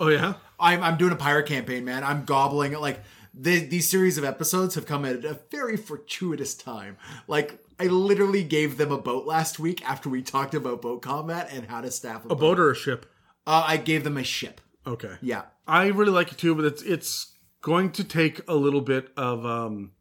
Oh 0.00 0.08
yeah, 0.08 0.34
I'm 0.58 0.82
I'm 0.82 0.96
doing 0.96 1.12
a 1.12 1.16
pirate 1.16 1.46
campaign, 1.46 1.84
man. 1.84 2.02
I'm 2.02 2.24
gobbling 2.24 2.72
like 2.72 3.00
the, 3.32 3.60
these 3.60 3.88
series 3.88 4.18
of 4.18 4.24
episodes 4.24 4.74
have 4.74 4.86
come 4.86 5.04
at 5.04 5.24
a 5.24 5.38
very 5.50 5.76
fortuitous 5.76 6.54
time. 6.54 6.96
Like 7.28 7.58
I 7.78 7.84
literally 7.84 8.42
gave 8.42 8.76
them 8.76 8.90
a 8.90 8.98
boat 8.98 9.26
last 9.26 9.58
week 9.58 9.88
after 9.88 10.08
we 10.08 10.22
talked 10.22 10.54
about 10.54 10.82
boat 10.82 11.02
combat 11.02 11.48
and 11.52 11.66
how 11.66 11.80
to 11.80 11.90
staff 11.90 12.24
a, 12.24 12.26
a 12.26 12.30
boat. 12.30 12.40
boat 12.40 12.60
or 12.60 12.70
a 12.70 12.74
ship. 12.74 13.06
Uh, 13.46 13.64
I 13.66 13.76
gave 13.76 14.04
them 14.04 14.16
a 14.16 14.24
ship. 14.24 14.60
Okay. 14.86 15.16
Yeah, 15.20 15.42
I 15.66 15.86
really 15.86 16.12
like 16.12 16.32
it 16.32 16.38
too, 16.38 16.54
but 16.54 16.64
it's 16.64 16.82
it's 16.82 17.32
going 17.60 17.92
to 17.92 18.04
take 18.04 18.40
a 18.48 18.54
little 18.54 18.80
bit 18.80 19.08
of 19.16 19.46
um 19.46 19.92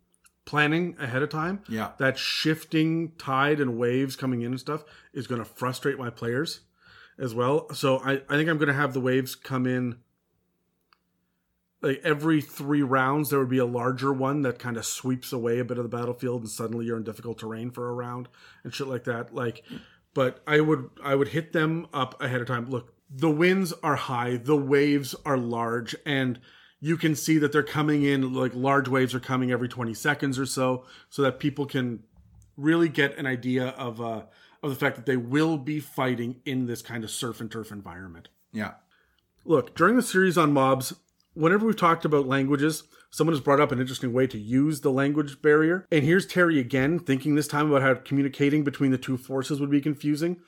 planning 0.45 0.95
ahead 0.99 1.23
of 1.23 1.29
time, 1.29 1.63
yeah, 1.69 1.91
that 1.99 2.17
shifting 2.17 3.13
tide 3.17 3.59
and 3.59 3.77
waves 3.77 4.15
coming 4.15 4.41
in 4.41 4.51
and 4.51 4.59
stuff 4.59 4.83
is 5.13 5.27
going 5.27 5.39
to 5.39 5.45
frustrate 5.45 5.97
my 5.97 6.09
players 6.09 6.61
as 7.17 7.33
well. 7.33 7.73
So 7.73 7.99
I, 7.99 8.21
I 8.29 8.35
think 8.35 8.49
I'm 8.49 8.57
going 8.57 8.67
to 8.67 8.73
have 8.73 8.93
the 8.93 8.99
waves 8.99 9.35
come 9.35 9.65
in 9.65 9.97
like 11.81 12.01
every 12.03 12.41
three 12.41 12.81
rounds. 12.81 13.29
There 13.29 13.39
would 13.39 13.49
be 13.49 13.57
a 13.57 13.65
larger 13.65 14.11
one 14.11 14.41
that 14.41 14.59
kind 14.59 14.77
of 14.77 14.85
sweeps 14.85 15.31
away 15.31 15.59
a 15.59 15.65
bit 15.65 15.77
of 15.77 15.83
the 15.83 15.95
battlefield, 15.95 16.41
and 16.41 16.49
suddenly 16.49 16.85
you're 16.85 16.97
in 16.97 17.03
difficult 17.03 17.39
terrain 17.39 17.71
for 17.71 17.89
a 17.89 17.93
round 17.93 18.27
and 18.63 18.73
shit 18.73 18.87
like 18.87 19.03
that. 19.05 19.33
Like, 19.33 19.63
but 20.13 20.41
I 20.47 20.59
would 20.61 20.89
I 21.03 21.15
would 21.15 21.29
hit 21.29 21.53
them 21.53 21.87
up 21.93 22.21
ahead 22.21 22.41
of 22.41 22.47
time. 22.47 22.69
Look, 22.69 22.92
the 23.09 23.29
winds 23.29 23.73
are 23.83 23.95
high, 23.95 24.37
the 24.37 24.55
waves 24.55 25.15
are 25.25 25.37
large, 25.37 25.95
and 26.05 26.39
you 26.83 26.97
can 26.97 27.15
see 27.15 27.37
that 27.37 27.53
they're 27.53 27.63
coming 27.63 28.03
in 28.03 28.33
like 28.33 28.53
large 28.53 28.89
waves 28.89 29.15
are 29.15 29.19
coming 29.19 29.51
every 29.51 29.69
20 29.69 29.93
seconds 29.93 30.37
or 30.37 30.45
so 30.45 30.83
so 31.09 31.21
that 31.21 31.39
people 31.39 31.65
can 31.65 32.03
really 32.57 32.89
get 32.89 33.17
an 33.17 33.25
idea 33.25 33.69
of 33.69 34.01
uh 34.01 34.23
of 34.61 34.69
the 34.69 34.75
fact 34.75 34.97
that 34.97 35.05
they 35.05 35.17
will 35.17 35.57
be 35.57 35.79
fighting 35.79 36.41
in 36.45 36.67
this 36.67 36.81
kind 36.81 37.03
of 37.03 37.09
surf 37.09 37.39
and 37.39 37.49
turf 37.49 37.71
environment. 37.71 38.27
Yeah. 38.51 38.73
Look 39.45 39.75
during 39.75 39.95
the 39.95 40.01
series 40.01 40.37
on 40.37 40.51
mobs 40.51 40.93
whenever 41.33 41.65
we've 41.65 41.77
talked 41.77 42.03
about 42.03 42.27
languages 42.27 42.83
someone 43.11 43.33
has 43.33 43.41
brought 43.41 43.61
up 43.61 43.71
an 43.71 43.79
interesting 43.79 44.11
way 44.11 44.27
to 44.27 44.37
use 44.37 44.81
the 44.81 44.91
language 44.91 45.41
barrier. 45.41 45.85
And 45.89 46.03
here's 46.03 46.25
terry 46.25 46.59
again 46.59 46.99
thinking 46.99 47.35
this 47.35 47.47
time 47.47 47.71
about 47.71 47.81
how 47.81 47.93
communicating 47.93 48.65
between 48.65 48.91
the 48.91 48.97
two 48.97 49.15
forces 49.15 49.61
would 49.61 49.71
be 49.71 49.79
confusing 49.79 50.41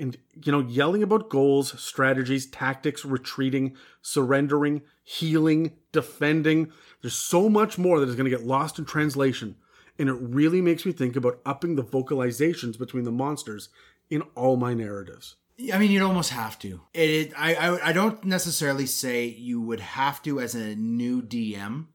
and 0.00 0.16
you 0.44 0.50
know 0.50 0.60
yelling 0.60 1.02
about 1.02 1.28
goals 1.28 1.80
strategies 1.80 2.46
tactics 2.46 3.04
retreating 3.04 3.76
surrendering 4.02 4.82
healing 5.04 5.72
defending 5.92 6.72
there's 7.02 7.14
so 7.14 7.48
much 7.48 7.78
more 7.78 8.00
that 8.00 8.08
is 8.08 8.16
going 8.16 8.28
to 8.28 8.36
get 8.36 8.46
lost 8.46 8.78
in 8.78 8.84
translation 8.84 9.56
and 9.98 10.08
it 10.08 10.16
really 10.18 10.62
makes 10.62 10.86
me 10.86 10.92
think 10.92 11.14
about 11.14 11.40
upping 11.44 11.76
the 11.76 11.84
vocalizations 11.84 12.78
between 12.78 13.04
the 13.04 13.12
monsters 13.12 13.68
in 14.08 14.22
all 14.34 14.56
my 14.56 14.74
narratives 14.74 15.36
I 15.72 15.78
mean, 15.78 15.90
you'd 15.90 16.02
almost 16.02 16.30
have 16.30 16.58
to. 16.60 16.80
It, 16.94 17.10
it 17.10 17.32
I, 17.36 17.54
I, 17.54 17.88
I 17.88 17.92
don't 17.92 18.24
necessarily 18.24 18.86
say 18.86 19.26
you 19.26 19.60
would 19.60 19.80
have 19.80 20.22
to 20.22 20.40
as 20.40 20.54
a 20.54 20.74
new 20.74 21.20
DM. 21.20 21.88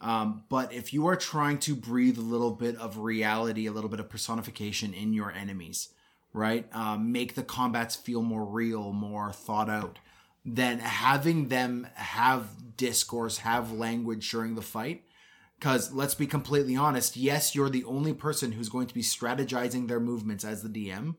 Um, 0.00 0.44
but 0.50 0.72
if 0.72 0.92
you 0.92 1.06
are 1.06 1.16
trying 1.16 1.58
to 1.60 1.74
breathe 1.74 2.18
a 2.18 2.22
little 2.22 2.50
bit 2.50 2.76
of 2.76 2.98
reality, 2.98 3.66
a 3.66 3.72
little 3.72 3.88
bit 3.88 4.00
of 4.00 4.10
personification 4.10 4.92
in 4.92 5.14
your 5.14 5.32
enemies, 5.32 5.94
right? 6.34 6.66
Um, 6.74 7.10
make 7.12 7.34
the 7.34 7.42
combats 7.42 7.96
feel 7.96 8.20
more 8.20 8.44
real, 8.44 8.92
more 8.92 9.32
thought 9.32 9.70
out. 9.70 9.98
Then 10.44 10.80
having 10.80 11.48
them 11.48 11.86
have 11.94 12.76
discourse, 12.76 13.38
have 13.38 13.72
language 13.72 14.30
during 14.30 14.54
the 14.56 14.60
fight. 14.62 15.04
Because 15.58 15.92
let's 15.94 16.14
be 16.14 16.26
completely 16.26 16.76
honest, 16.76 17.16
yes, 17.16 17.54
you're 17.54 17.70
the 17.70 17.84
only 17.84 18.12
person 18.12 18.52
who's 18.52 18.68
going 18.68 18.88
to 18.88 18.94
be 18.94 19.00
strategizing 19.00 19.88
their 19.88 20.00
movements 20.00 20.44
as 20.44 20.62
the 20.62 20.68
DM, 20.68 21.14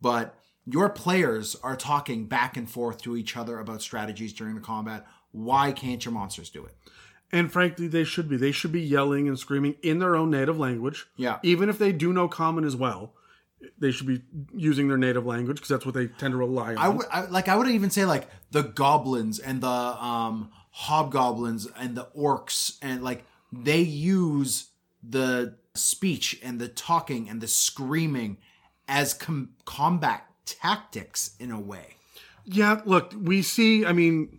but 0.00 0.38
your 0.64 0.88
players 0.88 1.56
are 1.62 1.76
talking 1.76 2.26
back 2.26 2.56
and 2.56 2.70
forth 2.70 3.02
to 3.02 3.16
each 3.16 3.36
other 3.36 3.58
about 3.58 3.82
strategies 3.82 4.32
during 4.32 4.54
the 4.54 4.60
combat. 4.62 5.06
Why 5.32 5.72
can't 5.72 6.02
your 6.02 6.14
monsters 6.14 6.48
do 6.48 6.64
it? 6.64 6.74
and 7.32 7.52
frankly 7.52 7.86
they 7.86 8.02
should 8.02 8.28
be 8.28 8.36
they 8.36 8.50
should 8.50 8.72
be 8.72 8.80
yelling 8.80 9.28
and 9.28 9.38
screaming 9.38 9.76
in 9.82 10.00
their 10.00 10.16
own 10.16 10.32
native 10.32 10.58
language 10.58 11.06
Yeah. 11.16 11.38
even 11.44 11.68
if 11.68 11.78
they 11.78 11.92
do 11.92 12.12
know 12.12 12.26
common 12.26 12.64
as 12.64 12.74
well 12.74 13.12
they 13.78 13.90
should 13.90 14.06
be 14.06 14.22
using 14.54 14.88
their 14.88 14.96
native 14.98 15.26
language 15.26 15.56
because 15.56 15.68
that's 15.68 15.84
what 15.86 15.94
they 15.94 16.06
tend 16.06 16.32
to 16.32 16.36
rely 16.38 16.70
on 16.72 16.78
I 16.78 16.88
would 16.88 17.06
I, 17.12 17.20
like 17.26 17.48
I 17.48 17.56
would 17.56 17.68
even 17.68 17.90
say 17.90 18.04
like 18.04 18.28
the 18.50 18.62
goblins 18.62 19.38
and 19.38 19.60
the 19.62 19.66
um 19.68 20.50
hobgoblins 20.70 21.66
and 21.78 21.96
the 21.96 22.08
orcs 22.16 22.76
and 22.82 23.02
like 23.02 23.24
they 23.52 23.80
use 23.80 24.68
the 25.02 25.56
speech 25.74 26.38
and 26.42 26.58
the 26.60 26.68
talking 26.68 27.28
and 27.28 27.40
the 27.40 27.48
screaming 27.48 28.38
as 28.88 29.14
com- 29.14 29.50
combat 29.64 30.24
tactics 30.46 31.36
in 31.38 31.50
a 31.50 31.60
way. 31.60 31.96
Yeah, 32.44 32.80
look, 32.84 33.12
we 33.16 33.42
see. 33.42 33.84
I 33.86 33.92
mean, 33.92 34.38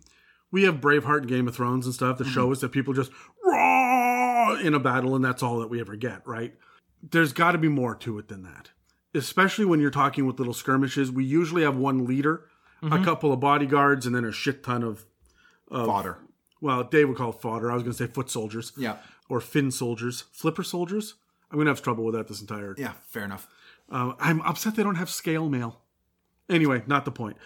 we 0.50 0.64
have 0.64 0.76
Braveheart 0.76 1.18
and 1.18 1.28
Game 1.28 1.48
of 1.48 1.54
Thrones 1.54 1.86
and 1.86 1.94
stuff 1.94 2.18
that 2.18 2.24
Mm-hmm. 2.24 2.34
show 2.34 2.52
us 2.52 2.60
that 2.60 2.70
people 2.70 2.92
just 2.92 3.10
raw 3.44 4.54
in 4.56 4.74
a 4.74 4.80
battle, 4.80 5.14
and 5.14 5.24
that's 5.24 5.42
all 5.42 5.58
that 5.60 5.70
we 5.70 5.80
ever 5.80 5.96
get, 5.96 6.26
right? 6.26 6.54
There's 7.02 7.32
got 7.32 7.52
to 7.52 7.58
be 7.58 7.68
more 7.68 7.94
to 7.96 8.18
it 8.18 8.28
than 8.28 8.42
that. 8.42 8.70
Especially 9.14 9.64
when 9.64 9.80
you're 9.80 9.90
talking 9.90 10.26
with 10.26 10.38
little 10.38 10.54
skirmishes, 10.54 11.10
we 11.10 11.24
usually 11.24 11.62
have 11.62 11.76
one 11.76 12.04
leader, 12.06 12.46
Mm-hmm. 12.82 12.94
a 12.94 13.04
couple 13.04 13.32
of 13.32 13.38
bodyguards, 13.38 14.06
and 14.06 14.14
then 14.16 14.24
a 14.24 14.32
shit 14.32 14.64
ton 14.64 14.82
of. 14.82 15.04
Fodder. 15.70 16.18
Well, 16.60 16.82
Dave 16.82 17.06
would 17.08 17.16
call 17.16 17.30
it 17.30 17.40
fodder. 17.40 17.70
I 17.70 17.74
was 17.74 17.84
going 17.84 17.92
to 17.94 17.98
say 18.06 18.12
foot 18.12 18.28
soldiers. 18.28 18.72
Yeah. 18.76 18.96
Or 19.28 19.40
fin 19.40 19.70
soldiers, 19.70 20.24
flipper 20.32 20.64
soldiers. 20.64 21.14
I'm 21.50 21.56
going 21.58 21.66
to 21.66 21.70
have 21.70 21.80
trouble 21.82 22.04
with 22.04 22.14
that 22.16 22.26
this 22.26 22.40
entire 22.40 22.74
Yeah, 22.76 22.94
fair 23.06 23.22
enough. 23.24 23.48
Uh, 23.88 24.14
I'm 24.18 24.40
upset 24.42 24.74
they 24.74 24.82
don't 24.82 24.96
have 24.96 25.10
scale 25.10 25.48
mail. 25.48 25.80
Anyway, 26.50 26.82
not 26.88 27.04
the 27.04 27.12
point. 27.12 27.36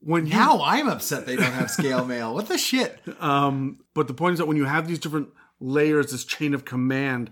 When 0.00 0.26
you, 0.26 0.32
Now 0.32 0.62
I'm 0.64 0.88
upset 0.88 1.26
they 1.26 1.36
don't 1.36 1.52
have 1.52 1.70
scale 1.70 2.06
mail. 2.06 2.32
What 2.34 2.46
the 2.48 2.56
shit? 2.56 2.98
um, 3.20 3.80
but 3.92 4.08
the 4.08 4.14
point 4.14 4.32
is 4.32 4.38
that 4.38 4.46
when 4.46 4.56
you 4.56 4.64
have 4.64 4.88
these 4.88 4.98
different 4.98 5.28
layers, 5.60 6.10
this 6.10 6.24
chain 6.24 6.54
of 6.54 6.64
command, 6.64 7.30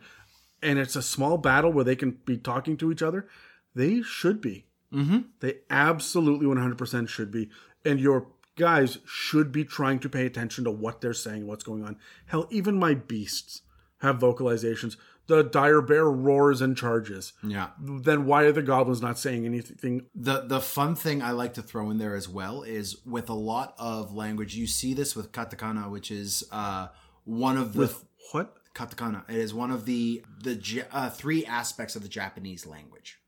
and 0.62 0.78
it's 0.78 0.96
a 0.96 1.02
small 1.02 1.38
battle 1.38 1.72
where 1.72 1.84
they 1.84 1.96
can 1.96 2.18
be 2.26 2.36
talking 2.36 2.76
to 2.76 2.92
each 2.92 3.02
other, 3.02 3.26
they 3.74 4.02
should 4.02 4.40
be. 4.40 4.66
Mm-hmm. 4.92 5.18
They 5.40 5.58
absolutely 5.70 6.46
100% 6.46 7.08
should 7.08 7.30
be. 7.30 7.50
And 7.84 8.00
your 8.00 8.28
guys 8.56 8.98
should 9.06 9.52
be 9.52 9.64
trying 9.64 9.98
to 10.00 10.08
pay 10.08 10.26
attention 10.26 10.64
to 10.64 10.70
what 10.70 11.00
they're 11.00 11.14
saying, 11.14 11.46
what's 11.46 11.64
going 11.64 11.84
on. 11.84 11.96
Hell, 12.26 12.46
even 12.50 12.78
my 12.78 12.94
beasts 12.94 13.62
have 14.00 14.18
vocalizations. 14.18 14.96
The 15.26 15.42
dire 15.42 15.82
bear 15.82 16.06
roars 16.06 16.60
and 16.62 16.76
charges. 16.76 17.34
Yeah. 17.42 17.68
Then 17.78 18.24
why 18.24 18.44
are 18.44 18.52
the 18.52 18.62
goblins 18.62 19.02
not 19.02 19.18
saying 19.18 19.44
anything 19.44 20.06
The 20.14 20.40
the 20.40 20.60
fun 20.60 20.94
thing 20.94 21.20
I 21.20 21.32
like 21.32 21.54
to 21.54 21.62
throw 21.62 21.90
in 21.90 21.98
there 21.98 22.14
as 22.14 22.28
well 22.28 22.62
is 22.62 23.04
with 23.04 23.28
a 23.28 23.34
lot 23.34 23.74
of 23.78 24.14
language. 24.14 24.56
You 24.56 24.66
see 24.66 24.94
this 24.94 25.14
with 25.14 25.30
katakana, 25.32 25.90
which 25.90 26.10
is 26.10 26.44
uh, 26.50 26.88
one 27.24 27.58
of 27.58 27.74
the 27.74 27.80
with 27.80 28.04
what? 28.32 28.56
katakana. 28.74 29.28
It 29.28 29.36
is 29.36 29.52
one 29.52 29.70
of 29.70 29.84
the 29.84 30.24
the 30.42 30.84
uh, 30.90 31.10
three 31.10 31.44
aspects 31.44 31.94
of 31.94 32.02
the 32.02 32.08
Japanese 32.08 32.64
language. 32.64 33.18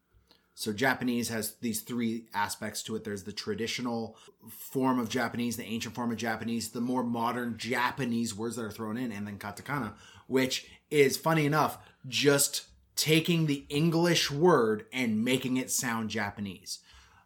So 0.61 0.75
Japanese 0.75 1.31
has 1.31 1.55
these 1.63 1.81
three 1.81 2.27
aspects 2.35 2.83
to 2.83 2.95
it. 2.95 3.03
There's 3.03 3.23
the 3.23 3.33
traditional 3.33 4.19
form 4.51 4.99
of 4.99 5.09
Japanese, 5.09 5.57
the 5.57 5.65
ancient 5.65 5.95
form 5.95 6.11
of 6.11 6.19
Japanese, 6.19 6.69
the 6.69 6.83
more 6.83 7.03
modern 7.03 7.57
Japanese 7.57 8.35
words 8.35 8.57
that 8.57 8.67
are 8.67 8.71
thrown 8.71 8.99
in, 8.99 9.11
and 9.11 9.27
then 9.27 9.39
katakana, 9.39 9.95
which 10.27 10.67
is 10.91 11.17
funny 11.17 11.47
enough, 11.47 11.79
just 12.07 12.67
taking 12.95 13.47
the 13.47 13.65
English 13.71 14.31
word 14.31 14.85
and 14.93 15.25
making 15.25 15.57
it 15.57 15.71
sound 15.71 16.11
Japanese. 16.11 16.81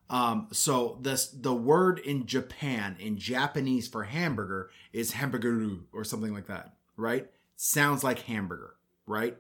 Um, 0.08 0.46
so 0.52 1.00
this 1.02 1.26
the 1.26 1.54
word 1.54 1.98
in 1.98 2.26
Japan 2.26 2.94
in 3.00 3.18
Japanese 3.18 3.88
for 3.88 4.04
hamburger 4.04 4.70
is 4.92 5.14
hamburgeru 5.14 5.80
or 5.92 6.04
something 6.04 6.32
like 6.32 6.46
that, 6.46 6.76
right? 6.96 7.28
Sounds 7.56 8.04
like 8.04 8.20
hamburger, 8.20 8.76
right? 9.08 9.36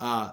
Uh, 0.00 0.30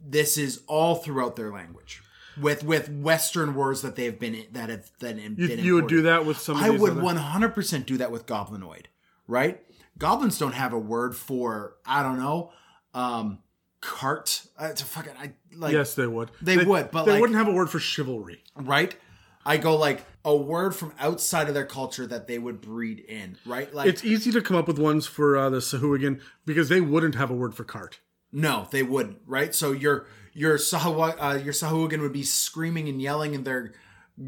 this 0.00 0.38
is 0.38 0.62
all 0.66 0.94
throughout 0.94 1.36
their 1.36 1.52
language 1.52 2.00
with 2.40 2.64
with 2.64 2.88
Western 2.90 3.54
words 3.54 3.82
that 3.82 3.96
they've 3.96 4.18
been 4.18 4.46
that 4.52 4.68
have 4.70 4.90
that 5.00 5.18
have 5.18 5.38
You, 5.38 5.48
been 5.48 5.58
you 5.64 5.74
would 5.74 5.88
do 5.88 6.02
that 6.02 6.24
with 6.26 6.38
some 6.38 6.56
of 6.56 6.62
I 6.62 6.70
would 6.70 7.00
one 7.00 7.16
hundred 7.16 7.54
percent 7.54 7.86
do 7.86 7.96
that 7.98 8.10
with 8.10 8.26
goblinoid, 8.26 8.86
right? 9.26 9.60
Goblins 9.98 10.38
don't 10.38 10.52
have 10.54 10.72
a 10.72 10.78
word 10.78 11.16
for 11.16 11.76
I 11.86 12.02
don't 12.02 12.18
know, 12.18 12.52
um, 12.94 13.38
cart. 13.80 14.42
Uh, 14.60 14.66
it's 14.66 14.82
a 14.82 14.84
fucking 14.84 15.12
I 15.20 15.32
like 15.56 15.72
Yes, 15.72 15.94
they 15.94 16.06
would. 16.06 16.30
They 16.40 16.58
would, 16.58 16.90
but 16.90 17.04
they 17.04 17.12
like- 17.12 17.20
wouldn't 17.20 17.38
have 17.38 17.48
a 17.48 17.52
word 17.52 17.70
for 17.70 17.78
chivalry. 17.80 18.42
right? 18.56 18.94
I 19.46 19.56
go 19.56 19.76
like 19.76 20.04
a 20.26 20.36
word 20.36 20.74
from 20.74 20.92
outside 20.98 21.48
of 21.48 21.54
their 21.54 21.64
culture 21.64 22.06
that 22.06 22.26
they 22.26 22.38
would 22.38 22.60
breed 22.60 22.98
in, 23.00 23.38
right? 23.46 23.72
Like 23.72 23.88
It's 23.88 24.04
easy 24.04 24.30
to 24.32 24.42
come 24.42 24.56
up 24.58 24.66
with 24.68 24.78
ones 24.78 25.06
for 25.06 25.38
uh, 25.38 25.48
the 25.48 25.58
Sahuagin 25.58 26.20
because 26.44 26.68
they 26.68 26.82
wouldn't 26.82 27.14
have 27.14 27.30
a 27.30 27.34
word 27.34 27.54
for 27.54 27.64
cart. 27.64 28.00
no, 28.30 28.68
they 28.70 28.82
wouldn't, 28.82 29.18
right? 29.26 29.54
So 29.54 29.72
your 29.72 30.06
your 30.38 30.56
Sahawa, 30.56 31.16
uh, 31.18 31.34
your 31.42 31.52
Sahuagin 31.52 32.00
would 32.00 32.12
be 32.12 32.22
screaming 32.22 32.88
and 32.88 33.02
yelling 33.02 33.34
in 33.34 33.42
their 33.42 33.72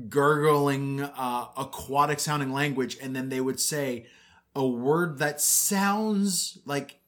gurgling, 0.09 1.01
uh, 1.01 1.47
aquatic 1.57 2.19
sounding 2.19 2.53
language, 2.53 2.99
and 3.01 3.15
then 3.15 3.29
they 3.29 3.41
would 3.41 3.61
say 3.61 4.07
a 4.55 4.67
word 4.67 5.19
that 5.19 5.41
sounds 5.41 6.59
like 6.65 7.01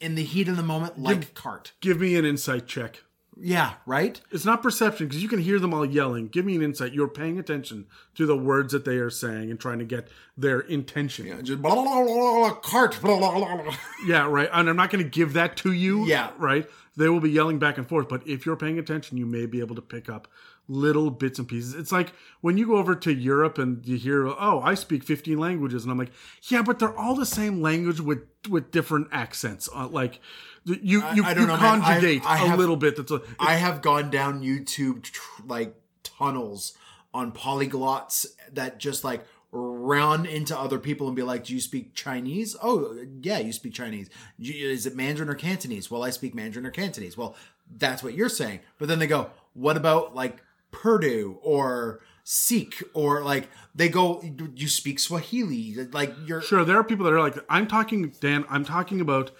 in 0.00 0.16
the 0.16 0.24
heat 0.24 0.48
of 0.48 0.56
the 0.56 0.62
moment 0.62 0.98
like 0.98 1.34
cart. 1.34 1.72
Give 1.80 2.00
me 2.00 2.16
an 2.16 2.24
insight 2.24 2.66
check. 2.66 3.04
Yeah, 3.40 3.74
right. 3.86 4.20
It's 4.32 4.44
not 4.44 4.62
perception 4.62 5.06
because 5.06 5.22
you 5.22 5.28
can 5.28 5.38
hear 5.38 5.58
them 5.60 5.72
all 5.72 5.84
yelling. 5.84 6.28
Give 6.28 6.44
me 6.44 6.56
an 6.56 6.62
insight. 6.62 6.92
You're 6.92 7.08
paying 7.08 7.38
attention 7.38 7.86
to 8.16 8.26
the 8.26 8.36
words 8.36 8.72
that 8.72 8.84
they 8.84 8.96
are 8.96 9.10
saying 9.10 9.50
and 9.50 9.60
trying 9.60 9.78
to 9.78 9.84
get 9.84 10.08
their 10.36 10.60
intention. 10.60 11.44
Just 11.44 11.62
blah, 11.62 11.74
blah, 11.74 11.84
blah, 11.84 12.04
blah, 12.04 12.38
blah, 12.38 12.54
cart. 12.54 12.98
Blah, 13.00 13.18
blah, 13.18 13.34
blah, 13.34 13.62
blah. 13.62 13.74
Yeah, 14.06 14.26
right. 14.26 14.48
And 14.52 14.68
I'm 14.68 14.76
not 14.76 14.90
going 14.90 15.04
to 15.04 15.10
give 15.10 15.34
that 15.34 15.56
to 15.58 15.72
you. 15.72 16.06
Yeah. 16.06 16.30
Right. 16.36 16.68
They 16.96 17.08
will 17.08 17.20
be 17.20 17.30
yelling 17.30 17.60
back 17.60 17.78
and 17.78 17.88
forth. 17.88 18.08
But 18.08 18.26
if 18.26 18.44
you're 18.44 18.56
paying 18.56 18.78
attention, 18.78 19.18
you 19.18 19.26
may 19.26 19.46
be 19.46 19.60
able 19.60 19.76
to 19.76 19.82
pick 19.82 20.08
up 20.08 20.26
little 20.68 21.10
bits 21.10 21.38
and 21.38 21.48
pieces. 21.48 21.74
It's 21.74 21.90
like 21.90 22.12
when 22.42 22.58
you 22.58 22.66
go 22.66 22.76
over 22.76 22.94
to 22.94 23.12
Europe 23.12 23.56
and 23.58 23.84
you 23.86 23.96
hear, 23.96 24.26
oh, 24.26 24.60
I 24.62 24.74
speak 24.74 25.02
15 25.02 25.38
languages. 25.38 25.82
And 25.82 25.90
I'm 25.90 25.98
like, 25.98 26.12
yeah, 26.44 26.60
but 26.62 26.78
they're 26.78 26.96
all 26.96 27.14
the 27.14 27.24
same 27.26 27.62
language 27.62 28.00
with, 28.00 28.20
with 28.50 28.70
different 28.70 29.08
accents. 29.10 29.68
Uh, 29.74 29.88
like 29.88 30.20
you, 30.64 31.02
you, 31.14 31.24
I 31.24 31.32
don't 31.34 31.42
you 31.42 31.46
know. 31.46 31.54
I- 31.54 31.58
conjugate 31.80 32.22
I 32.26 32.34
a 32.34 32.48
have- 32.48 32.58
little 32.58 32.76
bit. 32.76 32.96
That's 32.96 33.10
a, 33.10 33.22
I 33.40 33.54
have 33.54 33.80
gone 33.80 34.10
down 34.10 34.42
YouTube 34.42 35.02
tr- 35.04 35.42
like 35.46 35.74
tunnels 36.02 36.74
on 37.14 37.32
polyglots 37.32 38.26
that 38.52 38.78
just 38.78 39.04
like 39.04 39.24
run 39.50 40.26
into 40.26 40.56
other 40.58 40.78
people 40.78 41.06
and 41.06 41.16
be 41.16 41.22
like, 41.22 41.44
"Do 41.44 41.54
you 41.54 41.60
speak 41.60 41.94
Chinese?" 41.94 42.54
Oh, 42.62 42.94
yeah, 43.22 43.38
you 43.38 43.52
speak 43.52 43.72
Chinese. 43.72 44.10
Is 44.38 44.84
it 44.84 44.94
Mandarin 44.94 45.30
or 45.30 45.34
Cantonese? 45.34 45.90
Well, 45.90 46.02
I 46.04 46.10
speak 46.10 46.34
Mandarin 46.34 46.66
or 46.66 46.70
Cantonese. 46.70 47.16
Well, 47.16 47.34
that's 47.74 48.02
what 48.02 48.12
you're 48.12 48.28
saying. 48.28 48.60
But 48.78 48.88
then 48.88 48.98
they 48.98 49.06
go, 49.06 49.30
"What 49.54 49.78
about 49.78 50.14
like 50.14 50.36
Purdue 50.70 51.38
or 51.42 52.00
Sikh 52.24 52.82
or 52.94 53.22
like 53.22 53.48
they 53.74 53.88
go, 53.88 54.22
you 54.54 54.68
speak 54.68 54.98
Swahili? 54.98 55.74
Like 55.92 56.14
you're 56.26 56.42
Sure, 56.42 56.64
there 56.64 56.76
are 56.76 56.84
people 56.84 57.04
that 57.06 57.12
are 57.12 57.20
like, 57.20 57.36
I'm 57.48 57.66
talking, 57.66 58.12
Dan, 58.20 58.44
I'm 58.50 58.64
talking 58.64 59.00
about 59.00 59.30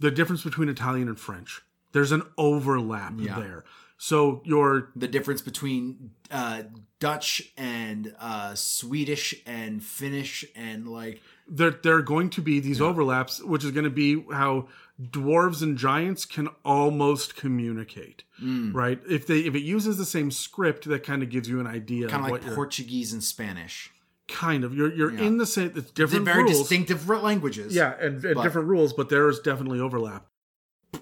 the 0.00 0.10
difference 0.10 0.42
between 0.44 0.68
Italian 0.68 1.08
and 1.08 1.18
French. 1.18 1.62
There's 1.92 2.12
an 2.12 2.22
overlap 2.36 3.14
Yeah. 3.18 3.38
there. 3.38 3.64
So 3.96 4.42
your 4.44 4.90
the 4.94 5.08
difference 5.08 5.40
between 5.40 6.10
uh, 6.30 6.62
Dutch 7.00 7.52
and 7.56 8.14
uh, 8.20 8.54
Swedish 8.54 9.34
and 9.46 9.82
Finnish 9.82 10.44
and 10.54 10.86
like 10.88 11.20
there 11.48 11.70
there 11.70 11.94
are 11.94 12.02
going 12.02 12.30
to 12.30 12.42
be 12.42 12.60
these 12.60 12.80
overlaps, 12.80 13.42
which 13.42 13.64
is 13.64 13.70
going 13.70 13.84
to 13.84 13.90
be 13.90 14.24
how 14.32 14.68
dwarves 15.00 15.62
and 15.62 15.78
giants 15.78 16.24
can 16.24 16.48
almost 16.64 17.36
communicate, 17.36 18.24
Mm. 18.42 18.74
right? 18.74 19.00
If 19.08 19.26
they 19.26 19.40
if 19.40 19.54
it 19.54 19.62
uses 19.62 19.96
the 19.96 20.04
same 20.04 20.30
script, 20.30 20.88
that 20.88 21.04
kind 21.04 21.22
of 21.22 21.30
gives 21.30 21.48
you 21.48 21.60
an 21.60 21.66
idea 21.66 22.08
Kind 22.08 22.24
of 22.24 22.30
like 22.30 22.54
Portuguese 22.54 23.12
and 23.12 23.22
Spanish. 23.22 23.90
kind 24.26 24.64
of 24.64 24.74
you're 24.74 24.92
you're 24.92 25.12
Yeah. 25.12 25.22
in 25.22 25.38
the 25.38 25.46
same. 25.46 25.72
It's 25.74 25.90
They're 25.92 26.06
different 26.06 26.24
very 26.26 26.42
rules, 26.44 26.58
distinctive 26.58 27.08
languages. 27.08 27.74
yeah, 27.74 27.94
and, 28.00 28.22
and 28.24 28.34
but- 28.34 28.42
different 28.42 28.68
rules, 28.68 28.92
but 28.92 29.08
there 29.08 29.28
is 29.28 29.38
definitely 29.40 29.80
overlap. 29.80 30.26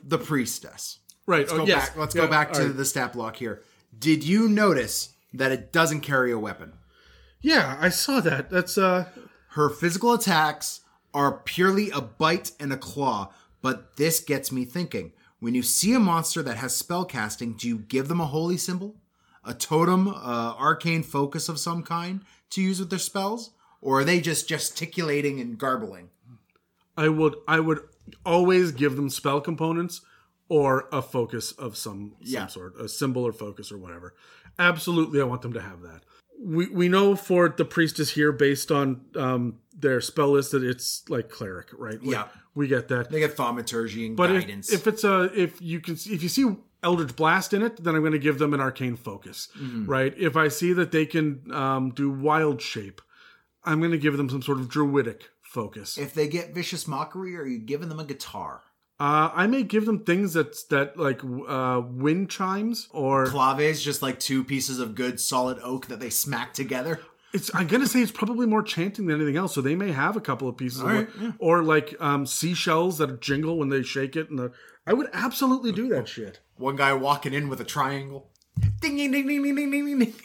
The 0.02 0.18
priestess. 0.18 0.98
Right. 1.26 1.40
Let's 1.40 1.52
oh, 1.52 1.56
go 1.58 1.64
yes. 1.66 1.88
back. 1.88 1.96
Let's 1.98 2.14
Yeah, 2.14 2.22
go 2.22 2.28
back 2.30 2.52
to 2.52 2.64
right. 2.66 2.76
the 2.76 2.84
stat 2.84 3.12
block 3.14 3.36
here. 3.36 3.62
Did 3.98 4.22
you 4.24 4.48
notice 4.48 5.14
that 5.32 5.50
it 5.52 5.72
doesn't 5.72 6.02
carry 6.02 6.30
a 6.30 6.38
weapon? 6.38 6.74
Yeah, 7.40 7.76
I 7.80 7.88
saw 7.88 8.20
that. 8.20 8.48
That's 8.50 8.76
uh 8.78 9.06
Her 9.56 9.70
physical 9.70 10.12
attacks 10.12 10.82
are 11.14 11.38
purely 11.38 11.88
a 11.88 12.02
bite 12.02 12.52
and 12.60 12.74
a 12.74 12.76
claw, 12.76 13.32
but 13.62 13.96
this 13.96 14.20
gets 14.20 14.52
me 14.52 14.66
thinking. 14.66 15.12
When 15.40 15.54
you 15.54 15.62
see 15.62 15.94
a 15.94 15.98
monster 15.98 16.42
that 16.42 16.58
has 16.58 16.76
spell 16.76 17.06
casting, 17.06 17.54
do 17.54 17.66
you 17.66 17.78
give 17.78 18.08
them 18.08 18.20
a 18.20 18.26
holy 18.26 18.58
symbol? 18.58 18.96
A 19.44 19.54
totem, 19.54 20.08
uh, 20.08 20.12
arcane 20.58 21.02
focus 21.02 21.48
of 21.48 21.58
some 21.58 21.82
kind 21.82 22.20
to 22.50 22.60
use 22.60 22.80
with 22.80 22.90
their 22.90 22.98
spells? 22.98 23.52
Or 23.80 24.00
are 24.00 24.04
they 24.04 24.20
just 24.20 24.46
gesticulating 24.46 25.40
and 25.40 25.56
garbling? 25.56 26.10
I 26.94 27.08
would 27.08 27.36
I 27.48 27.60
would 27.60 27.80
always 28.26 28.72
give 28.72 28.96
them 28.96 29.08
spell 29.08 29.40
components 29.40 30.02
or 30.50 30.86
a 30.92 31.00
focus 31.00 31.52
of 31.52 31.78
some 31.78 32.12
some 32.20 32.30
Yeah. 32.30 32.46
sort, 32.48 32.78
a 32.78 32.90
symbol 32.90 33.22
or 33.26 33.32
focus 33.32 33.72
or 33.72 33.78
whatever. 33.78 34.14
Absolutely, 34.58 35.18
I 35.18 35.24
want 35.24 35.40
them 35.40 35.54
to 35.54 35.62
have 35.62 35.80
that. 35.80 36.02
We 36.40 36.68
we 36.68 36.88
know 36.88 37.16
for 37.16 37.48
the 37.48 37.64
priestess 37.64 38.10
here, 38.10 38.32
based 38.32 38.70
on 38.70 39.00
um, 39.16 39.58
their 39.78 40.00
spell 40.00 40.30
list, 40.32 40.52
that 40.52 40.62
it's 40.62 41.02
like 41.08 41.28
cleric, 41.30 41.68
right? 41.76 42.00
We- 42.00 42.12
Yeah. 42.12 42.28
we 42.54 42.66
get 42.68 42.88
that. 42.88 43.10
They 43.10 43.20
get 43.20 43.36
thaumaturgy 43.36 44.06
and 44.06 44.16
But 44.16 44.30
if, 44.30 44.42
guidance. 44.42 44.72
if 44.72 44.86
it's 44.86 45.04
a 45.04 45.30
if 45.34 45.60
you 45.60 45.80
can 45.80 45.94
if 45.94 46.22
you 46.22 46.28
see 46.28 46.56
Eldritch 46.82 47.16
Blast 47.16 47.52
in 47.52 47.62
it, 47.62 47.82
then 47.82 47.94
I'm 47.94 48.02
going 48.02 48.12
to 48.12 48.18
give 48.18 48.38
them 48.38 48.54
an 48.54 48.60
arcane 48.60 48.96
focus, 48.96 49.48
Mm-hmm. 49.58 49.86
right? 49.86 50.14
If 50.16 50.36
I 50.36 50.48
see 50.48 50.72
that 50.74 50.92
they 50.92 51.06
can 51.06 51.50
um, 51.52 51.90
do 51.90 52.10
Wild 52.10 52.60
Shape, 52.62 53.00
I'm 53.64 53.78
going 53.80 53.90
to 53.92 53.98
give 53.98 54.16
them 54.16 54.28
some 54.28 54.42
sort 54.42 54.58
of 54.60 54.68
druidic 54.68 55.30
focus. 55.42 55.96
if 55.98 56.12
they 56.14 56.28
get 56.28 56.54
vicious 56.54 56.86
mockery, 56.86 57.34
are 57.36 57.46
you 57.46 57.58
giving 57.58 57.88
them 57.88 57.98
a 57.98 58.04
guitar? 58.04 58.62
Uh, 58.98 59.30
I 59.34 59.46
may 59.46 59.62
give 59.62 59.84
them 59.84 60.04
things 60.04 60.32
that's 60.32 60.64
that 60.64 60.98
like 60.98 61.20
uh, 61.22 61.82
wind 61.84 62.30
chimes 62.30 62.88
or 62.92 63.26
Claves, 63.26 63.82
just 63.82 64.00
like 64.00 64.18
two 64.18 64.42
pieces 64.42 64.78
of 64.78 64.94
good 64.94 65.20
solid 65.20 65.58
oak 65.62 65.86
that 65.88 66.00
they 66.00 66.08
smack 66.08 66.54
together. 66.54 67.00
it's. 67.34 67.50
I'm 67.54 67.66
gonna 67.66 67.86
say 67.86 68.00
it's 68.00 68.10
probably 68.10 68.46
more 68.46 68.62
chanting 68.62 69.06
than 69.06 69.16
anything 69.16 69.36
else. 69.36 69.54
So 69.54 69.60
they 69.60 69.74
may 69.74 69.92
have 69.92 70.16
a 70.16 70.20
couple 70.22 70.48
of 70.48 70.56
pieces, 70.56 70.80
of 70.80 70.86
Alright, 70.86 71.20
wood. 71.20 71.34
or 71.38 71.62
like 71.62 71.94
um, 72.00 72.24
seashells 72.24 72.96
that 72.96 73.20
jingle 73.20 73.58
when 73.58 73.68
they 73.68 73.82
shake 73.82 74.16
it. 74.16 74.30
And 74.30 74.38
the, 74.38 74.52
I 74.86 74.94
would 74.94 75.10
absolutely 75.12 75.72
do 75.72 75.88
that 75.88 76.08
shit. 76.08 76.40
One 76.56 76.76
guy 76.76 76.94
walking 76.94 77.34
in 77.34 77.50
with 77.50 77.60
a 77.60 77.64
triangle. 77.64 78.30
Ding 78.80 78.96
ding 78.96 79.10
ding 79.12 79.26
ding 79.26 79.42
ding 79.42 79.54
ding 79.54 79.70
ding 79.70 79.98
ding. 79.98 80.14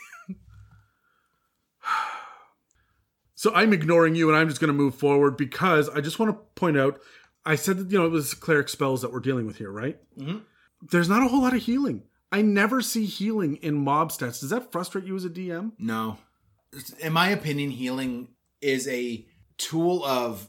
So 3.35 3.51
I'm 3.55 3.73
ignoring 3.73 4.13
you, 4.13 4.29
and 4.29 4.37
I'm 4.37 4.47
just 4.47 4.61
gonna 4.61 4.71
move 4.71 4.93
forward 4.93 5.35
because 5.35 5.89
I 5.89 5.99
just 5.99 6.19
want 6.19 6.31
to 6.31 6.37
point 6.53 6.77
out. 6.77 6.99
I 7.45 7.55
said 7.55 7.77
that 7.77 7.91
you 7.91 7.97
know 7.97 8.05
it 8.05 8.11
was 8.11 8.33
cleric 8.33 8.69
spells 8.69 9.01
that 9.01 9.11
we're 9.11 9.19
dealing 9.19 9.45
with 9.47 9.57
here, 9.57 9.71
right? 9.71 9.97
Mm-hmm. 10.17 10.37
There's 10.91 11.09
not 11.09 11.23
a 11.23 11.27
whole 11.27 11.41
lot 11.41 11.55
of 11.55 11.61
healing. 11.63 12.03
I 12.31 12.41
never 12.41 12.81
see 12.81 13.05
healing 13.05 13.57
in 13.57 13.75
mob 13.75 14.11
stats. 14.11 14.39
Does 14.39 14.49
that 14.51 14.71
frustrate 14.71 15.03
you 15.05 15.15
as 15.15 15.25
a 15.25 15.29
DM? 15.29 15.73
No. 15.77 16.17
In 16.99 17.11
my 17.13 17.29
opinion, 17.29 17.71
healing 17.71 18.29
is 18.61 18.87
a 18.87 19.25
tool 19.57 20.05
of 20.05 20.47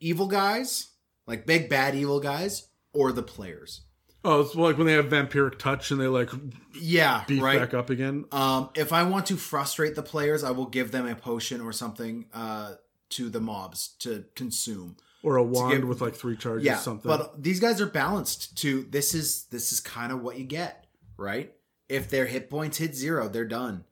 evil 0.00 0.26
guys, 0.26 0.88
like 1.26 1.46
big 1.46 1.68
bad 1.68 1.94
evil 1.94 2.18
guys, 2.18 2.68
or 2.92 3.12
the 3.12 3.22
players. 3.22 3.82
Oh, 4.24 4.40
it's 4.40 4.54
like 4.54 4.78
when 4.78 4.86
they 4.86 4.92
have 4.94 5.06
vampiric 5.06 5.58
touch 5.58 5.90
and 5.90 6.00
they 6.00 6.06
like 6.06 6.30
Yeah, 6.74 7.24
beef 7.26 7.42
right. 7.42 7.58
back 7.58 7.74
up 7.74 7.90
again. 7.90 8.24
Um, 8.32 8.70
if 8.74 8.92
I 8.92 9.02
want 9.04 9.26
to 9.26 9.36
frustrate 9.36 9.94
the 9.96 10.02
players, 10.02 10.44
I 10.44 10.50
will 10.52 10.66
give 10.66 10.92
them 10.92 11.06
a 11.08 11.14
potion 11.16 11.60
or 11.60 11.72
something 11.72 12.26
uh, 12.32 12.74
to 13.10 13.28
the 13.30 13.40
mobs 13.40 13.94
to 14.00 14.24
consume. 14.36 14.96
Or 15.22 15.36
a 15.36 15.42
wand 15.42 15.80
give- 15.80 15.88
with 15.88 16.00
like 16.00 16.14
three 16.14 16.36
charges 16.36 16.64
Yeah, 16.64 16.76
something 16.76 17.08
but 17.08 17.42
these 17.42 17.60
guys 17.60 17.80
are 17.80 17.86
balanced. 17.86 18.56
To 18.58 18.82
this 18.90 19.14
is 19.14 19.44
this 19.50 19.72
is 19.72 19.80
kind 19.80 20.12
of 20.12 20.22
what 20.22 20.38
you 20.38 20.44
get, 20.44 20.86
right? 21.16 21.52
If 21.88 22.08
their 22.08 22.26
hit 22.26 22.50
points 22.50 22.78
hit 22.78 22.94
zero, 22.94 23.28
they're 23.28 23.44
done, 23.44 23.84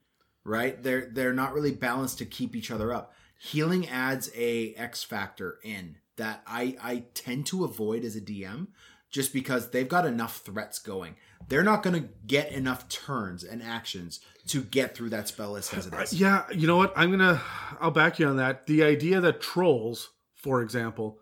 right? 0.44 0.82
They're 0.82 1.08
they're 1.12 1.32
not 1.32 1.52
really 1.54 1.72
balanced 1.72 2.18
to 2.18 2.24
keep 2.24 2.56
each 2.56 2.70
other 2.70 2.92
up. 2.92 3.12
Healing 3.38 3.88
adds 3.88 4.30
a 4.36 4.74
X 4.74 5.02
factor 5.02 5.58
in 5.62 5.96
that 6.16 6.42
I 6.46 6.76
I 6.82 7.04
tend 7.14 7.46
to 7.46 7.64
avoid 7.64 8.04
as 8.04 8.16
a 8.16 8.20
DM, 8.20 8.68
just 9.10 9.32
because 9.32 9.70
they've 9.70 9.88
got 9.88 10.06
enough 10.06 10.38
threats 10.38 10.78
going. 10.78 11.16
They're 11.48 11.64
not 11.64 11.82
going 11.82 12.00
to 12.00 12.08
get 12.26 12.52
enough 12.52 12.88
turns 12.88 13.42
and 13.42 13.62
actions 13.62 14.20
to 14.48 14.62
get 14.62 14.94
through 14.94 15.10
that 15.10 15.28
spell 15.28 15.52
list 15.52 15.72
as 15.74 15.86
it 15.86 15.94
uh, 15.94 15.98
is. 15.98 16.12
yeah 16.12 16.44
you 16.52 16.66
know 16.66 16.76
what 16.76 16.92
i'm 16.96 17.10
gonna 17.10 17.40
i'll 17.80 17.90
back 17.90 18.18
you 18.18 18.26
on 18.26 18.36
that 18.36 18.66
the 18.66 18.82
idea 18.82 19.20
that 19.20 19.40
trolls 19.40 20.10
for 20.34 20.62
example 20.62 21.19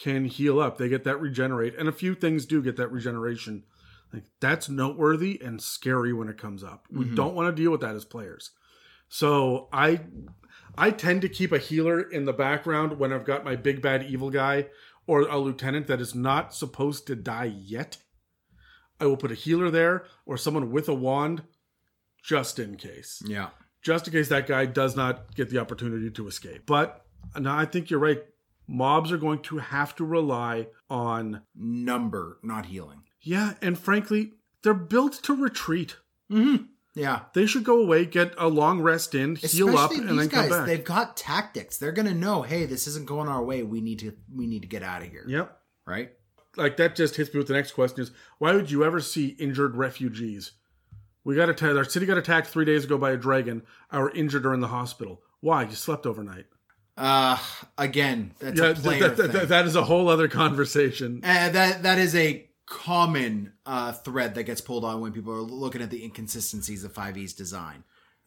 can 0.00 0.24
heal 0.24 0.58
up. 0.58 0.78
They 0.78 0.88
get 0.88 1.04
that 1.04 1.20
regenerate 1.20 1.76
and 1.78 1.88
a 1.88 1.92
few 1.92 2.14
things 2.14 2.46
do 2.46 2.62
get 2.62 2.76
that 2.76 2.90
regeneration. 2.90 3.64
Like 4.12 4.24
that's 4.40 4.68
noteworthy 4.68 5.40
and 5.44 5.62
scary 5.62 6.12
when 6.12 6.28
it 6.28 6.38
comes 6.38 6.64
up. 6.64 6.86
We 6.90 7.04
mm-hmm. 7.04 7.14
don't 7.14 7.34
want 7.34 7.54
to 7.54 7.62
deal 7.62 7.70
with 7.70 7.82
that 7.82 7.94
as 7.94 8.04
players. 8.04 8.50
So 9.08 9.68
i 9.72 10.00
i 10.78 10.90
tend 10.90 11.20
to 11.20 11.28
keep 11.28 11.52
a 11.52 11.58
healer 11.58 12.00
in 12.00 12.24
the 12.24 12.32
background 12.32 12.96
when 12.96 13.12
i've 13.12 13.24
got 13.24 13.44
my 13.44 13.56
big 13.56 13.82
bad 13.82 14.04
evil 14.04 14.30
guy 14.30 14.68
or 15.06 15.22
a 15.22 15.36
lieutenant 15.36 15.88
that 15.88 16.00
is 16.00 16.14
not 16.14 16.54
supposed 16.54 17.06
to 17.08 17.16
die 17.16 17.52
yet. 17.64 17.98
I 19.00 19.06
will 19.06 19.16
put 19.16 19.32
a 19.32 19.34
healer 19.34 19.70
there 19.70 20.04
or 20.24 20.36
someone 20.36 20.70
with 20.70 20.88
a 20.88 20.94
wand 20.94 21.42
just 22.22 22.58
in 22.58 22.76
case. 22.76 23.22
Yeah. 23.26 23.48
just 23.82 24.06
in 24.06 24.12
case 24.12 24.28
that 24.28 24.46
guy 24.46 24.66
does 24.66 24.94
not 24.94 25.34
get 25.34 25.50
the 25.50 25.58
opportunity 25.58 26.10
to 26.10 26.28
escape. 26.28 26.62
But 26.66 27.04
no, 27.38 27.50
I 27.52 27.64
think 27.64 27.90
you're 27.90 28.00
right. 28.00 28.22
Mobs 28.72 29.10
are 29.10 29.18
going 29.18 29.40
to 29.42 29.58
have 29.58 29.96
to 29.96 30.04
rely 30.04 30.68
on, 30.88 31.42
Number, 31.56 32.38
not 32.42 32.66
healing. 32.66 33.02
yeah, 33.20 33.54
and 33.60 33.76
frankly, 33.78 34.32
they're 34.62 34.74
built 34.74 35.14
to 35.24 35.34
retreat. 35.34 35.96
Mm-hmm. 36.30 36.64
Yeah. 36.94 37.22
They 37.34 37.46
should 37.46 37.64
go 37.64 37.80
away, 37.82 38.04
get 38.04 38.34
a 38.38 38.48
long 38.48 38.80
rest 38.80 39.14
in, 39.14 39.36
heal 39.36 39.68
up, 39.76 39.90
Especially 39.90 39.98
and 39.98 40.08
then 40.08 40.16
these 40.18 40.28
come 40.28 40.48
back. 40.48 40.66
they've 40.66 40.84
got 40.84 41.16
tactics. 41.16 41.78
They're 41.78 41.92
gonna 41.92 42.14
know, 42.14 42.42
hey, 42.42 42.66
this 42.66 42.86
isn't 42.86 43.06
going 43.06 43.28
our 43.28 43.42
way. 43.42 43.62
We 43.62 43.80
need 43.80 43.98
to 44.00 44.12
we 44.34 44.46
need 44.46 44.62
to 44.62 44.68
get 44.68 44.82
out 44.82 45.02
of 45.02 45.08
here. 45.08 45.24
Yep. 45.26 45.56
Right? 45.86 46.12
Like 46.56 46.76
that 46.78 46.96
just 46.96 47.16
hits 47.16 47.32
me 47.32 47.38
with 47.38 47.46
the 47.48 47.54
next 47.54 47.72
question: 47.72 48.00
Is 48.02 48.10
why 48.38 48.54
would 48.54 48.70
you 48.70 48.84
ever 48.84 49.00
see 49.00 49.28
injured 49.38 49.76
refugees? 49.76 50.52
We 51.24 51.36
got 51.36 51.48
attacked. 51.48 51.76
Our 51.76 51.84
city 51.84 52.06
got 52.06 52.18
attacked 52.18 52.48
three 52.48 52.64
days 52.64 52.84
ago 52.84 52.98
by 52.98 53.12
a 53.12 53.16
dragon. 53.16 53.62
Our 53.92 54.10
injured 54.10 54.44
are 54.46 54.54
in 54.54 54.60
the 54.60 54.68
hospital. 54.68 55.22
Why? 55.40 55.62
You 55.62 55.74
slept 55.76 56.06
overnight. 56.06 56.46
Uh 57.00 57.38
again, 57.78 58.32
that's 58.38 58.60
Yeah, 58.60 58.66
a 58.66 58.74
player 58.74 59.00
that- 59.08 59.16
that- 59.16 59.32
thing. 59.32 59.48
that 59.48 59.66
is 59.66 59.74
a 59.74 59.84
whole 59.84 60.08
other 60.08 60.28
conversation. 60.28 61.20
Uh, 61.24 61.48
that 61.48 61.82
that 61.82 61.98
is 61.98 62.14
a 62.14 62.46
common 62.66 63.52
uh, 63.66 63.90
thread 63.92 64.34
that 64.36 64.44
gets 64.44 64.60
pulled 64.60 64.84
on 64.84 65.00
when 65.00 65.12
people 65.12 65.32
are 65.32 65.40
looking 65.40 65.82
at 65.82 65.90
the 65.90 66.04
inconsistencies 66.04 66.84
of 66.84 66.92
5e's 66.92 67.32
design. 67.32 67.82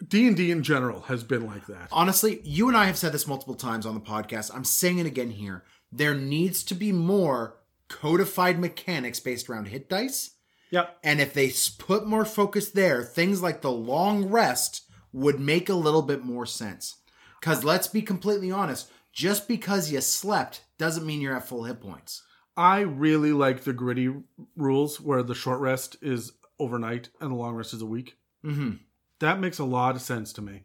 D 0.05 0.27
and 0.27 0.35
D 0.35 0.51
in 0.51 0.63
general 0.63 1.01
has 1.01 1.23
been 1.23 1.45
like 1.45 1.67
that. 1.67 1.87
Honestly, 1.91 2.41
you 2.43 2.67
and 2.67 2.75
I 2.75 2.85
have 2.85 2.97
said 2.97 3.13
this 3.13 3.27
multiple 3.27 3.55
times 3.55 3.85
on 3.85 3.93
the 3.93 4.01
podcast. 4.01 4.51
I'm 4.53 4.65
saying 4.65 4.97
it 4.99 5.05
again 5.05 5.29
here. 5.29 5.63
There 5.93 6.15
needs 6.15 6.63
to 6.63 6.75
be 6.75 6.91
more 6.91 7.59
codified 7.87 8.59
mechanics 8.59 9.19
based 9.19 9.49
around 9.49 9.67
hit 9.67 9.87
dice. 9.87 10.31
Yep. 10.71 10.97
And 11.03 11.21
if 11.21 11.33
they 11.33 11.53
put 11.77 12.07
more 12.07 12.25
focus 12.25 12.71
there, 12.71 13.03
things 13.03 13.41
like 13.43 13.61
the 13.61 13.71
long 13.71 14.25
rest 14.29 14.81
would 15.13 15.39
make 15.39 15.69
a 15.69 15.75
little 15.75 16.01
bit 16.01 16.25
more 16.25 16.47
sense. 16.47 16.95
Because 17.43 17.65
let's 17.65 17.89
be 17.89 18.01
completely 18.01 18.51
honest, 18.51 18.89
just 19.11 19.49
because 19.49 19.91
you 19.91 19.99
slept 19.99 20.63
doesn't 20.77 21.05
mean 21.05 21.19
you're 21.19 21.35
at 21.35 21.45
full 21.45 21.65
hit 21.65 21.81
points. 21.81 22.23
I 22.55 22.79
really 22.79 23.33
like 23.33 23.65
the 23.65 23.73
gritty 23.73 24.13
rules 24.55 25.01
where 25.01 25.23
the 25.23 25.35
short 25.35 25.59
rest 25.59 25.97
is 26.01 26.31
overnight 26.57 27.09
and 27.19 27.31
the 27.31 27.35
long 27.35 27.55
rest 27.55 27.73
is 27.73 27.81
a 27.81 27.85
week. 27.85 28.15
Mm-hmm. 28.45 28.75
That 29.19 29.41
makes 29.41 29.59
a 29.59 29.65
lot 29.65 29.97
of 29.97 30.01
sense 30.01 30.31
to 30.33 30.41
me. 30.41 30.63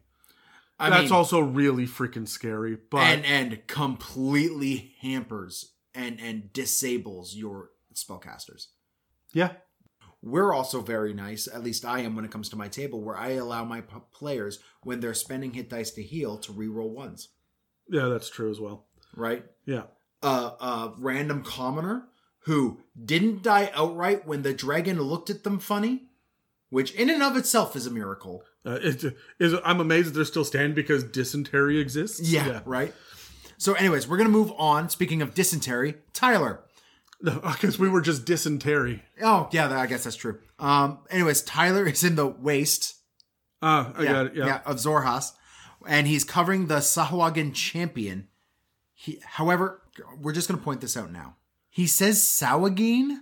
I 0.79 0.89
That's 0.89 1.03
mean, 1.03 1.11
also 1.11 1.41
really 1.41 1.85
freaking 1.85 2.25
scary. 2.25 2.77
But 2.89 3.01
and 3.01 3.25
and 3.25 3.67
completely 3.67 4.95
hampers 5.01 5.73
and 5.93 6.17
and 6.21 6.53
disables 6.53 7.35
your 7.35 7.71
spellcasters. 7.93 8.67
yeah, 9.33 9.51
We're 10.21 10.53
also 10.53 10.81
very 10.81 11.13
nice, 11.13 11.47
at 11.47 11.63
least 11.63 11.85
I 11.85 11.99
am 12.01 12.15
when 12.15 12.25
it 12.25 12.31
comes 12.31 12.49
to 12.49 12.57
my 12.57 12.67
table, 12.67 13.01
where 13.01 13.15
I 13.17 13.31
allow 13.31 13.63
my 13.63 13.81
p- 13.81 13.95
players 14.11 14.59
when 14.83 14.99
they're 14.99 15.13
spending 15.13 15.53
hit 15.53 15.69
dice 15.69 15.91
to 15.91 16.03
heal 16.03 16.37
to 16.39 16.51
reroll 16.51 16.89
ones. 16.89 17.29
yeah, 17.89 18.07
that's 18.07 18.29
true 18.29 18.49
as 18.51 18.59
well. 18.59 18.85
Right? 19.15 19.45
Yeah, 19.65 19.83
a, 20.21 20.27
a 20.27 20.93
random 20.97 21.43
commoner 21.43 22.07
who 22.43 22.79
didn't 23.05 23.43
die 23.43 23.71
outright 23.73 24.27
when 24.27 24.41
the 24.41 24.53
dragon 24.53 25.01
looked 25.01 25.29
at 25.29 25.43
them 25.43 25.59
funny, 25.59 26.09
which 26.69 26.91
in 26.93 27.09
and 27.09 27.23
of 27.23 27.37
itself 27.37 27.75
is 27.75 27.85
a 27.87 27.91
miracle. 27.91 28.43
uh, 28.65 28.77
it 28.81 29.03
is. 29.39 29.55
I'm 29.63 29.79
amazed 29.79 30.09
that 30.09 30.11
they're 30.15 30.25
still 30.25 30.45
standing 30.45 30.75
because 30.75 31.03
dysentery 31.05 31.79
exists. 31.79 32.19
Yeah, 32.29 32.59
right. 32.65 32.93
So, 33.57 33.73
anyways, 33.73 34.07
we're 34.07 34.17
gonna 34.17 34.29
move 34.29 34.51
on. 34.57 34.89
Speaking 34.89 35.21
of 35.21 35.33
dysentery, 35.33 35.95
Tyler. 36.13 36.59
Because 37.21 37.77
we 37.77 37.89
were 37.89 38.01
just 38.01 38.25
dysentery. 38.25 39.03
Oh, 39.21 39.49
yeah, 39.51 39.69
I 39.77 39.87
guess 39.87 40.05
that's 40.05 40.15
true. 40.15 40.39
Um, 40.57 40.99
anyways, 41.09 41.41
Tyler 41.41 41.85
is 41.85 42.03
in 42.03 42.15
the 42.15 42.27
waste. 42.27 42.95
Ah, 43.61 43.91
I 43.95 44.03
yeah, 44.03 44.11
got 44.11 44.25
it. 44.27 44.35
Yeah. 44.35 44.61
of 44.65 44.77
Zorhas, 44.77 45.33
and 45.85 46.07
he's 46.07 46.23
covering 46.23 46.67
the 46.67 46.77
Sahuagin 46.77 47.53
champion. 47.53 48.27
He, 48.93 49.19
however, 49.25 49.81
we're 50.21 50.31
just 50.33 50.47
gonna 50.47 50.61
point 50.61 50.79
this 50.81 50.95
out 50.95 51.11
now. 51.11 51.35
He 51.69 51.87
says 51.87 52.19
Sawagin. 52.21 53.17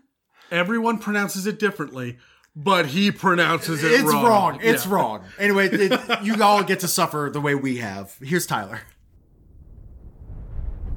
Everyone 0.51 0.99
pronounces 0.99 1.47
it 1.47 1.57
differently, 1.59 2.17
but 2.55 2.87
he 2.87 3.11
pronounces 3.11 3.83
it 3.83 4.01
wrong. 4.03 4.05
It's 4.05 4.13
wrong. 4.13 4.23
wrong. 4.25 4.59
It's 4.61 4.85
Yeah. 4.85 4.91
wrong. 4.93 5.23
Anyway, 5.39 5.69
it, 5.71 6.23
you 6.23 6.41
all 6.43 6.63
get 6.63 6.79
to 6.81 6.87
suffer 6.87 7.29
the 7.33 7.41
way 7.41 7.55
we 7.55 7.77
have. 7.77 8.15
Here's 8.21 8.45
Tyler. 8.45 8.81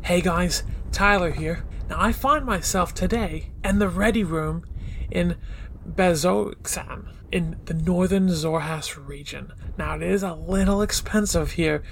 Hey 0.02 0.22
guys, 0.22 0.64
Tyler 0.90 1.30
here. 1.30 1.64
Now 1.88 1.96
I 2.00 2.10
find 2.10 2.44
myself 2.44 2.92
today 2.94 3.50
in 3.62 3.78
the 3.78 3.88
ready 3.88 4.24
room 4.24 4.64
in 5.10 5.36
Bezoxan 5.88 7.08
in 7.30 7.60
the 7.66 7.74
northern 7.74 8.28
Zorhas 8.28 8.96
region. 9.06 9.52
Now 9.78 9.94
it 9.96 10.02
is 10.02 10.24
a 10.24 10.34
little 10.34 10.82
expensive 10.82 11.52
here, 11.52 11.84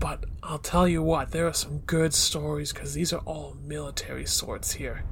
but 0.00 0.24
I'll 0.42 0.58
tell 0.58 0.88
you 0.88 1.02
what, 1.02 1.30
there 1.30 1.46
are 1.46 1.52
some 1.52 1.78
good 1.80 2.12
stories 2.12 2.72
because 2.72 2.94
these 2.94 3.12
are 3.12 3.20
all 3.20 3.56
military 3.62 4.26
swords 4.26 4.72
here. 4.72 5.04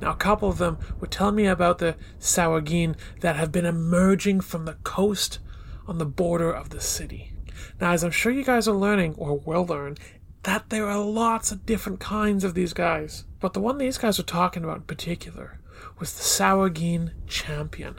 Now, 0.00 0.12
a 0.12 0.16
couple 0.16 0.48
of 0.48 0.58
them 0.58 0.78
were 0.98 1.06
telling 1.06 1.36
me 1.36 1.46
about 1.46 1.78
the 1.78 1.96
Sawagin 2.18 2.96
that 3.20 3.36
have 3.36 3.52
been 3.52 3.66
emerging 3.66 4.40
from 4.40 4.64
the 4.64 4.74
coast 4.82 5.38
on 5.86 5.98
the 5.98 6.06
border 6.06 6.50
of 6.50 6.70
the 6.70 6.80
city. 6.80 7.32
Now, 7.80 7.92
as 7.92 8.02
I'm 8.02 8.10
sure 8.10 8.32
you 8.32 8.44
guys 8.44 8.66
are 8.66 8.74
learning, 8.74 9.14
or 9.16 9.38
will 9.38 9.64
learn, 9.66 9.96
that 10.42 10.70
there 10.70 10.86
are 10.86 11.04
lots 11.04 11.52
of 11.52 11.66
different 11.66 12.00
kinds 12.00 12.44
of 12.44 12.54
these 12.54 12.72
guys. 12.72 13.24
But 13.40 13.52
the 13.52 13.60
one 13.60 13.78
these 13.78 13.98
guys 13.98 14.18
were 14.18 14.24
talking 14.24 14.64
about 14.64 14.78
in 14.78 14.82
particular 14.82 15.60
was 15.98 16.12
the 16.12 16.22
Sawagin 16.22 17.12
champion. 17.26 17.96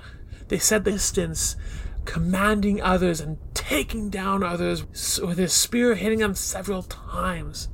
They 0.47 0.59
said 0.59 0.83
the 0.83 0.91
distance, 0.91 1.55
commanding 2.05 2.81
others 2.81 3.19
and 3.19 3.37
taking 3.53 4.09
down 4.09 4.43
others 4.43 4.85
with 5.19 5.37
his 5.37 5.53
spear 5.53 5.95
hitting 5.95 6.19
them 6.19 6.35
several 6.35 6.83
times. 6.83 7.69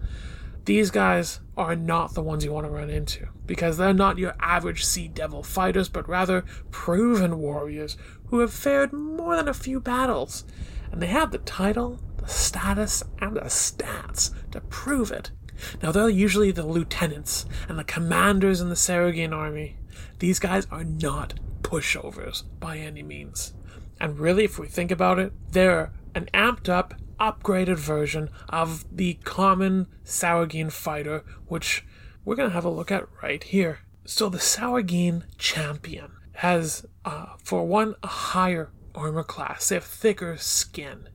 These 0.65 0.91
guys 0.91 1.39
are 1.56 1.76
not 1.76 2.14
the 2.14 2.22
ones 2.22 2.44
you 2.44 2.52
want 2.52 2.65
to 2.68 2.72
run 2.72 2.89
into 2.89 3.30
because 3.45 3.77
they're 3.77 3.94
not 3.94 4.18
your 4.18 4.35
average 4.39 4.84
sea 4.84 5.07
devil 5.07 5.41
fighters, 5.41 5.88
but 5.88 6.10
rather 6.10 6.44
proven 6.72 7.39
warriors 7.39 7.95
who 8.27 8.39
have 8.39 8.53
fared 8.53 8.91
more 8.91 9.38
than 9.38 9.48
a 9.48 9.53
few 9.53 9.80
battles. 9.80 10.44
And 10.91 11.02
they 11.02 11.07
have 11.07 11.31
the 11.31 11.38
title, 11.39 11.99
status, 12.28 13.04
and 13.20 13.36
the 13.36 13.41
stats 13.41 14.32
to 14.52 14.62
prove 14.62 15.12
it. 15.12 15.32
Now, 15.82 15.91
they're 15.91 16.10
usually 16.10 16.52
the 16.52 16.66
lieutenants 16.66 17.45
and 17.68 17.80
the 17.80 17.84
commanders 17.84 18.62
in 18.62 18.70
the 18.70 18.76
Saragian 18.76 19.34
army. 19.34 19.78
These 20.20 20.40
guys 20.40 20.68
are 20.72 20.84
not 20.84 21.36
pushovers 21.62 22.44
by 22.60 22.78
any 22.78 23.04
means. 23.04 23.54
And 23.99 24.20
really, 24.20 24.44
if 24.44 24.60
we 24.60 24.68
think 24.68 24.91
about 24.91 25.20
it, 25.20 25.34
they're 25.52 25.91
an 26.14 26.30
amped 26.34 26.70
up, 26.70 26.94
upgraded 27.20 27.78
version 27.78 28.30
of 28.49 28.86
the 28.95 29.16
common 29.24 29.88
Sawagin 30.06 30.72
fighter, 30.72 31.24
which 31.48 31.86
we're 32.24 32.36
going 32.36 32.49
to 32.49 32.54
have 32.54 32.66
a 32.66 32.70
look 32.70 32.91
at 32.91 33.08
right 33.24 33.44
here. 33.44 33.80
So, 34.06 34.30
the 34.30 34.38
Sawagin 34.38 35.24
champion 35.38 36.12
has, 36.34 36.86
uh, 37.04 37.34
for 37.44 37.66
one, 37.66 37.95
a 38.04 38.08
higher 38.08 38.70
armor 38.94 39.24
class. 39.24 39.70
They 39.70 39.76
have 39.76 39.84
thicker 39.84 40.38
skin 40.38 41.10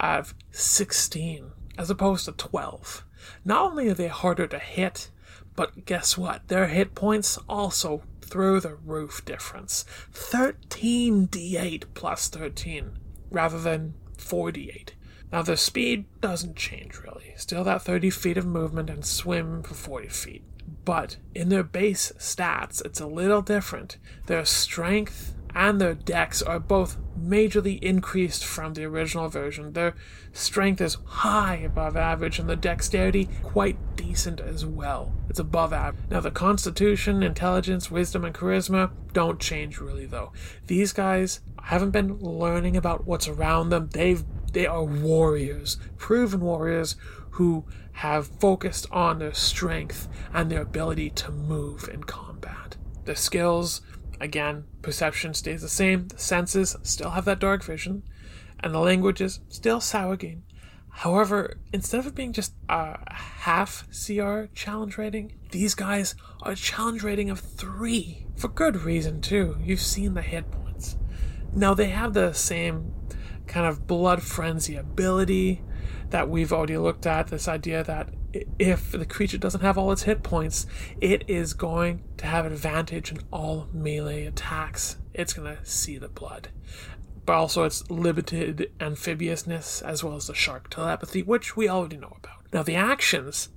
of 0.00 0.34
16 0.50 1.52
as 1.78 1.90
opposed 1.90 2.24
to 2.24 2.32
12. 2.32 3.04
Not 3.44 3.70
only 3.70 3.88
are 3.88 3.94
they 3.94 4.08
harder 4.08 4.46
to 4.46 4.58
hit, 4.58 5.10
but 5.54 5.84
guess 5.84 6.16
what? 6.16 6.48
Their 6.48 6.68
hit 6.68 6.94
points 6.94 7.38
also 7.48 8.02
through 8.22 8.60
the 8.60 8.76
roof 8.76 9.24
difference. 9.24 9.84
13 10.12 11.28
d8 11.28 11.84
plus 11.94 12.28
13 12.28 12.98
rather 13.30 13.60
than 13.60 13.94
4d8. 14.16 14.90
Now 15.32 15.42
their 15.42 15.56
speed 15.56 16.06
doesn't 16.20 16.56
change 16.56 16.98
really. 16.98 17.34
Still 17.36 17.64
that 17.64 17.82
30 17.82 18.10
feet 18.10 18.36
of 18.36 18.46
movement 18.46 18.90
and 18.90 19.04
swim 19.04 19.62
for 19.62 19.74
40 19.74 20.08
feet. 20.08 20.44
But 20.84 21.16
in 21.34 21.48
their 21.48 21.62
base 21.62 22.12
stats, 22.18 22.84
it's 22.84 23.00
a 23.00 23.06
little 23.06 23.42
different. 23.42 23.98
Their 24.26 24.44
strength 24.44 25.34
and 25.54 25.80
their 25.80 25.94
dex 25.94 26.42
are 26.42 26.60
both 26.60 26.96
majorly 27.18 27.82
increased 27.82 28.44
from 28.44 28.74
the 28.74 28.84
original 28.84 29.28
version. 29.28 29.72
Their 29.72 29.94
strength 30.32 30.80
is 30.80 30.96
high 31.04 31.56
above 31.56 31.96
average, 31.96 32.38
and 32.38 32.48
the 32.48 32.56
dexterity 32.56 33.28
quite 33.42 33.76
decent 33.96 34.40
as 34.40 34.64
well. 34.64 35.12
It's 35.28 35.38
above 35.38 35.72
average. 35.72 36.10
Now, 36.10 36.20
the 36.20 36.30
constitution, 36.30 37.22
intelligence, 37.22 37.90
wisdom, 37.90 38.24
and 38.24 38.34
charisma 38.34 38.90
don't 39.12 39.40
change 39.40 39.78
really, 39.78 40.06
though. 40.06 40.32
These 40.66 40.92
guys 40.92 41.40
haven't 41.62 41.90
been 41.90 42.18
learning 42.18 42.76
about 42.76 43.06
what's 43.06 43.28
around 43.28 43.68
them. 43.70 43.88
They've 43.92 44.24
they 44.52 44.66
are 44.66 44.82
warriors, 44.82 45.76
proven 45.96 46.40
warriors 46.40 46.96
who 47.32 47.64
have 47.92 48.26
focused 48.26 48.86
on 48.90 49.18
their 49.18 49.34
strength 49.34 50.08
and 50.32 50.50
their 50.50 50.62
ability 50.62 51.10
to 51.10 51.30
move 51.30 51.88
in 51.92 52.02
combat. 52.02 52.76
Their 53.04 53.14
skills, 53.14 53.80
again, 54.20 54.64
perception 54.82 55.34
stays 55.34 55.62
the 55.62 55.68
same, 55.68 56.08
the 56.08 56.18
senses 56.18 56.76
still 56.82 57.10
have 57.10 57.24
that 57.24 57.38
dark 57.38 57.64
vision, 57.64 58.02
and 58.60 58.74
the 58.74 58.78
languages 58.78 59.40
still 59.48 59.80
Sawagin. 59.80 60.42
However, 60.90 61.58
instead 61.72 62.04
of 62.04 62.14
being 62.14 62.32
just 62.32 62.52
a 62.68 62.98
half 63.12 63.86
CR 63.90 64.44
challenge 64.54 64.98
rating, 64.98 65.32
these 65.50 65.74
guys 65.74 66.14
are 66.42 66.52
a 66.52 66.56
challenge 66.56 67.02
rating 67.02 67.30
of 67.30 67.40
3. 67.40 68.26
For 68.36 68.48
good 68.48 68.82
reason, 68.82 69.20
too. 69.20 69.56
You've 69.62 69.80
seen 69.80 70.14
the 70.14 70.22
hit 70.22 70.50
points. 70.50 70.96
Now, 71.54 71.74
they 71.74 71.88
have 71.88 72.12
the 72.12 72.32
same 72.32 72.92
kind 73.46 73.66
of 73.66 73.86
blood 73.86 74.22
frenzy 74.22 74.76
ability 74.76 75.62
that 76.10 76.28
we've 76.28 76.52
already 76.52 76.76
looked 76.76 77.06
at 77.06 77.28
this 77.28 77.48
idea 77.48 77.82
that 77.84 78.10
if 78.32 78.92
the 78.92 79.06
creature 79.06 79.38
doesn't 79.38 79.60
have 79.60 79.76
all 79.78 79.92
its 79.92 80.02
hit 80.02 80.22
points, 80.22 80.66
it 81.00 81.24
is 81.28 81.54
going 81.54 82.02
to 82.18 82.26
have 82.26 82.46
advantage 82.46 83.10
in 83.10 83.20
all 83.30 83.68
melee 83.72 84.26
attacks. 84.26 84.96
It's 85.14 85.32
going 85.32 85.56
to 85.56 85.64
see 85.64 85.98
the 85.98 86.08
blood. 86.08 86.48
But 87.26 87.34
also 87.34 87.64
its 87.64 87.88
limited 87.90 88.72
amphibiousness 88.80 89.82
as 89.82 90.02
well 90.02 90.16
as 90.16 90.26
the 90.26 90.34
shark 90.34 90.70
telepathy, 90.70 91.22
which 91.22 91.56
we 91.56 91.68
already 91.68 91.96
know 91.96 92.16
about. 92.16 92.52
Now, 92.52 92.62
the 92.62 92.76
actions, 92.76 93.50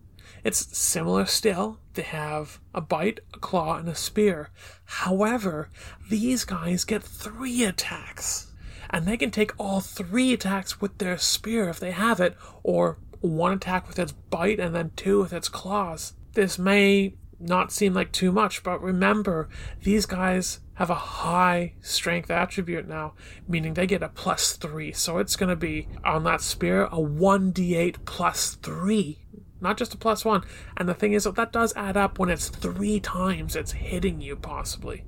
it's 0.43 0.77
similar 0.77 1.25
still. 1.25 1.79
They 1.93 2.03
have 2.03 2.59
a 2.73 2.81
bite, 2.81 3.21
a 3.33 3.39
claw, 3.39 3.77
and 3.77 3.87
a 3.87 3.95
spear. 3.95 4.49
However, 4.85 5.69
these 6.09 6.45
guys 6.45 6.83
get 6.83 7.03
three 7.03 7.63
attacks 7.63 8.51
and 8.89 9.07
they 9.07 9.17
can 9.17 9.31
take 9.31 9.59
all 9.59 9.81
three 9.81 10.33
attacks 10.33 10.79
with 10.79 10.99
their 10.99 11.17
spear 11.17 11.67
if 11.67 11.79
they 11.79 11.91
have 11.91 12.19
it, 12.19 12.37
or 12.61 12.99
one 13.23 13.53
attack 13.53 13.87
with 13.87 13.97
its 13.97 14.11
bite 14.11 14.59
and 14.59 14.75
then 14.75 14.91
two 14.95 15.19
with 15.19 15.33
its 15.33 15.47
claws. 15.47 16.13
This 16.33 16.59
may 16.59 17.15
not 17.39 17.71
seem 17.71 17.93
like 17.93 18.11
too 18.11 18.31
much, 18.31 18.63
but 18.63 18.81
remember, 18.81 19.49
these 19.81 20.05
guys 20.05 20.59
have 20.75 20.89
a 20.89 20.95
high 20.95 21.73
strength 21.81 22.29
attribute 22.29 22.87
now, 22.87 23.13
meaning 23.47 23.73
they 23.73 23.87
get 23.87 24.03
a 24.03 24.09
plus 24.09 24.53
three. 24.53 24.91
So 24.91 25.19
it's 25.19 25.35
going 25.35 25.49
to 25.49 25.55
be 25.55 25.87
on 26.03 26.23
that 26.23 26.41
spear 26.41 26.85
a 26.85 26.97
1d8 26.97 28.05
plus 28.05 28.55
three, 28.55 29.19
not 29.61 29.77
just 29.77 29.93
a 29.93 29.97
plus 29.97 30.25
one. 30.25 30.43
And 30.75 30.89
the 30.89 30.93
thing 30.93 31.13
is 31.13 31.23
that 31.23 31.35
that 31.35 31.53
does 31.53 31.73
add 31.75 31.95
up 31.95 32.19
when 32.19 32.29
it's 32.29 32.49
three 32.49 32.99
times 32.99 33.55
it's 33.55 33.71
hitting 33.71 34.19
you, 34.19 34.35
possibly. 34.35 35.05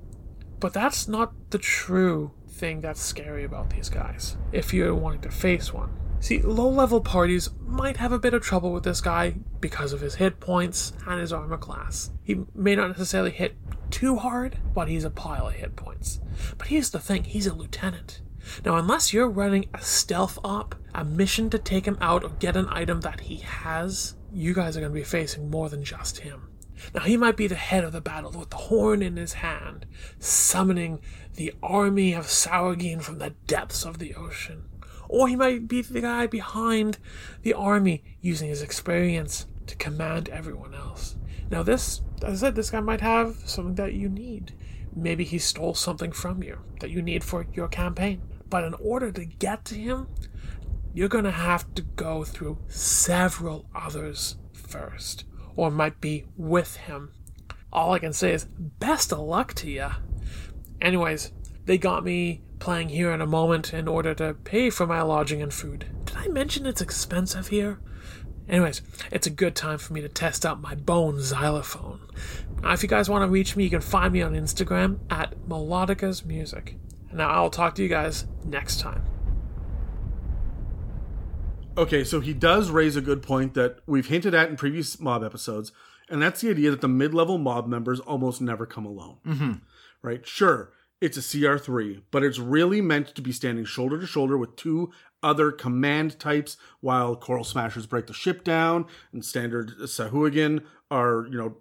But 0.58 0.72
that's 0.72 1.06
not 1.06 1.34
the 1.50 1.58
true 1.58 2.32
thing 2.48 2.80
that's 2.80 3.02
scary 3.02 3.44
about 3.44 3.70
these 3.70 3.90
guys, 3.90 4.38
if 4.52 4.72
you're 4.72 4.94
wanting 4.94 5.20
to 5.22 5.30
face 5.30 5.72
one. 5.72 6.05
See, 6.20 6.40
low 6.40 6.68
level 6.68 7.00
parties 7.00 7.50
might 7.66 7.98
have 7.98 8.12
a 8.12 8.18
bit 8.18 8.34
of 8.34 8.42
trouble 8.42 8.72
with 8.72 8.84
this 8.84 9.00
guy 9.00 9.36
because 9.60 9.92
of 9.92 10.00
his 10.00 10.16
hit 10.16 10.40
points 10.40 10.92
and 11.06 11.20
his 11.20 11.32
armor 11.32 11.58
class. 11.58 12.10
He 12.22 12.44
may 12.54 12.74
not 12.74 12.88
necessarily 12.88 13.30
hit 13.30 13.56
too 13.90 14.16
hard, 14.16 14.58
but 14.74 14.88
he's 14.88 15.04
a 15.04 15.10
pile 15.10 15.48
of 15.48 15.54
hit 15.54 15.76
points. 15.76 16.20
But 16.58 16.68
here's 16.68 16.90
the 16.90 16.98
thing 16.98 17.24
he's 17.24 17.46
a 17.46 17.54
lieutenant. 17.54 18.20
Now, 18.64 18.76
unless 18.76 19.12
you're 19.12 19.28
running 19.28 19.66
a 19.74 19.80
stealth 19.80 20.38
op, 20.44 20.74
a 20.94 21.04
mission 21.04 21.50
to 21.50 21.58
take 21.58 21.86
him 21.86 21.98
out 22.00 22.24
or 22.24 22.30
get 22.30 22.56
an 22.56 22.68
item 22.70 23.00
that 23.02 23.20
he 23.20 23.36
has, 23.36 24.14
you 24.32 24.54
guys 24.54 24.76
are 24.76 24.80
going 24.80 24.92
to 24.92 24.98
be 24.98 25.04
facing 25.04 25.50
more 25.50 25.68
than 25.68 25.84
just 25.84 26.18
him. 26.18 26.48
Now, 26.94 27.02
he 27.02 27.16
might 27.16 27.36
be 27.36 27.46
the 27.46 27.54
head 27.54 27.84
of 27.84 27.92
the 27.92 28.00
battle 28.00 28.30
with 28.30 28.50
the 28.50 28.56
horn 28.56 29.02
in 29.02 29.16
his 29.16 29.34
hand, 29.34 29.86
summoning 30.18 31.00
the 31.34 31.54
army 31.62 32.12
of 32.12 32.26
Sawagin 32.26 33.02
from 33.02 33.18
the 33.18 33.30
depths 33.46 33.84
of 33.84 33.98
the 33.98 34.14
ocean. 34.14 34.68
Or 35.08 35.28
he 35.28 35.36
might 35.36 35.68
be 35.68 35.82
the 35.82 36.00
guy 36.00 36.26
behind 36.26 36.98
the 37.42 37.54
army 37.54 38.02
using 38.20 38.48
his 38.48 38.62
experience 38.62 39.46
to 39.66 39.76
command 39.76 40.28
everyone 40.28 40.74
else. 40.74 41.16
Now, 41.50 41.62
this, 41.62 42.02
as 42.22 42.42
I 42.42 42.46
said, 42.46 42.54
this 42.54 42.70
guy 42.70 42.80
might 42.80 43.00
have 43.00 43.36
something 43.44 43.76
that 43.76 43.94
you 43.94 44.08
need. 44.08 44.54
Maybe 44.94 45.24
he 45.24 45.38
stole 45.38 45.74
something 45.74 46.12
from 46.12 46.42
you 46.42 46.58
that 46.80 46.90
you 46.90 47.02
need 47.02 47.22
for 47.22 47.46
your 47.52 47.68
campaign. 47.68 48.22
But 48.48 48.64
in 48.64 48.74
order 48.74 49.12
to 49.12 49.24
get 49.24 49.64
to 49.66 49.74
him, 49.74 50.08
you're 50.94 51.08
going 51.08 51.24
to 51.24 51.30
have 51.30 51.72
to 51.74 51.82
go 51.82 52.24
through 52.24 52.58
several 52.68 53.68
others 53.74 54.36
first, 54.52 55.24
or 55.54 55.70
might 55.70 56.00
be 56.00 56.24
with 56.36 56.76
him. 56.76 57.12
All 57.72 57.92
I 57.92 57.98
can 57.98 58.14
say 58.14 58.32
is 58.32 58.46
best 58.46 59.12
of 59.12 59.18
luck 59.18 59.52
to 59.54 59.70
you. 59.70 59.88
Anyways, 60.80 61.32
they 61.66 61.76
got 61.76 62.04
me 62.04 62.42
playing 62.58 62.88
here 62.88 63.12
in 63.12 63.20
a 63.20 63.26
moment 63.26 63.72
in 63.72 63.88
order 63.88 64.14
to 64.14 64.34
pay 64.34 64.70
for 64.70 64.86
my 64.86 65.02
lodging 65.02 65.42
and 65.42 65.52
food. 65.52 65.86
Did 66.04 66.16
I 66.16 66.28
mention 66.28 66.66
it's 66.66 66.80
expensive 66.80 67.48
here? 67.48 67.78
Anyways, 68.48 68.82
it's 69.10 69.26
a 69.26 69.30
good 69.30 69.56
time 69.56 69.78
for 69.78 69.92
me 69.92 70.00
to 70.00 70.08
test 70.08 70.46
out 70.46 70.60
my 70.60 70.74
bone 70.74 71.20
xylophone. 71.20 72.00
Now, 72.62 72.72
if 72.72 72.82
you 72.82 72.88
guys 72.88 73.10
want 73.10 73.22
to 73.22 73.28
reach 73.28 73.56
me, 73.56 73.64
you 73.64 73.70
can 73.70 73.80
find 73.80 74.12
me 74.12 74.22
on 74.22 74.34
Instagram 74.34 74.98
at 75.10 75.34
Melodica's 75.48 76.24
Music. 76.24 76.76
Now, 77.12 77.28
I'll 77.30 77.50
talk 77.50 77.74
to 77.74 77.82
you 77.82 77.88
guys 77.88 78.26
next 78.44 78.80
time. 78.80 79.04
Okay, 81.76 82.04
so 82.04 82.20
he 82.20 82.32
does 82.32 82.70
raise 82.70 82.96
a 82.96 83.00
good 83.00 83.22
point 83.22 83.54
that 83.54 83.80
we've 83.86 84.06
hinted 84.06 84.34
at 84.34 84.48
in 84.48 84.56
previous 84.56 84.98
mob 85.00 85.22
episodes, 85.22 85.72
and 86.08 86.22
that's 86.22 86.40
the 86.40 86.50
idea 86.50 86.70
that 86.70 86.80
the 86.80 86.88
mid-level 86.88 87.38
mob 87.38 87.66
members 87.66 88.00
almost 88.00 88.40
never 88.40 88.64
come 88.64 88.86
alone. 88.86 89.16
Mm-hmm. 89.26 89.52
Right? 90.02 90.26
Sure, 90.26 90.72
it's 91.00 91.16
a 91.16 91.20
CR3, 91.20 92.02
but 92.10 92.22
it's 92.24 92.38
really 92.38 92.80
meant 92.80 93.14
to 93.14 93.22
be 93.22 93.32
standing 93.32 93.64
shoulder 93.64 94.00
to 94.00 94.06
shoulder 94.06 94.38
with 94.38 94.56
two 94.56 94.90
other 95.22 95.50
command 95.50 96.18
types, 96.18 96.56
while 96.80 97.16
Coral 97.16 97.44
Smashers 97.44 97.86
break 97.86 98.06
the 98.06 98.14
ship 98.14 98.44
down 98.44 98.86
and 99.12 99.24
standard 99.24 99.72
Sahuagin 99.80 100.62
are, 100.90 101.26
you 101.30 101.36
know, 101.36 101.56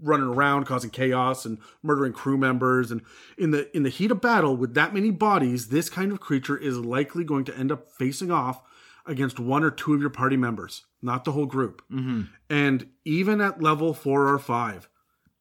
running 0.00 0.26
around 0.26 0.64
causing 0.64 0.90
chaos 0.90 1.44
and 1.44 1.58
murdering 1.82 2.12
crew 2.12 2.38
members. 2.38 2.90
And 2.90 3.02
in 3.36 3.50
the 3.50 3.74
in 3.76 3.82
the 3.82 3.90
heat 3.90 4.10
of 4.10 4.20
battle 4.20 4.56
with 4.56 4.74
that 4.74 4.94
many 4.94 5.10
bodies 5.10 5.68
this 5.68 5.90
kind 5.90 6.10
of 6.12 6.20
creature 6.20 6.56
is 6.56 6.78
likely 6.78 7.24
going 7.24 7.44
to 7.44 7.56
end 7.56 7.70
up 7.70 7.90
facing 7.90 8.30
off 8.30 8.62
against 9.06 9.38
one 9.38 9.62
or 9.62 9.70
two 9.70 9.92
of 9.94 10.00
your 10.00 10.10
party 10.10 10.36
members 10.36 10.86
not 11.02 11.24
the 11.24 11.32
whole 11.32 11.46
group. 11.46 11.82
Mm-hmm. 11.92 12.22
and 12.48 12.88
even 13.04 13.40
at 13.40 13.62
level 13.62 13.92
four 13.92 14.28
or 14.28 14.38
five 14.38 14.88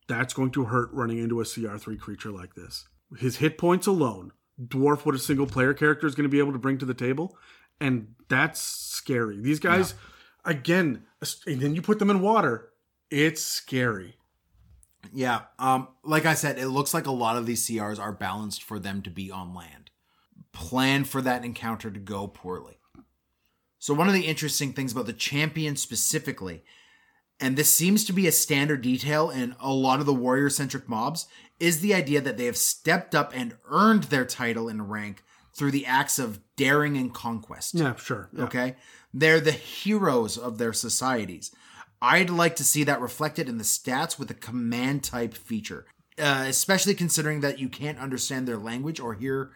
that's 0.08 0.34
going 0.34 0.52
to 0.52 0.66
hurt 0.66 0.90
running 0.92 1.20
into 1.20 1.40
a 1.40 1.46
cr3 1.46 1.98
creature 1.98 2.32
like 2.32 2.56
this 2.56 2.88
his 3.20 3.38
hit 3.38 3.58
points 3.58 3.88
alone 3.88 4.32
dwarf 4.62 5.06
what 5.06 5.16
a 5.16 5.20
single 5.20 5.48
player 5.48 5.74
character 5.74 6.08
is 6.08 6.16
going 6.16 6.24
to 6.24 6.30
be 6.30 6.40
able 6.40 6.52
to 6.52 6.60
bring 6.60 6.78
to 6.78 6.86
the 6.86 6.94
table 6.94 7.38
and 7.80 8.14
that's 8.30 8.62
scary 8.62 9.40
these 9.40 9.60
guys 9.60 9.96
again 10.46 11.04
and 11.48 11.62
then 11.62 11.76
you 11.76 11.82
put 11.82 12.00
them 12.00 12.10
in 12.10 12.22
water 12.22 12.70
it's 13.10 13.42
scary 13.42 14.16
Yeah, 15.12 15.42
um, 15.60 15.90
like 16.04 16.26
I 16.26 16.34
said, 16.34 16.58
it 16.58 16.70
looks 16.70 16.94
like 16.94 17.08
a 17.08 17.12
lot 17.12 17.36
of 17.36 17.46
these 17.46 17.68
CRs 17.68 18.00
are 18.00 18.14
balanced 18.14 18.64
for 18.64 18.80
them 18.80 19.02
to 19.02 19.10
be 19.10 19.30
on 19.30 19.54
land. 19.54 19.90
Plan 20.54 21.04
for 21.04 21.22
that 21.22 21.44
encounter 21.44 21.92
to 21.92 22.00
go 22.00 22.28
poorly. 22.28 22.78
So, 23.80 23.94
one 23.94 24.08
of 24.08 24.14
the 24.14 24.28
interesting 24.28 24.72
things 24.72 24.94
about 24.94 25.08
the 25.08 25.14
champion 25.14 25.76
specifically, 25.76 26.64
and 27.40 27.58
this 27.58 27.76
seems 27.76 28.06
to 28.06 28.14
be 28.14 28.28
a 28.28 28.32
standard 28.32 28.82
detail 28.82 29.30
in 29.30 29.56
a 29.60 29.72
lot 29.72 30.00
of 30.00 30.06
the 30.06 30.14
warrior 30.14 30.50
centric 30.50 30.88
mobs, 30.88 31.28
is 31.60 31.82
the 31.82 31.94
idea 31.94 32.22
that 32.22 32.38
they 32.38 32.46
have 32.46 32.58
stepped 32.58 33.16
up 33.16 33.32
and 33.36 33.56
earned 33.70 34.04
their 34.06 34.26
title 34.26 34.68
and 34.68 34.90
rank 34.90 35.24
through 35.56 35.72
the 35.72 35.86
acts 35.86 36.20
of 36.20 36.40
daring 36.56 36.98
and 36.98 37.14
conquest. 37.14 37.76
yeah 37.76 37.96
sure 37.96 38.30
yeah. 38.36 38.44
Okay? 38.44 38.76
They're 39.14 39.40
the 39.40 39.52
heroes 39.52 40.38
of 40.38 40.58
their 40.58 40.74
societies. 40.74 41.52
I'd 42.02 42.30
like 42.30 42.56
to 42.58 42.64
see 42.64 42.84
that 42.84 43.00
reflected 43.00 43.48
in 43.48 43.58
the 43.58 43.64
stats 43.64 44.20
with 44.20 44.30
a 44.30 44.34
command 44.34 45.04
type 45.04 45.34
feature, 45.34 45.86
uh, 46.20 46.46
especially 46.48 46.96
considering 46.96 47.40
that 47.42 47.60
you 47.60 47.70
can't 47.70 48.00
understand 48.00 48.48
their 48.48 48.58
language 48.58 49.00
or 49.00 49.14
hear. 49.14 49.52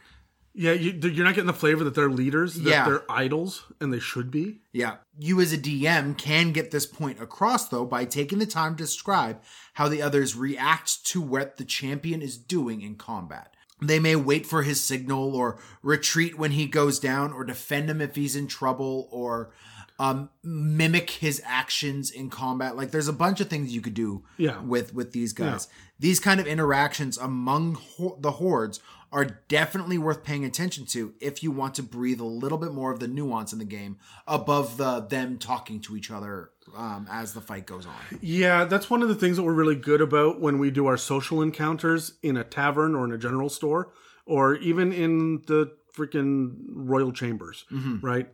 Yeah, 0.60 0.72
you, 0.74 0.92
you're 1.10 1.24
not 1.24 1.36
getting 1.36 1.46
the 1.46 1.54
flavor 1.54 1.84
that 1.84 1.94
they're 1.94 2.10
leaders, 2.10 2.56
that 2.56 2.64
Yeah. 2.70 2.86
they're 2.86 3.04
idols, 3.12 3.66
and 3.80 3.94
they 3.94 4.00
should 4.00 4.32
be. 4.32 4.62
Yeah. 4.74 4.96
You 5.20 5.40
as 5.40 5.54
a 5.54 5.58
DM 5.58 6.18
can 6.18 6.52
get 6.52 6.72
this 6.72 6.88
point 6.88 7.22
across, 7.22 7.70
though, 7.70 7.86
by 7.86 8.06
taking 8.06 8.40
the 8.40 8.48
time 8.48 8.76
to 8.76 8.84
describe 8.84 9.40
how 9.76 9.88
the 9.88 10.02
others 10.02 10.36
react 10.36 11.06
to 11.08 11.22
what 11.22 11.58
the 11.58 11.64
champion 11.66 12.24
is 12.24 12.38
doing 12.40 12.82
in 12.82 12.96
combat. 12.96 13.54
They 13.80 14.00
may 14.00 14.16
wait 14.16 14.48
for 14.48 14.64
his 14.64 14.82
signal 14.82 15.36
or 15.36 15.60
retreat 15.84 16.40
when 16.40 16.52
he 16.54 16.66
goes 16.66 16.98
down 16.98 17.34
or 17.34 17.44
defend 17.44 17.88
him 17.92 18.02
if 18.02 18.16
he's 18.16 18.36
in 18.36 18.48
trouble 18.48 19.08
or 19.12 19.52
um, 20.00 20.30
mimic 20.44 21.12
his 21.12 21.40
actions 21.46 22.10
in 22.10 22.32
combat. 22.32 22.76
Like 22.76 22.90
there's 22.90 23.08
a 23.08 23.14
bunch 23.14 23.40
of 23.42 23.48
things 23.50 23.74
you 23.76 23.82
could 23.82 23.94
do 23.94 24.24
Yeah. 24.38 24.60
with 24.62 24.94
with 24.96 25.12
these 25.12 25.34
guys. 25.34 25.68
These 26.00 26.20
kind 26.20 26.40
of 26.40 26.46
interactions 26.48 27.18
among 27.18 27.76
ho- 27.76 28.18
the 28.20 28.32
hordes 28.32 28.80
are 29.12 29.26
definitely 29.48 29.98
worth 29.98 30.24
paying 30.24 30.44
attention 30.44 30.86
to 30.86 31.14
if 31.22 31.42
you 31.42 31.50
want 31.52 31.76
to 31.76 31.84
breathe 31.84 32.20
a 32.20 32.26
little 32.26 32.58
bit 32.58 32.74
more 32.74 32.92
of 32.92 33.00
the 33.00 33.08
nuance 33.08 33.54
in 33.54 33.60
the 33.60 33.66
game 33.66 33.98
above 34.28 34.76
the 34.78 35.00
them 35.00 35.38
talking 35.38 35.80
to 35.80 35.96
each 35.96 36.12
other 36.12 36.50
um, 36.76 37.08
as 37.10 37.34
the 37.34 37.40
fight 37.42 37.66
goes 37.66 37.86
on. 37.86 37.94
Yeah, 38.22 38.66
that's 38.66 38.90
one 38.90 39.02
of 39.02 39.08
the 39.08 39.16
things 39.16 39.38
that 39.38 39.44
we're 39.44 39.54
really 39.54 39.76
good 39.76 40.02
about 40.02 40.42
when 40.42 40.60
we 40.60 40.72
do 40.72 40.88
our 40.88 40.98
social 40.98 41.42
encounters 41.42 42.18
in 42.22 42.36
a 42.36 42.44
tavern 42.44 42.96
or 42.96 43.06
in 43.06 43.14
a 43.14 43.18
general 43.18 43.48
store, 43.50 43.94
or 44.26 44.56
even 44.58 44.92
in 44.92 45.42
the 45.48 45.72
freaking 45.96 46.56
royal 46.68 47.12
chambers, 47.14 47.64
right? 48.02 48.28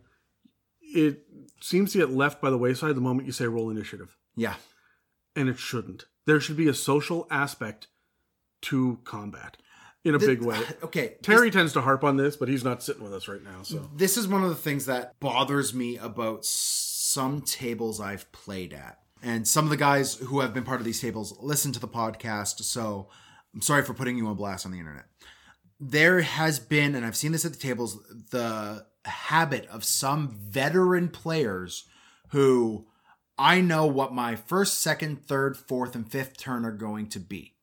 It 0.82 1.24
seems 1.62 1.92
to 1.94 2.00
get 2.00 2.10
left 2.10 2.42
by 2.42 2.50
the 2.50 2.58
wayside 2.58 2.96
the 2.96 3.02
moment 3.02 3.28
you 3.28 3.32
say 3.32 3.46
roll 3.46 3.70
initiative, 3.70 4.18
Yeah. 4.36 4.56
and 5.36 5.48
it 5.50 5.60
shouldn't. 5.60 6.06
There 6.26 6.40
should 6.40 6.58
be 6.58 6.68
a 6.68 6.74
social 6.74 7.28
aspect 7.30 7.88
to 8.64 9.00
combat 9.04 9.58
in 10.04 10.16
a 10.16 10.20
big 10.20 10.42
way. 10.42 10.60
Okay. 10.84 11.16
Terry 11.22 11.50
tends 11.50 11.74
to 11.74 11.82
harp 11.82 12.04
on 12.04 12.18
this, 12.18 12.36
but 12.36 12.50
he's 12.50 12.64
not 12.64 12.84
sitting 12.84 13.04
with 13.04 13.14
us 13.14 13.28
right 13.28 13.44
now. 13.44 13.64
So 13.64 13.90
this 13.96 14.18
is 14.18 14.28
one 14.28 14.44
of 14.44 14.50
the 14.50 14.56
things 14.56 14.86
that 14.86 15.20
bothers 15.20 15.74
me 15.74 15.98
about 15.98 16.46
some 16.46 17.42
tables 17.42 18.00
I've 18.00 18.30
played 18.32 18.74
at. 18.74 19.00
And 19.22 19.48
some 19.48 19.64
of 19.64 19.72
the 19.72 19.78
guys 19.78 20.16
who 20.16 20.42
have 20.42 20.54
been 20.54 20.64
part 20.64 20.82
of 20.82 20.86
these 20.86 21.00
tables 21.00 21.38
listen 21.40 21.72
to 21.72 21.80
the 21.80 21.88
podcast, 21.88 22.62
so 22.64 23.08
I'm 23.54 23.62
sorry 23.62 23.84
for 23.84 23.94
putting 23.94 24.18
you 24.18 24.28
on 24.28 24.36
blast 24.36 24.66
on 24.66 24.72
the 24.72 24.80
internet. 24.80 25.06
There 25.80 26.22
has 26.22 26.60
been, 26.60 26.96
and 26.96 27.06
I've 27.06 27.16
seen 27.16 27.32
this 27.32 27.46
at 27.46 27.54
the 27.54 27.60
tables, 27.60 27.98
the 28.32 28.86
habit 29.06 29.66
of 29.68 29.84
some 29.84 30.30
veteran 30.30 31.10
players 31.10 31.86
who 32.30 32.88
I 33.38 33.62
know 33.62 33.86
what 33.86 34.14
my 34.14 34.36
first, 34.36 34.82
second, 34.82 35.26
third, 35.26 35.56
fourth, 35.56 35.96
and 35.96 36.10
fifth 36.10 36.38
turn 36.38 36.66
are 36.66 36.72
going 36.72 37.08
to 37.10 37.20
be. 37.20 37.56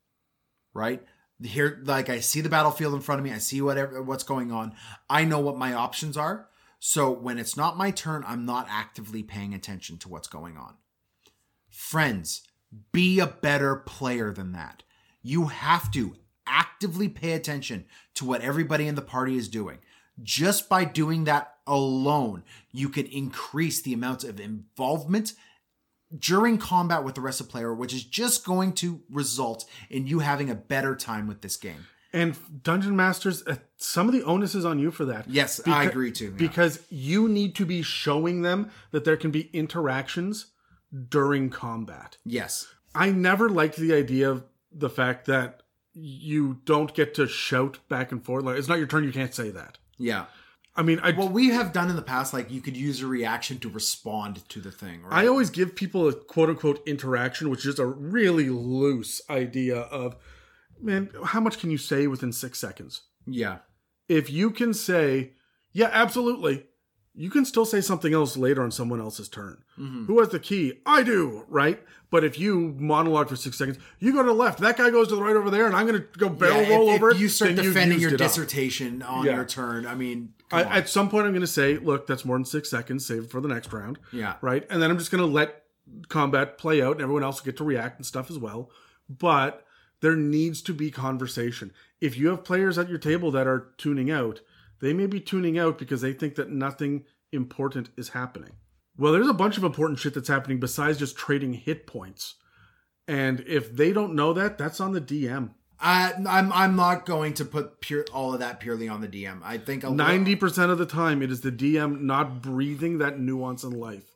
Right? 0.72 1.02
Here, 1.42 1.80
like 1.84 2.08
I 2.08 2.20
see 2.20 2.40
the 2.40 2.48
battlefield 2.48 2.94
in 2.94 3.00
front 3.00 3.18
of 3.18 3.24
me, 3.24 3.32
I 3.32 3.38
see 3.38 3.62
whatever 3.62 4.02
what's 4.02 4.24
going 4.24 4.52
on. 4.52 4.74
I 5.08 5.24
know 5.24 5.40
what 5.40 5.56
my 5.56 5.72
options 5.72 6.16
are. 6.16 6.48
So 6.78 7.10
when 7.10 7.38
it's 7.38 7.56
not 7.56 7.76
my 7.76 7.90
turn, 7.90 8.24
I'm 8.26 8.46
not 8.46 8.66
actively 8.68 9.22
paying 9.22 9.54
attention 9.54 9.98
to 9.98 10.08
what's 10.08 10.28
going 10.28 10.56
on. 10.56 10.74
Friends, 11.68 12.42
be 12.92 13.20
a 13.20 13.26
better 13.26 13.76
player 13.76 14.32
than 14.32 14.52
that. 14.52 14.82
You 15.22 15.46
have 15.46 15.90
to 15.92 16.16
actively 16.46 17.08
pay 17.08 17.32
attention 17.32 17.84
to 18.14 18.24
what 18.24 18.40
everybody 18.40 18.86
in 18.86 18.94
the 18.94 19.02
party 19.02 19.36
is 19.36 19.48
doing. 19.48 19.78
Just 20.22 20.68
by 20.68 20.84
doing 20.84 21.24
that 21.24 21.54
alone, 21.66 22.42
you 22.72 22.88
can 22.88 23.06
increase 23.06 23.80
the 23.80 23.92
amount 23.92 24.24
of 24.24 24.40
involvement 24.40 25.34
during 26.16 26.58
combat 26.58 27.04
with 27.04 27.14
the 27.14 27.20
rest 27.20 27.40
of 27.40 27.46
the 27.46 27.52
player, 27.52 27.72
which 27.72 27.94
is 27.94 28.04
just 28.04 28.44
going 28.44 28.72
to 28.74 29.00
result 29.10 29.64
in 29.88 30.06
you 30.06 30.20
having 30.20 30.50
a 30.50 30.54
better 30.54 30.96
time 30.96 31.26
with 31.26 31.40
this 31.40 31.56
game. 31.56 31.86
And 32.12 32.36
Dungeon 32.64 32.96
Masters, 32.96 33.46
uh, 33.46 33.56
some 33.76 34.08
of 34.08 34.12
the 34.12 34.24
onus 34.24 34.56
is 34.56 34.64
on 34.64 34.80
you 34.80 34.90
for 34.90 35.04
that. 35.04 35.28
Yes, 35.28 35.60
I 35.66 35.84
agree 35.84 36.10
too, 36.10 36.26
yeah. 36.26 36.36
Because 36.36 36.82
you 36.90 37.28
need 37.28 37.54
to 37.56 37.64
be 37.64 37.82
showing 37.82 38.42
them 38.42 38.70
that 38.90 39.04
there 39.04 39.16
can 39.16 39.30
be 39.30 39.48
interactions 39.52 40.46
during 41.08 41.50
combat. 41.50 42.18
Yes. 42.24 42.66
I 42.94 43.12
never 43.12 43.48
liked 43.48 43.76
the 43.76 43.94
idea 43.94 44.28
of 44.28 44.44
the 44.72 44.90
fact 44.90 45.26
that 45.26 45.62
you 45.92 46.60
don't 46.64 46.92
get 46.94 47.14
to 47.14 47.28
shout 47.28 47.78
back 47.88 48.10
and 48.10 48.24
forth. 48.24 48.44
Like, 48.44 48.58
it's 48.58 48.68
not 48.68 48.78
your 48.78 48.88
turn, 48.88 49.04
you 49.04 49.12
can't 49.12 49.34
say 49.34 49.50
that. 49.50 49.78
Yeah. 49.96 50.26
I 50.76 50.82
mean, 50.82 51.00
I, 51.00 51.10
Well, 51.10 51.28
we 51.28 51.48
have 51.48 51.72
done 51.72 51.90
in 51.90 51.96
the 51.96 52.02
past, 52.02 52.32
like 52.32 52.50
you 52.50 52.60
could 52.60 52.76
use 52.76 53.02
a 53.02 53.06
reaction 53.06 53.58
to 53.58 53.68
respond 53.68 54.48
to 54.50 54.60
the 54.60 54.70
thing, 54.70 55.02
right? 55.02 55.24
I 55.24 55.26
always 55.26 55.50
give 55.50 55.74
people 55.74 56.08
a 56.08 56.14
quote 56.14 56.48
unquote 56.48 56.86
interaction, 56.86 57.50
which 57.50 57.66
is 57.66 57.78
a 57.78 57.86
really 57.86 58.48
loose 58.48 59.20
idea 59.28 59.76
of, 59.78 60.16
man, 60.80 61.10
how 61.24 61.40
much 61.40 61.58
can 61.58 61.70
you 61.70 61.78
say 61.78 62.06
within 62.06 62.32
six 62.32 62.58
seconds? 62.58 63.02
yeah. 63.26 63.58
if 64.08 64.30
you 64.30 64.50
can 64.50 64.72
say, 64.74 65.32
yeah, 65.72 65.90
absolutely, 65.92 66.66
you 67.14 67.28
can 67.30 67.44
still 67.44 67.64
say 67.64 67.80
something 67.80 68.14
else 68.14 68.36
later 68.36 68.62
on 68.62 68.70
someone 68.70 69.00
else's 69.00 69.28
turn. 69.28 69.62
Mm-hmm. 69.78 70.06
Who 70.06 70.20
has 70.20 70.28
the 70.28 70.38
key? 70.38 70.74
I 70.86 71.02
do, 71.02 71.44
right? 71.48 71.80
But 72.10 72.24
if 72.24 72.38
you 72.38 72.74
monologue 72.78 73.28
for 73.28 73.36
six 73.36 73.58
seconds, 73.58 73.78
you 73.98 74.12
go 74.12 74.22
to 74.22 74.28
the 74.28 74.34
left, 74.34 74.58
that 74.60 74.76
guy 74.76 74.90
goes 74.90 75.08
to 75.08 75.16
the 75.16 75.22
right 75.22 75.36
over 75.36 75.50
there, 75.50 75.66
and 75.66 75.74
I'm 75.76 75.86
going 75.86 76.00
to 76.00 76.06
go 76.18 76.28
barrel 76.28 76.62
Yeah, 76.62 76.68
roll 76.76 76.88
if, 76.90 76.94
over 76.96 77.10
if 77.10 77.20
you 77.20 77.28
start 77.28 77.54
defending 77.56 78.00
your 78.00 78.10
it 78.10 78.14
up. 78.14 78.18
dissertation 78.18 79.02
on 79.02 79.24
Yeah. 79.26 79.36
your 79.36 79.44
turn, 79.44 79.86
I 79.86 79.94
mean, 79.94 80.32
I, 80.52 80.62
at 80.64 80.88
some 80.88 81.08
point, 81.08 81.26
I'm 81.26 81.32
going 81.32 81.40
to 81.42 81.46
say, 81.46 81.76
look, 81.78 82.06
that's 82.06 82.24
more 82.24 82.36
than 82.36 82.44
six 82.44 82.68
seconds. 82.70 83.06
Save 83.06 83.24
it 83.24 83.30
for 83.30 83.40
the 83.40 83.48
next 83.48 83.72
round. 83.72 83.98
Yeah. 84.12 84.34
Right. 84.40 84.66
And 84.70 84.82
then 84.82 84.90
I'm 84.90 84.98
just 84.98 85.10
going 85.12 85.20
to 85.22 85.26
let 85.32 85.62
combat 86.08 86.58
play 86.58 86.82
out 86.82 86.92
and 86.92 87.02
everyone 87.02 87.22
else 87.22 87.40
will 87.40 87.46
get 87.46 87.56
to 87.58 87.64
react 87.64 87.98
and 87.98 88.06
stuff 88.06 88.30
as 88.30 88.38
well. 88.38 88.70
But 89.08 89.64
there 90.00 90.16
needs 90.16 90.62
to 90.62 90.72
be 90.74 90.90
conversation. 90.90 91.72
If 92.00 92.16
you 92.16 92.28
have 92.28 92.42
players 92.44 92.78
at 92.78 92.88
your 92.88 92.98
table 92.98 93.30
that 93.32 93.46
are 93.46 93.68
tuning 93.76 94.10
out, 94.10 94.40
they 94.80 94.92
may 94.92 95.06
be 95.06 95.20
tuning 95.20 95.58
out 95.58 95.78
because 95.78 96.00
they 96.00 96.12
think 96.12 96.34
that 96.36 96.50
nothing 96.50 97.04
important 97.32 97.90
is 97.96 98.10
happening. 98.10 98.52
Well, 98.96 99.12
there's 99.12 99.28
a 99.28 99.34
bunch 99.34 99.56
of 99.56 99.64
important 99.64 99.98
shit 99.98 100.14
that's 100.14 100.28
happening 100.28 100.60
besides 100.60 100.98
just 100.98 101.16
trading 101.16 101.54
hit 101.54 101.86
points. 101.86 102.34
And 103.08 103.40
if 103.46 103.74
they 103.74 103.92
don't 103.92 104.14
know 104.14 104.32
that, 104.32 104.58
that's 104.58 104.80
on 104.80 104.92
the 104.92 105.00
DM. 105.00 105.50
I, 105.80 106.12
I'm 106.28 106.52
I'm 106.52 106.76
not 106.76 107.06
going 107.06 107.32
to 107.34 107.44
put 107.44 107.80
pure 107.80 108.04
all 108.12 108.34
of 108.34 108.40
that 108.40 108.60
purely 108.60 108.86
on 108.88 109.00
the 109.00 109.08
DM. 109.08 109.40
I 109.42 109.56
think 109.56 109.82
Ninety 109.82 110.36
percent 110.36 110.70
of 110.70 110.76
the 110.76 110.84
time, 110.84 111.22
it 111.22 111.30
is 111.30 111.40
the 111.40 111.50
DM 111.50 112.02
not 112.02 112.42
breathing 112.42 112.98
that 112.98 113.18
nuance 113.18 113.64
in 113.64 113.70
life. 113.70 114.09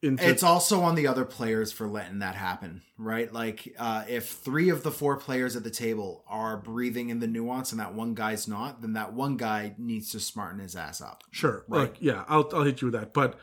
Into 0.00 0.28
It's 0.28 0.44
also 0.44 0.82
on 0.82 0.94
the 0.94 1.08
other 1.08 1.24
players 1.24 1.72
for 1.72 1.88
letting 1.88 2.20
that 2.20 2.36
happen, 2.36 2.82
right? 2.96 3.32
Like, 3.32 3.74
uh, 3.78 4.04
if 4.08 4.28
three 4.28 4.68
of 4.68 4.84
the 4.84 4.92
four 4.92 5.16
players 5.16 5.56
at 5.56 5.64
the 5.64 5.70
table 5.70 6.24
are 6.28 6.56
breathing 6.56 7.08
in 7.08 7.18
the 7.18 7.26
nuance 7.26 7.72
and 7.72 7.80
that 7.80 7.94
one 7.94 8.14
guy's 8.14 8.46
not, 8.46 8.80
then 8.80 8.92
that 8.92 9.12
one 9.12 9.36
guy 9.36 9.74
needs 9.76 10.12
to 10.12 10.20
smarten 10.20 10.60
his 10.60 10.76
ass 10.76 11.00
up. 11.00 11.24
Sure. 11.32 11.64
Like, 11.66 11.96
yeah, 11.98 12.24
I'll, 12.28 12.48
I'll 12.52 12.62
hit 12.62 12.80
you 12.80 12.92
with 12.92 13.00
that. 13.00 13.12
But 13.12 13.40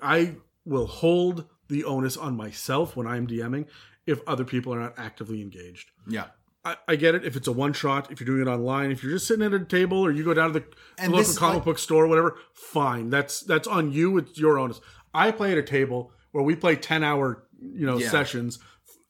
I 0.00 0.36
will 0.64 0.86
hold 0.86 1.46
the 1.66 1.82
onus 1.84 2.16
on 2.16 2.36
myself 2.36 2.94
when 2.94 3.08
I'm 3.08 3.26
DMing 3.26 3.66
if 4.06 4.20
other 4.26 4.44
people 4.44 4.72
are 4.72 4.80
not 4.80 4.94
actively 4.98 5.42
engaged. 5.42 5.90
Yeah. 6.08 6.26
I, 6.64 6.76
I 6.86 6.96
get 6.96 7.14
it 7.14 7.24
if 7.24 7.36
it's 7.36 7.48
a 7.48 7.52
one 7.52 7.72
shot, 7.72 8.10
if 8.10 8.20
you're 8.20 8.26
doing 8.26 8.46
it 8.46 8.50
online, 8.50 8.90
if 8.90 9.02
you're 9.02 9.12
just 9.12 9.26
sitting 9.26 9.44
at 9.44 9.54
a 9.54 9.64
table 9.64 9.98
or 9.98 10.10
you 10.10 10.24
go 10.24 10.34
down 10.34 10.52
to 10.52 10.60
the, 10.60 11.08
local 11.08 11.34
comic 11.34 11.56
like- 11.56 11.64
book 11.64 11.78
store, 11.78 12.06
whatever, 12.06 12.36
fine. 12.52 13.10
That's 13.10 13.40
that's 13.40 13.68
on 13.68 13.92
you. 13.92 14.18
It's 14.18 14.38
your 14.38 14.58
onus. 14.58 14.80
I 15.14 15.30
play 15.30 15.52
at 15.52 15.58
a 15.58 15.62
table 15.62 16.12
where 16.32 16.44
we 16.44 16.54
play 16.56 16.76
ten 16.76 17.02
hour 17.02 17.44
you 17.60 17.86
know 17.86 17.98
Yeah. 17.98 18.10
sessions 18.10 18.58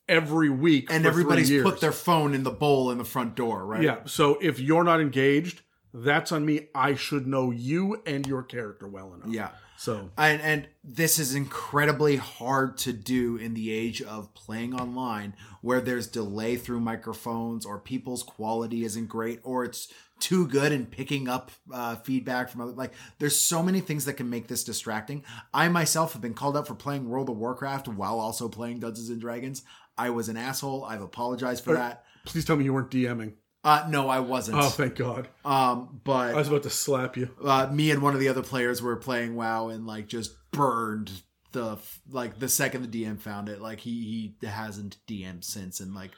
every 0.09 0.49
week, 0.49 0.91
And 0.91 1.05
everybody's 1.05 1.63
put 1.63 1.81
their 1.81 1.93
phone 1.93 2.35
in 2.35 2.43
the 2.43 2.51
bowl 2.51 2.91
in 2.91 2.97
the 2.99 3.05
front 3.05 3.35
door, 3.35 3.67
right? 3.67 3.83
Yeah. 3.83 3.99
So 4.07 4.39
if 4.41 4.59
you're 4.59 4.85
not 4.85 5.03
engaged, 5.03 5.61
that's 5.93 6.33
on 6.33 6.47
me. 6.47 6.69
I 6.75 6.95
should 6.95 7.27
know 7.27 7.51
you 7.51 8.03
and 8.07 8.27
your 8.27 8.43
character 8.43 8.89
well 8.89 9.13
enough. 9.15 9.29
Yeah. 9.29 9.51
So 9.77 10.11
And 10.17 10.41
and 10.43 10.69
this 10.83 11.19
is 11.19 11.35
incredibly 11.35 12.17
hard 12.17 12.79
to 12.79 12.93
do 12.93 13.37
in 13.37 13.55
the 13.55 13.71
age 13.71 14.01
of 14.03 14.33
playing 14.35 14.75
online 14.75 15.35
where 15.61 15.81
there's 15.81 16.07
delay 16.07 16.57
through 16.57 16.81
microphones 16.81 17.65
or 17.67 17.79
people's 17.79 18.23
quality 18.23 18.85
isn't 18.85 19.07
great 19.09 19.41
or 19.45 19.65
it's 19.65 19.93
too 20.21 20.47
good 20.49 20.73
in 20.73 20.87
picking 20.87 21.29
up 21.29 21.51
uh, 21.73 21.97
feedback 21.97 22.49
from 22.49 22.61
other 22.61 22.73
like 22.73 22.93
there's 23.19 23.39
so 23.39 23.63
many 23.63 23.81
things 23.81 24.05
that 24.07 24.15
can 24.15 24.29
make 24.31 24.49
this 24.49 24.65
distracting. 24.65 25.25
I 25.55 25.69
myself 25.69 26.13
have 26.13 26.23
been 26.23 26.35
called 26.35 26.57
up 26.57 26.67
for 26.67 26.75
playing 26.75 27.09
World 27.09 27.29
of 27.31 27.37
Warcraft 27.37 27.89
while 27.89 28.19
also 28.19 28.49
playing 28.49 28.81
Dungeons 28.81 29.09
and 29.11 29.21
Dragons. 29.21 29.63
I 29.97 30.11
was 30.11 30.29
an 30.29 30.37
asshole. 30.37 30.85
I've 30.85 31.03
apologized 31.03 31.65
for 31.65 31.75
that. 31.75 32.05
please 32.25 32.45
tell 32.45 32.57
me 32.57 32.65
you 32.65 32.73
weren't 32.73 32.91
DMing. 32.91 33.35
Uh, 33.65 33.87
no, 33.89 34.09
I 34.09 34.21
wasn't. 34.21 34.59
Oh, 34.59 34.69
thank 34.69 34.95
God. 34.95 35.29
Um, 35.45 36.01
but 36.05 36.35
I 36.35 36.39
was 36.39 36.49
about 36.49 36.63
to 36.63 36.71
slap 36.71 37.17
you. 37.17 37.35
uh, 37.45 37.69
me 37.73 37.91
and 37.91 38.01
one 38.03 38.15
of 38.15 38.21
the 38.21 38.29
other 38.29 38.43
players 38.43 38.81
were 38.81 38.97
playing 38.97 39.35
WoW 39.35 39.69
and 39.69 39.87
like 39.87 40.07
just 40.07 40.37
burned 40.53 41.11
the 41.53 41.79
like 42.11 42.39
the 42.39 42.49
second 42.49 42.91
the 42.91 43.05
DM 43.05 43.21
found 43.21 43.49
it. 43.49 43.61
Like 43.61 43.81
he 43.81 44.35
he 44.41 44.47
hasn't 44.47 44.99
DM'd 45.09 45.45
since, 45.45 45.81
and 45.81 45.95
like 45.95 46.13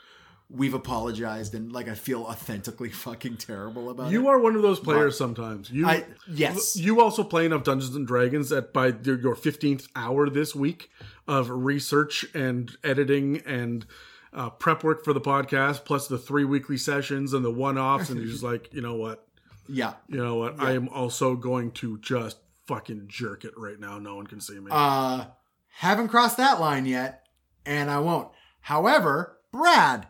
we've 0.50 0.74
apologized, 0.74 1.54
and 1.54 1.72
like 1.72 1.88
I 1.88 1.94
feel 1.94 2.22
authentically 2.24 2.88
fucking 2.90 3.36
terrible 3.36 3.90
about 3.90 4.10
You 4.10 4.20
it. 4.20 4.22
You 4.22 4.28
are 4.28 4.38
one 4.38 4.56
of 4.56 4.62
those 4.62 4.80
players 4.80 5.16
sometimes. 5.16 5.70
You 5.70 5.86
I 5.86 6.04
yes. 6.28 6.76
you 6.76 7.00
also 7.00 7.22
play 7.22 7.46
enough 7.46 7.64
Dungeons 7.64 7.94
and 7.94 8.06
Dragons 8.06 8.48
that 8.50 8.72
by 8.72 8.88
your 8.88 9.18
your 9.18 9.36
15th 9.36 9.88
hour 9.94 10.28
this 10.28 10.54
week 10.54 10.90
of 11.28 11.48
research 11.50 12.26
and 12.34 12.76
editing 12.82 13.38
and 13.46 13.86
uh, 14.32 14.50
prep 14.50 14.84
work 14.84 15.04
for 15.04 15.12
the 15.12 15.20
podcast, 15.20 15.84
plus 15.84 16.08
the 16.08 16.18
three 16.18 16.44
weekly 16.44 16.76
sessions 16.76 17.32
and 17.32 17.44
the 17.44 17.50
one 17.50 17.78
offs, 17.78 18.10
and 18.10 18.20
you're 18.20 18.30
just 18.30 18.42
like, 18.42 18.72
you 18.72 18.80
know 18.80 18.94
what? 18.94 19.26
yeah. 19.68 19.94
You 20.08 20.22
know 20.22 20.36
what? 20.36 20.60
I 20.60 20.72
am 20.72 20.88
also 20.88 21.36
going 21.36 21.72
to 21.72 21.98
just 21.98 22.38
fucking 22.66 23.04
jerk 23.08 23.44
it 23.44 23.54
right 23.56 23.78
now. 23.78 23.98
No 23.98 24.16
one 24.16 24.26
can 24.26 24.40
see 24.40 24.58
me. 24.58 24.68
Uh, 24.70 25.26
haven't 25.68 26.08
crossed 26.08 26.36
that 26.36 26.60
line 26.60 26.86
yet, 26.86 27.26
and 27.64 27.90
I 27.90 28.00
won't. 28.00 28.28
However, 28.60 29.38
Brad. 29.52 30.06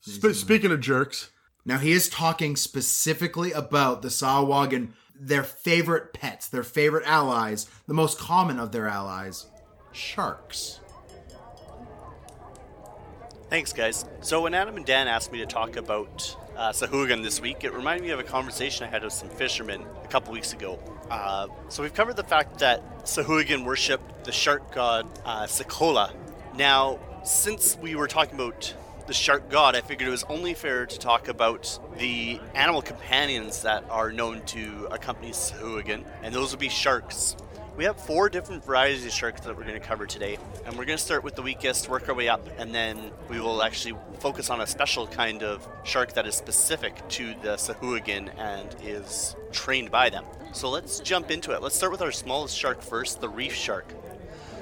Sp- 0.00 0.34
speaking 0.34 0.72
of 0.72 0.80
jerks, 0.80 1.30
Now 1.64 1.78
he 1.78 1.92
is 1.92 2.08
talking 2.08 2.56
specifically 2.56 3.52
about 3.52 4.02
the 4.02 4.08
Sawagan, 4.08 4.92
their 5.18 5.42
favorite 5.44 6.12
pets, 6.14 6.48
their 6.48 6.62
favorite 6.62 7.06
allies, 7.06 7.68
the 7.86 7.94
most 7.94 8.18
common 8.18 8.58
of 8.58 8.72
their 8.72 8.88
allies, 8.88 9.46
sharks. 9.92 10.80
Thanks, 13.50 13.72
guys. 13.72 14.04
So 14.20 14.42
when 14.42 14.54
Adam 14.54 14.76
and 14.76 14.84
Dan 14.84 15.08
asked 15.08 15.32
me 15.32 15.38
to 15.38 15.46
talk 15.46 15.76
about 15.76 16.36
uh, 16.54 16.70
Sahuagin 16.70 17.22
this 17.22 17.40
week, 17.40 17.64
it 17.64 17.72
reminded 17.72 18.04
me 18.04 18.10
of 18.10 18.18
a 18.18 18.24
conversation 18.24 18.84
I 18.84 18.88
had 18.88 19.02
with 19.02 19.12
some 19.12 19.30
fishermen 19.30 19.84
a 20.04 20.08
couple 20.08 20.32
weeks 20.34 20.52
ago. 20.52 20.78
Uh, 21.10 21.48
so 21.68 21.82
we've 21.82 21.94
covered 21.94 22.16
the 22.16 22.24
fact 22.24 22.58
that 22.58 23.04
Sahuagin 23.04 23.64
worshipped 23.64 24.24
the 24.24 24.32
shark 24.32 24.74
god 24.74 25.06
uh, 25.24 25.44
Sekolah. 25.44 26.12
Now, 26.56 26.98
since 27.24 27.76
we 27.78 27.94
were 27.94 28.06
talking 28.06 28.34
about 28.34 28.74
the 29.08 29.14
shark 29.14 29.48
god, 29.48 29.74
I 29.74 29.80
figured 29.80 30.06
it 30.06 30.10
was 30.10 30.24
only 30.24 30.52
fair 30.52 30.84
to 30.84 30.98
talk 30.98 31.28
about 31.28 31.78
the 31.96 32.38
animal 32.54 32.82
companions 32.82 33.62
that 33.62 33.82
are 33.88 34.12
known 34.12 34.42
to 34.46 34.86
accompany 34.90 35.30
Sahuagin, 35.30 36.04
and 36.22 36.34
those 36.34 36.50
would 36.50 36.60
be 36.60 36.68
sharks. 36.68 37.34
We 37.78 37.84
have 37.84 37.98
four 37.98 38.28
different 38.28 38.66
varieties 38.66 39.06
of 39.06 39.12
sharks 39.12 39.40
that 39.42 39.56
we're 39.56 39.62
going 39.62 39.80
to 39.80 39.86
cover 39.86 40.04
today, 40.04 40.36
and 40.66 40.76
we're 40.76 40.84
going 40.84 40.98
to 40.98 41.02
start 41.02 41.24
with 41.24 41.36
the 41.36 41.42
weakest, 41.42 41.88
work 41.88 42.06
our 42.10 42.14
way 42.14 42.28
up, 42.28 42.46
and 42.58 42.74
then 42.74 43.10
we 43.30 43.40
will 43.40 43.62
actually 43.62 43.98
focus 44.18 44.50
on 44.50 44.60
a 44.60 44.66
special 44.66 45.06
kind 45.06 45.42
of 45.42 45.66
shark 45.84 46.12
that 46.12 46.26
is 46.26 46.34
specific 46.34 47.08
to 47.08 47.32
the 47.40 47.56
Sahuagin 47.56 48.28
and 48.36 48.76
is 48.82 49.36
trained 49.52 49.90
by 49.90 50.10
them. 50.10 50.26
So 50.52 50.68
let's 50.68 51.00
jump 51.00 51.30
into 51.30 51.52
it. 51.52 51.62
Let's 51.62 51.76
start 51.76 51.92
with 51.92 52.02
our 52.02 52.12
smallest 52.12 52.58
shark 52.58 52.82
first, 52.82 53.22
the 53.22 53.28
reef 53.30 53.54
shark. 53.54 53.90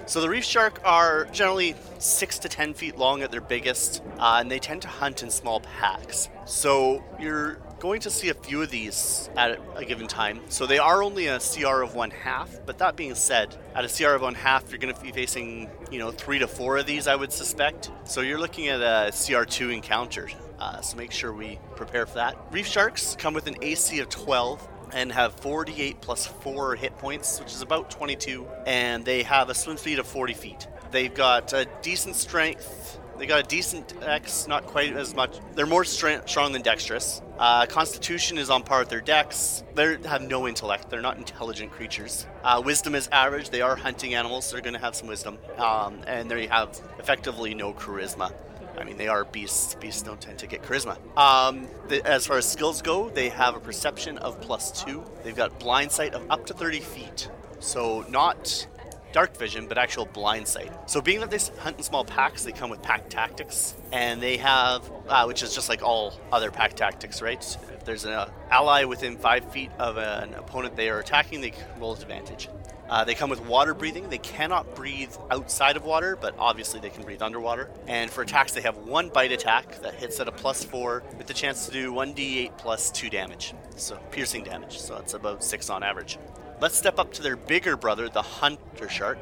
So 0.07 0.21
the 0.21 0.29
reef 0.29 0.45
shark 0.45 0.81
are 0.85 1.25
generally 1.33 1.75
six 1.99 2.39
to 2.39 2.49
ten 2.49 2.75
feet 2.75 2.97
long 2.97 3.23
at 3.23 3.33
their 3.33 3.41
biggest, 3.41 4.05
uh, 4.19 4.39
and 4.41 4.49
they 4.49 4.61
tend 4.61 4.83
to 4.83 4.89
hunt 4.89 5.25
in 5.25 5.31
small 5.31 5.59
packs. 5.61 6.29
So 6.45 7.03
you're 7.19 7.59
going 7.81 8.01
to 8.03 8.11
see 8.11 8.29
a 8.29 8.35
few 8.35 8.63
of 8.63 8.71
these 8.71 9.29
at 9.37 9.61
a 9.75 9.85
given 9.85 10.07
time. 10.07 10.41
So 10.49 10.65
they 10.65 10.79
are 10.79 11.03
only 11.03 11.27
a 11.27 11.41
CR 11.41 11.83
of 11.83 11.97
one 11.97 12.13
half, 12.13 12.51
but 12.67 12.79
that 12.79 12.95
being 12.95 13.17
said, 13.17 13.57
at 13.75 13.85
a 13.85 13.89
CR 13.89 14.15
of 14.15 14.23
one 14.23 14.37
half, 14.37 14.71
you're 14.71 14.79
going 14.79 14.95
to 14.95 15.01
be 15.01 15.11
facing 15.11 15.69
you 15.91 15.99
know 15.99 16.13
three 16.13 16.39
to 16.39 16.47
four 16.47 16.77
of 16.77 16.87
these, 16.87 17.09
I 17.09 17.17
would 17.17 17.33
suspect. 17.33 17.91
So 18.05 18.21
you're 18.21 18.41
looking 18.41 18.69
at 18.69 18.81
a 18.81 19.11
CR2 19.11 19.75
encounter. 19.75 20.29
Uh, 20.61 20.81
so 20.83 20.97
make 20.97 21.11
sure 21.11 21.33
we 21.33 21.59
prepare 21.75 22.07
for 22.07 22.15
that. 22.15 22.37
Reef 22.53 22.67
sharks 22.67 23.17
come 23.19 23.35
with 23.35 23.49
an 23.49 23.57
AC 23.61 23.99
of 23.99 24.09
12 24.09 24.67
and 24.93 25.13
have 25.13 25.35
48 25.35 26.01
plus 26.01 26.27
4 26.27 26.77
hit 26.77 26.97
points, 26.99 27.41
which 27.41 27.53
is 27.53 27.63
about 27.63 27.91
22, 27.91 28.47
and 28.67 29.05
they 29.05 29.23
have 29.23 29.51
a 29.51 29.55
swim 29.55 29.77
speed 29.77 29.99
of 29.99 30.07
40 30.07 30.35
feet. 30.35 30.67
They've 30.91 31.13
got 31.13 31.53
a 31.53 31.67
decent 31.83 32.17
strength. 32.17 32.99
They 33.19 33.27
got 33.27 33.41
a 33.41 33.49
decent 33.49 33.99
dex, 34.01 34.47
not 34.47 34.67
quite 34.67 34.95
as 34.95 35.15
much. 35.15 35.39
They're 35.55 35.67
more 35.67 35.85
strength, 35.85 36.29
strong 36.29 36.53
than 36.53 36.63
dexterous. 36.63 37.23
Uh, 37.39 37.65
Constitution 37.67 38.37
is 38.37 38.51
on 38.51 38.63
par 38.63 38.81
with 38.81 38.91
their 38.91 39.01
dex. 39.01 39.65
They 39.75 39.97
have 40.05 40.23
no 40.23 40.47
intellect. 40.47 40.91
They're 40.91 41.01
not 41.01 41.17
intelligent 41.17 41.73
creatures. 41.73 42.27
Uh, 42.45 42.63
wisdom 42.65 42.95
is 42.95 43.09
average. 43.13 43.49
They 43.51 43.63
are 43.63 43.75
hunting 43.75 44.15
animals. 44.15 44.47
So 44.47 44.53
they're 44.53 44.63
going 44.63 44.75
to 44.75 44.81
have 44.81 44.95
some 44.95 45.09
wisdom, 45.09 45.39
um, 45.57 46.03
and 46.07 46.31
they 46.31 46.47
have 46.47 46.79
effectively 46.99 47.55
no 47.55 47.73
charisma. 47.73 48.33
I 48.79 48.85
mean, 48.85 48.97
they 48.97 49.09
are 49.09 49.25
beasts. 49.25 49.75
Beasts 49.75 50.03
don't 50.03 50.21
tend 50.21 50.39
to 50.39 50.47
get 50.47 50.63
charisma. 50.63 50.97
Um, 51.17 51.69
the, 51.89 52.07
as 52.07 52.27
far 52.27 52.39
as 52.39 52.51
skills 52.51 52.83
go, 52.83 53.09
they 53.11 53.29
have 53.29 53.57
a 53.57 53.61
perception 53.61 54.19
of 54.19 54.41
plus 54.41 54.85
two. 54.85 55.05
They've 55.23 55.37
got 55.37 55.59
blind 55.59 55.93
sight 55.93 56.15
of 56.15 56.29
up 56.31 56.47
to 56.47 56.55
30 56.55 56.81
feet. 56.81 57.31
So, 57.61 58.05
not 58.09 58.67
dark 59.13 59.37
vision, 59.37 59.67
but 59.67 59.79
actual 59.79 60.05
blind 60.05 60.47
sight. 60.47 60.71
So, 60.91 61.01
being 61.01 61.21
that 61.21 61.31
they 61.31 61.39
hunt 61.61 61.79
in 61.79 61.83
small 61.83 62.05
packs, 62.05 62.45
they 62.45 62.53
come 62.53 62.71
with 62.71 62.83
pack 62.83 63.09
tactics. 63.09 63.75
And 63.93 64.23
they 64.23 64.37
have, 64.37 64.91
uh, 65.09 65.25
which 65.25 65.43
is 65.43 65.55
just 65.55 65.69
like 65.69 65.83
all 65.83 66.21
other 66.33 66.51
pack 66.51 66.75
tactics, 66.75 67.23
right? 67.23 67.43
If 67.73 67.85
there's 67.85 68.05
an 68.05 68.13
uh, 68.13 68.31
ally 68.51 68.85
within 68.85 69.17
five 69.17 69.51
feet 69.53 69.71
of 69.79 69.97
an 69.97 70.35
opponent 70.35 70.77
they 70.77 70.91
are 70.91 70.99
attacking, 70.99 71.41
they 71.41 71.55
roll 71.79 71.95
advantage. 71.95 72.49
Uh, 72.89 73.05
they 73.05 73.15
come 73.15 73.31
with 73.31 73.45
water 73.47 73.75
breathing. 73.75 74.09
They 74.09 74.19
cannot 74.19 74.75
breathe 74.75 75.15
outside 75.31 75.77
of 75.77 75.85
water, 75.85 76.17
but 76.17 76.35
obviously 76.39 76.81
they 76.81 76.91
can 76.91 77.03
breathe 77.03 77.23
underwater. 77.23 77.69
And 77.87 78.11
for 78.11 78.23
attacks, 78.23 78.53
they 78.53 78.61
have 78.61 78.77
one 78.79 79.09
bite 79.09 79.33
attack 79.33 79.81
that 79.83 79.95
hits 79.95 80.21
at 80.21 80.29
a 80.29 80.33
plus 80.33 80.65
four 80.65 81.03
with 81.19 81.27
the 81.27 81.35
chance 81.35 81.67
to 81.67 81.73
do 81.73 81.93
1d8 81.93 82.57
plus 82.59 82.91
two 82.91 83.11
damage. 83.11 83.55
So 83.77 83.97
piercing 84.11 84.45
damage. 84.45 84.79
So 84.79 84.97
it's 84.97 85.15
about 85.15 85.43
six 85.43 85.69
on 85.69 85.83
average. 85.83 86.19
Let's 86.61 86.77
step 86.77 86.99
up 86.99 87.13
to 87.15 87.23
their 87.23 87.37
bigger 87.37 87.77
brother, 87.77 88.09
the 88.09 88.23
hunter 88.23 88.89
shark. 88.89 89.19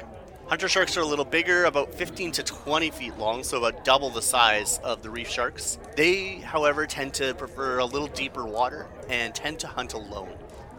Hunter 0.47 0.69
sharks 0.69 0.95
are 0.95 1.01
a 1.01 1.05
little 1.05 1.25
bigger, 1.25 1.65
about 1.65 1.91
15 1.95 2.31
to 2.33 2.43
20 2.43 2.91
feet 2.91 3.17
long, 3.17 3.43
so 3.43 3.57
about 3.57 3.83
double 3.83 4.11
the 4.11 4.21
size 4.21 4.79
of 4.83 5.01
the 5.01 5.09
reef 5.09 5.27
sharks. 5.27 5.79
They, 5.95 6.35
however, 6.35 6.85
tend 6.85 7.15
to 7.15 7.33
prefer 7.33 7.79
a 7.79 7.85
little 7.85 8.07
deeper 8.07 8.45
water 8.45 8.85
and 9.09 9.33
tend 9.33 9.57
to 9.61 9.67
hunt 9.67 9.93
alone. 9.93 10.31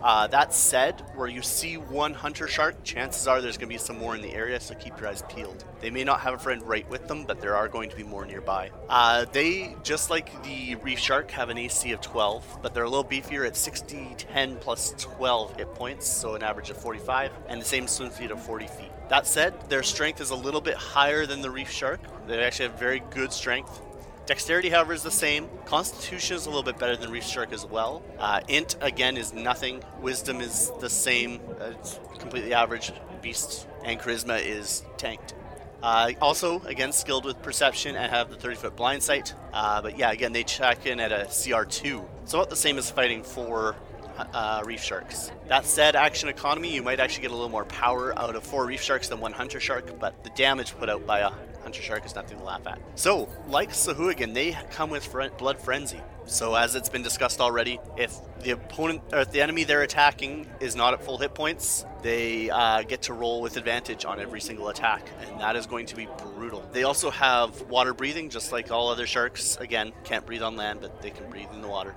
Uh, 0.02 0.26
that 0.28 0.52
said, 0.52 1.02
where 1.14 1.28
you 1.28 1.42
see 1.42 1.76
one 1.76 2.14
hunter 2.14 2.46
shark, 2.46 2.82
chances 2.84 3.26
are 3.26 3.40
there's 3.40 3.56
going 3.56 3.68
to 3.68 3.74
be 3.74 3.78
some 3.78 3.98
more 3.98 4.14
in 4.14 4.22
the 4.22 4.32
area, 4.32 4.60
so 4.60 4.74
keep 4.74 4.98
your 5.00 5.08
eyes 5.08 5.22
peeled. 5.28 5.64
They 5.80 5.90
may 5.90 6.04
not 6.04 6.20
have 6.20 6.34
a 6.34 6.38
friend 6.38 6.62
right 6.62 6.88
with 6.90 7.08
them, 7.08 7.24
but 7.24 7.40
there 7.40 7.56
are 7.56 7.68
going 7.68 7.90
to 7.90 7.96
be 7.96 8.02
more 8.02 8.24
nearby. 8.26 8.70
Uh, 8.88 9.24
they, 9.32 9.74
just 9.82 10.10
like 10.10 10.30
the 10.44 10.76
reef 10.76 10.98
shark, 10.98 11.30
have 11.30 11.48
an 11.48 11.58
AC 11.58 11.92
of 11.92 12.00
12, 12.00 12.58
but 12.62 12.74
they're 12.74 12.84
a 12.84 12.90
little 12.90 13.04
beefier 13.04 13.46
at 13.46 13.56
60, 13.56 14.14
10 14.16 14.56
plus 14.56 14.94
12 14.98 15.56
hit 15.56 15.74
points, 15.74 16.06
so 16.06 16.34
an 16.34 16.42
average 16.42 16.70
of 16.70 16.76
45, 16.76 17.32
and 17.48 17.60
the 17.60 17.64
same 17.64 17.88
swim 17.88 18.10
speed 18.10 18.30
of 18.30 18.42
40 18.42 18.66
feet. 18.66 18.90
That 19.08 19.26
said, 19.26 19.54
their 19.68 19.82
strength 19.82 20.20
is 20.20 20.30
a 20.30 20.36
little 20.36 20.60
bit 20.60 20.74
higher 20.74 21.26
than 21.26 21.40
the 21.40 21.50
reef 21.50 21.70
shark. 21.70 22.00
They 22.26 22.42
actually 22.42 22.68
have 22.68 22.78
very 22.78 23.00
good 23.10 23.32
strength. 23.32 23.80
Dexterity, 24.26 24.70
however, 24.70 24.92
is 24.92 25.04
the 25.04 25.10
same. 25.10 25.48
Constitution 25.66 26.36
is 26.36 26.46
a 26.46 26.48
little 26.48 26.64
bit 26.64 26.78
better 26.78 26.96
than 26.96 27.12
Reef 27.12 27.24
Shark 27.24 27.52
as 27.52 27.64
well. 27.64 28.02
Uh, 28.18 28.40
int, 28.48 28.74
again, 28.80 29.16
is 29.16 29.32
nothing. 29.32 29.84
Wisdom 30.00 30.40
is 30.40 30.72
the 30.80 30.90
same. 30.90 31.40
Uh, 31.60 31.66
it's 31.66 32.00
completely 32.18 32.52
average 32.52 32.92
beast. 33.22 33.68
And 33.84 34.00
Charisma 34.00 34.44
is 34.44 34.82
tanked. 34.96 35.34
Uh, 35.80 36.10
also, 36.20 36.60
again, 36.62 36.90
skilled 36.90 37.24
with 37.24 37.40
Perception 37.40 37.94
and 37.94 38.10
have 38.10 38.28
the 38.28 38.36
30 38.36 38.56
foot 38.56 38.76
blind 38.76 39.00
sight. 39.00 39.32
Uh, 39.52 39.80
but 39.80 39.96
yeah, 39.96 40.10
again, 40.10 40.32
they 40.32 40.42
check 40.42 40.86
in 40.86 40.98
at 40.98 41.12
a 41.12 41.26
CR2. 41.26 42.04
So 42.24 42.38
about 42.38 42.50
the 42.50 42.56
same 42.56 42.78
as 42.78 42.90
fighting 42.90 43.22
for 43.22 43.76
uh, 44.18 44.62
reef 44.64 44.82
sharks. 44.82 45.30
That 45.46 45.66
said, 45.66 45.94
action 45.94 46.28
economy, 46.28 46.74
you 46.74 46.82
might 46.82 46.98
actually 46.98 47.22
get 47.22 47.30
a 47.30 47.34
little 47.34 47.48
more 47.48 47.66
power 47.66 48.18
out 48.18 48.34
of 48.34 48.42
four 48.42 48.66
reef 48.66 48.82
sharks 48.82 49.08
than 49.08 49.20
one 49.20 49.32
hunter 49.32 49.60
shark, 49.60 50.00
but 50.00 50.24
the 50.24 50.30
damage 50.30 50.76
put 50.76 50.88
out 50.88 51.06
by 51.06 51.20
a 51.20 51.30
hunter 51.66 51.82
shark 51.82 52.06
is 52.06 52.14
nothing 52.14 52.38
to 52.38 52.44
laugh 52.44 52.64
at. 52.64 52.78
So, 52.94 53.28
like 53.48 53.70
Sahuagin, 53.70 54.34
they 54.34 54.56
come 54.70 54.88
with 54.88 55.12
blood 55.36 55.58
frenzy. 55.58 56.00
So, 56.24 56.54
as 56.54 56.76
it's 56.76 56.88
been 56.88 57.02
discussed 57.02 57.40
already, 57.40 57.80
if 57.96 58.14
the 58.38 58.52
opponent 58.52 59.02
or 59.12 59.18
if 59.22 59.32
the 59.32 59.40
enemy 59.40 59.64
they're 59.64 59.82
attacking 59.82 60.46
is 60.60 60.76
not 60.76 60.94
at 60.94 61.02
full 61.02 61.18
hit 61.18 61.34
points, 61.34 61.84
they 62.02 62.50
uh, 62.50 62.82
get 62.82 63.02
to 63.02 63.14
roll 63.14 63.42
with 63.42 63.56
advantage 63.56 64.04
on 64.04 64.20
every 64.20 64.40
single 64.40 64.68
attack, 64.68 65.10
and 65.20 65.40
that 65.40 65.56
is 65.56 65.66
going 65.66 65.86
to 65.86 65.96
be 65.96 66.06
brutal. 66.36 66.64
They 66.70 66.84
also 66.84 67.10
have 67.10 67.60
water 67.62 67.92
breathing, 67.92 68.30
just 68.30 68.52
like 68.52 68.70
all 68.70 68.88
other 68.88 69.08
sharks. 69.08 69.56
Again, 69.56 69.92
can't 70.04 70.24
breathe 70.24 70.42
on 70.42 70.54
land, 70.54 70.80
but 70.80 71.02
they 71.02 71.10
can 71.10 71.28
breathe 71.28 71.48
in 71.52 71.62
the 71.62 71.68
water. 71.68 71.96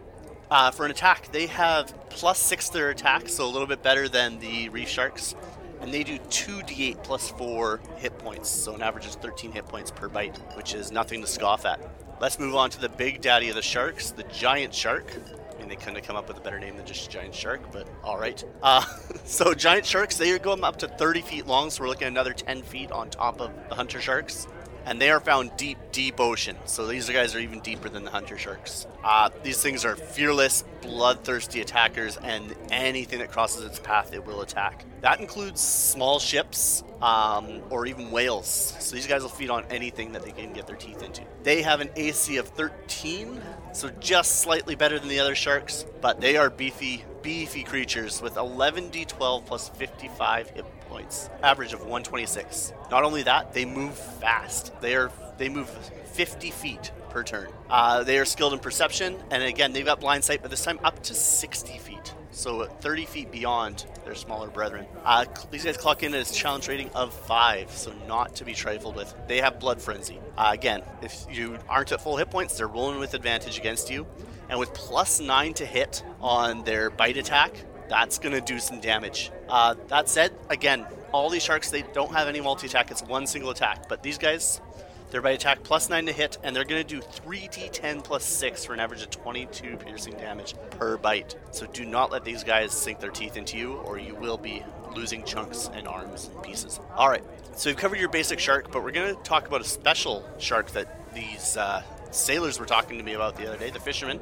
Uh, 0.50 0.72
for 0.72 0.84
an 0.84 0.90
attack, 0.90 1.32
they 1.32 1.46
have 1.46 1.94
plus 2.10 2.40
six 2.40 2.70
to 2.70 2.74
their 2.80 2.90
attack, 2.90 3.30
so 3.30 3.46
a 3.46 3.52
little 3.52 3.68
bit 3.68 3.84
better 3.84 4.10
than 4.10 4.40
the 4.40 4.70
reef 4.70 4.90
sharks. 4.90 5.36
And 5.82 5.94
they 5.94 6.04
do 6.04 6.18
2d8 6.18 7.04
plus 7.04 7.30
4 7.32 7.80
hit 7.98 8.18
points, 8.20 8.50
so 8.50 8.76
an 8.76 8.82
average 8.82 9.06
is 9.06 9.16
13 9.16 9.52
hit 9.52 9.66
points 9.66 9.92
per 9.92 10.10
bite, 10.10 10.38
which 10.56 10.74
is 10.74 10.92
nothing 10.92 11.22
to 11.22 11.28
scoff 11.28 11.66
at. 11.66 11.80
Let's 12.20 12.38
move 12.38 12.56
on 12.56 12.70
to 12.72 12.82
the 12.82 12.90
big 12.90 13.22
daddy 13.22 13.50
of 13.50 13.56
the 13.56 13.62
sharks, 13.62 14.12
the 14.12 14.24
giant 14.24 14.74
shark. 14.74 15.14
I 15.56 15.60
mean, 15.60 15.70
they 15.70 15.76
couldn't 15.76 15.96
have 15.96 16.06
come 16.06 16.16
up 16.16 16.28
with 16.28 16.38
a 16.38 16.42
better 16.42 16.60
name 16.60 16.76
than 16.76 16.86
just 16.86 17.10
giant 17.10 17.34
shark, 17.34 17.62
but 17.72 17.88
alright. 18.04 18.44
Uh, 18.62 18.84
so, 19.24 19.54
giant 19.54 19.86
sharks, 19.86 20.18
they 20.18 20.32
are 20.32 20.40
going 20.40 20.64
up 20.64 20.78
to 20.78 20.88
30 20.88 21.22
feet 21.22 21.48
long, 21.48 21.70
so 21.70 21.84
we're 21.84 21.90
looking 21.90 22.08
at 22.08 22.12
another 22.12 22.34
10 22.34 22.62
feet 22.64 22.92
on 22.92 23.10
top 23.10 23.40
of 23.40 23.52
the 23.70 23.76
hunter 23.76 24.02
sharks 24.02 24.48
and 24.90 25.00
they 25.00 25.12
are 25.12 25.20
found 25.20 25.56
deep, 25.56 25.78
deep 25.92 26.20
ocean. 26.20 26.58
So 26.66 26.88
these 26.88 27.08
guys 27.08 27.36
are 27.36 27.40
even 27.40 27.60
deeper 27.60 27.90
than 27.90 28.04
the 28.04 28.10
hunter 28.10 28.40
sharks. 28.40 28.88
Uh, 29.04 29.30
these 29.44 29.62
things 29.62 29.86
are 29.86 29.96
fearless, 29.96 30.64
bloodthirsty 30.82 31.62
attackers, 31.62 32.18
and 32.18 32.56
anything 32.72 33.20
that 33.20 33.32
crosses 33.32 33.64
its 33.64 33.78
path, 33.78 34.14
it 34.14 34.26
will 34.26 34.42
attack. 34.42 34.84
That 35.02 35.20
includes 35.20 35.62
small 35.62 36.18
ships 36.18 36.84
um, 37.04 37.62
or 37.70 37.86
even 37.86 38.10
whales. 38.10 38.76
So 38.80 38.96
these 38.96 39.06
guys 39.06 39.22
will 39.22 39.30
feed 39.30 39.52
on 39.52 39.64
anything 39.70 40.12
that 40.14 40.24
they 40.24 40.32
can 40.32 40.54
get 40.54 40.66
their 40.66 40.76
teeth 40.76 41.04
into. 41.04 41.22
They 41.44 41.62
have 41.62 41.82
an 41.82 41.92
AC 41.96 42.38
of 42.38 42.48
13, 42.48 43.40
so 43.74 43.92
just 44.00 44.42
slightly 44.42 44.74
better 44.74 44.98
than 44.98 45.08
the 45.08 45.20
other 45.20 45.36
sharks, 45.36 45.86
but 46.02 46.20
they 46.20 46.36
are 46.36 46.50
beefy, 46.50 47.06
beefy 47.22 47.64
creatures 47.64 48.24
with 48.24 48.34
11d12 48.34 49.46
plus 49.46 49.70
55 49.70 50.50
hit 50.50 50.66
points, 50.90 51.30
average 51.44 51.74
of 51.74 51.80
126. 51.82 52.74
Not 52.92 53.04
only 53.04 53.24
that, 53.24 53.54
they 53.54 53.66
move 53.66 53.96
fast. 53.96 54.74
They 54.82 54.96
are 54.96 55.12
they 55.38 55.50
move 55.50 55.70
50 55.70 56.52
feet 56.52 56.92
per 57.10 57.24
turn. 57.24 57.48
Uh, 57.70 58.04
they 58.04 58.18
are 58.20 58.26
skilled 58.26 58.54
in 58.54 58.60
perception, 58.60 59.18
and 59.32 59.42
again, 59.44 59.72
they've 59.72 59.86
got 59.86 60.00
blind 60.00 60.24
sight, 60.24 60.42
but 60.42 60.52
this 60.52 60.64
time 60.64 60.80
up 60.84 61.02
to 61.04 61.14
60 61.14 61.78
feet. 61.78 62.14
So 62.32 62.66
30 62.66 63.06
feet 63.06 63.32
beyond 63.32 63.86
their 64.06 64.16
smaller 64.16 64.50
brethren. 64.50 64.86
Uh, 65.04 65.26
these 65.50 65.66
guys 65.66 65.78
clock 65.78 66.04
in 66.04 66.14
as 66.14 66.32
challenge 66.32 66.68
rating 66.68 66.90
of 66.92 67.14
5, 67.14 67.72
so 67.72 67.92
not 68.08 68.36
to 68.36 68.46
be 68.46 68.54
trifled 68.54 68.96
with. 68.96 69.14
They 69.28 69.38
have 69.38 69.60
Blood 69.60 69.82
Frenzy. 69.82 70.20
Uh, 70.38 70.52
again, 70.54 70.84
if 71.02 71.26
you 71.32 71.58
aren't 71.68 71.92
at 71.92 72.02
full 72.02 72.18
hit 72.18 72.30
points, 72.30 72.58
they're 72.58 72.68
rolling 72.68 73.00
with 73.00 73.14
advantage 73.14 73.58
against 73.58 73.90
you. 73.90 74.06
And 74.50 74.60
with 74.60 74.74
plus 74.74 75.20
9 75.20 75.54
to 75.56 75.66
hit 75.66 76.04
on 76.22 76.64
their 76.64 76.90
bite 76.90 77.18
attack, 77.18 77.54
that's 77.90 78.20
going 78.20 78.34
to 78.34 78.42
do 78.42 78.60
some 78.60 78.80
damage. 78.80 79.32
Uh, 79.50 79.76
that 79.88 80.08
said, 80.08 80.32
again, 80.50 80.86
all 81.12 81.30
these 81.30 81.44
sharks, 81.44 81.70
they 81.70 81.84
don't 81.94 82.14
have 82.14 82.28
any 82.28 82.40
multi 82.40 82.68
attack, 82.68 82.92
it's 82.92 83.02
one 83.04 83.28
single 83.28 83.50
attack. 83.50 83.90
But 83.90 84.04
these 84.04 84.18
guys, 84.18 84.62
they're 85.10 85.22
by 85.22 85.32
attack 85.32 85.64
plus 85.64 85.90
9 85.90 86.06
to 86.06 86.12
hit, 86.12 86.38
and 86.44 86.56
they're 86.56 86.64
going 86.64 86.86
to 86.86 86.88
do 86.88 87.02
3d10 87.02 88.04
plus 88.04 88.24
6 88.24 88.66
for 88.66 88.74
an 88.74 88.80
average 88.80 89.02
of 89.02 89.10
22 89.10 89.78
piercing 89.78 90.14
damage 90.14 90.54
per 90.70 90.98
bite. 90.98 91.36
So 91.52 91.66
do 91.66 91.84
not 91.86 92.12
let 92.12 92.24
these 92.24 92.44
guys 92.44 92.72
sink 92.72 93.00
their 93.00 93.12
teeth 93.12 93.36
into 93.36 93.58
you, 93.58 93.74
or 93.74 93.98
you 93.98 94.16
will 94.16 94.38
be 94.38 94.64
losing 94.96 95.24
chunks 95.24 95.70
and 95.74 95.88
arms 95.88 96.30
and 96.34 96.44
pieces. 96.44 96.80
Alright, 96.96 97.24
so 97.56 97.70
we've 97.70 97.78
covered 97.78 98.00
your 98.00 98.10
basic 98.10 98.40
shark, 98.40 98.72
but 98.72 98.84
we're 98.84 98.92
going 98.92 99.16
to 99.16 99.22
talk 99.24 99.48
about 99.48 99.62
a 99.62 99.66
special 99.66 100.24
shark 100.38 100.72
that 100.72 101.14
these 101.14 101.58
uh, 101.58 101.82
sailors 102.12 102.60
were 102.60 102.66
talking 102.66 102.98
to 102.98 103.04
me 103.04 103.14
about 103.14 103.36
the 103.36 103.48
other 103.48 103.58
day, 103.58 103.72
the 103.72 103.80
fishermen. 103.80 104.20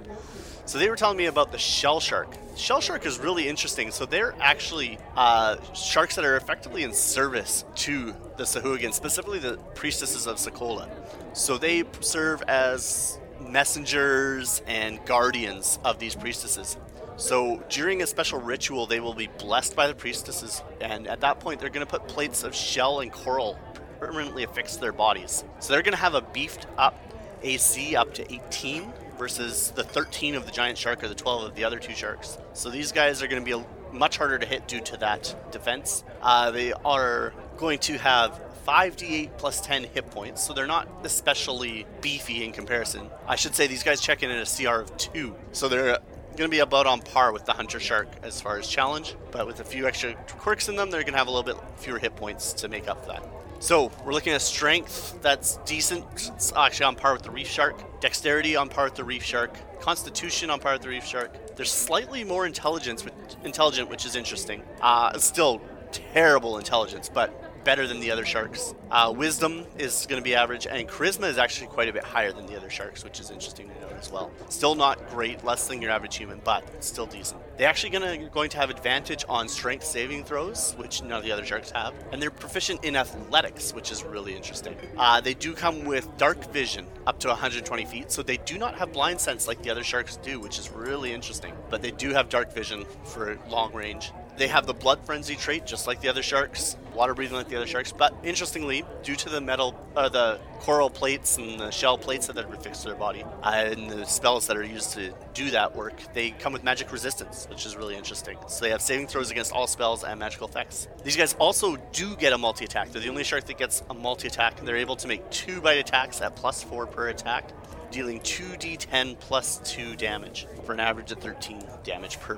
So 0.68 0.77
they 0.77 0.89
were 0.89 0.98
telling 0.98 1.18
me 1.18 1.27
about 1.27 1.53
the 1.53 1.57
shell 1.57 2.02
shark. 2.02 2.35
Shell 2.57 2.81
shark 2.81 3.06
is 3.06 3.19
really 3.19 3.48
interesting. 3.48 3.89
So 3.89 4.06
they're 4.06 4.35
actually 4.41 4.99
uh, 5.15 5.56
sharks 5.73 6.15
that 6.15 6.26
are 6.26 6.35
effectively 6.35 6.84
in 6.84 6.91
service 6.91 7.64
to 7.76 8.14
the 8.35 8.44
Sahuagin, 8.44 8.94
specifically 8.94 9.39
the 9.39 9.56
priestesses 9.76 10.27
of 10.27 10.35
Sekolah. 10.35 10.89
So 11.31 11.57
they 11.57 11.85
serve 12.02 12.41
as 12.49 13.18
messengers 13.39 14.61
and 14.68 15.03
guardians 15.06 15.80
of 15.85 15.99
these 15.99 16.15
priestesses. 16.15 16.76
So 17.15 17.64
during 17.69 18.02
a 18.02 18.07
special 18.07 18.41
ritual, 18.41 18.88
they 18.88 18.99
will 18.99 19.14
be 19.14 19.27
blessed 19.39 19.73
by 19.73 19.88
the 19.88 19.95
priestesses, 19.95 20.61
and 20.81 21.07
at 21.07 21.22
that 21.22 21.39
point, 21.39 21.61
they're 21.61 21.69
going 21.69 21.85
to 21.85 21.89
put 21.89 22.07
plates 22.10 22.44
of 22.44 22.53
shell 22.53 22.99
and 22.99 23.11
coral 23.11 23.57
permanently 23.99 24.44
affixed 24.44 24.76
to 24.76 24.81
their 24.81 24.91
bodies. 24.91 25.45
So 25.60 25.72
they're 25.72 25.81
going 25.81 25.94
to 25.94 25.99
have 25.99 26.14
a 26.14 26.22
beefed 26.22 26.68
up 26.77 26.95
AC 27.41 27.95
up 27.95 28.14
to 28.15 28.34
18 28.34 28.91
versus 29.18 29.72
the 29.72 29.84
13 29.84 30.35
of 30.35 30.45
the 30.45 30.52
giant 30.52 30.77
shark 30.77 31.03
or 31.03 31.07
the 31.07 31.15
12 31.15 31.44
of 31.44 31.56
the 31.56 31.64
other 31.64 31.80
two 31.80 31.94
sharks. 31.94 32.38
So 32.53 32.69
these 32.69 32.91
guys 32.91 33.22
are 33.22 33.27
going 33.27 33.44
to 33.44 33.57
be 33.57 33.65
much 33.91 34.18
harder 34.18 34.38
to 34.38 34.45
hit 34.45 34.68
due 34.68 34.81
to 34.81 34.98
that 34.98 35.35
defense. 35.52 36.03
Uh, 36.22 36.52
they 36.52 36.73
are 36.73 37.34
going 37.57 37.80
to 37.80 37.98
have 37.98 38.39
5d8 38.68 39.38
plus 39.38 39.61
10 39.61 39.85
hit 39.85 40.11
points, 40.11 40.45
so 40.45 40.53
they're 40.53 40.68
not 40.68 40.88
especially 41.03 41.85
beefy 42.02 42.44
in 42.44 42.52
comparison. 42.52 43.10
I 43.26 43.38
should 43.38 43.56
say 43.56 43.68
these 43.68 43.84
guys 43.84 44.02
check 44.02 44.23
in 44.23 44.30
at 44.30 44.45
a 44.45 44.64
CR 44.65 44.81
of 44.81 44.95
2, 44.98 45.34
so 45.53 45.69
they're 45.69 45.99
going 46.35 46.49
to 46.49 46.56
be 46.56 46.60
about 46.60 46.85
on 46.85 47.02
par 47.02 47.31
with 47.31 47.45
the 47.45 47.53
Hunter 47.53 47.80
Shark 47.80 48.10
as 48.23 48.41
far 48.41 48.60
as 48.60 48.68
challenge, 48.68 49.15
but 49.31 49.48
with 49.48 49.60
a 49.61 49.64
few 49.64 49.88
extra 49.88 50.14
quirks 50.27 50.68
in 50.68 50.76
them, 50.76 50.91
they're 50.91 51.02
going 51.02 51.14
to 51.14 51.18
have 51.18 51.27
a 51.27 51.31
little 51.31 51.44
bit 51.44 51.57
fewer 51.77 51.98
hit 51.98 52.15
points 52.15 52.53
to 52.53 52.68
make 52.68 52.88
up 52.88 53.06
for 53.06 53.14
that. 53.14 53.23
So 53.59 53.91
we're 54.05 54.13
looking 54.13 54.34
at 54.34 54.41
strength 54.41 55.19
that's 55.21 55.57
decent. 55.65 56.05
It's 56.35 56.53
actually 56.55 56.85
on 56.85 56.95
par 56.95 57.13
with 57.13 57.23
the 57.23 57.31
reef 57.31 57.47
shark. 57.47 57.99
Dexterity 57.99 58.55
on 58.55 58.69
par 58.69 58.85
with 58.85 58.95
the 58.95 59.03
reef 59.03 59.23
shark. 59.23 59.57
Constitution 59.81 60.49
on 60.51 60.59
par 60.59 60.73
with 60.73 60.84
the 60.84 60.89
reef 60.89 61.03
shark. 61.03 61.55
There's 61.55 61.71
slightly 61.71 62.23
more 62.23 62.45
intelligence, 62.45 63.03
intelligent, 63.43 63.89
which 63.89 64.05
is 64.05 64.15
interesting. 64.15 64.61
Uh, 64.79 65.17
still 65.17 65.59
terrible 65.91 66.57
intelligence, 66.59 67.09
but 67.11 67.47
better 67.68 67.85
than 67.85 67.99
the 67.99 68.10
other 68.10 68.23
sharks. 68.23 68.73
Uh, 68.91 69.14
wisdom 69.14 69.65
is 69.77 70.06
going 70.07 70.22
to 70.22 70.23
be 70.23 70.34
average, 70.34 70.65
and 70.65 70.88
charisma 70.88 71.27
is 71.27 71.38
actually 71.38 71.68
quite 71.68 71.89
a 71.89 71.91
bit 71.91 72.02
higher 72.02 72.31
than 72.31 72.45
the 72.45 72.56
other 72.56 72.69
sharks, 72.69 73.03
which 73.03 73.19
is 73.19 73.30
interesting 73.30 73.68
to 73.68 73.81
note 73.81 73.91
as 73.99 74.10
well. 74.10 74.31
Still 74.48 74.73
not 74.73 75.10
great, 75.10 75.44
less 75.44 75.68
than 75.68 75.81
your 75.81 75.91
average 75.91 76.15
human, 76.15 76.39
but 76.45 76.64
still 76.81 77.06
decent. 77.06 77.41
They're 77.57 77.68
actually 77.68 77.89
going 77.89 78.22
to 78.22 78.30
going 78.30 78.49
to 78.52 78.57
have 78.57 78.69
advantage 78.69 79.26
on 79.27 79.49
strength 79.49 79.84
saving 79.84 80.23
throws, 80.23 80.76
which 80.77 81.02
none 81.02 81.18
of 81.18 81.26
the 81.26 81.31
other 81.34 81.44
sharks 81.44 81.69
have, 81.72 81.94
and 82.14 82.22
they're 82.22 82.31
proficient 82.31 82.85
in 82.85 82.95
athletics, 82.95 83.73
which 83.73 83.91
is 83.91 84.02
really 84.02 84.34
interesting. 84.34 84.77
Uh, 84.98 85.19
they 85.19 85.34
do 85.34 85.53
come 85.53 85.84
with 85.84 86.07
dark 86.15 86.49
vision 86.53 86.88
up 87.06 87.19
to 87.19 87.27
120 87.27 87.84
feet, 87.84 88.14
so 88.14 88.23
they 88.23 88.38
do 88.38 88.57
not 88.57 88.76
have 88.76 88.94
blind 88.94 89.19
sense 89.19 89.45
like 89.45 89.61
the 89.61 89.69
other 89.69 89.84
sharks 89.84 90.15
do, 90.15 90.39
which 90.39 90.57
is 90.57 90.72
really 90.72 91.11
interesting. 91.11 91.53
But 91.69 91.81
they 91.81 91.91
do 91.91 92.11
have 92.11 92.30
dark 92.30 92.53
vision 92.53 92.85
for 93.03 93.38
long 93.49 93.73
range. 93.73 94.14
They 94.38 94.47
have 94.47 94.68
the 94.68 94.73
blood 94.73 94.99
frenzy 95.03 95.35
trait, 95.35 95.65
just 95.65 95.88
like 95.88 95.99
the 96.01 96.09
other 96.09 96.22
sharks. 96.22 96.77
water 96.93 97.14
breathing 97.14 97.38
like 97.38 97.47
the 97.47 97.55
other 97.55 97.68
sharks. 97.68 97.91
But 97.91 98.14
interestingly, 98.23 98.84
due 99.03 99.15
to 99.15 99.30
the 99.30 99.39
metal, 99.41 99.76
uh, 99.95 100.09
the 100.09 100.39
coral 100.59 100.89
plates 100.89 101.38
and 101.38 101.59
the 101.59 101.69
shell 101.69 101.97
plates 101.97 102.27
that 102.27 102.38
are 102.38 102.53
affixed 102.53 102.81
to 102.84 102.89
their 102.89 102.97
body, 102.97 103.23
uh, 103.43 103.49
and 103.49 103.89
the 103.89 104.05
spells 104.05 104.47
that 104.47 104.57
are 104.57 104.64
used 104.64 104.93
to 104.93 105.14
do 105.34 105.51
that 105.51 105.76
work, 105.76 105.93
they 106.14 106.31
come 106.31 106.53
with 106.53 106.64
magic 106.64 106.91
resistance, 106.91 107.47
which 107.49 107.65
is 107.65 107.76
really 107.76 107.95
interesting. 107.95 108.38
So 108.47 108.65
they 108.65 108.72
have 108.72 108.81
saving 108.81 109.07
throws 109.07 109.31
against 109.31 109.51
all 109.53 109.68
spells 109.68 110.03
and 110.03 110.19
magical 110.19 110.47
effects. 110.47 110.88
These 111.03 111.15
guys 111.18 111.35
also 111.35 111.77
do 111.91 112.15
get 112.15 112.34
a 112.34 112.38
multi 112.38 112.65
attack. 112.65 112.91
They're 112.91 113.01
the 113.01 113.09
only 113.09 113.23
shark 113.23 113.45
that 113.45 113.57
gets 113.57 113.84
a 113.89 113.93
multi 113.93 114.27
attack, 114.27 114.59
and 114.59 114.68
they're 114.68 114.77
able 114.77 114.95
to 114.97 115.07
make 115.07 115.27
two 115.30 115.61
bite 115.61 115.77
attacks 115.77 116.22
at 116.22 116.35
plus 116.35 116.64
four 116.64 116.88
per 116.88 117.09
attack 117.09 117.51
dealing 117.91 118.19
2d10 118.22 119.19
plus 119.19 119.59
2 119.64 119.95
damage 119.95 120.47
for 120.64 120.73
an 120.73 120.80
average 120.80 121.11
of 121.11 121.19
13 121.19 121.64
damage 121.84 122.19
per 122.19 122.38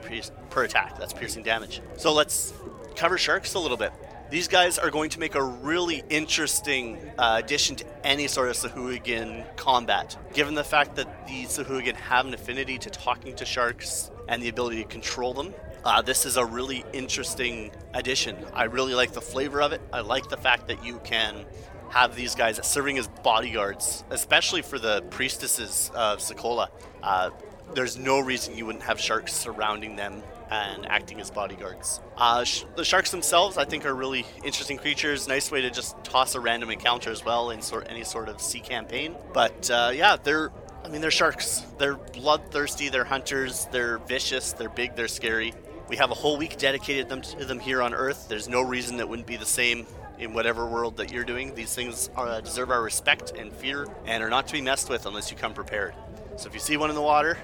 per 0.49 0.63
attack. 0.63 0.97
That's 0.97 1.13
piercing 1.13 1.43
damage. 1.43 1.81
So 1.97 2.13
let's 2.13 2.53
cover 2.95 3.17
sharks 3.17 3.53
a 3.53 3.59
little 3.59 3.77
bit. 3.77 3.91
These 4.29 4.47
guys 4.47 4.77
are 4.77 4.91
going 4.91 5.09
to 5.11 5.19
make 5.19 5.33
a 5.33 5.41
really 5.41 6.03
interesting 6.07 6.99
uh, 7.17 7.41
addition 7.43 7.75
to 7.77 7.85
any 8.05 8.27
sort 8.27 8.49
of 8.49 8.55
Sahuagin 8.55 9.43
combat, 9.55 10.15
given 10.33 10.53
the 10.53 10.63
fact 10.63 10.97
that 10.97 11.27
the 11.27 11.45
Sahuagin 11.45 11.95
have 11.95 12.27
an 12.27 12.35
affinity 12.35 12.77
to 12.77 12.91
talking 12.91 13.35
to 13.37 13.45
sharks 13.45 14.11
and 14.27 14.43
the 14.43 14.49
ability 14.49 14.83
to 14.83 14.87
control 14.87 15.33
them. 15.33 15.51
Uh, 15.83 16.03
this 16.03 16.27
is 16.27 16.37
a 16.37 16.45
really 16.45 16.85
interesting 16.93 17.71
addition. 17.95 18.37
I 18.53 18.65
really 18.65 18.93
like 18.93 19.13
the 19.13 19.21
flavor 19.21 19.63
of 19.63 19.71
it. 19.71 19.81
I 19.91 20.01
like 20.01 20.29
the 20.29 20.37
fact 20.37 20.67
that 20.67 20.85
you 20.85 20.99
can 21.03 21.45
have 21.89 22.15
these 22.15 22.35
guys 22.35 22.59
serving 22.65 22.97
as 22.97 23.07
bodyguards, 23.07 24.03
especially 24.09 24.61
for 24.61 24.79
the 24.79 25.01
priestesses 25.09 25.91
of 25.95 26.19
Sekolah. 26.19 26.69
Uh, 27.01 27.31
there's 27.73 27.97
no 27.97 28.19
reason 28.19 28.57
you 28.57 28.65
wouldn't 28.65 28.83
have 28.83 28.99
sharks 28.99 29.33
surrounding 29.33 29.95
them 29.95 30.23
and 30.49 30.85
acting 30.87 31.19
as 31.19 31.29
bodyguards. 31.29 32.01
Uh, 32.17 32.43
sh- 32.43 32.63
the 32.75 32.83
sharks 32.83 33.11
themselves, 33.11 33.57
I 33.57 33.65
think, 33.65 33.85
are 33.85 33.93
really 33.93 34.25
interesting 34.43 34.77
creatures. 34.77 35.27
Nice 35.27 35.51
way 35.51 35.61
to 35.61 35.69
just 35.69 36.01
toss 36.03 36.35
a 36.35 36.39
random 36.39 36.71
encounter 36.71 37.11
as 37.11 37.23
well 37.23 37.51
in 37.51 37.61
sort 37.61 37.87
any 37.89 38.03
sort 38.03 38.29
of 38.29 38.41
sea 38.41 38.59
campaign. 38.59 39.15
But 39.33 39.69
uh, 39.69 39.91
yeah, 39.93 40.17
they're. 40.21 40.51
I 40.83 40.87
mean, 40.87 41.01
they're 41.01 41.11
sharks. 41.11 41.65
They're 41.77 41.95
bloodthirsty. 41.95 42.87
They're 42.87 43.03
hunters. 43.03 43.67
They're 43.71 43.97
vicious. 43.99 44.53
They're 44.53 44.69
big. 44.69 44.95
They're 44.95 45.09
scary. 45.09 45.53
We 45.89 45.97
have 45.97 46.09
a 46.09 46.15
whole 46.15 46.37
week 46.37 46.57
dedicated 46.57 47.09
them 47.09 47.21
to 47.21 47.45
them 47.45 47.59
here 47.59 47.81
on 47.81 47.93
Earth. 47.93 48.29
There's 48.29 48.47
no 48.47 48.61
reason 48.61 48.97
that 48.97 49.09
wouldn't 49.09 49.27
be 49.27 49.35
the 49.35 49.45
same 49.45 49.85
in 50.19 50.33
whatever 50.33 50.65
world 50.65 50.97
that 50.97 51.11
you're 51.11 51.23
doing. 51.23 51.55
These 51.55 51.73
things 51.73 52.09
are, 52.15 52.27
uh, 52.27 52.41
deserve 52.41 52.71
our 52.71 52.81
respect 52.81 53.31
and 53.37 53.51
fear 53.53 53.87
and 54.05 54.23
are 54.23 54.29
not 54.29 54.47
to 54.47 54.53
be 54.53 54.61
messed 54.61 54.89
with 54.89 55.05
unless 55.05 55.31
you 55.31 55.37
come 55.37 55.53
prepared. 55.53 55.93
So 56.37 56.47
if 56.47 56.53
you 56.53 56.59
see 56.59 56.77
one 56.77 56.89
in 56.89 56.95
the 56.95 57.01
water, 57.01 57.37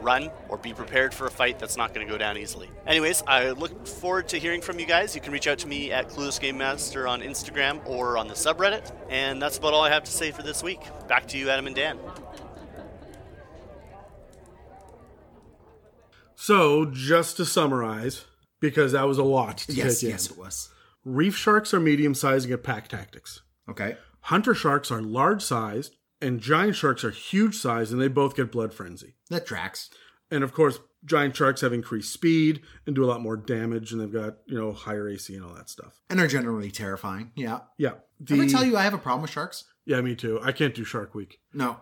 run 0.00 0.30
or 0.48 0.56
be 0.58 0.72
prepared 0.74 1.14
for 1.14 1.26
a 1.26 1.30
fight 1.30 1.60
that's 1.60 1.76
not 1.76 1.94
going 1.94 2.04
to 2.04 2.10
go 2.12 2.18
down 2.18 2.36
easily. 2.36 2.68
Anyways, 2.88 3.22
I 3.26 3.50
look 3.50 3.86
forward 3.86 4.28
to 4.30 4.38
hearing 4.38 4.60
from 4.60 4.80
you 4.80 4.86
guys. 4.86 5.14
You 5.14 5.20
can 5.20 5.32
reach 5.32 5.46
out 5.46 5.58
to 5.58 5.68
me 5.68 5.92
at 5.92 6.08
Clueless 6.08 6.40
Game 6.40 6.58
Master 6.58 7.06
on 7.06 7.20
Instagram 7.22 7.80
or 7.86 8.18
on 8.18 8.26
the 8.26 8.34
subreddit. 8.34 8.90
And 9.10 9.40
that's 9.40 9.58
about 9.58 9.74
all 9.74 9.82
I 9.82 9.90
have 9.90 10.02
to 10.04 10.10
say 10.10 10.32
for 10.32 10.42
this 10.42 10.60
week. 10.62 10.80
Back 11.06 11.28
to 11.28 11.38
you, 11.38 11.50
Adam 11.50 11.68
and 11.68 11.76
Dan. 11.76 11.98
So, 16.34 16.86
just 16.86 17.36
to 17.36 17.44
summarize, 17.44 18.24
because 18.60 18.92
that 18.92 19.06
was 19.06 19.18
a 19.18 19.22
lot 19.22 19.58
to 19.58 19.72
Yes, 19.72 20.00
take 20.00 20.04
in. 20.08 20.10
yes, 20.10 20.30
it 20.30 20.36
was. 20.38 20.70
Reef 21.04 21.36
sharks 21.36 21.74
are 21.74 21.80
medium 21.80 22.14
sized 22.14 22.44
and 22.44 22.52
get 22.52 22.62
pack 22.62 22.88
tactics. 22.88 23.42
Okay. 23.68 23.96
Hunter 24.22 24.54
sharks 24.54 24.90
are 24.90 25.02
large 25.02 25.42
sized, 25.42 25.96
and 26.20 26.40
giant 26.40 26.76
sharks 26.76 27.04
are 27.04 27.10
huge 27.10 27.56
sized, 27.56 27.92
and 27.92 28.00
they 28.00 28.08
both 28.08 28.36
get 28.36 28.52
blood 28.52 28.72
frenzy. 28.72 29.14
That 29.30 29.46
tracks. 29.46 29.90
And 30.30 30.44
of 30.44 30.52
course, 30.54 30.78
giant 31.04 31.36
sharks 31.36 31.60
have 31.60 31.72
increased 31.72 32.12
speed 32.12 32.62
and 32.86 32.94
do 32.94 33.04
a 33.04 33.06
lot 33.06 33.20
more 33.20 33.36
damage, 33.36 33.92
and 33.92 34.00
they've 34.00 34.12
got 34.12 34.38
you 34.46 34.56
know 34.56 34.72
higher 34.72 35.08
AC 35.08 35.34
and 35.34 35.44
all 35.44 35.54
that 35.54 35.68
stuff. 35.68 36.00
And 36.08 36.20
are 36.20 36.28
generally 36.28 36.70
terrifying. 36.70 37.32
Yeah. 37.34 37.60
Yeah. 37.76 37.94
Did 38.22 38.40
I 38.40 38.46
tell 38.46 38.64
you 38.64 38.76
I 38.76 38.82
have 38.82 38.94
a 38.94 38.98
problem 38.98 39.22
with 39.22 39.30
sharks? 39.32 39.64
Yeah, 39.84 40.00
me 40.00 40.14
too. 40.14 40.38
I 40.42 40.52
can't 40.52 40.74
do 40.74 40.84
Shark 40.84 41.14
Week. 41.14 41.40
No. 41.52 41.80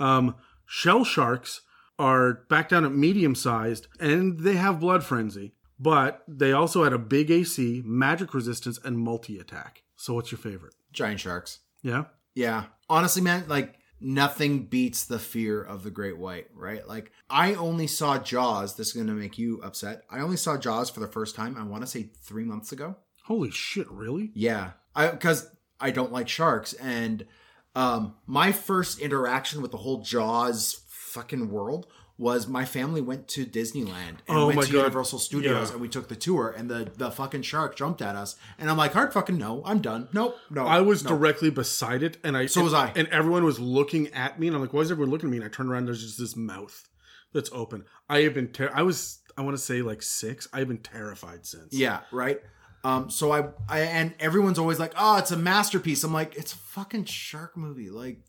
Um, 0.00 0.34
shell 0.66 1.04
sharks 1.04 1.60
are 1.98 2.44
back 2.48 2.68
down 2.68 2.84
at 2.84 2.92
medium 2.92 3.34
sized, 3.34 3.86
and 4.00 4.40
they 4.40 4.54
have 4.54 4.80
blood 4.80 5.04
frenzy, 5.04 5.54
but 5.78 6.22
they 6.26 6.52
also 6.52 6.84
had 6.84 6.92
a 6.92 6.98
big 6.98 7.30
AC, 7.30 7.82
magic 7.84 8.34
resistance, 8.34 8.78
and 8.84 8.98
multi 8.98 9.38
attack. 9.38 9.82
So, 9.96 10.14
what's 10.14 10.30
your 10.30 10.38
favorite? 10.38 10.74
Giant 10.92 11.20
sharks. 11.20 11.60
Yeah. 11.82 12.04
Yeah. 12.34 12.64
Honestly, 12.88 13.22
man, 13.22 13.44
like 13.48 13.76
nothing 14.00 14.64
beats 14.64 15.04
the 15.04 15.18
fear 15.18 15.62
of 15.62 15.82
the 15.82 15.90
great 15.90 16.18
white, 16.18 16.48
right? 16.54 16.86
Like 16.86 17.12
I 17.30 17.54
only 17.54 17.86
saw 17.86 18.18
Jaws. 18.18 18.76
This 18.76 18.88
is 18.88 18.92
going 18.94 19.06
to 19.06 19.12
make 19.12 19.38
you 19.38 19.60
upset. 19.62 20.02
I 20.10 20.20
only 20.20 20.36
saw 20.36 20.56
Jaws 20.56 20.90
for 20.90 21.00
the 21.00 21.08
first 21.08 21.34
time. 21.34 21.56
I 21.56 21.64
want 21.64 21.82
to 21.82 21.86
say 21.86 22.10
three 22.22 22.44
months 22.44 22.72
ago. 22.72 22.96
Holy 23.24 23.50
shit! 23.50 23.90
Really? 23.90 24.30
Yeah, 24.34 24.72
I 24.94 25.08
because 25.08 25.50
I 25.80 25.90
don't 25.90 26.12
like 26.12 26.28
sharks, 26.28 26.74
and 26.74 27.26
um, 27.74 28.14
my 28.26 28.52
first 28.52 29.00
interaction 29.00 29.62
with 29.62 29.72
the 29.72 29.78
whole 29.78 30.02
Jaws 30.02 30.82
fucking 30.88 31.50
world 31.50 31.86
was 32.18 32.46
my 32.48 32.64
family 32.64 33.00
went 33.02 33.28
to 33.28 33.44
Disneyland 33.44 34.18
and 34.26 34.38
Oh 34.38 34.46
went 34.46 34.62
to 34.62 34.72
God. 34.72 34.78
Universal 34.78 35.18
Studios 35.18 35.68
Yeah. 35.68 35.72
and 35.74 35.80
we 35.82 35.88
took 35.88 36.08
the 36.08 36.16
tour 36.16 36.54
and 36.56 36.70
the 36.70 36.90
the 36.96 37.10
fucking 37.10 37.42
shark 37.42 37.76
jumped 37.76 38.00
at 38.00 38.16
us 38.16 38.36
and 38.58 38.70
I'm 38.70 38.76
like 38.78 38.92
hard 38.94 39.12
fucking 39.12 39.36
no 39.36 39.62
I'm 39.66 39.80
done 39.80 40.08
nope 40.14 40.34
no 40.50 40.64
I 40.66 40.80
was 40.80 41.04
no. 41.04 41.10
directly 41.10 41.50
beside 41.50 42.02
it, 42.02 42.16
and 42.24 42.36
I 42.36 42.46
So 42.46 42.64
was 42.64 42.72
I. 42.72 42.92
and 42.96 43.06
everyone 43.08 43.44
was 43.44 43.58
looking 43.60 44.08
at 44.14 44.40
me, 44.40 44.46
and 44.46 44.56
I'm 44.56 44.62
like, 44.62 44.72
"Why 44.72 44.80
is 44.80 44.90
everyone 44.90 45.10
looking 45.10 45.28
at 45.28 45.32
me?" 45.32 45.36
And 45.38 45.44
I 45.46 45.48
turned 45.48 45.68
around, 45.70 45.80
and 45.80 45.88
there's 45.88 46.02
just 46.02 46.18
this 46.18 46.34
mouth 46.36 46.88
that's 47.34 47.50
open. 47.52 47.84
I 48.08 48.20
have 48.22 48.32
been, 48.34 48.48
ter- 48.48 48.70
I 48.72 48.82
was, 48.82 49.18
I 49.36 49.42
want 49.42 49.56
to 49.56 49.62
say 49.62 49.82
like 49.82 50.00
six. 50.02 50.48
I've 50.54 50.68
been 50.68 50.78
terrified 50.78 51.44
since. 51.44 51.74
Yeah, 51.74 52.00
right. 52.12 52.40
Um, 52.84 53.10
so 53.10 53.32
I, 53.32 53.48
I 53.68 53.80
and 53.80 54.14
everyone's 54.20 54.58
always 54.58 54.78
like, 54.78 54.94
"Oh, 54.96 55.18
it's 55.18 55.32
a 55.32 55.36
masterpiece." 55.36 56.02
I'm 56.04 56.12
like, 56.14 56.34
"It's 56.36 56.54
a 56.54 56.56
fucking 56.56 57.04
shark 57.06 57.56
movie." 57.56 57.90
Like, 57.90 58.20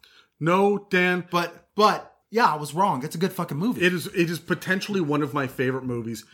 No, 0.41 0.87
Dan, 0.89 1.25
but 1.31 1.67
but 1.75 2.13
yeah, 2.29 2.45
I 2.45 2.55
was 2.55 2.73
wrong. 2.73 3.03
It's 3.03 3.15
a 3.15 3.19
good 3.19 3.33
fucking 3.33 3.57
movie. 3.57 3.85
it 3.85 3.93
is, 3.93 4.07
it 4.07 4.29
is 4.29 4.39
potentially 4.39 5.01
one 5.01 5.21
of 5.21 5.33
my 5.33 5.47
favorite 5.47 5.83
movies. 5.85 6.25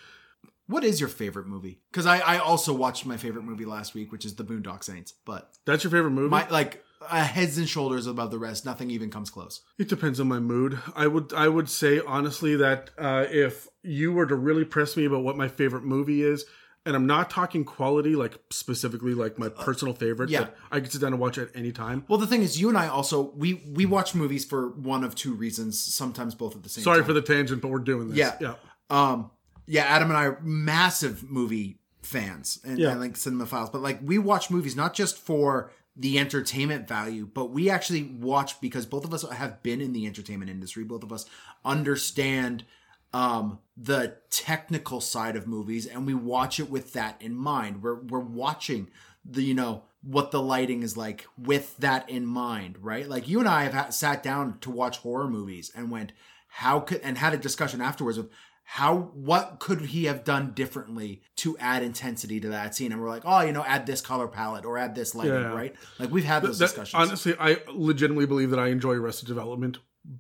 what 0.68 0.84
is 0.84 1.00
your 1.00 1.10
favorite 1.10 1.48
movie? 1.48 1.80
Because 1.92 2.06
I, 2.06 2.20
I 2.20 2.38
also 2.38 2.74
watched 2.74 3.06
my 3.06 3.18
favorite 3.18 3.44
movie 3.44 3.66
last 3.66 3.94
week, 3.94 4.12
which 4.12 4.26
is 4.26 4.36
The 4.36 4.44
Boondock 4.44 4.84
Saints. 4.84 5.14
But 5.26 5.52
That's 5.66 5.84
your 5.84 5.92
favorite 5.92 6.12
movie? 6.12 6.30
my 6.30 6.48
like 6.50 6.84
uh, 7.02 7.22
heads 7.24 7.58
and 7.58 7.68
shoulders 7.68 8.08
above 8.08 8.32
the 8.32 8.40
rest. 8.40 8.66
Nothing 8.66 8.90
even 8.90 9.10
comes 9.10 9.30
close. 9.30 9.62
It 9.78 9.90
depends 9.90 10.20
on 10.22 10.28
my 10.30 10.40
mood. 10.40 10.80
I 10.96 11.08
would 11.08 11.34
I 11.34 11.50
would 11.50 11.70
say 11.70 12.00
honestly 12.08 12.56
that 12.56 12.92
uh, 12.98 13.26
if 13.30 13.68
you 13.84 14.14
were 14.14 14.26
to 14.26 14.36
really 14.36 14.64
press 14.64 14.96
me 14.96 15.04
about 15.06 15.24
what 15.24 15.36
my 15.36 15.50
favorite 15.50 15.84
movie 15.84 16.24
is, 16.24 16.46
and 16.86 16.96
I'm 16.96 17.08
not 17.08 17.30
talking 17.30 17.64
quality, 17.64 18.16
like 18.16 18.38
specifically 18.50 19.14
like 19.14 19.40
my 19.40 19.50
personal 19.50 19.94
favorite 19.94 20.30
yeah. 20.30 20.42
that 20.42 20.56
I 20.72 20.80
could 20.80 20.92
sit 20.92 21.02
down 21.02 21.14
and 21.14 21.22
watch 21.22 21.38
at 21.38 21.50
any 21.56 21.72
time. 21.72 22.04
Well, 22.08 22.20
the 22.20 22.28
thing 22.28 22.42
is, 22.42 22.60
you 22.60 22.70
and 22.70 22.78
I 22.78 22.88
also 22.88 23.32
we 23.36 23.64
we 23.72 23.86
watch 23.86 24.14
movies 24.16 24.46
for 24.46 24.70
one 24.70 25.04
of 25.04 25.16
two 25.16 25.34
reasons. 25.34 25.80
Sometimes 25.80 26.36
both 26.36 26.56
at 26.56 26.64
the 26.64 26.70
same 26.70 26.84
Sorry 26.84 27.00
time. 27.00 27.06
for 27.06 27.14
the 27.14 27.22
tangent, 27.22 27.62
but 27.62 27.70
we're 27.70 27.80
doing 27.80 28.10
this. 28.10 28.18
Yeah. 28.18 28.36
yeah. 28.40 28.56
um 28.90 29.32
yeah 29.66 29.84
adam 29.84 30.10
and 30.10 30.18
i 30.18 30.26
are 30.26 30.40
massive 30.42 31.24
movie 31.24 31.80
fans 32.02 32.60
and, 32.66 32.78
Yeah. 32.78 32.92
and 32.92 33.00
like 33.00 33.14
cinemaphiles 33.14 33.72
but 33.72 33.82
like 33.82 34.00
we 34.04 34.18
watch 34.18 34.50
movies 34.50 34.76
not 34.76 34.94
just 34.94 35.18
for 35.18 35.72
the 35.96 36.20
entertainment 36.20 36.86
value 36.86 37.26
but 37.34 37.46
we 37.46 37.70
actually 37.70 38.04
watch 38.04 38.60
because 38.60 38.86
both 38.86 39.06
of 39.06 39.14
us 39.14 39.24
have 39.32 39.64
been 39.64 39.80
in 39.80 39.94
the 39.94 40.06
entertainment 40.06 40.52
industry 40.52 40.84
both 40.84 41.02
of 41.02 41.14
us 41.14 41.26
understand 41.64 42.66
um 43.14 43.60
the 43.78 44.16
technical 44.30 45.02
side 45.02 45.36
of 45.36 45.48
movies 45.48 45.86
and 45.88 46.06
we 46.06 46.14
watch 46.14 46.60
it 46.60 46.70
with 46.70 46.94
that 46.94 47.22
in 47.22 47.36
mind. 47.36 47.82
We're 47.84 47.96
we're 48.02 48.20
watching 48.20 48.90
the 49.26 49.42
you 49.44 49.54
know 49.54 49.84
what 50.04 50.32
the 50.32 50.42
lighting 50.42 50.84
is 50.84 50.98
like 50.98 51.26
with 51.38 51.78
that 51.78 52.10
in 52.10 52.26
mind 52.26 52.78
right? 52.82 53.08
Like 53.08 53.28
you 53.28 53.40
and 53.40 53.48
i 53.48 53.64
have 53.64 53.74
ha- 53.74 53.90
sat 53.90 54.22
down 54.24 54.60
to 54.60 54.70
watch 54.70 54.98
horror 55.00 55.30
movies 55.30 55.72
and 55.76 55.90
went 55.92 56.12
how 56.48 56.80
could 56.82 57.02
and 57.02 57.18
had 57.18 57.34
a 57.34 57.38
discussion 57.38 57.82
afterwards 57.82 58.18
of 58.18 58.30
how 58.66 58.96
what 59.14 59.60
could 59.60 59.82
he 59.82 60.06
have 60.06 60.24
done 60.24 60.52
differently 60.54 61.22
to 61.38 61.58
add 61.58 61.84
intensity 61.84 62.40
to 62.40 62.48
that 62.50 62.74
scene? 62.76 62.92
And 62.92 63.02
we're 63.02 63.10
like 63.10 63.24
oh 63.26 63.42
you 63.42 63.52
know 63.52 63.64
add 63.66 63.86
this 63.86 64.02
color 64.02 64.28
palette 64.28 64.66
or 64.66 64.78
add 64.78 64.94
this 64.96 65.14
lighting 65.16 65.34
Yeah. 65.34 65.54
right? 65.54 65.76
Like 66.00 66.12
we've 66.12 66.24
had 66.26 66.44
those 66.44 66.60
That- 66.60 66.68
discussions. 66.68 66.94
honestly, 67.10 67.36
I 67.40 67.58
legitimately 67.74 68.26
believe 68.26 68.50
that 68.52 68.60
I 68.60 68.68
enjoy 68.68 68.94
Arrested 68.94 69.28
Development 69.28 69.78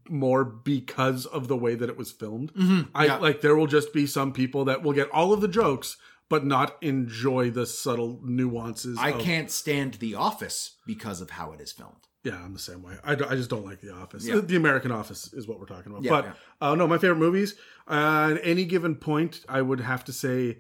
more 0.10 0.45
because 0.45 1.26
of 1.26 1.47
the 1.47 1.57
way 1.57 1.76
that 1.76 1.89
it 1.89 1.97
was 1.97 2.11
filmed. 2.11 2.51
I 2.55 2.60
Mm-hmm. 2.61 3.03
yeah. 3.05 3.18
like 3.18 3.41
there 3.41 3.55
will 3.55 3.68
just 3.68 3.93
be 3.93 4.05
some 4.07 4.31
people 4.34 4.65
that 4.65 4.81
will 4.84 4.93
get 4.93 5.10
all 5.11 5.34
of 5.34 5.41
the 5.41 5.47
jokes 5.47 5.97
but 6.30 6.45
not 6.45 6.77
enjoy 6.81 7.51
the 7.51 7.65
subtle 7.65 8.19
nuances. 8.23 8.97
i 8.99 9.10
of- 9.10 9.19
can't 9.22 9.51
stand 9.51 9.95
the 9.95 10.15
office 10.15 10.77
because 10.88 11.19
of 11.22 11.30
how 11.31 11.51
it 11.51 11.60
is 11.61 11.72
filmed 11.73 12.07
Yeah, 12.23 12.41
I'm 12.43 12.53
the 12.53 12.60
same 12.60 12.81
way. 12.81 12.95
I, 13.03 13.11
I 13.11 13.35
just 13.35 13.49
don't 13.49 13.65
like 13.65 13.81
The 13.81 13.93
Office. 13.93 14.26
Yeah. 14.26 14.39
The 14.39 14.55
American 14.55 14.91
Office 14.91 15.34
is 15.34 15.45
what 15.47 15.60
we're 15.60 15.65
talking 15.65 15.91
about. 15.91 16.03
Yeah, 16.03 16.11
but 16.11 16.26
yeah. 16.26 16.34
Uh, 16.69 16.76
no, 16.76 16.88
my 16.88 16.97
favorite 16.97 17.19
movies. 17.19 17.55
Uh, 17.88 18.31
at 18.35 18.39
any 18.43 18.64
given 18.64 18.95
point, 18.95 19.41
I 19.49 19.61
would 19.61 19.81
have 19.81 20.05
to 20.05 20.14
say 20.14 20.60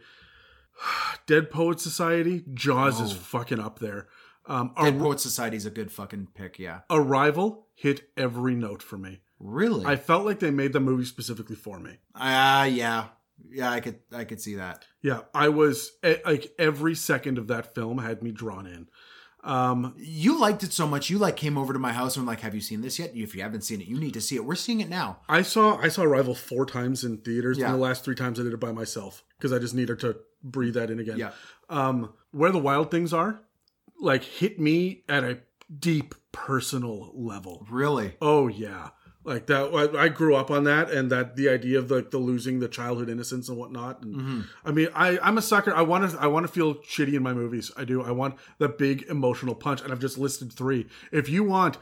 Dead 1.27 1.49
Poet 1.49 1.79
Society. 1.79 2.43
Jaws 2.53 2.99
is 2.99 3.13
fucking 3.13 3.59
up 3.61 3.79
there. 3.79 4.07
Um, 4.45 4.73
Dead 4.81 4.95
Ar- 4.95 4.99
Poet 4.99 5.19
Society 5.21 5.55
is 5.55 5.65
a 5.65 5.69
good 5.71 5.89
fucking 5.89 6.27
pick 6.35 6.59
yeah 6.59 6.81
Arrival 6.89 7.62
hit 7.73 8.09
every 8.17 8.55
note 8.55 8.81
for 8.83 8.97
me. 8.97 9.19
really 9.39 9.85
I 9.85 9.95
felt 9.95 10.25
like 10.25 10.39
they 10.39 10.51
made 10.51 10.73
the 10.73 10.79
movie 10.79 11.05
specifically 11.05 11.55
for 11.55 11.79
me. 11.79 11.97
Ah, 12.15 12.63
yeah 12.65 13.07
Yeah, 13.49 13.71
I 13.71 13.79
could 13.79 13.99
I 14.11 14.23
could 14.25 14.41
see 14.41 14.55
that. 14.55 14.85
Yeah, 15.01 15.21
I 15.33 15.49
was 15.49 15.91
like 16.25 16.53
every 16.57 16.95
second 16.95 17.37
of 17.37 17.47
that 17.47 17.73
film 17.75 17.97
had 17.97 18.21
me 18.23 18.31
drawn 18.31 18.67
in. 18.67 18.87
Um, 19.43 19.93
You 19.97 20.39
liked 20.39 20.63
it 20.63 20.71
so 20.71 20.87
much. 20.87 21.09
You 21.09 21.17
like 21.17 21.35
came 21.35 21.57
over 21.57 21.73
to 21.73 21.79
my 21.79 21.91
house 21.91 22.15
and 22.15 22.25
like, 22.25 22.39
"Have 22.39 22.55
you 22.55 22.61
seen 22.61 22.79
this 22.81 22.97
yet? 22.97 23.11
If 23.13 23.35
you 23.35 23.41
haven't 23.41 23.63
seen 23.63 23.81
it, 23.81 23.87
you 23.87 23.99
need 23.99 24.13
to 24.13 24.21
see 24.21 24.35
it. 24.37 24.45
We're 24.45 24.55
seeing 24.55 24.79
it 24.79 24.87
now." 24.87 25.19
I 25.27 25.41
saw 25.41 25.75
I 25.77 25.89
saw 25.89 26.03
Arrival 26.03 26.33
four 26.33 26.65
times 26.65 27.03
in 27.03 27.17
theaters. 27.17 27.57
Yeah. 27.57 27.65
And 27.65 27.73
the 27.73 27.79
last 27.79 28.05
three 28.05 28.15
times 28.15 28.39
I 28.39 28.43
did 28.43 28.53
it 28.53 28.59
by 28.61 28.71
myself 28.71 29.21
because 29.37 29.51
I 29.51 29.59
just 29.59 29.75
needed 29.75 29.99
to 29.99 30.15
breathe 30.41 30.75
that 30.75 30.89
in 30.89 30.99
again. 30.99 31.17
Yeah. 31.17 31.31
Um, 31.69 32.13
where 32.31 32.51
the 32.51 32.59
wild 32.59 32.89
things 32.89 33.11
are, 33.13 33.41
like 33.99 34.23
hit 34.23 34.61
me 34.61 35.03
at 35.09 35.25
a 35.25 35.39
deep 35.79 36.15
personal 36.31 37.11
level. 37.13 37.65
Really? 37.69 38.15
Oh 38.21 38.47
yeah, 38.47 38.89
like 39.23 39.47
that. 39.47 39.93
I, 39.95 40.03
I 40.03 40.07
grew 40.09 40.35
up 40.35 40.51
on 40.51 40.63
that, 40.65 40.89
and 40.91 41.11
that 41.11 41.35
the 41.35 41.49
idea 41.49 41.79
of 41.79 41.91
like 41.91 42.11
the 42.11 42.17
losing 42.17 42.59
the 42.59 42.67
childhood 42.67 43.09
innocence 43.09 43.49
and 43.49 43.57
whatnot. 43.57 44.01
And 44.03 44.15
Mm-hmm. 44.15 44.41
I 44.65 44.71
mean, 44.71 44.87
I 44.93 45.19
I'm 45.19 45.37
a 45.37 45.41
sucker. 45.41 45.73
I 45.73 45.81
want 45.81 46.09
to 46.09 46.19
I 46.19 46.27
want 46.27 46.45
to 46.45 46.51
feel 46.51 46.75
shitty 46.75 47.13
in 47.13 47.23
my 47.23 47.33
movies. 47.33 47.71
I 47.77 47.85
do. 47.85 48.03
I 48.03 48.11
want 48.11 48.35
the 48.57 48.69
big 48.69 49.03
emotional 49.03 49.55
punch, 49.55 49.81
and 49.81 49.91
I've 49.91 49.99
just 49.99 50.17
listed 50.17 50.51
three. 50.53 50.87
If 51.11 51.29
you 51.29 51.43
want, 51.43 51.77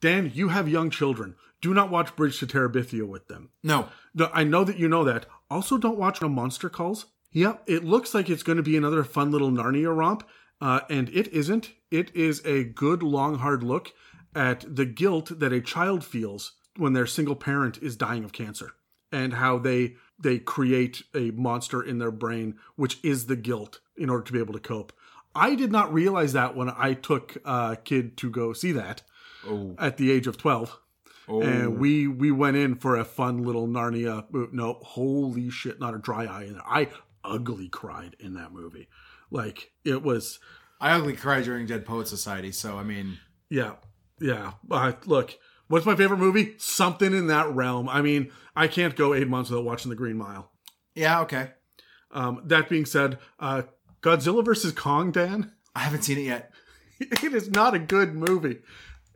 Dan, 0.00 0.30
you 0.34 0.48
have 0.48 0.68
young 0.68 0.90
children. 0.90 1.36
Do 1.60 1.72
not 1.72 1.90
watch 1.90 2.14
Bridge 2.14 2.38
to 2.40 2.46
Terabithia 2.46 3.08
with 3.08 3.28
them. 3.28 3.48
No. 3.62 3.88
No, 4.12 4.28
I 4.34 4.44
know 4.44 4.64
that 4.64 4.78
you 4.78 4.86
know 4.86 5.02
that. 5.04 5.24
Also, 5.50 5.78
don't 5.78 5.98
watch 5.98 6.20
No 6.20 6.28
Monster 6.28 6.68
Calls. 6.68 7.06
Yep, 7.32 7.62
it 7.66 7.82
looks 7.84 8.14
like 8.14 8.28
it's 8.30 8.42
going 8.44 8.58
to 8.58 8.62
be 8.62 8.76
another 8.76 9.02
fun 9.02 9.32
little 9.32 9.50
Narnia 9.50 9.96
romp, 9.96 10.22
uh, 10.60 10.80
and 10.88 11.08
it 11.10 11.28
isn't. 11.28 11.72
It 11.90 12.14
is 12.14 12.44
a 12.44 12.64
good, 12.64 13.02
long, 13.02 13.38
hard 13.38 13.62
look 13.62 13.92
at 14.34 14.64
the 14.76 14.84
guilt 14.86 15.38
that 15.38 15.52
a 15.52 15.60
child 15.60 16.04
feels 16.04 16.52
when 16.76 16.92
their 16.92 17.06
single 17.06 17.36
parent 17.36 17.78
is 17.82 17.96
dying 17.96 18.24
of 18.24 18.32
cancer, 18.32 18.72
and 19.12 19.34
how 19.34 19.58
they 19.58 19.94
they 20.18 20.38
create 20.38 21.02
a 21.14 21.30
monster 21.32 21.82
in 21.82 21.98
their 21.98 22.10
brain, 22.10 22.56
which 22.76 22.98
is 23.02 23.26
the 23.26 23.36
guilt, 23.36 23.80
in 23.96 24.08
order 24.10 24.24
to 24.24 24.32
be 24.32 24.38
able 24.38 24.54
to 24.54 24.60
cope. 24.60 24.92
I 25.34 25.54
did 25.56 25.72
not 25.72 25.92
realize 25.92 26.32
that 26.34 26.54
when 26.56 26.70
I 26.70 26.94
took 26.94 27.36
a 27.44 27.76
kid 27.82 28.16
to 28.18 28.30
go 28.30 28.52
see 28.52 28.72
that 28.72 29.02
Oh. 29.46 29.74
at 29.78 29.98
the 29.98 30.10
age 30.10 30.26
of 30.26 30.36
twelve 30.38 30.78
and 31.28 31.78
we 31.78 32.06
we 32.06 32.30
went 32.30 32.56
in 32.56 32.74
for 32.76 32.96
a 32.96 33.04
fun 33.04 33.42
little 33.44 33.66
Narnia. 33.66 34.24
No, 34.52 34.74
holy 34.82 35.50
shit, 35.50 35.78
not 35.80 35.94
a 35.94 35.98
dry 35.98 36.24
eye 36.26 36.44
in 36.44 36.52
there. 36.54 36.62
I 36.66 36.88
ugly 37.24 37.68
cried 37.68 38.16
in 38.18 38.34
that 38.34 38.52
movie. 38.52 38.88
Like 39.30 39.72
it 39.84 40.02
was, 40.02 40.38
I 40.80 40.92
ugly 40.92 41.14
cried 41.16 41.44
during 41.44 41.66
Dead 41.66 41.84
Poet 41.84 42.08
Society. 42.08 42.52
So 42.52 42.76
I 42.76 42.82
mean, 42.82 43.18
yeah, 43.50 43.72
yeah. 44.20 44.52
Uh, 44.70 44.92
look, 45.06 45.36
what's 45.68 45.86
my 45.86 45.96
favorite 45.96 46.18
movie? 46.18 46.54
Something 46.58 47.12
in 47.12 47.26
that 47.28 47.52
realm. 47.52 47.88
I 47.88 48.02
mean, 48.02 48.30
I 48.56 48.68
can't 48.68 48.96
go 48.96 49.14
eight 49.14 49.28
months 49.28 49.50
without 49.50 49.64
watching 49.64 49.90
The 49.90 49.96
Green 49.96 50.16
Mile. 50.16 50.50
yeah, 50.94 51.20
okay. 51.22 51.50
Um, 52.12 52.42
that 52.44 52.68
being 52.68 52.86
said, 52.86 53.18
uh, 53.40 53.62
Godzilla 54.00 54.44
versus 54.44 54.70
Kong, 54.72 55.10
Dan. 55.10 55.50
I 55.74 55.80
haven't 55.80 56.02
seen 56.02 56.18
it 56.18 56.22
yet. 56.22 56.52
It 57.00 57.34
is 57.34 57.50
not 57.50 57.74
a 57.74 57.80
good 57.80 58.14
movie. 58.14 58.58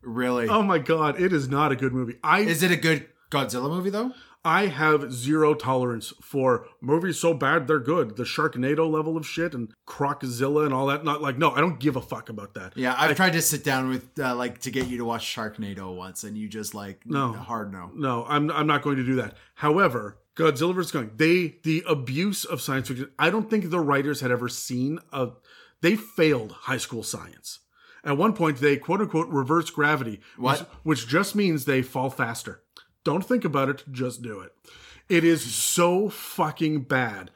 Really? 0.03 0.49
Oh 0.49 0.63
my 0.65 0.79
god, 0.79 1.21
it 1.21 1.33
is 1.33 1.49
not 1.49 1.71
a 1.71 1.77
good 1.77 1.93
movie. 1.93 2.17
I 2.25 2.41
Is 2.41 2.65
it 2.65 2.73
a 2.73 2.77
good 2.77 3.07
Godzilla 3.31 3.71
movie 3.71 3.91
though? 3.91 4.13
I 4.45 4.67
have 4.67 5.13
zero 5.13 5.55
tolerance 5.55 6.13
for 6.23 6.67
movies 6.81 7.19
so 7.19 7.35
bad 7.35 7.67
they're 7.67 7.81
good. 7.81 8.17
The 8.17 8.23
Sharknado 8.25 8.89
level 8.91 9.17
of 9.17 9.27
shit 9.27 9.53
and 9.53 9.73
Croczilla 9.87 10.65
and 10.65 10.73
all 10.73 10.87
that. 10.87 11.05
Not 11.05 11.21
like 11.21 11.39
no, 11.39 11.51
I 11.51 11.61
don't 11.61 11.81
give 11.81 11.97
a 11.97 12.01
fuck 12.01 12.29
about 12.29 12.55
that. 12.55 12.73
Yeah, 12.77 12.95
I've 12.97 13.17
tried 13.17 13.33
to 13.35 13.43
sit 13.43 13.65
down 13.65 13.89
with 13.89 14.19
uh, 14.19 14.35
like 14.35 14.61
to 14.61 14.71
get 14.71 14.87
you 14.87 14.99
to 14.99 15.05
watch 15.05 15.25
Sharknado 15.25 15.95
once, 15.95 16.25
and 16.25 16.37
you 16.39 16.49
just 16.49 16.75
like 16.75 17.03
No. 17.05 17.33
hard 17.33 17.73
no. 17.73 17.91
No, 17.95 18.25
I'm 18.29 18.51
I'm 18.51 18.67
not 18.67 18.83
going 18.83 18.97
to 18.97 19.05
do 19.05 19.17
that. 19.17 19.37
However, 19.57 20.19
Godzilla 20.37 20.75
vs 20.75 20.93
Kong, 20.93 21.11
they 21.17 21.57
the 21.65 21.83
abuse 21.89 22.45
of 22.45 22.61
science 22.61 22.89
fiction. 22.89 23.11
I 23.19 23.31
don't 23.31 23.51
think 23.51 23.71
the 23.71 23.81
writers 23.81 24.21
had 24.21 24.31
ever 24.31 24.49
seen 24.49 25.01
a. 25.13 25.31
They 25.81 25.97
failed 25.97 26.53
high 26.53 26.79
school 26.79 27.03
science. 27.03 27.61
At 28.05 28.17
one 28.17 28.33
point, 28.33 28.59
they 28.59 28.77
quote 28.77 29.01
unquote 29.01 29.29
reverse 29.29 29.71
gravity, 29.71 30.21
What? 30.37 30.61
Which, 30.61 30.69
which 31.01 31.09
just 31.09 31.35
means 31.35 31.65
they 31.65 31.83
fall 31.83 32.09
faster. 32.11 32.63
Don't 33.05 33.25
think 33.25 33.45
about 33.45 33.69
it, 33.69 33.85
just 33.91 34.23
do 34.23 34.41
it. 34.41 34.53
It 35.09 35.25
is 35.25 35.55
so 35.55 36.09
fucking 36.09 36.83
bad. 36.83 37.31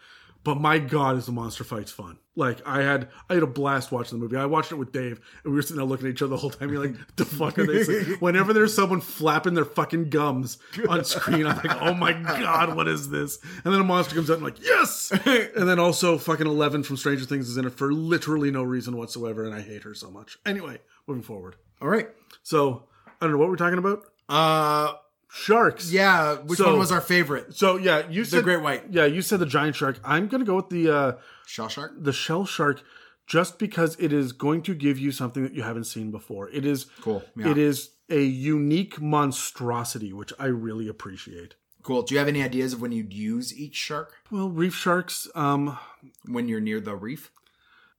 But 0.44 0.60
my 0.60 0.78
god, 0.78 1.16
is 1.16 1.26
the 1.26 1.32
monster 1.32 1.62
fights 1.62 1.92
fun? 1.92 2.18
Like 2.34 2.66
I 2.66 2.82
had, 2.82 3.10
I 3.28 3.34
had 3.34 3.42
a 3.42 3.46
blast 3.46 3.92
watching 3.92 4.18
the 4.18 4.22
movie. 4.22 4.36
I 4.36 4.46
watched 4.46 4.72
it 4.72 4.76
with 4.76 4.90
Dave, 4.90 5.20
and 5.44 5.52
we 5.52 5.56
were 5.56 5.62
sitting 5.62 5.76
there 5.76 5.84
looking 5.84 6.06
at 6.06 6.12
each 6.12 6.22
other 6.22 6.30
the 6.30 6.38
whole 6.38 6.50
time. 6.50 6.70
You're 6.70 6.84
like, 6.84 6.96
"The 7.16 7.26
fuck 7.26 7.58
are 7.58 7.66
they?" 7.66 7.84
saying?" 7.84 8.04
Whenever 8.20 8.54
there's 8.54 8.74
someone 8.74 9.02
flapping 9.02 9.52
their 9.52 9.66
fucking 9.66 10.08
gums 10.08 10.56
on 10.88 11.04
screen, 11.04 11.46
I'm 11.46 11.56
like, 11.56 11.82
"Oh 11.82 11.92
my 11.94 12.12
god, 12.12 12.74
what 12.74 12.88
is 12.88 13.10
this?" 13.10 13.38
And 13.64 13.72
then 13.72 13.82
a 13.82 13.84
monster 13.84 14.14
comes 14.14 14.30
out, 14.30 14.38
and 14.38 14.46
I'm 14.46 14.52
like, 14.52 14.64
"Yes!" 14.64 15.12
And 15.26 15.68
then 15.68 15.78
also, 15.78 16.16
fucking 16.16 16.46
Eleven 16.46 16.82
from 16.82 16.96
Stranger 16.96 17.26
Things 17.26 17.48
is 17.48 17.58
in 17.58 17.66
it 17.66 17.74
for 17.74 17.92
literally 17.92 18.50
no 18.50 18.62
reason 18.62 18.96
whatsoever, 18.96 19.44
and 19.44 19.54
I 19.54 19.60
hate 19.60 19.82
her 19.82 19.94
so 19.94 20.10
much. 20.10 20.38
Anyway, 20.46 20.80
moving 21.06 21.22
forward. 21.22 21.56
All 21.82 21.88
right. 21.88 22.08
So 22.42 22.84
I 23.20 23.26
don't 23.26 23.32
know 23.32 23.38
what 23.38 23.50
we're 23.50 23.56
talking 23.56 23.78
about. 23.78 24.06
Uh, 24.28 24.94
Sharks. 25.34 25.90
yeah. 25.90 26.34
Which 26.36 26.58
So- 26.58 26.66
one 26.70 26.78
was 26.78 26.92
our 26.92 27.00
favorite? 27.00 27.54
So 27.54 27.76
yeah, 27.76 28.08
you 28.10 28.24
said 28.24 28.40
the 28.40 28.42
great 28.42 28.60
white. 28.62 28.84
Yeah, 28.90 29.06
you 29.06 29.22
said 29.22 29.40
the 29.40 29.46
giant 29.46 29.76
shark. 29.76 29.98
I'm 30.04 30.28
gonna 30.28 30.44
go 30.44 30.56
with 30.56 30.68
the 30.68 30.90
uh, 30.90 31.12
Shell 31.46 31.68
shark. 31.68 31.92
the 31.98 32.12
shell 32.12 32.44
shark, 32.44 32.82
just 33.26 33.58
because 33.58 33.96
it 33.98 34.12
is 34.12 34.32
going 34.32 34.62
to 34.62 34.74
give 34.74 34.98
you 34.98 35.10
something 35.10 35.42
that 35.42 35.54
you 35.54 35.62
haven't 35.62 35.84
seen 35.84 36.10
before. 36.10 36.50
It 36.50 36.66
is 36.66 36.86
Cool, 37.00 37.22
yeah. 37.36 37.48
It 37.50 37.56
is 37.58 37.90
a 38.10 38.20
unique 38.22 39.00
monstrosity, 39.00 40.12
which 40.12 40.32
I 40.38 40.46
really 40.46 40.86
appreciate. 40.88 41.54
Cool. 41.82 42.02
Do 42.02 42.14
you 42.14 42.18
have 42.18 42.28
any 42.28 42.42
ideas 42.42 42.74
of 42.74 42.80
when 42.82 42.92
you'd 42.92 43.12
use 43.12 43.56
each 43.58 43.74
shark 43.74 44.12
Well, 44.30 44.50
reef 44.50 44.74
sharks. 44.74 45.28
Um, 45.34 45.78
when 46.26 46.46
you're 46.48 46.60
near 46.60 46.78
the 46.80 46.94
reef? 46.94 47.30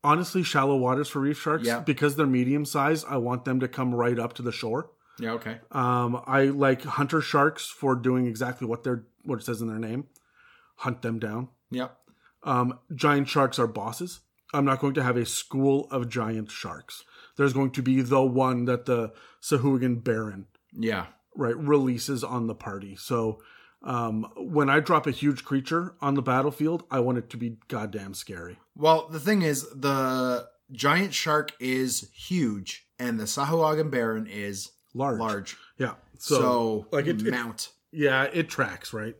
honestly, 0.05 0.43
shallow 0.43 0.75
waters 0.75 1.07
for 1.09 1.19
reef 1.21 1.39
sharks. 1.41 1.65
Yeah. 1.65 1.79
Because 1.79 2.15
they're 2.17 2.25
medium 2.27 2.65
sized, 2.65 3.05
I 3.09 3.17
want 3.17 3.45
them 3.45 3.59
to 3.61 3.67
come 3.69 3.95
right 3.95 4.19
up 4.19 4.33
to 4.33 4.41
the 4.41 4.51
shore. 4.51 4.89
Yeah. 5.19 5.31
Okay. 5.33 5.59
Um, 5.71 6.21
I 6.25 6.45
like 6.45 6.83
hunter 6.83 7.21
sharks 7.21 7.67
for 7.67 7.95
doing 7.95 8.25
exactly 8.25 8.67
what 8.67 8.83
they're 8.83 9.03
what 9.25 9.39
it 9.39 9.43
says 9.45 9.61
in 9.61 9.67
their 9.67 9.79
name. 9.79 10.07
Hunt 10.77 11.01
them 11.01 11.19
down. 11.19 11.49
Yep. 11.71 11.95
Um, 12.43 12.79
giant 12.93 13.29
sharks 13.29 13.57
are 13.59 13.67
bosses. 13.67 14.19
I'm 14.53 14.65
not 14.65 14.79
going 14.79 14.93
to 14.95 15.03
have 15.03 15.17
a 15.17 15.25
school 15.25 15.87
of 15.91 16.09
giant 16.09 16.51
sharks. 16.51 17.03
There's 17.37 17.53
going 17.53 17.71
to 17.71 17.81
be 17.81 18.01
the 18.01 18.21
one 18.21 18.65
that 18.65 18.85
the 18.85 19.13
Sahuagin 19.41 20.03
Baron 20.03 20.45
Yeah. 20.73 21.07
right 21.35 21.57
releases 21.57 22.23
on 22.23 22.47
the 22.47 22.53
party. 22.55 22.95
So 22.95 23.41
um, 23.81 24.27
when 24.37 24.69
I 24.69 24.79
drop 24.79 25.07
a 25.07 25.11
huge 25.11 25.43
creature 25.43 25.95
on 26.01 26.13
the 26.15 26.21
battlefield, 26.21 26.83
I 26.91 26.99
want 26.99 27.17
it 27.17 27.29
to 27.31 27.37
be 27.37 27.57
goddamn 27.67 28.13
scary. 28.13 28.59
Well, 28.75 29.07
the 29.09 29.19
thing 29.19 29.41
is, 29.41 29.67
the 29.71 30.47
giant 30.71 31.13
shark 31.13 31.51
is 31.59 32.09
huge, 32.13 32.85
and 32.99 33.19
the 33.19 33.23
Sahuagin 33.25 33.89
Baron 33.89 34.27
is 34.27 34.71
Large, 34.93 35.19
large. 35.19 35.57
yeah. 35.77 35.93
So, 36.19 36.35
So, 36.39 36.87
like 36.91 37.07
it, 37.07 37.25
it- 37.25 37.67
yeah, 37.91 38.23
it 38.23 38.49
tracks 38.49 38.93
right. 38.93 39.15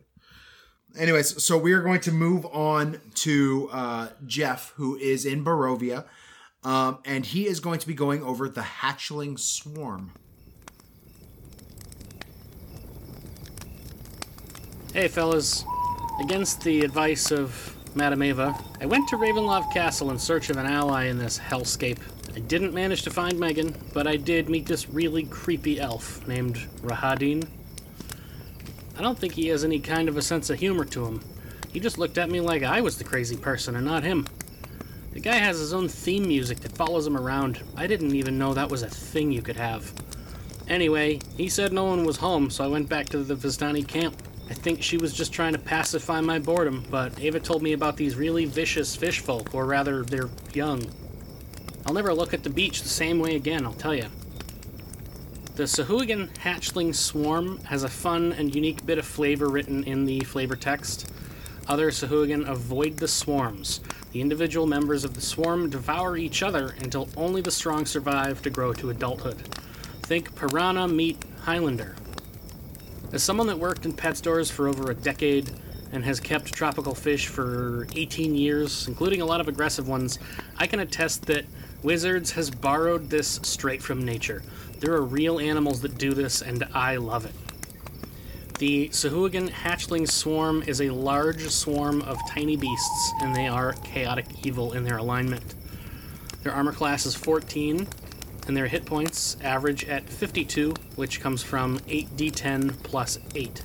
Anyways, 0.96 1.42
so 1.42 1.58
we 1.58 1.72
are 1.72 1.82
going 1.82 2.00
to 2.02 2.12
move 2.12 2.46
on 2.46 3.00
to 3.16 3.68
uh, 3.72 4.08
Jeff, 4.26 4.72
who 4.76 4.96
is 4.96 5.24
in 5.26 5.44
Barovia, 5.44 6.04
um, 6.62 6.98
and 7.04 7.26
he 7.26 7.46
is 7.48 7.58
going 7.58 7.80
to 7.80 7.86
be 7.86 7.94
going 7.94 8.22
over 8.22 8.48
the 8.48 8.60
hatchling 8.60 9.38
swarm. 9.38 10.12
Hey, 14.92 15.08
fellas. 15.08 15.64
Against 16.20 16.62
the 16.62 16.82
advice 16.84 17.32
of 17.32 17.74
Madame 17.96 18.22
Ava, 18.22 18.56
I 18.80 18.86
went 18.86 19.08
to 19.08 19.16
Ravenloft 19.16 19.72
Castle 19.72 20.12
in 20.12 20.18
search 20.18 20.48
of 20.50 20.56
an 20.58 20.66
ally 20.66 21.06
in 21.06 21.18
this 21.18 21.38
hellscape. 21.40 21.98
I 22.36 22.40
didn't 22.40 22.74
manage 22.74 23.02
to 23.02 23.10
find 23.10 23.38
Megan, 23.38 23.76
but 23.92 24.08
I 24.08 24.16
did 24.16 24.48
meet 24.48 24.66
this 24.66 24.88
really 24.88 25.22
creepy 25.22 25.78
elf 25.78 26.26
named 26.26 26.56
Rahadin. 26.82 27.46
I 28.98 29.02
don't 29.02 29.16
think 29.16 29.34
he 29.34 29.48
has 29.48 29.62
any 29.62 29.78
kind 29.78 30.08
of 30.08 30.16
a 30.16 30.22
sense 30.22 30.50
of 30.50 30.58
humor 30.58 30.84
to 30.86 31.06
him. 31.06 31.20
He 31.72 31.78
just 31.78 31.96
looked 31.96 32.18
at 32.18 32.30
me 32.30 32.40
like 32.40 32.64
I 32.64 32.80
was 32.80 32.98
the 32.98 33.04
crazy 33.04 33.36
person 33.36 33.76
and 33.76 33.84
not 33.84 34.02
him. 34.02 34.26
The 35.12 35.20
guy 35.20 35.36
has 35.36 35.60
his 35.60 35.72
own 35.72 35.88
theme 35.88 36.26
music 36.26 36.58
that 36.60 36.76
follows 36.76 37.06
him 37.06 37.16
around. 37.16 37.60
I 37.76 37.86
didn't 37.86 38.16
even 38.16 38.36
know 38.36 38.52
that 38.52 38.70
was 38.70 38.82
a 38.82 38.88
thing 38.88 39.30
you 39.30 39.42
could 39.42 39.56
have. 39.56 39.92
Anyway, 40.66 41.20
he 41.36 41.48
said 41.48 41.72
no 41.72 41.84
one 41.84 42.04
was 42.04 42.16
home, 42.16 42.50
so 42.50 42.64
I 42.64 42.68
went 42.68 42.88
back 42.88 43.08
to 43.10 43.22
the 43.22 43.36
Vistani 43.36 43.86
camp. 43.86 44.20
I 44.50 44.54
think 44.54 44.82
she 44.82 44.96
was 44.96 45.14
just 45.14 45.32
trying 45.32 45.52
to 45.52 45.58
pacify 45.58 46.20
my 46.20 46.40
boredom, 46.40 46.84
but 46.90 47.20
Ava 47.20 47.38
told 47.38 47.62
me 47.62 47.74
about 47.74 47.96
these 47.96 48.16
really 48.16 48.44
vicious 48.44 48.96
fish 48.96 49.20
folk, 49.20 49.54
or 49.54 49.66
rather, 49.66 50.02
they're 50.02 50.30
young. 50.52 50.90
I'll 51.86 51.94
never 51.94 52.14
look 52.14 52.32
at 52.32 52.42
the 52.42 52.50
beach 52.50 52.82
the 52.82 52.88
same 52.88 53.18
way 53.18 53.36
again, 53.36 53.66
I'll 53.66 53.74
tell 53.74 53.94
you. 53.94 54.06
The 55.56 55.64
Sahuagin 55.64 56.30
hatchling 56.38 56.94
swarm 56.94 57.58
has 57.64 57.84
a 57.84 57.88
fun 57.88 58.32
and 58.32 58.54
unique 58.54 58.84
bit 58.84 58.98
of 58.98 59.06
flavor 59.06 59.48
written 59.48 59.84
in 59.84 60.04
the 60.04 60.20
flavor 60.20 60.56
text. 60.56 61.12
Other 61.68 61.90
Sahuagin 61.90 62.48
avoid 62.48 62.96
the 62.96 63.06
swarms. 63.06 63.80
The 64.12 64.20
individual 64.20 64.66
members 64.66 65.04
of 65.04 65.14
the 65.14 65.20
swarm 65.20 65.70
devour 65.70 66.16
each 66.16 66.42
other 66.42 66.74
until 66.80 67.08
only 67.16 67.40
the 67.40 67.50
strong 67.50 67.86
survive 67.86 68.42
to 68.42 68.50
grow 68.50 68.72
to 68.74 68.90
adulthood. 68.90 69.36
Think 70.02 70.34
piranha 70.34 70.88
meet 70.88 71.24
Highlander. 71.42 71.94
As 73.12 73.22
someone 73.22 73.46
that 73.46 73.58
worked 73.58 73.84
in 73.84 73.92
pet 73.92 74.16
stores 74.16 74.50
for 74.50 74.66
over 74.66 74.90
a 74.90 74.94
decade 74.94 75.52
and 75.92 76.04
has 76.04 76.18
kept 76.18 76.52
tropical 76.52 76.94
fish 76.94 77.28
for 77.28 77.86
18 77.94 78.34
years, 78.34 78.88
including 78.88 79.20
a 79.20 79.24
lot 79.24 79.40
of 79.40 79.46
aggressive 79.46 79.86
ones, 79.86 80.18
I 80.56 80.66
can 80.66 80.80
attest 80.80 81.26
that 81.26 81.44
Wizards 81.84 82.30
has 82.30 82.50
borrowed 82.50 83.10
this 83.10 83.38
straight 83.42 83.82
from 83.82 84.06
nature. 84.06 84.42
There 84.80 84.94
are 84.94 85.02
real 85.02 85.38
animals 85.38 85.82
that 85.82 85.98
do 85.98 86.14
this, 86.14 86.40
and 86.40 86.66
I 86.72 86.96
love 86.96 87.26
it. 87.26 87.34
The 88.58 88.88
Sahuagin 88.88 89.50
hatchling 89.50 90.10
swarm 90.10 90.62
is 90.66 90.80
a 90.80 90.88
large 90.88 91.42
swarm 91.50 92.00
of 92.00 92.18
tiny 92.30 92.56
beasts, 92.56 93.12
and 93.20 93.36
they 93.36 93.46
are 93.46 93.74
chaotic 93.84 94.24
evil 94.46 94.72
in 94.72 94.84
their 94.84 94.96
alignment. 94.96 95.54
Their 96.42 96.52
armor 96.52 96.72
class 96.72 97.04
is 97.04 97.14
14, 97.14 97.86
and 98.46 98.56
their 98.56 98.68
hit 98.68 98.86
points 98.86 99.36
average 99.42 99.84
at 99.84 100.08
52, 100.08 100.72
which 100.96 101.20
comes 101.20 101.42
from 101.42 101.80
8d10 101.80 102.82
plus 102.82 103.18
8. 103.34 103.62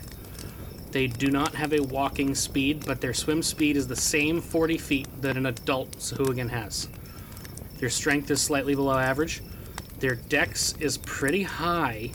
They 0.91 1.07
do 1.07 1.31
not 1.31 1.55
have 1.55 1.71
a 1.71 1.83
walking 1.83 2.35
speed, 2.35 2.85
but 2.85 2.99
their 2.99 3.13
swim 3.13 3.41
speed 3.43 3.77
is 3.77 3.87
the 3.87 3.95
same 3.95 4.41
40 4.41 4.77
feet 4.77 5.07
that 5.21 5.37
an 5.37 5.45
adult 5.45 5.99
Sahuagin 5.99 6.49
has. 6.49 6.89
Their 7.79 7.89
strength 7.89 8.29
is 8.29 8.41
slightly 8.41 8.75
below 8.75 8.97
average. 8.97 9.41
Their 9.99 10.15
dex 10.15 10.75
is 10.79 10.97
pretty 10.97 11.43
high. 11.43 12.11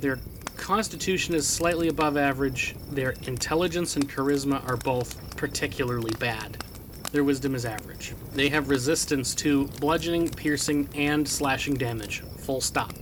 Their 0.00 0.20
constitution 0.56 1.34
is 1.34 1.46
slightly 1.46 1.88
above 1.88 2.16
average. 2.16 2.76
Their 2.90 3.10
intelligence 3.26 3.96
and 3.96 4.08
charisma 4.08 4.66
are 4.68 4.76
both 4.76 5.36
particularly 5.36 6.12
bad. 6.18 6.62
Their 7.10 7.24
wisdom 7.24 7.54
is 7.54 7.64
average. 7.64 8.14
They 8.34 8.48
have 8.50 8.68
resistance 8.68 9.34
to 9.36 9.66
bludgeoning, 9.80 10.28
piercing, 10.28 10.88
and 10.94 11.26
slashing 11.26 11.74
damage. 11.74 12.20
Full 12.20 12.60
stop. 12.60 12.92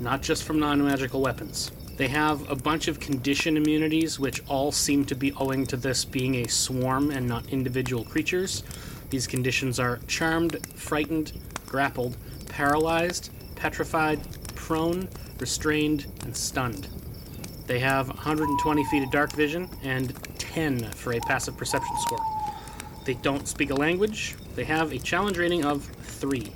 Not 0.00 0.22
just 0.22 0.42
from 0.42 0.58
non 0.58 0.82
magical 0.82 1.20
weapons. 1.20 1.70
They 1.96 2.08
have 2.08 2.50
a 2.50 2.56
bunch 2.56 2.88
of 2.88 2.98
condition 2.98 3.56
immunities, 3.56 4.18
which 4.18 4.42
all 4.48 4.72
seem 4.72 5.04
to 5.04 5.14
be 5.14 5.32
owing 5.34 5.66
to 5.66 5.76
this 5.76 6.04
being 6.04 6.36
a 6.36 6.48
swarm 6.48 7.10
and 7.10 7.28
not 7.28 7.50
individual 7.50 8.04
creatures. 8.04 8.62
These 9.12 9.26
conditions 9.26 9.78
are 9.78 10.00
charmed, 10.06 10.66
frightened, 10.74 11.32
grappled, 11.66 12.16
paralyzed, 12.48 13.28
petrified, 13.56 14.22
prone, 14.54 15.06
restrained, 15.38 16.06
and 16.22 16.34
stunned. 16.34 16.88
They 17.66 17.78
have 17.80 18.08
120 18.08 18.84
feet 18.86 19.02
of 19.02 19.10
dark 19.10 19.32
vision 19.32 19.68
and 19.82 20.14
10 20.38 20.92
for 20.92 21.12
a 21.12 21.20
passive 21.20 21.58
perception 21.58 21.94
score. 21.98 22.24
They 23.04 23.12
don't 23.12 23.46
speak 23.46 23.68
a 23.68 23.74
language. 23.74 24.34
They 24.54 24.64
have 24.64 24.92
a 24.94 24.98
challenge 24.98 25.36
rating 25.36 25.66
of 25.66 25.84
3. 25.84 26.50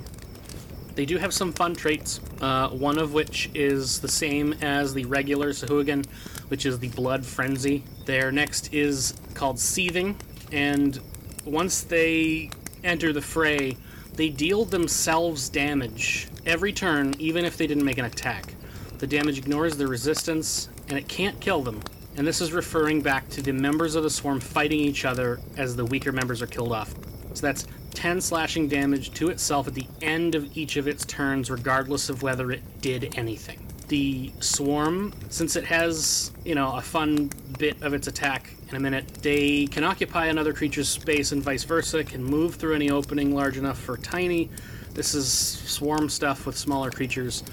They 0.95 1.05
do 1.05 1.19
have 1.19 1.35
some 1.35 1.53
fun 1.53 1.75
traits, 1.75 2.19
uh, 2.41 2.69
one 2.69 2.97
of 2.97 3.13
which 3.13 3.51
is 3.53 3.99
the 3.99 4.07
same 4.07 4.53
as 4.63 4.95
the 4.95 5.05
regular 5.05 5.51
Sahuagin, 5.51 6.07
which 6.47 6.65
is 6.65 6.79
the 6.79 6.89
Blood 6.89 7.23
Frenzy. 7.23 7.83
Their 8.05 8.31
next 8.31 8.73
is 8.73 9.13
called 9.35 9.59
Seething, 9.59 10.17
and 10.51 10.99
once 11.47 11.81
they 11.81 12.49
enter 12.83 13.13
the 13.13 13.21
fray, 13.21 13.77
they 14.13 14.29
deal 14.29 14.65
themselves 14.65 15.49
damage 15.49 16.27
every 16.45 16.73
turn, 16.73 17.13
even 17.19 17.45
if 17.45 17.57
they 17.57 17.67
didn't 17.67 17.85
make 17.85 17.97
an 17.97 18.05
attack. 18.05 18.55
The 18.97 19.07
damage 19.07 19.37
ignores 19.37 19.77
their 19.77 19.87
resistance, 19.87 20.69
and 20.89 20.97
it 20.97 21.07
can't 21.07 21.39
kill 21.39 21.61
them. 21.61 21.81
And 22.15 22.25
this 22.25 22.41
is 22.41 22.51
referring 22.51 23.01
back 23.01 23.29
to 23.29 23.43
the 23.43 23.51
members 23.51 23.93
of 23.93 24.01
the 24.03 24.09
swarm 24.09 24.39
fighting 24.39 24.79
each 24.79 25.05
other 25.05 25.39
as 25.55 25.75
the 25.75 25.85
weaker 25.85 26.11
members 26.11 26.41
are 26.41 26.47
killed 26.47 26.71
off. 26.71 26.95
So 27.35 27.41
that's 27.45 27.67
10 27.93 28.21
slashing 28.21 28.67
damage 28.67 29.11
to 29.11 29.29
itself 29.29 29.67
at 29.67 29.75
the 29.75 29.87
end 30.01 30.33
of 30.33 30.57
each 30.57 30.77
of 30.77 30.87
its 30.87 31.05
turns, 31.05 31.51
regardless 31.51 32.09
of 32.09 32.23
whether 32.23 32.51
it 32.51 32.81
did 32.81 33.15
anything. 33.17 33.66
The 33.87 34.33
swarm, 34.41 35.13
since 35.29 35.55
it 35.55 35.63
has, 35.65 36.31
you 36.43 36.55
know, 36.55 36.75
a 36.75 36.81
fun 36.81 37.29
bit 37.57 37.81
of 37.81 37.93
its 37.93 38.07
attack 38.07 38.53
in 38.69 38.75
a 38.75 38.79
minute, 38.79 39.07
they 39.21 39.67
can 39.67 39.85
occupy 39.85 40.25
another 40.25 40.51
creature's 40.51 40.89
space 40.89 41.31
and 41.31 41.41
vice 41.41 41.63
versa, 41.63 42.03
can 42.03 42.21
move 42.21 42.55
through 42.55 42.75
any 42.75 42.89
opening 42.89 43.33
large 43.33 43.57
enough 43.57 43.79
for 43.79 43.95
tiny. 43.95 44.49
This 44.93 45.13
is 45.13 45.31
swarm 45.31 46.09
stuff 46.09 46.45
with 46.45 46.57
smaller 46.57 46.91
creatures. 46.91 47.43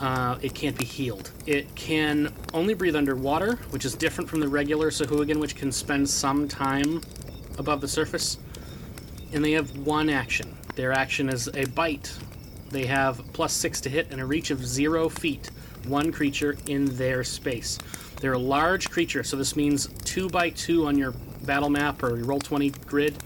Uh, 0.00 0.38
it 0.40 0.54
can't 0.54 0.78
be 0.78 0.84
healed. 0.84 1.30
It 1.46 1.74
can 1.74 2.32
only 2.54 2.74
breathe 2.74 2.96
underwater, 2.96 3.56
which 3.70 3.84
is 3.84 3.94
different 3.94 4.30
from 4.30 4.40
the 4.40 4.48
regular 4.48 4.90
Sahuagin, 4.90 5.38
which 5.38 5.56
can 5.56 5.70
spend 5.70 6.08
some 6.08 6.48
time 6.48 7.02
above 7.58 7.80
the 7.80 7.88
surface. 7.88 8.38
And 9.32 9.44
they 9.44 9.52
have 9.52 9.76
one 9.78 10.08
action. 10.08 10.56
Their 10.74 10.92
action 10.92 11.28
is 11.28 11.48
a 11.54 11.66
bite. 11.66 12.16
They 12.70 12.86
have 12.86 13.20
plus 13.32 13.52
six 13.52 13.80
to 13.82 13.90
hit 13.90 14.10
and 14.10 14.20
a 14.20 14.24
reach 14.24 14.50
of 14.50 14.64
zero 14.64 15.08
feet. 15.08 15.50
One 15.86 16.12
creature 16.12 16.56
in 16.66 16.96
their 16.96 17.24
space. 17.24 17.78
They're 18.20 18.34
a 18.34 18.38
large 18.38 18.90
creature, 18.90 19.24
so 19.24 19.36
this 19.36 19.56
means 19.56 19.88
two 20.04 20.28
by 20.28 20.50
two 20.50 20.86
on 20.86 20.96
your 20.96 21.12
battle 21.44 21.70
map 21.70 22.02
or 22.02 22.16
your 22.16 22.26
roll 22.26 22.38
20 22.38 22.70
grid. 22.86 23.16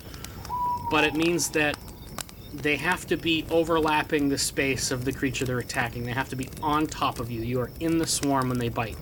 But 0.90 1.04
it 1.04 1.14
means 1.14 1.50
that 1.50 1.76
they 2.52 2.76
have 2.76 3.06
to 3.06 3.16
be 3.16 3.44
overlapping 3.50 4.28
the 4.28 4.38
space 4.38 4.90
of 4.90 5.04
the 5.04 5.12
creature 5.12 5.44
they're 5.44 5.58
attacking. 5.58 6.04
They 6.04 6.12
have 6.12 6.30
to 6.30 6.36
be 6.36 6.48
on 6.62 6.86
top 6.86 7.20
of 7.20 7.30
you. 7.30 7.42
You 7.42 7.60
are 7.60 7.70
in 7.80 7.98
the 7.98 8.06
swarm 8.06 8.48
when 8.48 8.58
they 8.58 8.68
bite. 8.68 8.96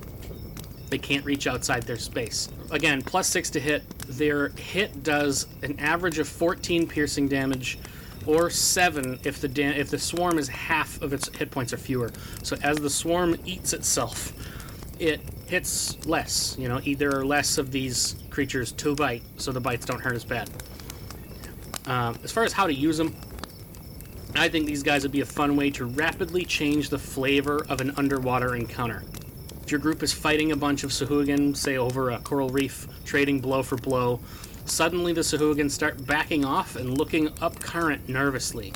They 0.91 0.99
can't 0.99 1.25
reach 1.25 1.47
outside 1.47 1.85
their 1.85 1.99
space. 1.99 2.49
Again, 2.71 3.03
plus 3.03 3.29
six 3.29 3.51
to 3.51 3.61
hit. 3.61 3.89
Their 4.09 4.49
hit 4.51 5.03
does 5.03 5.47
an 5.63 5.79
average 5.79 6.19
of 6.19 6.29
14 6.29 6.87
piercing 6.87 7.29
damage, 7.29 7.79
or 8.27 8.51
seven 8.51 9.19
if 9.25 9.41
the 9.41 9.49
da- 9.49 9.77
if 9.77 9.91
the 9.91 9.99
swarm 9.99 10.39
is 10.39 10.49
half 10.49 11.01
of 11.03 11.13
its 11.13 11.29
hit 11.37 11.51
points 11.51 11.73
or 11.73 11.77
fewer. 11.77 12.11
So 12.43 12.57
as 12.63 12.79
the 12.79 12.91
swarm 12.91 13.37
eats 13.45 13.73
itself, 13.73 14.33
it 14.99 15.21
hits 15.47 16.05
less. 16.07 16.57
You 16.59 16.69
know, 16.69 16.81
are 17.03 17.25
less 17.25 17.59
of 17.59 17.71
these 17.71 18.17
creatures 18.31 18.73
to 18.73 18.95
bite, 18.95 19.23
so 19.37 19.53
the 19.53 19.61
bites 19.61 19.87
don't 19.87 20.01
hurt 20.01 20.15
as 20.15 20.25
bad. 20.25 20.51
Um, 21.87 22.19
as 22.25 22.33
far 22.33 22.45
as 22.45 22.53
how 22.53 22.67
to 22.67 22.75
use 22.75 22.97
them, 22.97 23.15
I 24.35 24.49
think 24.49 24.67
these 24.67 24.83
guys 24.83 25.03
would 25.03 25.13
be 25.13 25.21
a 25.21 25.27
fun 25.27 25.57
way 25.57 25.71
to 25.71 25.85
rapidly 25.85 26.45
change 26.45 26.89
the 26.89 26.99
flavor 26.99 27.65
of 27.69 27.81
an 27.81 27.93
underwater 27.97 28.57
encounter. 28.57 29.05
If 29.63 29.71
your 29.71 29.81
group 29.81 30.03
is 30.03 30.13
fighting 30.13 30.53
a 30.53 30.57
bunch 30.57 30.83
of 30.83 30.91
Sahuagin, 30.91 31.57
say 31.57 31.77
over 31.77 32.11
a 32.11 32.19
coral 32.19 32.49
reef, 32.49 32.89
trading 33.05 33.41
blow 33.41 33.63
for 33.63 33.77
blow, 33.77 34.21
suddenly 34.65 35.13
the 35.13 35.21
Sahuagin 35.21 35.71
start 35.71 36.07
backing 36.07 36.45
off 36.45 36.77
and 36.77 36.97
looking 36.97 37.31
up 37.41 37.61
current 37.61 38.09
nervously. 38.09 38.73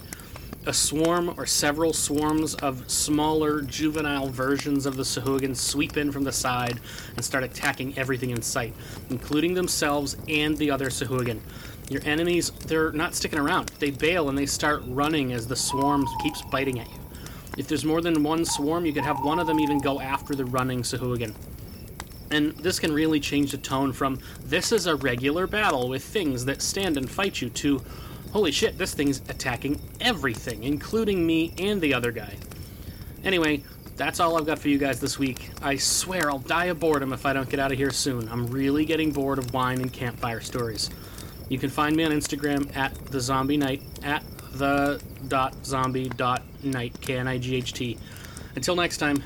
A 0.66 0.72
swarm 0.72 1.32
or 1.38 1.46
several 1.46 1.92
swarms 1.92 2.54
of 2.56 2.90
smaller, 2.90 3.62
juvenile 3.62 4.28
versions 4.28 4.84
of 4.84 4.96
the 4.96 5.02
Sahuagin 5.02 5.56
sweep 5.56 5.96
in 5.96 6.12
from 6.12 6.24
the 6.24 6.32
side 6.32 6.78
and 7.16 7.24
start 7.24 7.44
attacking 7.44 7.96
everything 7.96 8.30
in 8.30 8.42
sight, 8.42 8.74
including 9.08 9.54
themselves 9.54 10.16
and 10.28 10.58
the 10.58 10.70
other 10.70 10.90
Sahuagin. 10.90 11.40
Your 11.88 12.02
enemies, 12.04 12.50
they're 12.66 12.92
not 12.92 13.14
sticking 13.14 13.38
around. 13.38 13.70
They 13.78 13.90
bail 13.90 14.28
and 14.28 14.36
they 14.36 14.44
start 14.44 14.82
running 14.86 15.32
as 15.32 15.46
the 15.46 15.56
swarm 15.56 16.06
keeps 16.22 16.42
biting 16.42 16.80
at 16.80 16.88
you. 16.88 17.00
If 17.56 17.66
there's 17.66 17.84
more 17.84 18.02
than 18.02 18.22
one 18.22 18.44
swarm, 18.44 18.84
you 18.84 18.92
could 18.92 19.04
have 19.04 19.24
one 19.24 19.38
of 19.38 19.46
them 19.46 19.58
even 19.58 19.78
go 19.80 20.00
after 20.00 20.34
the 20.34 20.44
running 20.44 20.82
Sahuagin. 20.82 21.34
And 22.30 22.52
this 22.58 22.78
can 22.78 22.92
really 22.92 23.20
change 23.20 23.52
the 23.52 23.58
tone 23.58 23.92
from 23.92 24.18
this 24.44 24.72
is 24.72 24.86
a 24.86 24.96
regular 24.96 25.46
battle 25.46 25.88
with 25.88 26.04
things 26.04 26.44
that 26.44 26.60
stand 26.60 26.96
and 26.96 27.10
fight 27.10 27.40
you 27.40 27.48
to 27.50 27.82
holy 28.32 28.52
shit, 28.52 28.78
this 28.78 28.94
thing's 28.94 29.22
attacking 29.28 29.80
everything, 30.00 30.64
including 30.64 31.26
me 31.26 31.52
and 31.58 31.80
the 31.80 31.94
other 31.94 32.12
guy. 32.12 32.36
Anyway, 33.24 33.62
that's 33.96 34.20
all 34.20 34.38
I've 34.38 34.46
got 34.46 34.58
for 34.58 34.68
you 34.68 34.78
guys 34.78 35.00
this 35.00 35.18
week. 35.18 35.50
I 35.60 35.76
swear 35.76 36.30
I'll 36.30 36.38
die 36.38 36.66
of 36.66 36.78
boredom 36.78 37.12
if 37.12 37.26
I 37.26 37.32
don't 37.32 37.48
get 37.48 37.58
out 37.58 37.72
of 37.72 37.78
here 37.78 37.90
soon. 37.90 38.28
I'm 38.28 38.46
really 38.46 38.84
getting 38.84 39.10
bored 39.10 39.38
of 39.38 39.52
wine 39.52 39.80
and 39.80 39.92
campfire 39.92 40.40
stories. 40.40 40.90
You 41.48 41.58
can 41.58 41.70
find 41.70 41.96
me 41.96 42.04
on 42.04 42.12
Instagram 42.12 42.74
at 42.76 42.94
the 43.06 43.20
zombie 43.20 43.56
night 43.56 43.82
at 44.02 44.22
the 44.52 45.02
dot 45.28 45.54
zombie 45.64 46.08
dot 46.10 46.42
night 46.62 47.00
k 47.00 47.16
n 47.16 47.26
i 47.26 47.38
g 47.38 47.56
h 47.56 47.72
t. 47.72 47.98
Until 48.54 48.76
next 48.76 48.98
time. 48.98 49.22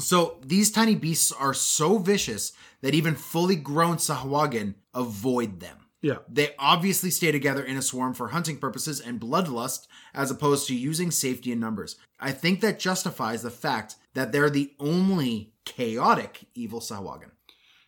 So 0.00 0.38
these 0.44 0.70
tiny 0.70 0.94
beasts 0.94 1.32
are 1.32 1.54
so 1.54 1.98
vicious 1.98 2.52
that 2.80 2.94
even 2.94 3.14
fully 3.14 3.56
grown 3.56 3.96
Sahuagin 3.96 4.74
avoid 4.94 5.60
them. 5.60 5.76
Yeah. 6.02 6.16
They 6.28 6.54
obviously 6.58 7.10
stay 7.10 7.30
together 7.30 7.62
in 7.62 7.76
a 7.76 7.82
swarm 7.82 8.14
for 8.14 8.28
hunting 8.28 8.56
purposes 8.56 9.00
and 9.00 9.20
bloodlust, 9.20 9.86
as 10.14 10.30
opposed 10.30 10.66
to 10.68 10.74
using 10.74 11.10
safety 11.10 11.52
in 11.52 11.60
numbers. 11.60 11.96
I 12.18 12.32
think 12.32 12.60
that 12.62 12.78
justifies 12.78 13.42
the 13.42 13.50
fact 13.50 13.96
that 14.14 14.32
they're 14.32 14.50
the 14.50 14.72
only 14.80 15.52
chaotic 15.64 16.46
evil 16.54 16.80
Sahuagin. 16.80 17.30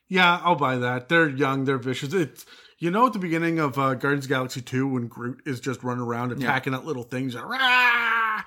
Yeah, 0.09 0.41
I'll 0.45 0.57
buy 0.57 0.77
that. 0.77 1.09
They're 1.09 1.29
young, 1.29 1.65
they're 1.65 1.79
vicious. 1.79 2.13
It's 2.13 2.45
you 2.79 2.91
know 2.91 3.07
at 3.07 3.15
the 3.15 3.19
beginning 3.19 3.59
of 3.59 3.79
uh, 3.79 3.95
Guardians 3.95 4.27
of 4.27 4.29
the 4.29 4.35
Galaxy 4.35 4.61
2 4.61 4.87
when 4.87 5.07
Groot 5.07 5.41
is 5.47 5.59
just 5.59 5.83
running 5.83 6.05
around 6.05 6.33
attacking 6.33 6.75
at 6.75 6.85
little 6.85 7.05
things. 7.05 7.35
and 7.35 7.49
Rah! 7.49 8.43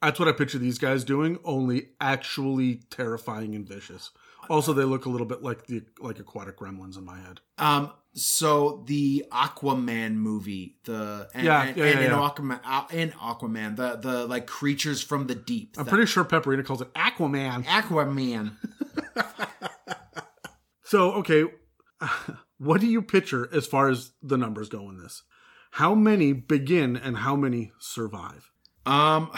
That's 0.00 0.18
what 0.18 0.28
I 0.28 0.32
picture 0.32 0.58
these 0.58 0.78
guys 0.78 1.02
doing, 1.04 1.38
only 1.44 1.88
actually 2.00 2.82
terrifying 2.90 3.54
and 3.54 3.66
vicious. 3.66 4.10
Also, 4.48 4.72
they 4.72 4.84
look 4.84 5.04
a 5.04 5.08
little 5.08 5.26
bit 5.26 5.42
like 5.42 5.66
the 5.66 5.82
like 6.00 6.18
aquatic 6.20 6.56
gremlins 6.56 6.96
in 6.96 7.04
my 7.04 7.18
head. 7.18 7.40
Um, 7.58 7.92
so 8.14 8.84
the 8.86 9.24
Aquaman 9.30 10.14
movie, 10.14 10.76
the 10.84 11.28
and, 11.34 11.44
Yeah, 11.44 11.62
and, 11.64 11.76
yeah, 11.76 11.84
and 11.84 12.00
yeah, 12.00 12.06
in 12.06 12.10
yeah. 12.12 12.28
Aquaman, 12.30 12.60
uh, 12.64 12.84
in 12.92 13.10
Aquaman, 13.10 13.76
the 13.76 13.96
the 13.96 14.26
like 14.26 14.46
creatures 14.46 15.02
from 15.02 15.26
the 15.26 15.34
deep. 15.34 15.74
I'm 15.76 15.84
that- 15.84 15.90
pretty 15.90 16.06
sure 16.06 16.24
Pepperina 16.24 16.64
calls 16.64 16.80
it 16.80 16.92
Aquaman. 16.94 17.64
Aquaman. 17.64 18.52
So, 20.84 21.12
okay, 21.16 21.44
what 22.58 22.80
do 22.80 22.86
you 22.86 23.02
picture 23.02 23.46
as 23.52 23.66
far 23.66 23.90
as 23.90 24.12
the 24.22 24.38
numbers 24.38 24.70
go 24.70 24.88
in 24.88 24.96
this? 24.96 25.22
How 25.72 25.94
many 25.94 26.32
begin 26.32 26.96
and 26.96 27.18
how 27.18 27.36
many 27.36 27.72
survive? 27.78 28.50
Um, 28.86 29.30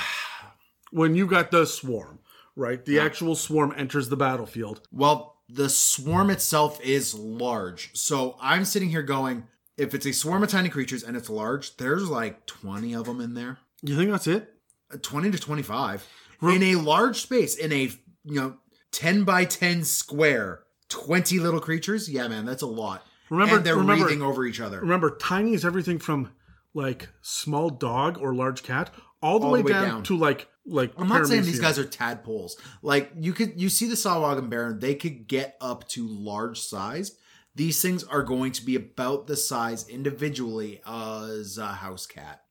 When 0.91 1.15
you 1.15 1.27
got 1.27 1.51
the 1.51 1.67
swarm, 1.67 2.19
right? 2.57 2.85
The 2.85 2.99
actual 3.01 3.35
swarm 3.37 3.75
enters 3.77 4.09
the 4.09 4.17
battlefield. 4.17 4.83
well, 4.93 5.37
the 5.53 5.69
swarm 5.69 6.31
itself 6.31 6.81
is 6.81 7.13
large. 7.13 7.91
So 7.95 8.37
I'm 8.41 8.65
sitting 8.65 8.89
here 8.91 9.03
going, 9.03 9.49
if 9.77 9.95
it's 9.95 10.07
a 10.07 10.13
swarm 10.13 10.45
of 10.45 10.49
tiny 10.49 10.69
creatures 10.69 11.03
and 11.03 11.17
it's 11.17 11.29
large, 11.29 11.77
there's 11.77 12.09
like 12.09 12.47
20 12.47 12.95
of 12.95 13.07
them 13.07 13.21
in 13.21 13.35
there. 13.35 13.59
You 13.83 13.97
think 13.97 14.13
that's 14.13 14.29
it? 14.29 14.55
Uh, 14.93 14.99
20 15.03 15.33
to 15.33 15.39
25 15.39 16.07
in 16.43 16.63
a 16.63 16.77
large 16.77 17.21
space 17.21 17.57
in 17.57 17.73
a 17.73 17.91
you 18.25 18.35
know 18.41 18.57
10 18.93 19.25
by 19.25 19.45
10 19.45 19.85
square 19.85 20.63
20 20.89 21.39
little 21.39 21.61
creatures 21.61 22.09
yeah 22.09 22.27
man 22.29 22.45
that's 22.45 22.63
a 22.63 22.67
lot 22.67 23.05
Remember- 23.29 23.57
and 23.57 23.65
they're 23.65 23.77
remember- 23.77 24.05
breathing 24.05 24.23
over 24.23 24.45
each 24.47 24.61
other 24.61 24.81
Remember, 24.81 25.17
tiny 25.17 25.53
is 25.55 25.65
everything 25.65 25.99
from 25.99 26.33
like 26.75 27.09
small 27.21 27.71
dog 27.71 28.19
or 28.19 28.35
large 28.35 28.63
cat 28.63 28.91
all 29.23 29.39
the, 29.39 29.49
way, 29.49 29.63
down, 29.63 30.03
to 30.05 30.17
like 30.17 30.49
like. 30.71 30.93
i'm 30.97 31.09
not 31.09 31.27
saying 31.27 31.43
these 31.43 31.61
guys 31.61 31.79
are 31.79 31.85
tadpoles 31.85 32.57
like 32.83 33.11
you 33.19 33.33
could 33.33 33.61
you 33.61 33.69
see 33.69 33.87
the 33.87 33.95
Sahuagin 33.95 34.49
Baron 34.49 34.79
they 34.79 34.95
could 34.95 35.27
get 35.27 35.57
up 35.61 35.89
to 35.89 36.07
large 36.07 36.61
size 36.61 37.17
these 37.55 37.83
things 37.83 38.05
are 38.05 38.23
going 38.23 38.53
to 38.53 38.65
be 38.65 38.77
about 38.77 39.27
the 39.27 39.37
size 39.37 39.89
individually 39.89 40.81
as 40.87 41.59
a 41.59 41.67
house 41.67 42.07
cat 42.07 42.43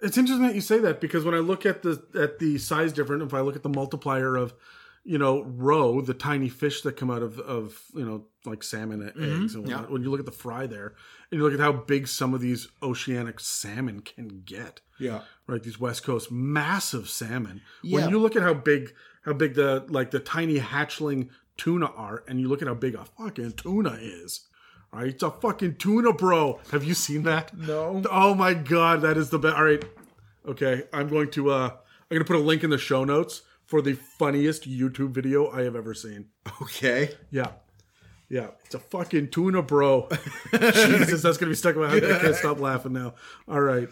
It's 0.00 0.18
interesting 0.18 0.46
that 0.46 0.54
you 0.54 0.60
say 0.60 0.78
that 0.80 1.00
because 1.00 1.24
when 1.24 1.34
I 1.34 1.38
look 1.38 1.64
at 1.64 1.82
the 1.82 2.02
at 2.14 2.38
the 2.38 2.58
size 2.58 2.92
difference, 2.92 3.22
if 3.24 3.34
I 3.34 3.40
look 3.40 3.56
at 3.56 3.62
the 3.62 3.68
multiplier 3.68 4.36
of, 4.36 4.52
you 5.04 5.18
know, 5.18 5.42
roe, 5.44 6.00
the 6.00 6.14
tiny 6.14 6.48
fish 6.48 6.82
that 6.82 6.96
come 6.96 7.10
out 7.10 7.22
of 7.22 7.38
of 7.38 7.80
you 7.94 8.04
know 8.04 8.26
like 8.44 8.62
salmon 8.62 9.02
and 9.02 9.12
mm-hmm. 9.12 9.42
eggs, 9.44 9.54
and 9.54 9.68
yeah. 9.68 9.82
when 9.82 10.02
you 10.02 10.10
look 10.10 10.20
at 10.20 10.26
the 10.26 10.32
fry 10.32 10.66
there, 10.66 10.94
and 11.32 11.38
you 11.40 11.44
look 11.44 11.54
at 11.54 11.60
how 11.60 11.72
big 11.72 12.06
some 12.06 12.34
of 12.34 12.40
these 12.40 12.68
oceanic 12.82 13.40
salmon 13.40 14.00
can 14.00 14.42
get, 14.44 14.80
yeah 15.00 15.22
right? 15.46 15.62
These 15.62 15.80
west 15.80 16.04
coast 16.04 16.30
massive 16.30 17.08
salmon. 17.08 17.60
Yeah. 17.82 18.00
When 18.00 18.10
you 18.10 18.18
look 18.18 18.36
at 18.36 18.42
how 18.42 18.54
big 18.54 18.94
how 19.24 19.32
big 19.32 19.54
the 19.54 19.84
like 19.88 20.10
the 20.10 20.20
tiny 20.20 20.58
hatchling 20.58 21.28
tuna 21.56 21.86
are, 21.86 22.24
and 22.28 22.40
you 22.40 22.48
look 22.48 22.62
at 22.62 22.68
how 22.68 22.74
big 22.74 22.94
a 22.94 23.04
fucking 23.04 23.52
tuna 23.52 23.98
is. 24.00 24.46
Right, 24.92 25.08
it's 25.08 25.22
a 25.22 25.30
fucking 25.30 25.76
tuna, 25.76 26.12
bro. 26.12 26.60
Have 26.70 26.84
you 26.84 26.92
seen 26.92 27.22
that? 27.22 27.56
No. 27.56 28.02
Oh 28.10 28.34
my 28.34 28.52
god, 28.52 29.00
that 29.00 29.16
is 29.16 29.30
the 29.30 29.38
best. 29.38 29.56
All 29.56 29.64
right, 29.64 29.82
okay. 30.46 30.82
I'm 30.92 31.08
going 31.08 31.30
to. 31.30 31.50
uh 31.50 31.70
I'm 32.10 32.16
going 32.16 32.26
to 32.26 32.30
put 32.30 32.36
a 32.36 32.44
link 32.44 32.62
in 32.62 32.68
the 32.68 32.76
show 32.76 33.04
notes 33.04 33.40
for 33.64 33.80
the 33.80 33.94
funniest 33.94 34.68
YouTube 34.68 35.12
video 35.12 35.50
I 35.50 35.62
have 35.62 35.74
ever 35.74 35.94
seen. 35.94 36.26
okay 36.60 37.12
Yeah, 37.30 37.52
yeah. 38.32 38.48
It's 38.64 38.74
a 38.74 38.78
fucking 38.80 39.28
tuna, 39.30 39.62
bro. 39.62 40.08
Jesus, 40.50 41.22
that's 41.22 41.36
going 41.38 41.46
to 41.46 41.46
be 41.46 41.54
stuck 41.54 41.76
in 41.76 41.82
my 41.82 41.90
head. 41.90 42.04
I 42.04 42.18
can't 42.18 42.34
stop 42.34 42.58
laughing 42.58 42.94
now. 42.94 43.14
All 43.46 43.60
right. 43.60 43.88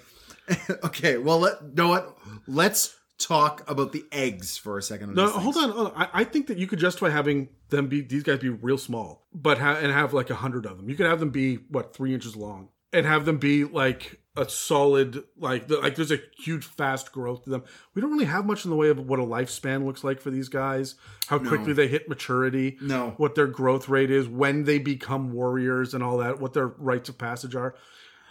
okay 0.85 1.17
well 1.17 1.39
let 1.39 1.77
know 1.77 1.89
what 1.91 2.19
let's 2.49 2.97
talk 3.19 3.63
about 3.71 3.93
the 3.93 4.05
eggs 4.11 4.57
for 4.57 4.79
a 4.79 4.83
second 4.83 5.11
on 5.11 5.15
No, 5.15 5.29
hold 5.29 5.57
on. 5.57 5.71
hold 5.71 5.87
on. 5.89 5.93
I, 5.95 6.09
I 6.13 6.25
think 6.25 6.49
that 6.49 6.59
you 6.59 6.67
could 6.67 6.79
justify 6.81 7.11
having 7.11 7.51
them 7.69 7.87
be 7.87 8.01
these 8.01 8.23
guys 8.25 8.39
be 8.41 8.49
real 8.49 8.79
small, 8.79 9.27
but 9.33 9.59
ha- 9.59 9.79
and 9.81 9.93
have 9.93 10.13
like 10.15 10.31
a 10.31 10.35
hundred 10.35 10.67
of 10.67 10.77
them. 10.79 10.89
You 10.89 10.97
could 10.97 11.07
have 11.07 11.21
them 11.21 11.31
be 11.31 11.57
what 11.69 11.95
three 11.95 12.15
inches 12.15 12.35
long, 12.35 12.71
and 12.93 13.07
have 13.07 13.27
them 13.27 13.37
be 13.39 13.65
like 13.65 14.20
a 14.41 14.49
solid 14.49 15.23
like 15.37 15.69
the, 15.69 15.79
like 15.79 15.95
there's 15.95 16.11
a 16.11 16.19
huge 16.39 16.65
fast 16.65 17.13
growth 17.13 17.45
to 17.45 17.51
them. 17.51 17.63
We 17.95 18.01
don't 18.03 18.11
really 18.11 18.25
have 18.25 18.47
much 18.47 18.65
in 18.65 18.71
the 18.71 18.77
way 18.77 18.89
of 18.89 18.99
what 18.99 19.21
a 19.21 19.23
lifespan 19.23 19.85
looks 19.85 20.03
like 20.03 20.21
for 20.21 20.31
these 20.31 20.49
guys, 20.49 20.95
how 21.29 21.39
quickly 21.39 21.73
they 21.75 21.89
hit 21.89 22.09
maturity, 22.09 22.79
No. 22.81 23.15
what 23.19 23.35
their 23.35 23.47
growth 23.47 23.89
rate 23.89 24.11
is, 24.11 24.27
when 24.27 24.65
they 24.65 24.79
become 24.79 25.33
warriors, 25.33 25.93
and 25.95 26.03
all 26.03 26.19
that, 26.19 26.41
what 26.41 26.55
their 26.55 26.69
rites 26.69 27.09
of 27.09 27.19
passage 27.19 27.55
are. 27.55 27.75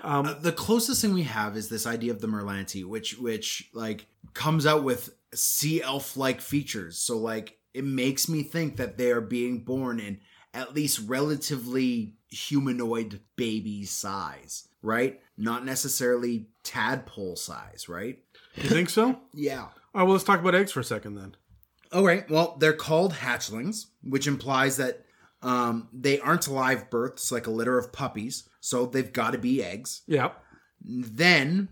Uh, 0.01 0.33
the 0.39 0.51
closest 0.51 1.01
thing 1.01 1.13
we 1.13 1.23
have 1.23 1.55
is 1.57 1.69
this 1.69 1.85
idea 1.85 2.11
of 2.11 2.21
the 2.21 2.27
Malenti, 2.27 2.83
which 2.85 3.17
which 3.19 3.69
like 3.73 4.07
comes 4.33 4.65
out 4.65 4.83
with 4.83 5.15
sea 5.33 5.81
elf 5.83 6.17
like 6.17 6.41
features. 6.41 6.97
So 6.97 7.17
like 7.17 7.57
it 7.73 7.83
makes 7.83 8.27
me 8.27 8.41
think 8.41 8.77
that 8.77 8.97
they 8.97 9.11
are 9.11 9.21
being 9.21 9.63
born 9.63 9.99
in 9.99 10.19
at 10.53 10.73
least 10.73 11.01
relatively 11.07 12.15
humanoid 12.29 13.19
baby 13.35 13.85
size, 13.85 14.67
right? 14.81 15.19
Not 15.37 15.65
necessarily 15.65 16.47
tadpole 16.63 17.35
size, 17.35 17.87
right? 17.89 18.19
You 18.55 18.69
think 18.69 18.89
so? 18.89 19.19
Yeah. 19.33 19.61
All 19.95 20.01
right, 20.01 20.03
well, 20.03 20.11
let's 20.13 20.23
talk 20.23 20.39
about 20.39 20.53
eggs 20.55 20.71
for 20.71 20.81
a 20.81 20.83
second 20.83 21.15
then. 21.15 21.35
All 21.91 22.05
right. 22.05 22.29
Well, 22.29 22.55
they're 22.59 22.73
called 22.73 23.13
hatchlings, 23.13 23.87
which 24.03 24.27
implies 24.27 24.77
that 24.77 25.03
um, 25.41 25.87
they 25.91 26.19
aren't 26.19 26.47
live 26.47 26.89
births 26.91 27.31
like 27.31 27.47
a 27.47 27.51
litter 27.51 27.77
of 27.79 27.91
puppies, 27.91 28.47
so 28.59 28.85
they've 28.85 29.11
got 29.11 29.31
to 29.31 29.39
be 29.39 29.63
eggs. 29.63 30.01
Yep. 30.07 30.37
Then, 30.85 31.69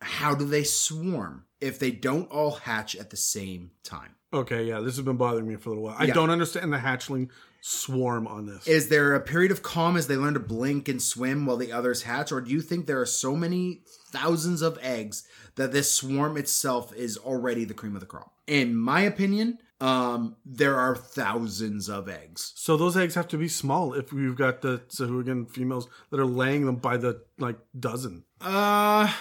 how 0.00 0.34
do 0.34 0.44
they 0.44 0.64
swarm 0.64 1.44
if 1.60 1.78
they 1.78 1.90
don't 1.92 2.28
all 2.30 2.52
hatch 2.52 2.96
at 2.96 3.10
the 3.10 3.16
same 3.16 3.70
time? 3.84 4.16
Okay, 4.32 4.64
yeah, 4.64 4.80
this 4.80 4.96
has 4.96 5.04
been 5.04 5.16
bothering 5.16 5.46
me 5.46 5.56
for 5.56 5.68
a 5.70 5.72
little 5.72 5.84
while. 5.84 5.96
I 5.98 6.04
Yeah. 6.06 6.14
don't 6.14 6.30
understand 6.30 6.72
the 6.72 6.78
hatchling 6.78 7.30
swarm 7.60 8.26
on 8.26 8.46
this. 8.46 8.66
Is 8.66 8.88
there 8.88 9.14
a 9.14 9.20
period 9.20 9.50
of 9.50 9.62
calm 9.62 9.96
as 9.96 10.06
they 10.06 10.16
learn 10.16 10.34
to 10.34 10.40
blink 10.40 10.88
and 10.88 11.00
swim 11.00 11.46
while 11.46 11.56
the 11.56 11.72
others 11.72 12.02
hatch, 12.02 12.32
or 12.32 12.40
do 12.40 12.50
you 12.50 12.60
think 12.60 12.86
there 12.86 13.00
are 13.00 13.06
so 13.06 13.36
many 13.36 13.82
thousands 14.10 14.62
of 14.62 14.78
eggs 14.82 15.26
that 15.56 15.72
this 15.72 15.92
swarm 15.92 16.36
itself 16.36 16.94
is 16.94 17.16
already 17.18 17.64
the 17.64 17.74
cream 17.74 17.94
of 17.94 18.00
the 18.00 18.06
crop? 18.06 18.32
In 18.46 18.74
my 18.76 19.02
opinion, 19.02 19.58
um, 19.80 20.36
there 20.44 20.76
are 20.76 20.96
thousands 20.96 21.88
of 21.88 22.08
eggs. 22.08 22.52
So 22.56 22.76
those 22.76 22.96
eggs 22.96 23.14
have 23.14 23.28
to 23.28 23.38
be 23.38 23.48
small 23.48 23.94
if 23.94 24.12
we've 24.12 24.36
got 24.36 24.62
the 24.62 24.82
Sahuagin 24.88 25.50
females 25.50 25.88
that 26.10 26.20
are 26.20 26.26
laying 26.26 26.66
them 26.66 26.76
by 26.76 26.96
the 26.96 27.22
like 27.38 27.58
dozen. 27.78 28.24
Uh, 28.40 29.12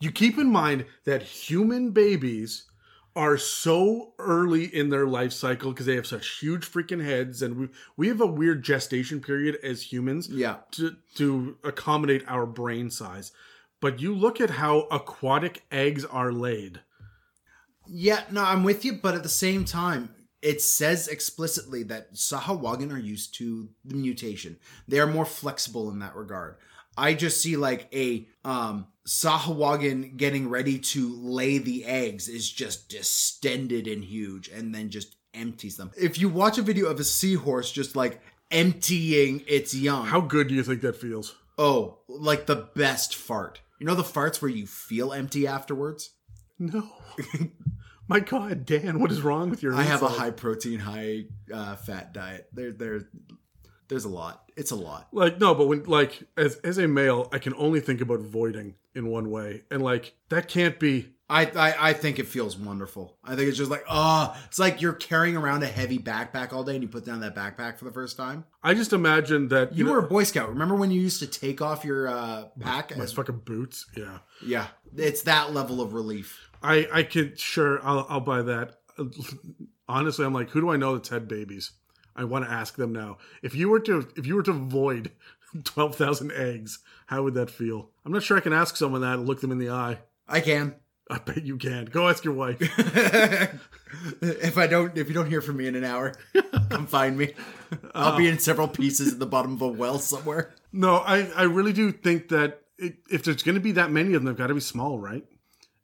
You 0.00 0.10
keep 0.10 0.36
in 0.38 0.50
mind 0.50 0.84
that 1.04 1.22
human 1.22 1.92
babies 1.92 2.66
are 3.16 3.38
so 3.38 4.12
early 4.18 4.64
in 4.64 4.88
their 4.88 5.06
life 5.06 5.32
cycle 5.32 5.70
because 5.70 5.86
they 5.86 5.94
have 5.94 6.06
such 6.06 6.38
huge 6.38 6.70
freaking 6.70 7.04
heads 7.04 7.42
and 7.42 7.56
we 7.56 7.68
we 7.96 8.08
have 8.08 8.20
a 8.20 8.26
weird 8.26 8.62
gestation 8.62 9.20
period 9.20 9.56
as 9.62 9.92
humans 9.92 10.28
yeah. 10.28 10.56
to 10.72 10.96
to 11.14 11.56
accommodate 11.62 12.24
our 12.26 12.46
brain 12.46 12.90
size. 12.90 13.32
But 13.80 14.00
you 14.00 14.14
look 14.14 14.40
at 14.40 14.50
how 14.50 14.80
aquatic 14.90 15.62
eggs 15.70 16.04
are 16.04 16.32
laid. 16.32 16.80
Yeah, 17.86 18.22
no, 18.30 18.42
I'm 18.42 18.64
with 18.64 18.84
you, 18.84 18.94
but 18.94 19.14
at 19.14 19.22
the 19.22 19.28
same 19.28 19.64
time, 19.64 20.08
it 20.40 20.62
says 20.62 21.06
explicitly 21.06 21.82
that 21.84 22.14
Sahuagin 22.14 22.92
are 22.92 22.98
used 22.98 23.34
to 23.34 23.68
the 23.84 23.94
mutation. 23.94 24.58
They 24.88 25.00
are 25.00 25.06
more 25.06 25.26
flexible 25.26 25.90
in 25.90 25.98
that 25.98 26.16
regard. 26.16 26.56
I 26.96 27.14
just 27.14 27.42
see 27.42 27.56
like 27.56 27.88
a 27.94 28.26
um 28.44 28.88
Sahuagin 29.06 30.16
getting 30.16 30.48
ready 30.48 30.78
to 30.78 31.14
lay 31.16 31.58
the 31.58 31.84
eggs 31.84 32.28
is 32.28 32.50
just 32.50 32.88
distended 32.88 33.86
and 33.86 34.02
huge 34.04 34.48
and 34.48 34.74
then 34.74 34.88
just 34.90 35.16
empties 35.34 35.76
them. 35.76 35.90
If 35.96 36.18
you 36.18 36.28
watch 36.28 36.58
a 36.58 36.62
video 36.62 36.86
of 36.86 36.98
a 37.00 37.04
seahorse 37.04 37.70
just 37.70 37.96
like 37.96 38.20
emptying 38.50 39.42
its 39.46 39.74
young, 39.74 40.06
How 40.06 40.20
good 40.20 40.48
do 40.48 40.54
you 40.54 40.62
think 40.62 40.80
that 40.82 40.96
feels? 40.96 41.34
oh, 41.58 41.98
like 42.08 42.46
the 42.46 42.68
best 42.74 43.14
fart. 43.14 43.60
You 43.78 43.86
know 43.86 43.94
the 43.94 44.02
farts 44.02 44.40
where 44.40 44.50
you 44.50 44.66
feel 44.66 45.12
empty 45.12 45.46
afterwards? 45.46 46.10
No. 46.58 46.88
My 48.08 48.20
God, 48.20 48.64
Dan, 48.66 49.00
what 49.00 49.10
is 49.10 49.22
wrong 49.22 49.50
with 49.50 49.62
your? 49.62 49.74
I 49.74 49.82
have 49.82 50.02
a 50.02 50.08
high 50.08 50.30
protein, 50.30 50.78
high 50.78 51.24
uh, 51.52 51.76
fat 51.76 52.12
diet. 52.12 52.48
There, 52.52 52.70
there, 52.72 53.00
there's 53.88 54.04
a 54.04 54.08
lot. 54.08 54.50
It's 54.56 54.70
a 54.70 54.76
lot. 54.76 55.08
like 55.12 55.38
no, 55.40 55.54
but 55.54 55.66
when 55.66 55.84
like 55.84 56.22
as 56.36 56.56
as 56.56 56.78
a 56.78 56.86
male, 56.88 57.28
I 57.32 57.38
can 57.38 57.54
only 57.56 57.80
think 57.80 58.00
about 58.00 58.20
voiding 58.20 58.74
in 58.94 59.08
one 59.08 59.30
way, 59.30 59.62
and 59.70 59.82
like 59.82 60.14
that 60.28 60.48
can't 60.48 60.78
be. 60.78 61.10
I, 61.26 61.46
I, 61.46 61.88
I 61.88 61.92
think 61.94 62.18
it 62.18 62.26
feels 62.26 62.54
wonderful. 62.54 63.16
I 63.24 63.34
think 63.34 63.48
it's 63.48 63.56
just 63.56 63.70
like, 63.70 63.84
ah, 63.88 64.38
it's 64.46 64.58
like 64.58 64.82
you're 64.82 64.92
carrying 64.92 65.38
around 65.38 65.62
a 65.62 65.66
heavy 65.66 65.98
backpack 65.98 66.52
all 66.52 66.62
day, 66.64 66.74
and 66.74 66.82
you 66.82 66.88
put 66.88 67.06
down 67.06 67.20
that 67.20 67.34
backpack 67.34 67.78
for 67.78 67.86
the 67.86 67.90
first 67.92 68.18
time. 68.18 68.44
I 68.62 68.74
just 68.74 68.92
imagine 68.92 69.48
that 69.48 69.74
You 69.74 69.84
know, 69.84 69.92
were 69.92 69.98
a 70.00 70.02
Boy 70.02 70.24
Scout. 70.24 70.50
Remember 70.50 70.74
when 70.74 70.90
you 70.90 71.00
used 71.00 71.20
to 71.20 71.26
take 71.26 71.62
off 71.62 71.82
your 71.82 72.08
uh, 72.08 72.48
pack? 72.60 72.94
my 72.96 73.06
fucking 73.06 73.40
boots. 73.46 73.86
Yeah, 73.96 74.18
yeah, 74.44 74.66
it's 74.96 75.22
that 75.22 75.54
level 75.54 75.80
of 75.80 75.94
relief. 75.94 76.50
I 76.62 76.86
I 76.92 77.02
could 77.04 77.40
sure 77.40 77.84
I'll 77.84 78.06
I'll 78.08 78.20
buy 78.20 78.42
that. 78.42 78.76
Honestly, 79.88 80.24
I'm 80.24 80.34
like, 80.34 80.50
who 80.50 80.60
do 80.60 80.70
I 80.70 80.76
know 80.76 80.94
that's 80.94 81.08
had 81.08 81.26
babies? 81.26 81.72
I 82.16 82.24
want 82.24 82.44
to 82.44 82.50
ask 82.50 82.76
them 82.76 82.92
now. 82.92 83.18
If 83.42 83.54
you 83.54 83.68
were 83.68 83.80
to 83.80 84.08
if 84.16 84.26
you 84.26 84.36
were 84.36 84.42
to 84.44 84.52
void 84.52 85.12
twelve 85.64 85.96
thousand 85.96 86.32
eggs, 86.32 86.78
how 87.06 87.22
would 87.22 87.34
that 87.34 87.50
feel? 87.50 87.90
I'm 88.04 88.12
not 88.12 88.22
sure 88.22 88.36
I 88.36 88.40
can 88.40 88.52
ask 88.52 88.76
someone 88.76 89.00
that 89.02 89.18
and 89.18 89.26
look 89.26 89.40
them 89.40 89.52
in 89.52 89.58
the 89.58 89.70
eye. 89.70 89.98
I 90.28 90.40
can. 90.40 90.74
I 91.10 91.18
bet 91.18 91.44
you 91.44 91.58
can. 91.58 91.84
Go 91.86 92.08
ask 92.08 92.24
your 92.24 92.32
wife. 92.32 92.56
if 94.22 94.56
I 94.56 94.66
don't, 94.66 94.96
if 94.96 95.08
you 95.08 95.14
don't 95.14 95.28
hear 95.28 95.42
from 95.42 95.58
me 95.58 95.66
in 95.66 95.74
an 95.74 95.84
hour, 95.84 96.14
come 96.70 96.86
find 96.86 97.18
me. 97.18 97.34
I'll 97.94 98.16
be 98.16 98.26
in 98.28 98.36
uh, 98.36 98.38
several 98.38 98.68
pieces 98.68 99.12
at 99.12 99.18
the 99.18 99.26
bottom 99.26 99.52
of 99.52 99.62
a 99.62 99.68
well 99.68 99.98
somewhere. 99.98 100.54
No, 100.72 100.96
I, 100.96 101.28
I 101.36 101.42
really 101.42 101.74
do 101.74 101.92
think 101.92 102.30
that 102.30 102.62
it, 102.78 102.96
if 103.10 103.22
there's 103.22 103.42
going 103.42 103.54
to 103.54 103.60
be 103.60 103.72
that 103.72 103.90
many 103.90 104.14
of 104.14 104.22
them, 104.22 104.24
they've 104.24 104.36
got 104.36 104.46
to 104.46 104.54
be 104.54 104.60
small, 104.60 104.98
right? 104.98 105.24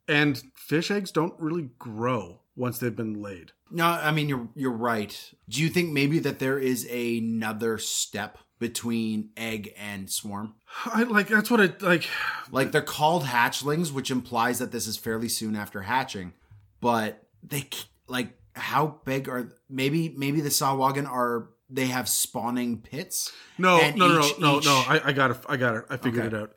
And 0.07 0.41
fish 0.55 0.89
eggs 0.89 1.11
don't 1.11 1.39
really 1.39 1.69
grow 1.77 2.39
once 2.55 2.79
they've 2.79 2.95
been 2.95 3.21
laid. 3.21 3.51
No, 3.71 3.85
I 3.85 4.11
mean 4.11 4.27
you're 4.29 4.49
you're 4.55 4.71
right. 4.71 5.31
Do 5.49 5.61
you 5.61 5.69
think 5.69 5.91
maybe 5.91 6.19
that 6.19 6.39
there 6.39 6.59
is 6.59 6.85
another 6.91 7.77
step 7.77 8.37
between 8.59 9.29
egg 9.37 9.73
and 9.77 10.09
swarm? 10.09 10.55
I 10.85 11.03
like 11.03 11.27
that's 11.27 11.49
what 11.49 11.61
I 11.61 11.73
like. 11.79 12.07
Like 12.51 12.71
they're 12.71 12.81
called 12.81 13.23
hatchlings, 13.23 13.91
which 13.91 14.11
implies 14.11 14.59
that 14.59 14.71
this 14.71 14.87
is 14.87 14.97
fairly 14.97 15.29
soon 15.29 15.55
after 15.55 15.81
hatching. 15.83 16.33
But 16.81 17.23
they 17.43 17.67
like 18.07 18.37
how 18.55 18.99
big 19.05 19.29
are 19.29 19.49
maybe 19.69 20.13
maybe 20.17 20.41
the 20.41 20.49
Sahuagin 20.49 21.07
are 21.09 21.49
they 21.69 21.87
have 21.87 22.09
spawning 22.09 22.79
pits? 22.81 23.31
No, 23.57 23.79
And 23.79 23.95
no, 23.97 24.07
no, 24.09 24.25
each- 24.25 24.39
no, 24.39 24.59
no. 24.59 24.83
I, 24.87 25.01
I 25.05 25.11
got 25.13 25.31
it. 25.31 25.37
I 25.47 25.55
got 25.55 25.75
it. 25.77 25.85
I 25.89 25.95
figured 25.97 26.25
Okay. 26.25 26.35
it 26.35 26.41
out. 26.41 26.51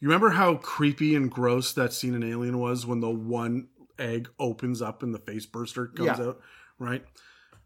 You 0.00 0.08
remember 0.08 0.30
how 0.30 0.56
creepy 0.56 1.14
and 1.16 1.30
gross 1.30 1.72
that 1.72 1.92
scene 1.94 2.14
in 2.14 2.22
Alien 2.22 2.58
was 2.58 2.84
when 2.86 3.00
the 3.00 3.08
one 3.10 3.68
egg 3.98 4.28
opens 4.38 4.80
up 4.82 5.02
and 5.02 5.12
the 5.14 5.18
face 5.18 5.46
burster 5.46 5.86
comes 5.86 6.18
Yeah. 6.18 6.24
out, 6.26 6.40
right? 6.78 7.04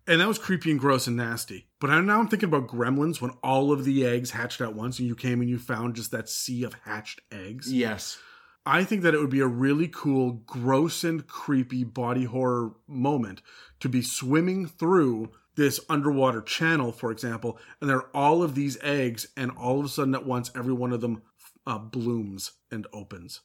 And 0.06 0.20
that 0.20 0.28
was 0.28 0.38
creepy 0.38 0.70
and 0.70 0.80
gross 0.80 1.06
and 1.06 1.16
nasty. 1.16 1.68
But 1.80 1.90
I, 1.90 2.00
now 2.00 2.18
I'm 2.18 2.28
thinking 2.28 2.48
about 2.48 2.68
Gremlins 2.68 3.20
when 3.20 3.30
all 3.42 3.72
of 3.72 3.84
the 3.84 4.04
eggs 4.04 4.32
hatched 4.32 4.60
at 4.60 4.74
once, 4.74 4.98
and 4.98 5.06
you 5.06 5.14
came 5.14 5.40
and 5.40 5.48
you 5.48 5.58
found 5.58 5.94
just 5.94 6.10
that 6.10 6.28
sea 6.28 6.64
of 6.64 6.74
hatched 6.84 7.20
eggs. 7.30 7.72
Yes. 7.72 8.18
I 8.64 8.84
think 8.84 9.02
that 9.02 9.14
it 9.14 9.18
would 9.18 9.30
be 9.30 9.40
a 9.40 9.46
really 9.46 9.88
cool, 9.88 10.32
gross 10.32 11.04
and 11.04 11.26
creepy 11.26 11.84
body 11.84 12.24
horror 12.24 12.74
moment 12.86 13.42
to 13.80 13.88
be 13.88 14.02
swimming 14.02 14.66
through 14.66 15.30
this 15.54 15.80
underwater 15.88 16.40
channel, 16.40 16.92
for 16.92 17.10
example, 17.10 17.58
and 17.80 17.90
there 17.90 17.98
are 17.98 18.10
all 18.14 18.42
of 18.42 18.54
these 18.54 18.78
eggs, 18.82 19.28
and 19.36 19.50
all 19.52 19.80
of 19.80 19.86
a 19.86 19.88
sudden 19.88 20.14
at 20.14 20.26
once, 20.26 20.50
every 20.56 20.72
one 20.72 20.92
of 20.92 21.00
them 21.00 21.22
uh, 21.66 21.78
blooms 21.78 22.52
and 22.70 22.86
opens. 22.92 23.40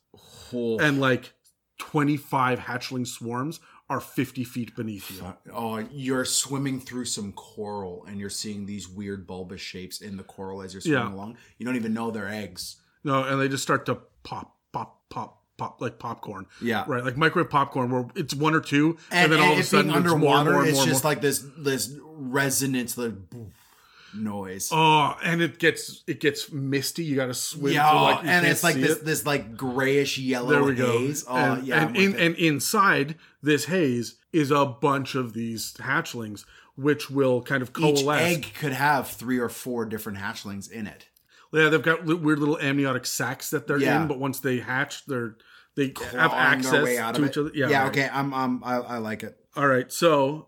Oh, 0.53 0.79
And 0.79 0.99
like 0.99 1.33
25 1.79 2.59
hatchling 2.59 3.07
swarms 3.07 3.59
are 3.89 4.01
50 4.01 4.43
feet 4.43 4.75
beneath 4.75 5.09
you. 5.11 5.33
oh, 5.53 5.77
you're 5.93 6.25
swimming 6.25 6.79
through 6.81 7.05
some 7.05 7.31
coral 7.31 8.05
and 8.07 8.19
you're 8.19 8.29
seeing 8.29 8.65
these 8.65 8.87
weird 8.89 9.25
bulbous 9.25 9.61
shapes 9.61 10.01
in 10.01 10.17
the 10.17 10.23
coral 10.23 10.61
as 10.61 10.73
you're 10.73 10.81
swimming 10.81 10.99
Yeah. 11.07 11.13
along. 11.13 11.37
You 11.57 11.65
don't 11.65 11.77
even 11.77 11.93
know 11.93 12.11
they're 12.11 12.27
eggs. 12.27 12.75
No, 13.03 13.23
and 13.23 13.39
they 13.39 13.47
just 13.47 13.63
start 13.63 13.85
to 13.85 13.95
pop, 14.23 14.57
pop, 14.73 15.09
pop, 15.09 15.41
pop, 15.57 15.79
like 15.79 15.99
popcorn. 15.99 16.47
Yeah. 16.61 16.83
Right, 16.85 17.01
like 17.03 17.15
microwave 17.15 17.49
popcorn, 17.49 17.89
where 17.89 18.05
it's 18.15 18.33
one 18.33 18.53
or 18.53 18.59
two, 18.59 18.97
and, 19.09 19.31
And, 19.31 19.31
then 19.33 19.39
all 19.39 19.53
of 19.53 19.59
a 19.59 19.63
sudden 19.63 19.89
it's 19.91 19.93
more 19.93 19.97
and 19.97 20.07
underwater, 20.07 20.51
more 20.51 20.59
and 20.61 20.69
it's 20.69 20.75
more 20.77 20.83
and 20.83 20.91
just 20.91 21.03
more. 21.05 21.11
like 21.11 21.21
this 21.21 21.45
this 21.57 21.95
resonance, 22.03 22.97
like 22.97 23.13
noise. 24.13 24.69
Oh, 24.71 25.15
and 25.23 25.41
it 25.41 25.59
gets 25.59 26.03
it 26.07 26.19
gets 26.19 26.51
misty. 26.51 27.03
You 27.03 27.15
got 27.15 27.27
to 27.27 27.33
swim. 27.33 27.73
yeah, 27.73 27.89
through, 27.89 27.99
like, 27.99 28.25
and 28.25 28.45
it's 28.45 28.63
like 28.63 28.75
this 28.75 28.97
it. 28.97 29.05
this 29.05 29.25
like 29.25 29.55
grayish 29.57 30.17
yellow 30.17 30.49
There 30.49 30.63
we 30.63 30.75
go. 30.75 30.99
haze. 30.99 31.25
Oh 31.27 31.35
and, 31.35 31.67
yeah, 31.67 31.85
and, 31.87 31.95
in, 31.95 32.15
and 32.15 32.35
inside 32.35 33.15
this 33.41 33.65
haze 33.65 34.15
is 34.33 34.51
a 34.51 34.65
bunch 34.65 35.15
of 35.15 35.33
these 35.33 35.73
hatchlings, 35.73 36.45
which 36.75 37.09
will 37.09 37.41
kind 37.41 37.61
of 37.61 37.73
coalesce. 37.73 38.01
each 38.37 38.45
egg 38.45 38.53
could 38.59 38.73
have 38.73 39.07
three 39.07 39.39
or 39.39 39.49
four 39.49 39.85
different 39.85 40.17
hatchlings 40.19 40.69
in 40.71 40.87
it. 40.87 41.07
Yeah, 41.53 41.69
they've 41.69 41.81
got 41.81 42.05
weird 42.05 42.39
little 42.39 42.59
amniotic 42.59 43.05
sacs 43.05 43.49
that 43.51 43.67
they're 43.67 43.79
Yeah. 43.79 44.01
in, 44.01 44.07
but 44.07 44.19
once 44.19 44.39
they 44.39 44.59
hatch, 44.59 45.05
they're 45.05 45.37
they 45.75 45.87
have 45.87 45.95
Clawing 45.95 46.19
their 46.29 46.31
access 46.31 47.15
to 47.17 47.25
each 47.25 47.37
other. 47.37 47.51
Yeah, 47.53 47.69
yeah. 47.69 47.81
right. 47.83 47.87
Okay, 47.89 48.09
I'm 48.11 48.33
um 48.33 48.61
I, 48.65 48.75
I 48.77 48.97
like 48.97 49.23
it. 49.23 49.37
All 49.55 49.67
right, 49.67 49.91
so 49.91 50.47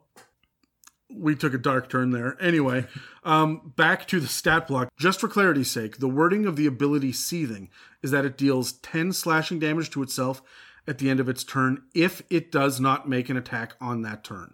we 1.11 1.35
took 1.35 1.53
a 1.53 1.57
dark 1.57 1.89
turn 1.89 2.11
there. 2.11 2.37
Anyway, 2.41 2.85
um, 3.23 3.73
back 3.75 4.07
to 4.07 4.19
the 4.19 4.27
stat 4.27 4.67
block. 4.67 4.89
Just 4.97 5.19
for 5.19 5.27
clarity's 5.27 5.71
sake, 5.71 5.97
the 5.97 6.07
wording 6.07 6.45
of 6.45 6.55
the 6.55 6.67
ability 6.67 7.11
Seething 7.13 7.69
is 8.03 8.11
that 8.11 8.25
it 8.25 8.37
deals 8.37 8.73
10 8.73 9.13
slashing 9.13 9.59
damage 9.59 9.89
to 9.91 10.03
itself 10.03 10.41
at 10.87 10.97
the 10.99 11.09
end 11.09 11.19
of 11.19 11.27
its 11.29 11.43
turn 11.43 11.83
if 11.93 12.21
it 12.29 12.51
does 12.51 12.79
not 12.79 13.07
make 13.09 13.29
an 13.29 13.37
attack 13.37 13.73
on 13.81 14.01
that 14.03 14.23
turn. 14.23 14.53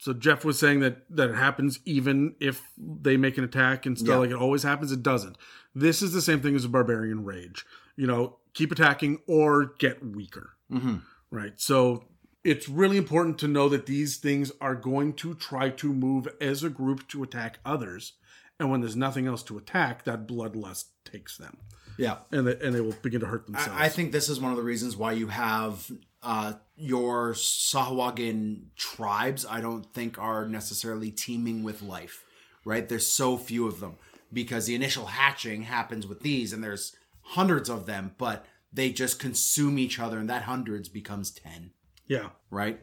So 0.00 0.12
Jeff 0.12 0.44
was 0.44 0.58
saying 0.58 0.78
that 0.80 1.04
that 1.10 1.30
it 1.30 1.34
happens 1.36 1.80
even 1.84 2.36
if 2.38 2.62
they 2.78 3.16
make 3.16 3.36
an 3.36 3.42
attack 3.44 3.84
and 3.84 3.98
stuff 3.98 4.08
Yeah. 4.10 4.16
like 4.18 4.30
it 4.30 4.36
always 4.36 4.62
happens. 4.62 4.92
It 4.92 5.02
doesn't. 5.02 5.36
This 5.74 6.02
is 6.02 6.12
the 6.12 6.22
same 6.22 6.40
thing 6.40 6.54
as 6.54 6.64
a 6.64 6.68
barbarian 6.68 7.24
rage. 7.24 7.64
You 7.96 8.06
know, 8.06 8.36
keep 8.54 8.70
attacking 8.70 9.18
or 9.26 9.72
get 9.78 10.04
weaker 10.04 10.50
Mm-hmm. 10.72 10.96
right? 11.32 11.54
So 11.56 12.04
it's 12.50 12.68
really 12.68 12.96
important 12.96 13.38
to 13.38 13.48
know 13.48 13.68
that 13.68 13.86
these 13.86 14.16
things 14.16 14.50
are 14.60 14.74
going 14.74 15.12
to 15.14 15.34
try 15.34 15.68
to 15.70 15.92
move 15.92 16.26
as 16.40 16.64
a 16.64 16.70
group 16.70 17.06
to 17.08 17.22
attack 17.22 17.58
others, 17.64 18.14
and 18.58 18.70
when 18.70 18.80
there's 18.80 18.96
nothing 18.96 19.26
else 19.26 19.42
to 19.44 19.58
attack, 19.58 20.04
that 20.04 20.26
bloodlust 20.26 20.86
takes 21.04 21.36
them, 21.36 21.58
Yeah. 21.96 22.16
and 22.32 22.46
they, 22.46 22.56
and 22.64 22.74
they 22.74 22.80
will 22.80 22.96
begin 23.02 23.20
to 23.20 23.26
hurt 23.26 23.46
themselves. 23.46 23.70
I, 23.80 23.84
I 23.86 23.88
think 23.88 24.12
this 24.12 24.28
is 24.28 24.40
one 24.40 24.50
of 24.50 24.56
the 24.56 24.62
reasons 24.72 24.96
why 24.96 25.12
you 25.12 25.28
have 25.28 25.90
uh, 26.22 26.54
your 26.76 27.34
Sahuagin 27.34 28.62
tribes. 28.76 29.46
I 29.48 29.60
don't 29.60 29.84
think 29.94 30.18
are 30.18 30.46
necessarily 30.46 31.10
teeming 31.10 31.62
with 31.62 31.82
life, 31.82 32.24
right? 32.64 32.88
There's 32.88 33.06
so 33.06 33.36
few 33.36 33.66
of 33.68 33.80
them 33.80 33.94
because 34.32 34.66
the 34.66 34.74
initial 34.74 35.06
hatching 35.06 35.62
happens 35.62 36.06
with 36.06 36.20
these, 36.20 36.52
and 36.52 36.62
there's 36.64 36.96
hundreds 37.20 37.68
of 37.68 37.86
them, 37.86 38.14
but 38.18 38.44
they 38.72 38.90
just 38.90 39.18
consume 39.18 39.78
each 39.78 39.98
other, 39.98 40.18
and 40.18 40.28
that 40.30 40.42
hundreds 40.42 40.88
becomes 40.88 41.30
ten 41.30 41.70
yeah, 42.08 42.30
right? 42.50 42.80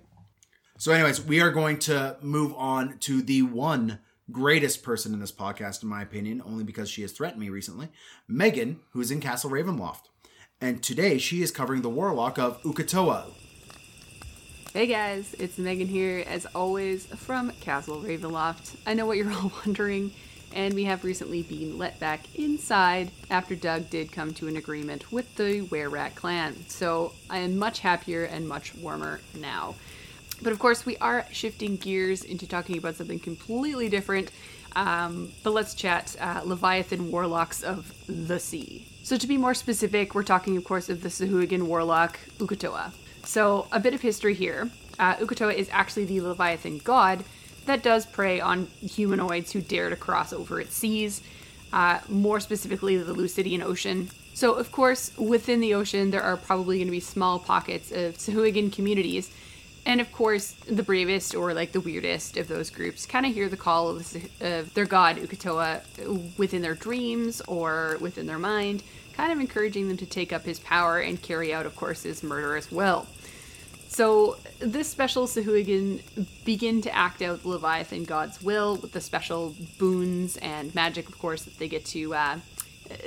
So, 0.77 0.91
anyways, 0.91 1.21
we 1.25 1.41
are 1.41 1.51
going 1.51 1.79
to 1.79 2.17
move 2.21 2.53
on 2.55 2.97
to 2.99 3.21
the 3.21 3.41
one 3.41 3.99
greatest 4.31 4.83
person 4.83 5.13
in 5.13 5.19
this 5.19 5.31
podcast, 5.31 5.83
in 5.83 5.89
my 5.89 6.01
opinion, 6.01 6.41
only 6.45 6.63
because 6.63 6.89
she 6.89 7.01
has 7.01 7.11
threatened 7.11 7.39
me 7.39 7.49
recently, 7.49 7.89
Megan, 8.27 8.79
who 8.91 9.01
is 9.01 9.11
in 9.11 9.19
Castle 9.19 9.49
Ravenloft. 9.49 10.09
And 10.61 10.81
today 10.81 11.17
she 11.17 11.41
is 11.41 11.51
covering 11.51 11.81
the 11.81 11.89
warlock 11.89 12.37
of 12.37 12.61
Uk'otoa. 12.63 13.31
Hey 14.73 14.87
guys, 14.87 15.33
it's 15.39 15.57
Megan 15.57 15.87
here, 15.87 16.23
as 16.27 16.45
always, 16.47 17.05
from 17.05 17.51
Castle 17.61 18.01
Ravenloft. 18.01 18.75
I 18.85 18.93
know 18.93 19.05
what 19.05 19.17
you're 19.17 19.31
all 19.33 19.51
wondering, 19.65 20.11
and 20.55 20.73
we 20.73 20.85
have 20.85 21.03
recently 21.03 21.43
been 21.43 21.77
let 21.77 21.99
back 21.99 22.21
inside 22.33 23.11
after 23.29 23.55
Doug 23.55 23.89
did 23.89 24.11
come 24.11 24.33
to 24.35 24.47
an 24.47 24.55
agreement 24.55 25.11
with 25.11 25.35
the 25.35 25.61
Were 25.63 25.89
Rat 25.89 26.15
clan. 26.15 26.55
So 26.69 27.11
I 27.29 27.39
am 27.39 27.57
much 27.57 27.81
happier 27.81 28.23
and 28.23 28.47
much 28.47 28.73
warmer 28.75 29.19
now. 29.37 29.75
But 30.41 30.53
of 30.53 30.59
course, 30.59 30.85
we 30.85 30.97
are 30.97 31.25
shifting 31.31 31.75
gears 31.75 32.23
into 32.23 32.47
talking 32.47 32.77
about 32.77 32.95
something 32.95 33.19
completely 33.19 33.89
different. 33.89 34.31
Um, 34.75 35.31
but 35.43 35.51
let's 35.51 35.73
chat 35.73 36.15
uh, 36.19 36.41
Leviathan 36.43 37.11
Warlocks 37.11 37.63
of 37.63 37.93
the 38.07 38.39
Sea. 38.39 38.87
So, 39.03 39.17
to 39.17 39.27
be 39.27 39.37
more 39.37 39.53
specific, 39.53 40.15
we're 40.15 40.23
talking, 40.23 40.57
of 40.57 40.65
course, 40.65 40.89
of 40.89 41.01
the 41.01 41.09
Sahuagin 41.09 41.63
Warlock 41.63 42.19
Uk'otoa. 42.39 42.91
So, 43.23 43.67
a 43.71 43.79
bit 43.79 43.93
of 43.93 44.01
history 44.01 44.33
here. 44.33 44.69
Uh, 44.99 45.15
Uk'otoa 45.15 45.53
is 45.53 45.69
actually 45.71 46.05
the 46.05 46.19
Leviathan 46.21 46.79
god 46.79 47.23
that 47.65 47.83
does 47.83 48.05
prey 48.05 48.39
on 48.39 48.67
humanoids 48.81 49.51
who 49.51 49.61
dare 49.61 49.89
to 49.89 49.95
cross 49.95 50.33
over 50.33 50.59
its 50.59 50.75
seas, 50.75 51.21
uh, 51.73 51.99
more 52.07 52.39
specifically 52.39 52.97
the 52.97 53.13
Lucidian 53.13 53.61
Ocean. 53.61 54.09
So, 54.33 54.53
of 54.53 54.71
course, 54.71 55.15
within 55.17 55.61
the 55.61 55.73
ocean, 55.73 56.11
there 56.11 56.21
are 56.21 56.35
probably 56.35 56.77
going 56.77 56.87
to 56.87 56.91
be 56.91 56.99
small 56.99 57.39
pockets 57.39 57.91
of 57.91 58.17
Sahuagin 58.17 58.71
communities 58.71 59.31
and 59.85 60.01
of 60.01 60.11
course, 60.11 60.51
the 60.67 60.81
bravest 60.81 61.35
or 61.35 61.53
like 61.53 61.71
the 61.71 61.79
weirdest 61.79 62.37
of 62.37 62.47
those 62.47 62.69
groups 62.71 63.05
kind 63.05 63.25
of 63.25 63.33
hear 63.33 63.47
the 63.47 63.57
call 63.57 63.89
of, 63.89 64.11
the, 64.11 64.57
of 64.57 64.73
their 64.73 64.85
god 64.85 65.17
Uk'otoa 65.17 66.37
within 66.37 66.63
their 66.63 66.73
dreams 66.73 67.41
or 67.41 67.97
within 68.01 68.25
their 68.25 68.39
mind, 68.39 68.81
kind 69.13 69.31
of 69.31 69.39
encouraging 69.39 69.87
them 69.87 69.97
to 69.97 70.05
take 70.05 70.33
up 70.33 70.43
his 70.43 70.59
power 70.59 70.99
and 70.99 71.21
carry 71.21 71.53
out, 71.53 71.67
of 71.67 71.75
course, 71.75 72.03
his 72.03 72.23
murderous 72.23 72.71
will. 72.71 73.05
So, 73.95 74.35
this 74.59 74.89
special 74.89 75.25
Sahuagin 75.25 76.01
begin 76.43 76.81
to 76.81 76.93
act 76.93 77.21
out 77.21 77.43
the 77.43 77.47
Leviathan 77.47 78.03
god's 78.03 78.43
will 78.43 78.75
with 78.75 78.91
the 78.91 78.99
special 78.99 79.55
boons 79.79 80.35
and 80.35 80.75
magic, 80.75 81.07
of 81.07 81.17
course, 81.17 81.43
that 81.43 81.57
they 81.57 81.69
get 81.69 81.85
to. 81.85 82.13
Uh, 82.13 82.39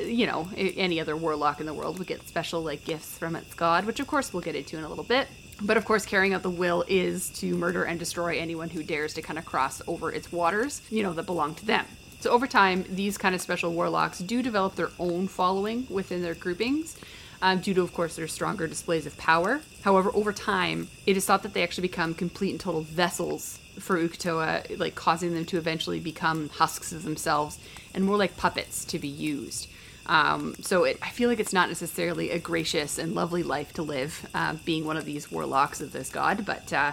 you 0.01 0.27
know, 0.27 0.49
any 0.57 0.99
other 0.99 1.15
warlock 1.15 1.61
in 1.61 1.67
the 1.67 1.75
world 1.75 1.99
would 1.99 2.09
get 2.09 2.27
special 2.27 2.63
like 2.63 2.87
gifts 2.87 3.19
from 3.19 3.37
its 3.37 3.53
god, 3.53 3.85
which 3.85 4.01
of 4.01 4.07
course 4.07 4.33
we'll 4.33 4.41
get 4.41 4.57
into 4.57 4.79
in 4.79 4.85
a 4.85 4.89
little 4.89 5.05
bit. 5.05 5.29
But 5.61 5.77
of 5.77 5.85
course, 5.85 6.07
carrying 6.07 6.33
out 6.33 6.43
the 6.43 6.49
will 6.49 6.87
is 6.89 7.29
to 7.41 7.55
murder 7.55 7.85
and 7.85 7.99
destroy 7.99 8.39
anyone 8.39 8.71
who 8.71 8.83
dares 8.83 9.13
to 9.13 9.21
kind 9.21 9.39
of 9.39 9.45
cross 9.45 9.83
over 9.87 10.11
its 10.11 10.33
waters, 10.33 10.81
you 10.89 11.03
know, 11.03 11.13
that 11.13 11.27
belong 11.27 11.55
to 11.57 11.67
them. 11.67 11.85
So 12.21 12.31
over 12.31 12.47
time, 12.47 12.87
these 12.89 13.19
kind 13.19 13.35
of 13.35 13.43
special 13.43 13.75
warlocks 13.75 14.21
do 14.21 14.43
develop 14.43 14.75
their 14.75 14.91
own 14.99 15.29
following 15.29 15.87
within 15.91 16.23
their 16.23 16.35
groupings, 16.35 16.97
um, 17.43 17.61
due 17.61 17.75
to, 17.75 17.83
of 17.83 17.93
course, 17.95 18.17
their 18.17 18.29
stronger 18.29 18.67
displays 18.67 19.07
of 19.07 19.17
power. 19.17 19.61
However, 19.83 20.11
over 20.15 20.33
time, 20.33 20.89
it 21.07 21.17
is 21.17 21.25
thought 21.25 21.43
that 21.43 21.55
they 21.55 21.63
actually 21.63 21.89
become 21.89 22.15
complete 22.15 22.51
and 22.51 22.61
total 22.61 22.83
vessels 22.83 23.59
for 23.79 23.97
Uk'otoa, 23.97 24.79
like 24.79 24.95
causing 24.95 25.35
them 25.35 25.45
to 25.47 25.59
eventually 25.59 26.01
become 26.01 26.49
husks 26.49 26.93
of 26.93 27.05
themselves 27.05 27.59
and 27.95 28.05
more 28.05 28.17
like 28.17 28.37
puppets 28.37 28.85
to 28.87 28.99
be 28.99 29.09
used. 29.09 29.69
Um, 30.07 30.55
so 30.61 30.85
it, 30.85 30.99
I 31.03 31.11
feel 31.11 31.29
like 31.29 31.39
it's 31.39 31.53
not 31.53 31.69
necessarily 31.69 32.31
a 32.31 32.39
gracious 32.39 32.99
and 32.99 33.15
lovely 33.15 33.43
life 33.43 33.75
to 33.75 33.83
live, 33.83 34.27
uh, 34.35 34.55
being 34.65 34.85
one 34.85 34.97
of 34.97 35.05
these 35.05 35.31
warlocks 35.31 35.81
of 35.81 35.93
this 35.93 36.09
god. 36.11 36.47
But 36.47 36.73
uh, 36.73 36.93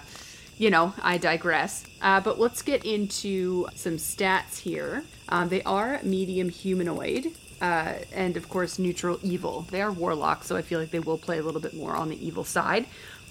you 0.58 0.70
know, 0.70 0.94
I 1.02 1.18
digress. 1.18 1.86
Uh, 2.02 2.22
but 2.22 2.40
let's 2.40 2.62
get 2.62 2.86
into 2.86 3.68
some 3.76 3.98
stats 3.98 4.58
here. 4.58 5.04
Um, 5.28 5.50
they 5.50 5.64
are 5.64 6.00
medium 6.04 6.50
humanoid, 6.50 7.34
uh, 7.62 7.94
and 8.14 8.38
of 8.38 8.50
course 8.50 8.80
neutral 8.80 9.20
evil. 9.22 9.68
They 9.72 9.82
are 9.82 9.92
warlocks, 9.92 10.48
so 10.48 10.56
I 10.56 10.62
feel 10.62 10.80
like 10.80 10.92
they 10.92 11.00
will 11.00 11.18
play 11.18 11.38
a 11.38 11.44
little 11.44 11.62
bit 11.62 11.74
more 11.74 11.96
on 11.96 12.10
the 12.10 12.26
evil 12.26 12.44
side, 12.44 12.86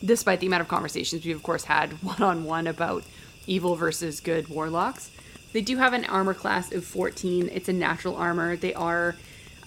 despite 0.04 0.40
the 0.40 0.46
amount 0.46 0.62
of 0.62 0.68
conversations 0.68 1.24
we've 1.24 1.36
of 1.36 1.42
course 1.42 1.64
had 1.64 1.92
one 2.02 2.22
on 2.22 2.44
one 2.44 2.66
about 2.66 3.04
evil 3.46 3.76
versus 3.76 4.20
good 4.20 4.48
warlocks. 4.48 5.10
They 5.52 5.60
do 5.60 5.76
have 5.76 5.92
an 5.92 6.04
armor 6.06 6.34
class 6.34 6.72
of 6.72 6.84
14. 6.84 7.48
It's 7.52 7.68
a 7.68 7.72
natural 7.72 8.16
armor. 8.16 8.56
They 8.56 8.74
are, 8.74 9.14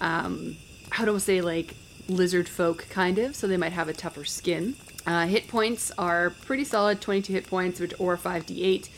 um, 0.02 0.58
how 0.90 1.06
do 1.06 1.16
I 1.16 1.18
say, 1.20 1.40
like 1.40 1.76
lizard 2.10 2.50
folk 2.50 2.88
kind 2.90 3.18
of, 3.20 3.36
so 3.36 3.48
they 3.48 3.58
might 3.58 3.72
have 3.72 3.88
a 3.88 3.94
tougher 3.94 4.26
skin. 4.26 4.76
Uh, 5.06 5.26
hit 5.28 5.48
points 5.48 5.92
are 5.98 6.32
pretty 6.46 6.66
solid 6.66 7.00
22 7.00 7.32
hit 7.32 7.48
points, 7.48 7.80
which 7.80 7.94
or 7.98 8.18
5d8 8.18 8.90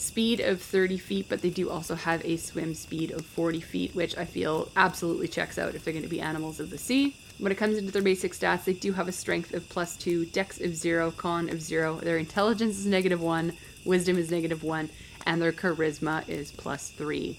speed 0.00 0.40
of 0.40 0.62
30 0.62 0.98
feet, 0.98 1.26
but 1.28 1.42
they 1.42 1.50
do 1.50 1.70
also 1.70 1.94
have 1.94 2.24
a 2.24 2.36
swim 2.36 2.74
speed 2.74 3.10
of 3.10 3.24
40 3.24 3.60
feet, 3.60 3.94
which 3.94 4.16
I 4.16 4.24
feel 4.24 4.68
absolutely 4.76 5.28
checks 5.28 5.58
out 5.58 5.74
if 5.74 5.84
they're 5.84 5.92
going 5.92 6.04
to 6.04 6.08
be 6.08 6.20
animals 6.20 6.58
of 6.58 6.70
the 6.70 6.78
sea. 6.78 7.14
When 7.38 7.52
it 7.52 7.58
comes 7.58 7.76
into 7.76 7.92
their 7.92 8.02
basic 8.02 8.32
stats, 8.32 8.64
they 8.64 8.72
do 8.72 8.92
have 8.92 9.08
a 9.08 9.12
strength 9.12 9.54
of 9.54 9.68
plus 9.68 9.96
2, 9.96 10.26
dex 10.26 10.60
of 10.60 10.74
0, 10.74 11.10
con 11.12 11.48
of 11.50 11.60
0. 11.60 11.96
Their 11.96 12.16
intelligence 12.16 12.78
is 12.78 12.86
negative 12.86 13.20
1, 13.20 13.52
wisdom 13.84 14.18
is 14.18 14.30
negative 14.30 14.62
1, 14.62 14.90
and 15.26 15.40
their 15.40 15.52
charisma 15.52 16.28
is 16.28 16.50
plus 16.50 16.90
3. 16.90 17.38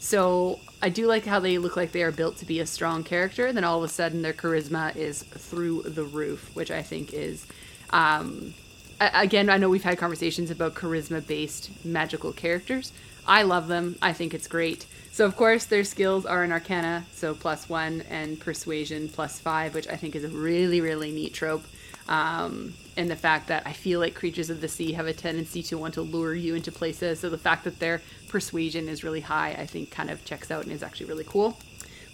So 0.00 0.60
I 0.80 0.88
do 0.88 1.06
like 1.06 1.26
how 1.26 1.40
they 1.40 1.58
look 1.58 1.76
like 1.76 1.92
they 1.92 2.02
are 2.02 2.12
built 2.12 2.36
to 2.38 2.46
be 2.46 2.60
a 2.60 2.66
strong 2.66 3.04
character, 3.04 3.52
then 3.52 3.64
all 3.64 3.78
of 3.78 3.84
a 3.84 3.88
sudden 3.88 4.22
their 4.22 4.32
charisma 4.32 4.94
is 4.96 5.22
through 5.22 5.82
the 5.82 6.04
roof, 6.04 6.54
which 6.54 6.70
I 6.70 6.82
think 6.82 7.12
is 7.12 7.46
um, 7.90 8.54
again, 9.00 9.50
I 9.50 9.56
know 9.56 9.68
we've 9.68 9.82
had 9.82 9.98
conversations 9.98 10.50
about 10.50 10.74
charisma 10.74 11.24
based 11.26 11.70
magical 11.84 12.32
characters. 12.32 12.92
I 13.26 13.42
love 13.42 13.68
them. 13.68 13.96
I 14.00 14.12
think 14.12 14.34
it's 14.34 14.48
great. 14.48 14.86
So, 15.12 15.26
of 15.26 15.36
course, 15.36 15.66
their 15.66 15.84
skills 15.84 16.24
are 16.24 16.44
in 16.44 16.52
Arcana, 16.52 17.04
so 17.12 17.34
plus 17.34 17.68
one, 17.68 18.02
and 18.08 18.40
Persuasion 18.40 19.08
plus 19.08 19.38
five, 19.38 19.74
which 19.74 19.88
I 19.88 19.96
think 19.96 20.14
is 20.14 20.24
a 20.24 20.28
really, 20.28 20.80
really 20.80 21.10
neat 21.10 21.34
trope. 21.34 21.64
Um, 22.08 22.72
and 22.96 23.10
the 23.10 23.16
fact 23.16 23.48
that 23.48 23.66
I 23.66 23.72
feel 23.72 24.00
like 24.00 24.14
creatures 24.14 24.48
of 24.48 24.60
the 24.60 24.68
sea 24.68 24.92
have 24.92 25.06
a 25.06 25.12
tendency 25.12 25.62
to 25.64 25.76
want 25.76 25.94
to 25.94 26.02
lure 26.02 26.34
you 26.34 26.54
into 26.54 26.72
places. 26.72 27.20
So, 27.20 27.28
the 27.28 27.38
fact 27.38 27.64
that 27.64 27.78
their 27.78 28.00
Persuasion 28.28 28.88
is 28.88 29.04
really 29.04 29.20
high, 29.20 29.50
I 29.58 29.66
think 29.66 29.90
kind 29.90 30.10
of 30.10 30.24
checks 30.24 30.50
out 30.50 30.64
and 30.64 30.72
is 30.72 30.82
actually 30.82 31.06
really 31.06 31.24
cool. 31.24 31.58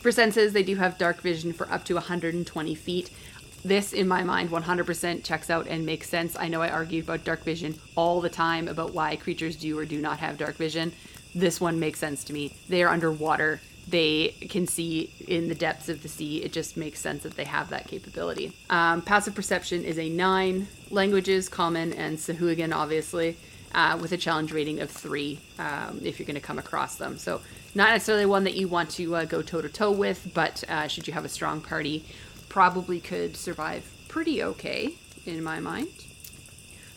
For 0.00 0.12
senses, 0.12 0.52
they 0.52 0.62
do 0.62 0.76
have 0.76 0.98
dark 0.98 1.20
vision 1.22 1.52
for 1.52 1.70
up 1.72 1.84
to 1.86 1.94
120 1.94 2.74
feet 2.74 3.10
this 3.64 3.92
in 3.92 4.06
my 4.06 4.22
mind 4.22 4.50
100% 4.50 5.24
checks 5.24 5.50
out 5.50 5.66
and 5.66 5.86
makes 5.86 6.08
sense. 6.08 6.36
I 6.38 6.48
know 6.48 6.62
I 6.62 6.68
argue 6.68 7.02
about 7.02 7.24
dark 7.24 7.42
vision 7.42 7.74
all 7.96 8.20
the 8.20 8.28
time 8.28 8.68
about 8.68 8.92
why 8.92 9.16
creatures 9.16 9.56
do 9.56 9.78
or 9.78 9.84
do 9.84 10.00
not 10.00 10.18
have 10.18 10.38
dark 10.38 10.56
vision. 10.56 10.92
This 11.34 11.60
one 11.60 11.80
makes 11.80 11.98
sense 11.98 12.24
to 12.24 12.32
me. 12.32 12.54
They 12.68 12.82
are 12.82 12.90
underwater. 12.90 13.60
They 13.88 14.34
can 14.48 14.66
see 14.66 15.12
in 15.26 15.48
the 15.48 15.54
depths 15.54 15.88
of 15.88 16.02
the 16.02 16.08
sea. 16.08 16.42
It 16.42 16.52
just 16.52 16.76
makes 16.76 17.00
sense 17.00 17.22
that 17.22 17.36
they 17.36 17.44
have 17.44 17.70
that 17.70 17.88
capability. 17.88 18.52
Um, 18.70 19.02
passive 19.02 19.34
perception 19.34 19.82
is 19.84 19.98
a 19.98 20.08
nine. 20.08 20.68
Languages, 20.90 21.48
common, 21.48 21.92
and 21.92 22.18
Sahuagin, 22.18 22.74
obviously, 22.74 23.36
uh, 23.74 23.98
with 24.00 24.12
a 24.12 24.16
challenge 24.16 24.52
rating 24.52 24.80
of 24.80 24.90
three 24.90 25.40
um, 25.58 26.00
if 26.04 26.18
you're 26.18 26.26
going 26.26 26.34
to 26.34 26.40
come 26.40 26.58
across 26.58 26.96
them. 26.96 27.18
So, 27.18 27.40
not 27.74 27.90
necessarily 27.90 28.26
one 28.26 28.44
that 28.44 28.54
you 28.54 28.68
want 28.68 28.90
to 28.90 29.16
uh, 29.16 29.24
go 29.24 29.42
toe 29.42 29.60
to 29.60 29.68
toe 29.68 29.90
with, 29.90 30.30
but 30.32 30.62
uh, 30.68 30.86
should 30.86 31.08
you 31.08 31.12
have 31.12 31.24
a 31.24 31.28
strong 31.28 31.60
party, 31.60 32.04
probably 32.54 33.00
could 33.00 33.36
survive 33.36 33.82
pretty 34.06 34.40
okay 34.40 34.94
in 35.26 35.42
my 35.42 35.58
mind. 35.58 35.88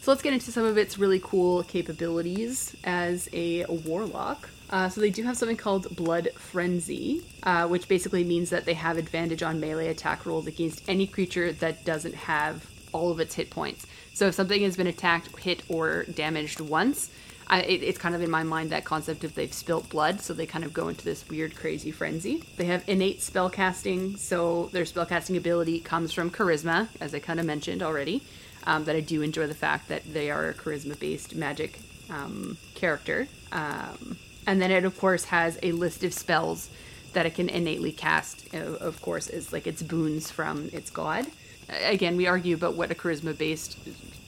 So 0.01 0.11
let's 0.11 0.21
get 0.21 0.31
into 0.31 0.51
some 0.51 0.65
of 0.65 0.77
its 0.77 0.99
really 0.99 1.19
cool 1.19 1.63
capabilities 1.63 2.75
as 2.83 3.27
a 3.33 3.65
warlock. 3.65 4.51
Uh, 4.69 4.87
so 4.87 5.01
they 5.01 5.09
do 5.09 5.23
have 5.23 5.35
something 5.35 5.57
called 5.57 5.95
Blood 5.95 6.29
Frenzy, 6.35 7.23
uh, 7.41 7.67
which 7.67 7.87
basically 7.87 8.23
means 8.23 8.51
that 8.51 8.65
they 8.65 8.75
have 8.75 8.99
advantage 8.99 9.41
on 9.41 9.59
melee 9.59 9.87
attack 9.87 10.27
rolls 10.27 10.45
against 10.45 10.87
any 10.87 11.07
creature 11.07 11.51
that 11.53 11.83
doesn't 11.83 12.13
have 12.13 12.69
all 12.93 13.09
of 13.09 13.19
its 13.19 13.33
hit 13.33 13.49
points. 13.49 13.87
So 14.13 14.27
if 14.27 14.35
something 14.35 14.61
has 14.61 14.77
been 14.77 14.85
attacked, 14.85 15.35
hit, 15.39 15.63
or 15.69 16.03
damaged 16.03 16.61
once, 16.61 17.09
I, 17.49 17.61
it, 17.61 17.83
it's 17.83 17.97
kind 17.97 18.13
of 18.13 18.21
in 18.21 18.29
my 18.29 18.43
mind 18.43 18.71
that 18.71 18.83
concept 18.83 19.23
of 19.23 19.35
they've 19.35 19.53
spilt 19.53 19.89
blood, 19.89 20.21
so 20.21 20.33
they 20.33 20.45
kind 20.45 20.65
of 20.65 20.73
go 20.73 20.89
into 20.89 21.03
this 21.03 21.27
weird, 21.29 21.55
crazy 21.55 21.91
frenzy. 21.91 22.43
They 22.57 22.65
have 22.65 22.83
innate 22.87 23.21
spell 23.21 23.49
casting, 23.49 24.17
so 24.17 24.69
their 24.73 24.85
spell 24.85 25.05
casting 25.05 25.37
ability 25.37 25.79
comes 25.79 26.11
from 26.11 26.29
charisma, 26.29 26.87
as 26.99 27.15
I 27.15 27.19
kind 27.19 27.39
of 27.39 27.45
mentioned 27.45 27.81
already. 27.81 28.23
Um, 28.65 28.83
that 28.83 28.97
I 28.97 28.99
do 28.99 29.21
enjoy 29.21 29.47
the 29.47 29.55
fact 29.55 29.87
that 29.87 30.03
they 30.11 30.29
are 30.29 30.49
a 30.49 30.53
charisma 30.53 30.99
based 30.99 31.33
magic 31.33 31.79
um, 32.09 32.57
character. 32.75 33.29
Um, 33.53 34.17
and 34.45 34.61
then 34.61 34.71
it, 34.71 34.83
of 34.83 34.97
course, 34.99 35.23
has 35.25 35.57
a 35.63 35.71
list 35.71 36.03
of 36.03 36.13
spells 36.13 36.69
that 37.13 37.25
it 37.25 37.35
can 37.35 37.47
innately 37.47 37.93
cast, 37.93 38.53
of 38.53 39.01
course, 39.01 39.29
is 39.29 39.53
like 39.53 39.67
its 39.67 39.81
boons 39.81 40.29
from 40.29 40.69
its 40.73 40.89
god. 40.89 41.27
Again, 41.69 42.17
we 42.17 42.27
argue 42.27 42.55
about 42.55 42.75
what 42.75 42.91
a 42.91 42.95
charisma 42.95 43.37
based 43.37 43.77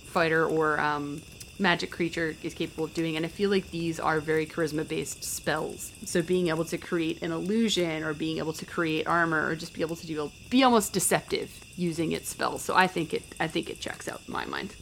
fighter 0.05 0.45
or 0.45 0.79
um, 0.79 1.21
magic 1.59 1.91
creature 1.91 2.35
is 2.41 2.53
capable 2.53 2.85
of 2.85 2.93
doing. 2.93 3.15
And 3.17 3.25
I 3.25 3.29
feel 3.29 3.49
like 3.49 3.69
these 3.69 3.99
are 3.99 4.19
very 4.19 4.45
charisma 4.45 4.87
based 4.87 5.23
spells. 5.23 5.91
So 6.05 6.21
being 6.21 6.47
able 6.47 6.65
to 6.65 6.77
create 6.77 7.21
an 7.21 7.31
illusion 7.31 8.03
or 8.03 8.13
being 8.13 8.37
able 8.37 8.53
to 8.53 8.65
create 8.65 9.07
armor 9.07 9.45
or 9.45 9.55
just 9.55 9.73
be 9.73 9.81
able 9.81 9.97
to 9.97 10.07
do 10.07 10.31
be 10.49 10.63
almost 10.63 10.93
deceptive 10.93 11.51
using 11.75 12.11
its 12.11 12.29
spells. 12.29 12.61
So 12.61 12.75
I 12.75 12.87
think 12.87 13.13
it 13.13 13.23
I 13.39 13.47
think 13.47 13.69
it 13.69 13.79
checks 13.79 14.07
out 14.07 14.21
in 14.27 14.33
my 14.33 14.45
mind. 14.45 14.75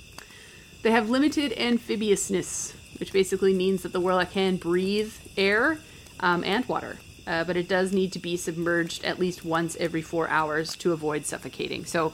They 0.84 0.92
have 0.92 1.10
limited 1.10 1.54
amphibiousness, 1.58 2.74
which 3.00 3.12
basically 3.12 3.54
means 3.54 3.82
that 3.82 3.92
the 3.92 4.00
warlock 4.00 4.32
can 4.32 4.58
breathe 4.58 5.14
air 5.36 5.80
um, 6.20 6.44
and 6.44 6.66
water. 6.66 7.00
Uh, 7.26 7.44
but 7.44 7.58
it 7.58 7.68
does 7.68 7.92
need 7.92 8.14
to 8.14 8.20
be 8.20 8.38
submerged 8.38 9.04
at 9.04 9.20
least 9.20 9.44
once 9.44 9.76
every 9.82 10.02
four 10.02 10.30
hours 10.30 10.78
to 10.78 10.94
avoid 10.94 11.26
suffocating. 11.26 11.84
So 11.84 12.14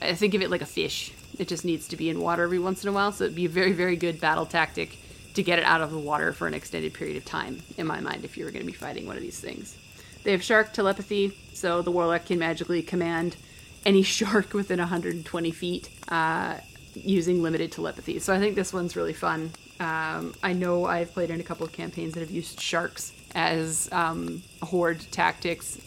I 0.00 0.14
think 0.14 0.34
of 0.34 0.42
it 0.42 0.50
like 0.50 0.62
a 0.62 0.66
fish. 0.66 1.12
It 1.38 1.48
just 1.48 1.64
needs 1.64 1.88
to 1.88 1.96
be 1.96 2.08
in 2.08 2.20
water 2.20 2.42
every 2.44 2.58
once 2.58 2.82
in 2.82 2.88
a 2.88 2.92
while, 2.92 3.12
so 3.12 3.24
it'd 3.24 3.36
be 3.36 3.46
a 3.46 3.50
very, 3.50 3.72
very 3.72 3.96
good 3.96 4.20
battle 4.20 4.46
tactic 4.46 4.98
to 5.34 5.42
get 5.42 5.58
it 5.58 5.64
out 5.64 5.80
of 5.80 5.90
the 5.90 5.98
water 5.98 6.32
for 6.32 6.46
an 6.46 6.54
extended 6.54 6.94
period 6.94 7.16
of 7.16 7.24
time, 7.24 7.60
in 7.76 7.86
my 7.86 8.00
mind, 8.00 8.24
if 8.24 8.36
you 8.36 8.44
were 8.44 8.50
going 8.50 8.64
to 8.64 8.70
be 8.70 8.76
fighting 8.76 9.06
one 9.06 9.16
of 9.16 9.22
these 9.22 9.40
things. 9.40 9.76
They 10.22 10.32
have 10.32 10.42
shark 10.42 10.72
telepathy, 10.72 11.36
so 11.52 11.82
the 11.82 11.90
warlock 11.90 12.26
can 12.26 12.38
magically 12.38 12.82
command 12.82 13.36
any 13.84 14.02
shark 14.16 14.54
within 14.54 14.78
120 14.78 15.50
feet 15.50 15.88
uh, 16.08 16.54
using 16.94 17.42
limited 17.42 17.72
telepathy. 17.72 18.18
So 18.20 18.32
I 18.32 18.38
think 18.38 18.54
this 18.54 18.72
one's 18.72 18.96
really 18.96 19.12
fun. 19.12 19.50
Um, 19.80 20.34
I 20.42 20.52
know 20.52 20.84
I've 20.84 21.12
played 21.12 21.30
in 21.30 21.40
a 21.40 21.42
couple 21.42 21.66
of 21.66 21.72
campaigns 21.72 22.14
that 22.14 22.20
have 22.20 22.30
used 22.30 22.60
sharks 22.60 23.12
as 23.34 23.88
um, 23.92 24.42
horde 24.62 25.00
tactics 25.10 25.80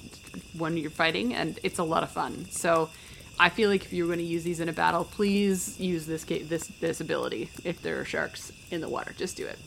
when 0.57 0.75
you're 0.75 0.91
fighting, 0.91 1.33
and 1.33 1.57
it's 1.63 1.79
a 1.79 1.83
lot 1.83 2.03
of 2.03 2.11
fun. 2.11 2.45
So 2.49 2.89
I 3.39 3.49
feel 3.49 3.69
like 3.69 3.85
if 3.85 3.93
you're 3.93 4.07
going 4.07 4.19
to 4.19 4.25
use 4.25 4.43
these 4.43 4.59
in 4.59 4.69
a 4.69 4.73
battle, 4.73 5.03
please 5.03 5.79
use 5.79 6.05
this 6.05 6.23
this 6.23 6.67
this 6.79 7.01
ability 7.01 7.49
if 7.63 7.81
there 7.81 7.99
are 7.99 8.05
sharks 8.05 8.51
in 8.71 8.81
the 8.81 8.89
water. 8.89 9.13
Just 9.15 9.37
do 9.37 9.45
it. 9.45 9.59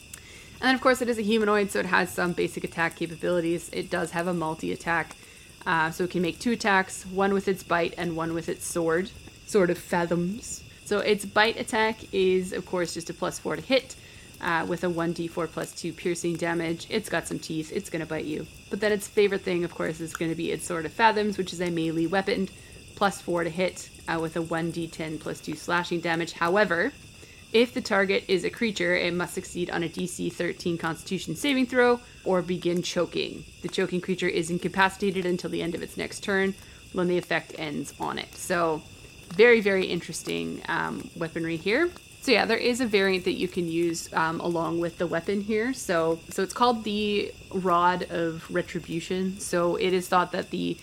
And 0.60 0.68
then, 0.68 0.74
of 0.74 0.80
course, 0.80 1.00
it 1.00 1.08
is 1.08 1.18
a 1.18 1.22
humanoid, 1.22 1.70
so 1.70 1.78
it 1.78 1.86
has 1.86 2.10
some 2.10 2.32
basic 2.32 2.64
attack 2.64 2.96
capabilities. 2.96 3.70
It 3.72 3.88
does 3.88 4.10
have 4.10 4.26
a 4.26 4.34
multi 4.34 4.72
attack, 4.72 5.16
uh, 5.66 5.90
so 5.90 6.04
it 6.04 6.10
can 6.10 6.20
make 6.20 6.38
two 6.38 6.52
attacks 6.52 7.06
one 7.06 7.32
with 7.32 7.48
its 7.48 7.62
bite 7.62 7.94
and 7.96 8.16
one 8.16 8.34
with 8.34 8.48
its 8.48 8.66
sword, 8.66 9.10
sort 9.46 9.70
of 9.70 9.78
fathoms. 9.78 10.64
So 10.84 10.98
its 10.98 11.24
bite 11.24 11.58
attack 11.58 11.96
is, 12.12 12.52
of 12.52 12.66
course, 12.66 12.92
just 12.92 13.08
a 13.08 13.14
plus 13.14 13.38
four 13.38 13.56
to 13.56 13.62
hit. 13.62 13.96
Uh, 14.42 14.64
with 14.66 14.82
a 14.84 14.86
1d4 14.86 15.50
plus 15.50 15.72
2 15.72 15.92
piercing 15.92 16.34
damage. 16.34 16.86
It's 16.88 17.10
got 17.10 17.28
some 17.28 17.38
teeth, 17.38 17.70
it's 17.74 17.90
going 17.90 18.00
to 18.00 18.06
bite 18.06 18.24
you. 18.24 18.46
But 18.70 18.80
then 18.80 18.90
its 18.90 19.06
favorite 19.06 19.42
thing, 19.42 19.64
of 19.64 19.74
course, 19.74 20.00
is 20.00 20.16
going 20.16 20.30
to 20.30 20.34
be 20.34 20.50
its 20.50 20.64
Sword 20.64 20.86
of 20.86 20.94
Fathoms, 20.94 21.36
which 21.36 21.52
is 21.52 21.60
a 21.60 21.68
melee 21.68 22.06
weapon 22.06 22.48
plus 23.00 23.18
4 23.22 23.44
to 23.44 23.50
hit 23.50 23.88
uh, 24.08 24.18
with 24.20 24.36
a 24.36 24.42
1d10 24.42 25.18
plus 25.20 25.40
2 25.40 25.54
slashing 25.54 26.00
damage. 26.00 26.32
However, 26.32 26.92
if 27.50 27.72
the 27.72 27.80
target 27.80 28.24
is 28.28 28.44
a 28.44 28.50
creature, 28.50 28.94
it 28.94 29.14
must 29.14 29.32
succeed 29.32 29.70
on 29.70 29.82
a 29.82 29.88
DC 29.88 30.30
13 30.30 30.76
Constitution 30.76 31.34
saving 31.34 31.64
throw 31.64 32.00
or 32.26 32.42
begin 32.42 32.82
choking. 32.82 33.42
The 33.62 33.70
choking 33.70 34.02
creature 34.02 34.28
is 34.28 34.50
incapacitated 34.50 35.24
until 35.24 35.48
the 35.48 35.62
end 35.62 35.74
of 35.74 35.82
its 35.82 35.96
next 35.96 36.22
turn 36.22 36.54
when 36.92 37.08
the 37.08 37.16
effect 37.16 37.54
ends 37.56 37.94
on 37.98 38.18
it. 38.18 38.34
So, 38.34 38.82
very, 39.30 39.62
very 39.62 39.86
interesting 39.86 40.60
um, 40.68 41.08
weaponry 41.16 41.56
here. 41.56 41.90
So 42.20 42.32
yeah, 42.32 42.44
there 42.44 42.58
is 42.58 42.82
a 42.82 42.86
variant 42.86 43.24
that 43.24 43.38
you 43.38 43.48
can 43.48 43.66
use 43.66 44.12
um, 44.12 44.40
along 44.40 44.78
with 44.78 44.98
the 44.98 45.06
weapon 45.06 45.40
here. 45.40 45.72
So, 45.72 46.20
so 46.28 46.42
it's 46.42 46.52
called 46.52 46.84
the 46.84 47.32
Rod 47.50 48.02
of 48.10 48.44
Retribution. 48.50 49.40
So 49.40 49.76
it 49.76 49.94
is 49.94 50.06
thought 50.06 50.32
that 50.32 50.50
the 50.50 50.76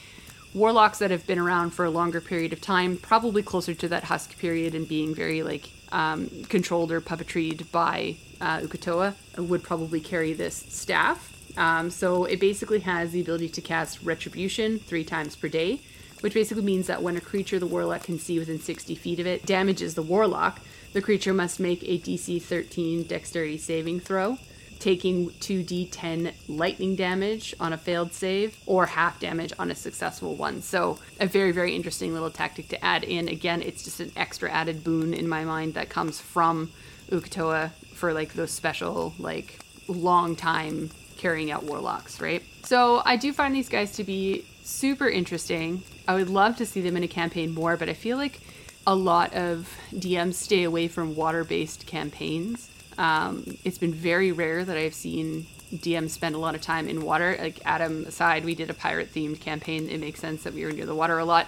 warlocks 0.58 1.00
that 1.00 1.12
have 1.12 1.26
been 1.28 1.40
around 1.40 1.72
for 1.72 1.86
a 1.86 1.90
longer 1.90 2.20
period 2.20 2.52
of 2.52 2.60
time, 2.60 2.98
probably 2.98 3.44
closer 3.44 3.74
to 3.74 3.88
that 3.88 4.06
husk 4.06 4.38
period 4.38 4.74
and 4.76 4.88
being 4.88 5.14
very 5.14 5.44
like 5.44 5.70
um, 5.92 6.30
controlled 6.50 6.92
or 6.92 7.00
puppetried 7.00 7.72
by 7.72 8.16
uh, 8.42 8.60
Uk'otoa, 8.60 9.16
would 9.38 9.64
probably 9.64 10.02
carry 10.02 10.34
this 10.34 10.56
staff. 10.56 11.34
Um, 11.58 11.90
so 11.90 12.26
it 12.26 12.40
basically 12.40 12.80
has 12.80 13.12
the 13.12 13.22
ability 13.22 13.50
to 13.50 13.62
cast 13.62 14.04
Retribution 14.04 14.80
three 14.80 15.04
times 15.04 15.36
per 15.36 15.48
day, 15.48 15.82
which 16.22 16.34
basically 16.34 16.64
means 16.64 16.88
that 16.88 17.02
when 17.02 17.18
a 17.18 17.22
creature 17.22 17.60
the 17.60 17.68
warlock 17.68 18.04
can 18.04 18.20
see 18.20 18.38
within 18.38 18.60
60 18.60 18.96
feet 18.96 19.20
of 19.20 19.28
it 19.28 19.46
damages 19.46 19.96
the 19.96 20.02
warlock, 20.02 20.60
the 20.94 21.02
creature 21.02 21.34
must 21.34 21.60
make 21.60 21.84
a 21.84 22.00
DC 22.00 22.42
13 22.42 23.04
Dexterity 23.04 23.58
saving 23.58 24.00
throw. 24.00 24.38
Taking 24.80 25.32
2d10 25.32 26.34
lightning 26.48 26.96
damage 26.96 27.56
on 27.60 27.74
a 27.74 27.78
failed 27.78 28.14
save 28.14 28.58
or 28.66 28.86
half 28.86 29.20
damage 29.20 29.52
on 29.58 29.72
a 29.72 29.76
successful 29.76 30.36
one. 30.36 30.62
So, 30.62 31.00
a 31.20 31.26
very, 31.26 31.52
very 31.52 31.76
interesting 31.76 32.14
little 32.14 32.30
tactic 32.30 32.70
to 32.70 32.86
add 32.86 33.04
in. 33.04 33.28
Again, 33.28 33.62
it's 33.62 33.84
just 33.84 34.00
an 34.00 34.12
extra 34.16 34.52
added 34.52 34.84
boon 34.84 35.14
in 35.14 35.28
my 35.28 35.44
mind 35.44 35.74
that 35.74 35.90
comes 35.90 36.20
from 36.20 36.72
Uk'otoa 37.12 37.72
for 37.94 38.14
like 38.14 38.34
those 38.34 38.52
special, 38.52 39.14
like, 39.18 39.60
long 39.88 40.36
time 40.36 40.92
carrying 41.18 41.50
out 41.50 41.64
warlocks, 41.64 42.22
right? 42.22 42.44
So, 42.64 43.02
I 43.04 43.16
do 43.16 43.34
find 43.34 43.56
these 43.56 43.70
guys 43.70 43.94
to 43.94 44.04
be 44.04 44.46
super 44.64 45.10
interesting. 45.10 45.82
I 46.08 46.14
would 46.14 46.30
love 46.30 46.58
to 46.58 46.66
see 46.66 46.82
them 46.82 46.96
in 46.96 47.04
a 47.04 47.08
campaign 47.08 47.54
more, 47.54 47.78
but 47.78 47.90
I 47.90 47.94
feel 47.94 48.18
like 48.18 48.40
a 48.86 48.96
lot 48.96 49.34
of 49.34 49.76
DMs 49.94 50.36
stay 50.36 50.64
away 50.64 50.88
from 50.88 51.16
water 51.16 51.44
based 51.44 51.86
campaigns. 51.88 52.70
Um, 52.98 53.58
it's 53.64 53.78
been 53.78 53.94
very 53.94 54.32
rare 54.32 54.66
that 54.66 54.78
I've 54.78 54.94
seen 54.94 55.46
DMs 55.74 56.12
spend 56.12 56.36
a 56.36 56.38
lot 56.38 56.56
of 56.56 56.62
time 56.62 56.88
in 56.88 57.04
water. 57.04 57.36
Like 57.40 57.60
Adam 57.66 58.06
aside, 58.06 58.46
we 58.46 58.56
did 58.56 58.70
a 58.70 58.74
pirate 58.74 59.14
themed 59.14 59.40
campaign. 59.40 59.90
It 59.90 60.00
makes 60.00 60.20
sense 60.20 60.44
that 60.44 60.54
we 60.54 60.64
were 60.66 60.72
near 60.72 60.86
the 60.86 60.96
water 60.96 61.18
a 61.20 61.26
lot. 61.26 61.48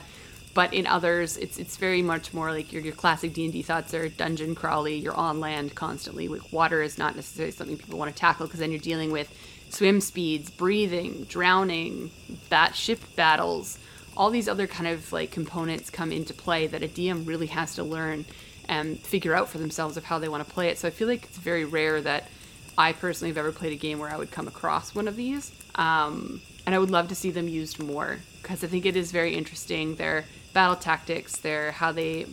But 0.53 0.73
in 0.73 0.87
others, 0.87 1.37
it's 1.37 1.57
it's 1.57 1.77
very 1.77 2.01
much 2.01 2.33
more 2.33 2.51
like 2.51 2.73
your, 2.73 2.81
your 2.81 2.93
classic 2.93 3.33
D 3.33 3.45
and 3.45 3.53
D 3.53 3.61
thoughts 3.61 3.93
are 3.93 4.09
dungeon 4.09 4.55
crawly. 4.55 4.95
You're 4.95 5.15
on 5.15 5.39
land 5.39 5.75
constantly. 5.75 6.27
Like 6.27 6.51
water 6.51 6.81
is 6.81 6.97
not 6.97 7.15
necessarily 7.15 7.51
something 7.51 7.77
people 7.77 7.99
want 7.99 8.13
to 8.13 8.19
tackle 8.19 8.47
because 8.47 8.59
then 8.59 8.71
you're 8.71 8.79
dealing 8.79 9.11
with 9.11 9.31
swim 9.69 10.01
speeds, 10.01 10.49
breathing, 10.49 11.25
drowning, 11.29 12.11
bat 12.49 12.75
ship 12.75 12.99
battles. 13.15 13.77
All 14.17 14.31
these 14.31 14.49
other 14.49 14.67
kind 14.67 14.87
of 14.87 15.13
like 15.13 15.31
components 15.31 15.89
come 15.89 16.11
into 16.11 16.33
play 16.33 16.67
that 16.67 16.83
a 16.83 16.87
DM 16.87 17.27
really 17.27 17.47
has 17.47 17.75
to 17.75 17.83
learn 17.83 18.25
and 18.69 18.99
figure 18.99 19.33
out 19.33 19.49
for 19.49 19.57
themselves 19.57 19.97
of 19.97 20.05
how 20.05 20.19
they 20.19 20.29
want 20.29 20.47
to 20.47 20.53
play 20.53 20.69
it. 20.69 20.77
So 20.77 20.87
I 20.87 20.91
feel 20.91 21.07
like 21.07 21.23
it's 21.23 21.37
very 21.37 21.65
rare 21.65 21.99
that 22.01 22.29
I 22.77 22.93
personally 22.93 23.31
have 23.31 23.37
ever 23.37 23.51
played 23.51 23.73
a 23.73 23.75
game 23.75 23.99
where 23.99 24.09
I 24.09 24.15
would 24.15 24.31
come 24.31 24.47
across 24.47 24.95
one 24.95 25.07
of 25.07 25.15
these. 25.15 25.51
Um, 25.75 26.41
and 26.65 26.75
I 26.75 26.79
would 26.79 26.91
love 26.91 27.07
to 27.09 27.15
see 27.15 27.31
them 27.31 27.47
used 27.47 27.81
more 27.83 28.19
because 28.41 28.63
I 28.63 28.67
think 28.67 28.85
it 28.85 28.95
is 28.95 29.11
very 29.11 29.35
interesting. 29.35 29.95
Their 29.95 30.25
battle 30.53 30.75
tactics, 30.75 31.37
their 31.37 31.71
how 31.71 31.91
they 31.91 32.27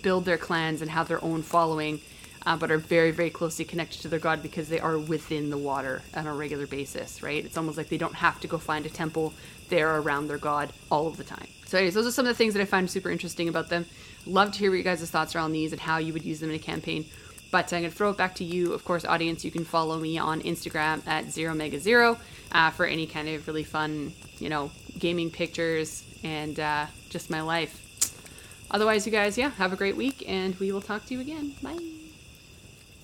build 0.00 0.24
their 0.24 0.38
clans 0.38 0.82
and 0.82 0.90
have 0.90 1.08
their 1.08 1.22
own 1.22 1.42
following, 1.42 2.00
uh, 2.46 2.56
but 2.56 2.70
are 2.70 2.78
very, 2.78 3.10
very 3.10 3.30
closely 3.30 3.64
connected 3.64 4.02
to 4.02 4.08
their 4.08 4.20
god 4.20 4.40
because 4.40 4.68
they 4.68 4.80
are 4.80 4.98
within 4.98 5.50
the 5.50 5.58
water 5.58 6.02
on 6.14 6.28
a 6.28 6.32
regular 6.32 6.66
basis, 6.66 7.22
right? 7.24 7.44
It's 7.44 7.56
almost 7.56 7.76
like 7.76 7.88
they 7.88 7.98
don't 7.98 8.14
have 8.14 8.40
to 8.40 8.46
go 8.46 8.56
find 8.56 8.86
a 8.86 8.88
temple. 8.88 9.34
They're 9.68 9.98
around 9.98 10.28
their 10.28 10.38
god 10.38 10.72
all 10.90 11.08
of 11.08 11.16
the 11.16 11.24
time. 11.24 11.48
So, 11.66 11.78
anyways, 11.78 11.94
those 11.94 12.06
are 12.06 12.12
some 12.12 12.26
of 12.26 12.30
the 12.30 12.36
things 12.36 12.54
that 12.54 12.60
I 12.60 12.66
find 12.66 12.88
super 12.88 13.10
interesting 13.10 13.48
about 13.48 13.68
them. 13.68 13.86
Love 14.26 14.52
to 14.52 14.58
hear 14.58 14.70
what 14.70 14.76
you 14.76 14.82
guys' 14.82 15.10
thoughts 15.10 15.34
are 15.34 15.40
on 15.40 15.52
these 15.52 15.72
and 15.72 15.80
how 15.80 15.98
you 15.98 16.12
would 16.12 16.24
use 16.24 16.40
them 16.40 16.50
in 16.50 16.56
a 16.56 16.58
campaign. 16.58 17.04
But 17.50 17.72
I'm 17.72 17.80
going 17.80 17.90
to 17.90 17.96
throw 17.96 18.10
it 18.10 18.16
back 18.16 18.34
to 18.36 18.44
you. 18.44 18.72
Of 18.72 18.84
course, 18.84 19.04
audience, 19.04 19.44
you 19.44 19.50
can 19.50 19.64
follow 19.64 19.98
me 19.98 20.16
on 20.16 20.40
Instagram 20.40 21.06
at 21.06 21.30
zero 21.30 21.54
mega 21.54 21.78
zero 21.78 22.18
uh, 22.52 22.70
for 22.70 22.86
any 22.86 23.06
kind 23.06 23.28
of 23.28 23.46
really 23.46 23.64
fun, 23.64 24.12
you 24.38 24.48
know, 24.48 24.70
gaming 24.98 25.30
pictures 25.30 26.04
and 26.24 26.58
uh, 26.58 26.86
just 27.10 27.28
my 27.28 27.42
life. 27.42 27.78
Otherwise, 28.70 29.04
you 29.04 29.12
guys, 29.12 29.36
yeah, 29.36 29.50
have 29.50 29.72
a 29.72 29.76
great 29.76 29.96
week, 29.96 30.24
and 30.26 30.54
we 30.56 30.72
will 30.72 30.80
talk 30.80 31.04
to 31.06 31.14
you 31.14 31.20
again. 31.20 31.54
Bye. 31.62 31.78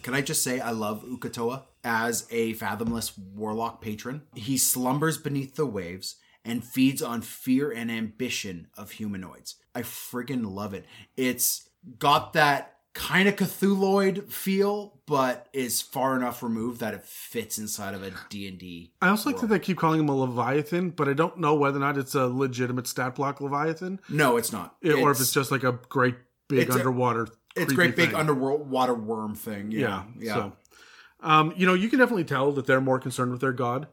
Can 0.02 0.14
I 0.14 0.22
just 0.22 0.42
say 0.42 0.60
I 0.60 0.70
love 0.70 1.04
Uk'otoa 1.04 1.64
as 1.84 2.26
a 2.30 2.54
fathomless 2.54 3.18
warlock 3.18 3.82
patron? 3.82 4.22
He 4.34 4.56
slumbers 4.56 5.18
beneath 5.18 5.56
the 5.56 5.66
waves 5.66 6.16
and 6.44 6.65
feeds 6.65 7.02
on 7.02 7.20
fear 7.23 7.70
and 7.70 7.90
ambition 7.90 8.69
of 8.77 8.93
humanoids. 8.93 9.56
I 9.74 9.82
friggin' 9.82 10.51
love 10.51 10.74
it. 10.74 10.85
It's 11.16 11.69
got 11.98 12.32
that 12.32 12.74
kind 12.94 13.28
of 13.28 13.36
Cthulhuoid 13.36 14.32
feel, 14.32 15.01
but 15.06 15.47
is 15.52 15.81
far 15.81 16.16
enough 16.16 16.43
removed 16.43 16.81
that 16.81 16.94
it 16.94 17.05
fits 17.05 17.56
inside 17.59 17.94
of 17.94 18.02
a 18.02 18.12
D&D. 18.28 18.93
I 19.01 19.09
also 19.09 19.31
like 19.31 19.40
that 19.40 19.47
they 19.48 19.59
keep 19.59 19.77
calling 19.78 20.01
him 20.01 20.09
a 20.09 20.16
Leviathan, 20.16 20.90
but 20.90 21.09
I 21.09 21.12
don't 21.12 21.39
know 21.39 21.55
whether 21.55 21.77
or 21.77 21.81
not 21.81 21.97
it's 21.98 22.15
a 22.16 22.27
legitimate 22.27 22.86
stat 22.89 23.15
block 23.15 23.40
Leviathan, 23.40 24.01
No, 24.09 24.36
it's 24.36 24.52
not. 24.52 24.77
it- 24.82 24.94
or 24.94 25.10
if 25.12 25.20
it's 25.20 25.32
just 25.32 25.51
like 25.52 25.62
a 25.65 25.78
great 25.89 26.16
big 26.48 26.60
it's 26.66 26.74
a- 26.74 26.78
underwater. 26.78 27.28
it's 27.55 27.73
great 27.73 27.94
big 27.94 28.10
thing. 28.10 28.16
underworld 28.19 28.69
water 28.69 28.94
worm 28.94 29.35
thing. 29.35 29.70
Yeah. 29.70 29.78
Yeah. 29.81 30.05
Yeah. 30.19 30.35
So, 30.35 30.52
um, 31.20 31.52
you 31.56 31.66
know, 31.66 31.74
you 31.74 31.89
can 31.89 31.98
definitely 32.01 32.24
tell 32.24 32.51
that 32.52 32.66
they're 32.66 32.81
more 32.81 32.98
concerned 32.98 33.31
with 33.32 33.40
their 33.40 33.52
god 33.52 33.86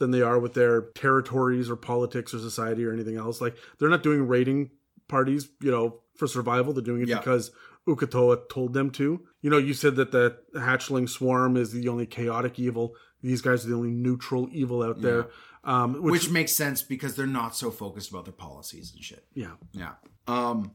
than 0.00 0.10
they 0.10 0.22
are 0.22 0.40
with 0.40 0.54
their 0.54 0.82
territories 0.96 1.70
or 1.70 1.76
politics 1.76 2.34
or 2.34 2.38
society 2.40 2.84
or 2.84 2.92
anything 2.92 3.16
else. 3.16 3.40
Like 3.40 3.54
they're 3.78 3.88
not 3.88 4.02
doing 4.02 4.26
raiding 4.26 4.70
parties, 5.08 5.48
you 5.60 5.70
know, 5.70 6.00
for 6.16 6.26
survival. 6.26 6.72
They're 6.72 6.82
doing 6.82 7.02
it 7.02 7.08
Yeah. 7.08 7.18
because 7.18 7.52
Uk'otoa 7.86 8.48
told 8.48 8.72
them 8.74 8.90
to. 8.92 9.20
You 9.42 9.50
know, 9.50 9.58
you 9.58 9.74
said 9.74 9.94
that 9.96 10.10
the 10.10 10.36
hatchling 10.56 11.08
swarm 11.08 11.56
is 11.56 11.70
the 11.72 11.86
only 11.88 12.06
chaotic 12.06 12.58
evil. 12.58 12.94
These 13.22 13.42
guys 13.42 13.64
are 13.64 13.68
the 13.68 13.74
only 13.76 13.90
neutral 13.90 14.48
evil 14.50 14.82
out 14.82 15.00
there. 15.00 15.28
Um, 15.62 16.02
which, 16.02 16.12
Which 16.12 16.30
makes 16.30 16.52
sense 16.52 16.82
because 16.82 17.14
they're 17.16 17.26
not 17.26 17.54
so 17.54 17.70
focused 17.70 18.10
about 18.10 18.24
their 18.24 18.32
policies 18.32 18.92
and 18.94 19.04
shit. 19.04 19.26
yeah, 19.34 19.52
Yeah. 19.72 19.92
Um 20.26 20.72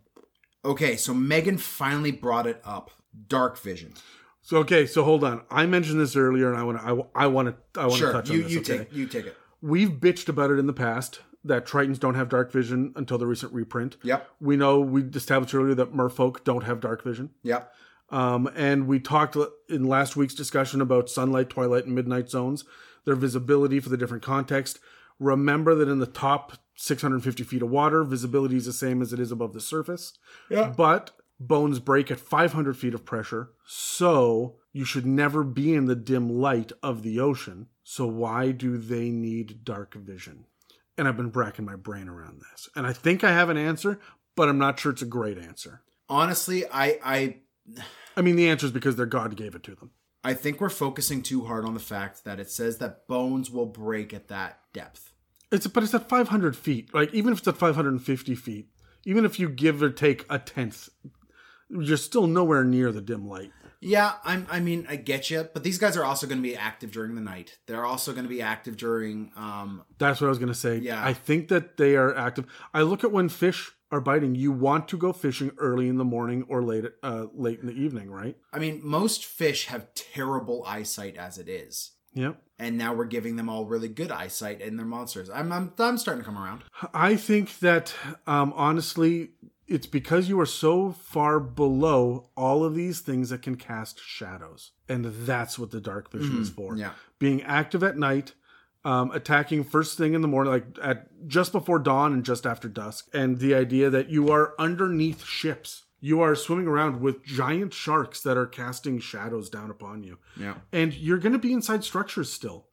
okay, 0.63 0.95
so 0.95 1.13
Megan 1.13 1.57
finally 1.57 2.11
brought 2.11 2.45
it 2.47 2.61
up. 2.63 2.91
Dark 3.27 3.57
vision. 3.57 3.93
So 4.45 4.57
okay, 4.57 4.85
so 4.85 5.03
hold 5.03 5.23
on. 5.23 5.41
I 5.49 5.65
mentioned 5.65 5.99
this 5.99 6.15
earlier, 6.15 6.53
and 6.53 6.55
I 6.57 6.61
want 6.61 6.79
to. 6.79 7.09
I, 7.15 7.23
I 7.23 7.27
want 7.27 7.47
to. 7.47 7.81
I 7.81 7.87
want 7.87 7.93
to 7.93 7.97
Sure, 7.99 8.11
touch 8.11 8.29
you 8.29 8.37
on 8.37 8.43
this. 8.43 8.51
you 8.53 8.59
okay? 8.59 8.77
take 8.77 8.93
you 8.93 9.07
take 9.07 9.25
it. 9.25 9.35
We've 9.59 9.89
bitched 9.89 10.29
about 10.29 10.51
it 10.51 10.59
in 10.59 10.67
the 10.67 10.73
past 10.73 11.21
that 11.43 11.65
Tritons 11.65 11.99
don't 11.99 12.13
have 12.13 12.29
dark 12.29 12.51
vision 12.51 12.93
until 12.95 13.17
the 13.17 13.25
recent 13.25 13.51
reprint. 13.53 13.97
Yep. 14.03 14.29
We 14.39 14.55
know 14.55 14.79
we 14.79 15.01
established 15.01 15.55
earlier 15.55 15.73
that 15.73 15.95
Merfolk 15.95 16.43
don't 16.43 16.63
have 16.63 16.79
dark 16.79 17.03
vision. 17.03 17.31
Yep. 17.41 17.73
Um, 18.11 18.47
and 18.55 18.85
we 18.87 18.99
talked 18.99 19.35
in 19.67 19.85
last 19.85 20.15
week's 20.15 20.35
discussion 20.35 20.79
about 20.79 21.09
sunlight, 21.09 21.49
twilight, 21.49 21.85
and 21.85 21.95
midnight 21.95 22.29
zones, 22.29 22.65
their 23.05 23.15
visibility 23.15 23.79
for 23.79 23.89
the 23.89 23.97
different 23.97 24.21
context. 24.21 24.77
Remember 25.19 25.73
that 25.73 25.89
in 25.89 25.97
the 25.97 26.05
top 26.05 26.53
650 26.75 27.43
feet 27.43 27.63
of 27.63 27.69
water, 27.71 28.03
visibility 28.03 28.57
is 28.57 28.67
the 28.67 28.73
same 28.73 29.01
as 29.01 29.11
it 29.11 29.19
is 29.19 29.31
above 29.31 29.53
the 29.53 29.61
surface. 29.61 30.13
Yeah. 30.51 30.71
But 30.75 31.11
bones 31.39 31.79
break 31.79 32.11
at 32.11 32.19
500 32.19 32.77
feet 32.77 32.93
of 32.93 33.05
pressure, 33.05 33.51
so 33.65 34.55
you 34.71 34.85
should 34.85 35.05
never 35.05 35.43
be 35.43 35.73
in 35.73 35.85
the 35.85 35.95
dim 35.95 36.29
light 36.29 36.71
of 36.83 37.03
the 37.03 37.19
ocean. 37.19 37.67
So 37.83 38.05
why 38.05 38.51
do 38.51 38.77
they 38.77 39.09
need 39.09 39.63
dark 39.63 39.93
vision? 39.93 40.45
And 40.97 41.07
I've 41.07 41.17
been 41.17 41.29
bracking 41.29 41.65
my 41.65 41.75
brain 41.75 42.07
around 42.07 42.41
this. 42.41 42.69
And 42.75 42.87
I 42.87 42.93
think 42.93 43.23
I 43.23 43.31
have 43.31 43.49
an 43.49 43.57
answer, 43.57 43.99
but 44.35 44.49
I'm 44.49 44.57
not 44.57 44.79
sure 44.79 44.91
it's 44.91 45.01
a 45.01 45.05
great 45.05 45.37
answer. 45.37 45.81
Honestly, 46.09 46.65
I 46.71 46.99
I 47.03 47.37
I 48.17 48.21
mean, 48.21 48.35
the 48.35 48.47
answer 48.47 48.65
is 48.65 48.71
because 48.71 48.95
their 48.95 49.05
God 49.05 49.35
gave 49.35 49.55
it 49.55 49.63
to 49.63 49.75
them. 49.75 49.91
I 50.23 50.33
think 50.33 50.59
we're 50.59 50.69
focusing 50.69 51.21
too 51.21 51.45
hard 51.45 51.65
on 51.65 51.73
the 51.73 51.79
fact 51.79 52.23
that 52.23 52.39
it 52.39 52.49
says 52.49 52.77
that 52.79 53.07
bones 53.07 53.51
will 53.51 53.65
break 53.65 54.13
at 54.13 54.27
that 54.29 54.59
depth. 54.73 55.13
It's 55.51 55.67
but 55.67 55.83
it's 55.83 55.93
at 55.93 56.09
500 56.09 56.55
feet. 56.55 56.93
Like 56.93 57.13
even 57.13 57.33
if 57.33 57.39
it's 57.39 57.47
at 57.47 57.57
550 57.57 58.35
feet, 58.35 58.69
even 59.05 59.23
if 59.23 59.39
you 59.39 59.49
give 59.49 59.83
or 59.83 59.89
take 59.89 60.25
a 60.29 60.39
tenth, 60.39 60.89
you're 61.69 61.97
still 61.97 62.27
nowhere 62.27 62.63
near 62.63 62.91
the 62.91 63.01
dim 63.01 63.27
light. 63.27 63.51
Yeah, 63.81 64.13
I'm. 64.23 64.47
I 64.49 64.61
mean, 64.61 64.87
I 64.89 64.95
get 64.95 65.29
you, 65.29 65.47
but 65.53 65.63
these 65.63 65.77
guys 65.77 65.95
are 65.95 66.03
also 66.03 66.25
going 66.25 66.39
to 66.39 66.47
be 66.47 66.55
active 66.55 66.91
during 66.91 67.13
the 67.13 67.21
night. 67.21 67.59
They're 67.67 67.85
also 67.85 68.13
going 68.13 68.23
to 68.23 68.29
be 68.29 68.41
active 68.41 68.77
during. 68.77 69.31
Um, 69.35 69.83
That's 69.99 70.21
what 70.21 70.27
I 70.27 70.29
was 70.29 70.39
gonna 70.39 70.55
say. 70.55 70.77
Yeah. 70.77 71.05
I 71.05 71.13
think 71.13 71.49
that 71.49 71.77
they 71.77 71.95
are 71.95 72.15
active. 72.15 72.45
I 72.73 72.81
look 72.81 73.03
at 73.03 73.11
when 73.11 73.29
fish 73.29 73.71
are 73.91 74.01
biting. 74.01 74.33
You 74.33 74.51
want 74.51 74.87
to 74.87 74.97
go 74.97 75.13
fishing 75.13 75.51
early 75.59 75.87
in 75.87 75.97
the 75.97 76.05
morning 76.05 76.45
or 76.47 76.63
late 76.63 76.85
uh, 77.03 77.25
late 77.33 77.59
in 77.59 77.67
the 77.67 77.73
evening, 77.73 78.09
right? 78.09 78.35
I 78.51 78.57
mean, 78.57 78.81
most 78.83 79.23
fish 79.23 79.67
have 79.67 79.93
terrible 79.93 80.63
eyesight 80.65 81.15
as 81.17 81.37
it 81.37 81.47
is, 81.49 81.91
Yep. 82.15 82.41
and 82.57 82.77
now 82.79 82.95
we're 82.95 83.05
giving 83.05 83.35
them 83.35 83.49
all 83.49 83.65
really 83.65 83.89
good 83.89 84.09
eyesight 84.11 84.61
and 84.63 84.79
they're 84.79 84.85
monsters. 84.85 85.29
I'm. 85.29 85.51
I'm, 85.51 85.73
I'm 85.77 85.97
starting 85.99 86.23
to 86.23 86.25
come 86.25 86.41
around. 86.43 86.63
I 86.93 87.17
think 87.17 87.59
that 87.59 87.93
um, 88.25 88.51
honestly, 88.55 89.31
it's 89.67 89.87
because 89.87 90.29
you 90.29 90.39
are 90.39 90.45
so 90.45 90.91
far 90.91 91.39
below 91.39 92.29
all 92.37 92.63
of 92.63 92.75
these 92.75 92.99
things 92.99 93.29
that 93.29 93.41
can 93.41 93.55
cast 93.55 93.99
shadows, 93.99 94.71
and 94.87 95.05
that's 95.05 95.57
what 95.57 95.71
the 95.71 95.81
dark 95.81 96.11
vision 96.11 96.41
is 96.41 96.49
for. 96.49 96.75
yeah. 96.77 96.91
being 97.19 97.41
active 97.43 97.83
at 97.83 97.97
night, 97.97 98.33
um, 98.83 99.09
attacking 99.11 99.63
first 99.63 99.97
thing 99.97 100.13
in 100.13 100.21
the 100.21 100.27
morning, 100.27 100.53
like 100.53 100.65
at 100.81 101.27
just 101.27 101.51
before 101.51 101.79
dawn 101.79 102.13
and 102.13 102.23
just 102.23 102.45
after 102.45 102.67
dusk, 102.67 103.07
and 103.13 103.39
the 103.39 103.55
idea 103.55 103.89
that 103.89 104.09
you 104.09 104.29
are 104.31 104.53
underneath 104.59 105.23
ships. 105.23 105.83
You 106.01 106.21
are 106.21 106.35
swimming 106.35 106.67
around 106.67 107.01
with 107.01 107.23
giant 107.23 107.73
sharks 107.73 108.21
that 108.21 108.37
are 108.37 108.45
casting 108.45 108.99
shadows 108.99 109.49
down 109.49 109.71
upon 109.71 110.03
you. 110.03 110.19
Yeah. 110.39 110.55
And 110.71 110.93
you're 110.93 111.17
going 111.17 111.33
to 111.33 111.39
be 111.39 111.51
inside 111.51 111.83
structures 111.83 112.31
still. 112.31 112.67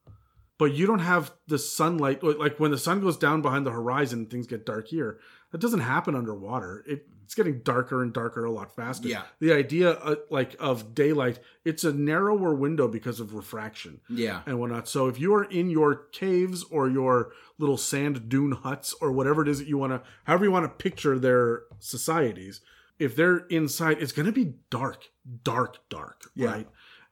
But 0.63 0.75
you 0.75 0.87
don't 0.87 1.01
have 1.01 1.33
the 1.49 1.59
sunlight. 1.59 2.23
Like 2.23 2.61
when 2.61 2.71
the 2.71 2.79
sun 2.79 3.01
goes 3.01 3.17
down 3.17 3.43
behind 3.43 3.67
the 3.67 3.71
horizon, 3.73 4.27
things 4.27 4.47
get 4.47 4.65
dark 4.65 4.87
here. 4.89 5.19
That 5.51 5.61
doesn't 5.61 5.81
happen 5.81 6.15
underwater. 6.15 6.85
It, 6.87 7.07
it's 7.25 7.35
getting 7.35 7.61
darker 7.63 8.01
and 8.03 8.13
darker 8.13 8.45
a 8.45 8.51
lot 8.53 8.75
faster. 8.77 9.09
Yeah. 9.09 9.23
The 9.41 9.53
idea, 9.53 9.91
uh, 9.93 10.17
like 10.31 10.55
of 10.61 10.95
daylight, 10.95 11.41
it's 11.65 11.83
a 11.83 11.93
narrower 11.93 12.55
window 12.55 12.87
because 12.89 13.19
of 13.21 13.35
refraction 13.35 14.01
Yeah. 14.09 14.43
and 14.47 14.61
whatnot. 14.61 14.87
So 14.89 15.09
if 15.09 15.19
you 15.19 15.35
are 15.35 15.45
in 15.45 15.69
your 15.69 15.95
caves 16.13 16.63
or 16.71 16.89
your 16.89 17.33
little 17.59 17.77
sand 17.79 18.29
dune 18.29 18.53
huts 18.53 18.95
or 19.01 19.11
whatever 19.13 19.43
it 19.43 19.49
is 19.49 19.59
that 19.59 19.67
you 19.69 19.79
want 19.79 19.93
to, 19.93 20.03
however 20.25 20.45
you 20.45 20.53
want 20.53 20.65
to 20.65 20.69
picture 20.83 21.19
their 21.19 21.63
societies, 21.81 22.61
if 22.99 23.17
they're 23.17 23.39
inside, 23.49 23.97
it's 24.01 24.13
going 24.13 24.27
to 24.27 24.33
be 24.33 24.55
dark, 24.71 25.09
dark, 25.43 25.79
dark, 25.89 26.31
Yeah. 26.35 26.51
right? 26.53 26.69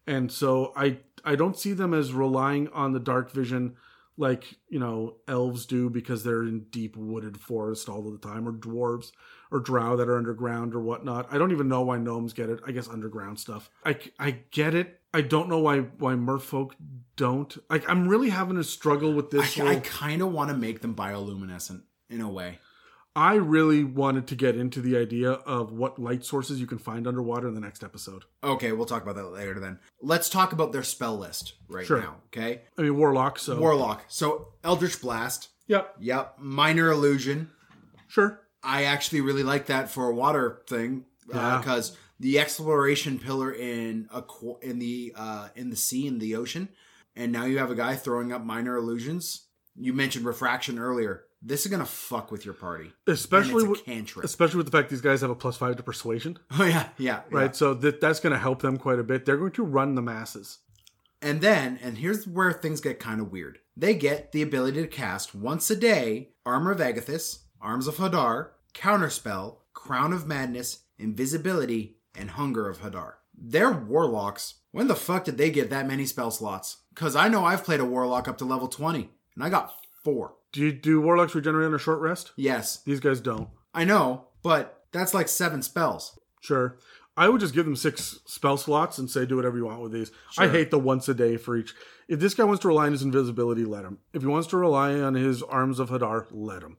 And 0.06 0.31
so 0.32 0.72
I 0.77 0.98
I 1.24 1.36
don't 1.36 1.59
see 1.59 1.72
them 1.72 1.94
as 1.94 2.12
relying 2.12 2.68
on 2.68 2.92
the 2.92 3.01
dark 3.01 3.30
vision 3.30 3.76
like 4.16 4.55
you 4.68 4.78
know 4.78 5.16
elves 5.26 5.66
do 5.66 5.88
because 5.88 6.22
they're 6.22 6.42
in 6.42 6.66
deep 6.70 6.97
wooded 6.97 7.40
forest 7.40 7.88
all 7.88 8.06
of 8.06 8.12
the 8.12 8.28
time, 8.28 8.47
or 8.47 8.52
dwarves 8.52 9.12
or 9.51 9.59
drow 9.59 9.97
that 9.97 10.09
are 10.09 10.16
underground 10.16 10.74
or 10.74 10.80
whatnot. 10.80 11.26
I 11.30 11.38
don't 11.38 11.52
even 11.52 11.68
know 11.68 11.80
why 11.80 11.97
gnomes 11.97 12.32
get 12.32 12.51
it. 12.51 12.60
I 12.66 12.72
guess 12.72 12.88
underground 12.88 13.40
stuff. 13.40 13.70
I 13.84 13.97
I 14.18 14.42
get 14.51 14.74
it. 14.74 15.01
I 15.12 15.22
don't 15.22 15.48
know 15.48 15.59
why 15.59 15.78
why 15.78 16.14
merfolk 16.14 16.72
don't. 17.16 17.56
Like 17.68 17.88
I'm 17.88 18.06
really 18.09 18.30
having 18.30 18.59
a 18.59 18.64
struggle 18.64 19.12
with 19.12 19.30
this. 19.30 19.59
I, 19.59 19.62
whole, 19.62 19.70
I 19.70 19.76
kind 19.80 20.22
of 20.22 20.32
want 20.32 20.51
to 20.51 20.56
make 20.56 20.80
them 20.82 20.94
bioluminescent 20.94 21.82
in 22.09 22.20
a 22.20 22.28
way. 22.28 22.59
I 23.16 23.35
really 23.35 23.82
wanted 23.82 24.27
to 24.28 24.37
get 24.37 24.57
into 24.57 24.81
the 24.81 24.97
idea 24.97 25.32
of 25.32 25.73
what 25.73 25.99
light 25.99 26.24
sources 26.24 26.61
you 26.61 26.66
can 26.66 26.78
find 26.78 27.07
underwater 27.09 27.49
in 27.49 27.55
the 27.55 27.61
next 27.61 27.82
episode. 27.82 28.24
Okay, 28.45 28.70
we'll 28.73 28.87
talk 28.87 29.03
about 29.03 29.16
that 29.16 29.27
later 29.27 29.59
then. 29.59 29.81
Let's 30.01 30.28
talk 30.28 30.53
about 30.53 30.73
their 30.73 30.85
spell 30.85 31.19
list 31.19 31.55
right 31.69 31.85
Sure. 31.87 32.01
now, 32.01 32.16
okay? 32.27 32.62
I 32.78 32.82
mean, 32.82 32.97
warlock. 32.97 33.39
So 33.41 33.59
Warlock. 33.59 34.05
So, 34.09 34.53
Eldritch 34.62 35.01
Blast. 35.01 35.49
Yep. 35.66 35.97
Yep. 36.01 36.37
Minor 36.39 36.91
Illusion. 36.91 37.51
Sure. 38.07 38.41
I 38.62 38.85
actually 38.85 39.20
really 39.23 39.43
like 39.43 39.66
that 39.66 39.91
for 39.91 40.09
a 40.09 40.15
water 40.15 40.62
thing 40.69 41.05
Yeah. 41.32 41.59
because 41.59 41.97
the 42.20 42.39
exploration 42.39 43.19
pillar 43.19 43.53
in 43.53 44.09
a 44.12 44.23
qu- 44.23 44.59
in 44.62 44.78
the 44.78 45.12
uh, 45.16 45.49
in 45.57 45.70
the 45.70 45.77
sea 45.77 46.07
in 46.07 46.19
the 46.19 46.37
ocean, 46.37 46.69
and 47.16 47.32
now 47.32 47.45
you 47.45 47.59
have 47.59 47.70
a 47.70 47.74
guy 47.74 47.97
throwing 47.97 48.32
up 48.32 48.45
minor 48.45 48.77
illusions. 48.77 49.47
You 49.77 49.93
mentioned 49.95 50.27
refraction 50.27 50.78
earlier. 50.78 51.24
This 51.43 51.65
is 51.65 51.71
gonna 51.71 51.87
fuck 51.87 52.31
with 52.31 52.45
your 52.45 52.53
party, 52.55 52.93
Especially 53.07 53.67
with, 53.67 53.85
cantrip. 53.85 54.25
especially 54.25 54.59
with 54.59 54.67
the 54.71 54.73
fact 54.77 54.91
these 54.91 55.01
guys 55.01 55.23
have 55.23 55.31
a 55.31 55.35
plus 55.35 55.57
five 55.57 55.77
to 55.77 55.83
persuasion, 55.83 56.39
Oh 56.59 56.65
yeah, 56.65 56.89
yeah, 56.99 57.23
right? 57.31 57.47
yeah. 57.47 57.53
So 57.53 57.75
that 57.75 58.01
that's 58.01 58.21
going 58.21 58.33
to 58.35 58.39
help 58.39 58.61
them 58.62 58.77
quite 58.77 58.99
a 58.99 59.03
bit. 59.05 59.25
They're 59.25 59.39
going 59.39 59.53
to 59.53 59.65
run 59.65 59.95
the 59.95 60.03
masses. 60.03 60.59
And 61.23 61.41
then, 61.41 61.79
and 61.83 61.99
here's 61.99 62.27
where 62.27 62.53
things 62.53 62.81
get 62.81 62.99
kind 62.99 63.21
of 63.21 63.31
weird. 63.33 63.59
They 63.77 63.95
get 63.95 64.33
the 64.33 64.43
ability 64.43 64.81
to 64.83 64.87
cast 64.89 65.35
once 65.35 65.71
a 65.71 65.77
day 65.77 66.31
Armor 66.47 66.73
of 66.73 66.79
Agathys, 66.79 67.41
Arms 67.61 67.87
of 67.87 67.97
Hadar, 67.97 68.49
Counterspell, 68.75 69.57
Crown 69.75 70.12
of 70.12 70.27
Madness, 70.27 70.81
Invisibility, 70.99 71.97
and 72.15 72.31
Hunger 72.31 72.69
of 72.69 72.81
Hadar. 72.81 73.15
They're 73.35 73.71
warlocks. 73.71 74.55
When 74.73 74.89
the 74.89 74.95
fuck 74.97 75.25
did 75.25 75.39
they 75.39 75.51
get 75.51 75.71
that 75.71 75.87
many 75.87 76.05
spell 76.07 76.31
slots? 76.31 76.79
Because 76.95 77.15
I 77.17 77.29
know 77.29 77.45
I've 77.45 77.65
played 77.65 77.81
a 77.81 77.85
warlock 77.85 78.27
up 78.29 78.39
to 78.39 78.45
level 78.45 78.69
20, 78.69 79.11
and 79.35 79.45
I 79.45 79.49
got 79.49 79.75
four. 80.05 80.35
Do 80.52 80.60
you 80.60 80.72
do 80.72 81.01
warlocks 81.01 81.35
regenerate 81.35 81.66
on 81.66 81.74
a 81.74 81.78
short 81.78 82.01
rest? 82.01 82.32
Yes, 82.36 82.78
These 82.85 83.01
guys 83.01 83.20
don't. 83.20 83.48
I 83.72 83.85
know, 83.85 84.27
but 84.43 84.85
that's 84.93 85.14
like 85.14 85.28
seven 85.28 85.62
spells. 85.62 86.18
Sure. 86.40 86.78
I 87.16 87.28
would 87.28 87.40
just 87.40 87.55
give 87.55 87.66
them 87.66 87.77
six 87.77 88.20
spell 88.24 88.56
slots 88.56 88.98
and 88.98 89.10
say 89.10 89.27
do 89.27 89.36
whatever 89.36 89.56
you 89.56 89.66
want 89.66 89.82
with 89.82 89.93
these. 89.93 90.10
I 90.39 90.48
hate 90.48 90.70
the 90.70 90.78
once 90.78 91.09
a 91.09 91.14
day 91.14 91.36
for 91.36 91.56
each. 91.56 91.74
If 92.09 92.18
this 92.18 92.35
guy 92.35 92.44
wants 92.44 92.62
to 92.62 92.68
rely 92.68 92.86
on 92.86 92.93
his 92.93 93.02
invisibility, 93.02 93.64
let 93.64 93.85
him. 93.85 93.98
If 94.12 94.22
he 94.22 94.28
wants 94.28 94.48
to 94.48 94.56
rely 94.56 94.94
on 94.94 95.14
his 95.14 95.43
arms 95.43 95.78
of 95.78 95.90
Hadar, 95.90 96.27
let 96.31 96.62
him. 96.62 96.78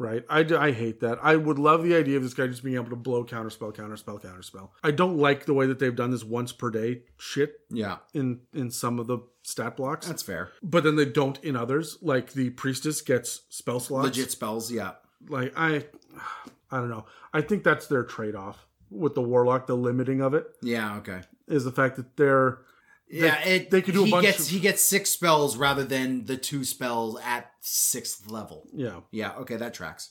Right? 0.00 0.24
I, 0.30 0.40
I 0.58 0.72
hate 0.72 1.00
that. 1.00 1.18
I 1.22 1.36
would 1.36 1.58
love 1.58 1.82
the 1.84 1.94
idea 1.94 2.16
of 2.16 2.22
this 2.22 2.32
guy 2.32 2.46
just 2.46 2.64
being 2.64 2.76
able 2.76 2.88
to 2.88 2.96
blow 2.96 3.22
counterspell, 3.22 3.74
counterspell, 3.76 4.20
counterspell. 4.22 4.70
I 4.82 4.92
don't 4.92 5.18
like 5.18 5.44
the 5.44 5.52
way 5.52 5.66
that 5.66 5.78
they've 5.78 5.94
done 5.94 6.10
this 6.10 6.24
once 6.24 6.52
per 6.52 6.70
day 6.70 7.02
shit 7.18 7.60
Yeah, 7.70 7.98
in 8.14 8.40
in 8.54 8.70
some 8.70 8.98
of 8.98 9.06
the 9.08 9.18
stat 9.42 9.76
blocks, 9.76 10.06
that's 10.08 10.22
fair. 10.22 10.52
but 10.62 10.84
then 10.84 10.96
they 10.96 11.04
don't 11.04 11.38
in 11.44 11.54
others. 11.54 11.98
Like 12.00 12.32
the 12.32 12.48
priestess 12.48 13.02
gets 13.02 13.42
spell 13.50 13.78
slots. 13.78 14.06
Legit 14.06 14.30
spells, 14.30 14.72
yeah. 14.72 14.92
Like 15.28 15.52
I, 15.54 15.84
I 16.70 16.78
don't 16.78 16.88
know. 16.88 17.04
I 17.34 17.42
think 17.42 17.62
that's 17.62 17.86
their 17.86 18.02
trade 18.04 18.34
off 18.34 18.66
with 18.90 19.14
the 19.14 19.22
warlock. 19.22 19.66
The 19.66 19.76
limiting 19.76 20.22
of 20.22 20.32
it 20.32 20.46
Yeah, 20.62 20.96
okay. 20.96 21.20
is 21.46 21.64
the 21.64 21.72
fact 21.72 21.96
that 21.96 22.16
they're 22.16 22.60
Yeah, 23.10 23.40
it, 23.44 23.70
they 23.70 23.82
could 23.82 23.94
do 23.94 24.02
a 24.02 24.06
he 24.06 24.10
bunch 24.10 24.26
Gets, 24.26 24.40
of- 24.40 24.48
He 24.48 24.60
gets 24.60 24.82
six 24.82 25.10
spells 25.10 25.56
rather 25.56 25.84
than 25.84 26.26
the 26.26 26.36
two 26.36 26.64
spells 26.64 27.18
at 27.24 27.50
sixth 27.60 28.30
level. 28.30 28.68
yeah. 28.72 29.00
Yeah, 29.10 29.32
okay, 29.38 29.56
that 29.56 29.74
tracks. 29.74 30.10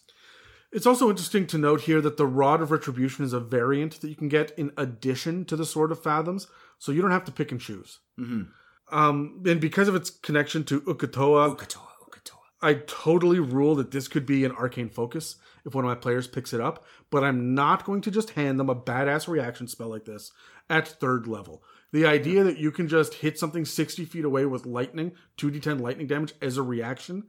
It's 0.71 0.85
also 0.85 1.09
interesting 1.09 1.47
to 1.47 1.57
note 1.57 1.81
here 1.81 1.99
that 2.01 2.17
the 2.17 2.27
Rod 2.27 2.61
of 2.61 2.69
Retribution 2.71 3.25
is 3.25 3.33
a 3.33 3.39
variant 3.39 4.01
that 4.01 4.09
you 4.09 4.15
can 4.15 4.29
get 4.29 4.51
in 4.57 4.71
addition 4.77 5.45
to 5.45 5.55
the 5.55 5.65
Sword 5.65 5.91
of 5.91 6.01
Fathoms, 6.03 6.47
so 6.77 6.91
you 6.91 7.01
don't 7.01 7.09
have 7.11 7.25
to 7.25 7.31
pick 7.31 7.51
and 7.51 7.59
choose. 7.59 7.99
Mm-hmm. 8.19 8.95
Um, 8.95 9.43
and 9.47 9.59
because 9.59 9.87
of 9.87 9.95
its 9.95 10.09
connection 10.09 10.63
to 10.65 10.81
Uk'otoa, 10.81 11.55
Uk'otoa, 11.55 11.87
Uk'otoa. 12.07 12.37
I 12.61 12.73
totally 12.85 13.39
rule 13.39 13.75
that 13.75 13.91
this 13.91 14.07
could 14.07 14.25
be 14.25 14.45
an 14.45 14.51
arcane 14.51 14.89
focus 14.89 15.37
if 15.65 15.73
one 15.73 15.85
of 15.85 15.89
my 15.89 15.95
players 15.95 16.27
picks 16.27 16.53
it 16.53 16.61
up, 16.61 16.85
but 17.09 17.23
I'm 17.23 17.55
not 17.55 17.83
going 17.85 18.01
to 18.01 18.11
just 18.11 18.31
hand 18.31 18.59
them 18.59 18.69
a 18.69 18.75
badass 18.75 19.27
reaction 19.27 19.67
spell 19.67 19.89
like 19.89 20.05
this 20.05 20.31
at 20.69 20.87
third 20.87 21.27
level. 21.27 21.63
The 21.91 22.05
idea 22.05 22.43
that 22.43 22.57
you 22.57 22.71
can 22.71 22.87
just 22.87 23.15
hit 23.15 23.39
something 23.39 23.65
60 23.65 24.05
feet 24.05 24.25
away 24.25 24.45
with 24.45 24.65
lightning, 24.65 25.13
2d10 25.37 25.81
lightning 25.81 26.07
damage 26.07 26.33
as 26.41 26.57
a 26.57 26.63
reaction 26.63 27.23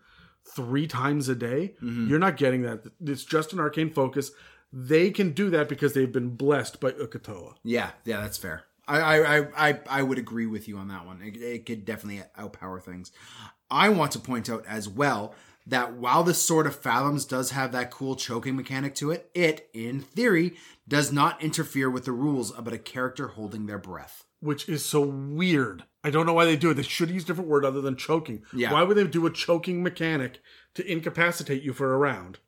three 0.55 0.87
times 0.87 1.28
a 1.28 1.35
day, 1.35 1.74
mm-hmm. 1.82 2.09
you're 2.09 2.19
not 2.19 2.37
getting 2.37 2.62
that. 2.62 2.85
It's 3.01 3.24
just 3.24 3.53
an 3.53 3.61
arcane 3.61 3.91
focus. 3.91 4.32
They 4.73 5.11
can 5.11 5.32
do 5.32 5.51
that 5.51 5.69
because 5.69 5.95
they've 5.95 6.12
been 6.12 6.37
blessed 6.37 6.81
by 6.81 6.93
Uk'otoa. 6.93 7.55
Yeah, 7.65 7.91
yeah, 8.05 8.20
that's 8.20 8.39
fair. 8.39 8.65
I, 8.87 9.01
I, 9.01 9.39
I, 9.39 9.69
I, 9.69 9.81
I 9.89 10.03
would 10.03 10.19
agree 10.19 10.47
with 10.47 10.69
you 10.69 10.77
on 10.77 10.89
that 10.89 11.07
one. 11.07 11.23
It, 11.23 11.37
it 11.37 11.66
could 11.66 11.85
definitely 11.85 12.23
outpower 12.39 12.82
things. 12.82 13.12
I 13.70 13.89
want 13.89 14.12
to 14.12 14.19
point 14.19 14.51
out 14.51 14.65
as 14.66 14.89
well 14.89 15.35
that 15.66 15.95
while 15.95 16.24
the 16.24 16.35
Sword 16.35 16.66
of 16.66 16.74
Fathoms 16.74 17.24
does 17.24 17.53
have 17.53 17.73
that 17.73 17.91
cool 17.91 18.16
choking 18.16 18.57
mechanic 18.57 18.95
to 18.97 19.11
it, 19.11 19.31
it, 19.35 19.69
in 19.73 20.01
theory, 20.01 20.57
does 20.89 21.12
not 21.12 21.41
interfere 21.43 21.89
with 21.89 22.05
the 22.05 22.12
rules 22.12 22.57
about 22.59 22.74
a 22.74 22.78
character 22.78 23.28
holding 23.28 23.66
their 23.66 23.78
breath. 23.78 24.24
Which 24.40 24.68
is 24.68 24.84
so 24.84 25.00
weird. 25.00 25.84
I 26.02 26.10
don't 26.10 26.26
know 26.26 26.32
why 26.32 26.46
they 26.46 26.56
do 26.56 26.70
it. 26.70 26.74
They 26.74 26.82
should 26.82 27.10
use 27.10 27.24
a 27.24 27.26
different 27.26 27.50
word 27.50 27.64
other 27.64 27.80
than 27.80 27.96
choking. 27.96 28.42
Yeah. 28.54 28.72
Why 28.72 28.82
would 28.82 28.96
they 28.96 29.06
do 29.06 29.26
a 29.26 29.30
choking 29.30 29.82
mechanic 29.82 30.40
to 30.74 30.90
incapacitate 30.90 31.62
you 31.62 31.72
for 31.72 31.92
a 31.92 31.98
round? 31.98 32.38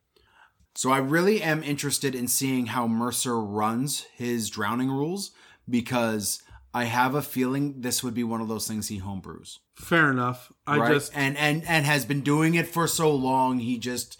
So 0.75 0.91
I 0.91 0.97
really 0.97 1.41
am 1.41 1.61
interested 1.61 2.15
in 2.15 2.27
seeing 2.27 2.67
how 2.67 2.87
Mercer 2.87 3.39
runs 3.39 4.07
his 4.15 4.49
drowning 4.49 4.89
rules 4.89 5.31
because 5.69 6.41
I 6.73 6.85
have 6.85 7.13
a 7.13 7.21
feeling 7.21 7.81
this 7.81 8.03
would 8.03 8.15
be 8.15 8.23
one 8.23 8.41
of 8.41 8.47
those 8.47 8.67
things 8.67 8.87
he 8.87 8.99
homebrews. 8.99 9.59
Fair 9.75 10.09
enough. 10.09 10.51
I 10.65 10.77
right? 10.77 10.93
just 10.93 11.15
and 11.15 11.37
and 11.37 11.63
and 11.67 11.85
has 11.85 12.05
been 12.05 12.21
doing 12.21 12.55
it 12.55 12.67
for 12.67 12.87
so 12.87 13.13
long 13.13 13.59
he 13.59 13.77
just 13.77 14.19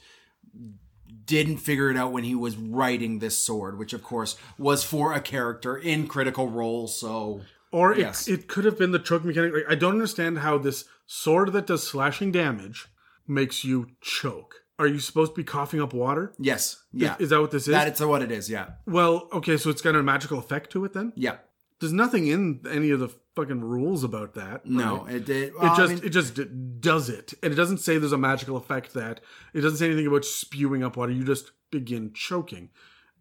didn't 1.25 1.57
figure 1.57 1.89
it 1.89 1.97
out 1.97 2.11
when 2.11 2.23
he 2.23 2.35
was 2.35 2.57
writing 2.57 3.19
this 3.19 3.37
sword 3.37 3.79
which 3.79 3.93
of 3.93 4.03
course 4.03 4.35
was 4.57 4.83
for 4.83 5.13
a 5.13 5.21
character 5.21 5.77
in 5.77 6.05
critical 6.05 6.49
role 6.49 6.85
so 6.85 7.41
or 7.73 7.91
it, 7.93 7.99
Yes. 7.99 8.27
it 8.29 8.47
could 8.47 8.63
have 8.63 8.77
been 8.77 8.91
the 8.91 8.99
choke 8.99 9.25
mechanic. 9.25 9.53
Like, 9.53 9.65
I 9.67 9.75
don't 9.75 9.91
understand 9.93 10.39
how 10.39 10.57
this 10.57 10.85
sword 11.05 11.51
that 11.53 11.67
does 11.67 11.85
slashing 11.85 12.31
damage 12.31 12.87
makes 13.27 13.65
you 13.65 13.87
choke. 14.01 14.55
Are 14.79 14.87
you 14.87 14.99
supposed 14.99 15.33
to 15.33 15.35
be 15.35 15.43
coughing 15.43 15.81
up 15.81 15.93
water? 15.93 16.33
yes 16.39 16.83
yeah 16.93 17.15
Is 17.19 17.29
that 17.29 17.39
what 17.41 17.51
this 17.51 17.63
is? 17.67 17.71
that 17.73 17.87
is 17.93 18.01
what 18.05 18.21
it 18.21 18.31
is 18.31 18.49
yeah 18.49 18.67
well, 18.85 19.27
okay, 19.33 19.57
so 19.57 19.69
it's 19.69 19.81
got 19.81 19.95
a 19.95 20.01
magical 20.03 20.39
effect 20.39 20.71
to 20.71 20.85
it 20.85 20.93
then? 20.93 21.13
yeah 21.15 21.37
There's 21.79 21.93
nothing 21.93 22.27
in 22.27 22.61
any 22.69 22.89
of 22.91 22.99
the 22.99 23.09
fucking 23.35 23.61
rules 23.61 24.03
about 24.03 24.33
that. 24.35 24.65
no 24.65 25.05
right? 25.05 25.15
it 25.15 25.25
did 25.25 25.43
it 25.49 25.53
well, 25.59 25.71
I 25.73 25.77
just 25.77 25.93
mean, 25.93 26.03
it 26.03 26.09
just 26.09 26.39
does 26.81 27.09
it 27.09 27.33
and 27.43 27.51
it 27.53 27.55
doesn't 27.55 27.79
say 27.79 27.97
there's 27.97 28.11
a 28.11 28.17
magical 28.17 28.57
effect 28.57 28.93
that 28.93 29.21
it 29.53 29.61
doesn't 29.61 29.77
say 29.77 29.85
anything 29.87 30.07
about 30.07 30.25
spewing 30.25 30.83
up 30.83 30.97
water 30.97 31.11
you 31.11 31.23
just 31.23 31.51
begin 31.71 32.11
choking 32.13 32.69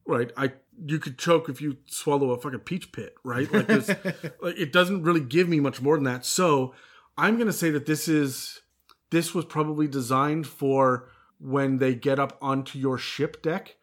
right 0.07 0.31
i 0.37 0.53
you 0.87 0.99
could 0.99 1.19
choke 1.19 1.49
if 1.49 1.61
you 1.61 1.77
swallow 1.87 2.31
a 2.31 2.41
fucking 2.41 2.59
peach 2.61 2.93
pit 2.93 3.15
right 3.25 3.53
like 3.53 3.67
this 3.67 3.89
like 4.41 4.59
it 4.59 4.73
doesn't 4.73 5.03
really 5.03 5.21
give 5.21 5.49
me 5.49 5.61
much 5.61 5.81
more 5.83 5.97
than 5.97 6.05
that 6.05 6.25
so 6.27 6.75
i'm 7.17 7.35
going 7.37 7.47
to 7.47 7.53
say 7.53 7.71
that 7.71 7.87
this 7.87 8.09
is 8.09 8.61
this 9.11 9.35
was 9.35 9.45
probably 9.45 9.87
designed 9.87 10.47
for 10.47 11.09
when 11.39 11.79
they 11.79 11.95
get 11.95 12.19
up 12.19 12.39
onto 12.41 12.79
your 12.79 12.97
ship 12.99 13.43
deck 13.43 13.77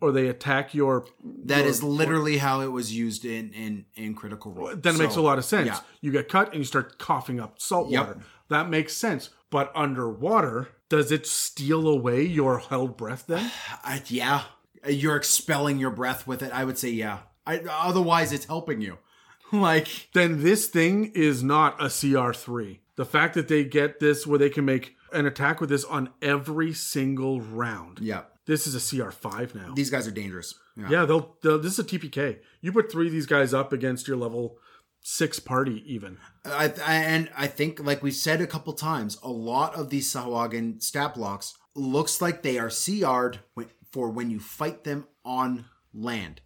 or 0.00 0.12
they 0.12 0.28
attack 0.28 0.74
your 0.74 1.00
Mm-hmm. 1.02 1.46
that 1.46 1.58
your- 1.60 1.66
is 1.68 1.82
literally 1.82 2.36
how 2.38 2.60
it 2.60 2.68
was 2.68 2.94
used 2.96 3.24
in 3.24 3.52
in 3.52 3.84
in 3.96 4.14
critical 4.14 4.52
role 4.52 4.76
then 4.76 4.94
it 4.94 4.98
makes 4.98 5.16
a 5.16 5.20
lot 5.20 5.38
of 5.38 5.44
sense. 5.44 5.66
yeah. 5.66 5.80
You 6.00 6.12
get 6.12 6.28
cut 6.28 6.48
and 6.50 6.58
you 6.58 6.64
start 6.64 6.98
coughing 6.98 7.40
up 7.40 7.60
salt 7.60 7.90
Yep. 7.90 8.06
water. 8.06 8.20
That 8.48 8.68
makes 8.70 8.92
sense. 8.96 9.30
But 9.50 9.72
underwater, 9.74 10.68
does 10.88 11.10
it 11.10 11.26
steal 11.26 11.88
away 11.88 12.22
your 12.22 12.58
held 12.60 12.96
breath 12.96 13.24
then? 13.26 13.50
I, 13.84 14.02
yeah 14.06 14.42
you're 14.88 15.16
expelling 15.16 15.78
your 15.78 15.90
breath 15.90 16.26
with 16.26 16.42
it 16.42 16.52
i 16.52 16.64
would 16.64 16.78
say 16.78 16.88
yeah 16.88 17.20
I, 17.46 17.60
otherwise 17.68 18.32
it's 18.32 18.46
helping 18.46 18.80
you 18.80 18.98
like 19.52 20.08
then 20.14 20.42
this 20.42 20.68
thing 20.68 21.10
is 21.14 21.42
not 21.42 21.80
a 21.80 21.86
CR3. 21.86 22.78
The 22.94 23.04
fact 23.04 23.34
that 23.34 23.48
they 23.48 23.64
get 23.64 23.98
this 23.98 24.24
where 24.24 24.38
they 24.38 24.50
can 24.50 24.64
make 24.64 24.94
an 25.12 25.26
attack 25.26 25.60
with 25.60 25.70
this 25.70 25.84
on 25.84 26.10
every 26.22 26.72
single 26.72 27.40
round. 27.40 27.98
yeah 28.00 28.24
This 28.46 28.68
is 28.68 28.76
a 28.76 28.78
CR5 28.78 29.56
now. 29.56 29.72
these 29.74 29.90
guys 29.90 30.06
are 30.06 30.12
dangerous 30.12 30.54
yeah. 30.76 30.88
yeah, 30.90 31.04
they'll, 31.04 31.36
they'll 31.42 31.58
this 31.58 31.72
is 31.72 31.78
a 31.80 31.84
TPK. 31.84 32.38
You 32.60 32.72
put 32.72 32.90
three 32.90 33.06
of 33.06 33.12
these 33.12 33.26
guys 33.26 33.52
up 33.52 33.72
against 33.72 34.08
your 34.08 34.16
level 34.16 34.58
six 35.02 35.40
party 35.40 35.82
even. 35.86 36.18
I, 36.44 36.72
I 36.86 36.94
and 36.94 37.30
I 37.36 37.46
think, 37.46 37.84
like 37.84 38.02
we 38.02 38.10
said 38.10 38.40
a 38.40 38.46
couple 38.46 38.72
times, 38.72 39.18
a 39.22 39.30
lot 39.30 39.74
of 39.74 39.90
these 39.90 40.12
Sahuagin 40.12 40.82
stat 40.82 41.14
blocks 41.14 41.56
looks 41.74 42.20
like 42.20 42.42
they 42.42 42.58
are 42.58 42.70
CR'd 42.70 43.40
when, 43.54 43.66
for 43.92 44.10
when 44.10 44.30
you 44.30 44.40
fight 44.40 44.84
them 44.84 45.06
on 45.24 45.64
land. 45.94 46.40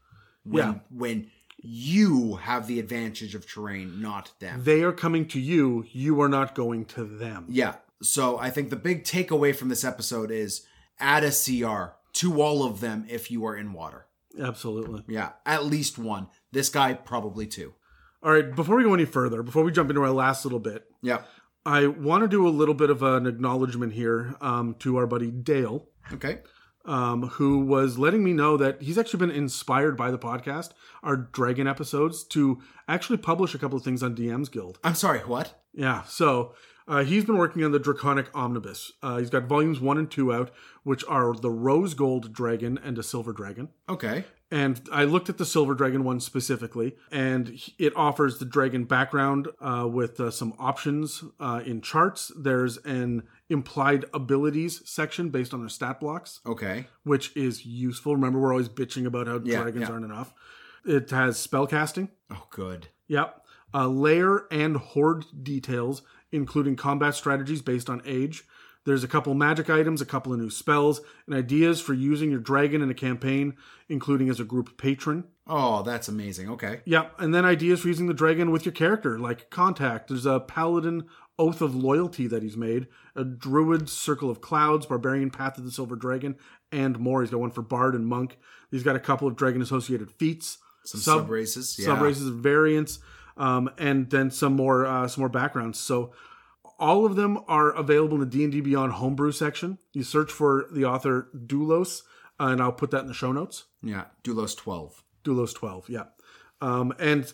When, 0.44 0.64
Yeah. 0.64 0.78
when 0.90 1.30
you 1.58 2.36
have 2.36 2.66
the 2.66 2.78
advantage 2.78 3.34
of 3.34 3.46
terrain, 3.46 4.00
not 4.02 4.32
them. 4.38 4.62
They 4.64 4.82
are 4.82 4.92
coming 4.92 5.26
to 5.28 5.40
you. 5.40 5.84
You 5.92 6.20
are 6.20 6.28
not 6.28 6.54
going 6.54 6.84
to 6.86 7.04
them. 7.04 7.46
Yeah. 7.48 7.76
So 8.02 8.38
I 8.38 8.50
think 8.50 8.68
the 8.70 8.76
big 8.76 9.04
takeaway 9.04 9.54
from 9.56 9.68
this 9.70 9.84
episode 9.84 10.30
is 10.30 10.66
add 11.00 11.24
a 11.24 11.30
CR 11.30 11.94
to 12.14 12.42
all 12.42 12.64
of 12.64 12.80
them 12.80 13.06
if 13.08 13.30
you 13.30 13.46
are 13.46 13.56
in 13.56 13.72
water. 13.72 14.06
Absolutely. 14.38 15.04
Yeah, 15.08 15.30
at 15.46 15.64
least 15.64 15.96
one. 15.98 16.26
This 16.52 16.68
guy 16.68 16.92
probably 16.92 17.46
two. 17.46 17.72
All 18.22 18.32
right. 18.32 18.54
Before 18.54 18.76
we 18.76 18.82
go 18.82 18.92
any 18.94 19.04
further, 19.04 19.42
before 19.42 19.62
we 19.64 19.72
jump 19.72 19.90
into 19.90 20.02
our 20.02 20.10
last 20.10 20.44
little 20.44 20.58
bit, 20.60 20.84
Yeah. 21.02 21.22
I 21.66 21.86
want 21.86 22.22
to 22.22 22.28
do 22.28 22.46
a 22.46 22.50
little 22.50 22.74
bit 22.74 22.90
of 22.90 23.02
an 23.02 23.26
acknowledgement 23.26 23.94
here 23.94 24.34
um, 24.42 24.74
to 24.80 24.96
our 24.98 25.06
buddy 25.06 25.30
Dale. 25.30 25.88
Okay. 26.12 26.40
Um, 26.84 27.28
who 27.28 27.60
was 27.60 27.98
letting 27.98 28.22
me 28.22 28.32
know 28.32 28.56
that 28.56 28.82
he's 28.82 28.98
actually 28.98 29.20
been 29.20 29.30
inspired 29.30 29.96
by 29.96 30.10
the 30.10 30.18
podcast, 30.18 30.70
our 31.02 31.16
Dragon 31.16 31.66
episodes, 31.66 32.24
to 32.24 32.60
actually 32.88 33.18
publish 33.18 33.54
a 33.54 33.58
couple 33.58 33.78
of 33.78 33.84
things 33.84 34.02
on 34.02 34.14
DM's 34.14 34.48
Guild. 34.48 34.78
I'm 34.84 34.94
sorry, 34.94 35.20
what? 35.20 35.62
Yeah, 35.72 36.02
so 36.04 36.54
uh, 36.86 37.04
he's 37.04 37.24
been 37.24 37.38
working 37.38 37.64
on 37.64 37.72
the 37.72 37.78
Draconic 37.78 38.26
Omnibus. 38.34 38.92
Uh, 39.02 39.18
he's 39.18 39.30
got 39.30 39.44
volumes 39.44 39.80
one 39.80 39.98
and 39.98 40.10
two 40.10 40.32
out, 40.32 40.50
which 40.82 41.04
are 41.08 41.34
the 41.34 41.50
Rose 41.50 41.94
Gold 41.94 42.32
Dragon 42.32 42.78
and 42.82 42.98
a 42.98 43.02
Silver 43.02 43.32
Dragon. 43.32 43.70
Okay. 43.88 44.24
And 44.50 44.80
I 44.92 45.04
looked 45.04 45.28
at 45.28 45.38
the 45.38 45.46
Silver 45.46 45.74
Dragon 45.74 46.04
one 46.04 46.20
specifically, 46.20 46.94
and 47.10 47.58
it 47.78 47.96
offers 47.96 48.38
the 48.38 48.44
dragon 48.44 48.84
background 48.84 49.48
uh, 49.60 49.88
with 49.90 50.20
uh, 50.20 50.30
some 50.30 50.54
options 50.58 51.24
uh, 51.40 51.62
in 51.64 51.80
charts. 51.80 52.30
There's 52.36 52.76
an 52.78 53.24
implied 53.50 54.04
abilities 54.14 54.82
section 54.88 55.28
based 55.30 55.52
on 55.52 55.60
their 55.60 55.68
stat 55.68 56.00
blocks 56.00 56.40
Okay. 56.46 56.86
which 57.02 57.36
is 57.36 57.66
useful. 57.66 58.14
Remember, 58.16 58.38
we're 58.40 58.52
always 58.52 58.68
bitching 58.68 59.06
about 59.06 59.26
how 59.26 59.40
Yeah, 59.44 59.62
dragons 59.62 59.82
yeah. 59.88 59.92
aren't 59.92 60.04
enough. 60.04 60.32
It 60.84 61.10
has 61.10 61.38
spell 61.38 61.66
casting. 61.66 62.08
Oh, 62.30 62.46
good. 62.50 62.88
Yep. 63.08 63.40
Uh, 63.72 63.88
layer 63.88 64.46
and 64.50 64.76
hoard 64.76 65.24
details, 65.42 66.02
including 66.32 66.76
combat 66.76 67.14
strategies 67.14 67.62
based 67.62 67.90
on 67.90 68.00
age. 68.04 68.44
There's 68.84 69.02
a 69.02 69.08
couple 69.08 69.32
magic 69.32 69.70
items, 69.70 70.02
a 70.02 70.06
couple 70.06 70.32
of 70.34 70.38
new 70.38 70.50
spells, 70.50 71.00
and 71.26 71.34
ideas 71.34 71.80
for 71.80 71.94
using 71.94 72.30
your 72.30 72.38
dragon 72.40 72.82
in 72.82 72.90
a 72.90 72.94
campaign, 72.94 73.54
including 73.88 74.28
as 74.28 74.40
a 74.40 74.44
group 74.44 74.76
patron. 74.76 75.24
Oh, 75.46 75.82
that's 75.82 76.06
amazing. 76.08 76.50
Okay. 76.50 76.80
Yep. 76.84 77.14
And 77.18 77.34
then 77.34 77.46
ideas 77.46 77.80
for 77.80 77.88
using 77.88 78.08
the 78.08 78.14
dragon 78.14 78.50
with 78.50 78.66
your 78.66 78.72
character, 78.74 79.18
like 79.18 79.48
contact. 79.48 80.08
There's 80.08 80.26
a 80.26 80.38
paladin 80.40 81.04
oath 81.38 81.60
of 81.60 81.74
loyalty 81.74 82.26
that 82.26 82.42
he's 82.42 82.56
made, 82.56 82.86
a 83.16 83.24
druid 83.24 83.88
circle 83.88 84.30
of 84.30 84.40
clouds, 84.40 84.86
barbarian 84.86 85.30
path 85.30 85.58
of 85.58 85.64
the 85.64 85.70
silver 85.70 85.96
dragon, 85.96 86.36
and 86.70 86.98
more. 86.98 87.22
He's 87.22 87.30
got 87.30 87.40
one 87.40 87.50
for 87.50 87.62
bard 87.62 87.94
and 87.94 88.06
monk. 88.06 88.38
He's 88.70 88.82
got 88.82 88.96
a 88.96 89.00
couple 89.00 89.26
of 89.28 89.36
dragon 89.36 89.62
associated 89.62 90.10
feats, 90.12 90.58
Some 90.84 91.00
sub 91.00 91.30
races. 91.30 91.76
Yeah. 91.78 91.86
sub 91.86 92.00
races, 92.02 92.28
variants, 92.28 92.98
um, 93.36 93.70
and 93.78 94.10
then 94.10 94.30
some 94.30 94.54
more 94.54 94.86
uh, 94.86 95.08
some 95.08 95.22
more 95.22 95.28
backgrounds. 95.28 95.78
So 95.78 96.12
all 96.78 97.06
of 97.06 97.16
them 97.16 97.38
are 97.48 97.70
available 97.70 98.14
in 98.14 98.20
the 98.20 98.26
D 98.26 98.42
and 98.44 98.52
D 98.52 98.60
Beyond 98.60 98.92
homebrew 98.94 99.32
section. 99.32 99.78
You 99.92 100.02
search 100.02 100.30
for 100.30 100.66
the 100.72 100.84
author 100.84 101.28
Doulos, 101.36 102.02
uh, 102.40 102.46
and 102.46 102.60
I'll 102.60 102.72
put 102.72 102.90
that 102.90 103.00
in 103.02 103.06
the 103.06 103.14
show 103.14 103.32
notes. 103.32 103.64
Yeah. 103.82 104.04
Doulos 104.24 104.56
12. 104.56 105.02
Doulos 105.24 105.54
12, 105.54 105.88
yeah. 105.88 106.04
Um, 106.60 106.92
and 106.98 107.32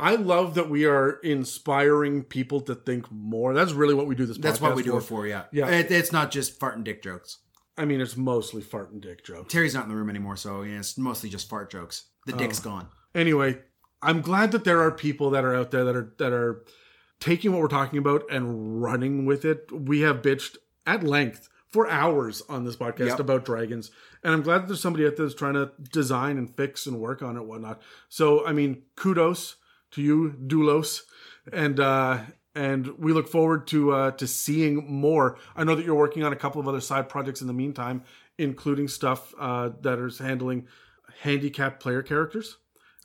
I 0.00 0.14
love 0.16 0.54
that 0.54 0.68
we 0.70 0.86
are 0.86 1.18
inspiring 1.22 2.22
people 2.24 2.60
to 2.62 2.74
think 2.74 3.10
more. 3.10 3.54
That's 3.54 3.72
really 3.72 3.94
what 3.94 4.06
we 4.06 4.14
do 4.14 4.26
this 4.26 4.38
podcast 4.38 4.42
That's 4.42 4.60
what 4.60 4.74
we 4.76 4.82
do 4.82 4.96
it 4.96 5.02
for, 5.02 5.26
yeah. 5.26 5.44
Yeah. 5.52 5.68
It, 5.68 5.90
it's 5.90 6.12
not 6.12 6.30
just 6.30 6.58
fart 6.58 6.76
and 6.76 6.84
dick 6.84 7.02
jokes. 7.02 7.38
I 7.76 7.84
mean, 7.84 8.00
it's 8.00 8.16
mostly 8.16 8.62
fart 8.62 8.90
and 8.92 9.00
dick 9.00 9.24
jokes. 9.24 9.52
Terry's 9.52 9.74
not 9.74 9.84
in 9.84 9.90
the 9.90 9.96
room 9.96 10.10
anymore, 10.10 10.36
so 10.36 10.62
yeah, 10.62 10.78
it's 10.78 10.98
mostly 10.98 11.30
just 11.30 11.48
fart 11.48 11.70
jokes. 11.70 12.04
The 12.26 12.32
dick's 12.32 12.60
Oh. 12.60 12.64
gone. 12.64 12.88
Anyway, 13.14 13.58
I'm 14.02 14.20
glad 14.20 14.52
that 14.52 14.64
there 14.64 14.80
are 14.80 14.90
people 14.90 15.30
that 15.30 15.44
are 15.44 15.54
out 15.54 15.70
there 15.70 15.84
that 15.84 15.96
are 15.96 16.14
that 16.18 16.32
are 16.32 16.64
taking 17.20 17.52
what 17.52 17.60
we're 17.60 17.68
talking 17.68 17.98
about 17.98 18.24
and 18.30 18.82
running 18.82 19.26
with 19.26 19.44
it. 19.44 19.70
We 19.72 20.00
have 20.00 20.22
bitched 20.22 20.56
at 20.86 21.02
length 21.04 21.48
for 21.68 21.88
hours 21.88 22.42
on 22.48 22.64
this 22.64 22.76
podcast 22.76 23.08
Yep. 23.08 23.20
about 23.20 23.44
dragons, 23.44 23.90
and 24.24 24.32
I'm 24.34 24.42
glad 24.42 24.62
that 24.62 24.66
there's 24.68 24.80
somebody 24.80 25.06
out 25.06 25.16
there 25.16 25.26
that's 25.26 25.38
trying 25.38 25.54
to 25.54 25.70
design 25.92 26.36
and 26.38 26.54
fix 26.54 26.86
and 26.86 26.98
work 26.98 27.22
on 27.22 27.36
it, 27.36 27.40
and 27.40 27.48
whatnot. 27.48 27.80
So, 28.08 28.44
I 28.46 28.52
mean, 28.52 28.82
kudos 28.96 29.56
to 29.92 30.02
you, 30.02 30.34
Doulos, 30.46 31.02
and 31.52 31.78
uh, 31.80 32.18
and 32.54 32.86
we 32.98 33.12
look 33.12 33.28
forward 33.28 33.66
to 33.68 33.92
uh, 33.92 34.10
to 34.12 34.26
seeing 34.26 34.90
more. 34.90 35.38
I 35.56 35.64
know 35.64 35.74
that 35.74 35.84
you're 35.84 35.94
working 35.94 36.22
on 36.24 36.32
a 36.32 36.36
couple 36.36 36.60
of 36.60 36.68
other 36.68 36.80
side 36.80 37.08
projects 37.08 37.40
in 37.40 37.46
the 37.46 37.52
meantime, 37.52 38.02
including 38.38 38.88
stuff 38.88 39.32
uh, 39.38 39.70
that 39.82 39.98
is 39.98 40.18
handling 40.18 40.66
handicapped 41.22 41.80
player 41.82 42.02
characters 42.02 42.56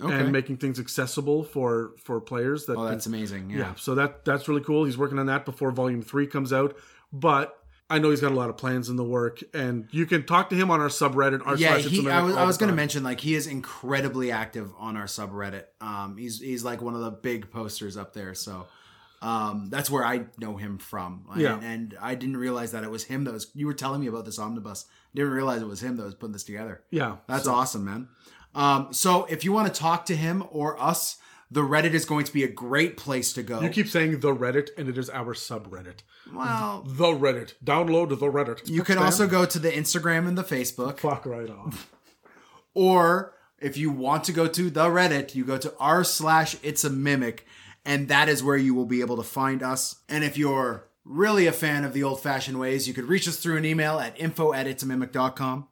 Okay. 0.01 0.13
and 0.13 0.31
making 0.31 0.57
things 0.57 0.79
accessible 0.79 1.43
for 1.43 1.93
for 2.03 2.19
players. 2.21 2.65
That 2.65 2.77
Oh, 2.77 2.85
that's 2.85 3.05
amazing. 3.05 3.49
yeah. 3.49 3.57
Yeah. 3.57 3.73
So 3.75 3.95
that 3.95 4.25
that's 4.25 4.47
really 4.47 4.61
cool. 4.61 4.85
He's 4.85 4.97
working 4.97 5.19
on 5.19 5.25
that 5.27 5.45
before 5.45 5.71
Volume 5.71 6.01
Three 6.01 6.27
comes 6.27 6.51
out, 6.53 6.75
but. 7.11 7.57
I 7.89 7.99
know 7.99 8.09
he's 8.09 8.21
got 8.21 8.31
a 8.31 8.35
lot 8.35 8.49
of 8.49 8.57
plans 8.57 8.89
in 8.89 8.95
the 8.95 9.03
work, 9.03 9.43
and 9.53 9.87
you 9.91 10.05
can 10.07 10.25
talk 10.25 10.49
to 10.49 10.55
him 10.55 10.71
on 10.71 10.81
our 10.81 10.87
subreddit. 10.87 11.45
Our 11.45 11.55
yeah, 11.55 11.73
slash 11.73 11.85
It's 11.85 11.97
a 11.97 12.01
he, 12.01 12.09
I 12.09 12.21
was, 12.21 12.35
I 12.35 12.43
was 12.43 12.57
going 12.57 12.69
to 12.71 12.75
mention 12.75 13.03
like 13.03 13.19
he 13.19 13.35
is 13.35 13.45
incredibly 13.45 14.31
active 14.31 14.71
on 14.79 14.97
our 14.97 15.05
subreddit. 15.05 15.65
Um, 15.81 16.17
he's 16.17 16.39
he's 16.39 16.63
like 16.63 16.81
one 16.81 16.95
of 16.95 17.01
the 17.01 17.11
big 17.11 17.51
posters 17.51 17.95
up 17.95 18.13
there. 18.13 18.33
So 18.33 18.65
um, 19.21 19.69
that's 19.69 19.89
where 19.89 20.03
I 20.03 20.25
know 20.39 20.57
him 20.57 20.79
from. 20.79 21.25
Yeah. 21.37 21.55
and, 21.55 21.63
and 21.63 21.97
I 22.01 22.15
didn't 22.15 22.37
realize 22.37 22.71
that 22.71 22.83
it 22.83 22.89
was 22.89 23.03
him 23.03 23.23
that 23.25 23.33
was. 23.33 23.51
You 23.53 23.67
were 23.67 23.73
telling 23.73 24.01
me 24.01 24.07
about 24.07 24.25
this 24.25 24.39
omnibus. 24.39 24.85
Didn't 25.13 25.31
realize 25.31 25.61
it 25.61 25.67
was 25.67 25.83
him 25.83 25.95
that 25.97 26.03
was 26.03 26.15
putting 26.15 26.33
this 26.33 26.43
together. 26.43 26.83
Yeah, 26.89 27.17
That's 27.27 27.45
so- 27.45 27.53
awesome, 27.53 27.85
man. 27.85 28.07
Um, 28.55 28.93
so 28.93 29.25
if 29.25 29.43
you 29.43 29.51
want 29.51 29.73
to 29.73 29.79
talk 29.79 30.05
to 30.05 30.15
him 30.15 30.43
or 30.49 30.81
us, 30.81 31.17
the 31.51 31.61
Reddit 31.61 31.93
is 31.93 32.05
going 32.05 32.25
to 32.25 32.33
be 32.33 32.43
a 32.43 32.47
great 32.47 32.97
place 32.97 33.31
to 33.33 33.43
go. 33.43 33.61
You 33.61 33.69
keep 33.69 33.87
saying 33.87 34.19
the 34.19 34.35
Reddit, 34.35 34.69
and 34.77 34.89
it 34.89 34.97
is 34.97 35.09
our 35.11 35.33
subreddit. 35.33 35.99
well, 36.33 36.83
The 36.85 37.05
Reddit. 37.11 37.53
Download 37.63 38.09
the 38.09 38.15
Reddit. 38.31 38.67
you 38.69 38.83
can 38.83 38.97
also 38.97 39.27
go 39.27 39.45
to 39.45 39.59
the 39.59 39.71
Instagram 39.71 40.27
and 40.27 40.37
the 40.37 40.43
Facebook. 40.43 40.99
fuck 40.99 41.25
right 41.25 41.49
off. 41.49 41.91
Or 42.73 43.33
if 43.59 43.77
you 43.77 43.89
want 43.89 44.25
to 44.25 44.33
go 44.33 44.47
to 44.47 44.69
the 44.69 44.85
Reddit, 44.87 45.33
you 45.33 45.45
go 45.45 45.57
to 45.57 45.73
r 45.79 46.03
slash 46.03 46.57
it's 46.61 46.83
a 46.83 46.89
mimic, 46.89 47.45
and 47.85 48.09
that 48.09 48.27
is 48.27 48.43
where 48.43 48.57
you 48.57 48.75
will 48.75 48.85
be 48.85 48.99
able 48.99 49.15
to 49.17 49.23
find 49.23 49.63
us. 49.63 50.01
And 50.09 50.23
if 50.25 50.37
you're 50.37 50.87
really 51.05 51.47
a 51.47 51.53
fan 51.53 51.85
of 51.85 51.93
the 51.93 52.03
old 52.03 52.21
fashioned 52.21 52.59
ways, 52.59 52.85
you 52.87 52.93
could 52.93 53.05
reach 53.05 53.27
us 53.29 53.37
through 53.37 53.55
an 53.57 53.63
email 53.65 53.99
at 53.99 54.19
info 54.19 54.51
at 54.53 54.65
itsamimic.com 54.67 55.67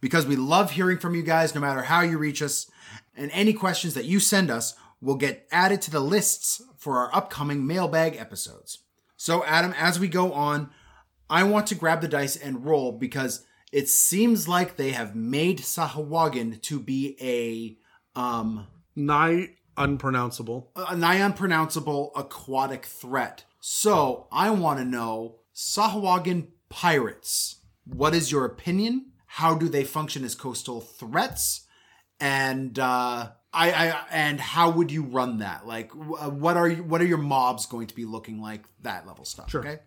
because 0.00 0.26
we 0.26 0.36
love 0.36 0.72
hearing 0.72 0.98
from 0.98 1.14
you 1.16 1.22
guys 1.22 1.54
no 1.54 1.60
matter 1.60 1.82
how 1.82 2.02
you 2.02 2.18
reach 2.18 2.40
us. 2.40 2.70
And 3.16 3.30
any 3.32 3.52
questions 3.52 3.94
that 3.94 4.04
you 4.04 4.20
send 4.20 4.50
us 4.50 4.74
will 5.04 5.16
get 5.16 5.46
added 5.52 5.82
to 5.82 5.90
the 5.90 6.00
lists 6.00 6.62
for 6.78 6.98
our 6.98 7.14
upcoming 7.14 7.66
mailbag 7.66 8.16
episodes. 8.16 8.78
So, 9.16 9.44
Adam, 9.44 9.74
as 9.78 10.00
we 10.00 10.08
go 10.08 10.32
on, 10.32 10.70
I 11.30 11.44
want 11.44 11.66
to 11.68 11.74
grab 11.74 12.00
the 12.00 12.08
dice 12.08 12.36
and 12.36 12.64
roll 12.64 12.92
because 12.92 13.44
it 13.72 13.88
seems 13.88 14.48
like 14.48 14.76
they 14.76 14.90
have 14.90 15.14
made 15.14 15.58
Sahawagan 15.60 16.60
to 16.62 16.80
be 16.80 17.16
a 17.20 18.18
um 18.18 18.66
Nigh 18.96 19.50
unpronounceable. 19.76 20.70
a 20.76 20.96
nigh 20.96 21.16
unpronounceable 21.16 22.12
aquatic 22.14 22.86
threat. 22.86 23.44
So 23.60 24.28
I 24.30 24.50
want 24.50 24.78
to 24.78 24.84
know 24.84 25.40
Sahawagan 25.54 26.48
pirates. 26.68 27.56
What 27.84 28.14
is 28.14 28.30
your 28.30 28.44
opinion? 28.44 29.12
How 29.26 29.54
do 29.54 29.68
they 29.68 29.84
function 29.84 30.24
as 30.24 30.34
coastal 30.34 30.80
threats? 30.80 31.66
And 32.20 32.78
uh, 32.78 33.30
I, 33.54 33.70
I 33.90 34.04
and 34.10 34.40
how 34.40 34.70
would 34.70 34.90
you 34.90 35.02
run 35.04 35.38
that? 35.38 35.66
Like, 35.66 35.92
uh, 35.94 36.30
what 36.30 36.56
are 36.56 36.68
you, 36.68 36.82
what 36.82 37.00
are 37.00 37.06
your 37.06 37.18
mobs 37.18 37.66
going 37.66 37.86
to 37.86 37.94
be 37.94 38.04
looking 38.04 38.40
like? 38.40 38.64
That 38.82 39.06
level 39.06 39.24
stuff. 39.24 39.50
Sure. 39.50 39.60
Okay. 39.60 39.78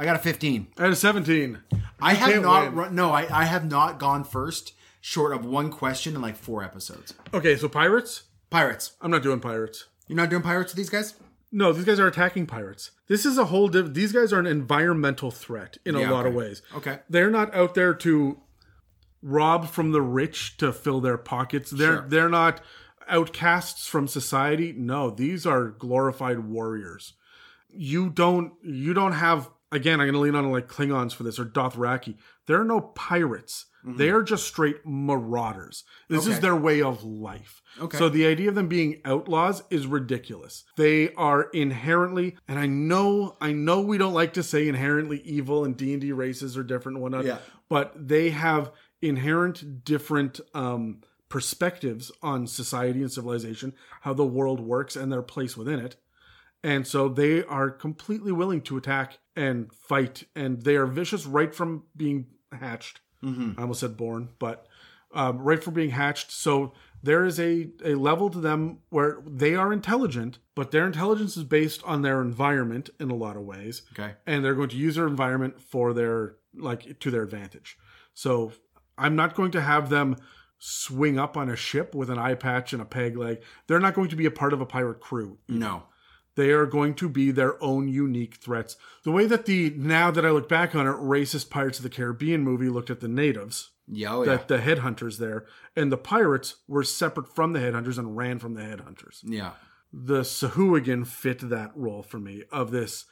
I 0.00 0.04
got 0.04 0.16
a 0.16 0.18
fifteen. 0.20 0.68
I 0.78 0.82
had 0.84 0.92
a 0.92 0.96
17. 0.96 1.58
I 2.00 2.14
have 2.14 2.30
can't 2.30 2.42
win. 2.44 2.74
run. 2.74 2.94
No, 2.94 3.10
I, 3.10 3.26
I 3.40 3.44
have 3.44 3.68
not 3.68 3.98
gone 3.98 4.22
first, 4.24 4.72
short 5.00 5.32
of 5.32 5.44
one 5.44 5.70
question 5.70 6.14
in 6.14 6.22
like 6.22 6.36
four 6.36 6.62
episodes. 6.62 7.14
Okay, 7.34 7.56
so 7.56 7.68
pirates? 7.68 8.22
Pirates. 8.50 8.92
I'm 9.00 9.10
not 9.10 9.22
doing 9.24 9.40
pirates. 9.40 9.86
You're 10.06 10.16
not 10.16 10.30
doing 10.30 10.42
pirates 10.42 10.72
with 10.72 10.76
these 10.76 10.88
guys? 10.90 11.14
No, 11.50 11.72
these 11.72 11.84
guys 11.84 11.98
are 11.98 12.06
attacking 12.06 12.46
pirates. 12.46 12.92
This 13.08 13.26
is 13.26 13.38
a 13.38 13.46
whole 13.46 13.68
diff- 13.68 13.92
these 13.94 14.12
guys 14.12 14.32
are 14.32 14.38
an 14.38 14.46
environmental 14.46 15.30
threat 15.30 15.78
in 15.84 15.96
a 15.96 16.00
Yeah, 16.00 16.10
lot 16.10 16.26
of 16.26 16.34
ways. 16.34 16.62
Okay. 16.76 17.00
They're 17.10 17.30
not 17.30 17.52
out 17.54 17.74
there 17.74 17.92
to 17.94 18.38
rob 19.22 19.68
from 19.68 19.92
the 19.92 20.02
rich 20.02 20.56
to 20.58 20.72
fill 20.72 21.00
their 21.00 21.18
pockets. 21.18 21.70
They're 21.70 21.96
Sure. 21.98 22.08
they're 22.08 22.28
not 22.28 22.60
outcasts 23.08 23.86
from 23.86 24.06
society. 24.08 24.72
No, 24.76 25.10
these 25.10 25.46
are 25.46 25.68
glorified 25.68 26.40
warriors. 26.40 27.14
You 27.70 28.10
don't 28.10 28.52
you 28.62 28.94
don't 28.94 29.12
have 29.12 29.48
again, 29.72 30.00
I'm 30.00 30.08
gonna 30.08 30.20
lean 30.20 30.34
on 30.34 30.50
like 30.50 30.68
Klingons 30.68 31.12
for 31.14 31.22
this 31.22 31.38
or 31.38 31.44
Dothraki. 31.44 32.16
There 32.46 32.60
are 32.60 32.64
no 32.64 32.80
pirates. 32.80 33.66
They 33.84 34.10
are 34.10 34.22
just 34.22 34.46
straight 34.46 34.84
marauders. 34.84 35.84
This 36.10 36.26
is 36.26 36.34
Mm-hmm. 36.34 36.42
Their 36.42 36.56
way 36.56 36.82
of 36.82 37.04
life. 37.04 37.62
Okay. 37.80 37.96
So 37.96 38.10
the 38.10 38.26
idea 38.26 38.50
of 38.50 38.54
them 38.54 38.68
being 38.68 39.00
outlaws 39.06 39.62
is 39.70 39.86
ridiculous. 39.86 40.64
They 40.76 41.14
are 41.14 41.44
inherently, 41.54 42.36
and 42.46 42.58
I 42.58 42.66
know, 42.66 43.36
I 43.40 43.52
know 43.52 43.80
we 43.80 43.96
don't 43.96 44.12
like 44.12 44.34
to 44.34 44.42
say 44.42 44.68
inherently 44.68 45.20
evil, 45.20 45.64
and 45.64 45.74
D 45.74 45.92
and 45.92 46.02
D 46.02 46.12
races 46.12 46.58
are 46.58 46.62
different 46.64 46.96
and 46.96 47.02
whatnot. 47.02 47.24
Yeah. 47.24 47.38
But 47.70 47.94
they 48.08 48.28
have 48.30 48.72
inherent 49.00 49.84
different 49.84 50.40
um, 50.54 51.02
perspectives 51.28 52.10
on 52.22 52.46
society 52.46 53.00
and 53.00 53.12
civilization, 53.12 53.74
how 54.00 54.14
the 54.14 54.26
world 54.26 54.60
works, 54.60 54.96
and 54.96 55.12
their 55.12 55.22
place 55.22 55.56
within 55.56 55.78
it. 55.78 55.96
And 56.64 56.86
so 56.86 57.08
they 57.08 57.44
are 57.44 57.70
completely 57.70 58.32
willing 58.32 58.62
to 58.62 58.76
attack 58.76 59.18
and 59.36 59.72
fight, 59.72 60.24
and 60.34 60.62
they 60.62 60.76
are 60.76 60.86
vicious 60.86 61.26
right 61.26 61.54
from 61.54 61.84
being 61.96 62.26
hatched. 62.52 63.00
I 63.58 63.62
almost 63.62 63.80
said 63.80 63.96
born, 63.96 64.30
but 64.38 64.66
um, 65.12 65.38
right 65.38 65.62
from 65.62 65.74
being 65.74 65.90
hatched. 65.90 66.30
So 66.32 66.72
there 67.02 67.24
is 67.24 67.38
a, 67.38 67.68
a 67.84 67.94
level 67.94 68.30
to 68.30 68.40
them 68.40 68.78
where 68.90 69.18
they 69.26 69.54
are 69.54 69.72
intelligent, 69.72 70.38
but 70.54 70.70
their 70.70 70.86
intelligence 70.86 71.36
is 71.36 71.44
based 71.44 71.82
on 71.84 72.02
their 72.02 72.20
environment 72.20 72.90
in 72.98 73.10
a 73.10 73.14
lot 73.16 73.36
of 73.36 73.42
ways. 73.42 73.82
Okay. 73.92 74.14
And 74.26 74.44
they're 74.44 74.54
going 74.54 74.68
to 74.70 74.76
use 74.76 74.96
their 74.96 75.06
environment 75.06 75.60
for 75.60 75.92
their, 75.92 76.36
like, 76.54 76.98
to 77.00 77.10
their 77.10 77.22
advantage. 77.22 77.76
So 78.14 78.52
I'm 78.98 79.16
not 79.16 79.34
going 79.34 79.50
to 79.52 79.60
have 79.60 79.88
them 79.90 80.16
swing 80.58 81.18
up 81.18 81.36
on 81.36 81.48
a 81.48 81.56
ship 81.56 81.94
with 81.94 82.10
an 82.10 82.18
eye 82.18 82.34
patch 82.34 82.72
and 82.72 82.82
a 82.82 82.84
peg 82.84 83.16
leg. 83.16 83.42
They're 83.66 83.78
not 83.80 83.94
going 83.94 84.08
to 84.08 84.16
be 84.16 84.26
a 84.26 84.30
part 84.30 84.52
of 84.52 84.60
a 84.60 84.66
pirate 84.66 85.00
crew. 85.00 85.38
No. 85.48 85.84
They 86.34 86.50
are 86.50 86.66
going 86.66 86.94
to 86.94 87.08
be 87.08 87.30
their 87.30 87.62
own 87.62 87.88
unique 87.88 88.36
threats. 88.36 88.76
The 89.04 89.10
way 89.10 89.26
that 89.26 89.46
the, 89.46 89.70
now 89.76 90.10
that 90.12 90.24
I 90.24 90.30
look 90.30 90.48
back 90.48 90.74
on 90.74 90.86
it, 90.86 90.90
racist 90.92 91.50
Pirates 91.50 91.78
of 91.78 91.82
the 91.82 91.90
Caribbean 91.90 92.42
movie 92.42 92.68
looked 92.68 92.90
at 92.90 93.00
the 93.00 93.08
natives 93.08 93.70
Yeah, 93.88 94.14
oh, 94.14 94.22
yeah. 94.22 94.36
that 94.36 94.48
the 94.48 94.58
headhunters 94.58 95.18
there, 95.18 95.46
and 95.74 95.90
the 95.90 95.96
pirates 95.96 96.56
were 96.68 96.84
separate 96.84 97.34
from 97.34 97.54
the 97.54 97.58
headhunters 97.60 97.98
and 97.98 98.16
ran 98.16 98.38
from 98.38 98.54
the 98.54 98.62
headhunters. 98.62 99.20
yeah. 99.24 99.52
The 99.92 100.20
Sahuagin 100.20 101.06
fit 101.06 101.48
that 101.48 101.70
role 101.74 102.02
for 102.02 102.18
me 102.18 102.44
of 102.52 102.70
this. 102.72 103.06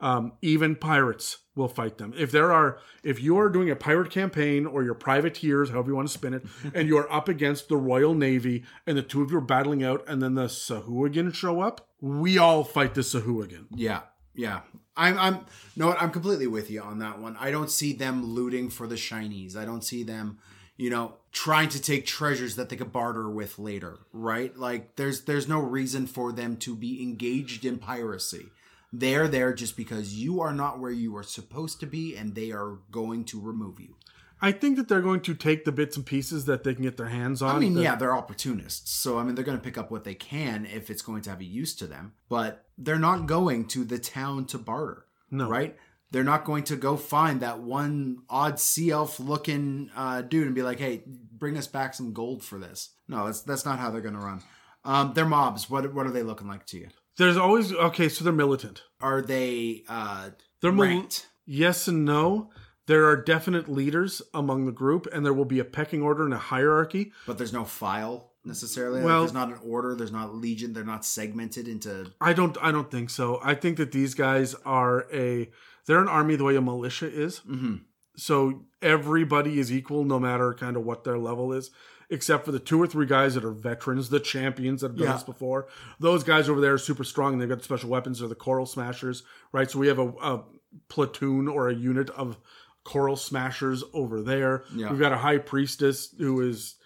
Um, 0.00 0.32
even 0.40 0.76
pirates 0.76 1.38
will 1.54 1.68
fight 1.68 1.98
them. 1.98 2.14
If 2.16 2.32
there 2.32 2.52
are, 2.52 2.78
if 3.02 3.22
you 3.22 3.38
are 3.38 3.48
doing 3.48 3.70
a 3.70 3.76
pirate 3.76 4.10
campaign 4.10 4.66
or 4.66 4.82
your 4.82 4.94
privateers, 4.94 5.70
however 5.70 5.90
you 5.90 5.96
want 5.96 6.08
to 6.08 6.14
spin 6.14 6.34
it, 6.34 6.44
and 6.74 6.88
you 6.88 6.96
are 6.98 7.12
up 7.12 7.28
against 7.28 7.68
the 7.68 7.76
Royal 7.76 8.14
Navy 8.14 8.64
and 8.86 8.96
the 8.96 9.02
two 9.02 9.22
of 9.22 9.30
you 9.30 9.38
are 9.38 9.42
battling 9.42 9.84
out, 9.84 10.02
and 10.08 10.22
then 10.22 10.34
the 10.34 10.46
Sahuagin 10.46 11.34
show 11.34 11.60
up, 11.60 11.86
we 12.00 12.38
all 12.38 12.64
fight 12.64 12.94
the 12.94 13.02
Sahuagin. 13.02 13.66
Yeah, 13.74 14.00
yeah. 14.34 14.60
I'm, 14.96 15.18
I'm, 15.18 15.46
no, 15.76 15.88
what, 15.88 16.02
I'm 16.02 16.10
completely 16.10 16.46
with 16.46 16.70
you 16.70 16.82
on 16.82 16.98
that 16.98 17.20
one. 17.20 17.36
I 17.38 17.50
don't 17.50 17.70
see 17.70 17.92
them 17.92 18.24
looting 18.24 18.70
for 18.70 18.86
the 18.86 18.96
shinies. 18.96 19.56
I 19.56 19.64
don't 19.64 19.84
see 19.84 20.02
them, 20.02 20.38
you 20.76 20.90
know, 20.90 21.14
trying 21.32 21.68
to 21.70 21.80
take 21.80 22.06
treasures 22.06 22.56
that 22.56 22.68
they 22.68 22.76
could 22.76 22.92
barter 22.92 23.30
with 23.30 23.58
later, 23.58 23.98
right? 24.12 24.56
Like, 24.56 24.96
there's, 24.96 25.22
there's 25.22 25.48
no 25.48 25.60
reason 25.60 26.06
for 26.06 26.32
them 26.32 26.56
to 26.58 26.74
be 26.74 27.02
engaged 27.02 27.64
in 27.64 27.78
piracy. 27.78 28.46
They're 28.92 29.28
there 29.28 29.52
just 29.52 29.76
because 29.76 30.14
you 30.14 30.40
are 30.40 30.52
not 30.52 30.80
where 30.80 30.90
you 30.90 31.16
are 31.16 31.22
supposed 31.22 31.80
to 31.80 31.86
be, 31.86 32.16
and 32.16 32.34
they 32.34 32.50
are 32.50 32.78
going 32.90 33.24
to 33.26 33.40
remove 33.40 33.78
you. 33.80 33.96
I 34.42 34.52
think 34.52 34.76
that 34.78 34.88
they're 34.88 35.02
going 35.02 35.20
to 35.22 35.34
take 35.34 35.64
the 35.64 35.72
bits 35.72 35.96
and 35.96 36.06
pieces 36.06 36.46
that 36.46 36.64
they 36.64 36.72
can 36.74 36.82
get 36.82 36.96
their 36.96 37.08
hands 37.08 37.42
on. 37.42 37.56
I 37.56 37.58
mean, 37.58 37.74
that- 37.74 37.82
yeah, 37.82 37.94
they're 37.94 38.16
opportunists. 38.16 38.90
So, 38.90 39.18
I 39.18 39.22
mean, 39.22 39.34
they're 39.34 39.44
going 39.44 39.58
to 39.58 39.62
pick 39.62 39.76
up 39.76 39.90
what 39.90 40.04
they 40.04 40.14
can 40.14 40.64
if 40.66 40.88
it's 40.88 41.02
going 41.02 41.22
to 41.22 41.30
have 41.30 41.40
a 41.40 41.44
use 41.44 41.74
to 41.76 41.86
them. 41.86 42.14
But 42.28 42.64
they're 42.78 42.98
not 42.98 43.26
going 43.26 43.66
to 43.68 43.84
the 43.84 43.98
town 43.98 44.46
to 44.46 44.58
barter. 44.58 45.04
No. 45.30 45.48
Right? 45.48 45.76
They're 46.10 46.24
not 46.24 46.44
going 46.44 46.64
to 46.64 46.76
go 46.76 46.96
find 46.96 47.40
that 47.40 47.60
one 47.60 48.22
odd 48.28 48.58
sea 48.58 48.90
elf 48.90 49.20
looking 49.20 49.90
uh, 49.94 50.22
dude 50.22 50.46
and 50.46 50.54
be 50.54 50.62
like, 50.62 50.80
hey, 50.80 51.02
bring 51.06 51.56
us 51.56 51.66
back 51.68 51.94
some 51.94 52.12
gold 52.14 52.42
for 52.42 52.58
this. 52.58 52.90
No, 53.06 53.26
that's, 53.26 53.42
that's 53.42 53.64
not 53.66 53.78
how 53.78 53.90
they're 53.90 54.00
going 54.00 54.14
to 54.14 54.20
run. 54.20 54.42
Um, 54.84 55.12
they're 55.14 55.26
mobs. 55.26 55.68
What, 55.68 55.92
what 55.94 56.06
are 56.06 56.10
they 56.10 56.22
looking 56.22 56.48
like 56.48 56.64
to 56.66 56.78
you? 56.78 56.88
There's 57.20 57.36
always 57.36 57.70
okay, 57.70 58.08
so 58.08 58.24
they're 58.24 58.32
militant. 58.32 58.82
Are 59.02 59.20
they 59.20 59.84
uh, 59.90 60.30
They're 60.62 60.72
militant. 60.72 61.26
Yes 61.44 61.86
and 61.86 62.06
no. 62.06 62.48
There 62.86 63.04
are 63.04 63.22
definite 63.22 63.68
leaders 63.68 64.22
among 64.32 64.64
the 64.64 64.72
group, 64.72 65.06
and 65.12 65.24
there 65.24 65.34
will 65.34 65.44
be 65.44 65.58
a 65.58 65.64
pecking 65.64 66.00
order 66.00 66.24
and 66.24 66.32
a 66.32 66.38
hierarchy. 66.38 67.12
But 67.26 67.36
there's 67.36 67.52
no 67.52 67.66
file 67.66 68.32
necessarily. 68.42 69.00
Like, 69.00 69.04
Well- 69.04 69.20
there's 69.20 69.34
not 69.34 69.48
an 69.48 69.58
order. 69.62 69.94
There's 69.94 70.10
not 70.10 70.34
legion. 70.34 70.72
They're 70.72 70.82
not 70.82 71.04
segmented 71.04 71.68
into. 71.68 72.10
I 72.22 72.32
don't. 72.32 72.56
I 72.62 72.72
don't 72.72 72.90
think 72.90 73.10
so. 73.10 73.38
I 73.44 73.54
think 73.54 73.76
that 73.76 73.92
these 73.92 74.14
guys 74.14 74.54
are 74.64 75.06
a. 75.12 75.50
They're 75.86 76.00
an 76.00 76.08
army 76.08 76.36
the 76.36 76.44
way 76.44 76.56
a 76.56 76.62
militia 76.62 77.12
is. 77.12 77.40
Mm-hmm. 77.40 77.76
So 78.16 78.64
everybody 78.80 79.58
is 79.58 79.70
equal, 79.70 80.04
no 80.04 80.18
matter 80.18 80.54
kind 80.54 80.78
of 80.78 80.84
what 80.84 81.04
their 81.04 81.18
level 81.18 81.52
is, 81.52 81.70
except 82.10 82.44
for 82.44 82.52
the 82.52 82.58
two 82.58 82.80
or 82.82 82.86
three 82.86 83.06
guys 83.06 83.34
that 83.34 83.44
are 83.44 83.52
veterans, 83.52 84.08
the 84.08 84.20
champions 84.20 84.80
that 84.80 84.88
have 84.90 84.96
done 84.98 85.06
Yeah. 85.06 85.12
this 85.14 85.22
before. 85.22 85.68
Those 85.98 86.24
guys 86.24 86.48
over 86.48 86.60
there 86.60 86.74
are 86.74 86.78
super 86.78 87.04
strong. 87.04 87.32
and 87.34 87.40
They've 87.42 87.48
got 87.48 87.62
special 87.62 87.88
weapons. 87.90 88.18
They're 88.18 88.28
the 88.28 88.34
coral 88.34 88.66
smashers, 88.66 89.22
right? 89.52 89.70
So 89.70 89.78
we 89.78 89.86
have 89.88 89.98
a, 89.98 90.08
a 90.20 90.42
platoon 90.88 91.48
or 91.48 91.68
a 91.68 91.74
unit 91.74 92.10
of 92.10 92.36
coral 92.84 93.16
smashers 93.16 93.84
over 93.92 94.20
there. 94.22 94.64
Yeah. 94.74 94.90
We've 94.90 95.00
got 95.00 95.12
a 95.12 95.18
high 95.18 95.38
priestess 95.38 96.14
who 96.18 96.40
is 96.40 96.76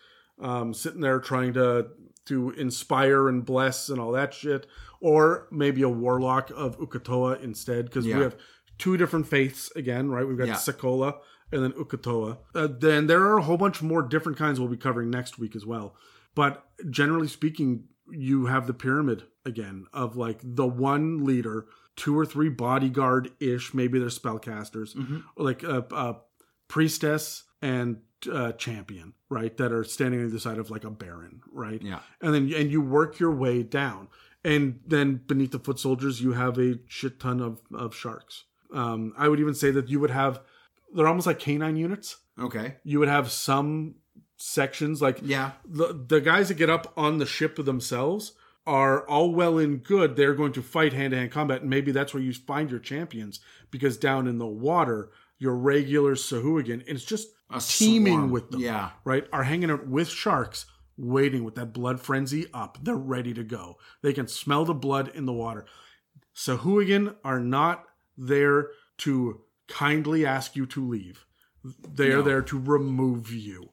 um, 0.41 0.75
sitting 0.75 1.01
there 1.01 1.21
trying 1.21 1.55
to 1.55 1.89
to 2.27 2.51
inspire 2.53 3.29
and 3.29 3.45
bless 3.45 3.91
and 3.91 4.01
all 4.01 4.13
that 4.13 4.33
shit, 4.33 4.67
or 5.01 5.47
maybe 5.51 5.83
a 5.83 5.89
warlock 5.91 6.51
of 6.57 6.79
Uk'otoa 6.79 7.43
instead, 7.43 7.85
because 7.85 8.07
Yeah. 8.07 8.17
we 8.17 8.23
have 8.23 8.37
two 8.79 8.97
different 8.97 9.29
faiths 9.29 9.71
again, 9.77 10.11
right? 10.11 10.27
We've 10.27 10.39
got 10.39 10.47
Yeah. 10.49 10.55
Sekolah 10.55 11.19
and 11.55 11.62
then 11.62 11.72
Uk'otoa. 11.72 12.36
Uh, 12.55 12.68
then 12.68 13.06
there 13.06 13.22
are 13.22 13.39
a 13.39 13.43
whole 13.43 13.56
bunch 13.56 13.81
more 13.81 14.02
different 14.02 14.36
kinds 14.36 14.59
we'll 14.60 14.68
be 14.68 14.76
covering 14.76 15.09
next 15.10 15.39
week 15.39 15.55
as 15.56 15.64
well. 15.64 15.94
But 16.35 16.64
generally 16.90 17.28
speaking, 17.28 17.85
you 18.10 18.47
have 18.47 18.66
the 18.66 18.74
pyramid 18.74 19.22
again 19.47 19.86
of 19.93 20.16
like 20.16 20.40
the 20.43 20.66
one 20.66 21.24
leader, 21.24 21.66
two 21.97 22.18
or 22.18 22.26
three 22.26 22.48
bodyguard 22.51 23.31
ish, 23.40 23.72
maybe 23.72 23.98
they're 23.98 24.09
spellcasters, 24.09 24.94
Mm-hmm. 24.94 25.18
like 25.36 25.62
a, 25.62 25.86
a 25.93 26.16
priestess 26.68 27.44
and 27.62 27.98
uh, 28.31 28.52
champion, 28.52 29.14
right? 29.28 29.56
That 29.56 29.72
are 29.72 29.85
standing 29.85 30.20
on 30.22 30.31
the 30.31 30.40
side 30.40 30.59
of 30.59 30.70
like 30.70 30.85
a 30.85 30.90
baron, 30.90 31.40
right? 31.52 31.81
Yeah. 31.82 32.01
And 32.20 32.35
then 32.35 32.52
and 32.55 32.70
you 32.70 32.81
work 32.81 33.18
your 33.20 33.32
way 33.35 33.62
down. 33.62 34.09
And 34.44 34.81
then 34.86 35.22
beneath 35.26 35.52
the 35.52 35.59
foot 35.59 35.78
soldiers, 35.78 36.20
you 36.20 36.32
have 36.32 36.59
a 36.59 36.78
shit 36.86 37.18
ton 37.20 37.40
of, 37.40 37.60
of 37.72 37.94
sharks. 37.94 38.44
Um, 38.72 39.14
I 39.16 39.28
would 39.28 39.40
even 39.40 39.55
say 39.55 39.70
that 39.70 39.89
you 39.89 40.01
would 40.01 40.10
have, 40.10 40.40
they're 40.95 41.09
almost 41.09 41.27
like 41.27 41.39
canine 41.39 41.77
units. 41.77 42.16
Okay. 42.39 42.77
You 42.85 42.99
would 43.01 43.09
have 43.09 43.31
some 43.31 43.97
sections 44.37 45.01
like 45.03 45.19
Yeah. 45.23 45.53
the 45.65 45.93
the 46.07 46.21
guys 46.21 46.49
that 46.49 46.55
get 46.55 46.71
up 46.71 46.93
on 46.97 47.19
the 47.19 47.27
ship 47.27 47.57
themselves 47.57 48.33
are 48.66 49.07
all 49.09 49.33
well 49.33 49.59
and 49.59 49.83
good. 49.83 50.16
They're 50.16 50.35
going 50.35 50.53
to 50.53 50.62
fight 50.62 50.93
hand 50.95 51.11
to 51.12 51.19
hand 51.19 51.31
combat, 51.31 51.61
and 51.61 51.71
maybe 51.71 51.93
that's 51.93 52.15
where 52.15 52.23
you 52.23 52.33
find 52.33 52.71
your 52.71 52.81
champions 52.81 53.41
because 53.71 53.97
down 53.99 54.27
in 54.27 54.39
the 54.39 54.47
water, 54.47 55.11
your 55.39 55.55
regular 55.55 56.15
Sahuagin, 56.15 56.83
it's 56.87 57.05
just 57.05 57.29
A 57.51 57.61
teeming 57.61 58.15
swarm. 58.15 58.31
with 58.31 58.51
them. 58.51 58.61
Yeah. 58.61 58.91
right, 59.05 59.27
are 59.33 59.43
hanging 59.45 59.71
out 59.71 59.87
with 59.87 60.09
sharks, 60.09 60.65
waiting 60.97 61.45
with 61.45 61.57
that 61.57 61.73
blood 61.75 62.01
frenzy 62.01 62.47
up. 62.55 62.79
They're 62.83 62.97
ready 62.97 63.35
to 63.35 63.45
go. 63.45 63.77
They 64.03 64.12
can 64.15 64.29
smell 64.29 64.65
the 64.65 64.75
blood 64.75 65.09
in 65.15 65.27
the 65.27 65.33
water. 65.33 65.67
Sahuagin 66.35 67.15
are 67.23 67.41
not 67.41 67.85
there 68.17 68.70
to 68.99 69.43
kindly 69.68 70.25
ask 70.26 70.57
you 70.57 70.67
to 70.67 70.86
leave. 70.86 71.25
They're 71.65 72.23
there 72.23 72.43
to 72.43 72.59
remove 72.59 73.33
you. 73.33 73.70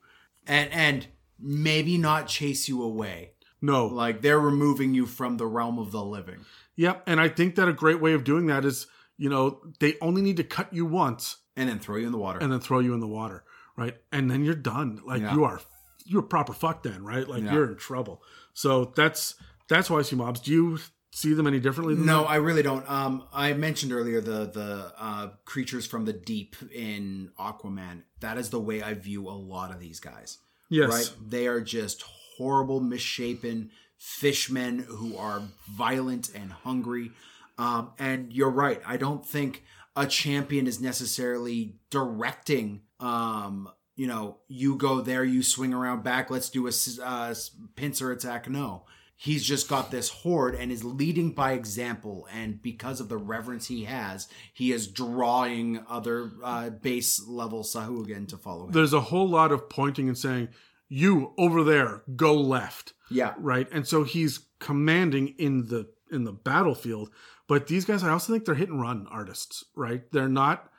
And 0.47 0.71
and 0.71 1.07
maybe 1.39 1.97
not 1.97 2.27
chase 2.27 2.67
you 2.69 2.81
away. 2.83 3.33
No, 3.61 3.85
Like 3.87 4.21
they're 4.21 4.39
removing 4.39 4.93
you 4.93 5.05
from 5.05 5.37
the 5.37 5.45
realm 5.45 5.77
of 5.77 5.91
the 5.91 6.03
living. 6.03 6.45
Yep, 6.77 7.03
and 7.05 7.19
I 7.21 7.29
think 7.29 7.55
that 7.55 7.67
a 7.67 7.73
great 7.73 8.01
way 8.01 8.13
of 8.13 8.23
doing 8.23 8.47
that 8.47 8.65
is, 8.65 8.87
you 9.17 9.29
know, 9.29 9.61
they 9.79 9.95
only 10.01 10.21
need 10.23 10.37
to 10.37 10.43
cut 10.43 10.73
you 10.73 10.83
once 10.85 11.37
And 11.55 11.69
then 11.69 11.77
throw 11.79 11.97
you 11.97 12.05
in 12.07 12.11
the 12.11 12.17
water. 12.17 12.39
and 12.39 12.51
then 12.51 12.59
throw 12.59 12.79
you 12.79 12.93
in 12.95 13.01
the 13.01 13.07
water, 13.07 13.43
right? 13.77 13.97
And 14.11 14.31
then 14.31 14.43
you're 14.43 14.55
done. 14.55 14.99
Like 15.05 15.21
Yeah. 15.21 15.33
you 15.35 15.43
are 15.43 15.61
you're 16.05 16.23
proper 16.23 16.53
fucked 16.53 16.83
then, 16.83 17.03
right? 17.03 17.27
Like 17.27 17.43
Yeah. 17.43 17.53
you're 17.53 17.69
in 17.71 17.77
trouble. 17.77 18.23
So 18.53 18.85
that's 18.95 19.35
that's 19.67 19.89
why 19.89 19.99
I 19.99 20.01
see 20.01 20.15
mobs. 20.15 20.39
Do 20.39 20.51
you 20.51 20.79
see 21.11 21.33
them 21.33 21.47
any 21.47 21.59
differently 21.59 21.95
than 21.95 22.05
No, 22.05 22.21
that? 22.21 22.29
I 22.29 22.35
really 22.37 22.63
don't. 22.63 22.89
Um, 22.89 23.23
I 23.33 23.53
mentioned 23.53 23.91
earlier 23.91 24.21
the 24.21 24.45
the 24.45 24.93
uh, 24.97 25.29
creatures 25.45 25.85
from 25.85 26.05
the 26.05 26.13
deep 26.13 26.55
in 26.73 27.31
Aquaman. 27.39 28.03
That 28.21 28.37
is 28.37 28.49
the 28.49 28.59
way 28.59 28.81
I 28.81 28.93
view 28.93 29.27
a 29.27 29.31
lot 29.31 29.71
of 29.71 29.79
these 29.79 29.99
guys. 29.99 30.37
Yes. 30.69 30.89
Right? 30.89 31.29
They 31.29 31.47
are 31.47 31.61
just 31.61 32.03
horrible, 32.37 32.79
misshapen 32.79 33.71
fishmen 33.97 34.79
who 34.79 35.15
are 35.17 35.43
violent 35.69 36.31
and 36.33 36.51
hungry. 36.51 37.11
Um, 37.57 37.91
and 37.99 38.33
you're 38.33 38.49
right. 38.49 38.81
I 38.87 38.97
don't 38.97 39.25
think 39.25 39.63
a 39.95 40.07
champion 40.07 40.65
is 40.65 40.81
necessarily 40.81 41.75
directing. 41.91 42.81
Um, 42.99 43.69
you 43.95 44.07
know, 44.07 44.37
you 44.47 44.75
go 44.75 45.01
there, 45.01 45.23
you 45.23 45.43
swing 45.43 45.73
around 45.73 46.03
back. 46.03 46.31
Let's 46.31 46.49
do 46.49 46.67
a 46.67 46.71
uh, 47.03 47.35
pincer 47.75 48.11
attack. 48.11 48.49
No, 48.49 48.85
he's 49.21 49.43
just 49.43 49.69
got 49.69 49.91
this 49.91 50.09
horde 50.09 50.55
and 50.55 50.71
is 50.71 50.83
leading 50.83 51.31
by 51.31 51.51
example. 51.51 52.27
And 52.33 52.59
because 52.61 52.99
of 52.99 53.07
the 53.07 53.17
reverence 53.17 53.67
he 53.67 53.83
has, 53.83 54.27
he 54.51 54.71
is 54.71 54.87
drawing 54.87 55.83
other 55.87 56.31
uh, 56.43 56.71
base 56.71 57.23
level 57.27 57.63
Sahuagin 57.63 58.27
to 58.29 58.37
follow 58.37 58.65
him. 58.65 58.71
There's 58.71 58.93
a 58.93 59.01
whole 59.01 59.29
lot 59.29 59.51
of 59.51 59.69
pointing 59.69 60.07
and 60.07 60.17
saying, 60.17 60.49
"You 60.89 61.33
over 61.37 61.63
there, 61.63 62.03
go 62.15 62.33
left." 62.33 62.93
yeah, 63.11 63.33
right 63.37 63.67
and 63.71 63.87
so 63.87 64.03
he's 64.03 64.39
commanding 64.59 65.35
in 65.37 65.67
the 65.67 65.89
in 66.11 66.23
the 66.23 66.31
battlefield 66.31 67.09
but 67.47 67.67
these 67.67 67.85
guys 67.85 68.03
i 68.03 68.09
also 68.09 68.31
think 68.31 68.45
they're 68.45 68.55
hit 68.55 68.69
and 68.69 68.81
run 68.81 69.07
artists 69.11 69.65
right 69.75 70.11
they're 70.11 70.29
not 70.29 70.71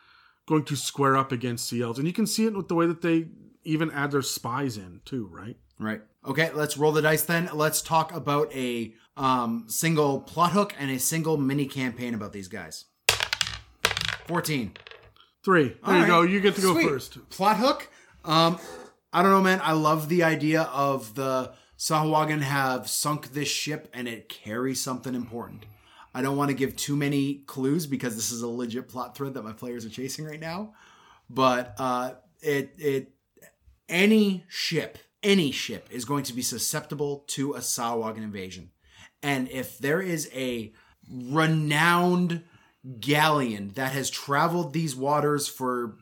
going 0.47 0.65
to 0.65 0.77
square 0.77 1.17
up 1.17 1.33
against 1.33 1.73
elves 1.73 1.99
and 1.99 2.07
you 2.07 2.13
can 2.15 2.27
see 2.27 2.47
it 2.47 2.57
with 2.57 2.69
the 2.69 2.75
way 2.75 2.87
that 2.87 3.03
they 3.03 3.27
even 3.65 3.91
add 3.93 4.11
their 4.11 4.23
spies 4.23 4.77
in 4.77 5.01
too 5.05 5.29
right 5.31 5.57
Right. 5.83 6.01
Okay, 6.27 6.51
let's 6.53 6.77
roll 6.77 6.93
the 6.93 7.03
dice 7.03 7.23
then. 7.23 7.51
Let's 7.53 7.83
talk 7.83 8.15
about 8.15 8.55
a 8.55 8.95
um, 9.17 9.65
single 9.69 10.21
plot 10.21 10.53
hook 10.53 10.75
and 10.79 10.91
a 10.91 10.99
single 10.99 11.37
mini 11.37 11.67
campaign 11.67 12.15
about 12.15 12.33
these 12.33 12.49
guys. 12.49 12.85
14. 14.27 14.73
Three. 15.45 15.65
There 15.65 15.77
All 15.85 15.95
you 15.95 16.01
right. 16.01 16.07
go. 16.07 16.23
You 16.23 16.41
get 16.41 16.55
to 16.55 16.61
go 16.61 16.75
Sweet. 16.75 16.89
first. 16.89 17.29
Plot 17.31 17.57
hook. 17.57 17.89
Um, 18.25 18.59
I 19.13 19.23
don't 19.23 19.33
know, 19.33 19.41
man. 19.43 19.61
I 19.63 19.73
love 19.73 20.09
the 20.09 20.23
idea 20.23 20.63
of 20.63 21.17
the 21.17 21.53
Sahuagin 21.77 22.43
have 22.43 22.89
sunk 22.89 23.33
this 23.33 23.49
ship 23.49 23.89
and 23.93 24.07
it 24.07 24.29
carries 24.29 24.81
something 24.81 25.15
important. 25.15 25.67
I 26.15 26.23
don't 26.23 26.37
want 26.37 26.51
to 26.51 26.55
give 26.55 26.77
too 26.77 26.95
many 26.95 27.43
clues 27.47 27.87
because 27.87 28.15
this 28.15 28.31
is 28.31 28.43
a 28.43 28.49
legit 28.49 28.89
plot 28.89 29.17
thread 29.17 29.35
that 29.35 29.43
my 29.43 29.53
players 29.53 29.85
are 29.85 29.91
chasing 29.91 30.25
right 30.25 30.39
now. 30.39 30.75
But 31.29 31.75
uh, 31.79 32.13
it 32.41 32.75
it 32.79 33.13
any 33.89 34.45
ship, 34.49 34.99
any 35.23 35.51
ship 35.53 35.89
is 35.91 36.05
going 36.05 36.25
to 36.25 36.33
be 36.33 36.43
susceptible 36.43 37.25
to 37.29 37.55
a 37.55 37.61
Sahuagin 37.61 38.23
invasion. 38.23 38.71
And 39.23 39.49
if 39.49 39.79
there 39.79 40.01
is 40.01 40.29
a 40.35 40.73
renowned 41.11 42.45
galleon 42.99 43.73
that 43.75 43.93
has 43.93 44.11
traveled 44.11 44.73
these 44.73 44.97
waters 44.97 45.49
for 45.49 45.99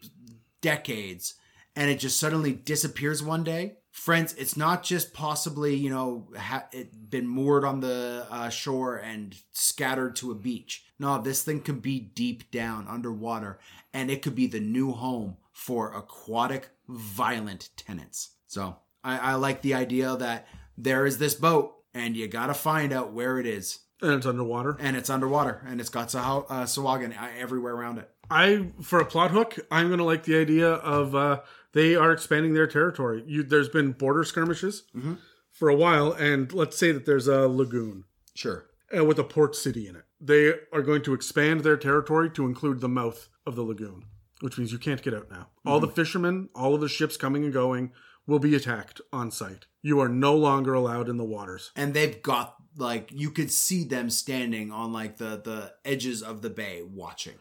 decades 0.63 1.35
and 1.77 1.91
it 1.91 1.99
just 1.99 2.19
suddenly 2.19 2.53
disappears 2.53 3.23
one 3.23 3.45
day, 3.45 3.77
friends, 3.91 4.35
it's 4.35 4.57
not 4.57 4.83
just 4.83 5.13
possibly, 5.13 5.75
you 5.75 5.91
know, 5.91 6.29
ha- 6.37 6.67
it 6.73 7.11
been 7.11 7.27
moored 7.27 7.65
on 7.65 7.81
the 7.81 8.27
uh, 8.31 8.49
shore 8.49 8.97
and 8.97 9.37
scattered 9.53 10.17
to 10.17 10.31
a 10.31 10.35
beach. 10.35 10.85
No, 10.99 11.21
this 11.21 11.43
thing 11.43 11.61
could 11.61 11.83
be 11.83 12.01
deep 12.01 12.51
down 12.51 12.87
underwater 12.89 13.59
and 13.93 14.11
it 14.11 14.23
could 14.23 14.35
be 14.35 14.47
the 14.47 14.61
new 14.61 14.93
home 14.93 15.37
for 15.53 15.93
aquatic 15.93 16.71
violent 16.89 17.71
tenants. 17.77 18.31
So 18.47 18.77
I, 19.05 19.19
I 19.19 19.35
like 19.35 19.63
the 19.63 19.75
idea 19.75 20.17
that 20.17 20.47
there 20.77 21.07
is 21.07 21.19
this 21.19 21.35
boat 21.35 21.75
and 21.95 22.17
you 22.17 22.29
got 22.29 22.47
to 22.47 22.55
find 22.55 22.93
out 22.93 23.13
where 23.13 23.39
it 23.39 23.47
is. 23.47 23.81
And 24.03 24.13
it's 24.13 24.27
underwater. 24.27 24.77
And 24.81 24.97
it's 24.97 25.11
underwater 25.11 25.63
and 25.67 25.81
it's 25.81 25.91
got 25.91 26.11
Sah- 26.11 26.45
uh, 26.49 26.65
Sahuagin 26.65 27.21
uh, 27.21 27.29
everywhere 27.39 27.75
around 27.75 27.99
it. 27.99 28.11
I 28.31 28.69
for 28.81 29.01
a 29.01 29.05
plot 29.05 29.33
hook, 29.33 29.59
I'm 29.71 29.91
gonna 29.91 30.05
like 30.05 30.23
the 30.25 30.37
idea 30.39 30.71
of 30.75 31.15
uh, 31.17 31.41
they 31.73 31.97
are 31.97 32.13
expanding 32.13 32.55
their 32.55 32.69
territory. 32.69 33.25
You, 33.27 33.43
there's 33.43 33.69
been 33.69 33.93
border 33.93 34.23
skirmishes 34.25 34.85
Mm-hmm. 34.97 35.15
for 35.51 35.69
a 35.69 35.75
while, 35.75 36.13
and 36.13 36.53
let's 36.53 36.79
say 36.79 36.93
that 36.93 37.07
there's 37.07 37.27
a 37.29 37.49
lagoon 37.49 38.05
Sure. 38.35 38.67
uh, 38.97 39.05
with 39.05 39.19
a 39.19 39.25
port 39.25 39.57
city 39.57 39.89
in 39.89 39.97
it. 39.97 40.05
They 40.21 40.53
are 40.73 40.83
going 40.83 41.03
to 41.03 41.13
expand 41.13 41.61
their 41.63 41.77
territory 41.77 42.31
to 42.31 42.47
include 42.47 42.81
the 42.81 42.89
mouth 42.89 43.29
of 43.45 43.57
the 43.57 43.63
lagoon, 43.63 44.05
which 44.43 44.57
means 44.59 44.71
you 44.73 44.79
can't 44.79 45.03
get 45.03 45.13
out 45.15 45.29
now. 45.31 45.49
All 45.67 45.81
the 45.81 45.89
fishermen, 45.89 46.51
all 46.55 46.75
of 46.77 46.81
the 46.81 46.89
ships 46.89 47.17
coming 47.17 47.43
and 47.45 47.53
going, 47.53 47.91
will 48.31 48.39
be 48.39 48.55
attacked 48.55 49.01
on 49.13 49.31
sight. 49.31 49.67
You 49.83 50.01
are 50.01 50.09
no 50.09 50.35
longer 50.35 50.73
allowed 50.73 51.09
in 51.11 51.19
the 51.19 51.25
waters. 51.25 51.71
and 51.77 51.93
they've 51.93 52.23
got 52.23 52.55
like 52.77 53.11
you 53.13 53.31
could 53.31 53.51
see 53.51 53.85
them 53.85 54.09
standing 54.09 54.71
on 54.73 54.93
like 54.93 55.19
the 55.19 55.41
the 55.45 55.75
edges 55.85 56.23
of 56.23 56.41
the 56.41 56.49
bay 56.51 56.83
watching 56.83 57.35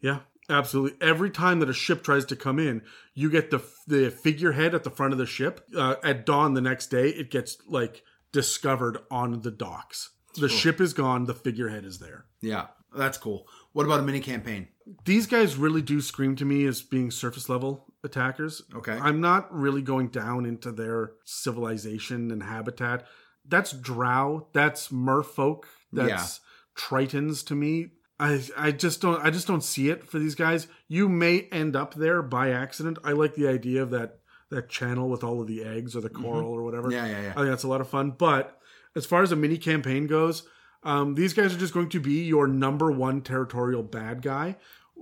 Yeah, 0.00 0.20
absolutely. 0.50 0.98
Every 1.00 1.30
time 1.30 1.60
that 1.60 1.68
a 1.70 1.72
ship 1.72 2.02
tries 2.02 2.24
to 2.26 2.36
come 2.36 2.58
in, 2.58 2.82
you 3.14 3.30
get 3.30 3.50
the 3.50 3.62
the 3.86 4.10
figurehead 4.10 4.74
at 4.74 4.84
the 4.84 4.90
front 4.90 5.12
of 5.12 5.18
the 5.18 5.26
ship. 5.26 5.60
Uh, 5.74 5.94
at 6.02 6.26
dawn 6.26 6.54
the 6.54 6.60
next 6.60 6.88
day, 6.88 7.08
it 7.10 7.30
gets 7.30 7.56
like 7.66 8.02
discovered 8.32 8.98
on 9.10 9.40
the 9.42 9.50
docks. 9.50 10.10
The 10.36 10.48
ship 10.48 10.80
is 10.80 10.92
gone. 10.92 11.24
The 11.26 11.34
figurehead 11.34 11.84
is 11.84 11.98
there. 12.00 12.26
yeah 12.42 12.66
that's 12.96 13.18
cool 13.18 13.46
what 13.72 13.86
about 13.86 14.00
a 14.00 14.02
mini 14.04 14.20
campaign 14.20 14.68
These 15.04 15.26
guys 15.26 15.56
really 15.56 15.82
do 15.82 16.00
scream 16.00 16.36
to 16.36 16.44
me 16.44 16.64
as 16.66 16.80
being 16.82 17.10
surface 17.10 17.48
level 17.48 17.92
attackers. 18.04 18.62
Okay. 18.74 18.92
I'm 18.92 19.20
not 19.20 19.52
really 19.52 19.82
going 19.82 20.08
down 20.08 20.46
into 20.46 20.70
their 20.70 21.12
civilization 21.24 22.30
and 22.30 22.42
habitat. 22.42 23.06
That's 23.46 23.72
drow. 23.72 24.48
That's 24.52 24.88
merfolk. 24.88 25.64
That's 25.92 26.40
tritons 26.76 27.44
to 27.46 27.54
me. 27.54 27.88
I 28.18 28.42
I 28.56 28.70
just 28.70 29.00
don't 29.00 29.20
I 29.24 29.30
just 29.30 29.46
don't 29.46 29.64
see 29.64 29.90
it 29.90 30.06
for 30.06 30.18
these 30.18 30.34
guys. 30.34 30.66
You 30.88 31.08
may 31.08 31.48
end 31.50 31.76
up 31.76 31.94
there 31.94 32.22
by 32.22 32.50
accident. 32.50 32.98
I 33.04 33.12
like 33.12 33.34
the 33.34 33.48
idea 33.48 33.82
of 33.82 33.90
that 33.90 34.18
that 34.50 34.68
channel 34.68 35.08
with 35.08 35.24
all 35.24 35.40
of 35.40 35.46
the 35.46 35.64
eggs 35.64 35.96
or 35.96 36.00
the 36.00 36.10
coral 36.10 36.52
or 36.52 36.62
whatever. 36.62 36.88
Mm-hmm. 36.88 37.06
Yeah, 37.06 37.06
yeah, 37.06 37.22
yeah. 37.22 37.30
I 37.32 37.34
think 37.34 37.48
that's 37.48 37.64
a 37.64 37.68
lot 37.68 37.80
of 37.80 37.88
fun. 37.88 38.12
But 38.12 38.58
as 38.94 39.04
far 39.04 39.22
as 39.22 39.32
a 39.32 39.36
mini 39.36 39.58
campaign 39.58 40.06
goes, 40.06 40.44
um, 40.84 41.14
these 41.14 41.32
guys 41.32 41.54
are 41.54 41.58
just 41.58 41.74
going 41.74 41.88
to 41.90 42.00
be 42.00 42.24
your 42.24 42.46
number 42.46 42.92
one 42.92 43.20
territorial 43.20 43.82
bad 43.82 44.22
guy 44.22 44.56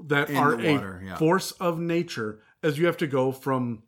that 0.06 0.30
In 0.30 0.36
are 0.36 0.56
water, 0.56 1.00
a 1.02 1.06
yeah. 1.06 1.16
force 1.16 1.52
of 1.52 1.78
nature 1.78 2.40
as 2.62 2.78
you 2.78 2.86
have 2.86 2.96
to 2.98 3.06
go 3.06 3.32
from 3.32 3.82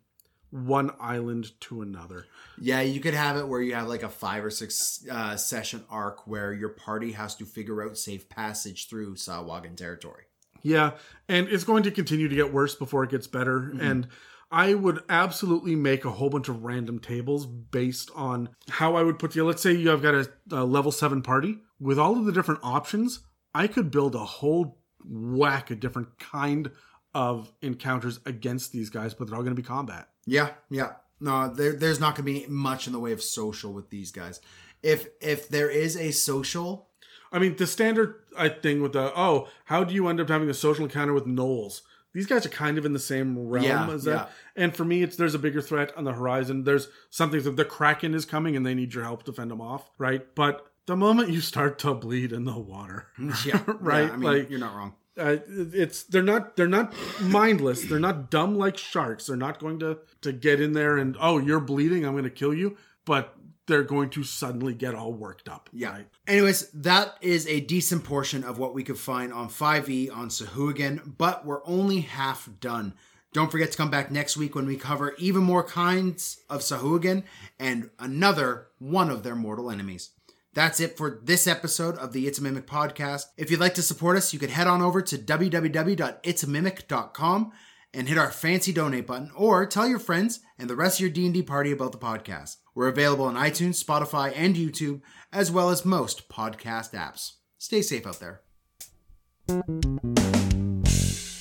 one 0.51 0.91
island 0.99 1.51
to 1.59 1.81
another. 1.81 2.25
yeah 2.57 2.79
you 2.81 2.99
could 3.01 3.13
have 3.13 3.35
it 3.35 3.47
where 3.47 3.61
you 3.61 3.75
have 3.75 3.87
like 3.87 4.03
a 4.03 4.09
five 4.09 4.45
or 4.45 4.49
six 4.49 5.05
uh, 5.11 5.35
session 5.35 5.83
arc 5.89 6.25
where 6.27 6.53
your 6.53 6.69
party 6.69 7.11
has 7.11 7.35
to 7.35 7.45
figure 7.45 7.83
out 7.83 7.97
safe 7.97 8.29
passage 8.29 8.87
through 8.87 9.15
Sahuagin 9.15 9.75
territory 9.75 10.23
Yeah, 10.61 10.91
and 11.27 11.47
it's 11.47 11.63
going 11.63 11.83
to 11.83 11.91
continue 11.91 12.27
to 12.27 12.35
get 12.35 12.53
worse 12.53 12.73
before 12.73 13.03
it 13.03 13.11
gets 13.11 13.27
better. 13.27 13.59
Mm-hmm. 13.59 13.81
And 13.81 14.07
I 14.51 14.73
would 14.73 15.03
absolutely 15.09 15.75
make 15.75 16.05
a 16.05 16.11
whole 16.11 16.29
bunch 16.29 16.49
of 16.49 16.63
random 16.63 16.99
tables 16.99 17.45
based 17.45 18.09
on 18.15 18.49
how 18.69 18.95
I 18.95 19.03
would 19.03 19.19
put 19.19 19.35
you. 19.35 19.45
Let's 19.45 19.61
say 19.61 19.73
you 19.73 19.89
have 19.89 20.01
got 20.01 20.15
a, 20.15 20.29
a 20.51 20.63
level 20.63 20.91
seven 20.91 21.21
party 21.21 21.59
with 21.79 21.99
all 21.99 22.17
of 22.17 22.25
the 22.25 22.31
different 22.31 22.61
options. 22.63 23.19
I 23.53 23.67
could 23.67 23.91
build 23.91 24.15
a 24.15 24.25
whole 24.25 24.79
whack 25.03 25.71
of 25.71 25.79
different 25.79 26.17
kind 26.19 26.71
of 27.15 27.51
encounters 27.63 28.19
against 28.27 28.71
these 28.71 28.91
guys, 28.91 29.15
but 29.15 29.27
they're 29.27 29.35
all 29.35 29.41
going 29.43 29.55
to 29.55 29.59
be 29.61 29.65
combat. 29.67 30.09
yeah 30.27 30.49
yeah 30.69 30.91
no 31.19 31.47
there, 31.47 31.73
there's 31.73 31.99
not 31.99 32.13
gonna 32.15 32.25
be 32.25 32.45
much 32.47 32.85
in 32.87 32.93
the 32.93 32.99
way 32.99 33.11
of 33.13 33.23
social 33.23 33.71
with 33.73 33.89
these 33.89 34.11
guys 34.11 34.41
if 34.83 35.07
if 35.21 35.47
there 35.49 35.69
is 35.69 35.95
a 35.97 36.11
social 36.11 36.89
I 37.31 37.39
mean, 37.39 37.55
the 37.57 37.67
standard 37.67 38.15
I 38.37 38.47
thing 38.49 38.81
with 38.81 38.93
the 38.93 39.11
oh, 39.17 39.47
how 39.65 39.83
do 39.83 39.93
you 39.93 40.07
end 40.07 40.21
up 40.21 40.29
having 40.29 40.49
a 40.49 40.53
social 40.53 40.85
encounter 40.85 41.11
with 41.11 41.25
gnolls? 41.25 41.81
These 42.13 42.27
guys 42.27 42.45
are 42.45 42.49
kind 42.49 42.77
of 42.77 42.85
in 42.85 42.93
the 42.93 42.99
same 42.99 43.47
realm 43.49 43.65
Yeah, 43.65 43.89
as 43.89 44.03
that. 44.05 44.11
yeah. 44.55 44.63
And 44.63 44.73
for 44.73 44.85
me, 44.85 45.03
it's 45.03 45.17
there's 45.17 45.35
a 45.35 45.39
bigger 45.39 45.59
threat 45.61 45.91
on 45.97 46.05
the 46.05 46.13
horizon. 46.13 46.63
There's 46.63 46.87
something 47.09 47.41
that 47.43 47.57
the 47.57 47.65
kraken 47.65 48.13
is 48.13 48.23
coming, 48.25 48.55
and 48.55 48.65
they 48.65 48.73
need 48.75 48.93
your 48.93 49.03
help 49.03 49.23
to 49.23 49.33
fend 49.33 49.51
them 49.51 49.59
off, 49.59 49.89
right? 49.97 50.23
But 50.33 50.65
the 50.85 50.95
moment 50.95 51.29
you 51.29 51.41
start 51.41 51.77
to 51.79 51.93
bleed 51.93 52.31
in 52.31 52.45
the 52.45 52.57
water, 52.57 53.07
yeah 53.45 53.61
Right, 53.67 54.05
yeah, 54.07 54.13
I 54.13 54.17
mean, 54.17 54.21
like- 54.31 54.49
you're 54.49 54.59
not 54.59 54.75
wrong 54.75 54.93
uh, 55.17 55.37
it's 55.47 56.03
they're 56.03 56.23
not 56.23 56.55
they're 56.55 56.67
not 56.67 56.93
mindless. 57.21 57.83
They're 57.83 57.99
not 57.99 58.29
dumb 58.29 58.57
like 58.57 58.77
sharks. 58.77 59.27
They're 59.27 59.35
not 59.35 59.59
going 59.59 59.79
to 59.79 59.99
to 60.21 60.31
get 60.31 60.59
in 60.59 60.73
there 60.73 60.97
and 60.97 61.15
oh, 61.19 61.37
you're 61.37 61.59
bleeding. 61.59 62.05
I'm 62.05 62.13
going 62.13 62.25
to 62.25 62.29
kill 62.29 62.53
you. 62.53 62.77
But 63.05 63.35
they're 63.67 63.83
going 63.83 64.09
to 64.11 64.23
suddenly 64.23 64.73
get 64.73 64.95
all 64.95 65.13
worked 65.13 65.49
up. 65.49 65.69
Yeah. 65.73 65.91
right? 65.91 66.07
Anyways, 66.27 66.69
that 66.71 67.15
is 67.21 67.47
a 67.47 67.61
decent 67.61 68.03
portion 68.03 68.43
of 68.43 68.59
what 68.59 68.73
we 68.73 68.83
could 68.83 68.97
find 68.97 69.33
on 69.33 69.49
5e 69.49 70.15
on 70.15 70.29
Sahuagin, 70.29 71.17
but 71.17 71.45
we're 71.45 71.65
only 71.65 72.01
half 72.01 72.47
done. 72.59 72.93
Don't 73.33 73.51
forget 73.51 73.71
to 73.71 73.77
come 73.77 73.89
back 73.89 74.11
next 74.11 74.37
week 74.37 74.55
when 74.55 74.65
we 74.65 74.77
cover 74.77 75.13
even 75.17 75.43
more 75.43 75.63
kinds 75.63 76.39
of 76.49 76.61
Sahuagin 76.61 77.23
and 77.59 77.89
another 77.99 78.67
one 78.79 79.09
of 79.09 79.23
their 79.23 79.35
mortal 79.35 79.69
enemies. 79.69 80.11
That's 80.55 80.79
it 80.79 80.97
for 80.97 81.19
this 81.21 81.45
episode 81.47 81.97
of 81.97 82.13
the 82.13 82.27
It's 82.27 82.39
a 82.39 82.41
Mimic 82.41 82.65
podcast. 82.65 83.25
If 83.37 83.51
you'd 83.51 83.59
like 83.59 83.73
to 83.75 83.81
support 83.81 84.15
us, 84.15 84.31
you 84.33 84.39
could 84.39 84.51
head 84.51 84.67
on 84.67 84.81
over 84.81 85.01
to 85.01 85.17
www.itsamimic.com 85.17 87.51
and 87.93 88.07
hit 88.07 88.17
our 88.17 88.31
fancy 88.31 88.71
donate 88.71 89.05
button 89.05 89.31
or 89.35 89.65
tell 89.65 89.85
your 89.85 89.99
friends 89.99 90.39
and 90.57 90.69
the 90.69 90.77
rest 90.77 90.95
of 90.97 91.01
your 91.01 91.09
D&D 91.09 91.43
party 91.43 91.73
about 91.73 91.91
the 91.91 91.97
podcast. 91.97 92.55
We're 92.73 92.87
available 92.87 93.25
on 93.25 93.35
iTunes, 93.35 93.83
Spotify, 93.83 94.31
and 94.33 94.55
YouTube, 94.55 95.01
as 95.31 95.51
well 95.51 95.69
as 95.69 95.83
most 95.83 96.29
podcast 96.29 96.93
apps. 96.93 97.33
Stay 97.57 97.81
safe 97.81 98.07
out 98.07 98.21
there. 98.21 98.39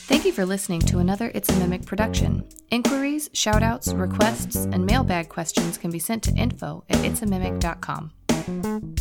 Thank 0.06 0.24
you 0.24 0.32
for 0.32 0.44
listening 0.44 0.80
to 0.80 0.98
another 0.98 1.30
It's 1.34 1.50
a 1.50 1.56
Mimic 1.60 1.86
production. 1.86 2.48
Inquiries, 2.70 3.28
shoutouts, 3.28 3.96
requests, 3.96 4.56
and 4.56 4.84
mailbag 4.84 5.28
questions 5.28 5.78
can 5.78 5.92
be 5.92 6.00
sent 6.00 6.24
to 6.24 6.34
info 6.34 6.82
at 6.88 6.98
itsamimic.com. 6.98 8.10
Time 8.44 8.92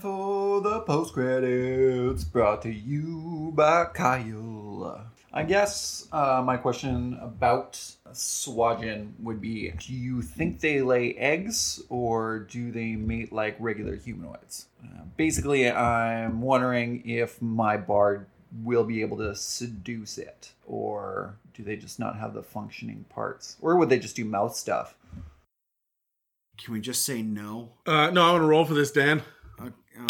for 0.00 0.60
the 0.60 0.82
post 0.86 1.14
credits 1.14 2.24
brought 2.24 2.60
to 2.60 2.70
you 2.70 3.52
by 3.54 3.86
Kyle. 3.86 5.00
I 5.32 5.44
guess 5.44 6.08
uh, 6.12 6.42
my 6.44 6.58
question 6.58 7.18
about 7.22 7.72
Swajin 8.12 9.12
would 9.20 9.40
be 9.40 9.72
do 9.78 9.94
you 9.94 10.20
think 10.20 10.60
they 10.60 10.82
lay 10.82 11.14
eggs 11.14 11.82
or 11.88 12.40
do 12.40 12.70
they 12.70 12.96
mate 12.96 13.32
like 13.32 13.56
regular 13.58 13.96
humanoids? 13.96 14.66
Uh, 14.84 15.04
basically, 15.16 15.70
I'm 15.70 16.42
wondering 16.42 17.08
if 17.08 17.40
my 17.40 17.78
bard 17.78 18.26
will 18.62 18.84
be 18.84 19.00
able 19.00 19.16
to 19.18 19.34
seduce 19.34 20.16
it 20.18 20.52
or 20.66 21.36
do 21.54 21.62
they 21.64 21.76
just 21.76 21.98
not 21.98 22.16
have 22.16 22.34
the 22.34 22.42
functioning 22.42 23.04
parts? 23.08 23.56
Or 23.60 23.76
would 23.76 23.88
they 23.88 23.98
just 23.98 24.16
do 24.16 24.24
mouth 24.24 24.54
stuff? 24.54 24.94
Can 26.62 26.72
we 26.74 26.80
just 26.80 27.04
say 27.04 27.22
no? 27.22 27.70
Uh, 27.86 28.10
no, 28.10 28.22
I 28.22 28.30
want 28.32 28.42
to 28.42 28.46
roll 28.46 28.64
for 28.64 28.74
this, 28.74 28.92
Dan. 28.92 29.22
Uh, 29.58 29.70
um, 29.98 30.06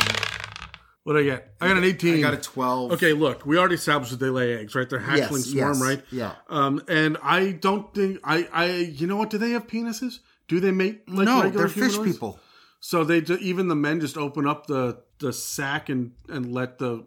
What 1.05 1.15
did 1.15 1.21
I 1.21 1.23
get? 1.25 1.55
I 1.61 1.69
got 1.69 1.77
an 1.79 1.85
18. 1.85 2.19
I 2.19 2.21
got 2.21 2.35
a 2.35 2.39
12. 2.39 2.93
Okay, 2.93 3.13
look, 3.15 3.47
we 3.47 3.57
already 3.59 3.77
established 3.77 4.11
that 4.13 4.21
they 4.21 4.29
lay 4.31 4.55
eggs, 4.59 4.75
right? 4.75 4.89
They're 4.89 5.01
hatchling 5.01 5.17
Yes, 5.17 5.45
swarm, 5.47 5.73
yes, 5.73 5.81
right? 5.81 6.03
yeah. 6.13 6.33
Um, 6.49 6.83
and 6.89 7.17
I 7.23 7.53
don't 7.53 7.93
think 7.95 8.21
I, 8.25 8.49
I, 8.53 8.67
you 8.77 9.07
know 9.07 9.17
what? 9.17 9.31
Do 9.31 9.39
they 9.39 9.51
have 9.51 9.67
penises? 9.67 10.19
Do 10.49 10.61
they 10.61 10.71
mate 10.71 11.09
like 11.09 11.25
no, 11.25 11.49
they're 11.49 11.69
fish 11.69 11.93
humanoids? 11.93 12.13
people. 12.13 12.41
So 12.81 13.03
they 13.05 13.23
ju- 13.23 13.39
even 13.41 13.69
the 13.69 13.75
men 13.75 14.01
just 14.01 14.19
open 14.19 14.47
up 14.47 14.67
the 14.67 14.99
the 15.19 15.33
sack 15.33 15.89
and 15.89 16.13
and 16.29 16.53
let 16.53 16.79
the 16.79 17.07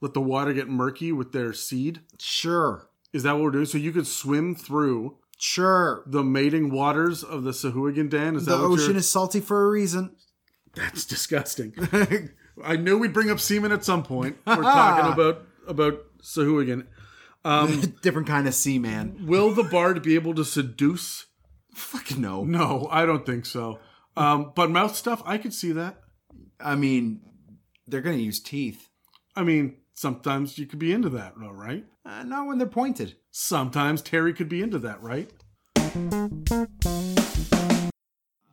let 0.00 0.14
the 0.14 0.20
water 0.20 0.52
get 0.52 0.68
murky 0.68 1.12
with 1.12 1.32
their 1.32 1.52
seed. 1.52 2.00
Sure. 2.18 2.88
Is 3.12 3.22
that 3.24 3.32
what 3.34 3.42
we're 3.42 3.50
doing? 3.50 3.66
So 3.66 3.78
you 3.78 3.92
could 3.92 4.06
swim 4.06 4.54
through 4.54 5.16
Sure. 5.38 6.02
the 6.06 6.22
mating 6.22 6.70
waters 6.70 7.22
of 7.24 7.42
the 7.44 7.50
Sahuagin 7.50 8.08
Dan. 8.10 8.36
Is 8.36 8.44
The 8.46 8.56
that 8.56 8.62
what 8.62 8.70
ocean 8.72 8.86
you're- 8.88 8.98
is 8.98 9.08
salty 9.08 9.40
for 9.40 9.66
a 9.66 9.70
reason. 9.70 10.14
That's 10.74 11.04
disgusting. 11.04 11.74
I 12.64 12.76
knew 12.76 12.98
we'd 12.98 13.12
bring 13.12 13.30
up 13.30 13.40
semen 13.40 13.72
at 13.72 13.84
some 13.84 14.02
point. 14.04 14.36
We're 14.46 14.62
talking 14.62 15.12
about 15.12 15.46
about 15.66 16.00
Sahuagin. 16.22 16.86
Different 18.02 18.28
kind 18.28 18.46
of 18.46 18.54
sea 18.54 18.78
man. 18.78 19.26
Will 19.26 19.52
the 19.52 19.64
bard 19.64 20.02
be 20.02 20.14
able 20.14 20.34
to 20.34 20.44
seduce? 20.44 21.26
Fucking 21.74 22.20
no. 22.20 22.44
No, 22.44 22.86
I 22.90 23.06
don't 23.06 23.24
think 23.26 23.46
so. 23.46 23.78
Um, 24.16 24.52
but 24.54 24.70
mouth 24.70 24.94
stuff, 24.94 25.22
I 25.24 25.38
could 25.38 25.54
see 25.54 25.72
that. 25.72 26.00
I 26.60 26.74
mean, 26.76 27.20
they're 27.88 28.02
going 28.02 28.18
to 28.18 28.22
use 28.22 28.40
teeth. 28.40 28.88
I 29.34 29.42
mean, 29.42 29.76
sometimes 29.94 30.58
you 30.58 30.66
could 30.66 30.78
be 30.78 30.92
into 30.92 31.08
that, 31.10 31.34
though, 31.38 31.50
right? 31.50 31.84
Uh, 32.04 32.22
not 32.22 32.46
when 32.46 32.58
they're 32.58 32.66
pointed. 32.66 33.16
Sometimes 33.30 34.02
Terry 34.02 34.32
could 34.32 34.48
be 34.48 34.62
into 34.62 34.78
that, 34.78 35.02
right? 35.02 35.30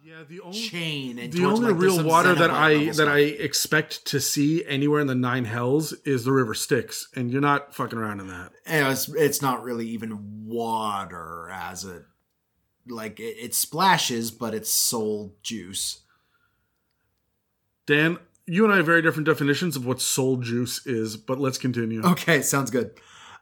Yeah, 0.03 0.23
the 0.27 0.41
only 0.41 0.59
Chain 0.59 1.19
and 1.19 1.31
the 1.31 1.39
torch, 1.39 1.57
only 1.57 1.71
like, 1.73 1.81
real 1.81 2.03
water 2.03 2.33
that 2.33 2.49
I 2.49 2.85
that 2.85 2.95
stuff. 2.95 3.09
I 3.09 3.19
expect 3.19 4.05
to 4.07 4.19
see 4.19 4.65
anywhere 4.65 4.99
in 4.99 5.07
the 5.07 5.15
Nine 5.15 5.45
Hells 5.45 5.93
is 6.05 6.25
the 6.25 6.31
River 6.31 6.53
Styx, 6.53 7.07
and 7.15 7.31
you're 7.31 7.41
not 7.41 7.75
fucking 7.75 7.99
around 7.99 8.19
in 8.19 8.27
that. 8.27 8.51
And 8.65 8.87
it's, 8.91 9.09
it's 9.09 9.41
not 9.41 9.63
really 9.63 9.87
even 9.89 10.45
water 10.45 11.49
as 11.53 11.85
a 11.85 12.03
like 12.87 13.19
it, 13.19 13.35
it 13.39 13.53
splashes, 13.53 14.31
but 14.31 14.53
it's 14.53 14.71
soul 14.71 15.35
juice. 15.43 16.01
Dan, 17.85 18.17
you 18.47 18.63
and 18.63 18.73
I 18.73 18.77
have 18.77 18.85
very 18.85 19.01
different 19.01 19.25
definitions 19.27 19.75
of 19.75 19.85
what 19.85 20.01
soul 20.01 20.37
juice 20.37 20.85
is, 20.87 21.17
but 21.17 21.37
let's 21.39 21.57
continue. 21.57 22.01
Okay, 22.03 22.41
sounds 22.41 22.71
good. 22.71 22.91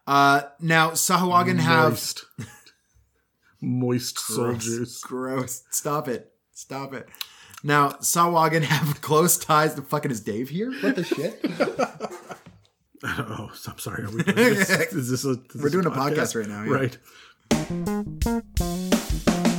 Uh, 0.08 0.42
now 0.59 0.92
Sahuagin 0.92 1.59
have 1.59 1.92
moist, 1.92 2.25
moist 3.61 4.19
soul 4.19 4.45
Gross. 4.51 4.64
juice. 4.66 5.01
Gross. 5.01 5.64
Stop 5.69 6.08
it. 6.08 6.32
Stop 6.53 6.93
it. 6.93 7.08
Now 7.64 7.90
Sahuagin 7.92 8.64
have 8.64 9.01
close 9.08 9.38
ties. 9.38 9.75
to 9.75 9.82
fucking 9.82 10.11
is 10.11 10.22
Dave 10.22 10.50
here? 10.50 10.72
What 10.82 10.95
the 10.95 11.03
shit? 11.03 11.43
Oh, 13.08 13.51
I'm 13.67 13.77
sorry. 13.77 14.03
Are 14.03 14.09
we 14.09 14.24
doing 14.24 14.35
this? 14.35 14.69
Is 14.72 15.11
this 15.11 15.25
a, 15.25 15.32
is 15.32 15.38
We're 15.53 15.64
this 15.64 15.72
doing 15.74 15.85
a 15.85 15.92
podcast 15.92 16.34
right 16.35 16.48
now, 16.48 16.64
yeah. 16.64 16.72
Right. 19.45 19.55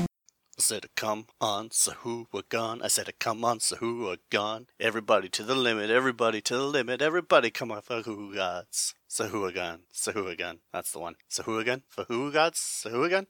I 0.58 0.62
said, 0.62 0.86
come 0.96 1.26
on, 1.38 1.68
Sahuagin. 1.68 2.82
I 2.82 2.88
said, 2.88 3.12
come 3.18 3.44
on, 3.44 3.58
Sahuagin. 3.58 4.64
Everybody 4.80 5.28
to 5.28 5.42
the 5.42 5.54
limit, 5.54 5.90
everybody 5.90 6.40
to 6.40 6.56
the 6.56 6.62
limit, 6.62 7.02
everybody 7.02 7.50
come 7.50 7.72
on, 7.72 7.82
Sahuagins. 7.82 8.94
Sahuagin, 9.06 9.80
Sahuagin. 9.92 10.60
That's 10.72 10.92
the 10.92 11.00
one. 11.00 11.16
Sahuagin? 11.30 11.82
Fahuagins? 11.94 12.56
Sahuagin? 12.86 13.26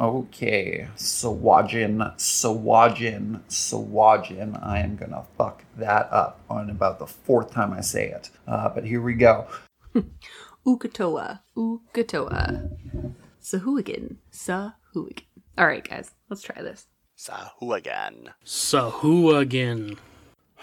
Okay, 0.00 0.88
Sawajin, 0.96 2.16
Sawajin, 2.16 3.40
Sawajin. 3.48 4.66
I 4.66 4.78
am 4.78 4.96
gonna 4.96 5.24
fuck 5.36 5.64
that 5.76 6.08
up 6.10 6.40
on 6.48 6.70
about 6.70 6.98
the 6.98 7.06
fourth 7.06 7.52
time 7.52 7.74
I 7.74 7.82
say 7.82 8.08
it. 8.08 8.30
Uh, 8.46 8.70
but 8.70 8.84
here 8.84 9.02
we 9.02 9.14
go. 9.14 9.46
Uk'otoa. 10.66 11.40
Uk'otoa. 11.56 13.23
Sahuagin. 13.44 14.16
Sahuagin. 14.32 15.24
All 15.58 15.66
right, 15.66 15.86
guys, 15.86 16.12
let's 16.30 16.40
try 16.42 16.62
this. 16.62 16.86
Sahuagin. 17.16 18.32
Sahuagin. 18.44 19.98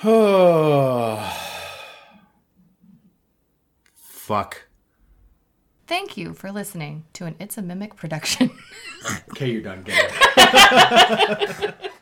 Fuck. 3.94 4.68
Thank 5.86 6.18
you 6.18 6.34
for 6.34 6.52
listening 6.52 7.06
to 7.14 7.26
an 7.26 7.36
It's 7.40 7.58
a 7.58 7.62
Mimic 7.62 7.96
production. 7.96 8.50
Okay, 9.32 9.50
you're 9.50 9.64
done. 9.64 9.82
Get 9.82 10.12
it. 10.38 11.92